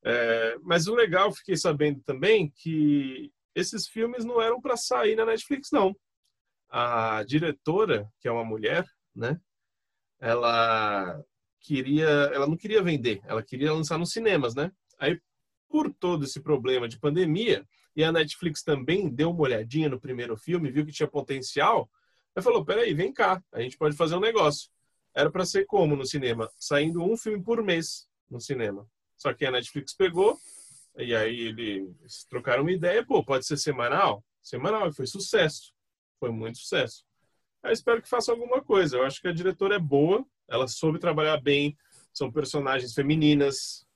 É, 0.06 0.58
mas 0.62 0.88
o 0.88 0.96
legal, 0.96 1.34
fiquei 1.34 1.58
sabendo 1.58 2.02
também 2.04 2.50
que 2.56 3.30
esses 3.54 3.88
filmes 3.88 4.24
não 4.24 4.42
eram 4.42 4.62
para 4.62 4.78
sair 4.78 5.16
na 5.16 5.26
Netflix 5.26 5.70
não. 5.72 5.94
A 6.70 7.24
diretora, 7.24 8.10
que 8.22 8.28
é 8.28 8.32
uma 8.32 8.46
mulher, 8.46 8.86
né? 9.14 9.40
Ela 10.20 11.22
queria, 11.60 12.08
ela 12.08 12.48
não 12.48 12.56
queria 12.56 12.82
vender, 12.82 13.20
ela 13.26 13.44
queria 13.44 13.74
lançar 13.74 13.98
nos 13.98 14.12
cinemas, 14.12 14.56
né? 14.56 14.72
Aí 14.98 15.20
por 15.68 15.94
todo 15.94 16.24
esse 16.24 16.42
problema 16.42 16.88
de 16.88 17.00
pandemia, 17.00 17.68
e 17.98 18.04
a 18.04 18.12
Netflix 18.12 18.62
também 18.62 19.10
deu 19.10 19.32
uma 19.32 19.42
olhadinha 19.42 19.90
no 19.90 20.00
primeiro 20.00 20.38
filme, 20.38 20.70
viu 20.70 20.86
que 20.86 20.92
tinha 20.92 21.08
potencial, 21.08 21.90
ela 22.36 22.44
falou: 22.44 22.64
peraí, 22.64 22.94
vem 22.94 23.12
cá, 23.12 23.44
a 23.52 23.60
gente 23.60 23.76
pode 23.76 23.98
fazer 23.98 24.16
um 24.16 24.20
negócio. 24.20 24.70
Era 25.16 25.32
para 25.32 25.44
ser 25.44 25.66
como 25.66 25.96
no 25.96 26.06
cinema? 26.06 26.48
Saindo 26.60 27.02
um 27.02 27.18
filme 27.18 27.44
por 27.44 27.64
mês 27.64 28.08
no 28.30 28.40
cinema. 28.40 28.88
Só 29.18 29.34
que 29.34 29.48
a 29.48 29.52
Netflix 29.52 29.96
pegou, 29.96 30.40
E 30.96 31.16
aí 31.16 31.40
eles 31.48 32.24
trocaram 32.30 32.62
uma 32.62 32.72
ideia, 32.72 33.04
pô, 33.04 33.24
pode 33.24 33.48
ser 33.48 33.58
semanal? 33.58 34.24
Semanal, 34.44 34.88
e 34.90 34.94
foi 34.94 35.08
sucesso. 35.08 35.74
Foi 36.20 36.30
muito 36.30 36.60
sucesso. 36.60 37.04
Aí 37.64 37.74
espero 37.74 38.00
que 38.00 38.08
faça 38.08 38.32
alguma 38.32 38.64
coisa. 38.64 38.98
Eu 38.98 39.04
acho 39.06 39.20
que 39.20 39.28
a 39.28 39.34
diretora 39.34 39.76
é 39.76 39.80
boa, 39.80 40.24
ela 40.48 40.68
soube 40.68 41.00
trabalhar 41.00 41.42
bem, 41.42 41.76
são 42.14 42.32
personagens 42.32 42.94
femininas 42.94 43.87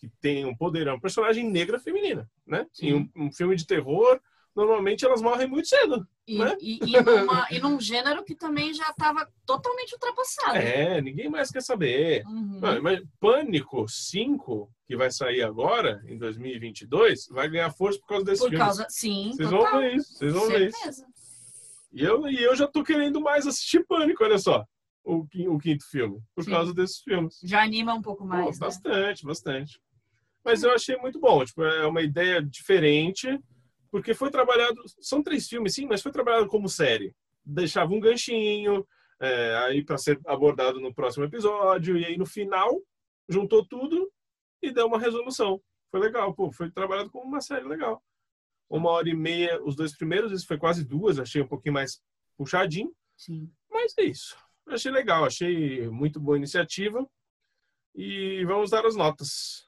que 0.00 0.08
têm 0.20 0.46
um 0.46 0.56
poder. 0.56 0.86
É 0.86 0.92
uma 0.92 1.00
personagem 1.00 1.48
negra 1.48 1.78
feminina, 1.78 2.28
né? 2.46 2.66
Sim. 2.72 2.86
Em 2.86 2.94
um, 2.94 3.26
um 3.26 3.32
filme 3.32 3.54
de 3.54 3.66
terror, 3.66 4.18
normalmente 4.56 5.04
elas 5.04 5.20
morrem 5.20 5.46
muito 5.46 5.68
cedo. 5.68 6.06
E, 6.26 6.38
né? 6.38 6.56
e, 6.60 6.78
e, 6.82 7.02
numa, 7.02 7.46
e 7.50 7.58
num 7.58 7.78
gênero 7.80 8.24
que 8.24 8.34
também 8.34 8.72
já 8.72 8.88
estava 8.90 9.28
totalmente 9.44 9.92
ultrapassado. 9.92 10.56
É, 10.56 11.00
ninguém 11.00 11.28
mais 11.28 11.50
quer 11.50 11.60
saber. 11.62 12.24
Uhum. 12.26 12.60
Não, 12.60 12.82
mas 12.82 13.02
Pânico 13.20 13.86
5, 13.88 14.70
que 14.86 14.96
vai 14.96 15.10
sair 15.10 15.42
agora, 15.42 16.02
em 16.06 16.16
2022, 16.16 17.26
vai 17.28 17.48
ganhar 17.48 17.70
força 17.72 17.98
por 18.00 18.06
causa 18.06 18.24
desse 18.24 18.42
Por 18.42 18.48
filme. 18.50 18.64
causa, 18.64 18.86
sim, 18.88 19.32
Vocês 19.34 19.50
total. 19.50 19.70
vão 19.72 19.80
ver 19.80 19.96
isso, 19.96 20.14
vocês 20.14 20.32
vão 20.32 20.48
ver 20.48 20.68
isso. 20.68 20.78
Certeza. 20.78 21.06
E 21.92 22.02
eu, 22.04 22.28
e 22.28 22.42
eu 22.42 22.54
já 22.56 22.66
tô 22.68 22.82
querendo 22.84 23.20
mais 23.20 23.46
assistir 23.46 23.84
Pânico, 23.86 24.24
olha 24.24 24.38
só. 24.38 24.64
O, 25.02 25.26
quin- 25.26 25.48
o 25.48 25.58
quinto 25.58 25.84
filme, 25.90 26.20
por 26.34 26.44
Sim. 26.44 26.50
causa 26.50 26.72
desses 26.74 27.00
filmes. 27.00 27.40
Já 27.42 27.62
anima 27.62 27.94
um 27.94 28.02
pouco 28.02 28.22
Pô, 28.22 28.28
mais, 28.28 28.60
né? 28.60 28.66
bastante, 28.66 29.24
bastante. 29.24 29.80
Mas 30.44 30.62
eu 30.62 30.72
achei 30.72 30.96
muito 30.96 31.20
bom. 31.20 31.44
Tipo, 31.44 31.62
é 31.62 31.86
uma 31.86 32.02
ideia 32.02 32.42
diferente, 32.42 33.38
porque 33.90 34.14
foi 34.14 34.30
trabalhado. 34.30 34.80
São 35.00 35.22
três 35.22 35.48
filmes, 35.48 35.74
sim, 35.74 35.86
mas 35.86 36.02
foi 36.02 36.12
trabalhado 36.12 36.46
como 36.46 36.68
série. 36.68 37.14
Deixava 37.44 37.92
um 37.92 38.00
ganchinho, 38.00 38.86
é, 39.20 39.56
aí 39.66 39.84
para 39.84 39.98
ser 39.98 40.18
abordado 40.26 40.80
no 40.80 40.94
próximo 40.94 41.24
episódio, 41.24 41.96
e 41.96 42.04
aí 42.04 42.16
no 42.16 42.26
final 42.26 42.80
juntou 43.28 43.66
tudo 43.66 44.10
e 44.62 44.72
deu 44.72 44.86
uma 44.86 44.98
resolução. 44.98 45.60
Foi 45.90 46.00
legal, 46.00 46.34
pô, 46.34 46.50
foi 46.52 46.70
trabalhado 46.70 47.10
como 47.10 47.26
uma 47.26 47.40
série 47.40 47.66
legal. 47.66 48.02
Uma 48.68 48.90
hora 48.90 49.08
e 49.08 49.14
meia, 49.14 49.60
os 49.64 49.74
dois 49.74 49.96
primeiros, 49.96 50.32
esse 50.32 50.46
foi 50.46 50.56
quase 50.56 50.84
duas, 50.84 51.18
achei 51.18 51.42
um 51.42 51.48
pouquinho 51.48 51.74
mais 51.74 52.00
puxadinho. 52.36 52.94
Sim. 53.16 53.50
Mas 53.70 53.92
é 53.98 54.04
isso. 54.04 54.36
Achei 54.66 54.90
legal, 54.90 55.24
achei 55.24 55.88
muito 55.88 56.20
boa 56.20 56.36
iniciativa. 56.36 57.06
E 57.94 58.44
vamos 58.44 58.70
dar 58.70 58.86
as 58.86 58.94
notas. 58.94 59.66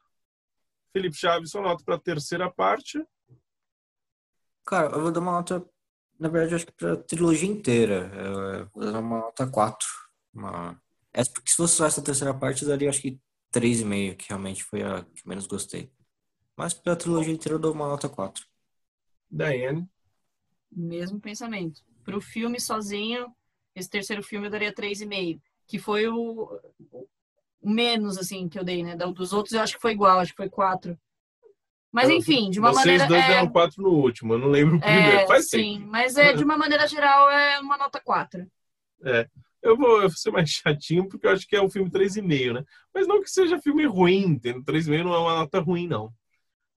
Felipe 0.93 1.17
Chaves, 1.17 1.51
sua 1.51 1.63
nota 1.63 1.83
para 1.85 1.95
a 1.97 2.01
terceira 2.01 2.51
parte. 2.51 3.03
Cara, 4.65 4.95
eu 4.95 5.03
vou 5.03 5.11
dar 5.11 5.21
uma 5.21 5.33
nota, 5.33 5.67
na 6.19 6.29
verdade, 6.29 6.55
acho 6.55 6.67
que 6.67 6.73
pra 6.73 6.97
trilogia 6.97 7.49
inteira. 7.49 8.11
Eu 8.15 8.67
vou 8.73 8.93
dar 8.93 9.01
uma 9.01 9.19
nota 9.21 9.47
4. 9.47 9.87
Uma... 10.33 10.81
Essa, 11.13 11.31
porque 11.33 11.51
se 11.51 11.57
fosse 11.57 11.75
só 11.75 11.87
essa 11.87 12.03
terceira 12.03 12.33
parte, 12.33 12.63
eu 12.63 12.69
daria 12.69 12.89
acho 12.89 13.01
que 13.01 13.19
3,5, 13.53 14.17
que 14.17 14.29
realmente 14.29 14.63
foi 14.63 14.83
a 14.83 15.03
que 15.03 15.27
menos 15.27 15.47
gostei. 15.47 15.91
Mas 16.57 16.75
pra 16.75 16.97
trilogia 16.97 17.33
inteira 17.33 17.57
eu 17.57 17.61
dou 17.61 17.73
uma 17.73 17.89
nota 17.89 18.09
4. 18.09 18.47
Diane. 19.31 19.89
Mesmo 20.71 21.21
pensamento. 21.21 21.83
Pro 22.05 22.21
filme 22.21 22.61
sozinho, 22.61 23.35
esse 23.75 23.89
terceiro 23.89 24.23
filme 24.23 24.47
eu 24.47 24.51
daria 24.51 24.75
3,5. 24.75 25.41
Que 25.67 25.79
foi 25.79 26.07
o, 26.07 26.61
o 27.63 27.71
menos, 27.71 28.19
assim, 28.19 28.49
que 28.49 28.59
eu 28.59 28.65
dei, 28.65 28.83
né? 28.83 28.97
Dos 28.97 29.33
outros 29.33 29.55
eu 29.55 29.61
acho 29.61 29.77
que 29.77 29.81
foi 29.81 29.93
igual, 29.93 30.19
acho 30.19 30.33
que 30.33 30.37
foi 30.37 30.51
4. 30.51 30.99
Mas 31.93 32.09
enfim, 32.09 32.51
de 32.51 32.59
uma 32.59 32.73
Vocês 32.73 32.87
maneira. 32.87 33.07
dois 33.07 33.23
é, 33.23 33.29
deram 33.29 33.49
quatro 33.51 33.83
no 33.83 33.91
último, 33.91 34.35
eu 34.35 34.39
não 34.39 34.49
lembro 34.49 34.77
o 34.77 34.81
primeiro. 34.81 35.19
é, 35.19 35.27
Faz 35.27 35.49
sim, 35.49 35.79
tempo. 35.79 35.91
mas 35.91 36.17
é, 36.17 36.33
de 36.33 36.43
uma 36.43 36.57
maneira 36.57 36.87
geral 36.89 37.31
é 37.31 37.61
uma 37.61 37.77
nota 37.77 38.01
4. 38.03 38.47
Eu 39.63 39.77
vou, 39.77 39.97
eu 40.03 40.09
vou 40.09 40.11
ser 40.11 40.31
mais 40.31 40.49
chatinho, 40.51 41.07
porque 41.09 41.27
eu 41.27 41.31
acho 41.31 41.47
que 41.47 41.55
é 41.55 41.63
um 41.63 41.71
filme 41.71 41.91
3,5, 41.91 42.55
né? 42.55 42.65
Mas 42.95 43.07
não 43.07 43.23
que 43.23 43.31
seja 43.31 43.61
filme 43.61 43.85
ruim, 43.87 44.25
entendeu? 44.25 44.63
3,5 44.65 45.05
não 45.05 45.15
é 45.15 45.19
uma 45.19 45.35
nota 45.37 45.61
ruim, 45.61 45.87
não. 45.87 46.13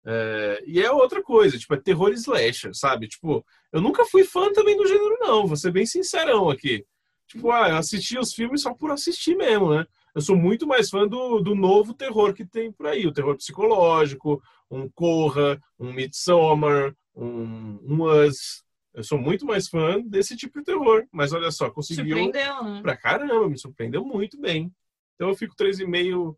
É, 0.06 0.64
e 0.68 0.82
é 0.82 0.92
outra 0.92 1.24
coisa, 1.24 1.58
tipo, 1.58 1.74
é 1.74 1.82
terror 1.82 2.12
slasher, 2.12 2.76
sabe? 2.76 3.08
Tipo, 3.08 3.44
eu 3.72 3.82
nunca 3.82 4.06
fui 4.06 4.24
fã 4.24 4.52
também 4.52 4.78
do 4.78 4.86
gênero, 4.86 5.18
não, 5.20 5.48
vou 5.48 5.58
ser 5.58 5.72
bem 5.72 5.86
sincerão 5.86 6.50
aqui. 6.50 6.86
Tipo, 7.28 7.52
ah, 7.52 7.70
eu 7.70 7.78
assisti 7.78 8.20
os 8.20 8.34
filmes 8.34 8.62
só 8.62 8.74
por 8.74 8.92
assistir 8.92 9.36
mesmo, 9.36 9.74
né? 9.74 9.86
Eu 10.16 10.22
sou 10.22 10.38
muito 10.38 10.66
mais 10.66 10.90
fã 10.90 11.06
do, 11.06 11.42
do 11.42 11.54
novo 11.54 11.94
terror 11.94 12.34
que 12.34 12.46
tem 12.46 12.72
por 12.72 12.88
aí, 12.88 13.06
o 13.06 13.12
terror 13.12 13.36
psicológico, 13.36 14.42
um 14.72 14.90
Corra, 14.90 15.62
um 15.78 15.92
Midsommar, 15.92 16.96
um, 17.14 17.80
um 17.84 18.04
Us. 18.04 18.64
Eu 18.94 19.04
sou 19.04 19.18
muito 19.18 19.46
mais 19.46 19.68
fã 19.68 20.02
desse 20.02 20.38
tipo 20.38 20.58
de 20.60 20.66
terror. 20.66 21.06
Mas 21.12 21.34
olha 21.34 21.52
só, 21.52 21.70
conseguiu 21.70 22.16
Surpreendeu, 22.16 22.64
né? 22.64 22.82
pra 22.82 22.96
caramba, 22.96 23.50
me 23.50 23.58
surpreendeu 23.58 24.06
muito 24.06 24.40
bem. 24.40 24.74
Então 25.16 25.28
eu 25.28 25.36
fico 25.36 25.54
3,5, 25.54 26.38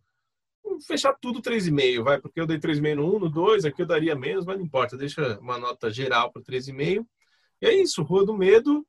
vou 0.64 0.82
fechar 0.82 1.14
tudo 1.14 1.40
3,5, 1.40 2.04
vai, 2.04 2.20
porque 2.20 2.42
eu 2.42 2.48
dei 2.48 2.58
3,5 2.58 2.96
no 2.96 3.16
1, 3.16 3.20
no 3.20 3.30
2, 3.30 3.66
aqui 3.66 3.84
eu 3.84 3.86
daria 3.86 4.16
menos, 4.16 4.44
mas 4.44 4.58
não 4.58 4.66
importa, 4.66 4.98
deixa 4.98 5.38
uma 5.40 5.60
nota 5.60 5.92
geral 5.92 6.32
para 6.32 6.42
3,5. 6.42 7.06
E 7.62 7.68
é 7.68 7.74
isso, 7.76 8.02
Rua 8.02 8.26
do 8.26 8.36
Medo, 8.36 8.86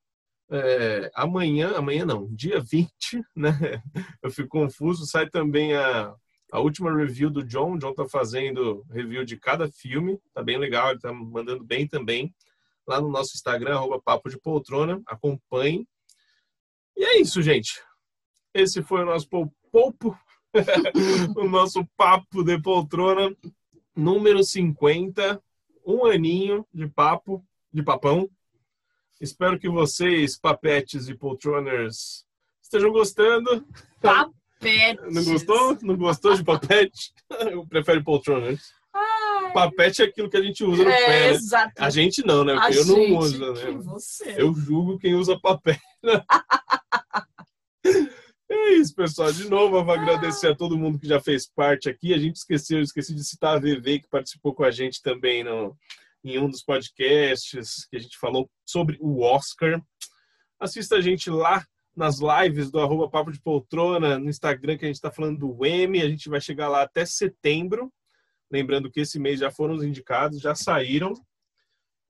é, 0.50 1.10
amanhã, 1.14 1.76
amanhã 1.76 2.04
não, 2.04 2.26
dia 2.34 2.60
20, 2.64 2.90
né? 3.36 3.82
Eu 4.22 4.30
fico 4.30 4.48
confuso, 4.48 5.06
sai 5.06 5.28
também 5.28 5.74
a, 5.74 6.14
a 6.52 6.60
última 6.60 6.94
review 6.94 7.30
do 7.30 7.44
John, 7.44 7.74
o 7.74 7.78
John 7.78 7.94
tá 7.94 8.08
fazendo 8.08 8.84
review 8.90 9.24
de 9.24 9.36
cada 9.36 9.70
filme, 9.70 10.18
tá 10.32 10.42
bem 10.42 10.58
legal, 10.58 10.90
ele 10.90 11.00
tá 11.00 11.12
mandando 11.12 11.64
bem 11.64 11.86
também. 11.86 12.34
Lá 12.86 13.00
no 13.00 13.10
nosso 13.10 13.34
Instagram, 13.34 13.76
arroba 13.76 14.00
Papo 14.00 14.30
de 14.30 14.38
Poltrona, 14.38 15.02
acompanhe. 15.06 15.86
E 16.96 17.04
é 17.04 17.20
isso, 17.20 17.42
gente. 17.42 17.82
Esse 18.54 18.82
foi 18.82 19.02
o 19.02 19.04
nosso 19.04 19.28
pou- 19.28 19.52
poupo, 19.70 20.18
o 21.36 21.48
nosso 21.48 21.86
papo 21.96 22.42
de 22.42 22.60
poltrona 22.60 23.30
número 23.94 24.42
50, 24.42 25.42
um 25.86 26.06
aninho 26.06 26.66
de 26.72 26.88
papo, 26.88 27.44
de 27.72 27.82
papão. 27.82 28.28
Espero 29.20 29.58
que 29.58 29.68
vocês, 29.68 30.38
papetes 30.38 31.08
e 31.08 31.14
poltroners, 31.14 32.24
estejam 32.62 32.92
gostando. 32.92 33.66
Papete. 34.00 35.00
Não 35.10 35.24
gostou? 35.24 35.78
Não 35.82 35.97
gostou 35.97 36.34
de 36.34 36.44
papete? 36.44 37.12
Eu 37.50 37.66
prefiro 37.66 38.02
poltroners. 38.05 38.72
Papete 39.52 40.02
é 40.02 40.05
aquilo 40.05 40.28
que 40.28 40.36
a 40.36 40.42
gente 40.42 40.62
usa 40.62 40.84
no 40.84 40.90
É, 40.90 41.06
pé, 41.06 41.08
né? 41.08 41.30
exato. 41.30 41.72
A 41.78 41.90
gente 41.90 42.24
não, 42.24 42.44
né? 42.44 42.55
A 42.55 42.60
Porque 42.60 42.78
eu 42.78 42.86
não 42.86 42.94
gente, 42.97 43.12
uso, 43.12 43.55
que 43.55 43.64
né? 43.64 43.70
você. 43.78 44.34
Eu 44.36 44.55
julgo 44.55 44.98
quem 44.98 45.14
usa 45.14 45.38
papel. 45.38 45.76
É 48.50 48.70
isso, 48.72 48.94
pessoal. 48.94 49.30
De 49.30 49.48
novo, 49.48 49.76
eu 49.76 49.84
vou 49.84 49.94
agradecer 49.94 50.48
a 50.48 50.55
todo 50.55 50.78
mundo 50.78 50.98
que 50.98 51.06
já 51.06 51.20
fez 51.20 51.47
parte 51.47 51.88
aqui. 51.88 52.14
A 52.14 52.18
gente 52.18 52.36
esqueceu, 52.36 52.78
eu 52.78 52.82
esqueci 52.82 53.14
de 53.14 53.22
citar 53.22 53.56
a 53.56 53.58
VV, 53.58 54.00
que 54.00 54.08
participou 54.08 54.55
com 54.55 54.64
a 54.64 54.70
gente 54.70 55.02
também 55.02 55.44
no, 55.44 55.76
em 56.24 56.38
um 56.38 56.48
dos 56.48 56.62
podcasts 56.62 57.86
que 57.86 57.97
a 57.97 58.00
gente 58.00 58.18
falou 58.18 58.50
sobre 58.66 58.98
o 59.00 59.20
Oscar. 59.20 59.82
Assista 60.58 60.97
a 60.97 61.00
gente 61.00 61.30
lá 61.30 61.64
nas 61.97 62.18
lives 62.20 62.70
do 62.70 62.78
arroba 62.78 63.10
Papo 63.10 63.32
de 63.32 63.40
Poltrona, 63.40 64.18
no 64.18 64.28
Instagram, 64.28 64.78
que 64.78 64.84
a 64.84 64.88
gente 64.88 64.97
está 64.97 65.10
falando 65.10 65.38
do 65.38 65.66
M. 65.66 66.00
A 66.00 66.08
gente 66.08 66.28
vai 66.28 66.40
chegar 66.40 66.68
lá 66.68 66.82
até 66.82 67.05
setembro. 67.05 67.92
Lembrando 68.50 68.90
que 68.90 69.00
esse 69.00 69.18
mês 69.18 69.40
já 69.40 69.50
foram 69.50 69.74
os 69.74 69.82
indicados, 69.82 70.40
já 70.40 70.55
saíram. 70.55 71.12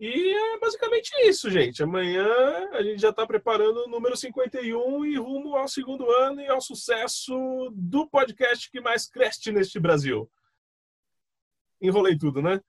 E 0.01 0.33
é 0.33 0.59
basicamente 0.61 1.11
isso, 1.25 1.51
gente. 1.51 1.83
Amanhã 1.83 2.29
a 2.73 2.83
gente 2.83 3.01
já 3.01 3.11
está 3.11 3.27
preparando 3.27 3.85
o 3.85 3.89
número 3.89 4.17
51 4.17 5.05
e 5.07 5.17
rumo 5.17 5.57
ao 5.57 5.67
segundo 5.67 6.09
ano 6.09 6.41
e 6.41 6.47
ao 6.47 6.61
sucesso 6.61 7.35
do 7.75 8.07
podcast 8.09 8.71
que 8.71 8.81
mais 8.81 9.09
cresce 9.09 9.51
neste 9.51 9.81
Brasil. 9.81 10.31
Enrolei 11.81 12.17
tudo, 12.17 12.41
né? 12.41 12.61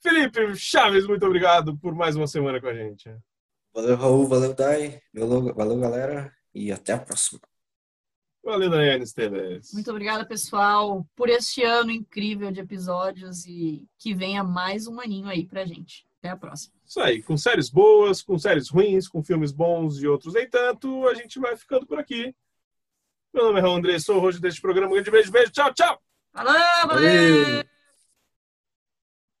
Felipe 0.00 0.54
Chaves, 0.56 1.06
muito 1.06 1.26
obrigado 1.26 1.76
por 1.78 1.94
mais 1.94 2.14
uma 2.14 2.26
semana 2.26 2.60
com 2.60 2.68
a 2.68 2.74
gente. 2.74 3.10
Valeu, 3.74 3.96
Raul, 3.96 4.26
valeu, 4.26 4.54
Dai, 4.54 5.00
valeu, 5.12 5.54
valeu, 5.54 5.78
galera, 5.78 6.32
e 6.54 6.70
até 6.70 6.92
a 6.92 6.98
próxima. 6.98 7.40
Valeu, 8.42 8.70
Daiane 8.70 9.04
Esteves. 9.04 9.72
Muito 9.72 9.90
obrigada, 9.90 10.24
pessoal, 10.24 11.06
por 11.14 11.28
este 11.28 11.62
ano 11.62 11.90
incrível 11.90 12.50
de 12.50 12.60
episódios 12.60 13.44
e 13.44 13.84
que 13.98 14.14
venha 14.14 14.42
mais 14.42 14.86
um 14.86 15.00
aninho 15.00 15.28
aí 15.28 15.44
pra 15.44 15.64
gente. 15.64 16.06
Até 16.18 16.30
a 16.30 16.36
próxima. 16.36 16.74
Isso 16.84 17.00
aí, 17.00 17.22
com 17.22 17.36
séries 17.36 17.68
boas, 17.68 18.22
com 18.22 18.38
séries 18.38 18.68
ruins, 18.68 19.06
com 19.06 19.22
filmes 19.22 19.52
bons 19.52 20.00
e 20.00 20.06
outros 20.06 20.34
nem 20.34 20.48
tanto, 20.48 21.06
a 21.08 21.14
gente 21.14 21.38
vai 21.38 21.56
ficando 21.56 21.86
por 21.86 21.98
aqui. 21.98 22.34
Meu 23.34 23.44
nome 23.44 23.58
é 23.58 23.62
Raul 23.62 23.76
André, 23.76 23.98
sou 23.98 24.16
o 24.16 24.20
host 24.20 24.40
deste 24.40 24.60
programa. 24.60 24.88
Um 24.88 24.94
grande 24.94 25.10
beijo, 25.10 25.30
beijo, 25.30 25.52
tchau, 25.52 25.72
tchau! 25.74 26.00
Falou, 26.32 26.52
valeu! 26.86 27.44
Valeu! 27.44 27.77